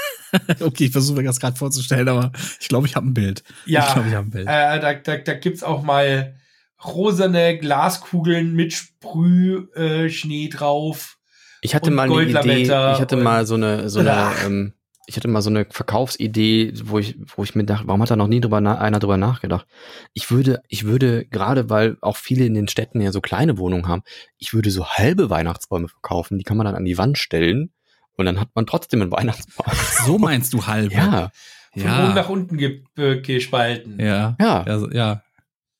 okay, 0.60 0.84
ich 0.84 0.92
versuche 0.92 1.18
mir 1.18 1.24
das 1.24 1.40
gerade 1.40 1.56
vorzustellen, 1.56 2.08
aber 2.08 2.32
ich 2.60 2.68
glaube, 2.68 2.86
ich 2.86 2.94
habe 2.94 3.06
ein 3.06 3.14
Bild. 3.14 3.42
Ich 3.66 3.72
Ja, 3.72 3.92
glaube, 3.92 4.08
ich 4.08 4.14
habe 4.14 4.28
ein 4.28 4.30
Bild. 4.30 4.46
Äh, 4.46 4.80
da, 4.80 4.94
da, 4.94 5.16
da 5.18 5.34
gibt's 5.34 5.62
auch 5.64 5.82
mal 5.82 6.36
rosane 6.84 7.58
Glaskugeln 7.58 8.54
mit 8.54 8.72
Sprühschnee 8.72 10.46
äh, 10.46 10.50
drauf. 10.50 11.18
Ich 11.62 11.74
hatte 11.74 11.90
und 11.90 11.96
mal 11.96 12.10
eine 12.10 12.22
Idee, 12.22 12.62
ich 12.62 12.70
hatte 12.70 13.16
mal 13.16 13.44
so 13.46 13.54
eine, 13.54 13.90
so 13.90 14.00
eine, 14.00 14.30
ähm, 14.44 14.72
ich 15.06 15.16
hatte 15.16 15.28
mal 15.28 15.40
so 15.42 15.50
eine 15.50 15.66
Verkaufsidee, 15.70 16.72
wo 16.84 16.98
ich, 16.98 17.16
wo 17.34 17.44
ich 17.44 17.54
mir 17.54 17.64
dachte, 17.64 17.86
warum 17.86 18.02
hat 18.02 18.10
da 18.10 18.16
noch 18.16 18.26
nie 18.28 18.40
drüber 18.40 18.60
na, 18.60 18.78
einer 18.78 18.98
drüber 18.98 19.16
nachgedacht? 19.16 19.66
Ich 20.14 20.30
würde, 20.30 20.62
ich 20.68 20.84
würde, 20.84 21.24
gerade 21.26 21.70
weil 21.70 21.96
auch 22.00 22.16
viele 22.16 22.44
in 22.44 22.54
den 22.54 22.68
Städten 22.68 23.00
ja 23.00 23.12
so 23.12 23.20
kleine 23.20 23.56
Wohnungen 23.58 23.86
haben, 23.88 24.02
ich 24.38 24.52
würde 24.52 24.70
so 24.70 24.86
halbe 24.86 25.30
Weihnachtsbäume 25.30 25.88
verkaufen, 25.88 26.38
die 26.38 26.44
kann 26.44 26.56
man 26.56 26.66
dann 26.66 26.74
an 26.74 26.84
die 26.84 26.98
Wand 26.98 27.18
stellen 27.18 27.72
und 28.16 28.26
dann 28.26 28.40
hat 28.40 28.48
man 28.54 28.66
trotzdem 28.66 29.02
einen 29.02 29.12
Weihnachtsbaum. 29.12 29.72
So 30.06 30.18
meinst 30.18 30.52
du 30.52 30.66
halb? 30.66 30.92
Ja, 30.92 31.30
Von 31.72 31.82
ja. 31.82 32.04
oben 32.06 32.14
nach 32.14 32.28
unten 32.28 32.58
äh, 32.58 33.20
gespalten. 33.20 34.00
ja. 34.00 34.36
ja, 34.40 34.64
Ja, 34.66 34.78
so- 34.78 34.90
ja. 34.90 35.22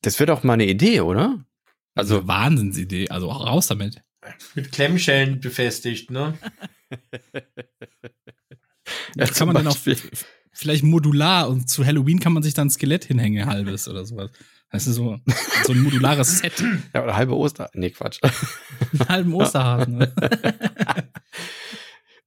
das 0.03 0.19
wäre 0.19 0.27
doch 0.27 0.43
mal 0.43 0.53
eine 0.53 0.65
Idee, 0.67 1.01
oder? 1.01 1.43
Also 1.95 2.15
Also, 2.17 2.27
Wahnsinnsidee. 2.27 3.09
Also 3.09 3.29
auch 3.31 3.45
raus 3.45 3.67
damit. 3.67 4.03
Mit 4.55 4.71
Klemmschellen 4.71 5.39
befestigt, 5.39 6.11
ne? 6.11 6.37
Das 9.15 9.33
kann 9.33 9.47
man 9.47 9.55
dann 9.55 9.67
auch 9.67 9.77
vielleicht 10.51 10.83
modular 10.83 11.49
und 11.49 11.69
zu 11.69 11.85
Halloween 11.85 12.19
kann 12.19 12.33
man 12.33 12.43
sich 12.43 12.53
dann 12.53 12.67
ein 12.67 12.71
Skelett 12.71 13.05
hinhängen, 13.05 13.45
halbes 13.45 13.87
oder 13.87 14.05
sowas. 14.05 14.31
Das 14.71 14.85
ist 14.85 14.95
so, 14.95 15.17
so 15.65 15.71
ein 15.71 15.81
modulares 15.81 16.39
Set. 16.39 16.53
ja, 16.93 17.03
oder 17.03 17.15
halbe 17.15 17.35
Oster, 17.37 17.69
nee, 17.73 17.89
Quatsch. 17.91 18.19
Einen 18.23 19.07
halben 19.09 19.33
Osterhasen. 19.33 19.97
Ne? 19.99 20.13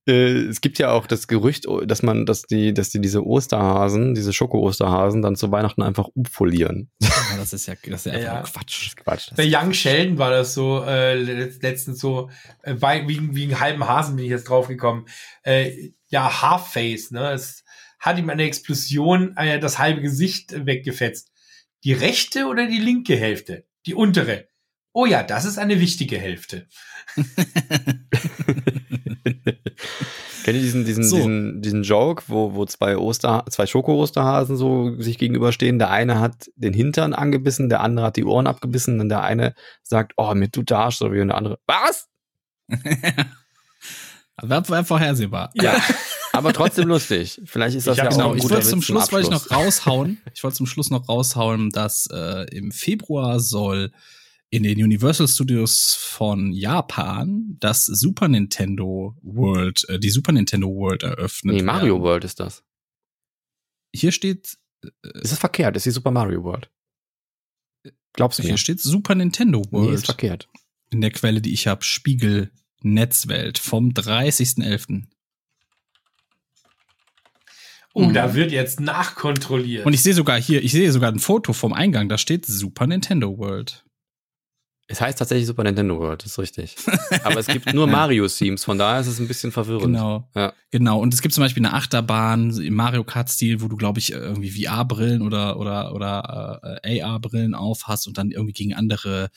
Äh, 0.09 0.47
es 0.47 0.63
gibt 0.63 0.79
ja 0.79 0.93
auch 0.93 1.07
das 1.07 1.29
Gerücht, 1.29 1.67
dass 1.85 2.03
man, 2.03 2.25
dass 2.25 2.43
die, 2.43 2.73
dass 2.73 2.89
die 2.89 3.03
diese 3.03 3.25
Osterhasen, 3.25 4.15
diese 4.15 4.33
Schoko-Osterhasen 4.33 5.21
dann 5.21 5.37
zu 5.37 5.53
Weihnachten 5.53 5.83
einfach 5.83 6.09
umfolieren. 6.15 6.91
Aber 7.03 7.39
das 7.39 7.53
ist 7.53 7.67
ja, 7.67 7.75
das 7.87 8.07
ist 8.07 8.13
ja 8.13 8.13
einfach 8.13 8.27
Ja. 8.27 8.35
nur 8.41 8.43
Quatsch. 8.51 8.97
Quatsch. 8.97 9.31
Bei 9.37 9.45
Young 9.47 9.75
Sheldon 9.75 10.17
war 10.17 10.31
das 10.31 10.55
so, 10.55 10.83
äh, 10.87 11.15
letzt- 11.17 11.63
letztens 11.63 12.01
so, 12.01 12.31
äh, 12.63 12.77
wie, 13.07 13.35
wie 13.35 13.43
einen 13.45 13.61
halben 13.61 13.87
Hasen 13.87 14.17
bin 14.17 14.25
ich 14.25 14.31
jetzt 14.31 14.49
draufgekommen. 14.49 15.05
Äh, 15.43 15.91
ja, 16.11 16.43
Half-Face, 16.43 17.13
ne? 17.13 17.33
Es 17.33 17.65
hat 17.99 18.19
ihm 18.19 18.31
eine 18.31 18.45
Explosion 18.45 19.37
äh, 19.37 19.59
das 19.59 19.79
halbe 19.79 20.03
Gesicht 20.03 20.67
weggefetzt. 20.67 21.31
Die 21.85 21.93
rechte 21.93 22.47
oder 22.47 22.67
die 22.67 22.79
linke 22.79 23.17
Hälfte? 23.17 23.65
Die 23.87 23.95
untere. 23.95 24.49
Oh 24.93 25.07
ja, 25.07 25.23
das 25.23 25.45
ist 25.45 25.59
eine 25.59 25.81
wichtige 25.81 26.19
Hälfte. 26.19 26.67
Kennt 30.43 30.57
ihr 30.57 30.63
diesen, 30.63 30.85
diesen, 30.85 31.05
So. 31.05 31.17
diesen, 31.17 31.63
diesen 31.63 31.83
Joke, 31.85 32.25
wo, 32.27 32.55
wo 32.55 32.65
zwei 32.65 32.97
Oster, 32.97 33.45
zwei 33.51 33.67
Schoko-Osterhasen 33.67 34.57
so 34.57 35.01
sich 35.01 35.17
gegenüberstehen? 35.19 35.79
Der 35.79 35.91
eine 35.91 36.19
hat 36.19 36.51
den 36.57 36.73
Hintern 36.73 37.15
angebissen, 37.15 37.69
der 37.69 37.81
andere 37.81 38.07
hat 38.07 38.17
die 38.17 38.25
Ohren 38.25 38.47
abgebissen 38.49 39.01
und 39.01 39.11
der 39.11 39.23
eine 39.23 39.55
sagt, 39.83 40.15
oh, 40.17 40.35
mir 40.35 40.51
tut 40.51 40.71
der 40.71 40.79
Arsch 40.79 40.97
so 40.97 41.13
wie 41.13 41.21
und 41.21 41.29
der 41.29 41.37
andere, 41.37 41.59
was? 41.67 42.09
War, 44.43 44.69
war 44.69 44.85
vorhersehbar. 44.85 45.51
Ja. 45.55 45.81
Aber 46.33 46.53
trotzdem 46.53 46.87
lustig. 46.89 47.41
Vielleicht 47.45 47.77
ist 47.77 47.87
das 47.87 47.95
Ich 47.97 47.99
ja 47.99 48.05
hab 48.05 48.13
auch 48.13 48.17
Genau, 48.17 48.31
ein 48.31 48.37
ich 48.37 48.43
guter 48.43 48.55
wollte 48.55 48.65
Witz 48.67 48.71
zum 48.71 48.83
Schluss 48.83 49.11
wollte 49.13 49.27
ich 49.27 49.33
noch 49.33 49.51
raushauen. 49.51 50.19
Ich 50.35 50.45
wollte 50.45 50.57
zum 50.57 50.67
Schluss 50.67 50.91
noch 50.91 51.09
raushauen, 51.09 51.71
dass 51.71 52.07
äh, 52.13 52.47
im 52.57 52.71
Februar 52.73 53.41
soll 53.41 53.91
in 54.51 54.63
den 54.63 54.83
Universal 54.83 55.27
Studios 55.29 55.95
von 55.99 56.53
Japan 56.53 57.57
das 57.61 57.85
Super 57.87 58.29
Nintendo 58.29 59.17
World, 59.23 59.89
äh, 59.89 59.99
die 59.99 60.11
Super 60.11 60.33
Nintendo 60.33 60.69
World 60.69 61.03
eröffnet. 61.03 61.57
Nee, 61.57 61.63
Mario 61.63 61.95
werden. 61.95 62.03
World 62.05 62.25
ist 62.25 62.39
das. 62.41 62.63
Hier 63.95 64.13
steht, 64.13 64.57
Ist 65.03 65.33
das 65.33 65.39
verkehrt? 65.39 65.77
Ist 65.77 65.87
die 65.87 65.91
Super 65.91 66.11
Mario 66.13 66.43
World? 66.45 66.71
Glaubst 68.13 68.39
du 68.39 68.43
mir? 68.43 68.49
hier 68.51 68.59
steht 68.59 68.81
Super 68.81 69.15
Nintendo 69.15 69.59
Nee, 69.59 69.65
ist 69.65 69.73
World 69.73 70.07
verkehrt. 70.07 70.49
in 70.91 71.01
der 71.01 71.11
Quelle, 71.11 71.41
die 71.41 71.53
ich 71.53 71.67
habe, 71.67 71.85
Spiegel 71.85 72.51
Netzwelt 72.83 73.59
vom 73.59 73.91
30.11. 73.91 75.05
Oh, 77.93 78.05
mhm. 78.05 78.15
da 78.15 78.35
wird 78.35 78.53
jetzt 78.53 78.81
nachkontrolliert. 78.81 79.85
Und 79.85 79.93
ich 79.93 80.03
sehe 80.03 80.15
sogar 80.15 80.41
hier, 80.41 80.63
ich 80.63 80.73
sehe 80.73 80.93
sogar 80.93 81.11
ein 81.11 81.19
Foto 81.19 81.53
vom 81.53 81.73
Eingang, 81.73 82.09
da 82.09 82.19
steht 82.19 82.47
Super 82.47 82.87
Nintendo 82.87 83.37
World. 83.37 83.85
Es 84.87 85.01
heißt 85.01 85.19
tatsächlich 85.19 85.47
Super 85.47 85.65
Nintendo 85.65 85.99
World, 85.99 86.25
das 86.25 86.33
ist 86.33 86.39
richtig. 86.39 86.77
Aber 87.25 87.39
es 87.39 87.47
gibt 87.47 87.73
nur 87.73 87.87
Mario-Themes, 87.87 88.65
von 88.65 88.77
daher 88.79 89.01
ist 89.01 89.07
es 89.07 89.21
ein 89.21 89.29
bisschen 89.29 89.53
verwirrend. 89.53 89.85
Genau. 89.85 90.29
Ja. 90.35 90.53
Genau. 90.71 91.01
Und 91.01 91.15
es 91.15 91.23
gibt 91.23 91.35
zum 91.35 91.43
Beispiel 91.43 91.65
eine 91.65 91.75
Achterbahn 91.75 92.51
im 92.61 92.75
Mario 92.75 93.05
Kart-Stil, 93.05 93.61
wo 93.61 93.69
du, 93.69 93.77
glaube 93.77 94.01
ich, 94.01 94.13
irgendwie 94.13 94.51
VR-Brillen 94.51 95.23
oder, 95.23 95.59
oder, 95.59 95.95
oder 95.95 96.81
äh, 96.83 97.03
AR-Brillen 97.03 97.55
auf 97.55 97.85
hast 97.87 98.09
und 98.09 98.19
dann 98.19 98.33
irgendwie 98.33 98.53
gegen 98.53 98.75
andere 98.75 99.31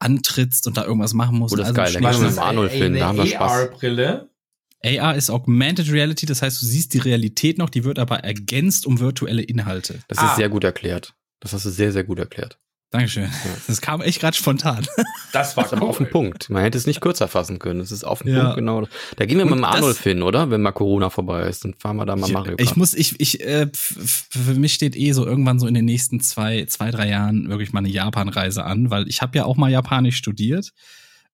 antrittst 0.00 0.66
und 0.66 0.76
da 0.76 0.84
irgendwas 0.84 1.14
machen 1.14 1.38
musst. 1.38 1.54
Oh, 1.54 1.56
das 1.56 1.70
ist 1.70 1.78
also 1.78 1.92
geil. 1.98 2.02
Da 2.02 2.10
gehen 2.10 2.20
wir 2.22 2.30
mit 2.30 2.38
Arnold 2.38 2.72
hin, 2.72 2.94
da 2.94 3.08
haben 3.08 3.18
wir 3.18 3.26
Spaß. 3.26 3.52
AR-Brille? 3.52 4.30
AR 4.82 5.14
ist 5.14 5.30
Augmented 5.30 5.92
Reality, 5.92 6.26
das 6.26 6.42
heißt, 6.42 6.60
du 6.60 6.66
siehst 6.66 6.94
die 6.94 6.98
Realität 6.98 7.58
noch, 7.58 7.68
die 7.68 7.84
wird 7.84 7.98
aber 7.98 8.20
ergänzt 8.20 8.86
um 8.86 8.98
virtuelle 8.98 9.42
Inhalte. 9.42 10.00
Das 10.08 10.18
ist 10.18 10.24
ah. 10.24 10.36
sehr 10.36 10.48
gut 10.48 10.64
erklärt. 10.64 11.14
Das 11.40 11.52
hast 11.52 11.66
du 11.66 11.70
sehr, 11.70 11.92
sehr 11.92 12.04
gut 12.04 12.18
erklärt. 12.18 12.58
Dankeschön. 12.90 13.30
Das 13.68 13.80
kam 13.80 14.00
echt 14.00 14.20
gerade 14.20 14.36
spontan. 14.36 14.84
Das 15.32 15.56
war 15.56 15.72
cool. 15.72 15.88
auf 15.88 15.98
den 15.98 16.10
Punkt. 16.10 16.50
Man 16.50 16.64
hätte 16.64 16.76
es 16.76 16.88
nicht 16.88 17.00
kürzer 17.00 17.28
fassen 17.28 17.60
können. 17.60 17.78
Es 17.78 17.92
ist 17.92 18.02
auf 18.02 18.24
den 18.24 18.34
ja. 18.34 18.40
Punkt 18.40 18.56
genau. 18.56 18.88
Da 19.16 19.26
gehen 19.26 19.38
wir 19.38 19.44
Und 19.44 19.50
mit 19.50 19.58
dem 19.60 19.64
Arnulf 19.64 20.02
hin, 20.02 20.22
oder? 20.22 20.50
Wenn 20.50 20.60
mal 20.60 20.72
Corona 20.72 21.08
vorbei 21.08 21.42
ist, 21.48 21.64
dann 21.64 21.74
fahren 21.74 21.98
wir 21.98 22.04
da 22.04 22.16
mal 22.16 22.26
ich, 22.26 22.32
Mario 22.32 22.56
Kart. 22.56 22.68
Ich 22.68 22.74
muss, 22.74 22.94
ich, 22.94 23.20
ich, 23.20 23.40
äh, 23.40 23.68
für 23.72 24.54
mich 24.54 24.74
steht 24.74 24.96
eh 24.96 25.12
so 25.12 25.24
irgendwann 25.24 25.60
so 25.60 25.68
in 25.68 25.74
den 25.74 25.84
nächsten 25.84 26.20
zwei, 26.20 26.64
zwei, 26.64 26.90
drei 26.90 27.08
Jahren 27.08 27.48
wirklich 27.48 27.72
mal 27.72 27.78
eine 27.78 27.90
Japan-Reise 27.90 28.64
an, 28.64 28.90
weil 28.90 29.08
ich 29.08 29.22
habe 29.22 29.38
ja 29.38 29.44
auch 29.44 29.56
mal 29.56 29.70
Japanisch 29.70 30.16
studiert 30.16 30.72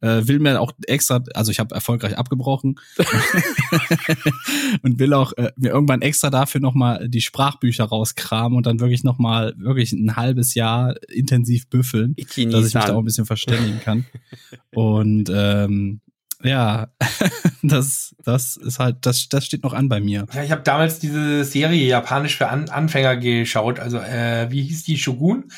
äh, 0.00 0.26
will 0.26 0.38
mir 0.38 0.60
auch 0.60 0.72
extra, 0.86 1.22
also 1.34 1.50
ich 1.50 1.58
habe 1.58 1.74
erfolgreich 1.74 2.18
abgebrochen 2.18 2.78
und 4.82 4.98
will 4.98 5.14
auch 5.14 5.32
äh, 5.34 5.52
mir 5.56 5.70
irgendwann 5.70 6.02
extra 6.02 6.30
dafür 6.30 6.60
nochmal 6.60 7.08
die 7.08 7.20
Sprachbücher 7.20 7.84
rauskramen 7.84 8.56
und 8.56 8.66
dann 8.66 8.80
wirklich 8.80 9.04
nochmal 9.04 9.54
wirklich 9.56 9.92
ein 9.92 10.16
halbes 10.16 10.54
Jahr 10.54 10.94
intensiv 11.08 11.68
büffeln, 11.68 12.14
dass 12.16 12.36
ich 12.36 12.46
mich 12.46 12.72
da 12.72 12.94
auch 12.94 12.98
ein 12.98 13.04
bisschen 13.04 13.26
verständigen 13.26 13.80
kann. 13.80 14.06
Und 14.72 15.30
ähm, 15.32 16.00
ja, 16.42 16.88
das, 17.62 18.14
das 18.22 18.56
ist 18.56 18.78
halt, 18.78 18.98
das, 19.00 19.28
das 19.28 19.46
steht 19.46 19.62
noch 19.62 19.72
an 19.72 19.88
bei 19.88 20.00
mir. 20.00 20.26
Ja, 20.34 20.42
ich 20.42 20.50
habe 20.50 20.62
damals 20.62 20.98
diese 20.98 21.44
Serie 21.44 21.86
Japanisch 21.86 22.36
für 22.36 22.48
an 22.48 22.68
Anfänger 22.68 23.16
geschaut. 23.16 23.80
Also, 23.80 23.98
äh, 23.98 24.50
wie 24.50 24.62
hieß 24.62 24.84
die 24.84 24.98
Shogun? 24.98 25.50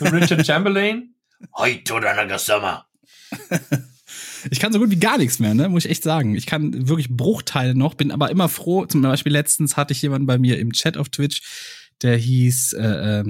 Richard 0.00 0.44
Chamberlain. 0.46 1.14
Heute 1.56 1.94
oder 1.94 2.14
Nagasama. 2.14 2.86
Ich 4.50 4.58
kann 4.58 4.72
so 4.72 4.78
gut 4.78 4.90
wie 4.90 4.98
gar 4.98 5.18
nichts 5.18 5.38
mehr, 5.38 5.54
ne? 5.54 5.68
Muss 5.68 5.84
ich 5.84 5.90
echt 5.90 6.02
sagen. 6.02 6.34
Ich 6.34 6.46
kann 6.46 6.88
wirklich 6.88 7.08
Bruchteile 7.10 7.74
noch, 7.74 7.94
bin 7.94 8.10
aber 8.10 8.30
immer 8.30 8.48
froh. 8.48 8.86
Zum 8.86 9.02
Beispiel 9.02 9.32
letztens 9.32 9.76
hatte 9.76 9.92
ich 9.92 10.02
jemanden 10.02 10.26
bei 10.26 10.38
mir 10.38 10.58
im 10.58 10.72
Chat 10.72 10.96
auf 10.96 11.10
Twitch, 11.10 11.42
der 12.02 12.16
hieß, 12.16 12.72
äh, 12.74 13.20
äh, 13.20 13.24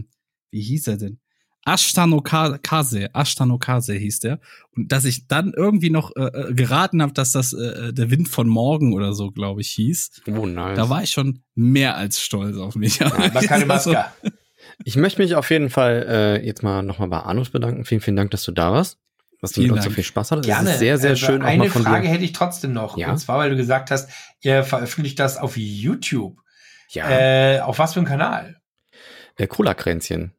wie 0.50 0.62
hieß 0.62 0.86
er 0.88 0.96
denn? 0.96 1.18
Ashtano 1.66 2.22
Kase, 2.22 3.10
Ashtano 3.14 3.58
Kase 3.58 3.94
hieß 3.94 4.20
der. 4.20 4.40
Und 4.74 4.92
dass 4.92 5.04
ich 5.04 5.26
dann 5.26 5.52
irgendwie 5.54 5.90
noch 5.90 6.14
äh, 6.16 6.22
äh 6.22 6.54
geraten 6.54 7.02
habe, 7.02 7.12
dass 7.12 7.32
das 7.32 7.52
äh, 7.52 7.92
der 7.92 8.10
Wind 8.10 8.28
von 8.28 8.48
morgen 8.48 8.94
oder 8.94 9.12
so, 9.12 9.30
glaube 9.30 9.60
ich, 9.60 9.70
hieß. 9.70 10.22
Oh, 10.28 10.46
nice. 10.46 10.76
Da 10.76 10.88
war 10.88 11.02
ich 11.02 11.10
schon 11.10 11.42
mehr 11.54 11.96
als 11.96 12.20
stolz 12.20 12.56
auf 12.56 12.76
mich. 12.76 13.00
Ja, 13.00 13.12
aber 13.12 13.40
keine 13.42 13.66
Maske. 13.66 14.04
Ich 14.84 14.96
möchte 14.96 15.20
mich 15.22 15.34
auf 15.34 15.50
jeden 15.50 15.70
Fall 15.70 16.06
äh, 16.08 16.46
jetzt 16.46 16.62
mal 16.62 16.82
nochmal 16.82 17.08
bei 17.08 17.18
Arnus 17.18 17.50
bedanken. 17.50 17.84
Vielen, 17.84 18.00
vielen 18.00 18.16
Dank, 18.16 18.30
dass 18.30 18.44
du 18.44 18.52
da 18.52 18.72
warst. 18.72 18.98
Was 19.40 19.52
du 19.52 19.62
mit 19.62 19.72
uns 19.72 19.84
so 19.84 19.90
viel 19.90 20.04
Spaß 20.04 20.32
hattest. 20.32 20.46
Gerne. 20.46 20.64
Das 20.64 20.74
ist 20.74 20.78
sehr, 20.80 20.98
sehr 20.98 21.10
also 21.10 21.26
schön. 21.26 21.42
Eine 21.42 21.70
Frage 21.70 22.08
hätte 22.08 22.24
ich 22.24 22.32
trotzdem 22.32 22.74
noch. 22.74 22.98
Ja? 22.98 23.10
Und 23.10 23.18
zwar, 23.18 23.38
weil 23.38 23.50
du 23.50 23.56
gesagt 23.56 23.90
hast, 23.90 24.10
ihr 24.42 24.64
veröffentlicht 24.64 25.18
das 25.18 25.38
auf 25.38 25.56
YouTube. 25.56 26.38
Ja. 26.90 27.08
Äh, 27.08 27.60
auf 27.60 27.78
was 27.78 27.94
für 27.94 28.00
einem 28.00 28.08
Kanal? 28.08 28.56
Äh, 29.36 29.46
Cola-Kränzchen. 29.46 30.34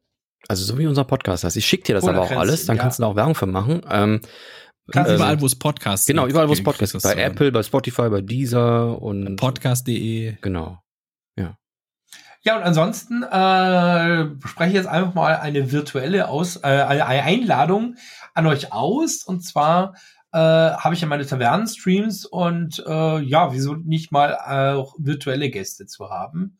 Also 0.46 0.64
so 0.64 0.78
wie 0.78 0.86
unser 0.86 1.04
Podcast 1.04 1.44
heißt. 1.44 1.56
Ich 1.56 1.66
schicke 1.66 1.84
dir 1.84 1.94
das 1.94 2.04
aber 2.04 2.20
auch 2.20 2.30
alles, 2.30 2.66
dann 2.66 2.76
ja. 2.76 2.82
kannst 2.82 2.98
du 2.98 3.02
da 3.02 3.08
auch 3.08 3.16
Werbung 3.16 3.34
für 3.34 3.46
machen. 3.46 3.82
Ähm, 3.90 4.20
Kannst 4.90 5.10
ähm, 5.10 5.16
überall, 5.16 5.40
wo 5.40 5.46
es 5.46 5.54
Podcasts 5.54 6.06
Genau, 6.06 6.26
überall, 6.26 6.48
wo 6.48 6.52
es 6.52 6.62
Podcasts 6.62 6.92
gibt. 6.92 7.04
Bei 7.04 7.14
Apple, 7.14 7.52
bei 7.52 7.62
Spotify, 7.62 8.08
bei 8.08 8.20
Deezer 8.20 9.00
und 9.00 9.36
Podcast.de. 9.36 10.36
Genau. 10.40 10.81
Ja, 12.44 12.56
und 12.56 12.64
ansonsten 12.64 13.22
äh, 13.22 14.48
spreche 14.48 14.70
ich 14.70 14.74
jetzt 14.74 14.88
einfach 14.88 15.14
mal 15.14 15.36
eine 15.36 15.70
virtuelle 15.70 16.28
Aus, 16.28 16.56
äh, 16.56 16.66
eine 16.66 17.04
Einladung 17.04 17.96
an 18.34 18.46
euch 18.48 18.72
aus. 18.72 19.22
Und 19.22 19.42
zwar 19.42 19.94
äh, 20.32 20.38
habe 20.38 20.94
ich 20.94 21.00
ja 21.00 21.06
meine 21.06 21.24
Tavernen-Streams 21.24 22.26
und 22.26 22.82
äh, 22.84 23.20
ja, 23.20 23.52
wieso 23.52 23.74
nicht 23.74 24.10
mal 24.10 24.34
auch 24.36 24.96
virtuelle 24.98 25.50
Gäste 25.50 25.86
zu 25.86 26.10
haben? 26.10 26.58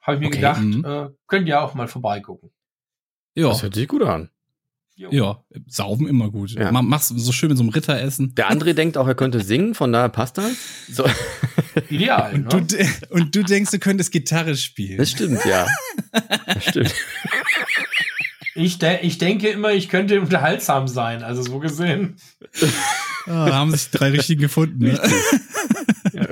Habe 0.00 0.16
ich 0.16 0.20
mir 0.20 0.26
okay, 0.26 0.36
gedacht, 0.36 0.62
mhm. 0.62 0.84
äh, 0.84 1.08
könnt 1.28 1.48
ihr 1.48 1.62
auch 1.62 1.74
mal 1.74 1.88
vorbeigucken. 1.88 2.50
Ja. 3.34 3.48
Das 3.48 3.62
hört 3.62 3.74
sich 3.74 3.88
gut 3.88 4.02
an. 4.02 4.30
Jo. 4.96 5.10
Ja, 5.10 5.44
sauben 5.66 6.06
immer 6.06 6.30
gut. 6.30 6.52
Ja. 6.52 6.70
Mach's 6.70 7.08
so 7.08 7.32
schön 7.32 7.48
mit 7.48 7.58
so 7.58 7.64
einem 7.64 7.70
Ritter 7.70 8.00
essen. 8.00 8.34
Der 8.36 8.48
andere 8.48 8.74
denkt 8.74 8.96
auch, 8.96 9.08
er 9.08 9.16
könnte 9.16 9.40
singen, 9.40 9.74
von 9.74 9.92
daher 9.92 10.08
passt 10.08 10.38
das. 10.38 10.52
So. 10.88 11.04
Ideal. 11.90 12.32
Und, 12.34 12.52
ne? 12.52 12.86
du, 13.08 13.14
und 13.14 13.34
du 13.34 13.42
denkst, 13.42 13.72
du 13.72 13.80
könntest 13.80 14.12
Gitarre 14.12 14.56
spielen. 14.56 14.98
Das 14.98 15.10
stimmt, 15.10 15.44
ja. 15.44 15.66
Das 16.46 16.64
stimmt. 16.64 16.94
Ich, 18.54 18.78
de 18.78 19.00
ich 19.00 19.18
denke 19.18 19.48
immer, 19.48 19.72
ich 19.72 19.88
könnte 19.88 20.20
unterhaltsam 20.20 20.86
sein, 20.86 21.24
also 21.24 21.42
so 21.42 21.58
gesehen. 21.58 22.16
Oh, 23.26 23.30
da 23.30 23.54
haben 23.54 23.72
sich 23.72 23.90
drei 23.90 24.10
richtigen 24.10 24.42
gefunden. 24.42 24.84
Ne? 24.84 25.00
Ja. 26.12 26.26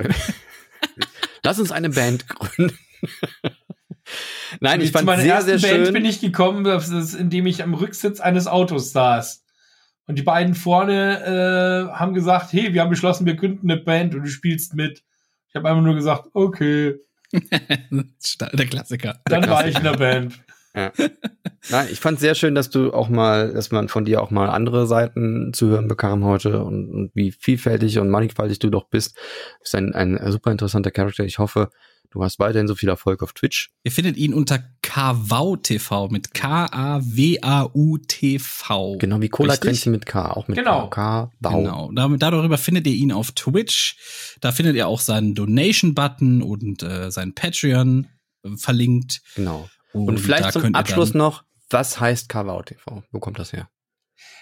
Lass 1.43 1.59
uns 1.59 1.73
eine 1.73 1.89
Band 1.89 2.29
gründen. 2.29 2.77
Nein, 4.59 4.81
ich 4.81 4.91
fand 4.91 5.09
sehr, 5.19 5.41
sehr 5.41 5.59
schön. 5.59 5.83
Band 5.83 5.93
bin 5.93 6.05
ich 6.05 6.19
gekommen, 6.19 6.65
indem 7.17 7.45
ich 7.45 7.63
am 7.63 7.73
Rücksitz 7.73 8.19
eines 8.19 8.47
Autos 8.47 8.91
saß. 8.91 9.43
Und 10.05 10.19
die 10.19 10.23
beiden 10.23 10.53
vorne 10.53 11.89
äh, 11.89 11.93
haben 11.93 12.13
gesagt, 12.13 12.51
hey, 12.51 12.73
wir 12.73 12.81
haben 12.81 12.89
beschlossen, 12.89 13.25
wir 13.25 13.35
gründen 13.35 13.71
eine 13.71 13.79
Band 13.79 14.15
und 14.15 14.23
du 14.23 14.29
spielst 14.29 14.73
mit. 14.73 15.03
Ich 15.49 15.55
habe 15.55 15.69
einfach 15.69 15.83
nur 15.83 15.95
gesagt, 15.95 16.29
okay. 16.33 16.95
der 17.31 18.65
Klassiker. 18.67 19.21
Dann 19.25 19.43
der 19.43 19.51
war 19.51 19.67
ich 19.67 19.77
in 19.77 19.83
der 19.83 19.97
Band. 19.97 20.39
Ja. 20.75 20.91
Nein, 21.69 21.87
ich 21.91 21.99
fand 21.99 22.19
sehr 22.19 22.35
schön, 22.35 22.55
dass 22.55 22.69
du 22.69 22.93
auch 22.93 23.07
mal, 23.07 23.53
dass 23.53 23.71
man 23.71 23.87
von 23.89 24.05
dir 24.05 24.21
auch 24.21 24.31
mal 24.31 24.49
andere 24.49 24.87
Seiten 24.87 25.53
zu 25.53 25.67
hören 25.67 25.87
bekam 25.87 26.25
heute 26.25 26.63
und, 26.63 26.89
und 26.89 27.11
wie 27.13 27.31
vielfältig 27.31 27.99
und 27.99 28.09
mannigfaltig 28.09 28.59
du 28.59 28.69
doch 28.69 28.89
bist. 28.89 29.15
Du 29.15 29.59
bist 29.61 29.75
ein, 29.75 29.93
ein 29.93 30.31
super 30.31 30.51
interessanter 30.51 30.91
Charakter. 30.91 31.23
Ich 31.23 31.37
hoffe, 31.39 31.69
Du 32.13 32.23
hast 32.23 32.37
weiterhin 32.37 32.67
so 32.67 32.75
viel 32.75 32.89
Erfolg 32.89 33.23
auf 33.23 33.33
Twitch. 33.33 33.71
Ihr 33.83 33.91
findet 33.91 34.17
ihn 34.17 34.35
unter 34.35 34.59
KWAU 34.83 35.55
TV 35.55 36.09
mit 36.09 36.31
K-A-W-A-U 36.35 37.97
TV. 37.97 38.97
Genau, 38.99 39.19
wie 39.19 39.29
Cola-Kränzchen 39.29 39.91
mit 39.91 40.05
K, 40.05 40.29
auch 40.29 40.47
mit 40.47 40.55
genau. 40.55 40.89
K. 40.89 41.31
Genau, 41.41 41.89
darüber 41.91 42.59
findet 42.59 42.85
ihr 42.85 42.93
ihn 42.93 43.11
auf 43.11 43.31
Twitch. 43.31 43.97
Da 44.41 44.51
findet 44.51 44.75
ihr 44.75 44.87
auch 44.87 44.99
seinen 44.99 45.33
Donation-Button 45.33 46.43
und 46.43 46.83
äh, 46.83 47.09
sein 47.09 47.33
Patreon 47.33 48.07
äh, 48.43 48.57
verlinkt. 48.57 49.23
Genau. 49.33 49.67
Und, 49.91 50.09
und 50.09 50.19
vielleicht 50.19 50.51
zum 50.51 50.75
Abschluss 50.75 51.15
noch, 51.15 51.43
was 51.71 51.99
heißt 51.99 52.29
KWAU 52.29 52.61
TV? 52.61 53.03
Wo 53.11 53.19
kommt 53.19 53.39
das 53.39 53.53
her? 53.53 53.69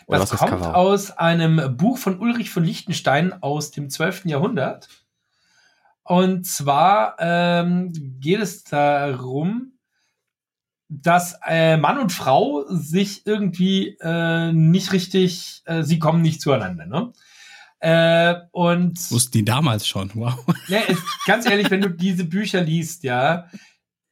Oder 0.07 0.19
das 0.19 0.31
kommt 0.31 0.61
aus 0.61 1.11
einem 1.11 1.77
Buch 1.77 1.97
von 1.97 2.19
Ulrich 2.19 2.49
von 2.49 2.65
Liechtenstein 2.65 3.31
aus 3.41 3.71
dem 3.71 3.89
12. 3.89 4.25
Jahrhundert. 4.25 4.89
Und 6.03 6.45
zwar 6.45 7.15
ähm, 7.19 7.91
geht 8.19 8.39
es 8.39 8.63
darum, 8.63 9.73
dass 10.89 11.39
äh, 11.47 11.77
Mann 11.77 11.99
und 11.99 12.11
Frau 12.11 12.65
sich 12.67 13.25
irgendwie 13.25 13.97
äh, 14.01 14.51
nicht 14.51 14.91
richtig, 14.91 15.61
äh, 15.65 15.83
sie 15.83 15.99
kommen 15.99 16.21
nicht 16.21 16.41
zueinander. 16.41 16.85
Ne? 16.85 17.13
Äh, 17.79 18.35
und 18.51 19.11
wussten 19.11 19.31
die 19.39 19.45
damals 19.45 19.87
schon, 19.87 20.11
wow. 20.13 20.37
Ja, 20.67 20.79
ist, 20.79 21.01
ganz 21.25 21.45
ehrlich, 21.45 21.71
wenn 21.71 21.81
du 21.81 21.89
diese 21.89 22.25
Bücher 22.25 22.61
liest, 22.61 23.03
ja. 23.03 23.47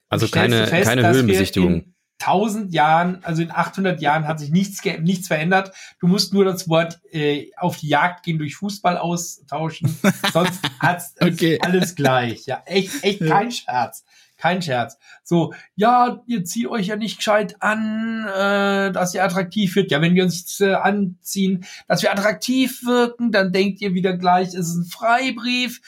Also 0.08 0.28
keine, 0.28 0.68
fest, 0.68 0.88
keine 0.88 1.08
Höhlenbesichtigung 1.08 1.94
tausend 2.20 2.74
Jahren, 2.74 3.24
also 3.24 3.42
in 3.42 3.50
800 3.50 4.02
Jahren 4.02 4.28
hat 4.28 4.40
sich 4.40 4.52
nichts, 4.52 4.84
nichts 5.02 5.28
verändert. 5.28 5.72
Du 6.00 6.08
musst 6.08 6.34
nur 6.34 6.46
das 6.46 6.68
Wort 6.70 7.00
äh, 7.12 7.50
auf 7.58 7.78
die 7.78 7.88
Jagd 7.88 8.24
gehen 8.24 8.38
durch 8.38 8.56
Fußball 8.58 8.98
austauschen. 8.98 9.98
Sonst 10.34 10.60
hat's 10.80 11.16
okay. 11.20 11.60
alles 11.62 11.96
gleich. 11.96 12.46
Ja, 12.46 12.62
echt, 12.66 13.04
echt 13.04 13.26
kein 13.26 13.52
Scherz. 13.52 14.04
Kein 14.38 14.62
Scherz. 14.62 14.98
So, 15.24 15.54
ja, 15.76 16.22
ihr 16.28 16.46
zieht 16.46 16.68
euch 16.68 16.88
ja 16.88 16.96
nicht 16.96 17.18
gescheit 17.18 17.58
an, 17.62 18.26
äh, 18.28 18.92
dass 18.92 19.14
ihr 19.14 19.24
attraktiv 19.24 19.76
wird. 19.76 19.92
Ja, 19.92 20.02
wenn 20.02 20.16
wir 20.16 20.24
uns 20.24 20.60
äh, 20.62 20.74
anziehen, 20.74 21.66
dass 21.88 22.04
wir 22.04 22.12
attraktiv 22.12 22.86
wirken, 22.86 23.32
dann 23.32 23.52
denkt 23.52 23.82
ihr 23.82 23.94
wieder 23.94 24.16
gleich, 24.16 24.50
es 24.50 24.70
ist 24.70 24.76
ein 24.76 24.86
Freibrief 24.86 25.82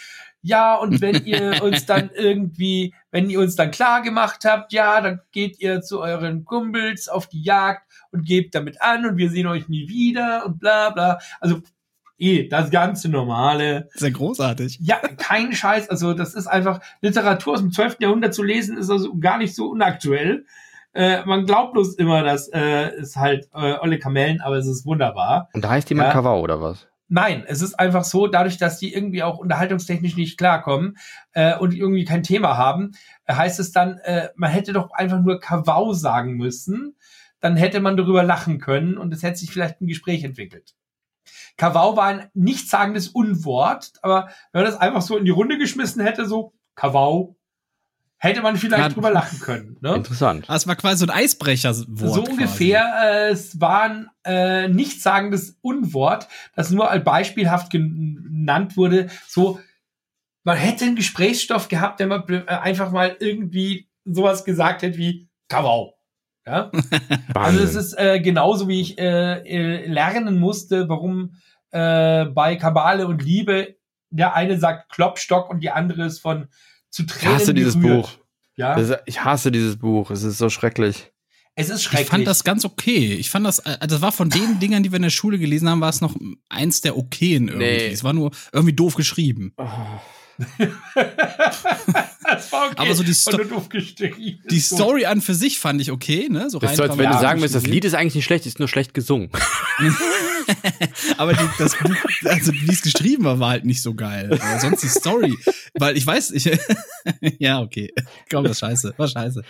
ja, 0.43 0.75
und 0.75 1.01
wenn 1.01 1.23
ihr 1.25 1.61
uns 1.61 1.85
dann 1.85 2.09
irgendwie, 2.15 2.93
wenn 3.11 3.29
ihr 3.29 3.39
uns 3.39 3.55
dann 3.55 3.71
klar 3.71 4.01
gemacht 4.01 4.45
habt, 4.45 4.73
ja, 4.73 4.99
dann 5.01 5.19
geht 5.31 5.59
ihr 5.59 5.81
zu 5.81 6.01
euren 6.01 6.45
Kumpels 6.45 7.09
auf 7.09 7.27
die 7.27 7.43
Jagd 7.43 7.83
und 8.11 8.25
gebt 8.25 8.55
damit 8.55 8.81
an 8.81 9.05
und 9.05 9.17
wir 9.17 9.29
sehen 9.29 9.47
euch 9.47 9.67
nie 9.69 9.87
wieder 9.87 10.45
und 10.45 10.59
bla 10.59 10.89
bla. 10.89 11.19
Also 11.39 11.61
eh 12.17 12.47
das 12.47 12.69
ganze 12.71 13.09
normale. 13.09 13.89
Sehr 13.95 14.11
großartig. 14.11 14.79
Ja, 14.81 14.97
kein 15.17 15.53
Scheiß. 15.53 15.89
Also 15.89 16.13
das 16.13 16.33
ist 16.33 16.47
einfach 16.47 16.79
Literatur 17.01 17.53
aus 17.53 17.59
dem 17.59 17.71
12. 17.71 17.97
Jahrhundert 17.99 18.33
zu 18.33 18.43
lesen, 18.43 18.77
ist 18.77 18.89
also 18.89 19.17
gar 19.17 19.37
nicht 19.37 19.55
so 19.55 19.69
unaktuell. 19.69 20.45
Äh, 20.93 21.23
man 21.25 21.45
glaubt 21.45 21.73
bloß 21.73 21.95
immer, 21.95 22.21
dass 22.23 22.49
äh, 22.49 22.89
es 22.95 23.15
halt 23.15 23.47
äh, 23.53 23.77
Olle 23.79 23.97
Kamellen, 23.97 24.41
aber 24.41 24.57
es 24.57 24.67
ist 24.67 24.85
wunderbar. 24.85 25.49
Und 25.53 25.63
da 25.63 25.69
heißt 25.69 25.89
jemand 25.89 26.09
Ja. 26.09 26.13
Kawau 26.13 26.41
oder 26.41 26.61
was? 26.61 26.87
Nein, 27.13 27.43
es 27.45 27.61
ist 27.61 27.77
einfach 27.77 28.05
so, 28.05 28.27
dadurch, 28.27 28.57
dass 28.57 28.79
die 28.79 28.93
irgendwie 28.93 29.21
auch 29.21 29.37
unterhaltungstechnisch 29.37 30.15
nicht 30.15 30.37
klarkommen 30.37 30.97
äh, 31.33 31.57
und 31.57 31.73
irgendwie 31.73 32.05
kein 32.05 32.23
Thema 32.23 32.55
haben, 32.55 32.93
äh, 33.25 33.33
heißt 33.33 33.59
es 33.59 33.73
dann, 33.73 33.97
äh, 33.97 34.29
man 34.35 34.49
hätte 34.49 34.71
doch 34.71 34.91
einfach 34.91 35.19
nur 35.19 35.41
Kawau 35.41 35.91
sagen 35.91 36.37
müssen, 36.37 36.95
dann 37.41 37.57
hätte 37.57 37.81
man 37.81 37.97
darüber 37.97 38.23
lachen 38.23 38.59
können 38.59 38.97
und 38.97 39.13
es 39.13 39.23
hätte 39.23 39.39
sich 39.39 39.51
vielleicht 39.51 39.81
ein 39.81 39.87
Gespräch 39.87 40.23
entwickelt. 40.23 40.73
Kawau 41.57 41.97
war 41.97 42.05
ein 42.05 42.29
nichtssagendes 42.33 43.09
Unwort, 43.09 43.91
aber 44.01 44.29
wenn 44.53 44.63
man 44.63 44.71
das 44.71 44.79
einfach 44.79 45.01
so 45.01 45.17
in 45.17 45.25
die 45.25 45.31
Runde 45.31 45.57
geschmissen 45.57 46.01
hätte, 46.01 46.25
so 46.25 46.53
Kawau, 46.75 47.35
hätte 48.21 48.41
man 48.41 48.55
vielleicht 48.55 48.81
Ja. 48.83 48.89
drüber 48.89 49.11
lachen 49.11 49.39
können. 49.39 49.77
Ne? 49.81 49.95
Interessant. 49.95 50.45
Ah, 50.47 50.55
Es 50.55 50.67
war 50.67 50.75
quasi 50.75 50.97
so 50.97 51.05
ein 51.05 51.09
Eisbrecherwort. 51.09 51.87
So 51.97 52.21
quasi. 52.23 52.31
ungefähr. 52.31 52.85
Äh, 53.03 53.29
es 53.31 53.59
war 53.59 53.81
ein 53.81 54.09
äh, 54.23 54.67
nichtssagendes 54.67 55.57
Unwort, 55.61 56.27
das 56.55 56.69
nur 56.69 56.89
als 56.91 57.03
beispielhaft 57.03 57.71
genannt 57.71 58.77
wurde. 58.77 59.09
So, 59.27 59.59
man 60.43 60.55
hätte 60.55 60.85
einen 60.85 60.95
Gesprächsstoff 60.95 61.67
gehabt, 61.67 61.99
der 61.99 62.07
man 62.07 62.23
äh, 62.29 62.43
einfach 62.47 62.91
mal 62.91 63.15
irgendwie 63.19 63.89
sowas 64.05 64.45
gesagt 64.45 64.83
hätte 64.83 64.97
wie 64.99 65.27
Kawau. 65.49 65.95
Ja? 66.45 66.71
Also 67.33 67.59
es 67.63 67.75
ist 67.75 67.93
äh, 67.97 68.19
genauso, 68.19 68.67
wie 68.67 68.81
ich 68.81 68.99
äh, 68.99 69.39
äh, 69.39 69.87
lernen 69.87 70.39
musste, 70.39 70.87
warum 70.87 71.35
äh, 71.71 72.25
bei 72.25 72.55
Kabale 72.55 73.07
und 73.07 73.23
Liebe 73.23 73.75
der 74.13 74.35
eine 74.35 74.57
sagt 74.59 74.91
Klopstock 74.91 75.49
und 75.49 75.61
die 75.61 75.71
andere 75.71 76.03
ist 76.03 76.19
von 76.19 76.49
zu 76.91 77.03
ich 77.03 77.07
Tränen 77.07 77.35
hasse 77.35 77.53
dieses 77.53 77.73
gerührt. 77.73 78.03
Buch. 78.03 78.11
Ja, 78.55 78.75
ist, 78.75 78.95
ich 79.05 79.23
hasse 79.23 79.51
dieses 79.51 79.77
Buch. 79.77 80.11
Es 80.11 80.23
ist 80.23 80.37
so 80.37 80.49
schrecklich. 80.49 81.11
es 81.55 81.69
ist 81.69 81.83
schrecklich. 81.83 82.03
Ich 82.03 82.09
fand 82.09 82.27
das 82.27 82.43
ganz 82.43 82.65
okay. 82.65 83.13
Ich 83.13 83.29
fand 83.29 83.45
das, 83.45 83.59
äh, 83.59 83.87
das 83.87 84.01
war 84.01 84.11
von 84.11 84.29
den 84.29 84.59
Dingern, 84.59 84.83
die 84.83 84.91
wir 84.91 84.97
in 84.97 85.03
der 85.03 85.09
Schule 85.09 85.39
gelesen 85.39 85.69
haben, 85.69 85.81
war 85.81 85.89
es 85.89 86.01
noch 86.01 86.15
eins 86.49 86.81
der 86.81 86.97
okayen 86.97 87.47
irgendwie. 87.47 87.65
Nee. 87.65 87.87
Es 87.87 88.03
war 88.03 88.13
nur 88.13 88.31
irgendwie 88.51 88.73
doof 88.73 88.95
geschrieben. 88.95 89.53
Das 92.23 92.51
war 92.51 92.67
okay. 92.67 92.75
Aber 92.77 92.95
so 92.95 93.03
die 93.03 93.13
Sto-. 93.13 93.37
Die. 94.49 94.59
Story 94.59 95.05
an 95.05 95.21
für 95.21 95.33
sich 95.33 95.59
fand 95.59 95.81
ich 95.81 95.91
okay, 95.91 96.27
ne? 96.29 96.49
So 96.49 96.59
Das 96.59 96.71
ist 96.71 96.77
so, 96.77 96.83
als 96.83 96.97
wenn 96.97 97.05
ja, 97.05 97.13
du 97.13 97.19
sagen 97.21 97.39
müsstest, 97.39 97.65
das 97.65 97.71
Lied. 97.71 97.85
Ist 97.85 97.93
eigentlich 97.93 98.15
nicht 98.15 98.25
schlecht, 98.25 98.45
ist 98.45 98.59
nur 98.59 98.67
schlecht 98.67 98.93
gesungen. 98.93 99.29
Aber 101.17 101.33
die, 101.33 101.43
das 101.57 101.77
Buch, 101.77 101.95
also 102.25 102.51
wie 102.53 102.71
es 102.71 102.81
geschrieben 102.81 103.23
war, 103.23 103.39
war 103.39 103.49
halt 103.51 103.65
nicht 103.65 103.81
so 103.81 103.93
geil. 103.93 104.39
Aber 104.41 104.59
sonst 104.59 104.83
die 104.83 104.87
Story. 104.87 105.37
Weil 105.75 105.97
ich 105.97 106.05
weiß, 106.05 106.31
ich. 106.31 106.45
ja, 107.39 107.61
okay. 107.61 107.93
Komm, 108.29 108.43
das 108.45 108.59
scheiße. 108.59 108.93
War 108.97 109.07
scheiße. 109.07 109.43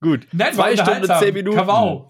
Gut. 0.00 0.28
Nein, 0.32 0.54
Zwei 0.54 0.76
war 0.76 0.84
Stunden, 0.84 1.02
unterhaltsam. 1.02 1.22
zehn 1.22 1.34
Minuten. 1.34 1.56
Kawau. 1.56 2.08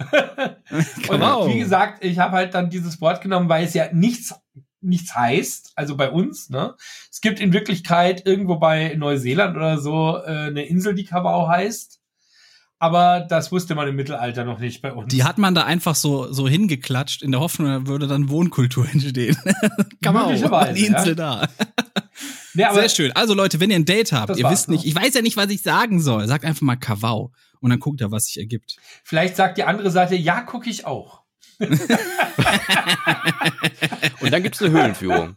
Und 1.45 1.55
wie 1.55 1.59
gesagt, 1.59 2.05
ich 2.05 2.19
habe 2.19 2.32
halt 2.32 2.55
dann 2.55 2.69
dieses 2.69 3.01
Wort 3.01 3.23
genommen, 3.23 3.49
weil 3.49 3.65
es 3.65 3.74
ja 3.74 3.93
nichts 3.93 4.35
nichts 4.80 5.14
heißt, 5.14 5.72
also 5.74 5.96
bei 5.96 6.10
uns, 6.10 6.50
ne? 6.50 6.74
Es 7.10 7.20
gibt 7.20 7.40
in 7.40 7.52
Wirklichkeit 7.52 8.26
irgendwo 8.26 8.56
bei 8.56 8.94
Neuseeland 8.94 9.56
oder 9.56 9.78
so 9.78 10.18
äh, 10.18 10.46
eine 10.48 10.66
Insel, 10.66 10.94
die 10.94 11.05
Kawau 11.05 11.48
heißt. 11.48 11.98
Aber 12.80 13.26
das 13.28 13.50
wusste 13.50 13.74
man 13.74 13.88
im 13.88 13.96
Mittelalter 13.96 14.44
noch 14.44 14.60
nicht 14.60 14.82
bei 14.82 14.92
uns. 14.92 15.12
Die 15.12 15.24
hat 15.24 15.36
man 15.36 15.52
da 15.52 15.64
einfach 15.64 15.96
so, 15.96 16.32
so 16.32 16.46
hingeklatscht, 16.46 17.22
in 17.22 17.32
der 17.32 17.40
Hoffnung, 17.40 17.66
da 17.68 17.86
würde 17.88 18.06
dann 18.06 18.28
Wohnkultur 18.28 18.88
entstehen. 18.92 19.36
Möglicherweise, 20.00 20.74
die 20.74 20.86
Insel 20.86 21.16
da. 21.16 21.48
nee, 22.55 22.62
aber 22.62 22.80
Sehr 22.80 22.88
schön. 22.88 23.12
Also 23.12 23.34
Leute, 23.34 23.59
wenn 23.59 23.70
ihr 23.70 23.76
ein 23.76 23.84
Date 23.84 24.12
habt, 24.12 24.36
ihr 24.36 24.48
wisst 24.48 24.68
nicht, 24.68 24.82
noch. 24.82 24.86
ich 24.86 24.94
weiß 24.94 25.14
ja 25.14 25.22
nicht, 25.22 25.36
was 25.36 25.50
ich 25.50 25.62
sagen 25.62 26.00
soll. 26.00 26.28
Sagt 26.28 26.44
einfach 26.44 26.62
mal 26.62 26.76
Kawau. 26.76 27.32
Und 27.60 27.70
dann 27.70 27.80
guckt 27.80 28.00
er, 28.00 28.12
was 28.12 28.26
sich 28.26 28.38
ergibt. 28.38 28.76
vielleicht 29.02 29.34
sagt 29.34 29.59
die 29.59 29.64
andere 29.64 29.90
Seite, 29.90 30.14
ja, 30.14 30.42
gucke 30.42 30.70
ich 30.70 30.86
auch. 30.86 31.18
Und 34.20 34.32
dann 34.32 34.43
gibt's 34.43 34.60
eine 34.62 34.70
Höhlenführung. 34.70 35.36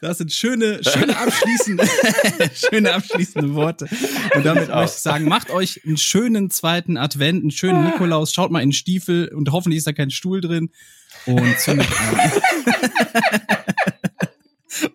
Das 0.00 0.18
sind 0.18 0.32
schöne, 0.32 0.80
schöne 0.82 1.16
abschließende, 1.16 1.86
schöne 2.54 2.94
abschließende 2.94 3.54
Worte. 3.54 3.86
Und 4.34 4.46
damit 4.46 4.68
möchte 4.68 4.84
ich 4.84 5.02
sagen, 5.02 5.26
macht 5.26 5.50
euch 5.50 5.84
einen 5.84 5.98
schönen 5.98 6.50
zweiten 6.50 6.96
Advent, 6.96 7.42
einen 7.42 7.50
schönen 7.50 7.84
Nikolaus, 7.84 8.32
schaut 8.32 8.50
mal 8.50 8.62
in 8.62 8.70
den 8.70 8.74
Stiefel 8.74 9.28
und 9.28 9.52
hoffentlich 9.52 9.76
ist 9.78 9.86
da 9.86 9.92
kein 9.92 10.10
Stuhl 10.10 10.40
drin 10.40 10.70
und 11.26 11.58
zündet 11.58 11.88
an. 11.90 12.32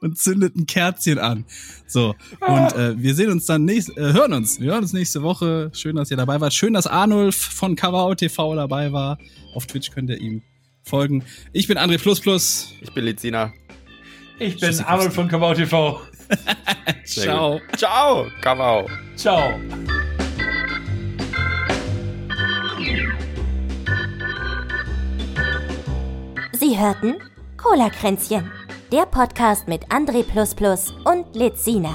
und 0.01 0.17
zündet 0.17 0.55
ein 0.55 0.65
Kerzchen 0.65 1.19
an. 1.19 1.45
So. 1.87 2.15
Und 2.41 2.73
äh, 2.75 3.01
wir 3.01 3.15
sehen 3.15 3.31
uns 3.31 3.45
dann 3.45 3.65
nächst, 3.65 3.95
äh, 3.97 4.13
hören 4.13 4.33
uns. 4.33 4.59
Wir 4.59 4.71
hören 4.71 4.81
uns 4.81 4.93
nächste 4.93 5.21
Woche. 5.21 5.71
Schön, 5.73 5.95
dass 5.95 6.11
ihr 6.11 6.17
dabei 6.17 6.41
wart. 6.41 6.53
Schön, 6.53 6.73
dass 6.73 6.87
Arnulf 6.87 7.35
von 7.35 7.75
Kawau 7.75 8.13
TV 8.15 8.55
dabei 8.55 8.91
war. 8.91 9.17
Auf 9.53 9.67
Twitch 9.67 9.91
könnt 9.91 10.09
ihr 10.09 10.19
ihm 10.19 10.41
folgen. 10.83 11.23
Ich 11.53 11.67
bin 11.67 11.77
André 11.77 11.99
Plus 11.99 12.19
Plus. 12.19 12.73
Ich 12.81 12.91
bin 12.93 13.05
Lizina. 13.05 13.53
Ich 14.39 14.59
bin 14.59 14.69
Tschüssikowski. 14.69 14.91
Arnold 14.91 15.13
von 15.13 15.27
Kawau 15.27 15.53
TV. 15.53 16.01
Ciao. 17.05 17.59
gut. 17.59 17.79
Ciao. 17.79 18.27
Kawau. 18.41 18.89
Ciao. 19.15 19.59
Sie 26.53 26.77
hörten 26.77 27.15
Cola-Kränzchen, 27.57 28.51
der 28.91 29.05
Podcast 29.05 29.69
mit 29.69 29.87
André 29.87 30.21
und 31.05 31.33
Lizina. 31.33 31.93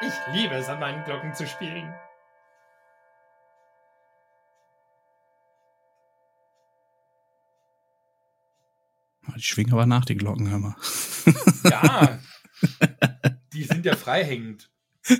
Ich 0.00 0.32
liebe 0.32 0.54
es, 0.54 0.68
an 0.68 0.78
meinen 0.78 1.02
Glocken 1.04 1.34
zu 1.34 1.44
spielen. 1.44 1.92
Die 9.34 9.42
schwingen 9.42 9.72
aber 9.72 9.86
nach, 9.86 10.04
die 10.04 10.16
Glocken, 10.16 10.50
hör 10.50 10.58
mal. 10.58 10.76
Ja, 11.64 12.18
die 13.52 13.64
sind 13.64 13.84
ja 13.84 13.96
freihängend. 13.96 14.70